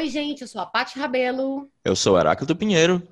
Oi, 0.00 0.08
gente, 0.08 0.40
eu 0.40 0.48
sou 0.48 0.62
a 0.62 0.64
Paty 0.64 0.98
Rabelo. 0.98 1.70
Eu 1.84 1.94
sou 1.94 2.18
Heráclito 2.18 2.56
Pinheiro. 2.56 3.06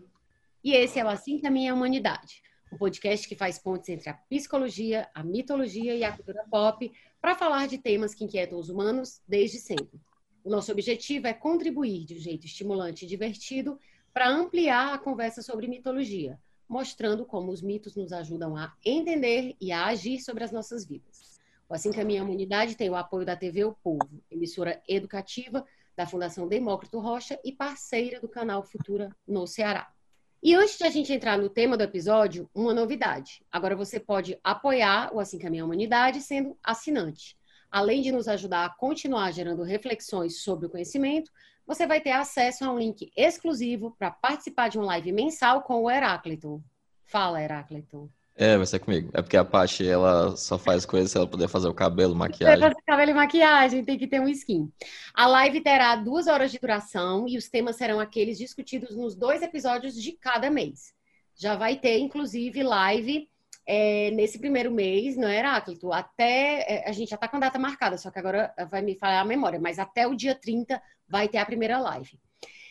E 0.65 0.73
esse 0.73 0.99
é 0.99 1.05
o 1.05 1.09
Assim 1.09 1.39
Caminha 1.39 1.71
a 1.71 1.75
Humanidade, 1.75 2.43
um 2.73 2.79
podcast 2.79 3.29
que 3.29 3.37
faz 3.37 3.59
pontes 3.59 3.91
entre 3.91 4.09
a 4.09 4.15
psicologia, 4.15 5.07
a 5.15 5.23
mitologia 5.23 5.95
e 5.95 6.03
a 6.03 6.11
cultura 6.11 6.43
pop 6.51 6.91
para 7.21 7.35
falar 7.35 7.69
de 7.69 7.77
temas 7.77 8.15
que 8.15 8.25
inquietam 8.25 8.59
os 8.59 8.71
humanos 8.71 9.21
desde 9.29 9.59
sempre. 9.59 10.01
O 10.43 10.49
nosso 10.49 10.73
objetivo 10.73 11.27
é 11.27 11.35
contribuir 11.35 12.07
de 12.07 12.15
um 12.15 12.19
jeito 12.19 12.47
estimulante 12.47 13.05
e 13.05 13.09
divertido 13.09 13.79
para 14.15 14.31
ampliar 14.31 14.95
a 14.95 14.99
conversa 14.99 15.43
sobre 15.43 15.69
mitologia, 15.69 16.41
mostrando 16.67 17.27
como 17.27 17.53
os 17.53 17.61
mitos 17.61 17.97
nos 17.97 18.15
ajudam 18.15 18.57
a 18.57 18.73
entender 18.83 19.55
e 19.61 19.73
a 19.73 19.85
agir 19.89 20.21
sobre 20.21 20.43
as 20.43 20.51
nossas 20.51 20.87
vidas. 20.87 21.39
O 21.69 21.75
Assim 21.75 21.93
Caminha 21.93 22.23
a 22.23 22.25
Humanidade 22.25 22.79
tem 22.79 22.89
o 22.89 22.97
apoio 22.97 23.27
da 23.27 23.37
TV 23.37 23.63
O 23.63 23.75
Povo, 23.75 24.23
emissora 24.31 24.83
educativa 24.89 25.67
da 25.99 26.07
Fundação 26.07 26.47
Demócrito 26.47 27.01
Rocha 27.01 27.41
e 27.45 27.51
parceira 27.51 28.21
do 28.21 28.29
canal 28.29 28.63
Futura 28.63 29.11
no 29.27 29.49
Ceará. 29.49 29.93
E 30.41 30.55
antes 30.55 30.79
de 30.79 30.85
a 30.85 30.91
gente 30.91 31.13
entrar 31.13 31.37
no 31.37 31.49
tema 31.49 31.77
do 31.77 31.83
episódio, 31.83 32.49
uma 32.55 32.73
novidade. 32.73 33.45
Agora 33.51 33.75
você 33.75 33.99
pode 33.99 34.39
apoiar 34.45 35.13
o 35.13 35.19
Assim 35.19 35.41
Caminha 35.41 35.65
a 35.65 35.67
Humanidade 35.67 36.21
sendo 36.21 36.57
assinante. 36.63 37.37
Além 37.69 38.01
de 38.01 38.13
nos 38.13 38.29
ajudar 38.29 38.65
a 38.65 38.71
continuar 38.71 39.33
gerando 39.33 39.65
reflexões 39.65 40.41
sobre 40.41 40.67
o 40.67 40.71
conhecimento, 40.71 41.33
você 41.67 41.85
vai 41.85 42.01
ter 42.01 42.13
acesso 42.13 42.65
a 42.65 42.71
um 42.71 42.79
link 42.79 43.11
exclusivo 43.17 43.91
para 43.99 44.13
participar 44.13 44.69
de 44.69 44.79
um 44.79 44.83
live 44.83 45.11
mensal 45.11 45.63
com 45.63 45.83
o 45.83 45.91
Heráclito. 45.91 46.63
Fala, 47.07 47.43
Heráclito. 47.43 48.09
É, 48.41 48.57
vai 48.57 48.67
ser 48.67 48.79
comigo. 48.79 49.11
É 49.15 49.21
porque 49.21 49.37
a 49.37 49.45
Paty, 49.45 49.89
ela 49.89 50.37
só 50.37 50.57
faz 50.57 50.87
coisas 50.87 51.11
se 51.11 51.17
ela 51.17 51.27
puder 51.27 51.49
fazer 51.49 51.67
o 51.67 51.75
cabelo, 51.75 52.15
maquiagem. 52.15 52.61
Fazer 52.61 52.83
cabelo 52.87 53.11
e 53.11 53.15
maquiagem, 53.15 53.85
tem 53.85 53.99
que 53.99 54.07
ter 54.07 54.21
um 54.21 54.29
skin. 54.29 54.71
A 55.13 55.27
live 55.27 55.61
terá 55.61 55.97
duas 55.97 56.29
horas 56.29 56.53
de 56.53 56.59
duração 56.61 57.27
e 57.27 57.37
os 57.37 57.49
temas 57.49 57.75
serão 57.75 57.99
aqueles 57.99 58.39
discutidos 58.39 58.95
nos 58.95 59.17
dois 59.17 59.43
episódios 59.43 60.01
de 60.01 60.13
cada 60.13 60.49
mês. 60.53 60.95
Já 61.35 61.57
vai 61.57 61.75
ter, 61.81 61.99
inclusive, 61.99 62.63
live 62.63 63.29
é, 63.67 64.13
nesse 64.13 64.39
primeiro 64.39 64.71
mês, 64.71 65.17
não 65.17 65.27
é, 65.27 65.39
Heráclito? 65.39 65.93
Até. 65.93 66.61
É, 66.61 66.89
a 66.89 66.93
gente 66.93 67.09
já 67.09 67.17
está 67.17 67.27
com 67.27 67.39
a 67.39 67.41
data 67.41 67.59
marcada, 67.59 67.99
só 67.99 68.09
que 68.09 68.21
agora 68.21 68.55
vai 68.71 68.83
me 68.83 68.95
falar 68.95 69.19
a 69.19 69.25
memória, 69.25 69.59
mas 69.59 69.81
até 69.81 70.07
o 70.07 70.15
dia 70.15 70.37
30 70.37 70.81
vai 71.09 71.27
ter 71.27 71.39
a 71.39 71.47
primeira 71.47 71.81
live. 71.81 72.17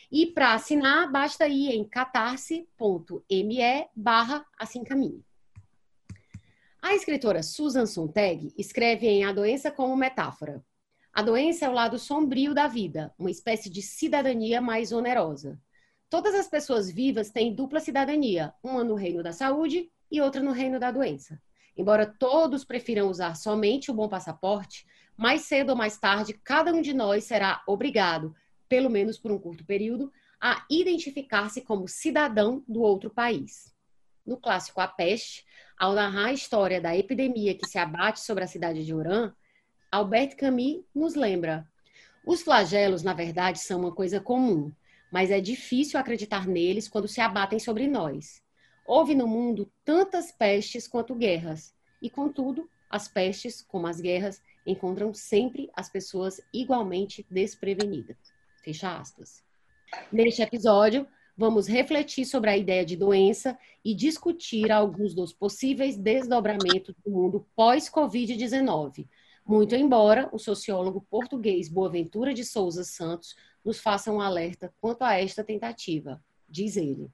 E 0.10 0.28
para 0.28 0.54
assinar, 0.54 1.12
basta 1.12 1.46
ir 1.46 1.72
em 1.76 1.84
catarse.me 1.84 2.68
barra 3.94 4.46
assim 4.58 4.86
caminho. 4.86 5.22
A 6.88 6.96
escritora 6.96 7.44
Susan 7.44 7.86
Sontag 7.86 8.54
escreve 8.58 9.08
em 9.08 9.26
A 9.26 9.34
Doença 9.34 9.70
como 9.70 9.98
Metáfora. 9.98 10.64
A 11.12 11.22
doença 11.22 11.66
é 11.66 11.70
o 11.70 11.74
lado 11.74 12.00
sombrio 12.00 12.54
da 12.54 12.66
vida, 12.66 13.14
uma 13.20 13.30
espécie 13.30 13.70
de 13.70 13.82
cidadania 13.82 14.62
mais 14.62 14.94
onerosa. 14.94 15.60
Todas 16.10 16.34
as 16.34 16.48
pessoas 16.48 16.90
vivas 16.90 17.30
têm 17.30 17.54
dupla 17.54 17.82
cidadania, 17.82 18.54
uma 18.64 18.86
no 18.86 18.96
reino 18.96 19.22
da 19.22 19.34
saúde 19.34 19.92
e 20.10 20.22
outra 20.22 20.42
no 20.42 20.54
reino 20.54 20.80
da 20.80 20.90
doença. 20.90 21.42
Embora 21.76 22.06
todos 22.06 22.64
prefiram 22.64 23.10
usar 23.10 23.36
somente 23.36 23.92
o 23.92 23.94
bom 23.94 24.08
passaporte, 24.08 24.88
mais 25.18 25.42
cedo 25.42 25.72
ou 25.72 25.76
mais 25.76 25.98
tarde, 25.98 26.40
cada 26.42 26.74
um 26.74 26.82
de 26.82 26.94
nós 26.94 27.26
será 27.26 27.62
obrigado, 27.68 28.34
pelo 28.70 28.90
menos 28.90 29.20
por 29.20 29.30
um 29.30 29.38
curto 29.38 29.66
período, 29.66 30.10
a 30.40 30.66
identificar-se 30.72 31.60
como 31.60 31.86
cidadão 31.86 32.64
do 32.66 32.80
outro 32.80 33.10
país. 33.10 33.76
No 34.28 34.36
clássico 34.36 34.82
A 34.82 34.88
Peste, 34.90 35.46
ao 35.80 35.94
narrar 35.94 36.26
a 36.26 36.34
história 36.34 36.82
da 36.82 36.96
epidemia 36.96 37.56
que 37.56 37.66
se 37.66 37.78
abate 37.78 38.20
sobre 38.20 38.44
a 38.44 38.48
cidade 38.48 38.86
de 38.86 38.94
Oran, 38.94 39.34
Albert 39.90 40.36
Camus 40.36 40.84
nos 40.94 41.16
lembra: 41.16 41.66
os 42.26 42.42
flagelos, 42.42 43.04
na 43.04 43.14
verdade, 43.14 43.60
são 43.60 43.80
uma 43.80 43.96
coisa 43.96 44.20
comum, 44.20 44.70
mas 45.10 45.32
é 45.32 45.40
difícil 45.40 45.98
acreditar 45.98 46.46
neles 46.46 46.90
quando 46.90 47.08
se 47.08 47.22
abatem 47.22 47.58
sobre 47.58 47.88
nós. 47.88 48.44
Houve 48.86 49.16
no 49.16 49.28
mundo 49.28 49.72
tantas 49.86 50.30
pestes 50.30 50.90
quanto 50.90 51.16
guerras, 51.16 51.74
e 52.02 52.10
contudo, 52.10 52.70
as 52.90 53.08
pestes, 53.08 53.62
como 53.62 53.88
as 53.88 54.02
guerras, 54.02 54.42
encontram 54.66 55.14
sempre 55.14 55.70
as 55.74 55.90
pessoas 55.90 56.42
igualmente 56.54 57.26
desprevenidas. 57.30 58.18
Fecha 58.62 58.98
aspas. 58.98 59.42
Neste 60.12 60.42
episódio, 60.42 61.08
vamos 61.38 61.68
refletir 61.68 62.26
sobre 62.26 62.50
a 62.50 62.58
ideia 62.58 62.84
de 62.84 62.98
doença 62.98 63.58
e 63.86 63.94
discutir 63.94 64.72
alguns 64.72 65.14
dos 65.14 65.32
possíveis 65.32 65.96
desdobramentos 65.96 66.96
do 67.06 67.12
mundo 67.12 67.46
pós-Covid-19. 67.56 69.08
Muito 69.46 69.76
embora 69.76 70.28
o 70.34 70.40
sociólogo 70.40 71.06
português 71.10 71.70
Boaventura 71.70 72.34
de 72.34 72.44
Souza 72.44 72.84
Santos 72.84 73.36
nos 73.64 73.80
faça 73.80 74.12
um 74.12 74.20
alerta 74.20 74.74
quanto 74.82 75.04
a 75.04 75.14
esta 75.14 75.44
tentativa, 75.44 76.22
diz 76.50 76.76
ele. 76.76 77.10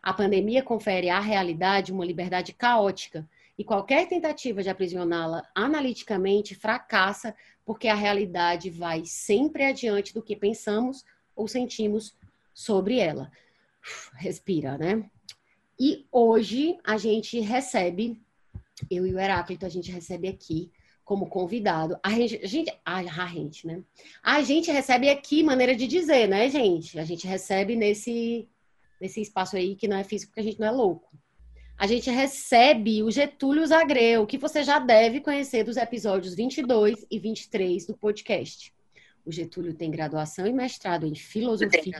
A 0.00 0.14
pandemia 0.14 0.62
confere 0.62 1.10
à 1.10 1.18
realidade 1.18 1.92
uma 1.92 2.04
liberdade 2.04 2.52
caótica 2.52 3.28
e 3.58 3.64
qualquer 3.64 4.06
tentativa 4.06 4.62
de 4.62 4.70
aprisioná-la 4.70 5.42
analiticamente 5.54 6.54
fracassa 6.54 7.34
porque 7.64 7.88
a 7.88 7.94
realidade 7.94 8.70
vai 8.70 9.02
sempre 9.04 9.64
adiante 9.64 10.14
do 10.14 10.22
que 10.22 10.36
pensamos 10.36 11.04
ou 11.34 11.48
sentimos 11.48 12.14
sobre 12.54 12.98
ela 13.00 13.30
respira, 14.14 14.76
né? 14.78 15.08
E 15.78 16.06
hoje 16.10 16.78
a 16.84 16.96
gente 16.96 17.38
recebe, 17.40 18.20
eu 18.90 19.06
e 19.06 19.14
o 19.14 19.18
Heráclito, 19.18 19.66
a 19.66 19.68
gente 19.68 19.90
recebe 19.90 20.28
aqui 20.28 20.70
como 21.04 21.28
convidado. 21.28 21.98
A 22.02 22.10
gente, 22.10 22.40
a 22.42 22.46
gente, 22.46 22.80
a 22.84 23.28
gente, 23.28 23.66
né? 23.66 23.82
A 24.22 24.42
gente 24.42 24.70
recebe 24.70 25.08
aqui, 25.08 25.42
maneira 25.42 25.76
de 25.76 25.86
dizer, 25.86 26.26
né, 26.28 26.48
gente? 26.48 26.98
A 26.98 27.04
gente 27.04 27.26
recebe 27.26 27.76
nesse, 27.76 28.48
nesse 29.00 29.20
espaço 29.20 29.56
aí 29.56 29.76
que 29.76 29.86
não 29.86 29.96
é 29.96 30.04
físico, 30.04 30.30
porque 30.30 30.40
a 30.40 30.44
gente 30.44 30.58
não 30.58 30.66
é 30.66 30.72
louco. 30.72 31.16
A 31.78 31.86
gente 31.86 32.10
recebe 32.10 33.02
o 33.02 33.10
Getúlio 33.10 33.66
Zagreu, 33.66 34.26
que 34.26 34.38
você 34.38 34.64
já 34.64 34.78
deve 34.78 35.20
conhecer 35.20 35.62
dos 35.62 35.76
episódios 35.76 36.34
22 36.34 37.06
e 37.10 37.18
23 37.18 37.86
do 37.86 37.94
podcast. 37.94 38.74
O 39.26 39.30
Getúlio 39.30 39.74
tem 39.74 39.90
graduação 39.90 40.46
e 40.46 40.52
mestrado 40.52 41.06
em 41.06 41.14
filosofia 41.14 41.98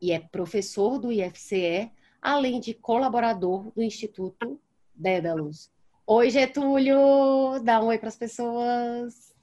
e 0.00 0.12
é 0.12 0.18
professor 0.18 0.98
do 0.98 1.12
IFCE, 1.12 1.90
além 2.20 2.60
de 2.60 2.74
colaborador 2.74 3.70
do 3.72 3.82
Instituto 3.82 4.60
Dédalus. 4.94 5.70
Oi, 6.06 6.30
Getúlio! 6.30 7.60
Dá 7.62 7.80
um 7.80 7.86
oi 7.86 7.98
para 7.98 8.08
as 8.08 8.16
pessoas. 8.16 9.34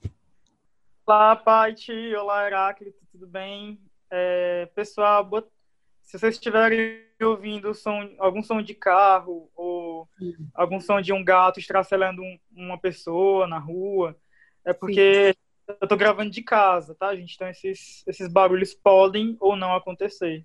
Olá, 1.04 1.34
Paty. 1.34 2.14
Olá, 2.14 2.46
Heráclito. 2.46 2.98
Tudo 3.10 3.26
bem? 3.26 3.80
É, 4.10 4.66
pessoal, 4.74 5.28
se 6.02 6.18
vocês 6.18 6.34
estiverem 6.34 7.02
ouvindo 7.20 7.74
som, 7.74 8.14
algum 8.18 8.42
som 8.42 8.60
de 8.62 8.74
carro 8.74 9.50
ou 9.54 10.08
Sim. 10.18 10.34
algum 10.54 10.80
som 10.80 11.00
de 11.00 11.12
um 11.12 11.24
gato 11.24 11.58
estracelando 11.58 12.22
um, 12.22 12.38
uma 12.54 12.78
pessoa 12.78 13.46
na 13.46 13.58
rua, 13.58 14.16
é 14.64 14.72
porque 14.72 15.32
Sim. 15.32 15.40
Eu 15.68 15.76
estou 15.82 15.98
gravando 15.98 16.30
de 16.30 16.42
casa, 16.42 16.94
tá, 16.94 17.14
gente? 17.14 17.34
Então 17.34 17.48
esses, 17.48 18.04
esses 18.06 18.28
barulhos 18.28 18.74
podem 18.74 19.36
ou 19.40 19.56
não 19.56 19.74
acontecer. 19.74 20.44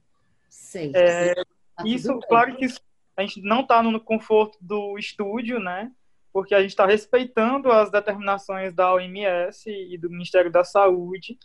Sei. 0.50 0.92
É, 0.96 1.36
tá 1.36 1.44
isso, 1.86 2.20
claro 2.22 2.56
que 2.56 2.66
isso, 2.66 2.80
a 3.16 3.22
gente 3.22 3.42
não 3.42 3.62
está 3.62 3.82
no 3.82 4.00
conforto 4.00 4.58
do 4.62 4.98
estúdio, 4.98 5.60
né? 5.60 5.92
Porque 6.32 6.54
a 6.54 6.62
gente 6.62 6.72
está 6.72 6.86
respeitando 6.86 7.72
as 7.72 7.90
determinações 7.90 8.74
da 8.74 8.94
OMS 8.94 9.70
e 9.70 9.98
do 9.98 10.10
Ministério 10.10 10.52
da 10.52 10.64
Saúde 10.64 11.38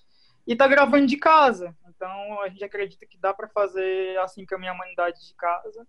e 0.47 0.53
está 0.53 0.69
gravando 0.69 1.07
de 1.07 1.17
casa. 1.17 1.75
Então 1.89 2.41
a 2.41 2.49
gente 2.49 2.65
acredita 2.65 3.07
que 3.07 3.19
dá 3.19 3.33
para 3.33 3.49
fazer 3.49 4.19
assim 4.19 4.45
com 4.45 4.55
a 4.55 4.59
minha 4.59 4.73
humanidade 4.73 5.27
de 5.27 5.35
casa 5.35 5.87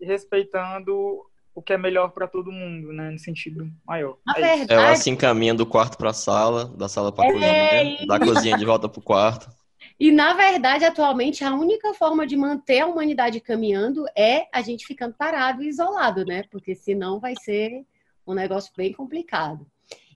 e 0.00 0.04
respeitando 0.04 1.24
o 1.54 1.62
que 1.62 1.72
é 1.72 1.78
melhor 1.78 2.10
para 2.10 2.26
todo 2.26 2.50
mundo, 2.50 2.92
né, 2.92 3.10
no 3.10 3.18
sentido 3.18 3.70
maior. 3.86 4.16
É, 4.36 4.56
verdade... 4.56 4.72
é 4.72 4.88
assim 4.90 5.14
caminha 5.14 5.54
do 5.54 5.66
quarto 5.66 5.98
para 5.98 6.10
a 6.10 6.14
sala, 6.14 6.64
da 6.64 6.88
sala 6.88 7.12
para 7.12 7.28
a 7.28 7.32
cozinha, 7.32 8.06
da 8.06 8.18
cozinha 8.18 8.58
de 8.58 8.64
volta 8.64 8.88
para 8.88 8.98
o 8.98 9.02
quarto. 9.02 9.50
E, 9.98 10.10
na 10.10 10.34
verdade, 10.34 10.84
atualmente, 10.84 11.44
a 11.44 11.54
única 11.54 11.92
forma 11.94 12.26
de 12.26 12.36
manter 12.36 12.80
a 12.80 12.86
humanidade 12.86 13.40
caminhando 13.40 14.04
é 14.16 14.48
a 14.52 14.62
gente 14.62 14.86
ficando 14.86 15.14
parado 15.14 15.62
e 15.62 15.68
isolado, 15.68 16.24
né? 16.24 16.44
Porque 16.50 16.74
senão 16.74 17.20
vai 17.20 17.34
ser 17.40 17.84
um 18.26 18.34
negócio 18.34 18.72
bem 18.76 18.92
complicado. 18.92 19.66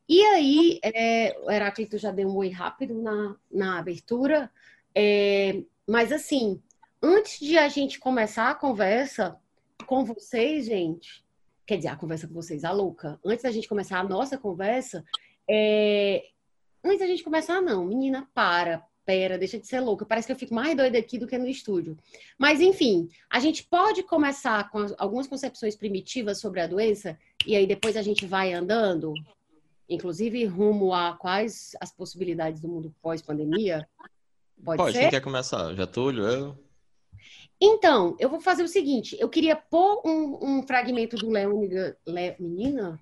E 0.09 0.23
aí, 0.23 0.81
é, 0.83 1.37
o 1.43 1.51
Heráclito 1.51 1.99
já 1.99 2.11
deu 2.11 2.29
um 2.29 2.37
oi 2.37 2.49
rápido 2.49 3.01
na, 3.03 3.37
na 3.51 3.79
abertura, 3.79 4.51
é, 4.95 5.63
mas 5.87 6.13
assim, 6.13 6.63
antes 7.03 7.41
de 7.41 7.59
a 7.59 7.69
gente 7.69 7.99
começar 7.99 8.51
a 8.51 8.55
conversa 8.55 9.37
com 9.85 10.05
vocês, 10.05 10.67
gente, 10.67 11.26
quer 11.67 11.77
dizer, 11.77 11.89
a 11.89 11.97
conversa 11.97 12.29
com 12.29 12.35
vocês, 12.35 12.65
a 12.65 12.71
louca, 12.71 13.19
antes 13.25 13.43
da 13.43 13.51
gente 13.51 13.69
começar 13.69 13.99
a 13.99 14.05
nossa 14.05 14.39
conversa, 14.39 15.05
é, 15.49 16.25
antes 16.85 17.01
da 17.01 17.07
gente 17.07 17.25
começar, 17.25 17.61
não, 17.61 17.85
menina, 17.85 18.29
para, 18.33 18.87
pera, 19.05 19.37
deixa 19.37 19.59
de 19.59 19.67
ser 19.67 19.81
louca. 19.81 20.07
Parece 20.07 20.27
que 20.27 20.33
eu 20.33 20.39
fico 20.39 20.55
mais 20.55 20.77
doida 20.77 20.99
aqui 20.99 21.19
do 21.19 21.27
que 21.27 21.37
no 21.37 21.49
estúdio. 21.49 21.97
Mas, 22.39 22.61
enfim, 22.61 23.09
a 23.29 23.41
gente 23.41 23.65
pode 23.65 24.03
começar 24.05 24.71
com 24.71 24.87
algumas 24.99 25.27
concepções 25.27 25.77
primitivas 25.77 26.41
sobre 26.41 26.61
a 26.61 26.67
doença 26.67 27.19
e 27.47 27.57
aí 27.57 27.67
depois 27.67 27.97
a 27.97 28.03
gente 28.03 28.27
vai 28.27 28.53
andando, 28.53 29.13
inclusive 29.89 30.45
rumo 30.45 30.93
a 30.93 31.17
quais 31.17 31.73
as 31.81 31.93
possibilidades 31.93 32.61
do 32.61 32.69
mundo 32.69 32.95
pós-pandemia. 33.03 33.89
Pode, 34.65 34.79
Pode 34.79 34.93
ser? 34.93 35.01
quem 35.01 35.11
quer 35.11 35.21
começar? 35.21 35.75
Getúlio, 35.75 36.27
eu? 36.27 36.66
Então, 37.61 38.17
eu 38.19 38.29
vou 38.29 38.41
fazer 38.41 38.63
o 38.63 38.69
seguinte: 38.69 39.17
eu 39.19 39.29
queria 39.29 39.57
pôr 39.57 40.03
um, 40.05 40.39
um 40.43 40.63
fragmento 40.63 41.17
do 41.17 41.31
Leônidas. 41.31 41.97
Le... 42.07 42.37
Menina? 42.39 43.01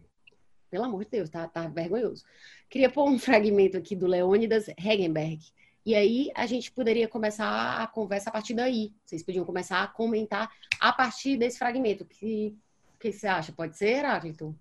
Pelo 0.71 0.85
amor 0.85 1.05
de 1.05 1.11
Deus, 1.11 1.31
tá, 1.31 1.47
tá 1.47 1.69
vergonhoso. 1.69 2.25
Queria 2.69 2.91
pôr 2.91 3.09
um 3.09 3.19
fragmento 3.19 3.77
aqui 3.77 3.95
do 3.95 4.06
Leônidas 4.06 4.67
Hegenberg. 4.77 5.41
E 5.87 5.95
aí 5.95 6.31
a 6.35 6.47
gente 6.47 6.73
poderia 6.73 7.06
começar 7.06 7.81
a 7.81 7.87
conversa 7.87 8.31
a 8.31 8.33
partir 8.33 8.55
daí. 8.55 8.93
Vocês 9.05 9.23
podiam 9.23 9.45
começar 9.45 9.83
a 9.83 9.87
comentar 9.87 10.51
a 10.81 10.93
partir 10.93 11.37
desse 11.37 11.59
fragmento. 11.59 12.05
O 12.05 12.07
que, 12.07 12.57
que 12.99 13.12
você 13.12 13.27
acha? 13.27 13.53
Pode 13.53 13.77
ser, 13.77 13.99
Heráclito? 13.99 14.57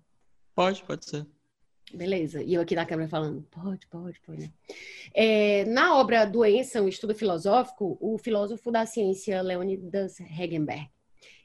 Pode, 0.54 0.84
pode 0.84 1.04
ser. 1.04 1.26
Beleza. 1.94 2.42
E 2.42 2.54
eu 2.54 2.62
aqui 2.62 2.74
na 2.74 2.84
câmera 2.84 3.08
falando, 3.08 3.42
pode, 3.50 3.86
pode, 3.86 4.20
pode. 4.20 4.52
É, 5.14 5.64
na 5.66 5.96
obra 5.96 6.24
Doença, 6.24 6.82
um 6.82 6.88
estudo 6.88 7.14
filosófico, 7.14 7.96
o 8.00 8.18
filósofo 8.18 8.70
da 8.70 8.84
ciência 8.84 9.40
Leonidas 9.40 10.18
Hegenberg, 10.20 10.90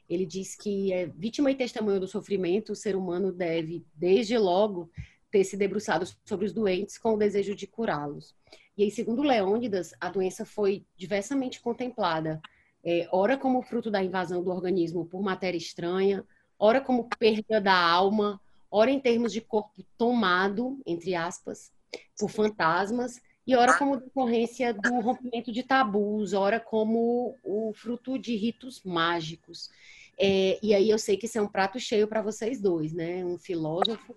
ele 0.08 0.26
diz 0.26 0.56
que 0.56 0.92
é 0.92 1.06
vítima 1.06 1.52
e 1.52 1.54
testemunho 1.54 2.00
do 2.00 2.08
sofrimento, 2.08 2.72
o 2.72 2.76
ser 2.76 2.96
humano 2.96 3.30
deve, 3.30 3.86
desde 3.94 4.36
logo, 4.36 4.90
ter 5.30 5.44
se 5.44 5.56
debruçado 5.56 6.04
sobre 6.24 6.46
os 6.46 6.52
doentes 6.52 6.98
com 6.98 7.14
o 7.14 7.16
desejo 7.16 7.54
de 7.54 7.68
curá-los. 7.68 8.34
E 8.76 8.82
aí, 8.82 8.90
segundo 8.90 9.22
Leônidas, 9.22 9.94
a 10.00 10.08
doença 10.08 10.44
foi 10.44 10.84
diversamente 10.96 11.60
contemplada, 11.60 12.40
é, 12.82 13.08
ora 13.12 13.36
como 13.36 13.62
fruto 13.62 13.90
da 13.90 14.02
invasão 14.02 14.42
do 14.42 14.50
organismo 14.50 15.04
por 15.06 15.22
matéria 15.22 15.58
estranha, 15.58 16.24
ora 16.58 16.80
como 16.80 17.08
perda 17.18 17.60
da 17.60 17.78
alma, 17.78 18.40
ora 18.70 18.90
em 18.90 19.00
termos 19.00 19.32
de 19.32 19.40
corpo 19.40 19.84
tomado, 19.98 20.80
entre 20.86 21.14
aspas, 21.14 21.72
por 22.18 22.30
fantasmas, 22.30 23.20
e 23.46 23.56
ora 23.56 23.76
como 23.76 23.96
decorrência 23.96 24.72
do 24.72 25.00
rompimento 25.00 25.50
de 25.50 25.62
tabus, 25.62 26.32
ora 26.32 26.60
como 26.60 27.36
o 27.42 27.72
fruto 27.74 28.18
de 28.18 28.36
ritos 28.36 28.82
mágicos. 28.84 29.70
É, 30.16 30.58
e 30.62 30.74
aí 30.74 30.88
eu 30.90 30.98
sei 30.98 31.16
que 31.16 31.26
isso 31.26 31.38
é 31.38 31.42
um 31.42 31.48
prato 31.48 31.80
cheio 31.80 32.06
para 32.06 32.22
vocês 32.22 32.60
dois, 32.60 32.92
né? 32.92 33.24
Um 33.24 33.38
filósofo 33.38 34.14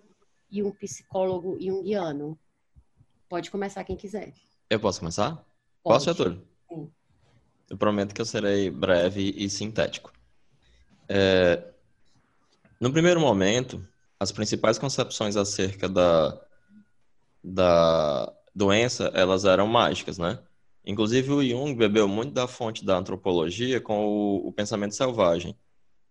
e 0.50 0.62
um 0.62 0.70
psicólogo 0.70 1.56
e 1.58 1.72
um 1.72 1.82
guiano. 1.82 2.38
Pode 3.28 3.50
começar 3.50 3.82
quem 3.82 3.96
quiser. 3.96 4.32
Eu 4.68 4.78
posso 4.78 5.00
começar? 5.00 5.32
Pode. 5.82 6.04
Posso, 6.04 6.10
Arthur? 6.10 6.38
Sim. 6.68 6.90
Eu 7.68 7.78
prometo 7.78 8.14
que 8.14 8.20
eu 8.20 8.26
serei 8.26 8.70
breve 8.70 9.34
e 9.36 9.48
sintético. 9.48 10.12
É, 11.08 11.72
no 12.78 12.92
primeiro 12.92 13.18
momento, 13.18 13.84
as 14.24 14.32
principais 14.32 14.78
concepções 14.78 15.36
acerca 15.36 15.86
da, 15.86 16.40
da 17.42 18.32
doença, 18.54 19.10
elas 19.14 19.44
eram 19.44 19.66
mágicas, 19.66 20.16
né? 20.16 20.42
Inclusive 20.84 21.30
o 21.30 21.42
Jung 21.46 21.74
bebeu 21.74 22.08
muito 22.08 22.32
da 22.32 22.48
fonte 22.48 22.84
da 22.84 22.96
antropologia 22.96 23.80
com 23.80 24.06
o, 24.06 24.48
o 24.48 24.52
pensamento 24.52 24.94
selvagem. 24.94 25.56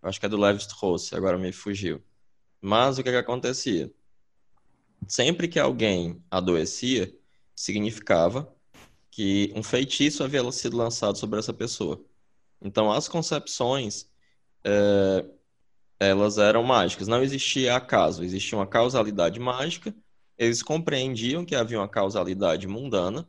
Acho 0.01 0.19
que 0.19 0.25
é 0.27 0.29
do 0.29 0.37
Levi-Strauss, 0.37 1.13
agora 1.13 1.37
me 1.37 1.51
fugiu. 1.51 2.03
Mas 2.61 2.97
o 2.97 3.03
que, 3.03 3.09
que 3.09 3.17
acontecia? 3.17 3.91
Sempre 5.07 5.47
que 5.47 5.59
alguém 5.59 6.23
adoecia, 6.29 7.13
significava 7.55 8.53
que 9.09 9.51
um 9.55 9.63
feitiço 9.63 10.23
havia 10.23 10.49
sido 10.51 10.77
lançado 10.77 11.17
sobre 11.17 11.39
essa 11.39 11.53
pessoa. 11.53 12.03
Então, 12.61 12.91
as 12.91 13.07
concepções 13.07 14.07
é, 14.63 15.25
elas 16.07 16.37
eram 16.37 16.63
mágicas. 16.63 17.07
Não 17.07 17.23
existia 17.23 17.75
acaso, 17.75 18.23
existia 18.23 18.57
uma 18.57 18.67
causalidade 18.67 19.39
mágica. 19.39 19.93
Eles 20.37 20.63
compreendiam 20.63 21.45
que 21.45 21.55
havia 21.55 21.79
uma 21.79 21.87
causalidade 21.87 22.67
mundana, 22.67 23.27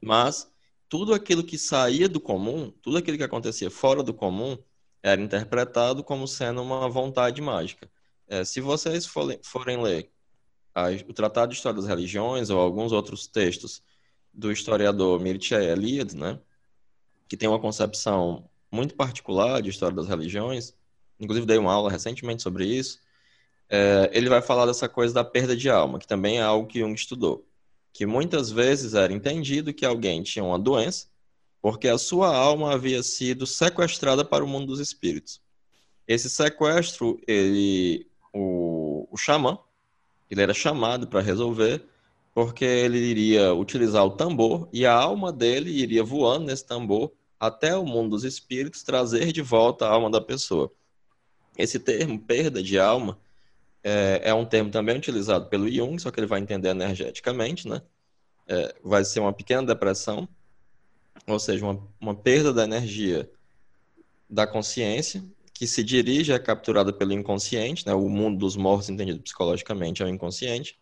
mas 0.00 0.50
tudo 0.88 1.12
aquilo 1.14 1.42
que 1.42 1.58
saía 1.58 2.08
do 2.08 2.20
comum, 2.20 2.70
tudo 2.82 2.96
aquilo 2.98 3.16
que 3.16 3.24
acontecia 3.24 3.70
fora 3.70 4.02
do 4.02 4.14
comum, 4.14 4.56
era 5.02 5.20
interpretado 5.20 6.02
como 6.02 6.26
sendo 6.26 6.62
uma 6.62 6.88
vontade 6.88 7.40
mágica. 7.40 7.90
É, 8.28 8.44
se 8.44 8.60
vocês 8.60 9.06
forem, 9.06 9.38
forem 9.42 9.80
ler 9.80 10.10
a, 10.74 10.90
o 11.08 11.12
Tratado 11.12 11.50
de 11.50 11.56
História 11.56 11.80
das 11.80 11.88
Religiões 11.88 12.50
ou 12.50 12.60
alguns 12.60 12.92
outros 12.92 13.26
textos 13.26 13.82
do 14.32 14.52
historiador 14.52 15.20
Mircea 15.20 15.62
Eliade, 15.62 16.16
né, 16.16 16.38
que 17.28 17.36
tem 17.36 17.48
uma 17.48 17.60
concepção 17.60 18.48
muito 18.70 18.94
particular 18.94 19.62
de 19.62 19.70
história 19.70 19.96
das 19.96 20.08
religiões, 20.08 20.74
inclusive 21.20 21.46
dei 21.46 21.58
uma 21.58 21.72
aula 21.72 21.90
recentemente 21.90 22.42
sobre 22.42 22.66
isso, 22.66 23.00
é, 23.68 24.10
ele 24.12 24.28
vai 24.28 24.40
falar 24.40 24.66
dessa 24.66 24.88
coisa 24.88 25.12
da 25.12 25.24
perda 25.24 25.56
de 25.56 25.68
alma, 25.68 25.98
que 25.98 26.06
também 26.06 26.38
é 26.38 26.42
algo 26.42 26.68
que 26.68 26.80
Jung 26.80 26.94
estudou. 26.94 27.46
Que 27.92 28.06
muitas 28.06 28.50
vezes 28.50 28.94
era 28.94 29.12
entendido 29.12 29.72
que 29.72 29.84
alguém 29.84 30.22
tinha 30.22 30.44
uma 30.44 30.58
doença 30.58 31.08
porque 31.66 31.88
a 31.88 31.98
sua 31.98 32.32
alma 32.32 32.74
havia 32.74 33.02
sido 33.02 33.44
sequestrada 33.44 34.24
para 34.24 34.44
o 34.44 34.46
mundo 34.46 34.66
dos 34.66 34.78
espíritos. 34.78 35.40
Esse 36.06 36.30
sequestro, 36.30 37.20
ele, 37.26 38.06
o, 38.32 39.08
o 39.10 39.16
xamã, 39.16 39.58
ele 40.30 40.42
era 40.42 40.54
chamado 40.54 41.08
para 41.08 41.20
resolver, 41.20 41.84
porque 42.32 42.64
ele 42.64 42.98
iria 42.98 43.52
utilizar 43.52 44.04
o 44.04 44.12
tambor 44.12 44.68
e 44.72 44.86
a 44.86 44.92
alma 44.92 45.32
dele 45.32 45.70
iria 45.70 46.04
voando 46.04 46.46
nesse 46.46 46.64
tambor 46.64 47.10
até 47.40 47.76
o 47.76 47.84
mundo 47.84 48.10
dos 48.10 48.22
espíritos, 48.22 48.84
trazer 48.84 49.32
de 49.32 49.42
volta 49.42 49.86
a 49.86 49.90
alma 49.90 50.08
da 50.08 50.20
pessoa. 50.20 50.70
Esse 51.56 51.78
termo, 51.78 52.18
perda 52.18 52.62
de 52.62 52.78
alma, 52.78 53.18
é, 53.82 54.20
é, 54.24 54.34
um 54.34 54.44
termo 54.44 54.70
também 54.70 54.96
utilizado 54.96 55.46
pelo 55.46 55.70
Jung, 55.70 55.98
só 55.98 56.10
que 56.10 56.18
ele 56.18 56.26
vai 56.26 56.40
entender 56.40 56.70
energeticamente, 56.70 57.68
né? 57.68 57.80
É, 58.48 58.74
vai 58.82 59.04
ser 59.04 59.20
uma 59.20 59.32
pequena 59.32 59.62
depressão, 59.62 60.28
ou 61.26 61.38
seja, 61.38 61.64
uma, 61.64 61.80
uma 62.00 62.14
perda 62.14 62.52
da 62.52 62.64
energia 62.64 63.30
da 64.28 64.46
consciência, 64.46 65.24
que 65.54 65.66
se 65.66 65.82
dirige 65.82 66.32
é 66.32 66.38
capturada 66.38 66.92
pelo 66.92 67.12
inconsciente, 67.12 67.86
né? 67.86 67.94
O 67.94 68.08
mundo 68.08 68.38
dos 68.38 68.56
mortos, 68.56 68.88
entendido 68.88 69.20
psicologicamente, 69.20 70.02
é 70.02 70.04
o 70.04 70.08
inconsciente, 70.08 70.78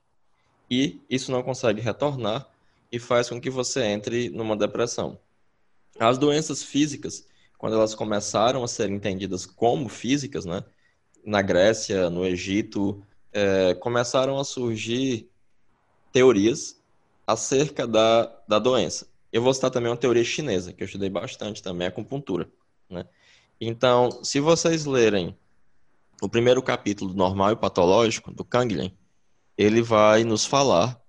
e 0.71 1.01
isso 1.09 1.31
não 1.31 1.43
consegue 1.43 1.81
retornar 1.81 2.49
e 2.91 2.99
faz 2.99 3.29
com 3.29 3.41
que 3.41 3.51
você 3.51 3.85
entre 3.85 4.31
numa 4.31 4.57
depressão. 4.57 5.19
As 5.99 6.17
doenças 6.17 6.63
físicas, 6.63 7.27
quando 7.59 7.75
elas 7.75 7.95
começaram 7.95 8.63
a 8.63 8.69
ser 8.69 8.91
entendidas 8.91 9.47
como 9.47 9.89
físicas, 9.89 10.45
né, 10.45 10.65
na 11.25 11.41
Grécia, 11.41 12.11
no 12.11 12.25
Egito, 12.25 13.03
é, 13.33 13.75
começaram 13.75 14.39
a 14.39 14.45
surgir 14.45 15.29
teorias 16.13 16.81
acerca 17.27 17.87
da, 17.87 18.31
da 18.47 18.59
doença. 18.59 19.07
Eu 19.33 19.43
vou 19.43 19.53
citar 19.53 19.71
também 19.71 19.91
uma 19.91 19.97
teoria 19.97 20.23
chinesa, 20.23 20.73
que 20.73 20.83
eu 20.83 20.87
estudei 20.87 21.09
bastante 21.09 21.63
também, 21.63 21.87
a 21.87 21.91
acupuntura. 21.91 22.49
Né? 22.89 23.07
Então, 23.61 24.23
se 24.23 24.39
vocês 24.41 24.85
lerem 24.85 25.37
o 26.23 26.29
primeiro 26.29 26.63
capítulo 26.63 27.11
do 27.11 27.17
Normal 27.17 27.53
e 27.53 27.57
Patológico, 27.57 28.31
do 28.33 28.45
Kanglin, 28.45 28.97
ele 29.57 29.83
vai 29.83 30.23
nos 30.23 30.45
falar 30.45 31.01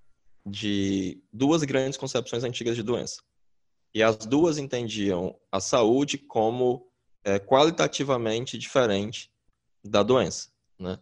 de 0.45 1.21
duas 1.31 1.63
grandes 1.63 1.97
concepções 1.97 2.43
antigas 2.43 2.75
de 2.75 2.83
doença 2.83 3.21
e 3.95 4.03
as 4.03 4.17
duas 4.17 4.57
entendiam 4.57 5.33
a 5.49 5.61
saúde 5.61 6.17
como 6.17 6.85
é, 7.23 7.39
qualitativamente 7.39 8.57
diferente 8.57 9.31
da 9.81 10.03
doença. 10.03 10.49
Né? 10.77 10.99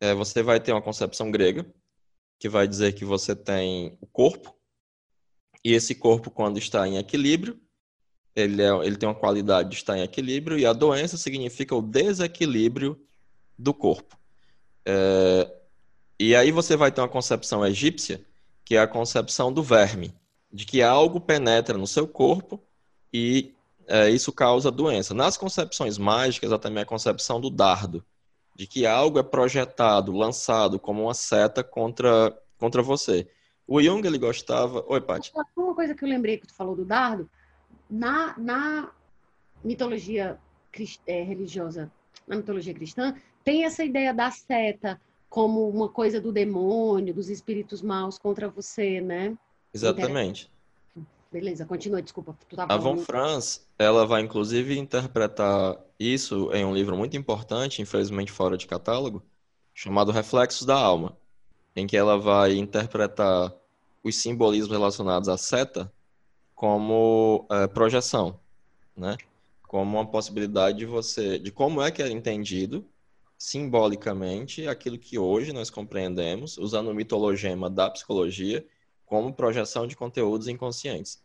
É, 0.00 0.12
você 0.12 0.42
vai 0.42 0.58
ter 0.58 0.72
uma 0.72 0.82
concepção 0.82 1.30
grega, 1.30 1.64
que 2.36 2.48
vai 2.48 2.66
dizer 2.66 2.92
que 2.94 3.04
você 3.04 3.36
tem 3.36 3.96
o 4.00 4.06
corpo, 4.06 4.52
e 5.64 5.72
esse 5.72 5.94
corpo, 5.94 6.28
quando 6.28 6.58
está 6.58 6.86
em 6.88 6.96
equilíbrio, 6.96 7.58
ele, 8.34 8.60
é, 8.60 8.70
ele 8.84 8.96
tem 8.96 9.08
uma 9.08 9.14
qualidade 9.14 9.70
de 9.70 9.76
estar 9.76 9.96
em 9.96 10.02
equilíbrio, 10.02 10.58
e 10.58 10.66
a 10.66 10.72
doença 10.72 11.16
significa 11.16 11.76
o 11.76 11.80
desequilíbrio 11.80 13.00
do 13.56 13.72
corpo. 13.72 14.18
É, 14.84 15.56
e 16.18 16.34
aí 16.34 16.50
você 16.50 16.76
vai 16.76 16.90
ter 16.90 17.00
uma 17.00 17.08
concepção 17.08 17.64
egípcia, 17.64 18.26
que 18.64 18.74
é 18.74 18.80
a 18.80 18.88
concepção 18.88 19.52
do 19.52 19.62
verme, 19.62 20.12
de 20.54 20.64
que 20.64 20.80
algo 20.80 21.20
penetra 21.20 21.76
no 21.76 21.84
seu 21.84 22.06
corpo 22.06 22.62
e 23.12 23.52
é, 23.88 24.08
isso 24.08 24.32
causa 24.32 24.70
doença. 24.70 25.12
Nas 25.12 25.36
concepções 25.36 25.98
mágicas, 25.98 26.52
há 26.52 26.58
também 26.60 26.84
a 26.84 26.86
concepção 26.86 27.40
do 27.40 27.50
dardo, 27.50 28.04
de 28.54 28.64
que 28.64 28.86
algo 28.86 29.18
é 29.18 29.22
projetado, 29.24 30.12
lançado 30.12 30.78
como 30.78 31.02
uma 31.02 31.12
seta 31.12 31.64
contra, 31.64 32.40
contra 32.56 32.82
você. 32.82 33.28
O 33.66 33.82
Jung, 33.82 34.06
ele 34.06 34.16
gostava... 34.16 34.84
Oi, 34.86 35.00
Paty. 35.00 35.32
Uma 35.56 35.74
coisa 35.74 35.92
que 35.92 36.04
eu 36.04 36.08
lembrei 36.08 36.38
que 36.38 36.46
tu 36.46 36.54
falou 36.54 36.76
do 36.76 36.84
dardo, 36.84 37.28
na, 37.90 38.38
na 38.38 38.92
mitologia 39.64 40.38
é, 41.04 41.22
religiosa, 41.24 41.90
na 42.28 42.36
mitologia 42.36 42.72
cristã, 42.72 43.16
tem 43.42 43.64
essa 43.64 43.84
ideia 43.84 44.14
da 44.14 44.30
seta 44.30 45.00
como 45.28 45.68
uma 45.68 45.88
coisa 45.88 46.20
do 46.20 46.30
demônio, 46.30 47.12
dos 47.12 47.28
espíritos 47.28 47.82
maus 47.82 48.18
contra 48.18 48.48
você, 48.48 49.00
né? 49.00 49.36
Exatamente. 49.74 50.50
Beleza, 51.32 51.66
continua, 51.66 52.00
desculpa. 52.00 52.36
a 52.56 52.76
Von 52.76 52.98
Franz, 52.98 53.66
ela 53.76 54.06
vai 54.06 54.22
inclusive 54.22 54.78
interpretar 54.78 55.76
isso 55.98 56.48
em 56.52 56.64
um 56.64 56.72
livro 56.72 56.96
muito 56.96 57.16
importante, 57.16 57.82
infelizmente 57.82 58.30
fora 58.30 58.56
de 58.56 58.68
catálogo, 58.68 59.20
chamado 59.74 60.12
Reflexos 60.12 60.64
da 60.64 60.76
Alma, 60.76 61.18
em 61.74 61.88
que 61.88 61.96
ela 61.96 62.16
vai 62.16 62.54
interpretar 62.54 63.52
os 64.04 64.14
simbolismos 64.16 64.70
relacionados 64.70 65.28
à 65.28 65.36
seta 65.36 65.92
como 66.54 67.48
é, 67.50 67.66
projeção, 67.66 68.38
né? 68.96 69.16
Como 69.66 69.96
uma 69.96 70.06
possibilidade 70.06 70.78
de 70.78 70.86
você, 70.86 71.36
de 71.36 71.50
como 71.50 71.82
é 71.82 71.90
que 71.90 72.00
é 72.00 72.08
entendido 72.08 72.86
simbolicamente 73.36 74.68
aquilo 74.68 74.98
que 74.98 75.18
hoje 75.18 75.52
nós 75.52 75.68
compreendemos, 75.68 76.56
usando 76.58 76.90
o 76.90 76.94
mitologema 76.94 77.68
da 77.68 77.90
psicologia, 77.90 78.64
como 79.14 79.32
projeção 79.32 79.86
de 79.86 79.94
conteúdos 79.94 80.48
inconscientes. 80.48 81.22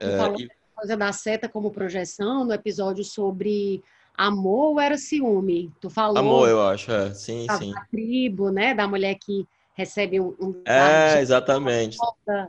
É, 0.00 0.06
e... 0.38 0.48
coisa 0.74 0.96
da 0.96 1.12
seta 1.12 1.46
como 1.46 1.70
projeção 1.70 2.42
no 2.42 2.54
episódio 2.54 3.04
sobre 3.04 3.84
amor 4.16 4.70
ou 4.70 4.80
era 4.80 4.96
ciúme? 4.96 5.70
Tu 5.78 5.90
falou. 5.90 6.16
Amor, 6.16 6.48
eu 6.48 6.62
acho, 6.62 6.90
é. 6.90 7.12
sim, 7.12 7.44
da, 7.44 7.58
sim. 7.58 7.74
Da 7.74 7.84
tribo, 7.90 8.50
né? 8.50 8.74
Da 8.74 8.88
mulher 8.88 9.14
que 9.16 9.46
recebe 9.74 10.18
um. 10.18 10.34
um 10.40 10.62
é, 10.64 11.20
exatamente. 11.20 11.98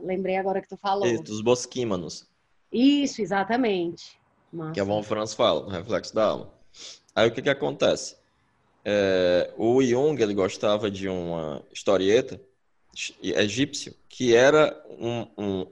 Lembrei 0.02 0.38
agora 0.38 0.62
que 0.62 0.68
tu 0.68 0.78
falou. 0.78 1.06
Isso, 1.06 1.24
dos 1.24 1.42
bosquímanos. 1.42 2.26
Isso, 2.72 3.20
exatamente. 3.20 4.18
Massa. 4.50 4.72
Que 4.72 4.80
a 4.80 4.84
Von 4.84 5.02
Franz 5.02 5.34
fala, 5.34 5.62
no 5.62 5.68
Reflexo 5.68 6.14
da 6.14 6.24
Alma. 6.24 6.50
Aí 7.14 7.28
o 7.28 7.32
que 7.32 7.42
que 7.42 7.50
acontece? 7.50 8.16
É, 8.82 9.52
o 9.58 9.82
Jung, 9.82 10.20
ele 10.22 10.32
gostava 10.32 10.90
de 10.90 11.06
uma 11.06 11.62
historieta 11.70 12.40
egípcio, 13.22 13.94
que 14.20 14.34
era 14.34 14.78
um, 14.86 15.26
um, 15.38 15.66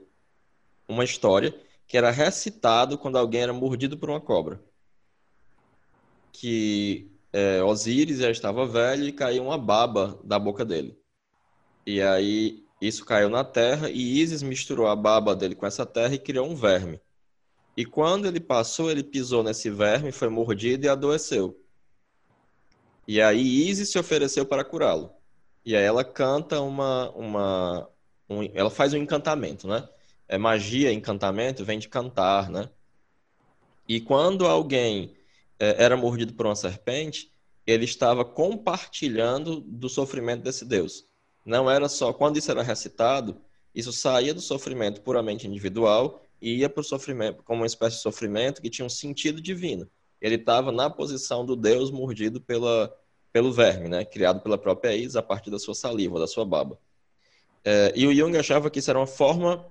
uma 0.87 1.03
história 1.03 1.55
que 1.85 1.95
era 1.95 2.09
recitado 2.09 2.97
quando 2.97 3.15
alguém 3.15 3.41
era 3.41 3.53
mordido 3.53 3.95
por 3.95 4.09
uma 4.09 4.19
cobra. 4.19 4.59
Que 6.31 7.11
é, 7.31 7.61
Osíris 7.61 8.17
já 8.17 8.31
estava 8.31 8.65
velho 8.65 9.07
e 9.07 9.11
caiu 9.11 9.43
uma 9.43 9.55
baba 9.55 10.19
da 10.23 10.39
boca 10.39 10.65
dele. 10.65 10.99
E 11.85 12.01
aí 12.01 12.65
isso 12.81 13.05
caiu 13.05 13.29
na 13.29 13.43
terra 13.43 13.87
e 13.87 14.19
Isis 14.19 14.41
misturou 14.41 14.87
a 14.87 14.95
baba 14.95 15.35
dele 15.35 15.53
com 15.53 15.67
essa 15.67 15.85
terra 15.85 16.15
e 16.15 16.19
criou 16.19 16.49
um 16.49 16.55
verme. 16.55 16.99
E 17.77 17.85
quando 17.85 18.25
ele 18.25 18.39
passou, 18.39 18.89
ele 18.89 19.03
pisou 19.03 19.43
nesse 19.43 19.69
verme, 19.69 20.11
foi 20.11 20.27
mordido 20.27 20.87
e 20.87 20.89
adoeceu. 20.89 21.55
E 23.07 23.21
aí 23.21 23.69
Isis 23.69 23.91
se 23.91 23.99
ofereceu 23.99 24.43
para 24.43 24.65
curá-lo. 24.65 25.11
E 25.63 25.75
aí 25.75 25.83
ela 25.83 26.03
canta 26.03 26.59
uma, 26.61 27.11
uma 27.11 27.87
um, 28.29 28.43
ela 28.53 28.69
faz 28.69 28.93
um 28.93 28.97
encantamento, 28.97 29.67
né? 29.67 29.87
É 30.27 30.37
magia, 30.37 30.93
encantamento 30.93 31.65
vem 31.65 31.79
de 31.79 31.89
cantar, 31.89 32.49
né? 32.49 32.69
E 33.87 33.99
quando 33.99 34.45
alguém 34.45 35.15
é, 35.57 35.83
era 35.83 35.97
mordido 35.97 36.33
por 36.33 36.45
uma 36.45 36.55
serpente, 36.55 37.31
ele 37.65 37.85
estava 37.85 38.23
compartilhando 38.23 39.59
do 39.61 39.89
sofrimento 39.89 40.43
desse 40.43 40.63
Deus. 40.63 41.05
Não 41.45 41.69
era 41.69 41.89
só 41.89 42.13
quando 42.13 42.37
isso 42.37 42.51
era 42.51 42.61
recitado, 42.61 43.41
isso 43.73 43.91
saía 43.91 44.33
do 44.33 44.41
sofrimento 44.41 45.01
puramente 45.01 45.47
individual 45.47 46.23
e 46.41 46.57
ia 46.57 46.69
para 46.69 46.81
o 46.81 46.83
sofrimento 46.83 47.43
como 47.43 47.61
uma 47.61 47.67
espécie 47.67 47.97
de 47.97 48.01
sofrimento 48.01 48.61
que 48.61 48.69
tinha 48.69 48.85
um 48.85 48.89
sentido 48.89 49.41
divino. 49.41 49.89
Ele 50.21 50.35
estava 50.35 50.71
na 50.71 50.89
posição 50.89 51.45
do 51.45 51.55
Deus 51.55 51.91
mordido 51.91 52.41
pela, 52.41 52.95
pelo 53.31 53.51
verme, 53.51 53.87
né? 53.87 54.05
criado 54.05 54.41
pela 54.41 54.57
própria 54.57 54.95
Is 54.95 55.15
a 55.15 55.23
partir 55.23 55.49
da 55.49 55.59
sua 55.59 55.73
saliva, 55.73 56.19
da 56.19 56.27
sua 56.27 56.45
baba. 56.45 56.79
É, 57.63 57.93
e 57.95 58.07
o 58.07 58.13
Jung 58.13 58.37
achava 58.37 58.69
que 58.69 58.79
isso 58.79 58.89
era 58.89 58.99
uma 58.99 59.07
forma, 59.07 59.65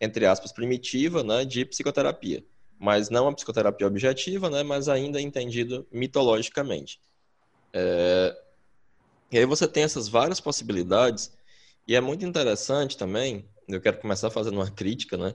entre 0.00 0.26
aspas, 0.26 0.52
primitiva 0.52 1.22
né, 1.22 1.44
de 1.44 1.64
psicoterapia, 1.64 2.44
mas 2.78 3.10
não 3.10 3.24
uma 3.24 3.34
psicoterapia 3.34 3.86
objetiva, 3.86 4.48
né, 4.48 4.62
mas 4.62 4.88
ainda 4.88 5.20
entendida 5.20 5.84
mitologicamente. 5.90 7.00
É, 7.72 8.36
e 9.30 9.38
aí 9.38 9.46
você 9.46 9.66
tem 9.66 9.82
essas 9.82 10.08
várias 10.08 10.40
possibilidades, 10.40 11.32
e 11.86 11.96
é 11.96 12.00
muito 12.00 12.24
interessante 12.24 12.96
também, 12.96 13.48
eu 13.66 13.80
quero 13.80 13.98
começar 13.98 14.30
fazendo 14.30 14.54
uma 14.54 14.70
crítica, 14.70 15.16
né, 15.16 15.34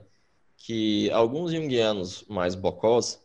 que 0.56 1.10
alguns 1.10 1.52
junguianos 1.52 2.24
mais 2.28 2.54
bocós, 2.54 3.20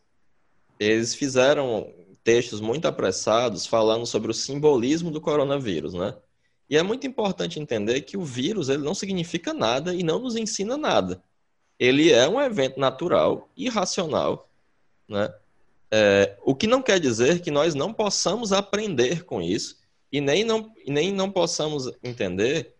eles 0.79 1.15
fizeram 1.15 1.91
textos 2.23 2.61
muito 2.61 2.87
apressados 2.87 3.65
falando 3.65 4.05
sobre 4.05 4.31
o 4.31 4.33
simbolismo 4.33 5.11
do 5.11 5.19
coronavírus, 5.19 5.93
né? 5.93 6.15
E 6.69 6.77
é 6.77 6.83
muito 6.83 7.05
importante 7.05 7.59
entender 7.59 8.01
que 8.01 8.17
o 8.17 8.23
vírus 8.23 8.69
ele 8.69 8.83
não 8.83 8.93
significa 8.93 9.53
nada 9.53 9.93
e 9.93 10.03
não 10.03 10.19
nos 10.19 10.35
ensina 10.35 10.77
nada. 10.77 11.21
Ele 11.79 12.11
é 12.11 12.27
um 12.27 12.41
evento 12.41 12.79
natural, 12.79 13.49
irracional, 13.55 14.49
né? 15.07 15.33
É, 15.91 16.35
o 16.43 16.55
que 16.55 16.65
não 16.65 16.81
quer 16.81 16.99
dizer 16.99 17.41
que 17.41 17.51
nós 17.51 17.75
não 17.75 17.93
possamos 17.93 18.51
aprender 18.51 19.23
com 19.25 19.39
isso 19.39 19.77
e 20.11 20.19
nem 20.19 20.43
não, 20.43 20.73
nem 20.87 21.13
não 21.13 21.29
possamos 21.29 21.91
entender 22.03 22.73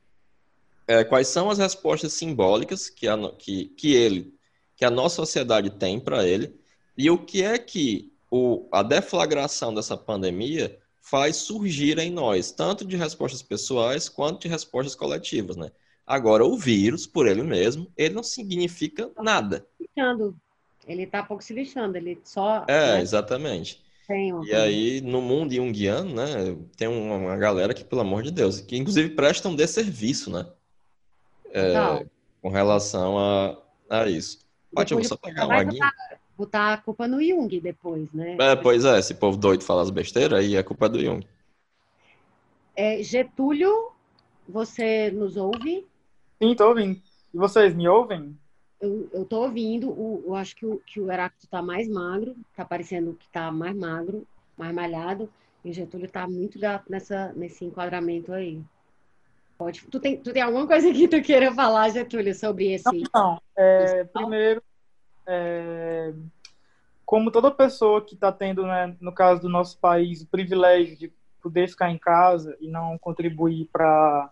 é, 0.88 1.04
quais 1.04 1.28
são 1.28 1.50
as 1.50 1.60
respostas 1.60 2.14
simbólicas 2.14 2.90
que, 2.90 3.08
a, 3.08 3.16
que, 3.38 3.66
que 3.66 3.94
ele, 3.94 4.34
que 4.76 4.84
a 4.84 4.90
nossa 4.90 5.18
sociedade 5.18 5.70
tem 5.70 6.00
para 6.00 6.28
ele 6.28 6.60
e 6.98 7.12
o 7.12 7.18
que 7.18 7.44
é 7.44 7.58
que 7.60 8.12
o, 8.32 8.68
a 8.72 8.82
deflagração 8.82 9.74
dessa 9.74 9.96
pandemia 9.96 10.80
faz 11.04 11.36
surgir 11.36 12.00
em 12.00 12.10
nós, 12.10 12.52
tanto 12.52 12.86
de 12.86 12.96
respostas 12.96 13.44
pessoais 13.44 14.08
quanto 14.08 14.44
de 14.44 14.48
respostas 14.48 14.96
coletivas, 14.96 15.58
né? 15.58 15.70
Agora, 16.08 16.46
o 16.46 16.58
vírus, 16.58 17.06
por 17.06 17.28
ele 17.28 17.44
mesmo, 17.44 17.92
ele 17.98 18.16
não 18.16 18.24
significa 18.24 19.12
nada. 19.22 19.68
Ele 20.88 21.04
está 21.04 21.22
pouco 21.22 21.44
se 21.44 21.54
lixando, 21.54 21.98
ele 21.98 22.20
só... 22.24 22.66
É, 22.68 22.94
né? 22.94 23.02
exatamente. 23.02 23.84
E 24.46 24.54
aí, 24.54 25.02
no 25.02 25.22
mundo 25.22 25.54
junguiano, 25.54 26.14
né, 26.14 26.58
tem 26.76 26.88
uma 26.88 27.38
galera 27.38 27.74
que, 27.74 27.84
pelo 27.84 28.02
amor 28.02 28.24
de 28.24 28.32
Deus, 28.32 28.60
que 28.60 28.78
inclusive 28.78 29.10
prestam 29.12 29.56
de 29.56 29.66
serviço, 29.68 30.30
né? 30.30 30.46
É, 31.52 32.06
com 32.42 32.50
relação 32.50 33.18
a, 33.18 33.58
a 33.90 34.10
isso. 34.10 34.40
Ótimo, 34.76 35.00
vou 35.00 35.08
só 35.08 35.16
pegar 35.16 35.46
uma 35.46 35.60
aguinha 35.60 35.92
botar 36.44 36.74
a 36.74 36.78
culpa 36.78 37.08
no 37.08 37.24
Jung 37.24 37.60
depois, 37.60 38.12
né? 38.14 38.38
É, 38.40 38.56
pois 38.56 38.84
é, 38.86 39.00
esse 39.00 39.16
povo 39.16 39.38
doido 39.38 39.64
fala 39.64 39.82
as 39.82 39.90
besteiras, 39.90 40.40
aí 40.40 40.56
é 40.56 40.64
culpa 40.64 40.90
do 40.90 41.00
Jung. 41.00 41.26
É, 42.76 43.02
Getúlio, 43.02 43.92
você 44.48 45.10
nos 45.12 45.38
ouve? 45.38 45.86
Sim, 46.42 46.56
tô 46.56 46.70
ouvindo. 46.70 47.02
E 47.34 47.38
vocês 47.38 47.74
me 47.74 47.88
ouvem? 47.88 48.38
Eu, 48.82 49.10
eu 49.14 49.26
tô 49.26 49.44
ouvindo, 49.44 49.90
o, 49.90 50.24
eu 50.26 50.36
acho 50.36 50.56
que 50.56 50.66
o, 50.66 50.82
que 50.86 51.00
o 51.00 51.10
Heráclito 51.10 51.48
tá 51.48 51.62
mais 51.62 51.88
magro, 51.88 52.36
tá 52.56 52.66
parecendo 52.66 53.14
que 53.14 53.30
tá 53.30 53.52
mais 53.52 53.76
magro, 53.76 54.28
mais 54.58 54.76
malhado, 54.76 55.30
e 55.64 55.70
o 55.70 55.74
Getúlio 55.74 56.10
tá 56.10 56.28
muito 56.28 56.60
gato 56.60 56.92
nessa, 56.92 57.32
nesse 57.34 57.64
enquadramento 57.64 58.34
aí. 58.34 58.62
Pode, 59.58 59.86
tu, 59.90 60.00
tem, 60.00 60.18
tu 60.18 60.34
tem 60.34 60.42
alguma 60.42 60.68
coisa 60.68 60.92
que 60.92 61.08
tu 61.08 61.22
queira 61.22 61.54
falar, 61.54 61.90
Getúlio, 61.90 62.36
sobre 62.36 62.74
esse? 62.74 62.84
Não, 62.86 63.04
não. 63.14 63.42
É, 63.56 64.04
primeiro, 64.04 64.62
é, 65.28 66.14
como 67.06 67.32
toda 67.32 67.52
pessoa 67.52 68.04
que 68.04 68.16
está 68.16 68.32
tendo, 68.32 68.66
né, 68.66 68.96
no 69.00 69.14
caso 69.14 69.42
do 69.42 69.50
nosso 69.50 69.78
país, 69.80 70.22
o 70.22 70.28
privilégio 70.28 70.98
de 70.98 71.14
poder 71.42 71.68
ficar 71.68 71.90
em 71.90 71.98
casa 71.98 72.58
e 72.60 72.68
não 72.68 72.98
contribuir 72.98 73.70
para 73.72 74.32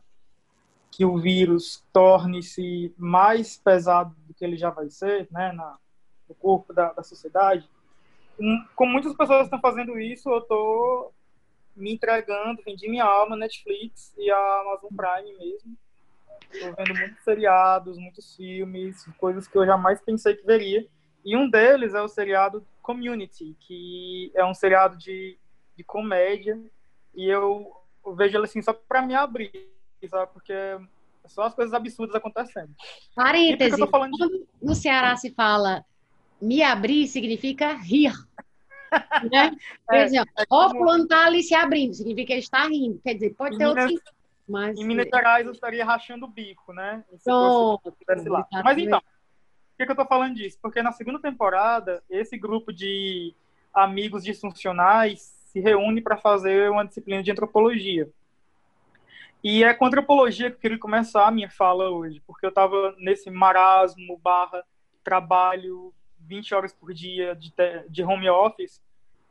que 0.90 1.06
o 1.06 1.18
vírus 1.18 1.84
torne-se 1.94 2.94
mais 2.98 3.58
pesado 3.58 4.16
do 4.28 4.34
que 4.34 4.44
ele 4.44 4.58
já 4.58 4.70
vai 4.70 4.90
ser, 4.90 5.28
né, 5.32 5.52
na, 5.52 5.78
no 6.28 6.36
corpo 6.36 6.74
da, 6.74 6.92
da 6.94 7.04
sociedade, 7.04 7.70
como 8.76 8.92
muitas 8.92 9.16
pessoas 9.16 9.44
estão 9.44 9.60
fazendo 9.60 10.00
isso, 10.00 10.30
eu 10.30 10.40
estou 10.40 11.14
me 11.76 11.94
entregando, 11.94 12.62
vendi 12.64 12.90
minha 12.90 13.06
alma 13.06 13.36
Netflix 13.36 14.14
e 14.18 14.30
a 14.30 14.62
Amazon 14.62 14.90
Prime 14.96 15.38
mesmo, 15.38 15.78
Estou 16.52 16.74
vendo 16.76 16.98
muitos 16.98 17.24
seriados, 17.24 17.98
muitos 17.98 18.36
filmes, 18.36 19.06
coisas 19.18 19.48
que 19.48 19.58
eu 19.58 19.66
jamais 19.66 20.02
pensei 20.02 20.36
que 20.36 20.46
veria. 20.46 20.86
E 21.24 21.36
um 21.38 21.50
deles 21.50 21.94
é 21.94 22.02
o 22.02 22.08
seriado 22.08 22.66
Community, 22.82 23.56
que 23.60 24.32
é 24.34 24.44
um 24.44 24.54
seriado 24.54 24.98
de, 24.98 25.38
de 25.78 25.84
comédia. 25.84 26.60
E 27.14 27.28
eu, 27.28 27.72
vejo 28.16 28.38
ele 28.38 28.46
assim 28.46 28.62
só 28.62 28.74
para 28.74 29.02
me 29.02 29.14
abrir, 29.14 29.70
sabe? 30.10 30.32
Porque 30.34 30.54
só 31.28 31.44
as 31.44 31.54
coisas 31.54 31.74
absurdas 31.74 32.16
acontecendo. 32.16 32.74
Parêntese, 33.16 33.78
de... 33.78 34.46
no 34.62 34.74
Ceará 34.74 35.16
se 35.16 35.32
fala 35.32 35.86
me 36.42 36.64
abrir 36.64 37.08
significa 37.08 37.74
rir. 37.74 38.14
né? 39.32 39.56
É, 39.90 40.06
dizer, 40.06 40.26
é 40.38 40.46
como... 40.48 40.66
o 40.66 40.70
fulano 40.72 41.08
tá 41.08 41.28
ali 41.28 41.44
se 41.44 41.54
abrindo, 41.54 41.94
significa 41.94 42.28
que 42.28 42.34
ele 42.34 42.40
está 42.40 42.68
rindo. 42.68 43.00
Quer 43.04 43.14
dizer, 43.14 43.36
pode 43.36 43.58
ter 43.58 43.68
outro 43.68 43.88
sentido. 43.88 44.02
Mas, 44.48 44.78
em 44.78 44.86
Minas 44.86 45.08
Gerais 45.08 45.46
eu 45.46 45.52
estaria 45.52 45.86
rachando 45.86 46.26
o 46.26 46.30
bico, 46.30 46.74
né? 46.74 47.04
Pronto, 47.24 47.94
lá. 48.30 48.48
Mas 48.64 48.78
então, 48.78 49.00
por 49.00 49.78
que, 49.78 49.86
que 49.86 49.92
eu 49.92 49.96
tô 49.96 50.06
falando 50.06 50.36
disso? 50.36 50.58
Porque 50.62 50.82
na 50.82 50.92
segunda 50.92 51.20
temporada, 51.20 52.04
esse 52.10 52.38
grupo 52.38 52.74
de 52.74 53.34
amigos 53.74 54.24
disfuncionais 54.24 55.20
se 55.46 55.60
reúne 55.60 56.02
para 56.02 56.18
fazer 56.18 56.70
uma 56.70 56.86
disciplina 56.86 57.22
de 57.22 57.32
antropologia. 57.32 58.10
E 59.44 59.64
é 59.64 59.74
com 59.74 59.86
antropologia 59.86 60.50
que 60.50 60.58
eu 60.58 60.60
queria 60.60 60.78
começar 60.78 61.28
a 61.28 61.32
minha 61.32 61.50
fala 61.50 61.90
hoje, 61.90 62.22
porque 62.28 62.46
eu 62.46 62.50
estava 62.50 62.96
nesse 63.00 63.32
marasmo 63.32 64.18
barra 64.18 64.64
trabalho 65.04 65.94
20 66.20 66.54
horas 66.54 66.74
por 66.74 66.94
dia 66.94 67.36
de, 67.36 67.52
de 67.90 68.04
home 68.04 68.30
office. 68.30 68.82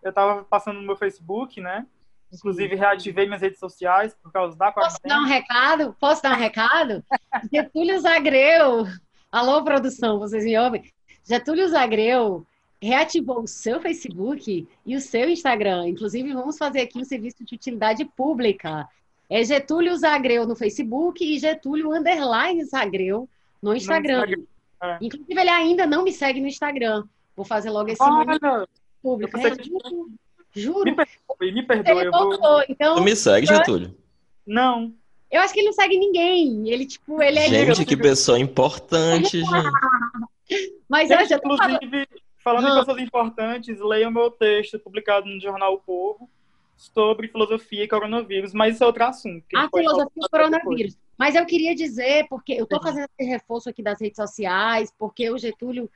Eu 0.02 0.10
estava 0.10 0.42
passando 0.42 0.80
no 0.80 0.86
meu 0.86 0.96
Facebook, 0.96 1.60
né? 1.60 1.86
Inclusive, 2.32 2.76
reativei 2.76 3.26
minhas 3.26 3.42
redes 3.42 3.58
sociais 3.58 4.14
por 4.22 4.30
causa 4.32 4.56
da 4.56 4.70
quarentena. 4.70 5.00
Posso 5.00 5.08
dar 5.08 5.20
um 5.20 5.26
recado? 5.26 5.96
Posso 5.98 6.22
dar 6.22 6.32
um 6.32 6.40
recado? 6.40 7.04
Getúlio 7.52 8.00
Zagreu. 8.00 8.86
Alô, 9.32 9.62
produção, 9.64 10.18
vocês 10.18 10.44
me 10.44 10.58
ouvem? 10.58 10.84
Getúlio 11.24 11.68
Zagreu 11.68 12.46
reativou 12.80 13.42
o 13.42 13.46
seu 13.48 13.80
Facebook 13.80 14.66
e 14.86 14.96
o 14.96 15.00
seu 15.00 15.28
Instagram. 15.28 15.88
Inclusive, 15.88 16.32
vamos 16.32 16.56
fazer 16.56 16.80
aqui 16.82 16.98
um 16.98 17.04
serviço 17.04 17.44
de 17.44 17.54
utilidade 17.54 18.04
pública. 18.04 18.88
É 19.28 19.44
Getúlio 19.44 19.96
Zagreu 19.96 20.46
no 20.46 20.56
Facebook 20.56 21.22
e 21.22 21.38
Getúlio 21.38 21.92
Underline 21.92 22.64
Zagreu 22.64 23.28
no 23.62 23.74
Instagram. 23.74 24.18
No 24.18 24.24
Instagram. 24.24 24.44
É. 24.82 24.98
Inclusive, 25.00 25.40
ele 25.40 25.50
ainda 25.50 25.86
não 25.86 26.02
me 26.02 26.12
segue 26.12 26.40
no 26.40 26.46
Instagram. 26.46 27.04
Vou 27.36 27.44
fazer 27.44 27.70
logo 27.70 27.90
esse 27.90 28.02
Olha, 28.02 28.66
público. 29.02 29.38
É, 29.38 29.54
juro. 30.52 30.84
Me 30.84 30.94
perdoe, 30.94 31.52
me 31.52 31.62
perdoe. 31.62 32.00
Ele 32.00 32.10
vou... 32.10 32.64
então, 32.68 32.96
tu 32.96 33.02
me 33.02 33.14
segue, 33.14 33.46
Getúlio? 33.46 33.96
Não. 34.46 34.92
Eu 35.30 35.40
acho 35.40 35.54
que 35.54 35.60
ele 35.60 35.66
não 35.66 35.72
segue 35.72 35.96
ninguém. 35.96 36.68
Ele, 36.68 36.86
tipo, 36.86 37.22
ele 37.22 37.38
é. 37.38 37.48
Gente, 37.48 37.84
que 37.84 37.96
pessoa 37.96 38.38
importante, 38.38 39.38
gente. 39.44 40.70
Mas 40.88 41.08
gente, 41.08 41.22
eu 41.22 41.28
já 41.28 41.36
Inclusive, 41.36 42.08
falando 42.38 42.68
em 42.68 42.78
pessoas 42.78 43.02
importantes, 43.02 43.78
leia 43.78 44.08
o 44.08 44.12
meu 44.12 44.30
texto 44.30 44.78
publicado 44.78 45.28
no 45.28 45.40
jornal 45.40 45.74
O 45.74 45.78
Povo 45.78 46.28
sobre 46.76 47.28
filosofia 47.28 47.84
e 47.84 47.88
coronavírus, 47.88 48.54
mas 48.54 48.74
isso 48.74 48.82
é 48.82 48.86
outro 48.86 49.04
assunto. 49.04 49.44
A 49.54 49.68
filosofia 49.68 50.22
e 50.24 50.28
coronavírus. 50.30 50.96
Mas 51.16 51.34
eu 51.34 51.44
queria 51.44 51.74
dizer, 51.74 52.26
porque 52.28 52.54
eu 52.54 52.64
estou 52.64 52.82
fazendo 52.82 53.06
esse 53.18 53.30
reforço 53.30 53.68
aqui 53.68 53.82
das 53.82 54.00
redes 54.00 54.16
sociais, 54.16 54.90
porque 54.98 55.30
o 55.30 55.36
Getúlio 55.36 55.90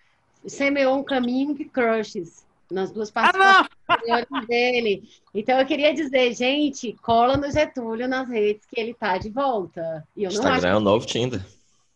semeou 0.47 0.99
um 0.99 1.03
caminho 1.03 1.55
de 1.55 1.65
crushes 1.65 2.45
nas 2.71 2.91
duas 2.91 3.11
participações 3.11 3.69
ah, 3.89 4.41
dele. 4.47 5.09
Então 5.35 5.59
eu 5.59 5.67
queria 5.67 5.93
dizer, 5.93 6.35
gente, 6.35 6.93
cola 7.03 7.37
no 7.37 7.51
Getúlio 7.51 8.09
nas 8.09 8.29
redes 8.29 8.67
que 8.67 8.81
ele 8.81 8.95
tá 8.95 9.19
de 9.19 9.31
volta. 9.31 10.07
E 10.17 10.25
eu 10.25 10.31
não 10.31 10.39
Instagram 10.39 10.57
acho... 10.57 10.67
é 10.67 10.77
o 10.77 10.81
novo 10.81 11.07
Tinder. 11.07 11.45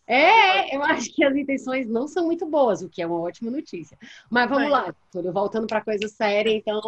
É, 0.06 0.74
eu 0.74 0.82
acho 0.82 1.14
que 1.14 1.22
as 1.22 1.36
intenções 1.36 1.86
não 1.86 2.08
são 2.08 2.24
muito 2.24 2.46
boas, 2.46 2.80
o 2.80 2.88
que 2.88 3.02
é 3.02 3.06
uma 3.06 3.20
ótima 3.20 3.50
notícia. 3.50 3.98
Mas 4.30 4.48
vamos 4.48 4.70
lá, 4.70 4.86
Getúlio, 4.86 5.32
voltando 5.32 5.66
para 5.66 5.82
coisa 5.82 6.08
séria, 6.08 6.50
então, 6.50 6.80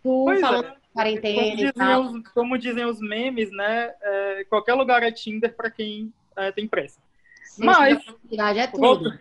tu 0.00 0.24
pois 0.24 0.40
falando 0.40 0.66
é. 0.66 0.70
de 0.70 0.76
quarentena 0.92 1.42
como 1.42 1.56
dizem, 1.56 1.96
os, 1.96 2.28
como 2.28 2.58
dizem 2.58 2.84
os 2.84 3.00
memes, 3.00 3.50
né? 3.50 3.92
É, 4.00 4.44
qualquer 4.48 4.74
lugar 4.74 5.02
é 5.02 5.10
Tinder 5.10 5.54
para 5.56 5.70
quem 5.72 6.12
é, 6.36 6.52
tem 6.52 6.68
pressa. 6.68 7.00
Sim, 7.46 7.64
Mas, 7.64 7.98
é 8.56 8.66
tudo. 8.68 9.18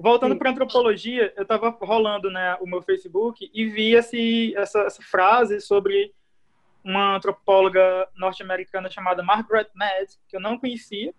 Voltando 0.00 0.34
para 0.34 0.50
antropologia, 0.50 1.30
eu 1.36 1.42
estava 1.42 1.68
rolando 1.82 2.30
né, 2.30 2.56
o 2.62 2.66
meu 2.66 2.80
Facebook 2.80 3.50
e 3.52 3.66
vi 3.66 3.94
esse, 3.94 4.54
essa, 4.56 4.80
essa 4.80 5.02
frase 5.02 5.60
sobre 5.60 6.14
uma 6.82 7.16
antropóloga 7.16 8.08
norte-americana 8.16 8.88
chamada 8.88 9.22
Margaret 9.22 9.68
Mead, 9.74 10.08
que 10.26 10.36
eu 10.36 10.40
não 10.40 10.58
conhecia. 10.58 11.12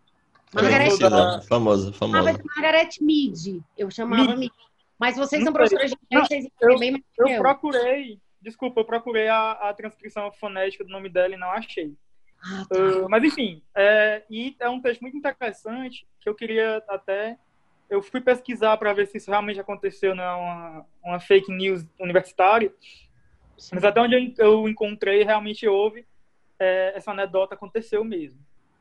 Margaret 0.51 0.97
da... 0.97 1.41
famosa, 1.41 1.93
famosa. 1.93 2.23
Margaret 2.23 2.89
Mead, 2.99 3.61
eu 3.77 3.91
chamava 3.91 4.35
Mead. 4.35 4.51
Mas 4.99 5.15
vocês 5.15 5.43
são 5.43 5.53
professores 5.53 5.91
de 5.91 5.97
inglês, 6.11 6.47
eu, 6.59 6.79
bem 6.79 6.91
mais 6.91 7.03
eu, 7.19 7.27
eu 7.27 7.39
procurei, 7.39 8.19
desculpa, 8.41 8.81
eu 8.81 8.85
procurei 8.85 9.27
a, 9.27 9.51
a, 9.51 9.73
transcrição 9.75 10.31
fonética 10.31 10.83
do 10.83 10.89
nome 10.89 11.07
dela 11.07 11.35
e 11.35 11.37
não 11.37 11.51
achei. 11.51 11.93
Ah, 12.43 12.65
tá. 12.67 12.79
uh, 12.79 13.07
mas 13.07 13.23
enfim, 13.23 13.61
é, 13.77 14.23
e 14.27 14.55
é 14.59 14.67
um 14.67 14.81
texto 14.81 15.01
muito 15.01 15.15
interessante 15.15 16.07
que 16.19 16.27
eu 16.27 16.33
queria 16.33 16.83
até 16.87 17.37
eu 17.91 18.01
fui 18.01 18.21
pesquisar 18.21 18.77
para 18.77 18.93
ver 18.93 19.05
se 19.05 19.17
isso 19.17 19.29
realmente 19.29 19.59
aconteceu, 19.59 20.15
não 20.15 20.23
é 20.23 20.33
uma, 20.33 20.85
uma 21.03 21.19
fake 21.19 21.51
news 21.51 21.85
universitária. 21.99 22.73
Sim. 23.57 23.75
Mas 23.75 23.83
até 23.83 23.99
onde 23.99 24.33
eu 24.37 24.67
encontrei, 24.67 25.23
realmente 25.23 25.67
houve, 25.67 26.07
é, 26.57 26.93
essa 26.95 27.11
anedota 27.11 27.53
aconteceu 27.53 28.01
mesmo. 28.05 28.39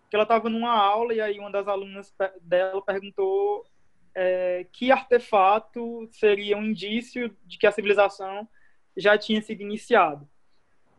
Que 0.09 0.14
ela 0.14 0.23
estava 0.23 0.49
numa 0.49 0.73
aula 0.73 1.12
e 1.12 1.20
aí 1.20 1.40
uma 1.40 1.51
das 1.51 1.66
alunas 1.66 2.14
dela 2.40 2.81
perguntou 2.81 3.66
é, 4.14 4.64
que 4.73 4.92
artefato 4.92 6.09
seria 6.12 6.57
um 6.57 6.62
indício 6.62 7.37
de 7.44 7.59
que 7.59 7.66
a 7.66 7.73
civilização 7.73 8.49
já 8.96 9.18
tinha 9.18 9.42
sido 9.42 9.61
iniciado. 9.61 10.27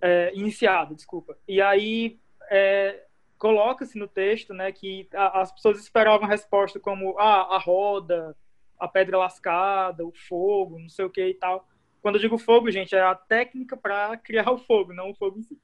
É, 0.02 0.34
iniciado, 0.36 0.96
desculpa. 0.96 1.38
E 1.48 1.62
aí 1.62 2.20
é, 2.50 3.06
coloca-se 3.42 3.98
no 3.98 4.08
texto, 4.08 4.54
né, 4.54 4.72
que 4.72 5.10
a, 5.16 5.42
as 5.42 5.52
pessoas 5.52 5.80
esperavam 5.80 6.28
resposta 6.28 6.80
como 6.80 7.18
ah, 7.18 7.56
a 7.56 7.58
roda, 7.58 8.38
a 8.80 8.88
pedra 8.88 9.18
lascada, 9.18 10.06
o 10.06 10.12
fogo, 10.12 10.78
não 10.78 10.88
sei 10.88 11.06
o 11.06 11.10
que 11.10 11.26
e 11.26 11.34
tal. 11.34 11.68
Quando 12.04 12.16
eu 12.16 12.22
digo 12.22 12.38
fogo, 12.38 12.70
gente, 12.70 12.94
é 12.94 13.02
a 13.02 13.16
técnica 13.16 13.76
para 13.76 14.16
criar 14.24 14.52
o 14.52 14.60
fogo, 14.60 14.94
não 14.94 15.10
o 15.10 15.16
fogo 15.16 15.40
em 15.40 15.42
si. 15.42 15.60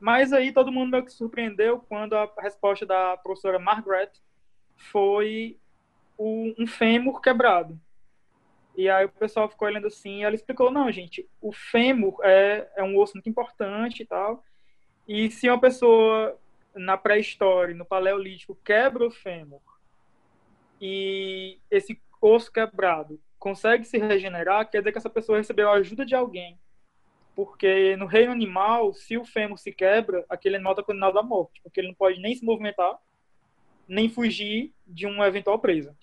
Mas 0.00 0.32
aí 0.32 0.52
todo 0.52 0.72
mundo 0.72 0.90
meio 0.90 1.04
que 1.04 1.12
surpreendeu 1.12 1.80
quando 1.80 2.14
a 2.14 2.32
resposta 2.38 2.86
da 2.86 3.18
professora 3.18 3.58
Margaret 3.58 4.10
foi 4.74 5.58
o, 6.16 6.54
um 6.58 6.66
fêmur 6.66 7.20
quebrado. 7.20 7.78
E 8.74 8.88
aí 8.88 9.04
o 9.04 9.10
pessoal 9.10 9.50
ficou 9.50 9.68
olhando 9.68 9.88
assim, 9.88 10.20
e 10.20 10.22
ela 10.22 10.34
explicou, 10.34 10.70
não, 10.70 10.90
gente, 10.90 11.28
o 11.42 11.52
fêmur 11.52 12.20
é, 12.22 12.70
é 12.74 12.82
um 12.82 12.96
osso 12.96 13.12
muito 13.16 13.28
importante 13.28 14.02
e 14.02 14.06
tal, 14.06 14.42
e 15.06 15.30
se 15.30 15.46
uma 15.50 15.60
pessoa 15.60 16.38
na 16.74 16.96
pré-história, 16.96 17.74
no 17.74 17.84
paleolítico, 17.84 18.58
quebra 18.64 19.06
o 19.06 19.10
fêmur 19.10 19.60
e 20.80 21.58
esse 21.70 22.00
osso 22.20 22.52
quebrado 22.52 23.20
consegue 23.38 23.84
se 23.84 23.98
regenerar, 23.98 24.68
quer 24.68 24.78
dizer 24.78 24.92
que 24.92 24.98
essa 24.98 25.10
pessoa 25.10 25.38
recebeu 25.38 25.70
a 25.70 25.74
ajuda 25.74 26.04
de 26.04 26.14
alguém. 26.14 26.58
Porque 27.34 27.96
no 27.96 28.06
reino 28.06 28.32
animal, 28.32 28.92
se 28.92 29.16
o 29.16 29.24
fêmur 29.24 29.58
se 29.58 29.72
quebra, 29.72 30.24
aquele 30.28 30.56
animal 30.56 30.72
está 30.72 30.82
condenado 30.82 31.18
à 31.18 31.22
morte, 31.22 31.60
porque 31.62 31.80
ele 31.80 31.88
não 31.88 31.94
pode 31.94 32.20
nem 32.20 32.34
se 32.34 32.44
movimentar, 32.44 32.98
nem 33.86 34.08
fugir 34.08 34.74
de 34.84 35.06
uma 35.06 35.26
eventual 35.26 35.58
presa. 35.58 35.96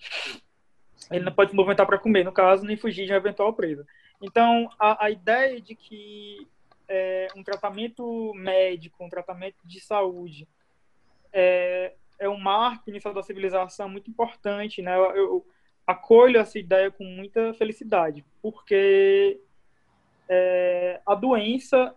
Ele 1.10 1.24
não 1.24 1.32
pode 1.32 1.50
se 1.50 1.56
movimentar 1.56 1.86
para 1.86 1.98
comer, 1.98 2.24
no 2.24 2.32
caso, 2.32 2.64
nem 2.64 2.76
fugir 2.76 3.04
de 3.04 3.12
uma 3.12 3.18
eventual 3.18 3.52
presa. 3.52 3.86
Então, 4.20 4.70
a, 4.78 5.04
a 5.04 5.10
ideia 5.10 5.60
de 5.60 5.74
que 5.74 6.48
é, 6.88 7.28
um 7.36 7.42
tratamento 7.42 8.32
médico, 8.34 9.04
um 9.04 9.08
tratamento 9.10 9.58
de 9.62 9.78
saúde, 9.78 10.48
é, 11.38 11.92
é 12.18 12.28
um 12.30 12.38
marco 12.38 12.88
inicial 12.88 13.12
da 13.12 13.22
civilização 13.22 13.90
muito 13.90 14.10
importante, 14.10 14.80
né? 14.80 14.96
Eu, 14.96 15.14
eu 15.14 15.46
acolho 15.86 16.40
essa 16.40 16.58
ideia 16.58 16.90
com 16.90 17.04
muita 17.04 17.52
felicidade, 17.52 18.24
porque 18.40 19.38
é, 20.28 20.98
a 21.06 21.14
doença 21.14 21.94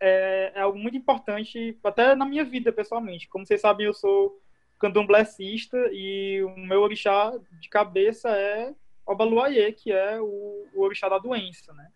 é, 0.00 0.52
é, 0.56 0.60
algo 0.60 0.76
muito 0.76 0.96
importante, 0.96 1.78
até 1.84 2.16
na 2.16 2.26
minha 2.26 2.44
vida 2.44 2.72
pessoalmente. 2.72 3.28
Como 3.28 3.46
vocês 3.46 3.60
sabem, 3.60 3.86
eu 3.86 3.94
sou 3.94 4.42
candomblessista 4.78 5.78
e 5.92 6.42
o 6.42 6.58
meu 6.58 6.80
orixá 6.80 7.32
de 7.60 7.68
cabeça 7.68 8.28
é 8.30 8.74
Obaluayê, 9.06 9.72
que 9.72 9.92
é 9.92 10.20
o, 10.20 10.66
o 10.74 10.82
orixá 10.82 11.08
da 11.08 11.18
doença, 11.18 11.72
né? 11.74 11.88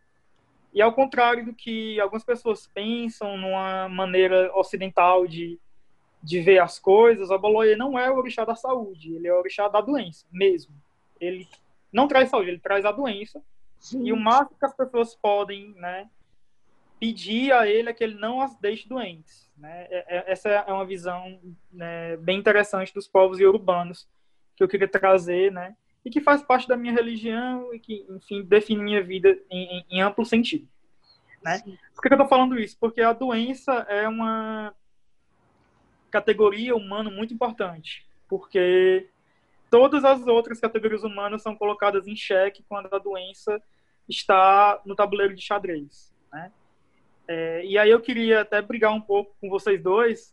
E 0.73 0.81
ao 0.83 0.93
contrário 0.93 1.45
do 1.45 1.55
que 1.55 2.01
algumas 2.01 2.25
pessoas 2.25 2.67
pensam 2.67 3.37
numa 3.37 3.89
maneira 3.89 4.51
ocidental 4.57 5.27
de 5.27 5.59
de 6.25 6.41
ver 6.41 6.59
as 6.59 6.79
coisas, 6.79 7.31
a 7.31 7.37
Baloye 7.37 7.77
não 7.77 7.99
é 7.99 8.11
o 8.11 8.17
orixá 8.17 8.45
da 8.47 8.55
saúde, 8.55 9.15
ele 9.15 9.29
é 9.29 9.33
o 9.33 9.39
orixá 9.39 9.69
da 9.69 9.83
doença 9.83 10.27
mesmo. 10.33 10.75
Ele 11.21 11.47
não 11.93 12.09
traz 12.09 12.31
saúde, 12.31 12.49
ele 12.49 12.59
traz 12.59 12.85
a 12.87 12.93
doença. 12.93 13.43
Sim. 13.79 14.07
E 14.07 14.13
o 14.13 14.17
máximo 14.17 14.59
que 14.59 14.65
as 14.65 14.75
pessoas 14.75 15.15
podem, 15.15 15.75
né, 15.75 16.09
pedir 16.99 17.53
a 17.53 17.69
ele 17.69 17.91
é 17.91 17.93
que 17.93 18.03
ele 18.03 18.15
não 18.15 18.41
as 18.41 18.57
deixe 18.57 18.89
doentes. 18.89 19.51
Né? 19.59 19.87
É, 19.91 20.17
é, 20.17 20.33
essa 20.33 20.49
é 20.49 20.73
uma 20.73 20.87
visão 20.87 21.39
né, 21.71 22.17
bem 22.17 22.39
interessante 22.39 22.95
dos 22.95 23.07
povos 23.07 23.39
urbanos 23.41 24.09
que 24.57 24.65
eu 24.65 24.69
queria 24.69 24.89
trazer, 24.89 25.53
né? 25.53 25.77
E 26.05 26.11
que 26.11 26.21
faz 26.21 26.43
parte 26.43 26.69
da 26.69 26.77
minha 26.77 26.93
religião 26.93 27.75
e 27.75 27.81
que, 27.81 28.07
enfim, 28.09 28.43
define 28.43 28.83
minha 28.83 29.03
vida 29.03 29.39
em, 29.51 29.79
em, 29.79 29.87
em 29.91 30.03
amplo 30.03 30.25
sentido. 30.25 30.69
Né? 31.43 31.63
Por 31.95 32.01
que 32.01 32.09
eu 32.09 32.15
estou 32.15 32.29
falando 32.29 32.59
isso? 32.59 32.77
Porque 32.79 33.01
a 33.01 33.13
doença 33.13 33.73
é 33.89 34.09
uma 34.09 34.75
categoria 36.15 36.77
humana 36.77 37.11
muito 37.11 37.35
importante, 37.35 38.07
porque 38.29 39.09
todas 39.69 40.05
as 40.05 40.25
outras 40.29 40.61
categorias 40.61 41.03
humanas 41.03 41.43
são 41.43 41.57
colocadas 41.57 42.07
em 42.07 42.15
xeque 42.15 42.65
quando 42.69 42.89
a 42.95 42.99
doença 43.01 43.61
está 44.09 44.81
no 44.87 44.95
tabuleiro 44.95 45.35
de 45.35 45.43
xadrez, 45.43 46.15
né? 46.33 46.53
É, 47.27 47.65
e 47.65 47.77
aí 47.77 47.91
eu 47.91 48.01
queria 48.01 48.43
até 48.43 48.63
brigar 48.63 48.93
um 48.93 49.01
pouco 49.01 49.35
com 49.41 49.49
vocês 49.49 49.83
dois, 49.83 50.33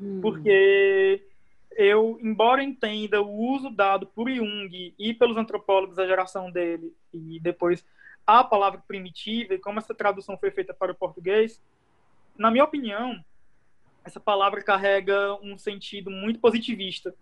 hum. 0.00 0.20
porque 0.20 1.26
eu, 1.72 2.16
embora 2.22 2.62
entenda 2.62 3.20
o 3.20 3.32
uso 3.32 3.70
dado 3.70 4.06
por 4.06 4.30
Jung 4.30 4.94
e 4.96 5.12
pelos 5.14 5.36
antropólogos 5.36 5.96
da 5.96 6.06
geração 6.06 6.52
dele, 6.52 6.94
e 7.12 7.40
depois 7.40 7.84
a 8.24 8.44
palavra 8.44 8.80
primitiva 8.86 9.54
e 9.54 9.58
como 9.58 9.80
essa 9.80 9.92
tradução 9.92 10.38
foi 10.38 10.52
feita 10.52 10.72
para 10.72 10.92
o 10.92 10.94
português, 10.94 11.60
na 12.38 12.48
minha 12.48 12.62
opinião, 12.62 13.20
essa 14.04 14.20
palavra 14.20 14.62
carrega 14.62 15.34
um 15.42 15.56
sentido 15.56 16.10
muito 16.10 16.38
positivista 16.38 17.14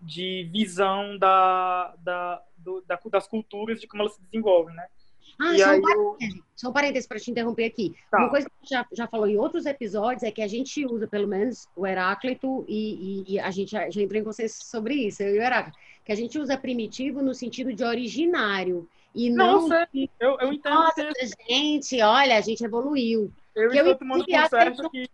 de 0.00 0.48
visão 0.52 1.16
da, 1.16 1.94
da, 1.98 2.42
do, 2.58 2.82
da 2.86 3.00
das 3.10 3.26
culturas, 3.26 3.80
de 3.80 3.86
como 3.86 4.02
elas 4.02 4.14
se 4.14 4.22
desenvolvem, 4.22 4.74
né? 4.74 4.86
Ah, 5.38 5.54
e 5.54 5.58
só, 5.58 5.74
um 5.74 5.82
parênteses, 5.82 6.34
eu... 6.36 6.42
só 6.54 6.68
um 6.68 6.72
parênteses 6.72 7.06
para 7.06 7.18
te 7.18 7.30
interromper 7.30 7.64
aqui. 7.66 7.94
Tá. 8.10 8.18
Uma 8.18 8.30
coisa 8.30 8.48
que 8.48 8.52
a 8.52 8.58
gente 8.60 8.70
já, 8.70 8.86
já 8.92 9.06
falou 9.06 9.26
em 9.26 9.36
outros 9.36 9.66
episódios 9.66 10.22
é 10.22 10.30
que 10.30 10.40
a 10.40 10.46
gente 10.46 10.86
usa, 10.86 11.06
pelo 11.06 11.28
menos, 11.28 11.68
o 11.76 11.86
Heráclito 11.86 12.64
e, 12.68 13.24
e, 13.28 13.34
e 13.34 13.40
a 13.40 13.50
gente 13.50 13.70
já, 13.70 13.90
já 13.90 14.00
entrou 14.00 14.20
em 14.20 14.24
consenso 14.24 14.64
sobre 14.64 14.94
isso, 14.94 15.22
eu 15.22 15.34
e 15.34 15.38
o 15.38 15.42
Heráclito, 15.42 15.78
que 16.04 16.12
a 16.12 16.16
gente 16.16 16.38
usa 16.38 16.56
primitivo 16.56 17.20
no 17.22 17.34
sentido 17.34 17.72
de 17.74 17.84
originário. 17.84 18.88
E 19.14 19.30
não, 19.30 19.62
não 19.62 19.68
sei. 19.68 20.10
Eu, 20.20 20.38
eu 20.40 20.52
entendo. 20.52 20.74
Nossa, 20.74 21.10
que... 21.12 21.26
gente, 21.48 22.00
olha, 22.02 22.36
a 22.36 22.40
gente 22.40 22.64
evoluiu. 22.64 23.32
Eu 23.54 23.72
estou 23.72 23.96
tomando 23.96 24.24
por 24.24 24.48
certo 24.48 24.90
que 24.90 25.08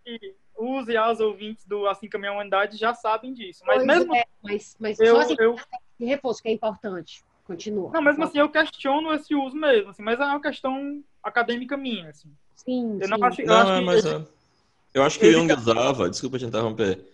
os 0.57 0.87
e 0.87 0.95
as 0.95 1.19
ouvintes 1.19 1.65
do 1.65 1.87
Assim 1.87 2.07
Caminha 2.07 2.31
a 2.31 2.33
Humanidade 2.35 2.77
já 2.77 2.93
sabem 2.93 3.33
disso. 3.33 3.63
Mas 3.65 3.77
pois 3.77 3.87
mesmo. 3.87 4.15
É, 4.15 4.23
mas, 4.41 4.75
mas 4.79 4.99
eu, 4.99 5.15
só 5.15 5.21
assim, 5.21 5.35
eu... 5.39 5.55
reforço 5.99 6.41
que 6.41 6.49
é 6.49 6.51
importante. 6.51 7.23
Continua. 7.45 7.91
Não, 7.91 8.01
mesmo 8.01 8.23
assim, 8.23 8.39
eu 8.39 8.49
questiono 8.49 9.13
esse 9.13 9.35
uso 9.35 9.55
mesmo, 9.55 9.89
assim, 9.89 10.01
mas 10.01 10.19
é 10.19 10.23
uma 10.23 10.41
questão 10.41 11.03
acadêmica 11.21 11.75
minha, 11.75 12.09
assim. 12.09 12.29
Sim, 12.55 12.99
eu 13.01 13.09
não 13.09 13.17
sim. 13.17 13.23
acho, 13.23 13.41
não, 13.43 13.55
eu 13.55 13.61
acho 13.61 13.85
mas, 13.85 14.01
que... 14.01 14.27
Eu 14.93 15.03
acho 15.03 15.19
que 15.19 15.25
ele... 15.25 15.33
Jung 15.33 15.53
usava, 15.53 16.09
desculpa 16.09 16.39
te 16.39 16.45
interromper, 16.45 17.05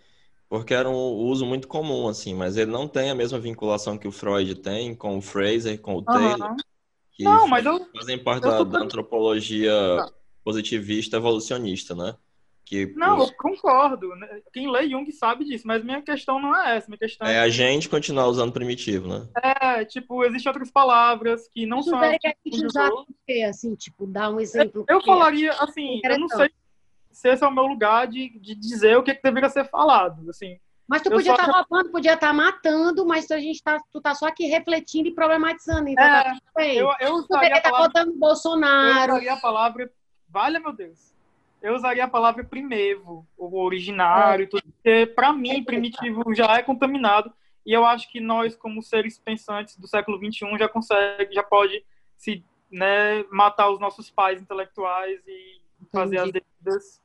porque 0.48 0.74
era 0.74 0.88
um 0.88 0.94
uso 0.94 1.46
muito 1.48 1.68
comum, 1.68 2.08
assim, 2.08 2.36
mas 2.36 2.58
ele 2.58 2.70
não 2.70 2.88
tem 2.88 3.10
a 3.10 3.16
mesma 3.16 3.40
vinculação 3.40 3.98
que 3.98 4.08
o 4.08 4.12
Freud 4.12 4.54
tem 4.56 4.94
com 4.94 5.18
o 5.18 5.22
Fraser, 5.22 5.80
com 5.82 5.96
o 5.96 6.02
Taylor, 6.04 6.56
que 7.12 7.24
não, 7.24 7.48
mas 7.48 7.66
eu, 7.66 7.88
fazem 7.96 8.18
parte 8.18 8.44
da, 8.44 8.64
da, 8.64 8.80
antropologia 8.80 9.74
positivista 10.44 11.18
evolucionista, 11.18 11.96
né? 11.96 12.16
Que, 12.70 12.86
não, 12.96 13.18
os... 13.18 13.30
eu 13.30 13.36
concordo. 13.36 14.16
Né? 14.16 14.42
Quem 14.54 14.70
lê 14.70 14.88
Jung 14.88 15.12
sabe 15.12 15.44
disso, 15.44 15.66
mas 15.66 15.84
minha 15.84 16.04
questão 16.04 16.40
não 16.40 16.56
é 16.56 16.78
essa. 16.78 16.88
Minha 16.88 17.00
questão 17.00 17.26
é, 17.26 17.34
é 17.34 17.40
a 17.40 17.50
gente 17.50 17.90
continuar 17.90 18.28
usando 18.28 18.52
primitivo, 18.52 19.08
né? 19.08 19.28
É, 19.42 19.84
tipo, 19.86 20.24
existem 20.24 20.52
outras 20.52 20.70
palavras 20.70 21.48
que 21.48 21.66
não 21.66 21.82
são. 21.82 22.00
As 22.00 22.18
que 22.20 22.64
usar 22.64 22.92
assim, 23.50 23.74
tipo, 23.74 24.06
dar 24.06 24.30
um 24.30 24.40
exemplo. 24.40 24.86
Eu, 24.88 24.98
eu 24.98 25.04
falaria, 25.04 25.52
assim, 25.54 26.00
eu 26.04 26.20
não 26.20 26.30
sei 26.30 26.52
se 27.12 27.30
esse 27.30 27.44
é 27.44 27.48
o 27.48 27.52
meu 27.52 27.66
lugar 27.66 28.06
de, 28.06 28.38
de 28.40 28.54
dizer 28.54 28.96
o 28.98 29.02
que, 29.02 29.16
que 29.16 29.24
deveria 29.24 29.50
ser 29.50 29.68
falado, 29.68 30.30
assim. 30.30 30.60
Mas 30.88 31.02
tu 31.02 31.10
podia 31.10 31.32
estar 31.32 31.48
tá 31.48 31.52
roubando, 31.52 31.92
podia 31.92 32.14
estar 32.14 32.28
tá 32.28 32.34
matando, 32.34 33.04
mas 33.04 33.32
a 33.32 33.40
gente 33.40 33.64
tá, 33.64 33.80
tu 33.92 34.00
tá 34.00 34.14
só 34.14 34.28
aqui 34.28 34.46
refletindo 34.46 35.10
e 35.10 35.16
problematizando. 35.16 35.90
Então 35.90 36.04
é, 36.04 36.24
tá 36.54 36.66
eu, 36.68 36.92
eu 37.00 37.14
usaria 37.16 37.50
tu 37.50 37.58
a 37.58 37.62
tá 37.62 37.72
palavra, 37.72 37.94
tá 37.94 38.06
Bolsonaro. 38.16 39.12
Eu 39.12 39.16
usaria 39.16 39.34
a 39.34 39.38
palavra, 39.38 39.92
vale 40.28 40.60
meu 40.60 40.72
Deus, 40.72 41.16
eu 41.62 41.76
usaria 41.76 42.04
a 42.04 42.10
palavra 42.10 42.44
primevo, 42.44 43.28
o 43.38 43.60
originário, 43.62 44.50
tudo, 44.50 44.64
porque 44.64 45.06
para 45.08 45.34
mim 45.34 45.64
primitivo 45.64 46.34
já 46.34 46.58
é 46.58 46.64
contaminado 46.64 47.32
e 47.66 47.74
eu 47.74 47.86
acho 47.86 48.10
que 48.12 48.20
nós 48.20 48.56
como 48.56 48.82
seres 48.82 49.20
pensantes 49.20 49.78
do 49.78 49.88
século 49.88 50.20
21 50.20 50.58
já 50.58 50.70
consegue, 50.70 51.34
já 51.34 51.44
pode 51.44 51.84
se 52.16 52.44
né, 52.72 53.24
matar 53.32 53.70
os 53.70 53.80
nossos 53.80 54.10
pais 54.10 54.42
intelectuais 54.42 55.20
e 55.28 55.62
Entendi. 55.82 55.92
fazer 55.92 56.18
as 56.18 56.32
devidas 56.32 57.02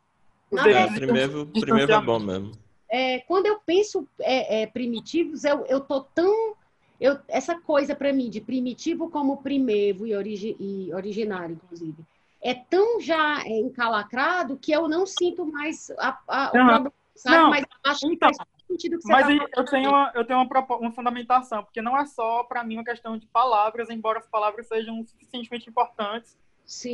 é, 0.52 0.86
primeiro, 0.94 1.46
primeiro 1.46 1.92
é 1.92 2.00
bom 2.00 2.18
mesmo. 2.18 2.52
É, 2.88 3.18
quando 3.20 3.46
eu 3.46 3.58
penso 3.64 4.06
é, 4.20 4.62
é, 4.62 4.66
primitivos, 4.66 5.44
eu, 5.44 5.64
eu 5.66 5.80
tô 5.80 6.00
tão. 6.02 6.54
Eu, 7.00 7.18
essa 7.26 7.58
coisa 7.58 7.94
para 7.94 8.12
mim 8.12 8.30
de 8.30 8.40
primitivo 8.40 9.10
como 9.10 9.42
primevo 9.42 10.06
e, 10.06 10.14
origi, 10.14 10.56
e 10.60 10.94
originário, 10.94 11.58
inclusive, 11.62 11.96
é 12.44 12.54
tão 12.54 13.00
já 13.00 13.42
é, 13.44 13.58
encalacrado 13.58 14.58
que 14.58 14.70
eu 14.70 14.86
não 14.86 15.06
sinto 15.06 15.46
mais 15.46 15.90
a, 15.98 16.18
a, 16.28 16.48
o 16.48 16.50
problema, 16.50 16.92
sabe? 17.16 17.36
Não, 17.36 17.50
mas 17.50 17.64
acho 17.86 18.06
então, 18.06 18.30
que 18.30 18.36
faz 18.36 18.48
sentido 18.68 18.98
que 18.98 19.02
você 19.02 19.12
Mas 19.12 19.26
tá 19.26 19.46
eu 19.56 19.64
tenho, 19.64 19.88
uma, 19.88 20.12
eu 20.14 20.24
tenho 20.26 20.40
uma, 20.40 20.76
uma 20.76 20.92
fundamentação, 20.92 21.64
porque 21.64 21.80
não 21.80 21.96
é 21.96 22.04
só 22.04 22.44
para 22.44 22.62
mim 22.62 22.76
uma 22.76 22.84
questão 22.84 23.16
de 23.16 23.26
palavras, 23.26 23.88
embora 23.88 24.18
as 24.18 24.26
palavras 24.26 24.68
sejam 24.68 25.02
suficientemente 25.06 25.70
importantes 25.70 26.36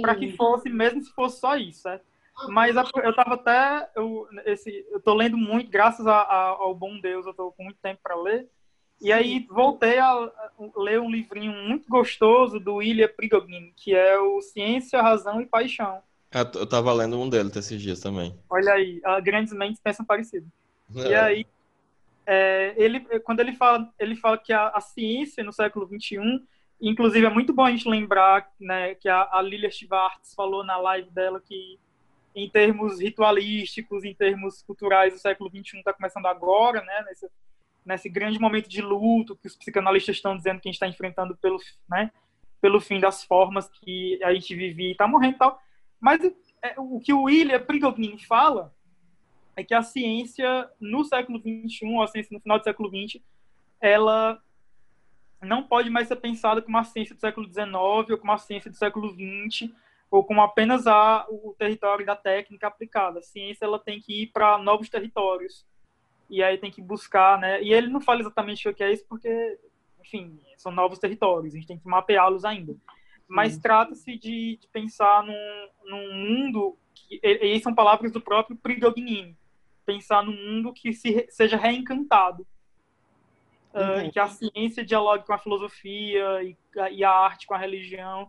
para 0.00 0.14
que 0.14 0.36
fosse, 0.36 0.68
mesmo 0.68 1.02
se 1.02 1.12
fosse 1.12 1.40
só 1.40 1.56
isso, 1.56 1.82
certo? 1.82 2.04
Mas 2.48 2.74
eu 2.76 3.10
estava 3.10 3.34
até. 3.34 3.90
Eu, 3.94 4.26
esse, 4.46 4.86
eu 4.90 5.00
tô 5.00 5.14
lendo 5.14 5.36
muito, 5.36 5.70
graças 5.70 6.06
a, 6.06 6.20
a, 6.22 6.46
ao 6.48 6.74
bom 6.74 6.98
Deus, 6.98 7.26
eu 7.26 7.34
tô 7.34 7.52
com 7.52 7.64
muito 7.64 7.78
tempo 7.82 8.00
para 8.02 8.14
ler. 8.14 8.48
E 9.00 9.12
aí 9.12 9.46
voltei 9.48 9.98
a 9.98 10.30
ler 10.76 11.00
um 11.00 11.10
livrinho 11.10 11.52
muito 11.52 11.88
gostoso 11.88 12.60
do 12.60 12.82
Ilya 12.82 13.08
Prigogine, 13.08 13.72
que 13.74 13.94
é 13.94 14.18
o 14.18 14.42
Ciência, 14.42 15.00
Razão 15.00 15.40
e 15.40 15.46
Paixão. 15.46 16.02
Eu 16.32 16.66
tava 16.66 16.92
lendo 16.92 17.18
um 17.18 17.28
deles 17.28 17.56
esses 17.56 17.80
dias 17.80 17.98
também. 17.98 18.38
Olha 18.48 18.74
aí, 18.74 19.00
grandes 19.22 19.52
mentes 19.52 19.80
pensam 19.80 20.04
parecido. 20.04 20.46
É. 20.94 21.08
E 21.08 21.14
aí, 21.14 21.46
é, 22.26 22.74
ele, 22.76 23.00
quando 23.20 23.40
ele 23.40 23.54
fala, 23.54 23.92
ele 23.98 24.14
fala 24.14 24.38
que 24.38 24.52
a, 24.52 24.68
a, 24.68 24.80
ciência 24.80 25.42
no 25.42 25.52
século 25.52 25.88
XXI, 25.88 26.42
inclusive 26.80 27.26
é 27.26 27.30
muito 27.30 27.52
bom 27.52 27.64
a 27.64 27.70
gente 27.70 27.88
lembrar 27.88 28.48
né, 28.60 28.94
que 28.94 29.08
a, 29.08 29.28
a 29.32 29.42
Lilia 29.42 29.70
Schwartz 29.70 30.34
falou 30.34 30.62
na 30.62 30.76
live 30.76 31.10
dela 31.10 31.40
que 31.40 31.78
em 32.34 32.48
termos 32.48 33.00
ritualísticos, 33.00 34.04
em 34.04 34.14
termos 34.14 34.62
culturais, 34.62 35.14
o 35.14 35.18
século 35.18 35.50
XXI 35.50 35.78
está 35.78 35.92
começando 35.92 36.26
agora, 36.26 36.80
né, 36.82 37.04
nesse, 37.08 37.28
nesse 37.84 38.08
grande 38.08 38.38
momento 38.38 38.68
de 38.68 38.80
luto 38.80 39.36
que 39.36 39.46
os 39.46 39.56
psicanalistas 39.56 40.16
estão 40.16 40.36
dizendo 40.36 40.60
que 40.60 40.68
a 40.68 40.70
gente 40.70 40.76
está 40.76 40.86
enfrentando 40.86 41.36
pelo, 41.36 41.58
né, 41.88 42.10
pelo 42.60 42.80
fim 42.80 43.00
das 43.00 43.24
formas 43.24 43.68
que 43.68 44.22
a 44.22 44.32
gente 44.34 44.54
vivia 44.54 44.88
e 44.88 44.92
está 44.92 45.06
morrendo 45.06 45.34
e 45.34 45.38
tal. 45.38 45.60
Mas 46.00 46.20
é, 46.62 46.74
o 46.78 47.00
que 47.00 47.12
o 47.12 47.22
William 47.22 47.60
Prigogine 47.60 48.24
fala 48.24 48.74
é 49.56 49.64
que 49.64 49.74
a 49.74 49.82
ciência 49.82 50.70
no 50.80 51.04
século 51.04 51.38
XXI, 51.38 52.02
a 52.02 52.06
ciência 52.06 52.34
no 52.34 52.40
final 52.40 52.58
do 52.58 52.64
século 52.64 52.88
XX, 52.88 53.22
ela 53.80 54.40
não 55.42 55.62
pode 55.62 55.88
mais 55.88 56.08
ser 56.08 56.16
pensada 56.16 56.60
como 56.60 56.76
uma 56.76 56.84
ciência 56.84 57.14
do 57.14 57.20
século 57.20 57.46
XIX 57.46 57.72
ou 57.74 58.18
como 58.18 58.32
uma 58.32 58.38
ciência 58.38 58.70
do 58.70 58.76
século 58.76 59.10
XX, 59.10 59.70
ou 60.10 60.24
como 60.24 60.42
apenas 60.42 60.86
a, 60.86 61.26
o 61.28 61.54
território 61.58 62.04
da 62.04 62.16
técnica 62.16 62.66
aplicada. 62.66 63.20
A 63.20 63.22
ciência 63.22 63.64
ela 63.64 63.78
tem 63.78 64.00
que 64.00 64.22
ir 64.22 64.26
para 64.28 64.58
novos 64.58 64.88
territórios 64.88 65.64
e 66.30 66.42
aí 66.42 66.56
tem 66.56 66.70
que 66.70 66.80
buscar, 66.80 67.38
né? 67.38 67.60
E 67.62 67.72
ele 67.72 67.88
não 67.88 68.00
fala 68.00 68.20
exatamente 68.20 68.68
o 68.68 68.74
que 68.74 68.84
é 68.84 68.92
isso 68.92 69.04
porque, 69.08 69.58
enfim, 70.00 70.40
são 70.56 70.70
novos 70.70 70.98
territórios, 70.98 71.52
a 71.52 71.56
gente 71.56 71.66
tem 71.66 71.78
que 71.78 71.88
mapeá-los 71.88 72.44
ainda. 72.44 72.74
Mas 73.28 73.58
trata-se 73.58 74.16
de, 74.16 74.56
de, 74.60 74.68
pensar 74.72 75.24
num, 75.24 75.68
num 75.84 76.14
mundo 76.14 76.78
que, 76.94 77.20
e, 77.22 77.56
e 77.56 77.60
são 77.60 77.74
palavras 77.74 78.12
do 78.12 78.20
próprio 78.20 78.56
Prigogine, 78.56 79.36
pensar 79.84 80.24
num 80.24 80.36
mundo 80.36 80.72
que 80.72 80.92
se, 80.92 81.26
seja 81.28 81.56
reencantado. 81.56 82.46
Uh, 83.72 84.10
que 84.10 84.18
a 84.18 84.26
ciência 84.26 84.84
dialogue 84.84 85.24
com 85.24 85.32
a 85.32 85.38
filosofia 85.38 86.42
e, 86.42 86.56
e 86.90 87.04
a 87.04 87.10
arte 87.10 87.46
com 87.46 87.54
a 87.54 87.58
religião 87.58 88.28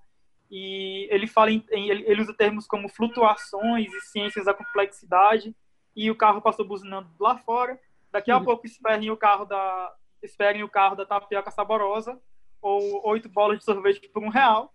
e 0.51 1.07
ele 1.09 1.25
fala 1.25 1.49
em, 1.49 1.63
ele, 1.71 2.21
usa 2.21 2.33
termos 2.33 2.67
como 2.67 2.89
flutuações 2.89 3.91
e 3.91 4.01
ciências 4.01 4.45
da 4.45 4.53
complexidade 4.53 5.55
e 5.95 6.11
o 6.11 6.15
carro 6.15 6.41
passou 6.41 6.67
buzinando 6.67 7.09
lá 7.19 7.37
fora 7.37 7.79
daqui 8.11 8.31
a 8.31 8.37
uhum. 8.37 8.45
pouco 8.45 8.65
esperem 8.65 9.09
o 9.09 9.17
carro 9.17 9.45
da 9.45 9.93
esperem 10.21 10.63
o 10.63 10.69
carro 10.69 10.95
da 10.95 11.05
tapioca 11.05 11.49
saborosa 11.49 12.19
ou 12.61 13.07
oito 13.07 13.27
bolas 13.27 13.59
de 13.59 13.65
sorvete 13.65 14.07
por 14.09 14.23
um 14.23 14.29
real. 14.29 14.71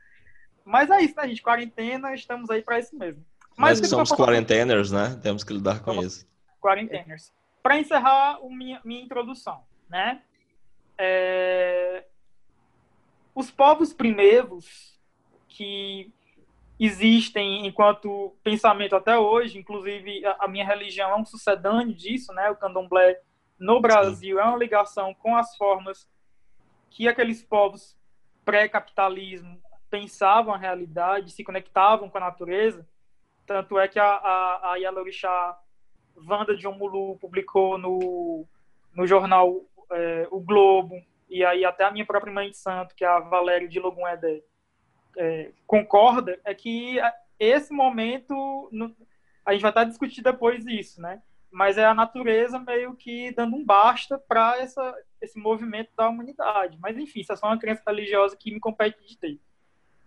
Mas 0.64 0.90
é 0.90 1.00
isso 1.00 1.14
né 1.16 1.26
gente? 1.26 1.42
Quarentena 1.42 2.14
estamos 2.14 2.50
aí 2.50 2.62
para 2.62 2.80
isso 2.80 2.96
mesmo. 2.96 3.24
Mas, 3.56 3.80
mas 3.80 3.88
somos 3.88 4.10
quarenteners 4.10 4.90
né? 4.90 5.18
Temos 5.22 5.44
que 5.44 5.52
lidar 5.52 5.80
com 5.80 5.94
somos 5.94 6.06
isso. 6.06 6.26
quarenteners. 6.60 7.32
Para 7.62 7.78
encerrar 7.78 8.44
o 8.44 8.50
minha, 8.50 8.80
minha 8.84 9.02
introdução 9.02 9.62
né? 9.88 10.22
É... 10.98 12.04
os 13.34 13.50
povos 13.50 13.92
primeiros 13.92 14.98
que 15.48 16.12
existem 16.78 17.66
enquanto 17.66 18.36
pensamento 18.42 18.94
até 18.94 19.18
hoje, 19.18 19.58
inclusive 19.58 20.22
a, 20.38 20.46
minha 20.48 20.64
religião 20.64 21.10
é 21.10 21.16
um 21.16 21.24
sucedâneo 21.24 21.94
disso, 21.94 22.32
né? 22.34 22.50
O 22.50 22.56
candomblé 22.56 23.20
no 23.58 23.80
Brasil 23.80 24.36
Sim. 24.36 24.42
é 24.42 24.44
uma 24.44 24.58
ligação 24.58 25.14
com 25.14 25.36
as 25.36 25.56
formas 25.56 26.08
que 26.90 27.08
aqueles 27.08 27.42
povos 27.42 27.96
pré-capitalismo 28.44 29.60
pensavam 29.90 30.54
a 30.54 30.58
realidade, 30.58 31.32
se 31.32 31.44
conectavam 31.44 32.08
com 32.08 32.18
a 32.18 32.22
natureza. 32.22 32.86
Tanto 33.46 33.78
é 33.78 33.86
que 33.88 33.98
a, 33.98 34.06
a, 34.06 34.72
a 34.72 34.76
Yalorixá 34.76 35.58
Wanda 36.16 36.56
de 36.56 36.66
Omulu 36.66 37.16
publicou 37.18 37.78
no, 37.78 38.46
no 38.94 39.06
jornal 39.06 39.62
é, 39.90 40.26
O 40.30 40.40
Globo, 40.40 41.00
e 41.28 41.44
aí 41.44 41.64
até 41.64 41.84
a 41.84 41.90
minha 41.90 42.06
própria 42.06 42.32
mãe 42.32 42.50
de 42.50 42.56
santo, 42.56 42.94
que 42.94 43.04
é 43.04 43.08
a 43.08 43.20
Valéria 43.20 43.68
de 43.68 43.78
Logum 43.78 44.06
Edé, 44.06 44.42
é, 45.16 45.50
concorda 45.66 46.38
é 46.44 46.54
que 46.54 46.98
esse 47.38 47.72
momento 47.72 48.70
a 49.44 49.52
gente 49.52 49.62
vai 49.62 49.70
estar 49.70 49.84
discutindo 49.84 50.24
depois 50.24 50.66
isso, 50.66 51.00
né? 51.00 51.22
Mas 51.56 51.78
é 51.78 51.86
a 51.86 51.94
natureza 51.94 52.58
meio 52.58 52.94
que 52.94 53.32
dando 53.32 53.56
um 53.56 53.64
basta 53.64 54.18
para 54.18 54.58
essa 54.58 54.94
esse 55.22 55.38
movimento 55.38 55.88
da 55.96 56.06
humanidade. 56.06 56.76
Mas 56.78 56.98
enfim, 56.98 57.20
isso 57.20 57.32
é 57.32 57.36
só 57.36 57.46
uma 57.46 57.58
crença 57.58 57.82
religiosa 57.86 58.36
que 58.36 58.52
me 58.52 58.60
compete 58.60 59.02
de 59.06 59.16
ter. 59.16 59.40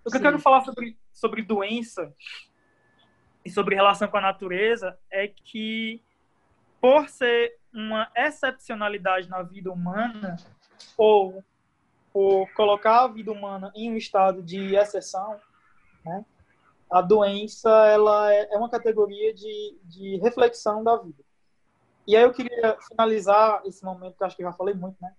O 0.05 0.11
que 0.11 0.11
Sim. 0.11 0.17
eu 0.17 0.21
quero 0.21 0.37
falar 0.37 0.61
sobre 0.61 0.95
sobre 1.11 1.41
doença 1.41 2.13
e 3.43 3.49
sobre 3.49 3.73
relação 3.73 4.07
com 4.07 4.17
a 4.17 4.21
natureza 4.21 4.95
é 5.09 5.27
que 5.27 6.03
por 6.79 7.09
ser 7.09 7.57
uma 7.73 8.11
excepcionalidade 8.15 9.27
na 9.27 9.41
vida 9.41 9.71
humana 9.71 10.35
ou 10.95 11.43
por 12.13 12.47
colocar 12.53 13.05
a 13.05 13.07
vida 13.07 13.31
humana 13.31 13.71
em 13.75 13.91
um 13.91 13.97
estado 13.97 14.43
de 14.43 14.75
exceção, 14.75 15.39
né, 16.05 16.23
a 16.91 17.01
doença 17.01 17.71
ela 17.87 18.31
é, 18.31 18.53
é 18.53 18.57
uma 18.57 18.69
categoria 18.69 19.33
de, 19.33 19.79
de 19.83 20.17
reflexão 20.17 20.83
da 20.83 20.95
vida. 20.95 21.27
E 22.09 22.15
aí 22.15 22.23
eu 22.23 22.33
queria 22.33 22.75
finalizar 22.87 23.61
esse 23.65 23.85
momento, 23.85 24.17
que 24.17 24.23
acho 24.23 24.35
que 24.35 24.41
já 24.41 24.51
falei 24.51 24.73
muito, 24.73 24.97
né? 24.99 25.13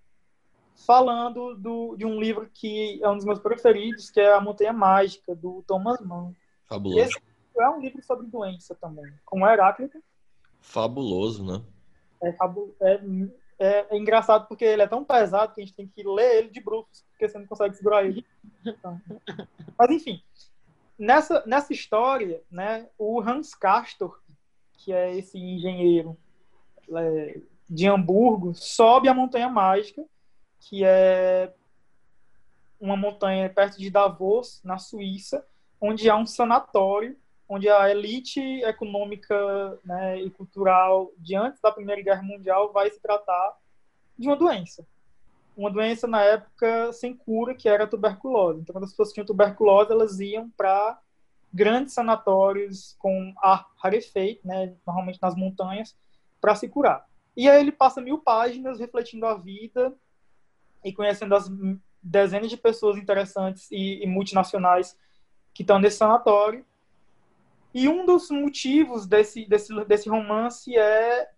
falando 0.85 1.55
do, 1.55 1.95
de 1.95 2.05
um 2.05 2.19
livro 2.19 2.51
que 2.53 3.01
é 3.01 3.09
um 3.09 3.15
dos 3.15 3.25
meus 3.25 3.39
preferidos, 3.39 4.11
que 4.11 4.21
é 4.21 4.33
A 4.33 4.41
Montanha 4.41 4.73
Mágica, 4.73 5.33
do 5.33 5.63
Thomas 5.69 6.01
Mann. 6.01 6.35
Fabuloso. 6.67 7.01
Esse 7.01 7.23
é 7.61 7.69
um 7.69 7.79
livro 7.79 8.03
sobre 8.03 8.27
doença 8.27 8.75
também, 8.75 9.09
com 9.25 9.47
Heráclito. 9.47 10.03
Fabuloso, 10.61 11.45
né? 11.45 11.63
É, 12.21 12.29
é, 12.81 13.01
é, 13.61 13.87
é, 13.89 13.97
engraçado 13.97 14.49
porque 14.49 14.65
ele 14.65 14.83
é 14.83 14.89
tão 14.89 15.05
pesado 15.05 15.55
que 15.55 15.61
a 15.61 15.65
gente 15.65 15.77
tem 15.77 15.87
que 15.87 16.03
ler 16.03 16.39
ele 16.39 16.51
de 16.51 16.61
brufos, 16.61 17.05
porque 17.13 17.29
você 17.29 17.39
não 17.39 17.47
consegue 17.47 17.77
segurar 17.77 18.05
ele. 18.05 18.27
Então, 18.67 19.01
mas, 19.79 19.91
enfim, 19.93 20.21
nessa, 20.99 21.45
nessa 21.47 21.73
história, 21.73 22.43
né, 22.51 22.89
o 22.99 23.21
Hans 23.21 23.55
Castor, 23.55 24.21
que 24.73 24.93
é 24.93 25.17
esse 25.17 25.39
engenheiro 25.39 26.19
de 27.69 27.87
Hamburgo, 27.87 28.55
sobe 28.55 29.09
a 29.09 29.15
Montanha 29.15 29.49
Mágica, 29.49 30.05
que 30.59 30.83
é 30.85 31.53
uma 32.81 32.97
montanha 32.97 33.49
perto 33.49 33.79
de 33.79 33.91
Davos, 33.91 34.61
na 34.65 34.79
Suíça, 34.79 35.45
onde 35.81 36.09
há 36.09 36.17
um 36.17 36.27
sanatório, 36.27 37.17
onde 37.49 37.69
a 37.69 37.91
elite 37.91 38.41
econômica 38.63 39.79
né, 39.85 40.21
e 40.21 40.31
cultural 40.31 41.11
de 41.19 41.35
antes 41.35 41.61
da 41.61 41.73
Primeira 41.73 42.01
Guerra 42.01 42.23
Mundial 42.23 42.73
vai 42.73 42.91
se 42.91 43.01
tratar 43.01 43.59
de 44.19 44.29
uma 44.29 44.37
doença. 44.37 44.87
Uma 45.57 45.71
doença, 45.71 46.07
na 46.07 46.23
época, 46.23 46.93
sem 46.93 47.15
cura, 47.15 47.55
que 47.55 47.69
era 47.69 47.85
a 47.85 47.87
tuberculose. 47.87 48.61
Então, 48.61 48.73
quando 48.73 48.85
as 48.85 48.91
pessoas 48.91 49.13
tinham 49.13 49.27
tuberculose, 49.27 49.93
elas 49.93 50.21
iam 50.21 50.49
para 50.57 50.99
grandes 51.53 51.93
sanatórios 51.93 52.95
com 52.99 53.35
ar 53.43 53.69
rarefeito, 53.77 54.47
né, 54.47 54.75
normalmente 54.87 55.19
nas 55.21 55.35
montanhas, 55.35 55.97
para 56.41 56.55
se 56.55 56.69
curar. 56.69 57.07
E 57.37 57.49
aí 57.49 57.61
ele 57.61 57.73
passa 57.73 58.01
mil 58.01 58.19
páginas 58.19 58.79
refletindo 58.79 59.27
a 59.27 59.35
vida 59.35 59.95
e 60.85 60.93
conhecendo 60.93 61.35
as 61.35 61.51
dezenas 62.03 62.51
de 62.51 62.57
pessoas 62.57 62.97
interessantes 62.97 63.71
e, 63.71 64.03
e 64.03 64.07
multinacionais 64.07 64.97
que 65.53 65.63
estão 65.63 65.79
nesse 65.79 65.99
sanatório. 65.99 66.65
E 67.73 67.89
um 67.89 68.05
dos 68.05 68.31
motivos 68.31 69.07
desse, 69.07 69.47
desse, 69.47 69.85
desse 69.85 70.09
romance 70.09 70.77
é 70.77 71.31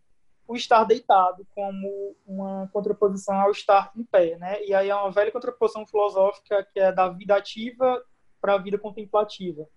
o 0.46 0.56
estar 0.56 0.84
deitado, 0.84 1.46
como 1.54 2.16
uma 2.26 2.68
contraposição 2.72 3.38
ao 3.40 3.50
estar 3.50 3.92
em 3.96 4.04
pé. 4.04 4.36
Né? 4.38 4.64
E 4.64 4.74
aí 4.74 4.88
é 4.88 4.94
uma 4.94 5.10
velha 5.10 5.30
contraposição 5.30 5.86
filosófica 5.86 6.66
que 6.72 6.80
é 6.80 6.90
da 6.92 7.08
vida 7.08 7.36
ativa 7.36 8.02
para 8.40 8.54
a 8.54 8.58
vida 8.58 8.78
contemplativa. 8.78 9.68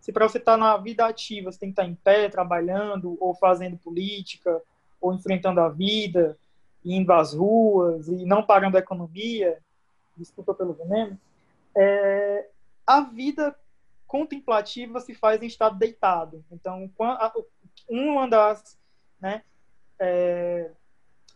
Se 0.00 0.12
para 0.12 0.28
você 0.28 0.38
estar 0.38 0.52
tá 0.52 0.58
na 0.58 0.76
vida 0.76 1.06
ativa, 1.06 1.50
você 1.50 1.58
tem 1.58 1.68
que 1.68 1.72
estar 1.72 1.84
tá 1.84 1.88
em 1.88 1.94
pé, 1.94 2.28
trabalhando, 2.28 3.16
ou 3.20 3.34
fazendo 3.34 3.76
política, 3.78 4.60
ou 5.02 5.12
enfrentando 5.12 5.60
a 5.60 5.68
vida, 5.68 6.38
indo 6.84 7.12
às 7.12 7.34
ruas 7.34 8.08
e 8.08 8.24
não 8.24 8.42
parando 8.42 8.76
a 8.76 8.80
economia, 8.80 9.58
desculpa 10.16 10.54
pelo 10.54 10.72
veneno, 10.72 11.18
é, 11.76 12.48
a 12.86 13.00
vida 13.00 13.54
contemplativa 14.06 15.00
se 15.00 15.14
faz 15.14 15.42
em 15.42 15.46
estado 15.46 15.78
deitado. 15.78 16.44
Então, 16.50 16.90
uma 17.88 18.28
das 18.28 18.78
né, 19.20 19.42
é, 19.98 20.70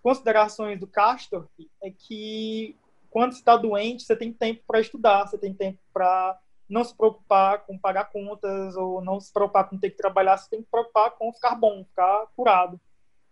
considerações 0.02 0.78
do 0.78 0.86
Castor 0.86 1.48
é 1.82 1.90
que 1.90 2.76
quando 3.10 3.32
você 3.32 3.38
está 3.38 3.56
doente, 3.56 4.02
você 4.02 4.14
tem 4.14 4.32
tempo 4.32 4.62
para 4.66 4.80
estudar, 4.80 5.26
você 5.26 5.38
tem 5.38 5.54
tempo 5.54 5.78
para 5.92 6.38
não 6.68 6.84
se 6.84 6.94
preocupar 6.94 7.64
com 7.64 7.78
pagar 7.78 8.06
contas 8.06 8.76
ou 8.76 9.00
não 9.00 9.20
se 9.20 9.32
preocupar 9.32 9.68
com 9.68 9.78
ter 9.78 9.90
que 9.90 9.96
trabalhar, 9.96 10.36
você 10.36 10.50
tem 10.50 10.58
que 10.58 10.66
se 10.66 10.70
preocupar 10.70 11.12
com 11.12 11.32
ficar 11.32 11.54
bom, 11.54 11.84
ficar 11.84 12.26
curado. 12.36 12.80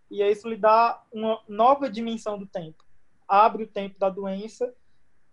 E 0.09 0.21
isso 0.21 0.47
lhe 0.47 0.57
dá 0.57 1.01
uma 1.11 1.41
nova 1.47 1.89
dimensão 1.89 2.37
do 2.37 2.45
tempo. 2.45 2.83
Abre 3.27 3.63
o 3.63 3.67
tempo 3.67 3.97
da 3.99 4.09
doença, 4.09 4.73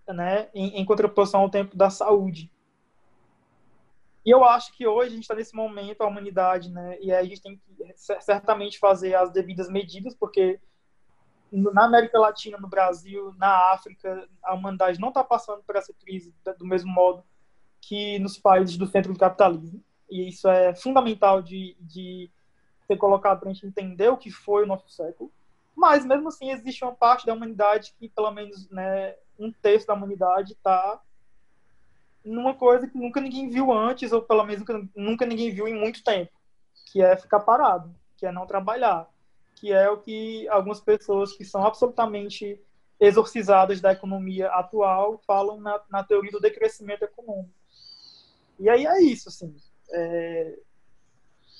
né, 0.09 0.49
em, 0.55 0.81
em 0.81 0.85
contraposição 0.85 1.41
ao 1.41 1.51
tempo 1.51 1.77
da 1.77 1.91
saúde. 1.91 2.51
E 4.25 4.31
eu 4.31 4.45
acho 4.45 4.73
que 4.73 4.87
hoje 4.87 5.09
a 5.09 5.15
gente 5.15 5.25
está 5.25 5.35
nesse 5.35 5.55
momento, 5.55 6.03
a 6.03 6.07
humanidade, 6.07 6.71
né? 6.71 6.97
E 7.01 7.13
a 7.13 7.25
gente 7.25 7.43
tem 7.43 7.57
que 7.57 7.93
certamente 7.97 8.79
fazer 8.79 9.15
as 9.15 9.31
devidas 9.31 9.69
medidas, 9.69 10.15
porque 10.15 10.61
na 11.51 11.85
América 11.85 12.19
Latina, 12.19 12.57
no 12.57 12.69
Brasil, 12.69 13.35
na 13.37 13.73
África, 13.73 14.29
a 14.43 14.55
humanidade 14.55 15.01
não 15.01 15.09
está 15.09 15.25
passando 15.25 15.63
por 15.65 15.77
essa 15.77 15.93
crise 15.93 16.33
do 16.57 16.65
mesmo 16.65 16.91
modo 16.91 17.25
que 17.81 18.19
nos 18.21 18.39
países 18.39 18.77
do 18.77 18.87
centro 18.87 19.13
do 19.13 19.19
capitalismo. 19.19 19.83
E 20.09 20.29
isso 20.29 20.49
é 20.49 20.75
fundamental 20.75 21.43
de, 21.43 21.77
de 21.81 22.31
ser 22.87 22.97
colocado 22.97 23.41
para 23.41 23.51
a 23.51 23.53
gente 23.53 23.67
entender 23.67 24.09
o 24.09 24.17
que 24.17 24.31
foi 24.31 24.65
o 24.65 24.67
nosso 24.67 24.89
século. 24.89 25.31
Mas, 25.75 26.05
mesmo 26.05 26.29
assim, 26.29 26.51
existe 26.51 26.85
uma 26.85 26.95
parte 26.95 27.27
da 27.27 27.33
humanidade 27.33 27.95
que, 27.99 28.09
pelo 28.09 28.31
menos, 28.31 28.69
né, 28.71 29.15
um 29.39 29.51
terço 29.51 29.87
da 29.87 29.95
humanidade 29.95 30.53
está 30.53 31.01
numa 32.25 32.55
coisa 32.55 32.87
que 32.87 32.97
nunca 32.97 33.21
ninguém 33.21 33.49
viu 33.49 33.73
antes, 33.73 34.13
ou 34.13 34.23
pelo 34.23 34.45
menos 34.45 34.61
nunca, 34.61 34.89
nunca 34.95 35.27
ninguém 35.27 35.51
viu 35.51 35.67
em 35.67 35.75
muito 35.75 36.05
tempo, 36.05 36.31
que 36.87 37.03
é 37.03 37.17
ficar 37.17 37.41
parado, 37.41 37.95
que 38.17 38.27
é 38.27 38.31
não 38.31 38.47
trabalhar, 38.47 39.09
que 39.57 39.73
é 39.73 39.91
o 39.91 39.99
que 39.99 40.49
algumas 40.49 40.81
pessoas 40.81 41.33
que 41.33 41.45
são 41.45 41.65
absolutamente 41.65 42.61
exorcizadas 43.01 43.81
da 43.81 43.93
economia 43.93 44.49
atual 44.49 45.19
falam 45.27 45.61
na, 45.61 45.81
na 45.91 46.05
teoria 46.05 46.31
do 46.31 46.41
decrescimento 46.41 47.03
econômico. 47.03 47.51
E 48.61 48.69
aí 48.69 48.87
é 48.87 49.03
isso, 49.03 49.29
assim. 49.29 49.53
É, 49.91 50.59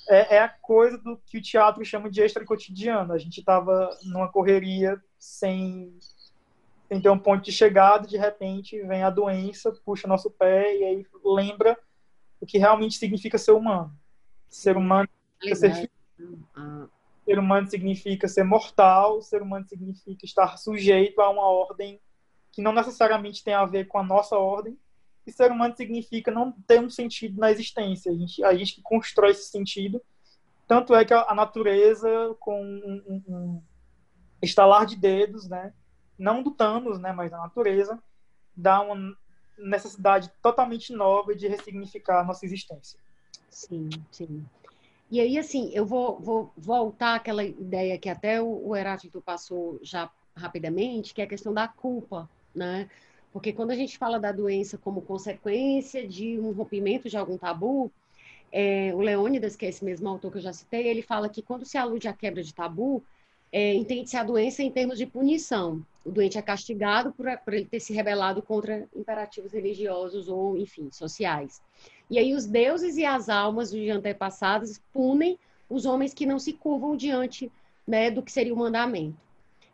é, 0.09 0.35
é, 0.35 0.39
a 0.39 0.49
coisa 0.49 0.97
do 0.97 1.17
que 1.25 1.37
o 1.37 1.41
teatro 1.41 1.83
chama 1.85 2.09
de 2.09 2.21
extra 2.21 2.45
cotidiano. 2.45 3.13
A 3.13 3.17
gente 3.17 3.39
estava 3.39 3.89
numa 4.03 4.29
correria 4.29 5.01
sem 5.17 5.97
que 6.89 7.01
ter 7.01 7.09
um 7.09 7.17
ponto 7.17 7.43
de 7.43 7.51
chegada, 7.51 8.07
de 8.07 8.17
repente 8.17 8.79
vem 8.83 9.03
a 9.03 9.09
doença, 9.09 9.71
puxa 9.83 10.07
nosso 10.07 10.29
pé 10.29 10.77
e 10.77 10.83
aí 10.83 11.07
lembra 11.25 11.77
o 12.39 12.45
que 12.45 12.57
realmente 12.57 12.97
significa 12.97 13.37
ser 13.37 13.53
humano. 13.53 13.91
Ser 14.49 14.77
humano 14.77 15.09
significa 15.41 15.55
ser 15.55 15.91
ah. 16.55 16.87
Ser 17.25 17.39
humano 17.39 17.69
significa 17.69 18.27
ser 18.27 18.43
mortal, 18.43 19.21
ser 19.21 19.41
humano 19.41 19.65
significa 19.65 20.25
estar 20.25 20.57
sujeito 20.57 21.21
a 21.21 21.29
uma 21.29 21.47
ordem 21.47 21.99
que 22.51 22.61
não 22.61 22.73
necessariamente 22.73 23.43
tem 23.43 23.53
a 23.53 23.65
ver 23.65 23.87
com 23.87 23.97
a 23.97 24.03
nossa 24.03 24.37
ordem, 24.37 24.77
e 25.25 25.31
ser 25.31 25.51
humano 25.51 25.75
significa 25.75 26.31
não 26.31 26.51
ter 26.67 26.79
um 26.79 26.89
sentido 26.89 27.39
na 27.39 27.51
existência. 27.51 28.11
A 28.11 28.15
gente, 28.15 28.43
a 28.43 28.53
gente 28.53 28.75
que 28.75 28.81
constrói 28.81 29.31
esse 29.31 29.49
sentido. 29.49 30.01
Tanto 30.67 30.95
é 30.95 31.03
que 31.05 31.13
a, 31.13 31.33
natureza, 31.33 32.35
com 32.39 32.63
um, 32.63 33.03
um, 33.07 33.23
um 33.27 33.61
estalar 34.41 34.85
de 34.85 34.95
dedos, 34.95 35.47
né, 35.47 35.73
não 36.17 36.41
do 36.41 36.51
Thanos, 36.51 36.99
né, 36.99 37.11
mas 37.11 37.31
da 37.31 37.37
natureza, 37.37 38.01
dá 38.55 38.81
uma 38.81 39.15
necessidade 39.57 40.31
totalmente 40.41 40.93
nova 40.93 41.35
de 41.35 41.47
ressignificar 41.47 42.21
a 42.21 42.23
nossa 42.23 42.45
existência. 42.45 42.99
Sim, 43.49 43.89
sim. 44.11 44.45
E 45.11 45.19
aí, 45.19 45.37
assim, 45.37 45.69
eu 45.73 45.85
vou, 45.85 46.19
vou 46.19 46.51
voltar 46.57 47.15
àquela 47.15 47.43
ideia 47.43 47.97
que 47.99 48.09
até 48.09 48.41
o 48.41 48.75
Heráclito 48.75 49.21
passou 49.21 49.79
já 49.83 50.09
rapidamente, 50.35 51.13
que 51.13 51.21
é 51.21 51.25
a 51.25 51.27
questão 51.27 51.53
da 51.53 51.67
culpa, 51.67 52.27
né? 52.55 52.89
Porque 53.33 53.51
quando 53.51 53.71
a 53.71 53.75
gente 53.75 53.97
fala 53.97 54.19
da 54.19 54.31
doença 54.31 54.77
como 54.77 55.01
consequência 55.01 56.07
de 56.07 56.39
um 56.39 56.51
rompimento 56.51 57.09
de 57.09 57.17
algum 57.17 57.35
tabu, 57.35 57.91
é, 58.51 58.93
o 58.93 58.99
Leônidas, 58.99 59.55
que 59.55 59.65
é 59.65 59.69
esse 59.69 59.83
mesmo 59.83 60.07
autor 60.07 60.31
que 60.31 60.37
eu 60.37 60.41
já 60.41 60.53
citei, 60.53 60.87
ele 60.87 61.01
fala 61.01 61.27
que 61.27 61.41
quando 61.41 61.65
se 61.65 61.75
alude 61.75 62.07
à 62.07 62.13
quebra 62.13 62.43
de 62.43 62.53
tabu, 62.53 63.03
é, 63.51 63.73
entende-se 63.73 64.15
a 64.15 64.23
doença 64.23 64.61
em 64.61 64.69
termos 64.69 64.99
de 64.99 65.07
punição. 65.07 65.83
O 66.05 66.11
doente 66.11 66.37
é 66.37 66.41
castigado 66.41 67.11
por, 67.11 67.25
por, 67.39 67.53
ele 67.55 67.65
ter 67.65 67.79
se 67.79 67.91
rebelado 67.93 68.41
contra 68.41 68.87
imperativos 68.95 69.51
religiosos 69.51 70.29
ou, 70.29 70.55
enfim, 70.55 70.89
sociais. 70.91 71.59
E 72.09 72.19
aí 72.19 72.35
os 72.35 72.45
deuses 72.45 72.97
e 72.97 73.05
as 73.05 73.29
almas 73.29 73.71
de 73.71 73.89
antepassados 73.89 74.79
punem 74.93 75.39
os 75.67 75.85
homens 75.85 76.13
que 76.13 76.25
não 76.25 76.37
se 76.37 76.53
curvam 76.53 76.95
diante 76.95 77.51
né, 77.87 78.11
do 78.11 78.21
que 78.21 78.31
seria 78.31 78.53
o 78.53 78.57
mandamento. 78.57 79.17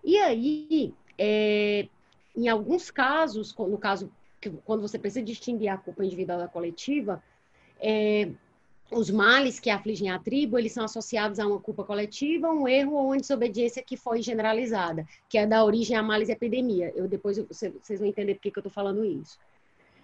E 0.03 0.17
aí, 0.17 0.93
é, 1.17 1.87
em 2.39 2.47
alguns 2.47 2.89
casos, 2.89 3.55
no 3.57 3.77
caso, 3.77 4.11
quando 4.65 4.81
você 4.81 4.97
precisa 4.97 5.23
distinguir 5.23 5.69
a 5.69 5.77
culpa 5.77 6.03
individual 6.03 6.39
da 6.39 6.47
coletiva, 6.47 7.21
é, 7.79 8.29
os 8.91 9.09
males 9.09 9.59
que 9.59 9.69
afligem 9.69 10.09
a 10.09 10.17
tribo, 10.17 10.57
eles 10.57 10.71
são 10.71 10.83
associados 10.83 11.39
a 11.39 11.45
uma 11.45 11.59
culpa 11.59 11.83
coletiva, 11.83 12.49
um 12.49 12.67
erro 12.67 12.93
ou 12.93 13.07
uma 13.07 13.17
desobediência 13.17 13.83
que 13.83 13.95
foi 13.95 14.21
generalizada, 14.21 15.05
que 15.27 15.37
é 15.37 15.45
da 15.45 15.63
origem 15.63 15.95
a 15.95 16.01
males 16.01 16.29
e 16.29 16.31
epidemia. 16.31 16.91
Eu 16.95 17.07
depois 17.07 17.37
vocês 17.37 17.99
vão 17.99 18.07
entender 18.07 18.35
por 18.35 18.41
que, 18.41 18.49
eu 18.49 18.59
estou 18.59 18.71
falando 18.71 19.05
isso. 19.05 19.37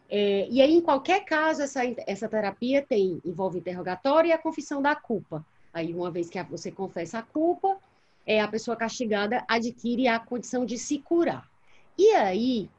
É, 0.07 0.47
e 0.49 0.61
aí, 0.61 0.75
em 0.75 0.81
qualquer 0.81 1.25
caso, 1.25 1.63
essa, 1.63 1.81
essa 2.05 2.29
terapia 2.29 2.85
tem 2.87 3.19
envolve 3.25 3.57
interrogatório 3.57 4.29
e 4.29 4.31
a 4.31 4.37
confissão 4.37 4.81
da 4.81 4.95
culpa. 4.95 5.43
Aí, 5.73 5.93
uma 5.93 6.11
vez 6.11 6.29
que 6.29 6.41
você 6.43 6.71
confessa 6.71 7.19
a 7.19 7.23
culpa, 7.23 7.77
é, 8.25 8.39
a 8.39 8.47
pessoa 8.47 8.77
castigada 8.77 9.43
adquire 9.47 10.07
a 10.07 10.19
condição 10.19 10.63
de 10.63 10.77
se 10.77 10.99
curar. 10.99 11.49
E 11.97 12.11
aí, 12.13 12.69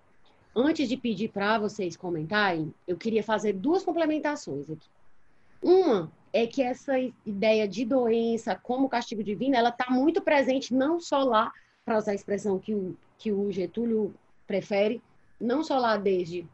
antes 0.55 0.89
de 0.89 0.97
pedir 0.97 1.29
para 1.29 1.59
vocês 1.59 1.97
comentarem, 1.97 2.73
eu 2.87 2.97
queria 2.97 3.23
fazer 3.23 3.53
duas 3.53 3.85
complementações 3.85 4.71
aqui. 4.71 4.89
Uma 5.63 6.11
é 6.33 6.47
que 6.47 6.63
essa 6.63 6.99
ideia 7.25 7.67
de 7.67 7.85
doença 7.85 8.55
como 8.55 8.89
castigo 8.89 9.23
divino, 9.23 9.57
ela 9.57 9.71
está 9.71 9.87
muito 9.91 10.21
presente 10.21 10.75
não 10.75 11.01
só 11.01 11.23
lá, 11.23 11.53
para 11.85 11.99
usar 11.99 12.13
a 12.13 12.15
expressão 12.15 12.59
que 12.59 12.75
o, 12.75 12.97
que 13.17 13.33
o 13.33 13.51
Getúlio 13.51 14.15
prefere, 14.47 15.01
não 15.41 15.63
só 15.63 15.79
lá 15.79 15.97
desde 15.97 16.47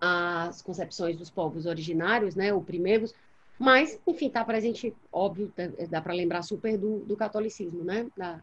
as 0.00 0.62
concepções 0.62 1.16
dos 1.16 1.30
povos 1.30 1.66
originários, 1.66 2.34
né, 2.34 2.52
ou 2.52 2.62
primeiros, 2.62 3.14
mas, 3.58 3.98
enfim, 4.06 4.26
está 4.26 4.44
presente, 4.44 4.94
óbvio, 5.10 5.50
dá 5.88 6.00
para 6.00 6.12
lembrar 6.12 6.42
super 6.42 6.76
do, 6.76 6.98
do 7.00 7.16
catolicismo, 7.16 7.82
né? 7.82 8.06
Da... 8.14 8.42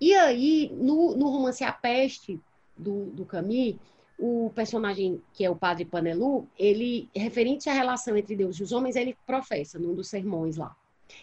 E 0.00 0.14
aí, 0.14 0.72
no, 0.74 1.14
no 1.14 1.28
romance 1.28 1.62
A 1.62 1.72
Peste, 1.72 2.40
do, 2.78 3.06
do 3.06 3.24
Camus, 3.24 3.76
o 4.18 4.50
personagem 4.54 5.22
que 5.32 5.44
é 5.44 5.50
o 5.50 5.56
padre 5.56 5.84
Panelu, 5.84 6.46
ele, 6.58 7.08
referente 7.14 7.68
à 7.68 7.72
relação 7.72 8.16
entre 8.16 8.34
Deus 8.34 8.58
e 8.58 8.62
os 8.62 8.72
homens, 8.72 8.96
ele 8.96 9.16
professa 9.26 9.78
num 9.78 9.94
dos 9.94 10.08
sermões 10.08 10.56
lá. 10.56 10.74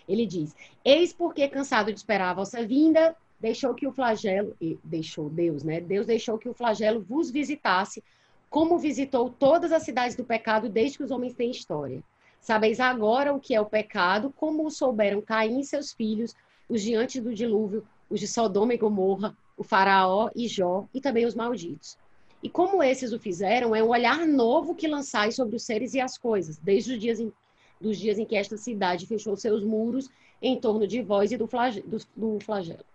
Ele 0.07 0.25
diz: 0.25 0.55
Eis 0.83 1.13
porque, 1.13 1.47
cansado 1.47 1.91
de 1.91 1.99
esperar 1.99 2.31
a 2.31 2.33
vossa 2.33 2.65
vinda, 2.65 3.15
deixou 3.39 3.73
que 3.73 3.85
o 3.85 3.91
flagelo, 3.91 4.55
deixou 4.83 5.29
Deus, 5.29 5.63
né? 5.63 5.81
Deus 5.81 6.07
deixou 6.07 6.37
que 6.37 6.49
o 6.49 6.53
flagelo 6.53 7.01
vos 7.01 7.29
visitasse, 7.29 8.03
como 8.49 8.77
visitou 8.77 9.29
todas 9.29 9.71
as 9.71 9.83
cidades 9.83 10.15
do 10.15 10.23
pecado 10.23 10.69
desde 10.69 10.97
que 10.97 11.03
os 11.03 11.11
homens 11.11 11.33
têm 11.33 11.51
história. 11.51 12.01
Sabeis 12.39 12.79
agora 12.79 13.33
o 13.33 13.39
que 13.39 13.55
é 13.55 13.59
o 13.59 13.65
pecado, 13.65 14.31
como 14.35 14.65
o 14.65 14.71
souberam 14.71 15.21
Caim 15.21 15.59
e 15.59 15.65
seus 15.65 15.91
filhos, 15.91 16.33
os 16.69 16.81
diante 16.81 17.19
do 17.19 17.33
dilúvio, 17.33 17.85
os 18.09 18.19
de 18.19 18.27
Sodoma 18.27 18.73
e 18.73 18.77
Gomorra, 18.77 19.35
o 19.57 19.63
faraó 19.63 20.29
e 20.35 20.47
Jó, 20.47 20.87
e 20.93 20.99
também 20.99 21.25
os 21.25 21.35
malditos. 21.35 21.97
E 22.43 22.49
como 22.49 22.83
esses 22.83 23.11
o 23.11 23.19
fizeram, 23.19 23.75
é 23.75 23.83
um 23.83 23.89
olhar 23.89 24.25
novo 24.27 24.75
que 24.75 24.87
lançais 24.87 25.35
sobre 25.35 25.55
os 25.55 25.63
seres 25.63 25.93
e 25.93 25.99
as 25.99 26.17
coisas, 26.17 26.57
desde 26.57 26.93
os 26.93 26.99
dias 26.99 27.19
em, 27.19 27.31
dos 27.79 27.97
dias 27.97 28.19
em 28.19 28.25
que 28.25 28.35
esta 28.35 28.57
cidade 28.57 29.07
fechou 29.07 29.35
seus 29.35 29.63
muros 29.63 30.09
em 30.41 30.59
torno 30.59 30.85
de 30.85 31.01
vós 31.01 31.31
e 31.31 31.37
do, 31.37 31.47
flagelo. 31.47 31.87
Do, 31.87 31.97
do 32.15 32.39
flagelo. 32.39 32.85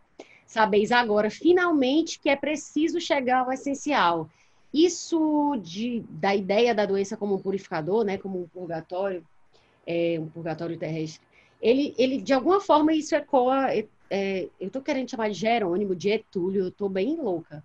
Sabeis 0.47 0.93
agora, 0.93 1.31
finalmente, 1.31 2.19
que 2.19 2.29
é 2.29 2.37
preciso 2.37 3.01
chegar 3.01 3.45
ao 3.45 3.53
essencial. 3.53 4.29
Isso 4.73 5.57
de, 5.63 6.05
da 6.09 6.35
ideia 6.35 6.75
da 6.75 6.87
doença 6.87 7.17
como 7.17 7.35
um 7.35 7.41
purificador, 7.41 8.05
né, 8.05 8.19
como 8.19 8.41
um 8.41 8.47
purgatório, 8.47 9.25
é, 9.87 10.17
um 10.21 10.29
purgatório 10.29 10.79
terrestre, 10.79 11.21
ele, 11.61 11.95
ele 11.99 12.21
de 12.21 12.33
alguma 12.33 12.61
forma 12.61 12.93
isso 12.93 13.15
ecoa. 13.15 13.69
É, 14.11 14.49
eu 14.61 14.67
estou 14.67 14.83
querendo 14.83 15.09
chamar 15.09 15.29
de 15.29 15.35
Jerônimo, 15.35 15.95
de 15.95 16.11
Etúlio, 16.11 16.65
eu 16.65 16.69
estou 16.69 16.89
bem 16.89 17.17
louca. 17.17 17.65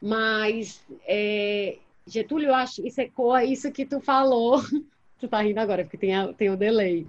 Mas 0.00 0.82
é, 1.06 1.78
Getúlio, 2.06 2.48
eu 2.48 2.54
acho, 2.54 2.84
isso 2.86 3.00
ecoa 3.00 3.44
isso 3.44 3.70
que 3.70 3.84
tu 3.84 4.00
falou. 4.00 4.60
tu 5.20 5.28
tá 5.28 5.40
rindo 5.40 5.60
agora, 5.60 5.84
porque 5.84 5.98
tem, 5.98 6.14
a, 6.14 6.32
tem 6.32 6.50
o 6.50 6.56
delay. 6.56 7.06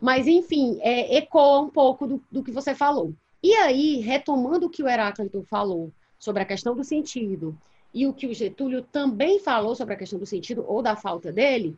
Mas, 0.00 0.26
enfim, 0.26 0.78
é, 0.80 1.16
ecoa 1.16 1.60
um 1.60 1.68
pouco 1.68 2.06
do, 2.06 2.22
do 2.30 2.42
que 2.42 2.50
você 2.50 2.74
falou. 2.74 3.12
E 3.42 3.52
aí, 3.54 3.96
retomando 3.96 4.66
o 4.66 4.70
que 4.70 4.82
o 4.82 4.88
Heráclito 4.88 5.44
falou 5.48 5.92
sobre 6.18 6.42
a 6.42 6.46
questão 6.46 6.74
do 6.74 6.84
sentido 6.84 7.56
e 7.92 8.06
o 8.06 8.12
que 8.12 8.26
o 8.26 8.34
Getúlio 8.34 8.82
também 8.82 9.40
falou 9.40 9.74
sobre 9.74 9.94
a 9.94 9.96
questão 9.96 10.18
do 10.18 10.26
sentido 10.26 10.64
ou 10.66 10.80
da 10.80 10.96
falta 10.96 11.32
dele, 11.32 11.76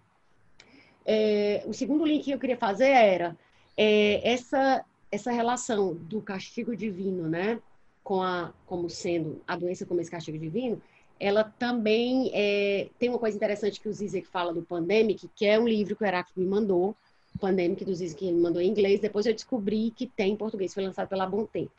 é, 1.04 1.64
o 1.66 1.72
segundo 1.72 2.04
link 2.04 2.24
que 2.24 2.30
eu 2.30 2.38
queria 2.38 2.56
fazer 2.56 2.88
era 2.88 3.36
é, 3.76 4.20
essa, 4.28 4.84
essa 5.12 5.30
relação 5.30 5.94
do 5.94 6.20
castigo 6.20 6.74
divino, 6.74 7.28
né, 7.28 7.60
com 8.02 8.22
a, 8.22 8.52
como 8.66 8.88
sendo 8.88 9.40
a 9.46 9.54
doença 9.54 9.86
como 9.86 10.00
esse 10.00 10.10
castigo 10.10 10.38
divino, 10.38 10.80
ela 11.20 11.44
também 11.44 12.32
é, 12.34 12.88
tem 12.98 13.10
uma 13.10 13.18
coisa 13.18 13.36
interessante 13.36 13.80
que 13.80 13.88
o 13.88 13.92
Zizek 13.92 14.26
fala 14.26 14.52
do 14.52 14.62
Pandemic, 14.62 15.28
que 15.36 15.46
é 15.46 15.60
um 15.60 15.68
livro 15.68 15.94
que 15.94 16.02
o 16.02 16.06
Heráclito 16.06 16.40
me 16.40 16.46
mandou, 16.46 16.96
Pandemic 17.38 17.84
do 17.84 17.94
Ziz 17.94 18.14
que 18.14 18.26
ele 18.26 18.40
mandou 18.40 18.60
em 18.62 18.68
inglês. 18.68 19.00
Depois 19.00 19.26
eu 19.26 19.32
descobri 19.32 19.92
que 19.94 20.06
tem 20.06 20.32
em 20.32 20.36
português, 20.36 20.74
foi 20.74 20.84
lançado 20.84 21.08
pela 21.08 21.26
Bom 21.26 21.44
Tempo. 21.44 21.72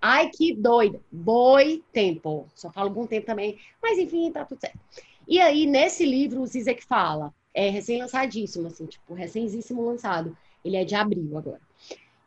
Ai, 0.00 0.30
que 0.30 0.54
doida! 0.54 1.00
Boi 1.10 1.82
Tempo. 1.92 2.46
Só 2.54 2.70
falo 2.70 2.90
Bom 2.90 3.06
Tempo 3.06 3.26
também, 3.26 3.58
mas 3.82 3.98
enfim, 3.98 4.30
tá 4.30 4.44
tudo 4.44 4.60
certo. 4.60 4.78
E 5.26 5.40
aí, 5.40 5.66
nesse 5.66 6.06
livro, 6.06 6.40
o 6.40 6.46
Zizek 6.46 6.84
fala, 6.84 7.34
é 7.52 7.68
recém-lançadíssimo, 7.68 8.68
assim, 8.68 8.86
tipo, 8.86 9.12
recém-zíssimo 9.12 9.84
lançado. 9.84 10.36
Ele 10.64 10.76
é 10.76 10.84
de 10.84 10.94
abril 10.94 11.36
agora. 11.36 11.67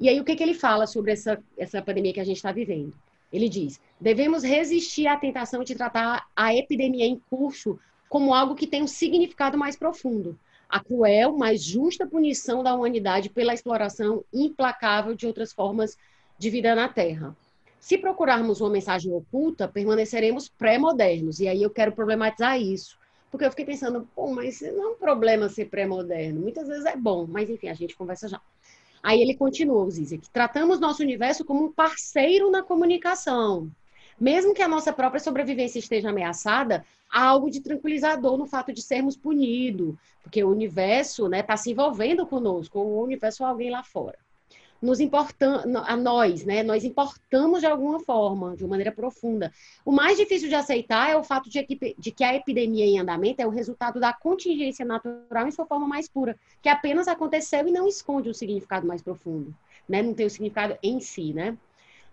E 0.01 0.09
aí, 0.09 0.19
o 0.19 0.25
que, 0.25 0.35
que 0.35 0.41
ele 0.41 0.55
fala 0.55 0.87
sobre 0.87 1.11
essa, 1.11 1.41
essa 1.55 1.79
pandemia 1.79 2.11
que 2.11 2.19
a 2.19 2.25
gente 2.25 2.37
está 2.37 2.51
vivendo? 2.51 2.93
Ele 3.31 3.47
diz: 3.47 3.79
devemos 3.99 4.43
resistir 4.43 5.05
à 5.05 5.15
tentação 5.15 5.63
de 5.63 5.75
tratar 5.75 6.27
a 6.35 6.55
epidemia 6.55 7.05
em 7.05 7.21
curso 7.29 7.79
como 8.09 8.33
algo 8.33 8.55
que 8.55 8.65
tem 8.65 8.81
um 8.81 8.87
significado 8.87 9.57
mais 9.57 9.77
profundo 9.77 10.37
a 10.67 10.79
cruel, 10.79 11.37
mas 11.37 11.63
justa 11.63 12.07
punição 12.07 12.63
da 12.63 12.73
humanidade 12.73 13.29
pela 13.29 13.53
exploração 13.53 14.23
implacável 14.33 15.13
de 15.13 15.27
outras 15.27 15.53
formas 15.53 15.97
de 16.37 16.49
vida 16.49 16.73
na 16.73 16.87
Terra. 16.87 17.35
Se 17.79 17.97
procurarmos 17.97 18.59
uma 18.59 18.69
mensagem 18.69 19.13
oculta, 19.13 19.67
permaneceremos 19.67 20.49
pré-modernos. 20.49 21.39
E 21.39 21.47
aí 21.47 21.61
eu 21.61 21.69
quero 21.69 21.91
problematizar 21.91 22.59
isso. 22.59 22.97
Porque 23.29 23.45
eu 23.45 23.49
fiquei 23.49 23.65
pensando, 23.65 24.07
pô, 24.15 24.31
mas 24.31 24.61
não 24.61 24.83
é 24.83 24.87
um 24.89 24.95
problema 24.95 25.47
ser 25.49 25.65
pré-moderno. 25.65 26.41
Muitas 26.41 26.67
vezes 26.67 26.85
é 26.85 26.95
bom, 26.95 27.25
mas 27.27 27.49
enfim, 27.49 27.69
a 27.69 27.73
gente 27.73 27.95
conversa 27.95 28.27
já. 28.27 28.41
Aí 29.03 29.21
ele 29.21 29.35
continua, 29.35 29.89
Zizek, 29.89 30.29
tratamos 30.29 30.79
nosso 30.79 31.01
universo 31.01 31.43
como 31.43 31.65
um 31.65 31.71
parceiro 31.71 32.51
na 32.51 32.61
comunicação. 32.61 33.71
Mesmo 34.19 34.53
que 34.53 34.61
a 34.61 34.67
nossa 34.67 34.93
própria 34.93 35.19
sobrevivência 35.19 35.79
esteja 35.79 36.09
ameaçada, 36.09 36.85
há 37.09 37.23
algo 37.25 37.49
de 37.49 37.61
tranquilizador 37.61 38.37
no 38.37 38.45
fato 38.45 38.71
de 38.71 38.81
sermos 38.81 39.17
punidos, 39.17 39.95
porque 40.21 40.43
o 40.43 40.49
universo 40.51 41.23
está 41.23 41.29
né, 41.29 41.41
tá 41.41 41.57
se 41.57 41.71
envolvendo 41.71 42.27
conosco, 42.27 42.77
o 42.79 43.03
universo 43.03 43.43
é 43.43 43.47
alguém 43.47 43.71
lá 43.71 43.83
fora. 43.83 44.17
Nos 44.81 44.99
importa 44.99 45.63
a 45.85 45.95
nós, 45.95 46.43
né? 46.43 46.63
Nós 46.63 46.83
importamos 46.83 47.59
de 47.59 47.67
alguma 47.67 47.99
forma, 47.99 48.55
de 48.55 48.63
uma 48.63 48.71
maneira 48.71 48.91
profunda. 48.91 49.51
O 49.85 49.91
mais 49.91 50.17
difícil 50.17 50.49
de 50.49 50.55
aceitar 50.55 51.11
é 51.11 51.15
o 51.15 51.23
fato 51.23 51.49
de 51.49 51.61
que, 51.63 51.95
de 51.97 52.11
que 52.11 52.23
a 52.23 52.33
epidemia 52.33 52.85
em 52.85 52.99
andamento 52.99 53.41
é 53.41 53.45
o 53.45 53.51
resultado 53.51 53.99
da 53.99 54.11
contingência 54.11 54.83
natural 54.83 55.47
em 55.47 55.51
sua 55.51 55.65
forma 55.65 55.87
mais 55.87 56.09
pura, 56.09 56.35
que 56.61 56.69
apenas 56.69 57.07
aconteceu 57.07 57.67
e 57.67 57.71
não 57.71 57.87
esconde 57.87 58.29
um 58.29 58.33
significado 58.33 58.87
mais 58.87 59.01
profundo, 59.03 59.53
né? 59.87 60.01
Não 60.01 60.13
tem 60.15 60.25
o 60.25 60.29
significado 60.29 60.75
em 60.81 60.99
si, 60.99 61.31
né? 61.31 61.55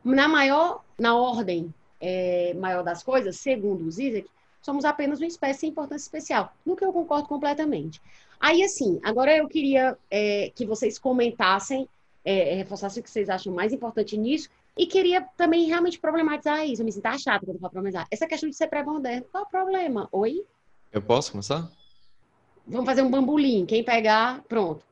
Na 0.05 0.29
maior, 0.29 0.85
na 0.99 1.17
ordem 1.17 1.73
é, 2.01 2.55
maior 2.55 2.83
das 2.83 3.03
coisas, 3.03 3.39
segundo 3.39 3.87
o 3.87 3.91
Zizek, 3.91 4.29
somos 4.61 4.85
apenas 4.85 5.21
uma 5.21 5.27
espécie 5.27 5.61
sem 5.61 5.71
importância 5.71 6.05
especial, 6.05 6.53
no 6.65 6.77
que 6.77 6.85
eu 6.85 6.93
concordo 6.93 7.29
completamente. 7.29 8.01
Aí, 8.39 8.63
assim, 8.63 9.01
agora 9.03 9.37
eu 9.37 9.49
queria 9.49 9.97
é, 10.11 10.53
que 10.55 10.65
vocês 10.65 10.99
comentassem, 10.99 11.89
é, 12.29 12.55
reforçassem 12.55 13.01
o 13.01 13.05
que 13.05 13.11
vocês 13.11 13.29
acham 13.29 13.53
mais 13.55 13.73
importante 13.73 14.17
nisso, 14.17 14.49
e 14.77 14.87
queria 14.87 15.23
também 15.37 15.67
realmente 15.67 15.99
problematizar 15.99 16.65
isso. 16.67 16.83
Eu 16.83 16.87
me 16.87 16.93
sinto 16.93 17.19
chata 17.19 17.47
quando 17.47 17.59
falo 17.59 17.73
problematizar. 17.73 18.07
Essa 18.11 18.27
questão 18.27 18.49
de 18.49 18.55
ser 18.55 18.69
pré-moderno, 18.69 19.27
qual 19.33 19.45
é 19.45 19.47
o 19.47 19.51
problema? 19.51 20.09
Oi? 20.13 20.45
Eu 20.93 21.03
posso 21.03 21.33
começar? 21.33 21.71
Vamos 22.67 22.87
fazer 22.87 23.03
um 23.03 23.11
bambolim. 23.11 23.65
Quem 23.65 23.83
pegar, 23.83 24.43
pronto. 24.43 24.85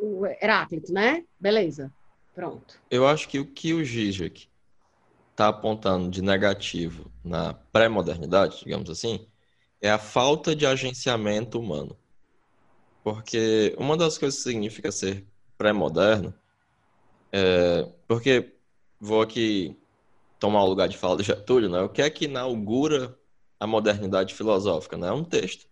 O 0.00 0.24
Heráclito, 0.24 0.92
né? 0.92 1.24
Beleza. 1.38 1.92
Pronto. 2.32 2.80
Eu 2.90 3.06
acho 3.06 3.28
que 3.28 3.40
o 3.40 3.46
que 3.46 3.74
o 3.74 3.84
Zizek 3.84 4.48
está 5.32 5.48
apontando 5.48 6.08
de 6.08 6.22
negativo 6.22 7.10
na 7.24 7.54
pré-modernidade, 7.72 8.60
digamos 8.64 8.88
assim, 8.88 9.26
é 9.82 9.90
a 9.90 9.98
falta 9.98 10.54
de 10.54 10.64
agenciamento 10.64 11.58
humano. 11.58 11.96
Porque 13.02 13.74
uma 13.78 13.96
das 13.96 14.16
coisas 14.16 14.42
que 14.42 14.48
significa 14.48 14.92
ser 14.92 15.26
pré-moderno 15.58 16.32
é. 17.34 17.88
Porque 18.06 18.52
vou 19.00 19.20
aqui 19.20 19.76
tomar 20.38 20.62
o 20.62 20.68
lugar 20.68 20.88
de 20.88 20.96
fala 20.96 21.16
do 21.16 21.22
Getúlio, 21.22 21.68
né? 21.68 21.80
O 21.80 21.88
que 21.88 22.02
é 22.02 22.08
que 22.08 22.26
inaugura 22.26 23.16
a 23.58 23.66
modernidade 23.66 24.34
filosófica? 24.34 24.96
Né? 24.96 25.08
É 25.08 25.12
um 25.12 25.24
texto 25.24 25.66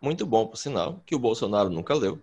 muito 0.00 0.24
bom, 0.26 0.46
por 0.46 0.56
sinal, 0.56 1.02
que 1.06 1.14
o 1.14 1.18
Bolsonaro 1.18 1.70
nunca 1.70 1.94
leu. 1.94 2.20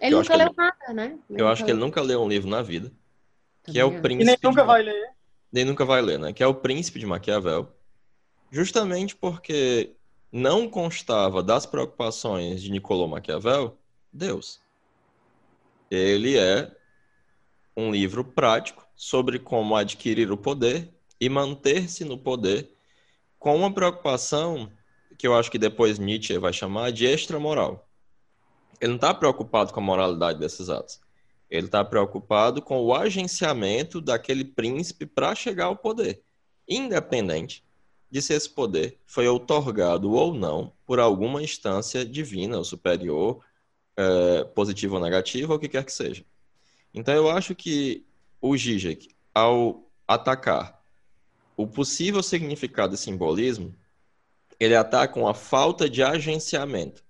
Ele 0.00 0.14
nunca 0.14 0.36
leu 0.36 0.46
ele... 0.48 0.56
nada, 0.56 0.92
né? 0.92 1.18
Ele 1.30 1.40
eu 1.40 1.48
acho 1.48 1.64
que 1.64 1.70
ele 1.70 1.80
nunca 1.80 2.00
leu 2.02 2.22
um 2.22 2.28
livro 2.28 2.48
na 2.48 2.62
vida. 2.62 2.92
Também 3.62 3.72
que 3.72 3.80
é 3.80 3.84
o 3.84 4.00
Príncipe. 4.00 4.22
E 4.22 4.26
nem 4.26 4.38
nunca 4.42 4.64
vai 4.64 4.82
ler 4.82 5.16
nem 5.56 5.64
nunca 5.64 5.84
vai 5.84 6.02
ler, 6.02 6.18
né? 6.18 6.32
Que 6.32 6.42
é 6.42 6.46
o 6.46 6.54
Príncipe 6.54 6.98
de 6.98 7.06
Maquiavel. 7.06 7.72
Justamente 8.50 9.16
porque 9.16 9.94
não 10.30 10.68
constava 10.68 11.42
das 11.42 11.64
preocupações 11.64 12.62
de 12.62 12.70
Nicolau 12.70 13.08
Maquiavel 13.08 13.76
Deus. 14.12 14.60
Ele 15.90 16.36
é 16.36 16.70
um 17.76 17.90
livro 17.90 18.24
prático 18.24 18.86
sobre 18.94 19.38
como 19.38 19.76
adquirir 19.76 20.32
o 20.32 20.36
poder 20.36 20.90
e 21.20 21.28
manter-se 21.28 22.04
no 22.04 22.16
poder 22.16 22.70
com 23.38 23.54
uma 23.54 23.72
preocupação 23.72 24.70
que 25.18 25.26
eu 25.26 25.34
acho 25.34 25.50
que 25.50 25.58
depois 25.58 25.98
Nietzsche 25.98 26.38
vai 26.38 26.52
chamar 26.52 26.92
de 26.92 27.06
extramoral. 27.06 27.88
Ele 28.80 28.90
não 28.90 28.96
está 28.96 29.14
preocupado 29.14 29.72
com 29.72 29.80
a 29.80 29.82
moralidade 29.82 30.38
desses 30.38 30.68
atos. 30.68 31.00
Ele 31.48 31.66
está 31.66 31.84
preocupado 31.84 32.60
com 32.60 32.82
o 32.82 32.94
agenciamento 32.94 34.00
daquele 34.00 34.44
príncipe 34.44 35.06
para 35.06 35.34
chegar 35.34 35.66
ao 35.66 35.76
poder, 35.76 36.22
independente 36.68 37.64
de 38.10 38.20
se 38.20 38.34
esse 38.34 38.48
poder 38.48 38.98
foi 39.06 39.28
otorgado 39.28 40.12
ou 40.12 40.34
não 40.34 40.72
por 40.84 40.98
alguma 40.98 41.42
instância 41.42 42.04
divina 42.04 42.58
ou 42.58 42.64
superior, 42.64 43.44
é, 43.96 44.44
positiva 44.44 44.96
ou 44.96 45.02
negativa, 45.02 45.52
ou 45.52 45.56
o 45.56 45.60
que 45.60 45.68
quer 45.68 45.84
que 45.84 45.92
seja. 45.92 46.24
Então 46.96 47.14
eu 47.14 47.30
acho 47.30 47.54
que 47.54 48.04
o 48.40 48.56
Zizek, 48.56 49.10
ao 49.34 49.86
atacar 50.08 50.82
o 51.54 51.66
possível 51.66 52.22
significado 52.22 52.94
e 52.94 52.98
simbolismo 52.98 53.74
ele 54.58 54.74
ataca 54.74 55.20
uma 55.20 55.34
falta 55.34 55.88
de 55.90 56.02
agenciamento. 56.02 57.04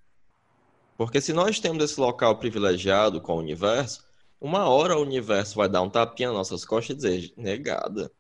Porque 0.97 1.21
se 1.21 1.33
nós 1.33 1.61
temos 1.61 1.85
esse 1.85 2.01
local 2.01 2.37
privilegiado 2.37 3.21
com 3.21 3.35
o 3.35 3.39
universo, 3.39 4.05
uma 4.41 4.69
hora 4.69 4.97
o 4.97 5.03
universo 5.03 5.55
vai 5.55 5.69
dar 5.69 5.83
um 5.83 5.91
tapinha 5.91 6.29
nas 6.29 6.39
nossas 6.39 6.65
costas 6.65 6.97
e 6.97 6.97
dizer, 6.97 7.33
negada, 7.37 8.11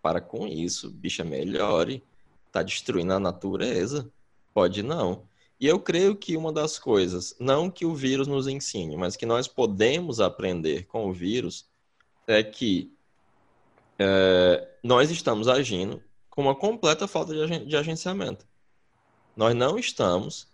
para 0.00 0.20
com 0.20 0.46
isso, 0.46 0.90
bicha, 0.90 1.24
melhore, 1.24 2.04
tá 2.52 2.62
destruindo 2.62 3.12
a 3.12 3.18
natureza. 3.18 4.08
Pode 4.54 4.82
não. 4.82 5.26
E 5.60 5.66
eu 5.66 5.80
creio 5.80 6.14
que 6.14 6.36
uma 6.36 6.52
das 6.52 6.78
coisas, 6.78 7.34
não 7.40 7.68
que 7.70 7.84
o 7.84 7.94
vírus 7.94 8.28
nos 8.28 8.46
ensine, 8.46 8.96
mas 8.96 9.16
que 9.16 9.26
nós 9.26 9.48
podemos 9.48 10.20
aprender 10.20 10.86
com 10.86 11.08
o 11.08 11.12
vírus, 11.12 11.66
é 12.26 12.42
que 12.44 12.92
é, 13.98 14.68
nós 14.82 15.10
estamos 15.10 15.48
agindo 15.48 16.02
com 16.30 16.42
uma 16.42 16.54
completa 16.54 17.08
falta 17.08 17.34
de, 17.34 17.76
agenciamento. 17.76 18.46
Nós 19.36 19.54
não 19.56 19.76
estamos 19.76 20.46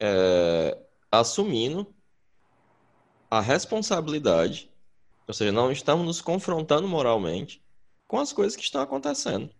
é, 0.00 0.78
assumindo 1.12 1.86
a 3.30 3.40
responsabilidade, 3.40 4.70
ou 5.26 5.34
seja, 5.34 5.52
não 5.52 5.70
estamos 5.70 6.06
nos 6.06 6.22
confrontando 6.22 6.88
moralmente 6.88 7.62
com 8.06 8.18
as 8.18 8.32
coisas 8.32 8.56
que 8.56 8.62
estão 8.62 8.80
acontecendo. 8.80 9.50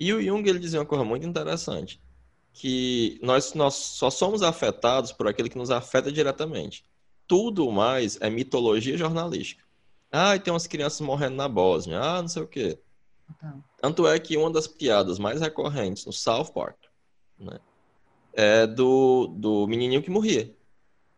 E 0.00 0.12
o 0.12 0.20
Jung 0.20 0.48
ele 0.48 0.58
dizia 0.58 0.80
uma 0.80 0.86
coisa 0.86 1.04
muito 1.04 1.24
interessante 1.24 2.02
que 2.52 3.18
nós, 3.22 3.54
nós 3.54 3.74
só 3.74 4.10
somos 4.10 4.42
afetados 4.42 5.12
por 5.12 5.26
aquilo 5.26 5.48
que 5.48 5.58
nos 5.58 5.70
afeta 5.70 6.12
diretamente. 6.12 6.84
Tudo 7.26 7.70
mais 7.70 8.18
é 8.20 8.28
mitologia 8.28 8.96
jornalística. 8.96 9.64
Ah, 10.10 10.36
e 10.36 10.40
tem 10.40 10.52
umas 10.52 10.66
crianças 10.66 11.00
morrendo 11.00 11.36
na 11.36 11.48
Bósnia. 11.48 11.98
Ah, 11.98 12.20
não 12.20 12.28
sei 12.28 12.42
o 12.42 12.46
quê. 12.46 12.78
Tá. 13.40 13.56
Tanto 13.80 14.06
é 14.06 14.18
que 14.18 14.36
uma 14.36 14.50
das 14.50 14.66
piadas 14.66 15.18
mais 15.18 15.40
recorrentes 15.40 16.04
no 16.04 16.12
South 16.12 16.52
Park 16.52 16.76
né, 17.38 17.58
é 18.34 18.66
do, 18.66 19.28
do 19.28 19.66
menininho 19.66 20.02
que 20.02 20.10
morria, 20.10 20.54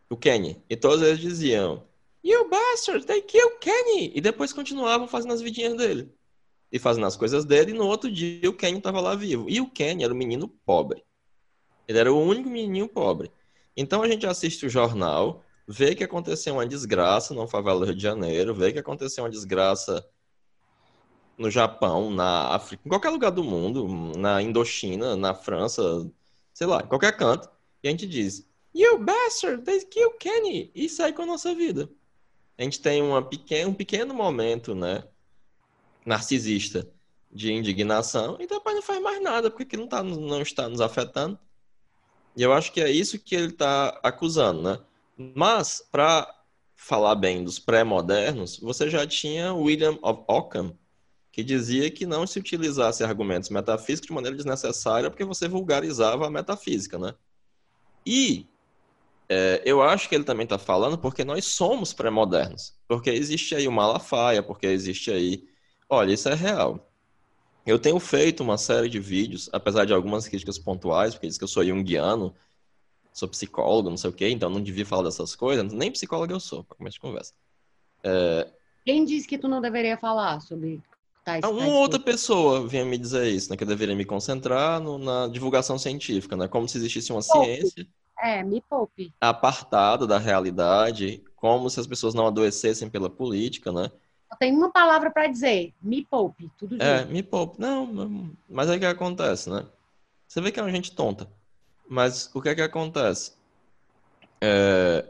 o 0.08 0.16
Kenny. 0.16 0.62
E 0.70 0.76
todas 0.76 1.02
eles 1.02 1.18
diziam, 1.18 1.82
You 2.22 2.48
bastard, 2.48 3.04
they 3.04 3.20
killed 3.20 3.58
Kenny! 3.60 4.12
E 4.14 4.20
depois 4.20 4.52
continuavam 4.52 5.08
fazendo 5.08 5.34
as 5.34 5.42
vidinhas 5.42 5.76
dele. 5.76 6.10
E 6.70 6.78
fazendo 6.78 7.06
as 7.06 7.16
coisas 7.16 7.44
dele, 7.44 7.72
e 7.72 7.74
no 7.74 7.86
outro 7.86 8.10
dia 8.10 8.48
o 8.48 8.54
Kenny 8.54 8.78
estava 8.78 9.00
lá 9.00 9.14
vivo. 9.14 9.48
E 9.48 9.60
o 9.60 9.70
Kenny 9.70 10.04
era 10.04 10.14
um 10.14 10.16
menino 10.16 10.48
pobre. 10.64 11.04
Ele 11.86 11.98
era 11.98 12.12
o 12.12 12.20
único 12.20 12.48
menininho 12.48 12.88
pobre. 12.88 13.30
Então 13.76 14.02
a 14.02 14.08
gente 14.08 14.26
assiste 14.26 14.66
o 14.66 14.68
jornal, 14.68 15.42
vê 15.66 15.94
que 15.94 16.04
aconteceu 16.04 16.54
uma 16.54 16.66
desgraça 16.66 17.34
no 17.34 17.46
favela 17.48 17.80
do 17.80 17.86
Rio 17.86 17.94
de 17.94 18.02
Janeiro, 18.02 18.54
vê 18.54 18.72
que 18.72 18.78
aconteceu 18.78 19.24
uma 19.24 19.30
desgraça 19.30 20.06
no 21.36 21.50
Japão, 21.50 22.10
na 22.10 22.54
África, 22.54 22.82
em 22.86 22.88
qualquer 22.88 23.10
lugar 23.10 23.30
do 23.30 23.42
mundo, 23.42 23.88
na 24.16 24.40
Indochina, 24.40 25.16
na 25.16 25.34
França, 25.34 26.08
sei 26.52 26.66
lá, 26.66 26.82
em 26.82 26.86
qualquer 26.86 27.16
canto. 27.16 27.48
E 27.82 27.88
a 27.88 27.90
gente 27.90 28.06
diz, 28.06 28.46
You 28.74 28.98
bastard, 28.98 29.62
they 29.64 29.84
killed 29.84 30.16
Kenny! 30.18 30.70
E 30.74 30.88
sai 30.88 31.12
com 31.12 31.22
a 31.22 31.26
nossa 31.26 31.54
vida. 31.54 31.90
A 32.56 32.62
gente 32.62 32.80
tem 32.80 33.02
uma 33.02 33.22
pequena, 33.22 33.68
um 33.68 33.74
pequeno 33.74 34.14
momento, 34.14 34.74
né, 34.74 35.04
narcisista 36.06 36.88
de 37.30 37.52
indignação 37.52 38.36
e 38.38 38.46
depois 38.46 38.76
não 38.76 38.82
faz 38.82 39.02
mais 39.02 39.20
nada, 39.20 39.50
porque 39.50 39.64
aquilo 39.64 39.82
não, 39.82 39.88
tá, 39.88 40.02
não 40.02 40.40
está 40.40 40.68
nos 40.68 40.80
afetando. 40.80 41.38
E 42.36 42.42
eu 42.42 42.52
acho 42.52 42.72
que 42.72 42.80
é 42.80 42.90
isso 42.90 43.18
que 43.18 43.34
ele 43.34 43.48
está 43.48 43.98
acusando, 44.02 44.62
né? 44.62 44.78
Mas, 45.16 45.82
para 45.90 46.28
falar 46.74 47.14
bem 47.14 47.44
dos 47.44 47.58
pré-modernos, 47.58 48.58
você 48.58 48.90
já 48.90 49.06
tinha 49.06 49.54
William 49.54 49.98
of 50.02 50.22
Ockham, 50.28 50.76
que 51.30 51.42
dizia 51.42 51.90
que 51.90 52.06
não 52.06 52.26
se 52.26 52.38
utilizasse 52.38 53.02
argumentos 53.02 53.50
metafísicos 53.50 54.08
de 54.08 54.12
maneira 54.12 54.36
desnecessária 54.36 55.10
porque 55.10 55.24
você 55.24 55.48
vulgarizava 55.48 56.26
a 56.26 56.30
metafísica, 56.30 56.98
né? 56.98 57.14
E 58.06 58.46
é, 59.28 59.62
eu 59.64 59.82
acho 59.82 60.08
que 60.08 60.14
ele 60.14 60.24
também 60.24 60.44
está 60.44 60.58
falando 60.58 60.98
porque 60.98 61.24
nós 61.24 61.44
somos 61.46 61.92
pré-modernos. 61.92 62.74
Porque 62.86 63.10
existe 63.10 63.54
aí 63.54 63.66
o 63.66 63.72
Malafaia, 63.72 64.42
porque 64.42 64.66
existe 64.66 65.10
aí... 65.10 65.44
Olha, 65.88 66.12
isso 66.12 66.28
é 66.28 66.34
real. 66.34 66.90
Eu 67.66 67.78
tenho 67.78 67.98
feito 67.98 68.42
uma 68.42 68.58
série 68.58 68.88
de 68.88 69.00
vídeos, 69.00 69.48
apesar 69.52 69.84
de 69.84 69.92
algumas 69.92 70.28
críticas 70.28 70.58
pontuais, 70.58 71.14
porque 71.14 71.26
diz 71.26 71.38
que 71.38 71.44
eu 71.44 71.48
sou 71.48 71.64
junguiano, 71.64 72.34
sou 73.12 73.28
psicólogo, 73.28 73.88
não 73.88 73.96
sei 73.96 74.10
o 74.10 74.12
quê, 74.12 74.28
então 74.28 74.50
não 74.50 74.62
devia 74.62 74.84
falar 74.84 75.04
dessas 75.04 75.34
coisas. 75.34 75.72
Nem 75.72 75.90
psicólogo 75.90 76.32
eu 76.32 76.40
sou, 76.40 76.62
para 76.64 76.76
começar 76.76 76.94
de 76.94 77.00
conversa. 77.00 77.32
É... 78.02 78.46
Quem 78.84 79.04
disse 79.04 79.26
que 79.26 79.38
tu 79.38 79.48
não 79.48 79.62
deveria 79.62 79.96
falar 79.96 80.40
sobre 80.40 80.82
tais 81.24 81.42
Uma 81.42 81.58
tais 81.58 81.72
outra 81.72 81.98
coisas? 81.98 82.20
pessoa 82.20 82.68
vinha 82.68 82.84
me 82.84 82.98
dizer 82.98 83.28
isso, 83.28 83.50
né? 83.50 83.56
Que 83.56 83.64
eu 83.64 83.68
deveria 83.68 83.96
me 83.96 84.04
concentrar 84.04 84.78
no, 84.78 84.98
na 84.98 85.26
divulgação 85.26 85.78
científica, 85.78 86.36
né? 86.36 86.46
Como 86.46 86.68
se 86.68 86.76
existisse 86.76 87.12
uma 87.12 87.22
poupe. 87.22 87.46
ciência. 87.46 87.88
É, 88.20 88.42
me 88.42 88.60
poupe. 88.60 89.12
Apartada 89.20 90.06
da 90.06 90.18
realidade, 90.18 91.22
como 91.34 91.70
se 91.70 91.80
as 91.80 91.86
pessoas 91.86 92.12
não 92.14 92.26
adoecessem 92.26 92.90
pela 92.90 93.08
política, 93.08 93.72
né? 93.72 93.90
Só 94.34 94.38
tem 94.38 94.52
uma 94.52 94.70
palavra 94.70 95.10
para 95.12 95.28
dizer, 95.28 95.72
me 95.80 96.04
poupe, 96.04 96.50
tudo 96.58 96.74
é, 96.82 96.98
junto. 96.98 97.08
É, 97.08 97.12
me 97.12 97.22
poupe. 97.22 97.60
Não, 97.60 98.32
mas 98.48 98.68
aí 98.68 98.76
o 98.76 98.80
que 98.80 98.86
acontece, 98.86 99.48
né? 99.48 99.64
Você 100.26 100.40
vê 100.40 100.50
que 100.50 100.58
é 100.58 100.62
uma 100.62 100.72
gente 100.72 100.92
tonta. 100.92 101.28
Mas 101.88 102.28
o 102.34 102.42
que 102.42 102.48
é 102.48 102.54
que 102.54 102.60
acontece? 102.60 103.34
É, 104.40 105.08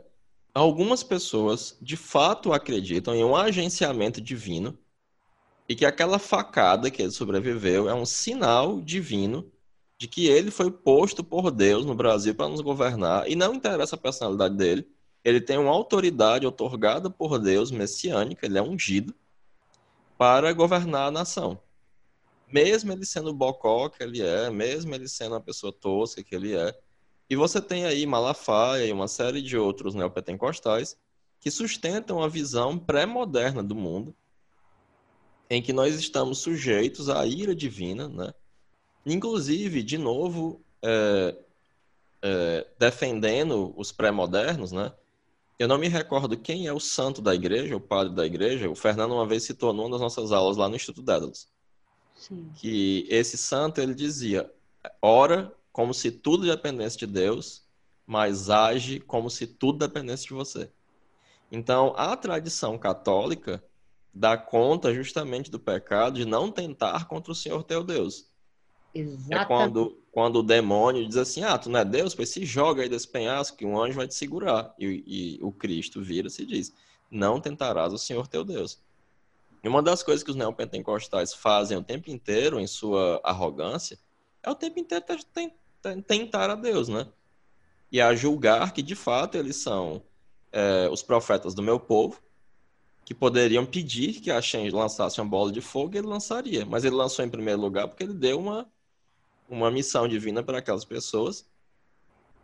algumas 0.53 1.03
pessoas 1.03 1.79
de 1.81 1.97
fato 1.97 2.53
acreditam 2.53 3.15
em 3.15 3.25
um 3.25 3.35
agenciamento 3.35 4.21
divino 4.21 4.77
e 5.67 5.75
que 5.75 5.87
aquela 5.87 6.19
facada 6.19 6.91
que 6.91 7.01
ele 7.01 7.11
sobreviveu 7.11 7.89
é 7.89 7.95
um 7.95 8.05
sinal 8.05 8.81
divino 8.83 9.51
de 9.97 10.07
que 10.07 10.27
ele 10.27 10.51
foi 10.51 10.71
posto 10.71 11.25
por 11.25 11.51
Deus 11.51 11.87
no 11.87 11.95
Brasil 11.95 12.35
para 12.35 12.49
nos 12.49 12.61
governar 12.61 13.27
e 13.31 13.35
não 13.35 13.55
interessa 13.55 13.97
a 13.97 13.99
personalidade 13.99 14.55
dele, 14.57 14.87
ele 15.25 15.41
tem 15.41 15.57
uma 15.57 15.71
autoridade 15.71 16.47
otorgada 16.47 17.09
por 17.09 17.39
Deus, 17.39 17.71
messiânica, 17.71 18.45
ele 18.45 18.59
é 18.59 18.63
ungido, 18.63 19.15
para 20.19 20.53
governar 20.53 21.09
a 21.09 21.11
nação. 21.11 21.59
Mesmo 22.53 22.93
ele 22.93 23.07
sendo 23.07 23.31
o 23.31 23.35
bocó 23.35 23.89
que 23.89 24.03
ele 24.03 24.23
é, 24.23 24.51
mesmo 24.51 24.95
ele 24.95 25.09
sendo 25.09 25.33
uma 25.33 25.41
pessoa 25.41 25.73
tosca 25.73 26.23
que 26.23 26.35
ele 26.35 26.55
é. 26.55 26.79
E 27.29 27.35
você 27.35 27.61
tem 27.61 27.87
aí 27.87 28.05
Malafaia 28.05 28.85
e 28.85 28.93
uma 28.93 29.09
série 29.09 29.41
de 29.41 29.57
outros 29.57 29.95
neopentecostais 29.95 30.97
que 31.41 31.51
sustentam 31.51 32.23
a 32.23 32.29
visão 32.29 32.79
pré-moderna 32.79 33.63
do 33.63 33.75
mundo, 33.75 34.15
em 35.49 35.63
que 35.63 35.73
nós 35.73 35.95
estamos 35.95 36.39
sujeitos 36.39 37.09
à 37.09 37.27
ira 37.27 37.55
divina, 37.55 38.09
né? 38.09 38.33
Inclusive, 39.05 39.83
de 39.83 39.99
novo, 39.99 40.63
é, 40.83 41.37
é, 42.23 42.67
defendendo 42.79 43.75
os 43.77 43.93
pré-modernos, 43.93 44.73
né? 44.73 44.93
Eu 45.59 45.69
não 45.69 45.79
me 45.79 45.89
recordo 45.89 46.37
quem 46.37 46.67
é 46.67 46.73
o 46.73 46.81
santo 46.81 47.23
da 47.23 47.35
igreja, 47.35 47.77
o 47.77 47.81
padre 47.81 48.15
da 48.15 48.27
igreja. 48.27 48.69
O 48.69 48.75
Fernando 48.75 49.13
uma 49.13 49.27
vez 49.27 49.45
citou 49.45 49.73
numa 49.73 49.91
das 49.91 50.01
nossas 50.01 50.33
aulas 50.33 50.57
lá 50.57 50.69
no 50.69 50.77
Instituto 50.77 51.05
Dédalus. 51.05 51.49
Sim. 52.15 52.51
Que 52.57 53.07
esse 53.09 53.37
santo, 53.37 53.81
ele 53.81 53.95
dizia, 53.95 54.51
ora 55.01 55.55
como 55.73 55.95
se 55.95 56.11
tudo 56.11 56.47
dependesse 56.47 56.97
de 56.99 57.07
Deus, 57.07 57.65
mas 58.07 58.51
age 58.51 59.01
como 59.01 59.31
se 59.31 59.47
tudo 59.47 59.79
dependesse 59.79 60.25
de 60.25 60.35
você. 60.35 60.71
Então, 61.51 61.95
a 61.97 62.17
tradição 62.17 62.77
católica 62.77 63.63
dá 64.13 64.37
conta 64.37 64.93
justamente 64.95 65.51
do 65.51 65.59
pecado 65.59 66.17
de 66.17 66.25
não 66.25 66.51
tentar 66.51 67.07
contra 67.07 67.33
o 67.33 67.35
Senhor 67.35 67.63
teu 67.63 67.83
Deus. 67.83 68.31
Exatamente. 68.95 69.35
É 69.35 69.45
quando, 69.45 69.99
quando 70.15 70.37
o 70.37 70.43
demônio 70.45 71.05
diz 71.09 71.17
assim, 71.17 71.43
ah, 71.43 71.59
tu 71.59 71.69
não 71.69 71.81
é 71.81 71.85
Deus? 71.85 72.15
Pois 72.15 72.29
se 72.29 72.45
joga 72.47 72.83
aí 72.83 72.89
desse 72.89 73.09
penhasco 73.09 73.57
que 73.57 73.67
um 73.67 73.77
anjo 73.77 73.97
vai 73.97 74.07
te 74.07 74.15
segurar. 74.15 74.73
E, 74.79 75.03
e 75.05 75.39
o 75.43 75.51
Cristo 75.51 76.01
vira-se 76.01 76.43
e 76.43 76.47
diz, 76.47 76.73
não 77.11 77.41
tentarás 77.41 77.93
o 77.93 77.99
Senhor 77.99 78.29
teu 78.29 78.45
Deus. 78.45 78.81
E 79.65 79.69
uma 79.69 79.83
das 79.83 80.05
coisas 80.05 80.23
que 80.23 80.31
os 80.31 80.37
neopentecostais 80.37 81.35
fazem 81.35 81.77
o 81.77 81.83
tempo 81.83 82.11
inteiro, 82.11 82.61
em 82.61 82.67
sua 82.69 83.21
arrogância, 83.25 83.99
é 84.41 84.49
o 84.49 84.55
tempo 84.55 84.79
inteiro 84.79 85.05
tentar 86.07 86.49
a 86.49 86.55
Deus, 86.55 86.89
né? 86.89 87.09
E 87.91 88.01
a 88.01 88.15
julgar 88.15 88.73
que, 88.73 88.83
de 88.83 88.95
fato, 88.95 89.37
eles 89.37 89.57
são 89.57 90.01
é, 90.53 90.89
os 90.93 91.03
profetas 91.03 91.55
do 91.55 91.63
meu 91.63 91.81
povo, 91.81 92.23
que 93.05 93.13
poderiam 93.13 93.67
pedir 93.67 94.21
que 94.21 94.31
a 94.31 94.41
Shen 94.41 94.71
lançasse 94.71 95.21
uma 95.21 95.29
bola 95.29 95.51
de 95.51 95.61
fogo, 95.61 95.97
e 95.97 95.99
ele 95.99 96.07
lançaria. 96.07 96.65
Mas 96.65 96.85
ele 96.85 96.95
lançou 96.95 97.25
em 97.25 97.29
primeiro 97.29 97.61
lugar 97.61 97.89
porque 97.89 98.05
ele 98.05 98.15
deu 98.15 98.39
uma 98.39 98.73
uma 99.49 99.71
missão 99.71 100.09
divina 100.09 100.43
para 100.43 100.59
aquelas 100.59 100.85
pessoas. 100.85 101.49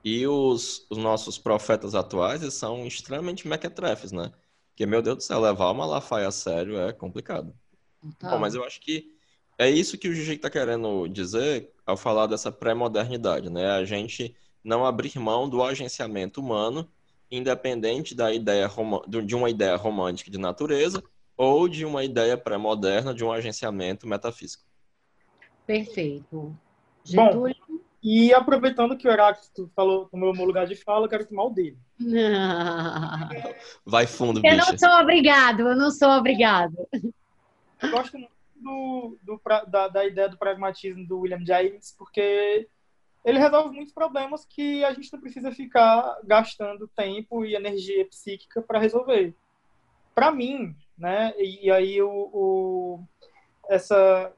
E 0.04 0.26
os, 0.26 0.86
os 0.88 0.96
nossos 0.96 1.38
profetas 1.38 1.94
atuais 1.94 2.42
são 2.54 2.86
extremamente 2.86 3.46
mequetrefes, 3.46 4.12
né? 4.12 4.32
Porque, 4.70 4.86
meu 4.86 5.02
Deus 5.02 5.18
do 5.18 5.22
céu, 5.22 5.40
levar 5.40 5.66
uma 5.66 5.86
Malafaia 5.86 6.28
a 6.28 6.32
sério 6.32 6.78
é 6.80 6.92
complicado. 6.92 7.54
Então... 8.02 8.30
Bom, 8.30 8.38
mas 8.38 8.54
eu 8.54 8.64
acho 8.64 8.80
que 8.80 9.14
é 9.58 9.68
isso 9.68 9.98
que 9.98 10.08
o 10.08 10.14
Gigi 10.14 10.34
está 10.34 10.48
querendo 10.48 11.06
dizer 11.06 11.70
ao 11.84 11.96
falar 11.96 12.26
dessa 12.26 12.50
pré-modernidade, 12.50 13.50
né? 13.50 13.70
A 13.72 13.84
gente 13.84 14.34
não 14.64 14.86
abrir 14.86 15.18
mão 15.18 15.48
do 15.48 15.62
agenciamento 15.62 16.40
humano, 16.40 16.90
independente 17.30 18.14
da 18.14 18.32
ideia 18.32 18.70
de 19.22 19.34
uma 19.34 19.50
ideia 19.50 19.76
romântica 19.76 20.30
de 20.30 20.38
natureza 20.38 21.02
ou 21.36 21.68
de 21.68 21.84
uma 21.84 22.02
ideia 22.02 22.38
pré-moderna 22.38 23.12
de 23.12 23.22
um 23.22 23.30
agenciamento 23.30 24.06
metafísico. 24.06 24.64
Perfeito. 25.66 26.56
Getúlio? 27.04 27.54
Bom, 27.68 27.78
E 28.02 28.32
aproveitando 28.32 28.96
que 28.96 29.06
o 29.06 29.10
Heráclito 29.10 29.70
falou 29.74 30.08
no 30.12 30.32
meu 30.32 30.44
lugar 30.44 30.66
de 30.66 30.76
fala, 30.76 31.06
eu 31.06 31.08
quero 31.08 31.26
tomar 31.26 31.44
o 31.44 31.50
dele. 31.50 31.78
Vai 33.84 34.06
fundo, 34.06 34.40
bicho. 34.40 34.54
Eu 34.54 34.58
não 34.58 34.78
sou 34.78 35.00
obrigado, 35.00 35.60
eu 35.60 35.76
não 35.76 35.90
sou 35.90 36.10
obrigado. 36.10 36.76
Eu 36.92 37.90
gosto 37.90 38.18
muito 38.18 38.32
do, 38.56 39.18
do 39.22 39.40
da, 39.68 39.88
da, 39.88 40.06
ideia 40.06 40.28
do 40.28 40.38
pragmatismo 40.38 41.06
do 41.06 41.20
William 41.20 41.44
James, 41.44 41.94
porque 41.96 42.68
ele 43.24 43.38
resolve 43.38 43.74
muitos 43.74 43.92
problemas 43.92 44.44
que 44.44 44.84
a 44.84 44.92
gente 44.92 45.12
não 45.12 45.20
precisa 45.20 45.52
ficar 45.52 46.18
gastando 46.24 46.88
tempo 46.88 47.44
e 47.44 47.54
energia 47.54 48.06
psíquica 48.06 48.62
para 48.62 48.78
resolver. 48.78 49.34
Para 50.14 50.30
mim, 50.30 50.74
né, 50.96 51.34
e, 51.38 51.66
e 51.66 51.70
aí 51.70 52.02
o, 52.02 52.10
o, 52.10 53.00
essa 53.68 54.32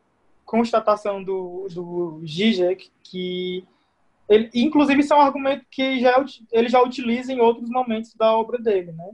constatação 0.53 1.25
do, 1.25 1.67
do 1.71 2.21
Zizek, 2.27 2.93
que 3.03 3.67
ele, 4.29 4.51
inclusive 4.55 5.01
isso 5.01 5.15
é 5.15 5.17
um 5.17 5.23
argumento 5.23 5.65
que 5.71 5.99
já, 5.99 6.23
ele 6.53 6.69
já 6.69 6.83
utiliza 6.83 7.33
em 7.33 7.41
outros 7.41 7.71
momentos 7.71 8.15
da 8.15 8.37
obra 8.37 8.59
dele, 8.59 8.93
né? 8.93 9.13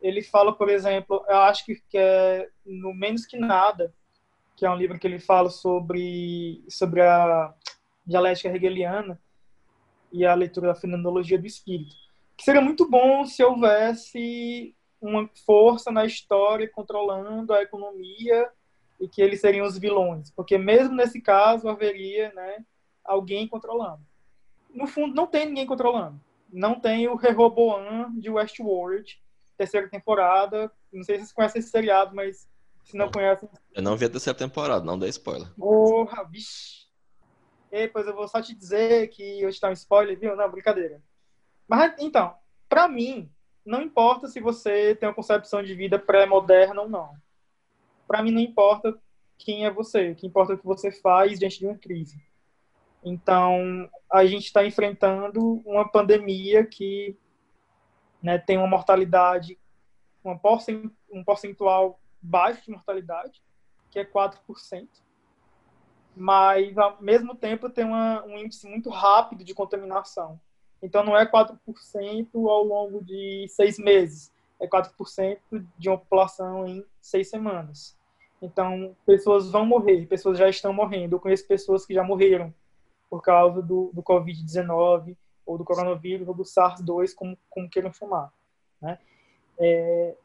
Ele 0.00 0.20
fala, 0.20 0.52
por 0.52 0.68
exemplo, 0.68 1.24
eu 1.28 1.36
acho 1.36 1.64
que, 1.64 1.76
que 1.88 1.96
é 1.96 2.48
no 2.66 2.92
Menos 2.92 3.24
Que 3.24 3.38
Nada, 3.38 3.94
que 4.56 4.66
é 4.66 4.70
um 4.70 4.74
livro 4.74 4.98
que 4.98 5.06
ele 5.06 5.20
fala 5.20 5.48
sobre, 5.48 6.64
sobre 6.68 7.02
a 7.02 7.54
dialética 8.04 8.48
hegeliana 8.48 9.20
e 10.12 10.26
a 10.26 10.34
leitura 10.34 10.66
da 10.66 10.74
fenomenologia 10.74 11.38
do 11.38 11.46
espírito. 11.46 11.94
Que 12.36 12.42
seria 12.42 12.60
muito 12.60 12.90
bom 12.90 13.24
se 13.24 13.44
houvesse 13.44 14.74
uma 15.00 15.30
força 15.46 15.92
na 15.92 16.04
história 16.04 16.68
controlando 16.68 17.54
a 17.54 17.62
economia 17.62 18.50
e 19.04 19.08
que 19.08 19.20
eles 19.20 19.40
seriam 19.40 19.66
os 19.66 19.76
vilões, 19.76 20.30
porque 20.30 20.56
mesmo 20.56 20.94
nesse 20.94 21.20
caso 21.20 21.68
haveria, 21.68 22.32
né, 22.32 22.64
alguém 23.04 23.46
controlando. 23.46 24.00
No 24.70 24.86
fundo, 24.86 25.14
não 25.14 25.26
tem 25.26 25.46
ninguém 25.46 25.66
controlando. 25.66 26.18
Não 26.50 26.80
tem 26.80 27.06
o 27.06 27.14
Rehoboam 27.14 28.18
de 28.18 28.30
Westworld, 28.30 29.22
terceira 29.58 29.88
temporada. 29.90 30.72
Não 30.90 31.04
sei 31.04 31.16
se 31.16 31.20
vocês 31.20 31.32
conhecem 31.32 31.58
esse 31.60 31.68
seriado, 31.68 32.16
mas 32.16 32.48
se 32.82 32.96
não 32.96 33.10
conhecem. 33.10 33.46
Eu 33.74 33.82
não 33.82 33.94
vi 33.94 34.06
a 34.06 34.10
terceira 34.10 34.38
temporada, 34.38 34.84
não 34.84 34.98
dê 34.98 35.08
spoiler. 35.08 35.52
Porra, 35.54 36.24
bicho. 36.24 36.88
E, 37.70 37.86
pois 37.88 38.06
eu 38.06 38.14
vou 38.14 38.26
só 38.26 38.40
te 38.40 38.54
dizer 38.54 39.08
que 39.08 39.44
hoje 39.44 39.60
tá 39.60 39.68
um 39.68 39.72
spoiler, 39.72 40.18
viu? 40.18 40.34
Não, 40.34 40.50
brincadeira. 40.50 41.02
Mas, 41.68 41.94
então, 41.98 42.34
para 42.68 42.88
mim, 42.88 43.30
não 43.66 43.82
importa 43.82 44.28
se 44.28 44.40
você 44.40 44.94
tem 44.94 45.08
uma 45.08 45.14
concepção 45.14 45.62
de 45.62 45.74
vida 45.74 45.98
pré-moderna 45.98 46.80
ou 46.80 46.88
não. 46.88 47.12
Para 48.06 48.22
mim, 48.22 48.30
não 48.30 48.40
importa 48.40 48.98
quem 49.38 49.64
é 49.64 49.70
você. 49.70 50.10
O 50.10 50.14
que 50.14 50.26
importa 50.26 50.52
é 50.52 50.56
o 50.56 50.58
que 50.58 50.64
você 50.64 50.90
faz 50.90 51.38
diante 51.38 51.58
de 51.58 51.66
uma 51.66 51.76
crise. 51.76 52.22
Então, 53.04 53.88
a 54.10 54.24
gente 54.24 54.46
está 54.46 54.64
enfrentando 54.64 55.62
uma 55.66 55.86
pandemia 55.86 56.64
que 56.64 57.16
né, 58.22 58.38
tem 58.38 58.56
uma 58.56 58.66
mortalidade, 58.66 59.58
uma 60.24 60.40
um 61.12 61.22
percentual 61.22 62.00
baixo 62.22 62.64
de 62.64 62.70
mortalidade, 62.70 63.42
que 63.90 63.98
é 63.98 64.04
4%, 64.04 64.88
mas 66.16 66.78
ao 66.78 67.00
mesmo 67.02 67.34
tempo 67.34 67.68
tem 67.68 67.84
uma, 67.84 68.24
um 68.24 68.38
índice 68.38 68.66
muito 68.66 68.88
rápido 68.88 69.44
de 69.44 69.52
contaminação. 69.52 70.40
Então 70.82 71.04
não 71.04 71.16
é 71.16 71.26
4% 71.26 71.58
ao 72.34 72.64
longo 72.64 73.04
de 73.04 73.46
seis 73.48 73.78
meses, 73.78 74.32
é 74.60 74.66
4% 74.66 75.38
de 75.78 75.88
uma 75.88 75.98
população 75.98 76.66
em 76.66 76.84
seis 77.00 77.28
semanas. 77.28 77.96
Então, 78.40 78.94
pessoas 79.06 79.50
vão 79.50 79.64
morrer, 79.64 80.06
pessoas 80.06 80.38
já 80.38 80.48
estão 80.48 80.72
morrendo. 80.72 81.16
Eu 81.16 81.20
conheço 81.20 81.46
pessoas 81.46 81.86
que 81.86 81.94
já 81.94 82.02
morreram 82.02 82.52
por 83.08 83.22
causa 83.22 83.62
do, 83.62 83.90
do 83.92 84.02
Covid-19, 84.02 85.16
ou 85.46 85.58
do 85.58 85.64
coronavírus, 85.64 86.26
ou 86.26 86.34
do 86.34 86.42
SARS-2, 86.42 87.14
como, 87.14 87.38
como 87.48 87.70
queiram 87.70 87.92
chamar. 87.92 88.32
Né? 88.80 88.98
É, 89.58 90.16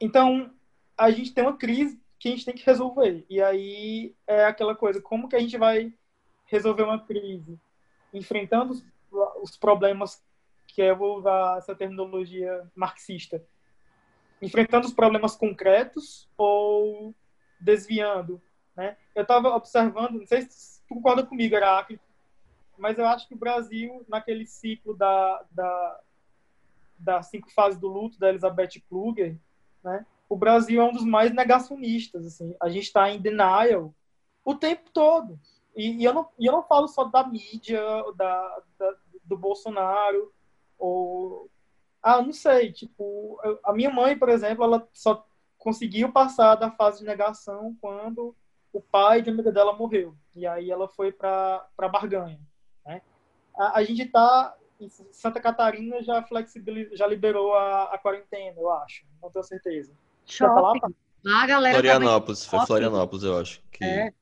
então, 0.00 0.50
a 0.96 1.10
gente 1.10 1.32
tem 1.32 1.44
uma 1.44 1.56
crise 1.56 2.00
que 2.18 2.28
a 2.28 2.30
gente 2.30 2.44
tem 2.44 2.54
que 2.54 2.66
resolver. 2.66 3.24
E 3.28 3.40
aí 3.40 4.14
é 4.26 4.44
aquela 4.44 4.74
coisa, 4.74 5.00
como 5.00 5.28
que 5.28 5.36
a 5.36 5.40
gente 5.40 5.56
vai 5.56 5.92
resolver 6.46 6.82
uma 6.82 6.98
crise? 6.98 7.58
Enfrentando 8.12 8.72
os, 8.72 8.84
os 9.42 9.56
problemas, 9.56 10.22
que 10.68 10.82
eu 10.82 10.96
vou 10.96 11.18
usar 11.18 11.58
essa 11.58 11.74
terminologia 11.74 12.68
marxista, 12.74 13.44
enfrentando 14.44 14.86
os 14.86 14.92
problemas 14.92 15.36
concretos 15.36 16.28
ou 16.36 17.14
desviando, 17.60 18.40
né? 18.76 18.96
Eu 19.14 19.22
estava 19.22 19.48
observando, 19.50 20.18
não 20.18 20.26
sei 20.26 20.42
se 20.42 20.82
concorda 20.88 21.24
comigo, 21.24 21.54
Heráclito, 21.54 22.04
mas 22.76 22.98
eu 22.98 23.06
acho 23.06 23.26
que 23.28 23.34
o 23.34 23.38
Brasil, 23.38 24.04
naquele 24.08 24.46
ciclo 24.46 24.96
da, 24.96 25.44
da, 25.50 26.00
das 26.98 27.26
cinco 27.26 27.50
fases 27.52 27.78
do 27.78 27.88
luto 27.88 28.18
da 28.18 28.28
Elizabeth 28.28 28.80
Kluger, 28.88 29.36
né? 29.82 30.04
o 30.28 30.36
Brasil 30.36 30.80
é 30.80 30.84
um 30.84 30.92
dos 30.92 31.04
mais 31.04 31.32
negacionistas. 31.32 32.26
Assim. 32.26 32.54
A 32.60 32.68
gente 32.68 32.84
está 32.84 33.10
em 33.10 33.20
denial 33.20 33.94
o 34.44 34.54
tempo 34.54 34.90
todo. 34.92 35.38
E, 35.76 36.02
e, 36.02 36.04
eu 36.04 36.12
não, 36.12 36.28
e 36.38 36.46
eu 36.46 36.52
não 36.52 36.62
falo 36.62 36.88
só 36.88 37.04
da 37.04 37.26
mídia, 37.26 37.80
da, 38.16 38.62
da, 38.78 38.96
do 39.24 39.36
Bolsonaro, 39.36 40.32
ou. 40.78 41.50
Ah, 42.04 42.20
não 42.20 42.34
sei. 42.34 42.70
Tipo, 42.70 43.40
a 43.64 43.72
minha 43.72 43.88
mãe, 43.88 44.16
por 44.16 44.28
exemplo, 44.28 44.62
ela 44.62 44.86
só 44.92 45.26
conseguiu 45.56 46.12
passar 46.12 46.54
da 46.56 46.70
fase 46.70 46.98
de 46.98 47.06
negação 47.06 47.74
quando 47.80 48.36
o 48.70 48.80
pai 48.80 49.22
de 49.22 49.30
amiga 49.30 49.50
dela 49.50 49.72
morreu. 49.72 50.14
E 50.36 50.46
aí 50.46 50.70
ela 50.70 50.86
foi 50.86 51.10
para 51.10 51.66
Barganha. 51.90 52.38
Né? 52.84 53.00
A, 53.56 53.78
a 53.78 53.84
gente 53.84 54.02
está 54.02 54.54
em 54.78 54.90
Santa 55.12 55.40
Catarina 55.40 56.02
já 56.02 56.22
flexibilizou, 56.22 56.94
já 56.94 57.06
liberou 57.06 57.54
a, 57.54 57.84
a 57.84 57.98
quarentena, 57.98 58.60
eu 58.60 58.70
acho. 58.70 59.06
Não 59.22 59.30
tenho 59.30 59.44
certeza. 59.44 59.94
Shopping. 60.26 60.94
Ah, 61.26 61.46
galera 61.46 61.72
Florianópolis, 61.72 62.44
foi 62.44 62.66
Florianópolis, 62.66 63.24
eu 63.24 63.38
acho. 63.38 63.62
Que 63.72 63.82
é. 63.82 64.12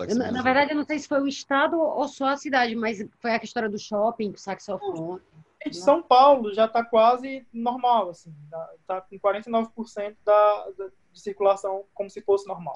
Eu, 0.00 0.16
na 0.16 0.42
verdade, 0.42 0.72
eu 0.72 0.76
não 0.76 0.84
sei 0.84 0.98
se 0.98 1.08
foi 1.08 1.20
o 1.20 1.28
estado 1.28 1.80
ou 1.80 2.08
só 2.08 2.26
a 2.26 2.36
cidade, 2.36 2.74
mas 2.74 2.98
foi 3.20 3.30
a 3.30 3.36
história 3.36 3.70
do 3.70 3.78
shopping, 3.78 4.34
saxofone. 4.36 5.22
Em 5.66 5.72
São 5.72 6.02
Paulo 6.02 6.52
já 6.52 6.66
está 6.66 6.84
quase 6.84 7.46
normal, 7.52 8.10
assim, 8.10 8.34
está 8.80 9.00
com 9.00 9.18
49% 9.18 10.16
da, 10.24 10.70
da, 10.76 10.88
de 11.12 11.20
circulação 11.20 11.84
como 11.94 12.10
se 12.10 12.20
fosse 12.20 12.46
normal. 12.46 12.74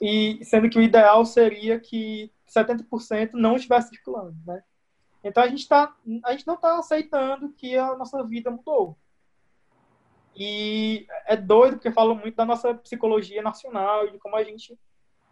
E 0.00 0.44
sendo 0.44 0.68
que 0.68 0.78
o 0.78 0.82
ideal 0.82 1.24
seria 1.24 1.78
que 1.78 2.32
70% 2.48 3.30
não 3.34 3.56
estivesse 3.56 3.90
circulando, 3.90 4.36
né? 4.44 4.62
Então 5.24 5.42
a 5.42 5.48
gente 5.48 5.68
tá, 5.68 5.94
a 6.24 6.32
gente 6.32 6.46
não 6.46 6.54
está 6.54 6.78
aceitando 6.78 7.52
que 7.52 7.76
a 7.76 7.96
nossa 7.96 8.22
vida 8.24 8.50
mudou. 8.50 8.98
E 10.34 11.06
é 11.26 11.36
doido 11.36 11.74
porque 11.74 11.92
falam 11.92 12.16
muito 12.16 12.34
da 12.34 12.44
nossa 12.44 12.74
psicologia 12.74 13.42
nacional 13.42 14.10
de 14.10 14.18
como 14.18 14.34
a 14.34 14.42
gente, 14.42 14.78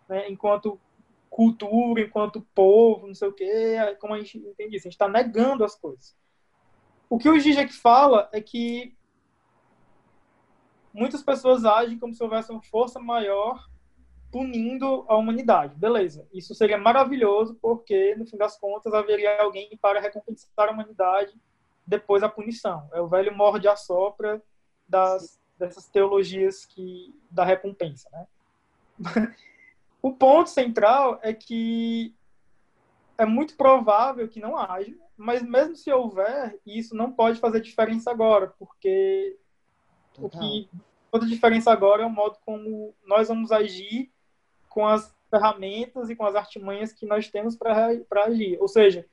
né, 0.08 0.28
enquanto 0.30 0.80
cultura, 1.28 2.02
enquanto 2.02 2.46
povo, 2.54 3.06
não 3.06 3.14
sei 3.14 3.28
o 3.28 3.32
quê, 3.32 3.76
como 4.00 4.14
a 4.14 4.18
gente 4.18 4.38
entende 4.38 4.76
isso, 4.76 4.86
a 4.86 4.90
gente 4.90 4.94
está 4.94 5.08
negando 5.08 5.64
as 5.64 5.74
coisas. 5.74 6.14
O 7.10 7.18
que 7.18 7.28
o 7.28 7.38
Zizek 7.38 7.72
fala 7.72 8.28
é 8.32 8.40
que 8.40 8.96
muitas 10.94 11.24
pessoas 11.24 11.64
agem 11.64 11.98
como 11.98 12.14
se 12.14 12.22
houvesse 12.22 12.52
uma 12.52 12.62
força 12.62 13.00
maior 13.00 13.68
punindo 14.30 15.04
a 15.08 15.16
humanidade. 15.16 15.74
Beleza, 15.74 16.28
isso 16.32 16.54
seria 16.54 16.78
maravilhoso 16.78 17.58
porque, 17.60 18.14
no 18.14 18.24
fim 18.24 18.36
das 18.36 18.56
contas, 18.56 18.94
haveria 18.94 19.42
alguém 19.42 19.76
para 19.82 20.00
recompensar 20.00 20.68
a 20.68 20.70
humanidade 20.70 21.36
depois 21.84 22.22
da 22.22 22.28
punição. 22.28 22.88
É 22.92 23.00
o 23.00 23.08
velho 23.08 23.36
morde 23.36 23.66
a 23.66 23.74
sopra 23.74 24.40
das, 24.88 25.40
dessas 25.58 25.88
teologias 25.88 26.64
que 26.64 27.12
da 27.28 27.44
recompensa, 27.44 28.08
né? 28.12 28.26
o 30.00 30.12
ponto 30.12 30.48
central 30.48 31.18
é 31.22 31.34
que 31.34 32.14
é 33.18 33.26
muito 33.26 33.56
provável 33.56 34.28
que 34.28 34.38
não 34.38 34.56
haja, 34.56 34.94
mas 35.20 35.42
mesmo 35.42 35.76
se 35.76 35.92
houver, 35.92 36.58
isso 36.64 36.96
não 36.96 37.12
pode 37.12 37.38
fazer 37.38 37.60
diferença 37.60 38.10
agora, 38.10 38.54
porque 38.58 39.36
Total. 40.14 40.26
o 40.26 40.30
que 40.30 40.70
toda 41.10 41.26
diferença 41.26 41.70
agora 41.70 42.02
é 42.02 42.06
o 42.06 42.10
modo 42.10 42.38
como 42.44 42.94
nós 43.04 43.28
vamos 43.28 43.52
agir 43.52 44.10
com 44.70 44.86
as 44.86 45.14
ferramentas 45.28 46.08
e 46.08 46.16
com 46.16 46.24
as 46.24 46.34
artimanhas 46.34 46.92
que 46.92 47.04
nós 47.04 47.28
temos 47.28 47.54
para 47.54 48.24
agir. 48.24 48.56
Ou 48.60 48.66
seja, 48.66 49.04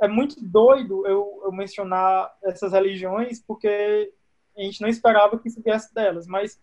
é 0.00 0.08
muito 0.08 0.42
doido 0.42 1.06
eu, 1.06 1.42
eu 1.44 1.52
mencionar 1.52 2.34
essas 2.42 2.72
religiões, 2.72 3.38
porque 3.40 4.14
a 4.56 4.62
gente 4.62 4.80
não 4.80 4.88
esperava 4.88 5.38
que 5.38 5.48
isso 5.48 5.62
viesse 5.62 5.92
delas, 5.92 6.26
mas 6.26 6.58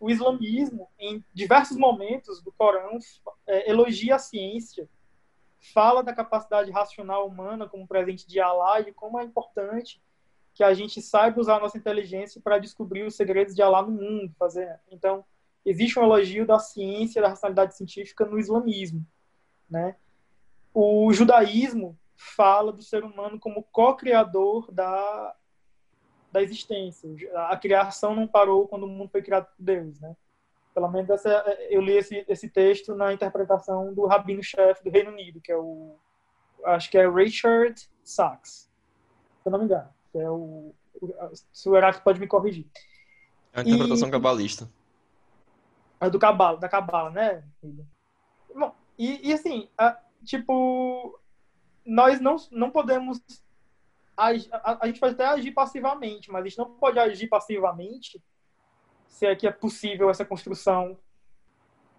o 0.00 0.10
islamismo, 0.10 0.88
em 0.98 1.24
diversos 1.32 1.76
momentos 1.76 2.42
do 2.42 2.50
Corão, 2.50 2.98
é, 3.46 3.70
elogia 3.70 4.16
a 4.16 4.18
ciência, 4.18 4.88
fala 5.62 6.02
da 6.02 6.12
capacidade 6.12 6.70
racional 6.70 7.26
humana 7.26 7.68
como 7.68 7.86
presente 7.86 8.26
de 8.26 8.40
Allah 8.40 8.80
e 8.80 8.92
como 8.92 9.18
é 9.18 9.24
importante 9.24 10.02
que 10.54 10.64
a 10.64 10.74
gente 10.74 11.00
saiba 11.00 11.40
usar 11.40 11.56
a 11.56 11.60
nossa 11.60 11.78
inteligência 11.78 12.40
para 12.42 12.58
descobrir 12.58 13.04
os 13.04 13.14
segredos 13.14 13.54
de 13.54 13.62
Allah 13.62 13.82
no 13.82 13.92
mundo, 13.92 14.34
fazer. 14.38 14.78
Então, 14.90 15.24
existe 15.64 15.98
um 15.98 16.02
elogio 16.02 16.46
da 16.46 16.58
ciência, 16.58 17.22
da 17.22 17.28
racionalidade 17.28 17.76
científica 17.76 18.26
no 18.26 18.38
islamismo, 18.38 19.06
né? 19.70 19.96
O 20.74 21.12
judaísmo 21.12 21.98
fala 22.16 22.72
do 22.72 22.82
ser 22.82 23.04
humano 23.04 23.38
como 23.38 23.62
co-criador 23.62 24.70
da, 24.70 25.34
da 26.30 26.42
existência. 26.42 27.08
A 27.48 27.56
criação 27.56 28.14
não 28.14 28.26
parou 28.26 28.68
quando 28.68 28.84
o 28.84 28.88
mundo 28.88 29.10
foi 29.10 29.22
criado 29.22 29.46
por 29.46 29.62
Deus, 29.62 30.00
né? 30.00 30.16
Pelo 30.74 30.88
menos 30.88 31.10
essa, 31.10 31.28
eu 31.68 31.80
li 31.80 31.92
esse, 31.92 32.24
esse 32.28 32.48
texto 32.48 32.94
na 32.94 33.12
interpretação 33.12 33.92
do 33.92 34.06
rabino-chefe 34.06 34.82
do 34.82 34.90
Reino 34.90 35.10
Unido, 35.10 35.40
que 35.40 35.52
é 35.52 35.56
o 35.56 35.96
acho 36.64 36.90
que 36.90 36.96
é 36.96 37.08
Richard 37.08 37.88
Sachs, 38.04 38.70
se 39.42 39.48
eu 39.48 39.52
não 39.52 39.58
me 39.58 39.64
engano, 39.64 39.88
que 40.10 40.18
é 40.18 40.30
o, 40.30 40.72
se 41.52 41.68
o 41.68 41.76
Heráclito 41.76 42.04
pode 42.04 42.20
me 42.20 42.26
corrigir. 42.26 42.66
É 43.52 43.60
a 43.60 43.62
interpretação 43.62 44.08
e, 44.08 44.10
cabalista. 44.10 44.70
É 46.00 46.08
do 46.08 46.18
cabalo, 46.18 46.58
da 46.58 46.68
cabala, 46.68 47.10
né? 47.10 47.44
Bom, 48.54 48.74
e, 48.98 49.28
e 49.28 49.32
assim, 49.32 49.68
a, 49.76 49.98
tipo, 50.24 51.18
nós 51.84 52.20
não, 52.20 52.36
não 52.50 52.70
podemos 52.70 53.20
a, 54.16 54.28
a, 54.28 54.84
a, 54.84 54.86
gente 54.86 55.00
pode 55.00 55.14
até 55.14 55.26
agir 55.26 55.52
passivamente, 55.52 56.30
mas 56.30 56.44
a 56.44 56.48
gente 56.48 56.58
não 56.58 56.74
pode 56.74 56.98
agir 56.98 57.28
passivamente 57.28 58.22
se 59.12 59.26
é 59.26 59.36
que 59.36 59.46
é 59.46 59.52
possível 59.52 60.08
essa 60.08 60.24
construção 60.24 60.98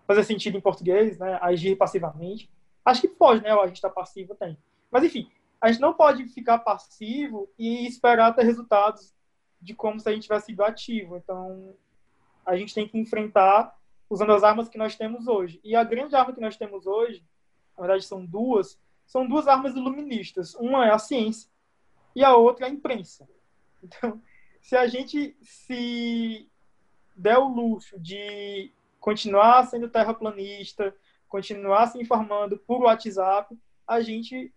fazer 0.08 0.24
sentido 0.24 0.58
em 0.58 0.62
português, 0.62 1.20
né? 1.20 1.38
Agir 1.44 1.76
passivamente. 1.76 2.50
Acho 2.84 3.02
que 3.02 3.08
pode, 3.08 3.44
né? 3.44 3.54
O 3.54 3.62
agir 3.62 3.74
está 3.74 3.88
passivo 3.88 4.34
tem. 4.34 4.58
Mas 4.90 5.04
enfim, 5.04 5.32
a 5.62 5.72
gente 5.72 5.80
não 5.80 5.94
pode 5.94 6.28
ficar 6.30 6.58
passivo 6.58 7.48
e 7.58 7.86
esperar 7.86 8.34
ter 8.34 8.44
resultados 8.44 9.14
de 9.62 9.76
como 9.76 10.00
se 10.00 10.10
a 10.10 10.12
gente 10.12 10.24
tivesse 10.24 10.48
sido 10.48 10.64
ativo. 10.64 11.16
Então, 11.16 11.76
a 12.44 12.58
gente 12.58 12.74
tem 12.74 12.88
que 12.88 12.98
enfrentar 12.98 13.78
usando 14.10 14.34
as 14.34 14.44
armas 14.44 14.68
que 14.68 14.78
nós 14.78 14.96
temos 14.96 15.28
hoje. 15.28 15.62
E 15.64 15.76
a 15.76 15.84
grande 15.84 16.16
arma 16.16 16.34
que 16.34 16.42
nós 16.42 16.58
temos 16.58 16.88
hoje, 16.88 17.24
na 17.78 17.84
verdade 17.84 18.06
são 18.06 18.26
duas, 18.26 18.80
são 19.06 19.28
duas 19.28 19.48
armas 19.48 19.76
iluministas. 19.76 20.56
Uma 20.56 20.88
é 20.88 20.92
a 20.92 20.98
ciência 20.98 21.48
e 22.16 22.24
a 22.24 22.36
outra 22.36 22.66
é 22.66 22.70
a 22.70 22.74
imprensa. 22.74 23.30
Então, 23.84 24.20
se 24.60 24.76
a 24.76 24.88
gente 24.88 25.38
se 25.42 26.50
der 27.16 27.38
o 27.38 27.48
luxo 27.48 28.00
de 28.00 28.72
continuar 29.00 29.66
sendo 29.68 29.90
terraplanista, 29.90 30.96
continuar 31.28 31.88
se 31.88 32.00
informando 32.00 32.58
por 32.58 32.84
WhatsApp, 32.84 33.58
a 33.88 34.02
gente 34.02 34.54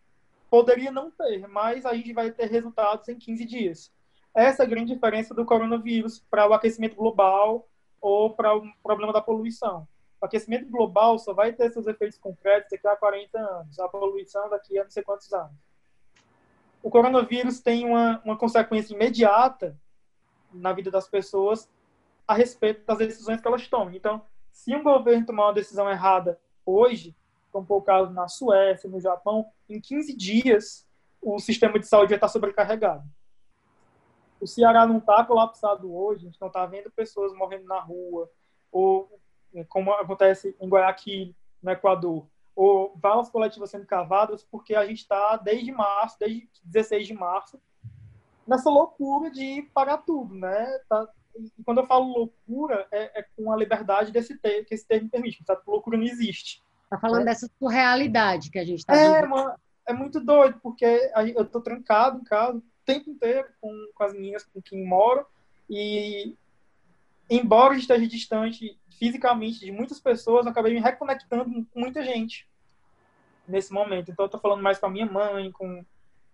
poderia 0.51 0.93
não 0.93 1.11
ter, 1.11 1.47
mas 1.49 1.85
a 1.85 1.95
gente 1.95 2.13
vai 2.13 2.31
ter 2.31 2.47
resultados 2.47 3.09
em 3.09 3.19
15 3.19 3.45
dias. 3.45 3.93
Essa 4.35 4.63
é 4.63 4.67
a 4.67 4.69
grande 4.69 4.95
diferença 4.95 5.35
do 5.35 5.45
coronavírus 5.45 6.23
para 6.31 6.49
o 6.49 6.53
aquecimento 6.53 6.95
global 6.95 7.69
ou 8.01 8.31
para 8.31 8.55
o 8.55 8.71
problema 8.83 9.13
da 9.13 9.21
poluição. 9.21 9.89
O 10.21 10.27
aquecimento 10.27 10.69
global 10.71 11.19
só 11.19 11.33
vai 11.35 11.53
ter 11.53 11.71
seus 11.71 11.87
efeitos 11.87 12.19
concretos 12.19 12.71
daqui 12.71 12.87
a 12.87 12.97
40 12.97 13.39
anos, 13.39 13.79
a 13.79 13.89
poluição 13.89 14.49
daqui 14.49 14.79
a 14.79 14.85
não 14.85 14.91
sei 14.91 15.03
quantos 15.03 15.33
anos. 15.33 15.57
O 16.83 16.91
coronavírus 16.91 17.61
tem 17.61 17.85
uma, 17.85 18.21
uma 18.25 18.37
consequência 18.37 18.95
imediata 18.95 19.77
na 20.53 20.73
vida 20.73 20.91
das 20.91 21.09
pessoas 21.09 21.69
a 22.27 22.35
respeito 22.35 22.85
das 22.85 22.99
decisões 22.99 23.41
que 23.41 23.47
elas 23.47 23.67
tomam. 23.69 23.95
Então, 23.95 24.23
se 24.51 24.75
um 24.75 24.83
governo 24.83 25.27
tomar 25.27 25.47
uma 25.47 25.55
decisão 25.55 25.89
errada 25.91 26.39
hoje, 26.65 27.17
como 27.53 27.67
foi 27.67 27.77
o 27.77 27.83
caso 27.83 28.11
na 28.11 28.29
Suécia, 28.29 28.91
no 28.91 29.01
Japão, 29.01 29.47
em 29.69 29.81
15 29.81 30.17
dias 30.17 30.87
o 31.21 31.39
sistema 31.39 31.79
de 31.79 31.87
saúde 31.87 32.11
vai 32.11 32.17
estar 32.17 32.29
sobrecarregado. 32.29 33.05
O 34.41 34.47
Ceará 34.47 34.87
não 34.87 34.99
está 34.99 35.25
colapsado 35.25 35.93
hoje, 35.93 36.23
a 36.23 36.31
gente 36.31 36.41
não 36.41 36.49
está 36.49 36.67
vendo 36.67 36.91
pessoas 36.91 37.33
morrendo 37.33 37.65
na 37.65 37.81
rua, 37.81 38.31
ou 38.71 39.11
como 39.69 39.93
acontece 39.93 40.55
em 40.61 40.69
Guayaquil, 40.69 41.35
no 41.63 41.71
Equador, 41.71 42.27
ou 42.55 42.95
valas 42.97 43.31
coletivas 43.31 43.71
sendo 43.71 43.87
cavadas, 43.87 44.45
porque 44.45 44.75
a 44.75 44.87
gente 44.87 44.99
está 44.99 45.37
desde 45.37 45.73
março, 45.73 46.19
desde 46.19 46.49
16 46.65 47.07
de 47.07 47.15
março, 47.15 47.61
nessa 48.47 48.71
loucura 48.71 49.31
de 49.31 49.63
pagar 49.75 49.99
tudo, 49.99 50.35
né? 50.35 50.67
Tá, 50.89 51.09
e 51.59 51.63
quando 51.65 51.79
eu 51.79 51.87
falo 51.87 52.13
loucura, 52.13 52.87
é, 52.91 53.21
é 53.21 53.27
com 53.37 53.53
a 53.53 53.57
liberdade 53.57 54.13
desse 54.13 54.37
ter, 54.39 54.65
que 54.65 54.75
esse 54.75 54.87
termo 54.87 55.09
permite, 55.09 55.43
sabe? 55.45 55.63
Loucura 55.67 55.97
não 55.97 56.05
existe. 56.05 56.63
Tá 56.89 56.99
falando 56.99 57.23
é. 57.23 57.25
dessa 57.27 57.51
surrealidade 57.59 58.51
que 58.51 58.59
a 58.59 58.65
gente 58.65 58.81
está 58.81 58.95
É, 58.95 59.27
mano, 59.27 59.55
é 59.87 59.93
muito 59.93 60.21
doido, 60.21 60.59
porque 60.63 61.11
eu 61.35 61.45
tô 61.45 61.61
trancado 61.61 62.19
em 62.21 62.25
casa 62.25 62.59
o 62.59 62.63
tempo 62.85 63.11
inteiro 63.11 63.49
com, 63.61 63.73
com 63.95 64.05
as 64.05 64.13
meninas 64.13 64.45
com 64.45 64.63
quem 64.63 64.85
moro, 64.87 65.27
e 65.69 66.35
embora 67.29 67.75
eu 67.75 67.79
esteja 67.79 68.07
distante 68.07 68.79
fisicamente 68.99 69.61
de 69.61 69.73
muitas 69.73 70.01
pessoas, 70.01 70.47
eu 70.47 70.53
acabei 70.53 70.73
me 70.73 70.81
reconectando 70.81 71.45
com 71.45 71.81
muita 71.81 72.03
gente 72.03 72.49
nesse 73.47 73.73
momento. 73.73 74.11
Então, 74.11 74.25
eu 74.25 74.31
tô 74.31 74.39
falando 74.39 74.63
mais 74.63 74.79
com 74.79 74.87
a 74.87 74.91
minha 74.91 75.07
mãe, 75.07 75.51
com, 75.53 75.85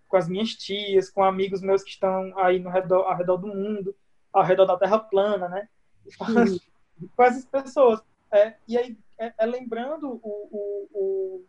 com 0.07 0.17
as 0.17 0.27
minhas 0.27 0.49
tias, 0.49 1.09
com 1.09 1.23
amigos 1.23 1.61
meus 1.61 1.83
que 1.83 1.91
estão 1.91 2.37
aí 2.37 2.59
no 2.59 2.69
redor, 2.69 3.03
ao 3.03 3.17
redor 3.17 3.37
do 3.37 3.47
mundo, 3.47 3.95
ao 4.33 4.43
redor 4.43 4.65
da 4.65 4.77
Terra 4.77 4.99
plana, 4.99 5.47
né? 5.47 5.69
com 7.15 7.23
essas 7.23 7.45
pessoas. 7.45 8.01
É, 8.31 8.55
e 8.67 8.77
aí, 8.77 8.97
é, 9.19 9.33
é 9.37 9.45
lembrando 9.45 10.09
o, 10.09 10.19
o, 10.23 10.89
o, 10.93 11.45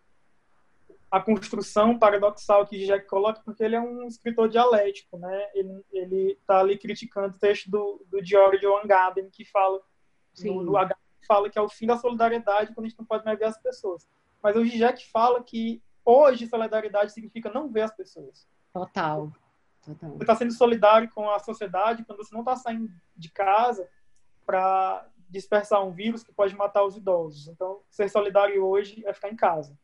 a 1.11 1.21
construção 1.21 1.99
paradoxal 1.99 2.67
que 2.67 2.85
Jack 2.85 3.07
coloca, 3.07 3.41
porque 3.45 3.65
ele 3.65 3.75
é 3.75 3.81
um 3.81 4.07
escritor 4.07 4.49
dialético, 4.49 5.19
né? 5.19 5.51
Ele, 5.55 5.85
ele 5.91 6.39
tá 6.47 6.61
ali 6.61 6.77
criticando 6.77 7.35
o 7.35 7.39
texto 7.39 7.71
do, 7.71 8.05
do 8.11 8.23
George 8.25 8.67
Agamben, 8.67 9.31
que 9.31 9.45
fala 9.45 9.81
Sim. 10.35 10.55
no, 10.57 10.63
no 10.63 10.77
fala 11.27 11.49
que 11.49 11.59
é 11.59 11.63
o 11.63 11.69
fim 11.69 11.87
da 11.87 11.97
solidariedade 11.97 12.75
quando 12.75 12.85
a 12.85 12.89
gente 12.89 12.99
não 12.99 13.07
pode 13.07 13.25
mais 13.25 13.39
ver 13.39 13.47
as 13.47 13.59
pessoas. 13.59 14.07
Mas 14.43 14.57
o 14.57 14.65
Zizek 14.65 15.11
fala 15.11 15.43
que 15.43 15.83
hoje 16.05 16.47
solidariedade 16.47 17.13
significa 17.13 17.51
não 17.51 17.71
ver 17.71 17.83
as 17.83 17.97
pessoas. 17.97 18.47
Total. 18.73 19.33
Você 19.93 20.23
está 20.23 20.35
sendo 20.35 20.53
solidário 20.53 21.11
com 21.11 21.29
a 21.31 21.39
sociedade 21.39 22.05
quando 22.05 22.19
você 22.19 22.35
não 22.35 22.41
está 22.41 22.57
saindo 22.57 22.91
de 23.17 23.31
casa 23.31 23.89
para 24.47 25.07
dispersar 25.29 25.85
um 25.85 25.91
vírus 25.91 26.23
que 26.23 26.33
pode 26.33 26.55
matar 26.55 26.85
os 26.85 26.97
idosos. 26.97 27.49
Então, 27.49 27.81
ser 27.91 28.09
solidário 28.09 28.65
hoje 28.65 29.03
é 29.07 29.13
ficar 29.13 29.31
em 29.31 29.37
casa. 29.37 29.77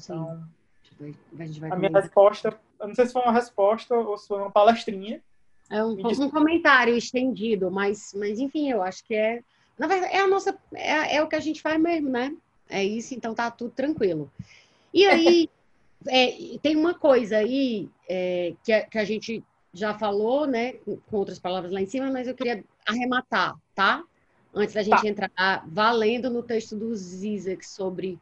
Então, 0.00 0.42
a, 1.70 1.74
a 1.74 1.76
minha 1.76 1.90
resposta, 1.90 2.58
eu 2.80 2.88
não 2.88 2.94
sei 2.94 3.06
se 3.06 3.12
foi 3.12 3.22
uma 3.22 3.32
resposta 3.32 3.94
ou 3.94 4.16
se 4.16 4.26
foi 4.26 4.38
uma 4.38 4.50
palestrinha. 4.50 5.22
É 5.70 5.84
um, 5.84 5.92
um 5.92 6.30
comentário 6.30 6.96
estendido, 6.96 7.70
mas, 7.70 8.12
mas 8.14 8.38
enfim, 8.38 8.70
eu 8.70 8.82
acho 8.82 9.04
que 9.04 9.14
é 9.14 9.42
na 9.78 9.86
verdade, 9.86 10.14
é 10.14 10.20
a 10.20 10.28
nossa. 10.28 10.56
É, 10.74 11.16
é 11.16 11.22
o 11.22 11.28
que 11.28 11.36
a 11.36 11.40
gente 11.40 11.60
faz 11.60 11.80
mesmo, 11.80 12.08
né? 12.08 12.34
É 12.68 12.84
isso, 12.84 13.14
então 13.14 13.34
tá 13.34 13.50
tudo 13.50 13.72
tranquilo. 13.72 14.30
E 14.92 15.04
aí, 15.06 15.50
é, 16.08 16.58
tem 16.62 16.76
uma 16.76 16.94
coisa 16.94 17.38
aí 17.38 17.88
é, 18.08 18.54
que, 18.64 18.72
a, 18.72 18.82
que 18.86 18.98
a 18.98 19.04
gente 19.04 19.42
já 19.72 19.94
falou, 19.94 20.46
né? 20.46 20.74
Com 20.84 21.16
outras 21.16 21.38
palavras 21.38 21.72
lá 21.72 21.80
em 21.80 21.86
cima, 21.86 22.10
mas 22.10 22.28
eu 22.28 22.34
queria 22.34 22.64
arrematar, 22.86 23.56
tá? 23.74 24.04
Antes 24.54 24.74
da 24.74 24.82
gente 24.82 25.00
tá. 25.00 25.08
entrar 25.08 25.64
valendo 25.66 26.28
no 26.28 26.42
texto 26.42 26.76
do 26.76 26.94
Zizek 26.94 27.66
sobre 27.66 28.18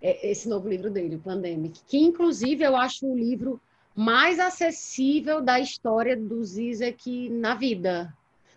é, 0.00 0.30
esse 0.30 0.48
novo 0.48 0.68
livro 0.68 0.90
dele, 0.90 1.16
o 1.16 1.20
Pandemic, 1.20 1.80
que 1.86 1.98
inclusive 1.98 2.64
eu 2.64 2.76
acho 2.76 3.06
o 3.06 3.16
livro 3.16 3.60
mais 3.94 4.38
acessível 4.38 5.40
da 5.40 5.60
história 5.60 6.16
do 6.16 6.42
Zizek 6.44 7.28
na 7.28 7.54
vida, 7.54 8.14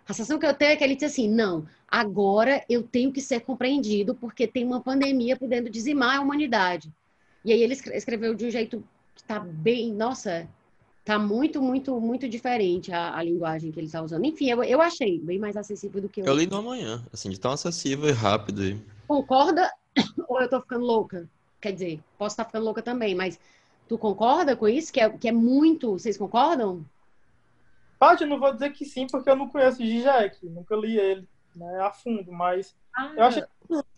a 0.10 0.14
sensação 0.14 0.40
que 0.40 0.46
eu 0.46 0.56
tenho 0.56 0.72
é 0.72 0.76
que 0.76 0.84
ele 0.84 0.96
disse 0.96 1.06
assim: 1.06 1.30
não, 1.30 1.68
agora 1.88 2.66
eu 2.68 2.82
tenho 2.82 3.12
que 3.12 3.22
ser 3.22 3.42
compreendido 3.42 4.16
porque 4.16 4.48
tem 4.48 4.66
uma 4.66 4.82
pandemia 4.82 5.38
podendo 5.38 5.70
dizimar 5.70 6.18
a 6.18 6.22
humanidade. 6.22 6.92
E 7.44 7.54
aí 7.54 7.62
ele 7.62 7.74
escreveu 7.74 8.34
de 8.36 8.46
um 8.46 8.52
jeito 8.52 8.84
que 9.16 9.22
está 9.22 9.40
bem, 9.40 9.94
nossa, 9.94 10.48
está 11.00 11.18
muito, 11.18 11.62
muito, 11.62 12.00
muito 12.00 12.28
diferente 12.28 12.92
a, 12.92 13.16
a 13.16 13.24
linguagem 13.24 13.72
que 13.72 13.80
ele 13.80 13.88
está 13.88 14.02
usando. 14.02 14.26
Enfim, 14.26 14.50
eu, 14.50 14.64
eu 14.64 14.82
achei 14.82 15.20
bem 15.20 15.40
mais 15.40 15.58
acessível 15.58 16.02
do 16.02 16.10
que 16.10 16.22
eu. 16.22 16.26
Eu 16.26 16.36
li 16.36 16.46
no 16.46 16.58
amanhã, 16.58 17.04
assim, 17.12 17.30
de 17.30 17.40
tão 17.40 17.52
acessível 17.52 18.10
e 18.10 18.12
rápido. 18.12 18.64
E... 18.64 18.82
Concorda 19.08 19.72
ou 20.28 20.40
eu 20.40 20.46
estou 20.46 20.62
ficando 20.62 20.86
louca? 20.86 21.28
Quer 21.62 21.74
dizer, 21.74 22.00
posso 22.18 22.34
estar 22.34 22.46
ficando 22.46 22.66
louca 22.66 22.82
também, 22.82 23.16
mas 23.16 23.40
tu 23.88 23.98
concorda 23.98 24.56
com 24.56 24.68
isso? 24.68 24.94
Que 24.94 25.00
é, 25.00 25.10
que 25.10 25.28
é 25.28 25.32
muito. 25.32 25.94
Vocês 25.94 26.18
concordam? 26.18 26.86
Paty, 27.98 28.24
eu 28.24 28.30
não 28.30 28.40
vou 28.40 28.54
dizer 28.54 28.72
que 28.72 28.86
sim, 28.86 29.08
porque 29.08 29.30
eu 29.30 29.36
não 29.36 29.50
conheço 29.50 29.84
o 29.84 29.86
Zizek, 29.86 30.46
nunca 30.48 30.74
li 30.76 30.98
ele 30.98 31.28
né, 31.54 31.82
a 31.82 31.92
fundo, 31.92 32.32
mas 32.32 32.74
ah, 32.96 33.12
eu 33.16 33.24
acho 33.24 33.44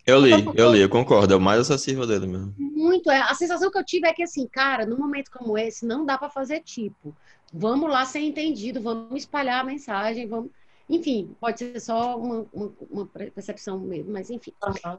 Eu 0.06 0.20
li, 0.20 0.32
eu 0.54 0.72
li, 0.72 0.80
eu 0.80 0.88
concordo, 0.88 1.32
é 1.32 1.36
o 1.36 1.40
mais 1.40 1.60
acessível 1.60 2.06
dele 2.06 2.26
mesmo. 2.26 2.54
Muito, 2.58 3.10
é. 3.10 3.20
A 3.20 3.34
sensação 3.34 3.70
que 3.70 3.78
eu 3.78 3.84
tive 3.84 4.08
é 4.08 4.12
que, 4.12 4.22
assim, 4.22 4.46
cara, 4.48 4.84
num 4.84 4.98
momento 4.98 5.30
como 5.30 5.56
esse, 5.56 5.86
não 5.86 6.04
dá 6.04 6.18
para 6.18 6.28
fazer 6.28 6.60
tipo. 6.60 7.14
Vamos 7.52 7.88
lá 7.88 8.04
ser 8.04 8.20
entendido, 8.20 8.80
vamos 8.80 9.14
espalhar 9.16 9.60
a 9.60 9.64
mensagem, 9.64 10.26
vamos. 10.26 10.50
Enfim, 10.88 11.34
pode 11.40 11.60
ser 11.60 11.80
só 11.80 12.18
uma, 12.18 12.44
uma, 12.52 12.72
uma 12.90 13.06
percepção 13.06 13.78
mesmo, 13.78 14.12
mas 14.12 14.30
enfim. 14.30 14.52
Uhum. 14.64 14.98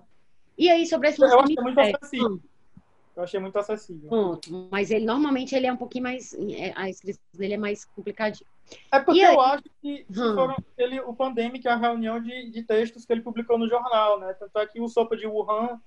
E 0.57 0.69
aí, 0.69 0.85
sobre 0.85 1.09
esse 1.09 1.21
Eu 1.21 1.39
acho 1.39 1.53
que 1.53 1.59
é 1.59 1.63
muito 1.63 1.79
acessível. 1.79 2.39
Eu 3.15 3.23
achei 3.23 3.39
muito 3.39 3.59
acessível. 3.59 4.09
Ponto. 4.09 4.69
Mas 4.71 4.89
ele 4.89 5.05
normalmente 5.05 5.53
ele 5.53 5.67
é 5.67 5.73
um 5.73 5.77
pouquinho 5.77 6.03
mais. 6.03 6.33
É, 6.33 6.73
a 6.75 6.89
escrita 6.89 7.19
dele 7.33 7.55
é 7.55 7.57
mais 7.57 7.85
complicadinha. 7.85 8.47
É 8.91 8.99
porque 8.99 9.19
eu 9.19 9.39
acho 9.39 9.63
que 9.81 10.05
hum. 10.09 10.35
foram, 10.35 10.55
ele, 10.77 10.99
o 11.01 11.13
Pandemic 11.13 11.67
é 11.67 11.71
a 11.71 11.75
reunião 11.75 12.21
de, 12.21 12.49
de 12.49 12.63
textos 12.63 13.05
que 13.05 13.13
ele 13.13 13.21
publicou 13.21 13.57
no 13.57 13.67
jornal, 13.67 14.19
né? 14.19 14.33
Tanto 14.33 14.57
é 14.59 14.67
que 14.67 14.79
o 14.79 14.87
Sopa 14.87 15.15
de 15.17 15.27
Wuhan, 15.27 15.79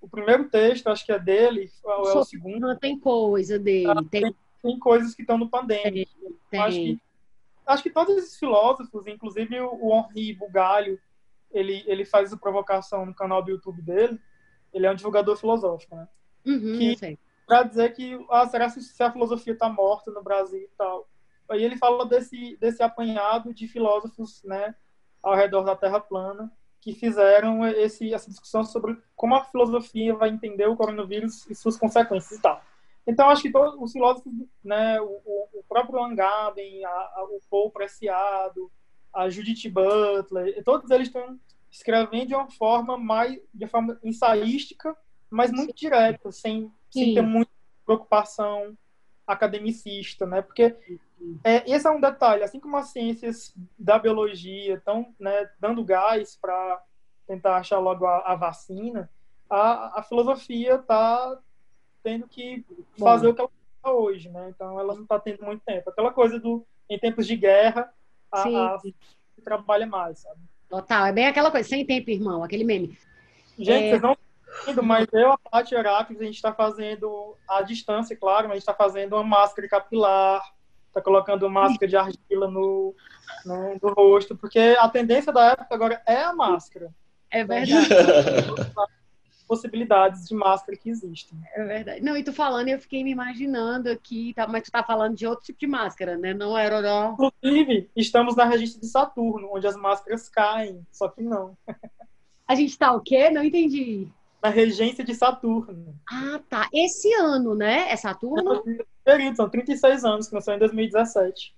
o 0.00 0.08
primeiro 0.08 0.48
texto, 0.48 0.88
acho 0.88 1.04
que 1.04 1.12
é 1.12 1.18
dele, 1.18 1.70
ou 1.82 2.10
é 2.10 2.14
o 2.14 2.24
segundo. 2.24 2.76
Tem 2.78 2.98
coisa 2.98 3.58
dele. 3.58 3.90
Ah, 3.90 4.02
tem, 4.10 4.34
tem 4.62 4.78
coisas 4.78 5.14
que 5.14 5.22
estão 5.22 5.38
no 5.38 5.48
pandêmico. 5.48 6.10
Acho 6.52 6.76
que, 6.76 7.00
acho 7.66 7.82
que 7.82 7.90
todos 7.90 8.16
esses 8.16 8.38
filósofos, 8.38 9.06
inclusive 9.06 9.60
o 9.60 9.92
Henri 9.94 10.34
Bugalho, 10.34 10.98
ele, 11.50 11.84
ele 11.86 12.04
faz 12.04 12.28
essa 12.28 12.36
provocação 12.36 13.06
no 13.06 13.14
canal 13.14 13.42
do 13.42 13.50
YouTube 13.50 13.80
dele, 13.82 14.20
ele 14.72 14.86
é 14.86 14.90
um 14.90 14.94
divulgador 14.96 15.36
filosófico, 15.36 15.96
né? 15.96 16.08
Uhum, 16.44 16.78
que, 16.78 17.18
pra 17.46 17.62
dizer 17.62 17.92
que, 17.94 18.24
ah, 18.30 18.46
será 18.46 18.70
que 18.70 18.80
se 18.80 19.02
a 19.02 19.10
filosofia 19.10 19.52
está 19.52 19.68
morta 19.68 20.10
no 20.10 20.22
Brasil 20.22 20.60
e 20.60 20.70
tal? 20.76 21.08
Aí 21.48 21.62
ele 21.62 21.76
fala 21.76 22.06
desse, 22.06 22.56
desse 22.56 22.82
apanhado 22.82 23.54
de 23.54 23.68
filósofos, 23.68 24.42
né, 24.44 24.74
ao 25.22 25.34
redor 25.34 25.62
da 25.62 25.76
Terra 25.76 26.00
plana, 26.00 26.52
que 26.80 26.94
fizeram 26.94 27.66
esse, 27.66 28.14
essa 28.14 28.30
discussão 28.30 28.64
sobre 28.64 28.96
como 29.14 29.34
a 29.34 29.44
filosofia 29.44 30.14
vai 30.14 30.28
entender 30.28 30.66
o 30.66 30.76
coronavírus 30.76 31.48
e 31.50 31.54
suas 31.54 31.76
consequências 31.76 32.38
e 32.38 32.42
tal. 32.42 32.62
Então, 33.06 33.28
acho 33.28 33.42
que 33.42 33.52
todos 33.52 33.80
os 33.80 33.92
filósofos, 33.92 34.32
né, 34.64 35.00
o, 35.00 35.20
o 35.52 35.64
próprio 35.68 36.00
Langaben, 36.00 36.84
a, 36.84 36.90
a, 36.90 37.26
o 37.30 37.40
Paul 37.48 37.70
Preciado, 37.70 38.70
a 39.12 39.28
Judith 39.28 39.68
Butler, 39.68 40.62
todos 40.64 40.90
eles 40.90 41.08
estão 41.08 41.38
escrevendo 41.70 42.28
de 42.28 42.34
uma 42.34 42.50
forma 42.50 42.96
mais, 42.96 43.40
de 43.52 43.66
forma 43.66 43.98
ensaística, 44.02 44.96
mas 45.30 45.52
muito 45.52 45.74
direta, 45.74 46.30
sem, 46.32 46.70
sem 46.90 47.14
ter 47.14 47.22
muita 47.22 47.50
preocupação 47.84 48.76
academicista, 49.26 50.26
né? 50.26 50.42
Porque 50.42 50.76
é, 51.42 51.70
esse 51.70 51.86
é 51.86 51.90
um 51.90 52.00
detalhe, 52.00 52.42
assim 52.42 52.60
como 52.60 52.76
as 52.76 52.88
ciências 52.88 53.54
da 53.78 53.98
biologia 53.98 54.74
estão 54.74 55.14
né, 55.18 55.50
dando 55.58 55.84
gás 55.84 56.36
para 56.40 56.82
tentar 57.26 57.56
achar 57.56 57.78
logo 57.78 58.06
a, 58.06 58.32
a 58.32 58.34
vacina, 58.34 59.10
a, 59.48 60.00
a 60.00 60.02
filosofia 60.02 60.74
está 60.74 61.38
tendo 62.02 62.28
que 62.28 62.64
fazer 62.98 63.26
Bom. 63.26 63.32
o 63.32 63.34
que 63.34 63.40
ela 63.40 63.50
está 63.76 63.92
hoje, 63.92 64.28
né? 64.28 64.52
Então 64.54 64.78
ela 64.78 64.94
não 64.94 65.02
está 65.02 65.18
tendo 65.18 65.44
muito 65.44 65.62
tempo. 65.64 65.90
Aquela 65.90 66.12
coisa 66.12 66.38
do 66.38 66.64
em 66.88 66.98
tempos 66.98 67.26
de 67.26 67.36
guerra, 67.36 67.92
a, 68.30 68.42
a 68.42 68.80
trabalha 69.44 69.86
mais, 69.86 70.20
sabe? 70.20 70.40
Total, 70.68 71.06
é 71.06 71.12
bem 71.12 71.26
aquela 71.26 71.50
coisa, 71.50 71.68
sem 71.68 71.84
tempo, 71.84 72.10
irmão, 72.10 72.42
aquele 72.42 72.64
meme. 72.64 72.96
Gente, 73.58 73.86
é... 73.86 73.90
vocês 73.90 74.02
não 74.02 74.12
estão 74.12 74.84
mas 74.84 75.06
eu, 75.12 75.32
a 75.32 75.38
Paty 75.38 75.74
Heráclides, 75.74 76.22
a 76.22 76.24
gente 76.24 76.36
está 76.36 76.52
fazendo, 76.52 77.36
à 77.48 77.62
distância, 77.62 78.16
claro, 78.16 78.44
mas 78.44 78.52
a 78.52 78.54
gente 78.54 78.62
está 78.62 78.74
fazendo 78.74 79.14
uma 79.14 79.24
máscara 79.24 79.68
capilar, 79.68 80.42
está 80.96 81.02
colocando 81.02 81.50
máscara 81.50 81.86
de 81.86 81.96
argila 81.96 82.50
no, 82.50 82.94
no, 83.44 83.78
no, 83.82 83.92
rosto, 83.92 84.36
porque 84.36 84.58
a 84.78 84.88
tendência 84.88 85.32
da 85.32 85.52
época 85.52 85.74
agora 85.74 86.02
é 86.06 86.22
a 86.22 86.32
máscara. 86.32 86.90
É 87.30 87.44
verdade. 87.44 87.72
possibilidades 89.46 90.26
de 90.26 90.34
máscara 90.34 90.76
que 90.76 90.90
existem. 90.90 91.38
É 91.54 91.64
verdade. 91.64 92.00
Não, 92.00 92.16
e 92.16 92.22
tu 92.24 92.32
falando, 92.32 92.68
eu 92.68 92.80
fiquei 92.80 93.04
me 93.04 93.12
imaginando 93.12 93.88
aqui, 93.88 94.34
tá, 94.34 94.46
mas 94.46 94.64
tu 94.64 94.72
tá 94.72 94.82
falando 94.82 95.14
de 95.14 95.26
outro 95.26 95.44
tipo 95.44 95.60
de 95.60 95.68
máscara, 95.68 96.18
né? 96.18 96.34
Não 96.34 96.56
aeroró. 96.56 97.12
Inclusive, 97.12 97.88
estamos 97.94 98.34
na 98.34 98.44
regência 98.44 98.80
de 98.80 98.86
Saturno, 98.86 99.48
onde 99.52 99.66
as 99.66 99.76
máscaras 99.76 100.28
caem, 100.28 100.84
só 100.90 101.08
que 101.08 101.22
não. 101.22 101.56
A 102.46 102.54
gente 102.54 102.76
tá 102.76 102.92
o 102.92 103.00
quê? 103.00 103.30
Não 103.30 103.44
entendi. 103.44 104.08
Na 104.46 104.52
regência 104.52 105.02
de 105.02 105.12
Saturno. 105.12 105.98
Ah, 106.08 106.40
tá. 106.48 106.68
Esse 106.72 107.12
ano, 107.14 107.52
né? 107.52 107.90
É 107.90 107.96
Saturno? 107.96 108.62
Período, 109.04 109.34
são 109.34 109.48
36 109.48 110.04
anos, 110.04 110.28
começou 110.28 110.54
em 110.54 110.58
2017. 110.60 111.52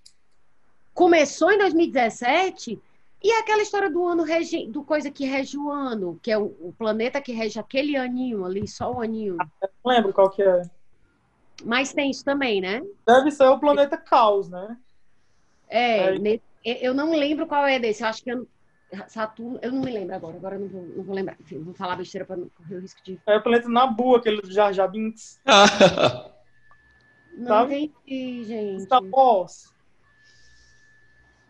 Começou 0.94 1.52
em 1.52 1.58
2017? 1.58 2.80
E 3.22 3.32
aquela 3.32 3.60
história 3.60 3.90
do 3.90 4.06
ano 4.06 4.22
regi, 4.22 4.66
do 4.68 4.82
coisa 4.82 5.10
que 5.10 5.26
rege 5.26 5.58
o 5.58 5.70
ano, 5.70 6.18
que 6.22 6.30
é 6.30 6.38
o, 6.38 6.46
o, 6.60 6.74
planeta 6.78 7.20
que 7.20 7.30
rege 7.30 7.60
aquele 7.60 7.94
aninho 7.94 8.42
ali, 8.42 8.66
só 8.66 8.90
o 8.90 9.02
aninho. 9.02 9.36
Ah, 9.38 9.68
não 9.84 9.92
lembro 9.92 10.14
qual 10.14 10.30
que 10.30 10.42
é. 10.42 10.62
Mas 11.62 11.92
tem 11.92 12.10
isso 12.10 12.24
também, 12.24 12.58
né? 12.58 12.80
Deve 13.06 13.30
ser 13.30 13.48
o 13.48 13.58
planeta 13.58 13.98
Caos, 13.98 14.48
né? 14.48 14.78
É, 15.68 16.14
é. 16.14 16.40
eu 16.64 16.94
não 16.94 17.12
lembro 17.14 17.46
qual 17.46 17.66
é 17.66 17.78
desse. 17.78 18.02
Eu 18.02 18.08
acho 18.08 18.24
que 18.24 18.30
eu, 18.30 18.48
Saturno, 19.06 19.58
eu 19.60 19.70
não 19.70 19.82
me 19.82 19.92
lembro 19.92 20.14
agora. 20.14 20.36
Agora 20.36 20.56
eu 20.56 20.60
não 20.60 20.68
vou, 20.68 20.82
não 20.82 21.04
vou 21.04 21.14
lembrar. 21.14 21.36
Enfim, 21.40 21.62
vou 21.62 21.74
falar 21.74 21.96
besteira 21.96 22.24
para 22.24 22.36
não 22.36 22.48
correr 22.48 22.76
o 22.76 22.80
risco 22.80 23.02
de. 23.04 23.20
É 23.26 23.36
o 23.36 23.42
planeta 23.42 23.68
Nabu, 23.68 24.16
aquele 24.16 24.40
do 24.40 24.50
Jar 24.50 24.72
Jar 24.72 24.88
Binks. 24.88 25.38
não 27.36 27.48
Sabe? 27.48 27.92
entendi, 28.06 28.44
gente. 28.44 28.82
Star 28.84 29.02
Wars. 29.02 29.74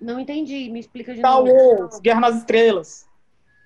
Não 0.01 0.19
entendi, 0.19 0.69
me 0.71 0.81
explica 0.81 1.13
de 1.13 1.21
Star 1.21 1.37
novo. 1.37 1.53
Wars, 1.53 2.01
Guerra 2.01 2.21
nas 2.21 2.37
Estrelas. 2.37 3.09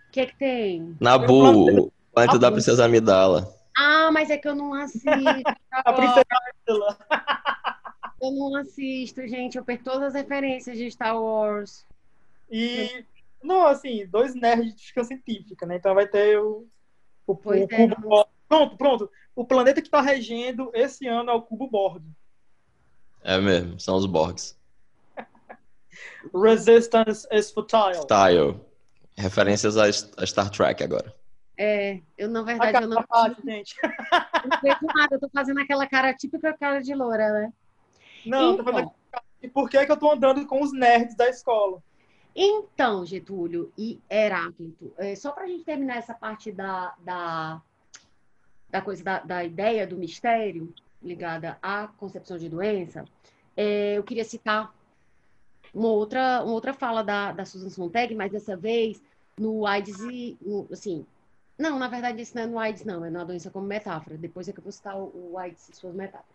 O 0.08 0.12
que 0.12 0.20
é 0.20 0.26
que 0.26 0.36
tem? 0.36 0.96
Nabu, 1.00 1.86
o 1.86 1.92
planeta 2.12 2.38
da 2.38 2.52
Princesa 2.52 2.84
Amidala. 2.84 3.54
Ah, 3.76 4.10
mas 4.12 4.28
é 4.28 4.36
que 4.36 4.48
eu 4.48 4.54
não 4.54 4.74
assisto. 4.74 5.08
a 5.72 5.92
Princesa 5.94 6.26
Amidala. 6.68 6.98
eu 8.20 8.30
não 8.32 8.54
assisto, 8.56 9.26
gente. 9.26 9.56
Eu 9.56 9.64
perco 9.64 9.84
todas 9.84 10.08
as 10.08 10.14
referências 10.14 10.76
de 10.76 10.90
Star 10.90 11.18
Wars. 11.18 11.86
E, 12.50 13.06
não, 13.42 13.66
assim, 13.66 14.06
dois 14.06 14.34
nerds 14.34 14.74
de 14.74 14.86
ficção 14.86 15.04
científica, 15.04 15.66
né? 15.66 15.76
Então 15.76 15.94
vai 15.94 16.06
ter 16.06 16.38
o, 16.38 16.66
o, 17.26 17.32
o 17.32 17.54
é, 17.54 17.66
cubo 17.66 17.96
não... 18.00 18.26
Pronto, 18.48 18.76
pronto. 18.76 19.10
O 19.34 19.46
planeta 19.46 19.80
que 19.80 19.88
está 19.88 20.02
regendo 20.02 20.70
esse 20.74 21.06
ano 21.06 21.30
é 21.30 21.32
o 21.32 21.40
cubo 21.40 21.66
Borg. 21.66 22.02
É 23.22 23.38
mesmo, 23.38 23.80
são 23.80 23.96
os 23.96 24.04
Borgs. 24.04 24.56
Resistance 26.34 27.26
is 27.32 27.50
futile. 27.50 28.02
Style. 28.02 28.60
Referências 29.16 29.76
a, 29.76 29.90
Star 30.26 30.50
Trek 30.50 30.82
agora. 30.82 31.14
É, 31.56 32.00
eu 32.16 32.28
na 32.28 32.42
verdade 32.42 32.82
eu 32.82 32.88
não. 32.88 33.02
Parte, 33.04 33.42
gente. 33.44 33.74
não 33.82 34.60
vejo 34.60 34.78
nada, 34.94 35.14
eu 35.14 35.20
tô 35.20 35.28
fazendo 35.28 35.60
aquela 35.60 35.86
cara 35.86 36.14
típica 36.14 36.56
cara 36.56 36.80
de 36.80 36.94
loura, 36.94 37.32
né? 37.32 37.52
Não, 38.24 38.54
então, 38.54 38.64
tô 38.64 38.72
fazendo 38.72 38.92
E 39.42 39.48
por 39.48 39.68
que, 39.68 39.84
que 39.84 39.92
eu 39.92 39.96
tô 39.96 40.10
andando 40.10 40.46
com 40.46 40.62
os 40.62 40.72
nerds 40.72 41.16
da 41.16 41.28
escola? 41.28 41.82
Então, 42.34 43.04
Getúlio 43.04 43.70
e 43.76 44.00
Heráclito, 44.10 44.92
é, 44.96 45.14
só 45.14 45.32
para 45.32 45.44
a 45.44 45.46
gente 45.46 45.64
terminar 45.64 45.98
essa 45.98 46.14
parte 46.14 46.50
da, 46.50 46.94
da, 47.00 47.62
da 48.70 48.80
coisa 48.80 49.04
da, 49.04 49.20
da 49.20 49.44
ideia 49.44 49.86
do 49.86 49.96
mistério 49.96 50.72
ligada 51.02 51.58
à 51.62 51.88
concepção 51.88 52.38
de 52.38 52.48
doença, 52.48 53.04
é, 53.56 53.98
eu 53.98 54.02
queria 54.02 54.24
citar 54.24 54.74
uma 55.74 55.88
outra, 55.88 56.42
uma 56.42 56.52
outra 56.52 56.72
fala 56.72 57.02
da, 57.02 57.32
da 57.32 57.44
Susan 57.44 57.70
Sontag, 57.70 58.14
mas 58.14 58.32
dessa 58.32 58.56
vez 58.56 59.02
no 59.38 59.66
AIDS 59.66 60.00
e, 60.00 60.36
no, 60.40 60.66
assim, 60.70 61.06
não, 61.58 61.78
na 61.78 61.88
verdade 61.88 62.22
isso 62.22 62.34
não 62.34 62.42
é 62.42 62.46
no 62.46 62.58
AIDS 62.58 62.84
não, 62.84 63.04
é 63.04 63.10
na 63.10 63.24
doença 63.24 63.50
como 63.50 63.66
metáfora, 63.66 64.16
depois 64.16 64.48
é 64.48 64.52
que 64.52 64.58
eu 64.58 64.62
vou 64.64 64.72
citar 64.72 64.96
o, 64.98 65.32
o 65.32 65.38
AIDS 65.38 65.68
e 65.68 65.76
suas 65.76 65.94
metáforas. 65.94 66.31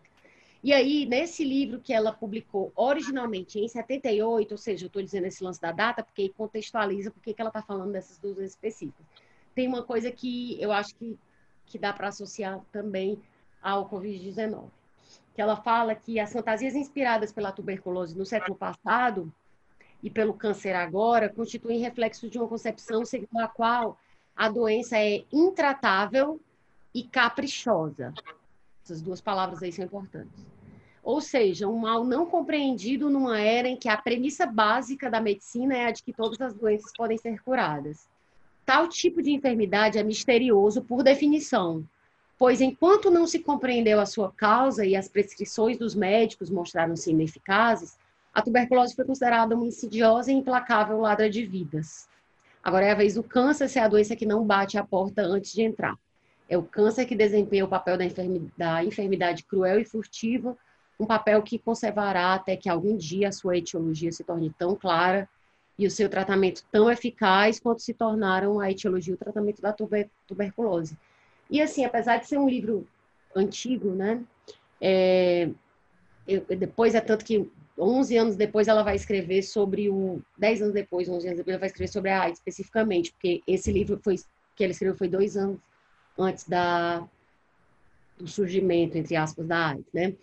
E 0.62 0.72
aí, 0.72 1.06
nesse 1.06 1.44
livro 1.44 1.80
que 1.80 1.92
ela 1.92 2.12
publicou 2.12 2.72
originalmente 2.74 3.58
em 3.60 3.68
78, 3.68 4.52
ou 4.52 4.58
seja, 4.58 4.84
eu 4.84 4.88
estou 4.88 5.02
dizendo 5.02 5.26
esse 5.26 5.42
lance 5.42 5.60
da 5.60 5.70
data, 5.70 6.02
porque 6.02 6.30
contextualiza 6.30 7.10
porque 7.10 7.32
que 7.32 7.40
ela 7.40 7.50
está 7.50 7.62
falando 7.62 7.92
dessas 7.92 8.18
duas 8.18 8.38
específicas. 8.38 9.06
Tem 9.54 9.68
uma 9.68 9.82
coisa 9.82 10.10
que 10.10 10.60
eu 10.60 10.72
acho 10.72 10.94
que, 10.96 11.16
que 11.66 11.78
dá 11.78 11.92
para 11.92 12.08
associar 12.08 12.60
também 12.72 13.18
ao 13.62 13.88
Covid-19 13.88 14.68
que 15.38 15.42
ela 15.42 15.54
fala 15.54 15.94
que 15.94 16.18
as 16.18 16.32
fantasias 16.32 16.74
inspiradas 16.74 17.30
pela 17.30 17.52
tuberculose 17.52 18.18
no 18.18 18.26
século 18.26 18.56
passado 18.56 19.32
e 20.02 20.10
pelo 20.10 20.34
câncer 20.34 20.74
agora 20.74 21.28
constituem 21.28 21.78
reflexo 21.78 22.28
de 22.28 22.36
uma 22.36 22.48
concepção 22.48 23.04
segundo 23.04 23.38
a 23.38 23.46
qual 23.46 23.96
a 24.34 24.48
doença 24.48 24.98
é 24.98 25.22
intratável 25.32 26.40
e 26.92 27.04
caprichosa. 27.04 28.12
Essas 28.88 29.02
duas 29.02 29.20
palavras 29.20 29.62
aí 29.62 29.70
são 29.70 29.84
importantes. 29.84 30.46
Ou 31.02 31.20
seja, 31.20 31.68
um 31.68 31.76
mal 31.76 32.04
não 32.04 32.24
compreendido 32.24 33.10
numa 33.10 33.38
era 33.38 33.68
em 33.68 33.76
que 33.76 33.86
a 33.86 33.98
premissa 33.98 34.46
básica 34.46 35.10
da 35.10 35.20
medicina 35.20 35.76
é 35.76 35.84
a 35.84 35.90
de 35.90 36.02
que 36.02 36.10
todas 36.10 36.40
as 36.40 36.54
doenças 36.54 36.90
podem 36.96 37.18
ser 37.18 37.38
curadas. 37.42 38.08
Tal 38.64 38.88
tipo 38.88 39.20
de 39.20 39.30
enfermidade 39.30 39.98
é 39.98 40.02
misterioso 40.02 40.80
por 40.80 41.02
definição, 41.02 41.86
pois 42.38 42.62
enquanto 42.62 43.10
não 43.10 43.26
se 43.26 43.40
compreendeu 43.40 44.00
a 44.00 44.06
sua 44.06 44.32
causa 44.32 44.86
e 44.86 44.96
as 44.96 45.06
prescrições 45.06 45.76
dos 45.76 45.94
médicos 45.94 46.48
mostraram-se 46.48 47.10
ineficazes, 47.10 47.98
a 48.32 48.40
tuberculose 48.40 48.96
foi 48.96 49.04
considerada 49.04 49.54
uma 49.54 49.66
insidiosa 49.66 50.32
e 50.32 50.34
implacável 50.34 50.98
ladra 50.98 51.28
de 51.28 51.44
vidas. 51.44 52.08
Agora 52.64 52.86
é 52.86 52.92
a 52.92 52.94
vez 52.94 53.16
do 53.16 53.22
câncer 53.22 53.68
ser 53.68 53.80
a 53.80 53.88
doença 53.88 54.16
que 54.16 54.24
não 54.24 54.46
bate 54.46 54.78
a 54.78 54.84
porta 54.84 55.20
antes 55.20 55.52
de 55.52 55.60
entrar. 55.60 55.98
É 56.48 56.56
o 56.56 56.62
câncer 56.62 57.04
que 57.04 57.14
desempenha 57.14 57.64
o 57.64 57.68
papel 57.68 57.98
da 57.98 58.04
enfermidade, 58.04 58.52
da 58.56 58.84
enfermidade 58.84 59.44
cruel 59.44 59.78
e 59.78 59.84
furtiva, 59.84 60.56
um 60.98 61.06
papel 61.06 61.42
que 61.42 61.58
conservará 61.58 62.34
até 62.34 62.56
que 62.56 62.68
algum 62.68 62.96
dia 62.96 63.28
a 63.28 63.32
sua 63.32 63.56
etiologia 63.56 64.10
se 64.10 64.24
torne 64.24 64.52
tão 64.58 64.74
clara 64.74 65.28
e 65.78 65.86
o 65.86 65.90
seu 65.90 66.08
tratamento 66.08 66.64
tão 66.72 66.90
eficaz 66.90 67.60
quanto 67.60 67.82
se 67.82 67.94
tornaram 67.94 68.58
a 68.58 68.70
etiologia 68.70 69.12
e 69.12 69.14
o 69.14 69.18
tratamento 69.18 69.62
da 69.62 69.72
tuber 69.72 70.08
tuberculose. 70.26 70.98
E 71.48 71.62
assim, 71.62 71.84
apesar 71.84 72.16
de 72.18 72.26
ser 72.26 72.38
um 72.38 72.48
livro 72.48 72.86
antigo, 73.34 73.90
né? 73.90 74.20
É, 74.80 75.48
eu, 76.26 76.40
depois 76.58 76.94
é 76.94 77.00
tanto 77.00 77.24
que 77.24 77.48
11 77.78 78.16
anos 78.16 78.36
depois 78.36 78.66
ela 78.66 78.82
vai 78.82 78.96
escrever 78.96 79.42
sobre 79.42 79.88
o 79.88 80.20
10 80.36 80.62
anos 80.62 80.74
depois, 80.74 81.08
11 81.08 81.26
anos 81.28 81.38
depois 81.38 81.54
ela 81.54 81.60
vai 81.60 81.68
escrever 81.68 81.92
sobre 81.92 82.10
a 82.10 82.22
AIDS 82.22 82.38
especificamente, 82.38 83.12
porque 83.12 83.40
esse 83.46 83.70
livro 83.70 84.00
foi 84.02 84.16
que 84.56 84.64
ela 84.64 84.72
escreveu 84.72 84.96
foi 84.96 85.08
dois 85.08 85.36
anos 85.36 85.58
antes 86.18 86.44
da 86.44 87.06
do 88.18 88.26
surgimento 88.26 88.98
entre 88.98 89.14
aspas 89.14 89.46
da 89.46 89.68
AIDS, 89.68 89.86
né? 89.92 90.14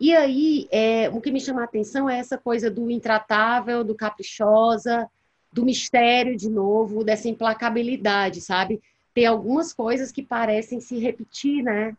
E 0.00 0.12
aí, 0.16 0.66
é, 0.72 1.08
o 1.10 1.20
que 1.20 1.30
me 1.30 1.40
chama 1.40 1.60
a 1.60 1.64
atenção 1.64 2.10
é 2.10 2.18
essa 2.18 2.36
coisa 2.36 2.68
do 2.68 2.90
intratável, 2.90 3.84
do 3.84 3.94
caprichosa, 3.94 5.08
do 5.52 5.64
mistério 5.64 6.36
de 6.36 6.48
novo, 6.48 7.04
dessa 7.04 7.28
implacabilidade, 7.28 8.40
sabe? 8.40 8.82
Tem 9.14 9.26
algumas 9.26 9.72
coisas 9.72 10.10
que 10.10 10.20
parecem 10.20 10.80
se 10.80 10.98
repetir, 10.98 11.62
né? 11.62 11.96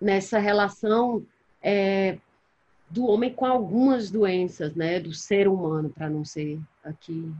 Nessa 0.00 0.38
relação 0.38 1.24
é, 1.62 2.18
do 2.90 3.06
homem 3.06 3.32
com 3.32 3.46
algumas 3.46 4.10
doenças, 4.10 4.74
né? 4.74 4.98
Do 4.98 5.12
ser 5.12 5.46
humano, 5.46 5.90
para 5.90 6.10
não 6.10 6.24
ser 6.24 6.58
aqui. 6.82 7.30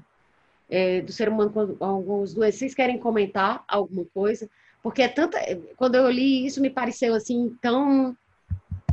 É, 0.70 1.00
do 1.00 1.10
ser 1.10 1.28
humano 1.28 1.50
com 1.50 1.84
algumas 1.84 2.32
doenças. 2.34 2.60
Vocês 2.60 2.74
querem 2.74 2.98
comentar 2.98 3.64
alguma 3.66 4.04
coisa? 4.14 4.48
Porque 4.84 5.00
é 5.00 5.08
tanta. 5.08 5.40
Quando 5.78 5.94
eu 5.94 6.10
li 6.10 6.44
isso, 6.44 6.60
me 6.60 6.68
pareceu 6.68 7.14
assim 7.14 7.56
tão 7.62 8.14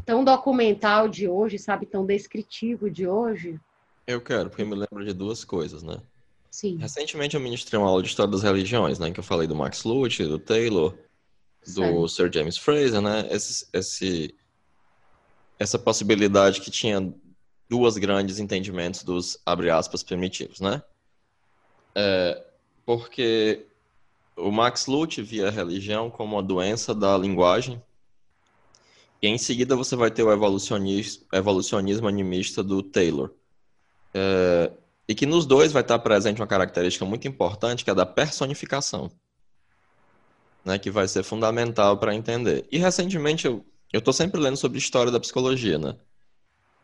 tão 0.06 0.24
documental 0.24 1.10
de 1.10 1.28
hoje, 1.28 1.60
sabe, 1.60 1.86
tão 1.86 2.06
descritivo 2.06 2.90
de 2.90 3.06
hoje. 3.08 3.60
Eu 4.08 4.22
quero, 4.22 4.50
porque 4.50 4.64
me 4.64 4.74
lembro 4.74 5.06
de 5.06 5.14
duas 5.14 5.44
coisas, 5.44 5.84
né? 5.84 6.02
Sim. 6.50 6.78
Recentemente 6.78 7.36
eu 7.36 7.42
ministrei 7.42 7.78
uma 7.78 7.90
aula 7.90 8.02
de 8.02 8.08
História 8.08 8.32
das 8.32 8.42
Religiões, 8.42 9.00
né? 9.00 9.12
Que 9.12 9.20
eu 9.20 9.24
falei 9.24 9.48
do 9.48 9.56
Max 9.56 9.84
Luther, 9.84 10.28
do 10.28 10.40
Taylor, 10.40 10.98
do 11.76 12.08
Sir 12.08 12.32
James 12.34 12.58
Fraser, 12.58 13.02
né? 13.02 13.28
Esse, 13.30 13.68
esse, 13.74 14.36
essa 15.60 15.78
possibilidade 15.78 16.62
que 16.62 16.72
tinha 16.72 17.14
duas 17.70 17.98
grandes 17.98 18.40
entendimentos 18.40 19.04
dos, 19.04 19.38
abre 19.46 19.70
aspas, 19.70 20.04
primitivos, 20.04 20.62
né? 20.62 20.82
É, 21.94 22.44
porque 22.86 23.66
o 24.36 24.52
Max 24.52 24.88
Luther 24.88 25.24
via 25.24 25.48
a 25.48 25.52
religião 25.52 26.10
como 26.10 26.36
uma 26.36 26.44
doença 26.44 26.94
da 26.94 27.18
linguagem 27.18 27.82
e 29.22 29.28
em 29.28 29.38
seguida 29.38 29.76
você 29.76 29.96
vai 29.96 30.10
ter 30.10 30.24
o 30.24 30.32
evolucionismo, 30.32 31.24
evolucionismo 31.32 32.08
animista 32.08 32.64
do 32.64 32.82
Taylor. 32.82 33.32
É, 34.14 34.72
e 35.08 35.14
que 35.14 35.26
nos 35.26 35.46
dois 35.46 35.72
vai 35.72 35.84
estar 35.84 36.00
presente 36.00 36.42
uma 36.42 36.48
característica 36.48 37.06
muito 37.06 37.28
importante, 37.28 37.84
que 37.84 37.90
é 37.90 37.94
a 37.94 37.96
da 37.96 38.06
personificação. 38.06 39.12
Né, 40.64 40.78
que 40.78 40.92
vai 40.92 41.08
ser 41.08 41.24
fundamental 41.24 41.98
para 41.98 42.14
entender. 42.14 42.68
E 42.72 42.78
recentemente 42.78 43.48
eu 43.48 43.66
estou 43.92 44.14
sempre 44.14 44.40
lendo 44.40 44.58
sobre 44.58 44.78
história 44.78 45.12
da 45.12 45.20
psicologia, 45.20 45.78
né? 45.80 45.96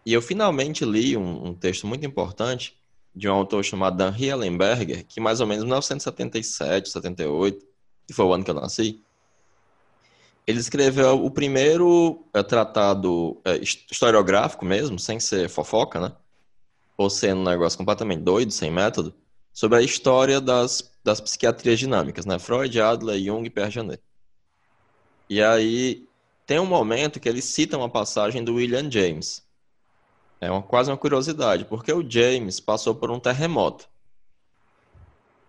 E 0.03 0.13
eu 0.13 0.21
finalmente 0.21 0.83
li 0.83 1.15
um, 1.15 1.47
um 1.47 1.53
texto 1.53 1.85
muito 1.85 2.03
importante 2.03 2.75
de 3.17 3.27
um 3.27 3.33
autor 3.33 3.63
chamado 3.63 4.01
Henri 4.03 4.27
Ellenberger, 4.27 5.05
que 5.05 5.19
mais 5.19 5.41
ou 5.41 5.47
menos 5.47 5.63
em 5.63 5.67
1977, 5.67 6.89
78, 6.89 7.65
que 8.05 8.13
foi 8.13 8.25
o 8.25 8.33
ano 8.33 8.43
que 8.43 8.51
eu 8.51 8.55
nasci, 8.55 9.03
ele 10.45 10.59
escreveu 10.59 11.25
o 11.25 11.31
primeiro 11.31 12.23
é, 12.33 12.43
tratado 12.43 13.41
é, 13.43 13.57
historiográfico 13.57 14.63
mesmo, 14.63 14.97
sem 14.99 15.19
ser 15.19 15.49
fofoca, 15.49 15.99
né? 15.99 16.11
Ou 16.95 17.09
sendo 17.09 17.41
um 17.41 17.43
negócio 17.43 17.77
completamente 17.77 18.21
doido, 18.21 18.51
sem 18.51 18.71
método, 18.71 19.13
sobre 19.51 19.79
a 19.79 19.81
história 19.81 20.39
das, 20.39 20.93
das 21.03 21.19
psiquiatrias 21.19 21.79
dinâmicas, 21.79 22.25
né? 22.25 22.39
Freud, 22.39 22.79
Adler, 22.79 23.19
Jung 23.19 23.45
e 23.45 23.49
Piaget. 23.49 23.99
E 25.29 25.41
aí 25.41 26.07
tem 26.45 26.59
um 26.59 26.65
momento 26.65 27.19
que 27.19 27.27
ele 27.27 27.41
cita 27.41 27.77
uma 27.77 27.89
passagem 27.89 28.43
do 28.43 28.55
William 28.55 28.89
James. 28.89 29.45
É 30.39 30.51
uma, 30.51 30.61
quase 30.61 30.91
uma 30.91 30.97
curiosidade, 30.97 31.65
porque 31.65 31.91
o 31.91 32.07
James 32.07 32.59
passou 32.59 32.93
por 32.93 33.09
um 33.09 33.19
terremoto. 33.19 33.87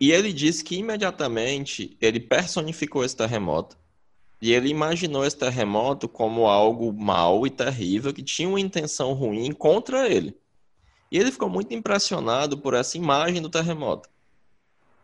E 0.00 0.12
ele 0.12 0.32
diz 0.32 0.62
que 0.62 0.76
imediatamente 0.76 1.96
ele 2.00 2.20
personificou 2.20 3.04
esse 3.04 3.16
terremoto 3.16 3.76
e 4.40 4.52
ele 4.52 4.68
imaginou 4.68 5.24
esse 5.24 5.36
terremoto 5.36 6.08
como 6.08 6.46
algo 6.46 6.92
mau 6.92 7.46
e 7.46 7.50
terrível 7.50 8.14
que 8.14 8.22
tinha 8.22 8.48
uma 8.48 8.60
intenção 8.60 9.12
ruim 9.12 9.52
contra 9.52 10.08
ele. 10.08 10.36
E 11.10 11.18
ele 11.18 11.32
ficou 11.32 11.48
muito 11.48 11.74
impressionado 11.74 12.58
por 12.58 12.74
essa 12.74 12.96
imagem 12.96 13.42
do 13.42 13.48
terremoto. 13.50 14.08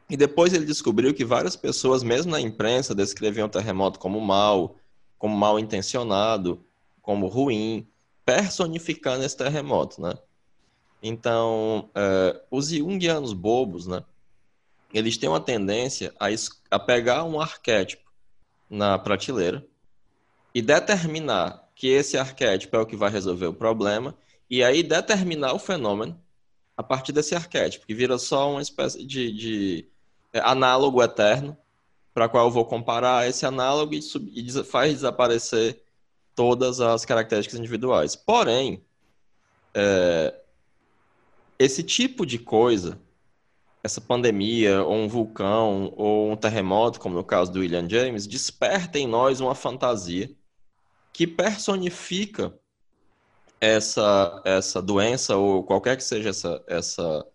E 0.09 0.17
depois 0.17 0.53
ele 0.53 0.67
descobriu 0.67 1.13
que 1.15 1.25
várias 1.25 1.57
pessoas, 1.57 2.03
mesmo 2.03 2.31
na 2.31 2.41
imprensa, 2.41 2.95
descreviam 2.95 3.47
o 3.47 3.51
terremoto 3.51 3.99
como 3.99 4.21
mal, 4.21 4.77
como 5.19 5.37
mal 5.37 5.59
intencionado, 5.59 6.65
como 7.01 7.27
ruim, 7.27 7.89
personificando 8.25 9.25
esse 9.25 9.37
terremoto, 9.37 10.01
né? 10.01 10.15
Então, 11.03 11.91
é, 11.95 12.41
os 12.51 12.69
jungianos 12.69 13.33
bobos, 13.33 13.87
né? 13.87 14.03
Eles 14.93 15.19
têm 15.19 15.29
uma 15.29 15.41
tendência 15.41 16.15
a, 16.19 16.27
a 16.71 16.79
pegar 16.79 17.25
um 17.25 17.41
arquétipo 17.41 18.11
na 18.71 18.99
prateleira 18.99 19.67
e 20.55 20.63
determinar 20.63 21.69
que 21.75 21.89
esse 21.89 22.17
arquétipo 22.17 22.77
é 22.77 22.81
o 22.81 22.87
que 22.87 22.97
vai 22.97 23.11
resolver 23.11 23.47
o 23.47 23.53
problema 23.53 24.17
e 24.49 24.63
aí 24.63 24.83
determinar 24.83 25.53
o 25.53 25.59
fenômeno 25.59 26.19
a 26.77 26.83
partir 26.83 27.13
desse 27.13 27.35
arquétipo, 27.35 27.87
que 27.87 27.95
vira 27.95 28.19
só 28.19 28.51
uma 28.51 28.63
espécie 28.63 29.05
de, 29.05 29.33
de 29.33 29.89
é, 30.33 30.41
análogo 30.41 31.03
eterno 31.03 31.57
para 32.13 32.29
qual 32.29 32.47
eu 32.47 32.51
vou 32.51 32.65
comparar 32.65 33.29
esse 33.29 33.45
análogo 33.45 33.95
e, 33.95 34.01
sub, 34.01 34.31
e 34.35 34.65
faz 34.65 34.93
desaparecer 34.95 35.83
todas 36.35 36.81
as 36.81 37.05
características 37.05 37.59
individuais. 37.59 38.17
Porém, 38.17 38.83
é, 39.75 40.35
esse 41.59 41.83
tipo 41.83 42.27
de 42.27 42.39
coisa 42.39 42.99
essa 43.85 44.01
pandemia, 44.01 44.83
ou 44.83 44.95
um 44.95 45.07
vulcão, 45.07 45.93
ou 45.95 46.33
um 46.33 46.37
terremoto, 46.37 46.99
como 46.99 47.15
no 47.15 47.23
caso 47.23 47.53
do 47.53 47.61
William 47.61 47.87
James, 47.87 48.27
desperta 48.27 48.99
em 48.99 49.07
nós 49.07 49.41
uma 49.41 49.55
fantasia 49.55 50.35
que 51.13 51.27
personifica 51.27 52.59
essa, 53.61 54.43
essa 54.43 54.81
doença, 54.81 55.37
ou 55.37 55.63
qualquer 55.63 55.99
que 55.99 56.03
seja 56.03 56.31
essa, 56.31 56.65
essa 56.67 57.27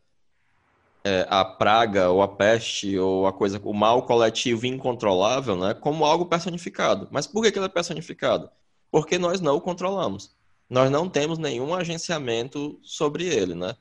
é, 1.04 1.28
a 1.30 1.46
praga, 1.46 2.10
ou 2.10 2.24
a 2.24 2.28
peste, 2.28 2.98
ou 2.98 3.28
a 3.28 3.34
coisa, 3.34 3.62
o 3.64 3.74
mal 3.74 4.04
coletivo 4.08 4.66
incontrolável, 4.66 5.56
né, 5.56 5.76
como 5.76 6.04
algo 6.04 6.26
personificado. 6.26 7.08
Mas 7.12 7.28
por 7.28 7.44
que, 7.44 7.52
que 7.52 7.60
ele 7.60 7.68
é 7.68 7.70
personificado? 7.70 8.50
Porque 8.92 9.18
nós 9.18 9.42
não 9.42 9.56
o 9.56 9.62
controlamos. 9.62 10.36
Nós 10.70 10.90
não 10.92 11.10
temos 11.10 11.38
nenhum 11.38 11.74
agenciamento 11.74 12.80
sobre 12.84 13.26
ele, 13.26 13.56
né? 13.56 13.76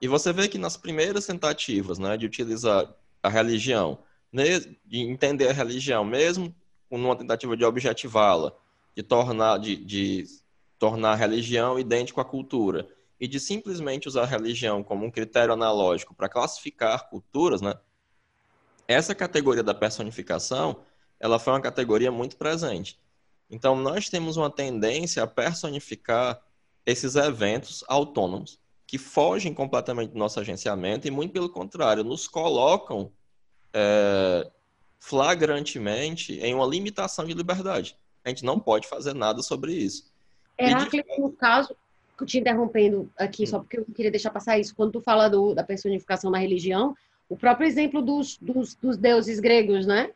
E 0.00 0.08
você 0.08 0.32
vê 0.32 0.48
que 0.48 0.58
nas 0.58 0.76
primeiras 0.76 1.26
tentativas 1.26 1.98
né, 1.98 2.16
de 2.16 2.26
utilizar 2.26 2.92
a 3.22 3.28
religião, 3.28 4.00
de 4.84 4.98
entender 4.98 5.48
a 5.48 5.52
religião, 5.52 6.04
mesmo 6.04 6.54
numa 6.90 7.16
tentativa 7.16 7.56
de 7.56 7.64
objetivá-la, 7.64 8.52
de 8.96 9.02
tornar, 9.02 9.58
de, 9.58 9.76
de 9.76 10.26
tornar 10.78 11.12
a 11.12 11.16
religião 11.16 11.78
idêntica 11.78 12.20
à 12.20 12.24
cultura, 12.24 12.88
e 13.20 13.28
de 13.28 13.38
simplesmente 13.38 14.08
usar 14.08 14.22
a 14.22 14.26
religião 14.26 14.82
como 14.82 15.06
um 15.06 15.10
critério 15.10 15.54
analógico 15.54 16.12
para 16.12 16.28
classificar 16.28 17.08
culturas, 17.08 17.62
né? 17.62 17.74
Essa 18.88 19.14
categoria 19.14 19.62
da 19.62 19.72
personificação, 19.72 20.82
ela 21.20 21.38
foi 21.38 21.52
uma 21.52 21.60
categoria 21.60 22.10
muito 22.10 22.36
presente. 22.36 22.98
Então, 23.52 23.76
nós 23.76 24.08
temos 24.08 24.38
uma 24.38 24.48
tendência 24.48 25.22
a 25.22 25.26
personificar 25.26 26.40
esses 26.86 27.14
eventos 27.16 27.84
autônomos 27.86 28.58
que 28.86 28.96
fogem 28.96 29.52
completamente 29.52 30.10
do 30.10 30.18
nosso 30.18 30.40
agenciamento 30.40 31.06
e, 31.06 31.10
muito 31.10 31.32
pelo 31.32 31.50
contrário, 31.50 32.02
nos 32.02 32.26
colocam 32.26 33.12
é, 33.74 34.50
flagrantemente 34.98 36.40
em 36.40 36.54
uma 36.54 36.66
limitação 36.66 37.26
de 37.26 37.34
liberdade. 37.34 37.94
A 38.24 38.30
gente 38.30 38.42
não 38.42 38.58
pode 38.58 38.88
fazer 38.88 39.14
nada 39.14 39.42
sobre 39.42 39.74
isso. 39.74 40.10
Heráclito, 40.58 41.14
de... 41.14 41.20
no 41.20 41.30
caso, 41.32 41.76
te 42.24 42.38
interrompendo 42.38 43.10
aqui, 43.18 43.46
só 43.46 43.58
porque 43.58 43.78
eu 43.80 43.84
queria 43.84 44.10
deixar 44.10 44.30
passar 44.30 44.58
isso, 44.58 44.74
quando 44.74 44.92
tu 44.92 45.00
fala 45.00 45.28
do, 45.28 45.54
da 45.54 45.62
personificação 45.62 46.30
na 46.30 46.38
religião, 46.38 46.94
o 47.28 47.36
próprio 47.36 47.66
exemplo 47.66 48.00
dos, 48.00 48.38
dos, 48.38 48.74
dos 48.76 48.96
deuses 48.96 49.40
gregos, 49.40 49.86
né? 49.86 50.10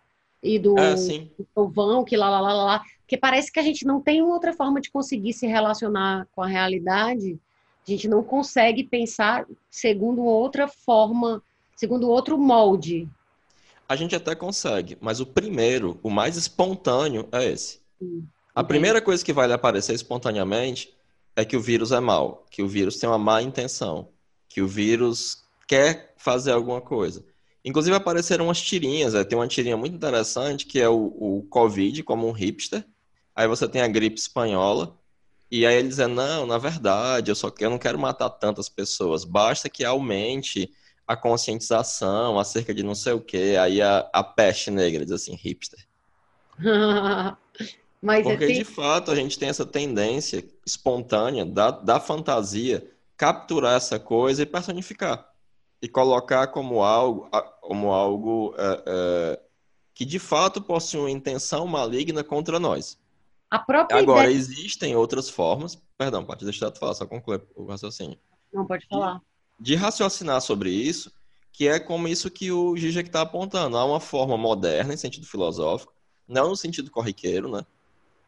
E 0.47 0.59
do, 0.59 0.79
é, 0.79 0.95
do 0.95 2.05
que 2.05 2.17
lá, 2.17 2.29
lá, 2.31 2.41
lá, 2.41 2.53
lá, 2.53 2.83
que 3.07 3.17
parece 3.17 3.51
que 3.51 3.59
a 3.59 3.63
gente 3.63 3.85
não 3.85 4.01
tem 4.01 4.23
outra 4.23 4.53
forma 4.53 4.81
de 4.81 4.91
conseguir 4.91 5.33
se 5.33 5.47
relacionar 5.47 6.27
com 6.35 6.43
a 6.43 6.47
realidade 6.47 7.39
a 7.87 7.91
gente 7.91 8.09
não 8.09 8.23
consegue 8.23 8.83
pensar 8.83 9.47
segundo 9.71 10.25
outra 10.25 10.67
forma, 10.67 11.41
segundo 11.77 12.11
outro 12.11 12.37
molde. 12.37 13.09
A 13.89 13.95
gente 13.95 14.17
até 14.17 14.35
consegue, 14.35 14.99
mas 15.01 15.21
o 15.21 15.27
primeiro, 15.27 15.99
o 16.03 16.11
mais 16.11 16.37
espontâneo 16.37 17.29
é 17.31 17.45
esse. 17.45 17.81
A 18.53 18.65
primeira 18.65 19.01
coisa 19.01 19.25
que 19.25 19.33
vai 19.33 19.47
lhe 19.47 19.53
aparecer 19.53 19.95
espontaneamente 19.95 20.93
é 21.37 21.45
que 21.45 21.57
o 21.57 21.61
vírus 21.61 21.93
é 21.93 22.01
mau, 22.01 22.45
que 22.51 22.61
o 22.61 22.67
vírus 22.67 22.99
tem 22.99 23.09
uma 23.09 23.19
má 23.19 23.41
intenção, 23.41 24.09
que 24.49 24.61
o 24.61 24.67
vírus 24.67 25.45
quer 25.69 26.13
fazer 26.17 26.53
alguma 26.53 26.81
coisa. 26.81 27.25
Inclusive 27.67 27.97
apareceram 27.97 28.45
umas 28.45 28.63
tirinhas, 28.63 29.13
é, 29.13 29.25
tem 29.25 29.37
uma 29.37 29.49
tirinha 29.49 29.77
muito 29.77 29.97
interessante 29.97 30.65
que 30.65 30.81
é 30.81 30.89
o, 30.89 31.13
o 31.19 31.47
Covid 31.51 32.01
como 32.05 32.29
um 32.29 32.31
hipster. 32.31 32.87
Aí 33.35 33.49
você 33.49 33.69
tem 33.69 33.83
a 33.83 33.89
gripe 33.89 34.21
espanhola, 34.21 34.97
e 35.51 35.67
aí 35.67 35.75
ele 35.75 35.89
dizendo, 35.89 36.15
não, 36.15 36.47
na 36.47 36.59
verdade, 36.59 37.29
eu 37.29 37.35
só 37.35 37.53
eu 37.59 37.69
não 37.69 37.77
quero 37.77 37.99
matar 37.99 38.31
tantas 38.31 38.69
pessoas, 38.69 39.25
basta 39.25 39.69
que 39.69 39.85
aumente 39.85 40.71
a 41.09 41.17
conscientização 41.17 42.39
acerca 42.39 42.73
de 42.73 42.85
não 42.85 42.95
sei 42.95 43.15
o 43.15 43.21
que, 43.21 43.57
aí 43.57 43.83
a, 43.83 44.09
a 44.13 44.23
peste 44.23 44.71
negra, 44.71 45.05
diz 45.05 45.13
assim, 45.13 45.35
hipster. 45.35 45.85
Mas 48.01 48.23
Porque, 48.23 48.45
é 48.45 48.49
de 48.49 48.65
fato, 48.65 49.11
a 49.11 49.17
gente 49.17 49.37
tem 49.37 49.49
essa 49.49 49.67
tendência 49.67 50.45
espontânea, 50.65 51.45
da, 51.45 51.73
da 51.73 51.99
fantasia, 51.99 52.89
capturar 53.17 53.77
essa 53.77 53.99
coisa 53.99 54.43
e 54.43 54.47
personificar. 54.47 55.29
E 55.81 55.89
colocar 55.89 56.47
como 56.49 56.83
algo, 56.83 57.29
como 57.61 57.93
algo 57.93 58.55
é, 58.57 58.83
é, 58.87 59.41
que 59.95 60.05
de 60.05 60.19
fato 60.19 60.61
possui 60.61 61.01
uma 61.01 61.11
intenção 61.11 61.67
maligna 61.67 62.25
contra 62.25 62.59
nós. 62.59 62.99
Agora, 63.51 64.25
ideia... 64.25 64.31
existem 64.31 64.97
outras 64.97 65.29
formas. 65.29 65.81
Perdão, 65.97 66.25
Paty, 66.25 66.45
deixa 66.45 66.67
eu 66.67 66.75
falar, 66.75 66.95
só 66.95 67.07
concluir 67.07 67.43
o 67.55 67.67
raciocínio. 67.67 68.19
Não, 68.53 68.67
pode 68.67 68.87
falar. 68.87 69.21
De, 69.59 69.73
de 69.73 69.75
raciocinar 69.75 70.41
sobre 70.41 70.71
isso, 70.71 71.13
que 71.53 71.69
é 71.69 71.79
como 71.79 72.09
isso 72.09 72.31
que 72.31 72.51
o 72.51 72.77
Zizek 72.77 73.09
está 73.09 73.23
apontando. 73.23 73.77
Há 73.77 73.85
uma 73.85 74.01
forma 74.01 74.37
moderna, 74.37 74.93
em 74.93 74.97
sentido 74.97 75.27
filosófico, 75.27 75.95
não 76.27 76.51
no 76.51 76.57
sentido 76.57 76.91
corriqueiro, 76.91 77.51
né? 77.51 77.65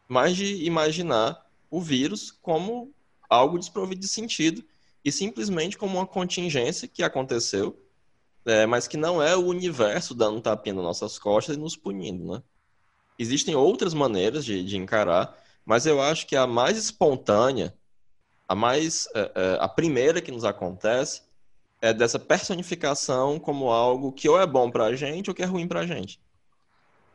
Mas 0.07 0.37
de 0.37 0.65
imaginar 0.65 1.47
o 1.71 1.81
vírus 1.81 2.31
como 2.31 2.93
algo 3.29 3.59
desprovido 3.59 4.01
de 4.01 4.09
sentido 4.09 4.65
e 5.05 5.13
simplesmente 5.13 5.77
como 5.79 5.99
uma 5.99 6.07
contingência 6.07 6.89
que 6.89 7.03
aconteceu, 7.03 7.79
é, 8.45 8.67
mas 8.67 8.89
que 8.89 8.97
não 8.97 9.23
é 9.23 9.37
o 9.37 9.47
universo 9.47 10.15
dando 10.15 10.41
tapinha 10.41 10.75
nas 10.75 10.85
nossas 10.85 11.19
costas 11.19 11.57
e 11.57 11.59
nos 11.59 11.77
punindo, 11.77 12.33
né? 12.33 12.43
Existem 13.19 13.55
outras 13.55 13.93
maneiras 13.93 14.45
de, 14.45 14.63
de 14.63 14.77
encarar, 14.77 15.37
mas 15.65 15.87
eu 15.87 16.01
acho 16.01 16.27
que 16.27 16.37
a 16.37 16.47
mais 16.47 16.79
espontânea, 16.79 17.75
a 18.47 18.55
mais 18.55 19.09
é, 19.15 19.33
é, 19.35 19.59
a 19.61 19.69
primeira 19.69 20.21
que 20.21 20.31
nos 20.31 20.45
acontece 20.45 21.23
é 21.81 21.93
dessa 21.93 22.19
personificação 22.19 23.39
como 23.39 23.71
algo 23.71 24.13
que 24.13 24.29
ou 24.29 24.41
é 24.41 24.47
bom 24.47 24.71
para 24.71 24.87
a 24.87 24.97
gente 24.97 25.29
ou 25.29 25.35
que 25.35 25.43
é 25.43 25.47
ruim 25.47 25.67
para 25.67 25.81
a 25.81 25.87
gente. 25.87 26.21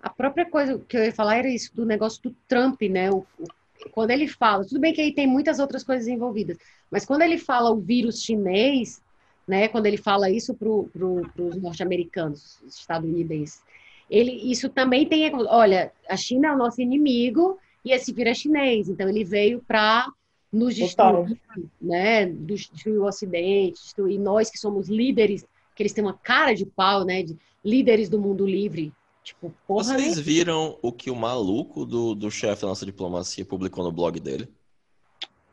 A 0.02 0.10
própria 0.10 0.46
coisa 0.46 0.78
que 0.80 0.98
eu 0.98 1.04
ia 1.04 1.14
falar 1.14 1.38
era 1.38 1.50
isso 1.50 1.74
do 1.74 1.86
negócio 1.86 2.22
do 2.24 2.36
Trump, 2.48 2.82
né? 2.84 3.10
O, 3.10 3.26
o, 3.40 3.48
quando 3.92 4.12
ele 4.12 4.28
fala, 4.28 4.66
tudo 4.66 4.80
bem 4.80 4.94
que 4.94 5.02
aí 5.02 5.14
tem 5.14 5.28
muitas 5.28 5.60
outras 5.60 5.84
coisas 5.84 6.08
envolvidas, 6.08 6.58
mas 6.90 7.06
quando 7.06 7.22
ele 7.22 7.38
fala 7.38 7.72
o 7.72 7.80
vírus 7.80 8.22
chinês, 8.22 9.02
né? 9.48 9.68
Quando 9.68 9.86
ele 9.86 9.98
fala 9.98 10.30
isso 10.30 10.54
para 10.54 10.68
pro, 10.68 11.22
os 11.38 11.58
norte-americanos, 11.58 12.60
estadunidenses, 12.66 13.62
ele, 14.10 14.32
isso 14.32 14.70
também 14.70 15.08
tem, 15.08 15.34
olha, 15.34 15.92
a 16.08 16.16
China 16.16 16.50
é 16.50 16.54
o 16.54 16.58
nosso 16.58 16.82
inimigo 16.82 17.58
e 17.84 17.92
esse 17.92 18.14
vírus 18.14 18.32
é 18.32 18.36
chinês, 18.36 18.90
então 18.90 19.10
ele 19.10 19.24
veio 19.24 19.62
para 19.68 20.08
nos 20.52 20.76
destruir, 20.76 21.40
né? 21.82 22.28
Destruir 22.28 23.00
o 23.00 23.06
Ocidente, 23.06 23.82
destruir 23.82 24.20
nós 24.20 24.52
que 24.52 24.60
somos 24.60 24.88
líderes, 24.88 25.46
que 25.76 25.82
eles 25.82 25.94
têm 25.94 26.04
uma 26.04 26.14
cara 26.14 26.54
de 26.54 26.66
pau, 26.66 27.04
né? 27.04 27.24
De 27.24 27.36
líderes 27.66 28.08
do 28.08 28.20
mundo 28.20 28.46
livre. 28.46 28.94
Tipo, 29.24 29.54
porra, 29.66 29.84
Vocês 29.84 30.20
viram 30.20 30.78
o 30.82 30.92
que 30.92 31.10
o 31.10 31.16
maluco 31.16 31.86
do, 31.86 32.14
do 32.14 32.30
chefe 32.30 32.64
da 32.64 32.68
nossa 32.68 32.86
diplomacia 32.86 33.46
publicou 33.46 33.84
no 33.84 33.92
blog 33.92 34.20
dele? 34.20 34.52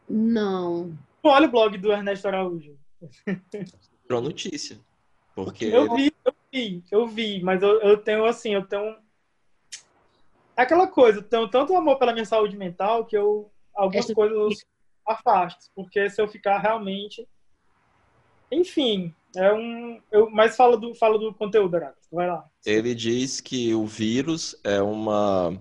Não. 0.09 0.93
Olha 1.23 1.47
o 1.47 1.51
blog 1.51 1.79
do 1.79 1.93
Ernesto 1.93 2.27
Araújo. 2.27 2.77
Virou 4.09 4.21
notícia. 4.21 4.81
Porque... 5.35 5.67
Eu 5.67 5.95
vi, 5.95 6.13
eu 6.25 6.35
vi, 6.53 6.85
eu 6.91 7.07
vi, 7.07 7.43
mas 7.43 7.63
eu, 7.63 7.81
eu 7.81 7.97
tenho 7.97 8.25
assim, 8.25 8.55
eu 8.55 8.67
tenho. 8.67 8.97
Aquela 10.57 10.89
coisa, 10.89 11.21
eu 11.21 11.23
tenho 11.23 11.49
tanto 11.49 11.77
amor 11.77 11.97
pela 11.97 12.13
minha 12.13 12.25
saúde 12.25 12.57
mental 12.57 13.07
que 13.07 13.17
eu 13.17 13.51
algumas 13.73 14.05
Essa... 14.05 14.15
coisas 14.15 14.67
afasto, 15.07 15.71
porque 15.75 16.11
se 16.11 16.21
eu 16.21 16.29
ficar 16.29 16.59
realmente. 16.59 17.27
Enfim, 18.51 19.15
é 19.35 19.53
um. 19.53 20.01
Eu, 20.11 20.31
mas 20.31 20.57
fala 20.57 20.77
do, 20.77 20.95
fala 20.95 21.19
do 21.19 21.33
conteúdo, 21.35 21.77
Arax. 21.77 21.97
Vai 22.11 22.27
lá. 22.27 22.45
Ele 22.65 22.95
diz 22.95 23.41
que 23.41 23.75
o 23.75 23.87
vírus 23.87 24.57
é 24.65 24.81
uma. 24.81 25.61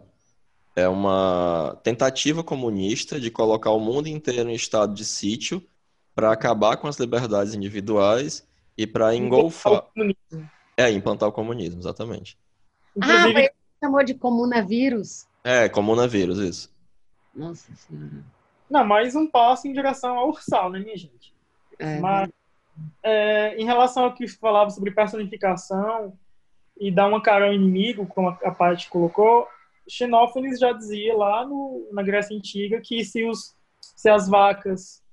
É 0.76 0.88
uma 0.88 1.78
tentativa 1.84 2.42
comunista 2.42 3.20
de 3.20 3.30
colocar 3.30 3.72
o 3.72 3.80
mundo 3.80 4.08
inteiro 4.08 4.50
em 4.50 4.54
estado 4.54 4.94
de 4.94 5.04
sítio 5.04 5.62
para 6.16 6.32
acabar 6.32 6.78
com 6.78 6.88
as 6.88 6.98
liberdades 6.98 7.54
individuais 7.54 8.48
e 8.78 8.88
para 8.88 9.14
engolfar. 9.14 9.86
É, 10.78 10.90
implantar 10.90 11.28
o 11.28 11.34
comunismo, 11.34 11.82
exatamente. 11.82 12.38
Inclusive... 12.96 13.30
Ah, 13.30 13.34
mas 13.34 13.50
chamou 13.84 14.04
de 14.04 14.14
comunavírus? 14.14 15.28
É, 15.44 15.68
comunavírus, 15.68 16.38
isso. 16.40 16.72
Nossa 17.36 17.74
Senhora. 17.76 18.24
Não, 18.70 18.86
mais 18.86 19.16
um 19.16 19.28
passo 19.28 19.68
em 19.68 19.74
direção 19.74 20.18
ao 20.18 20.30
ursal, 20.30 20.70
né, 20.70 20.80
minha 20.80 20.98
gente? 20.98 21.34
É. 21.78 22.00
Mas, 22.00 22.30
é, 23.04 23.56
em 23.56 23.66
relação 23.66 24.06
ao 24.06 24.14
que 24.14 24.28
falava 24.28 24.70
sobre 24.70 24.92
personificação 24.92 26.14
e 26.80 26.92
dar 26.92 27.08
uma 27.08 27.22
cara 27.22 27.48
ao 27.48 27.54
inimigo, 27.54 28.06
como 28.06 28.30
a 28.30 28.52
parte 28.52 28.90
colocou, 28.90 29.48
Xenófanes 29.88 30.60
já 30.60 30.72
dizia 30.72 31.16
lá 31.16 31.46
no, 31.46 31.88
na 31.92 32.04
Grécia 32.04 32.38
Antiga 32.38 32.80
que 32.80 33.04
se, 33.04 33.26
os, 33.26 33.56
se 33.82 34.10
as 34.10 34.30
vacas 34.30 35.04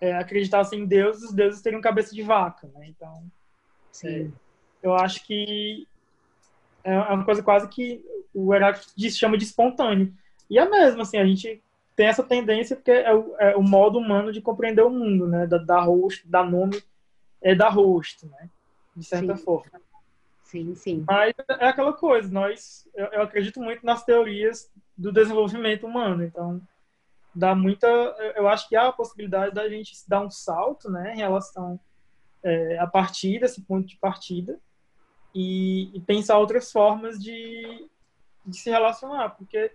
é, 0.00 0.14
acreditassem 0.14 0.80
em 0.80 0.86
Deus, 0.86 1.22
os 1.22 1.32
deuses 1.32 1.60
teriam 1.60 1.80
cabeça 1.80 2.14
de 2.14 2.22
vaca, 2.22 2.68
né? 2.74 2.86
Então, 2.88 3.24
é, 4.04 4.28
eu 4.82 4.94
acho 4.94 5.26
que 5.26 5.86
é, 6.84 6.94
é 6.94 7.12
uma 7.12 7.24
coisa 7.24 7.42
quase 7.42 7.68
que 7.68 8.04
o 8.32 8.54
Heráclito 8.54 8.92
chama 9.10 9.36
de 9.36 9.44
espontâneo. 9.44 10.14
E 10.48 10.58
é 10.58 10.68
mesmo, 10.68 11.02
assim, 11.02 11.18
a 11.18 11.26
gente 11.26 11.60
tem 11.98 12.06
essa 12.06 12.22
tendência 12.22 12.76
porque 12.76 12.92
é 12.92 13.12
o, 13.12 13.36
é 13.40 13.56
o 13.56 13.62
modo 13.62 13.98
humano 13.98 14.30
de 14.30 14.40
compreender 14.40 14.82
o 14.82 14.90
mundo, 14.90 15.26
né? 15.26 15.48
Da, 15.48 15.58
da 15.58 15.80
rosto, 15.80 16.28
da 16.28 16.44
nome, 16.44 16.80
é 17.42 17.56
da 17.56 17.68
rosto, 17.68 18.28
né? 18.28 18.48
De 18.94 19.04
certa 19.04 19.36
sim. 19.36 19.42
forma. 19.42 19.80
Sim, 20.44 20.76
sim. 20.76 21.04
Mas 21.04 21.34
é 21.60 21.66
aquela 21.66 21.92
coisa, 21.92 22.32
nós, 22.32 22.88
eu, 22.94 23.06
eu, 23.06 23.22
acredito 23.22 23.60
muito 23.60 23.84
nas 23.84 24.04
teorias 24.04 24.70
do 24.96 25.10
desenvolvimento 25.10 25.88
humano, 25.88 26.22
então 26.22 26.62
dá 27.34 27.52
muita, 27.52 27.88
eu 28.36 28.46
acho 28.46 28.68
que 28.68 28.76
há 28.76 28.86
a 28.86 28.92
possibilidade 28.92 29.52
da 29.52 29.68
gente 29.68 29.92
dar 30.06 30.20
um 30.20 30.30
salto, 30.30 30.88
né, 30.88 31.14
em 31.14 31.18
relação 31.18 31.80
é, 32.44 32.78
a 32.78 32.86
partir 32.86 33.40
desse 33.40 33.60
ponto 33.62 33.88
de 33.88 33.96
partida 33.96 34.56
e, 35.34 35.90
e 35.92 36.00
pensar 36.00 36.38
outras 36.38 36.70
formas 36.70 37.18
de, 37.18 37.88
de 38.46 38.56
se 38.56 38.70
relacionar, 38.70 39.30
porque 39.30 39.72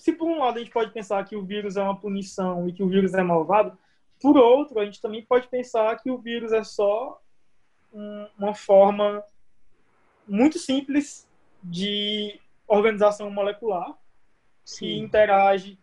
se 0.00 0.14
por 0.14 0.26
um 0.26 0.38
lado 0.38 0.56
a 0.56 0.60
gente 0.60 0.72
pode 0.72 0.90
pensar 0.92 1.22
que 1.24 1.36
o 1.36 1.44
vírus 1.44 1.76
é 1.76 1.82
uma 1.82 1.94
punição 1.94 2.66
e 2.66 2.72
que 2.72 2.82
o 2.82 2.88
vírus 2.88 3.12
é 3.12 3.22
malvado, 3.22 3.76
por 4.20 4.36
outro, 4.36 4.78
a 4.78 4.84
gente 4.84 5.00
também 5.00 5.22
pode 5.22 5.46
pensar 5.48 5.94
que 6.00 6.10
o 6.10 6.16
vírus 6.16 6.52
é 6.52 6.64
só 6.64 7.20
um, 7.92 8.26
uma 8.38 8.54
forma 8.54 9.22
muito 10.26 10.58
simples 10.58 11.28
de 11.62 12.40
organização 12.66 13.30
molecular 13.30 13.94
Sim. 14.64 14.78
que 14.78 14.98
interage 14.98 15.78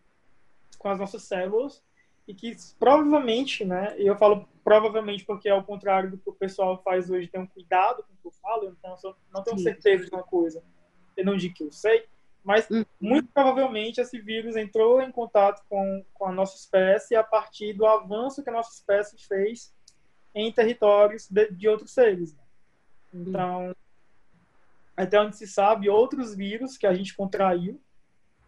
com 0.80 0.90
as 0.90 1.00
nossas 1.00 1.22
células 1.24 1.84
e 2.28 2.34
que 2.34 2.56
provavelmente, 2.80 3.64
né, 3.64 3.96
eu 4.00 4.18
falo 4.18 4.48
provavelmente 4.64 5.26
porque 5.26 5.48
ao 5.48 5.64
contrário 5.64 6.10
do 6.10 6.18
que 6.18 6.30
o 6.30 6.34
pessoal 6.34 6.82
faz 6.82 7.10
hoje, 7.10 7.28
tem 7.28 7.40
um 7.40 7.48
cuidado 7.48 8.04
com 8.04 8.14
o 8.14 8.18
que 8.18 8.28
eu 8.28 8.42
falo, 8.42 8.76
então 8.78 8.96
eu 9.04 9.16
não 9.32 9.44
tenho 9.44 9.58
Sim. 9.58 9.64
certeza 9.64 10.06
de 10.06 10.12
uma 10.12 10.24
coisa, 10.24 10.64
eu 11.16 11.24
não 11.24 11.38
digo 11.38 11.54
que 11.54 11.64
eu 11.64 11.72
sei, 11.72 12.08
mas 12.48 12.66
hum. 12.72 12.86
muito 12.98 13.28
provavelmente 13.34 14.00
esse 14.00 14.22
vírus 14.22 14.56
entrou 14.56 15.02
em 15.02 15.12
contato 15.12 15.62
com, 15.68 16.06
com 16.14 16.28
a 16.28 16.32
nossa 16.32 16.56
espécie 16.56 17.14
a 17.14 17.22
partir 17.22 17.74
do 17.74 17.86
avanço 17.86 18.42
que 18.42 18.50
a 18.50 18.54
nossa 18.54 18.74
espécie 18.74 19.18
fez 19.28 19.76
em 20.34 20.50
territórios 20.50 21.30
de, 21.30 21.52
de 21.52 21.68
outros 21.68 21.92
seres. 21.92 22.34
Né? 22.34 22.42
Então, 23.14 23.76
até 24.96 25.20
onde 25.20 25.36
se 25.36 25.46
sabe, 25.46 25.90
outros 25.90 26.34
vírus 26.34 26.78
que 26.78 26.88
a 26.88 26.94
gente 26.94 27.14
contraiu 27.14 27.82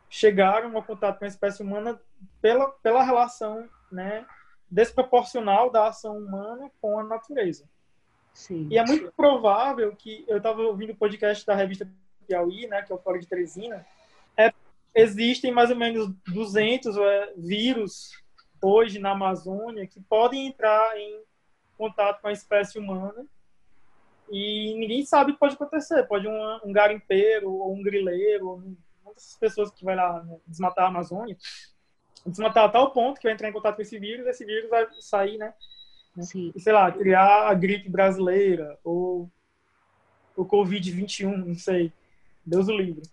chegaram 0.10 0.74
ao 0.78 0.84
contato 0.84 1.20
com 1.20 1.26
a 1.26 1.28
espécie 1.28 1.62
humana 1.62 2.00
pela, 2.41 2.70
pela 2.82 3.04
relação 3.04 3.68
né, 3.91 4.26
desproporcional 4.72 5.70
da 5.70 5.89
ação 5.89 6.18
humana 6.18 6.72
com 6.80 6.97
a 6.97 7.04
natureza. 7.04 7.68
Sim. 8.34 8.66
E 8.72 8.78
é 8.78 8.86
muito 8.86 9.12
provável 9.12 9.93
que 9.93 10.24
eu 10.26 10.38
estava 10.38 10.62
ouvindo 10.62 10.93
o 10.93 10.95
podcast 10.95 11.45
da 11.45 11.54
revista 11.54 11.86
Piauí, 12.30 12.68
né, 12.68 12.84
que 12.84 12.92
é 12.92 12.96
o 12.96 13.00
Fórum 13.00 13.20
de 13.20 13.28
Teresina, 13.28 13.86
é, 14.38 14.54
existem 14.94 15.52
mais 15.52 15.72
ou 15.72 15.76
menos 15.76 16.14
200 16.28 16.96
é, 16.96 17.34
vírus 17.36 18.12
hoje 18.62 19.00
na 19.00 19.12
Amazônia 19.12 19.88
que 19.88 20.00
podem 20.02 20.48
entrar 20.48 20.98
em 20.98 21.24
contato 21.78 22.22
com 22.22 22.28
a 22.28 22.32
espécie 22.32 22.78
humana 22.78 23.26
e 24.32 24.76
ninguém 24.78 25.04
sabe 25.06 25.32
o 25.32 25.34
que 25.34 25.40
pode 25.40 25.56
acontecer. 25.56 26.04
Pode 26.04 26.28
um, 26.28 26.60
um 26.64 26.72
garimpeiro 26.72 27.52
ou 27.52 27.74
um 27.74 27.82
grileiro, 27.82 28.48
ou 28.48 28.58
uma 29.04 29.14
dessas 29.14 29.36
pessoas 29.38 29.72
que 29.72 29.84
vai 29.84 29.96
lá 29.96 30.24
né, 30.24 30.38
desmatar 30.46 30.86
a 30.86 30.88
Amazônia, 30.90 31.36
desmatar 32.26 32.66
a 32.66 32.70
tal 32.70 32.92
ponto 32.92 33.20
que 33.20 33.26
vai 33.26 33.34
entrar 33.34 33.50
em 33.50 33.54
contato 33.54 33.76
com 33.76 33.82
esse 33.82 33.98
vírus, 33.98 34.28
esse 34.28 34.46
vírus 34.46 34.70
vai 34.70 34.88
sair, 35.00 35.38
né? 35.38 35.54
Sim. 36.22 36.52
E, 36.56 36.60
sei 36.60 36.74
lá, 36.74 36.92
criar 36.92 37.48
a 37.48 37.54
gripe 37.54 37.90
brasileira 37.90 38.78
ou 38.84 39.30
o 40.36 40.46
Covid-21, 40.46 41.46
não 41.46 41.56
sei. 41.56 41.92
Deus 42.46 42.68
o 42.68 42.72
livre. 42.72 43.04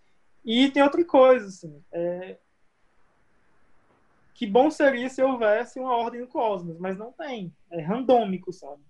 E 0.45 0.71
tem 0.71 0.83
outra 0.83 1.05
coisa, 1.05 1.47
assim, 1.47 1.83
é... 1.93 2.37
que 4.35 4.47
bom 4.47 4.71
seria 4.71 5.09
se 5.09 5.23
houvesse 5.23 5.79
uma 5.79 5.97
ordem 5.97 6.21
no 6.21 6.29
cosmos, 6.29 6.79
mas 6.79 6.97
não 6.97 7.13
tem. 7.13 7.53
É 7.71 7.81
randômico, 7.81 8.53
sabe? 8.53 8.83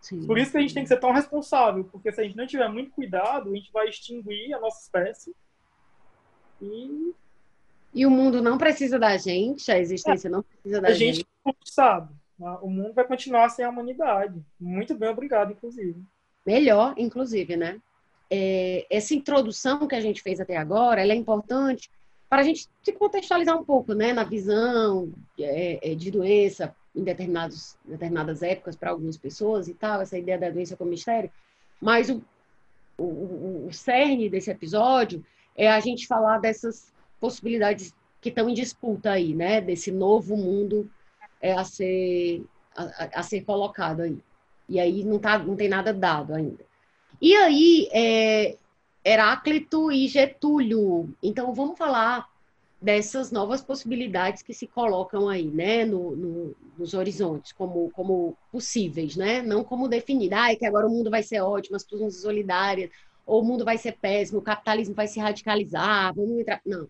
Sim. 0.00 0.26
Por 0.26 0.36
isso 0.36 0.50
que 0.50 0.58
a 0.58 0.60
gente 0.60 0.74
tem 0.74 0.82
que 0.82 0.88
ser 0.88 0.98
tão 0.98 1.12
responsável, 1.12 1.84
porque 1.84 2.12
se 2.12 2.20
a 2.20 2.24
gente 2.24 2.36
não 2.36 2.46
tiver 2.46 2.68
muito 2.68 2.90
cuidado, 2.90 3.50
a 3.50 3.54
gente 3.54 3.72
vai 3.72 3.88
extinguir 3.88 4.52
a 4.52 4.60
nossa 4.60 4.82
espécie 4.82 5.34
e 6.60 7.14
E 7.94 8.06
o 8.06 8.10
mundo 8.10 8.42
não 8.42 8.58
precisa 8.58 8.98
da 8.98 9.16
gente, 9.16 9.70
a 9.70 9.78
existência 9.78 10.28
é, 10.28 10.30
não 10.30 10.42
precisa 10.42 10.80
da 10.80 10.88
a 10.88 10.92
gente. 10.92 11.26
A 11.44 11.50
gente 11.50 11.72
sabe, 11.72 12.14
o 12.60 12.68
mundo 12.68 12.94
vai 12.94 13.04
continuar 13.04 13.48
sem 13.48 13.64
a 13.64 13.70
humanidade. 13.70 14.40
Muito 14.58 14.94
bem, 14.96 15.08
obrigado, 15.08 15.52
inclusive. 15.52 16.00
Melhor, 16.46 16.94
inclusive, 16.96 17.56
né? 17.56 17.80
É, 18.34 18.86
essa 18.88 19.14
introdução 19.14 19.86
que 19.86 19.94
a 19.94 20.00
gente 20.00 20.22
fez 20.22 20.40
até 20.40 20.56
agora, 20.56 21.06
é 21.06 21.14
importante 21.14 21.90
para 22.30 22.40
a 22.40 22.44
gente 22.44 22.66
se 22.82 22.92
contextualizar 22.92 23.60
um 23.60 23.62
pouco, 23.62 23.92
né, 23.92 24.14
na 24.14 24.24
visão 24.24 25.12
é, 25.38 25.92
é, 25.92 25.94
de 25.94 26.10
doença 26.10 26.74
em 26.96 27.04
determinados, 27.04 27.76
determinadas 27.84 28.42
épocas 28.42 28.74
para 28.74 28.90
algumas 28.90 29.18
pessoas 29.18 29.68
e 29.68 29.74
tal, 29.74 30.00
essa 30.00 30.16
ideia 30.16 30.38
da 30.38 30.48
doença 30.48 30.74
como 30.74 30.88
mistério. 30.88 31.30
Mas 31.78 32.08
o, 32.08 32.22
o, 32.96 33.66
o 33.66 33.68
cerne 33.70 34.30
desse 34.30 34.50
episódio 34.50 35.22
é 35.54 35.70
a 35.70 35.78
gente 35.80 36.06
falar 36.06 36.38
dessas 36.38 36.90
possibilidades 37.20 37.94
que 38.18 38.30
estão 38.30 38.48
em 38.48 38.54
disputa 38.54 39.10
aí, 39.10 39.34
né, 39.34 39.60
desse 39.60 39.92
novo 39.92 40.34
mundo 40.34 40.90
é, 41.38 41.52
a 41.52 41.64
ser 41.64 42.46
a, 42.74 43.20
a, 43.20 43.22
ser 43.22 43.42
colocado 43.42 44.00
aí. 44.00 44.18
E 44.68 44.80
aí 44.80 45.04
não 45.04 45.18
tá, 45.18 45.38
não 45.38 45.54
tem 45.54 45.68
nada 45.68 45.92
dado 45.92 46.32
ainda. 46.32 46.64
E 47.22 47.36
aí 47.36 47.88
é, 47.92 48.56
Heráclito 49.04 49.92
e 49.92 50.08
Getúlio. 50.08 51.08
Então, 51.22 51.54
vamos 51.54 51.78
falar 51.78 52.28
dessas 52.80 53.30
novas 53.30 53.62
possibilidades 53.62 54.42
que 54.42 54.52
se 54.52 54.66
colocam 54.66 55.28
aí, 55.28 55.46
né, 55.46 55.84
no, 55.84 56.16
no, 56.16 56.56
nos 56.76 56.94
horizontes, 56.94 57.52
como, 57.52 57.92
como 57.92 58.36
possíveis, 58.50 59.14
né, 59.14 59.40
não 59.40 59.62
como 59.62 59.86
definir, 59.86 60.34
ah, 60.34 60.50
é 60.50 60.56
que 60.56 60.66
agora 60.66 60.88
o 60.88 60.90
mundo 60.90 61.08
vai 61.08 61.22
ser 61.22 61.40
ótimo, 61.40 61.76
as 61.76 61.84
pessoas 61.84 62.14
ser 62.16 62.22
solidárias, 62.22 62.90
ou 63.24 63.40
o 63.40 63.44
mundo 63.44 63.64
vai 63.64 63.78
ser 63.78 63.92
péssimo, 63.92 64.40
o 64.40 64.42
capitalismo 64.42 64.96
vai 64.96 65.06
se 65.06 65.20
radicalizar, 65.20 66.12
vamos 66.12 66.40
entrar... 66.40 66.60
Não, 66.66 66.88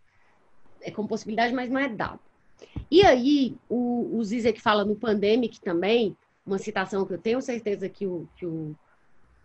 é 0.80 0.90
como 0.90 1.06
possibilidade, 1.06 1.52
mas 1.52 1.68
não 1.68 1.78
é 1.78 1.90
dado. 1.90 2.20
E 2.90 3.04
aí, 3.04 3.54
o, 3.68 4.16
o 4.16 4.24
Zizek 4.24 4.62
fala 4.62 4.86
no 4.86 4.96
Pandemic 4.96 5.60
também, 5.60 6.16
uma 6.44 6.58
citação 6.58 7.04
que 7.04 7.12
eu 7.12 7.18
tenho 7.18 7.42
certeza 7.42 7.86
que 7.86 8.06
o, 8.06 8.26
que 8.34 8.46
o, 8.46 8.74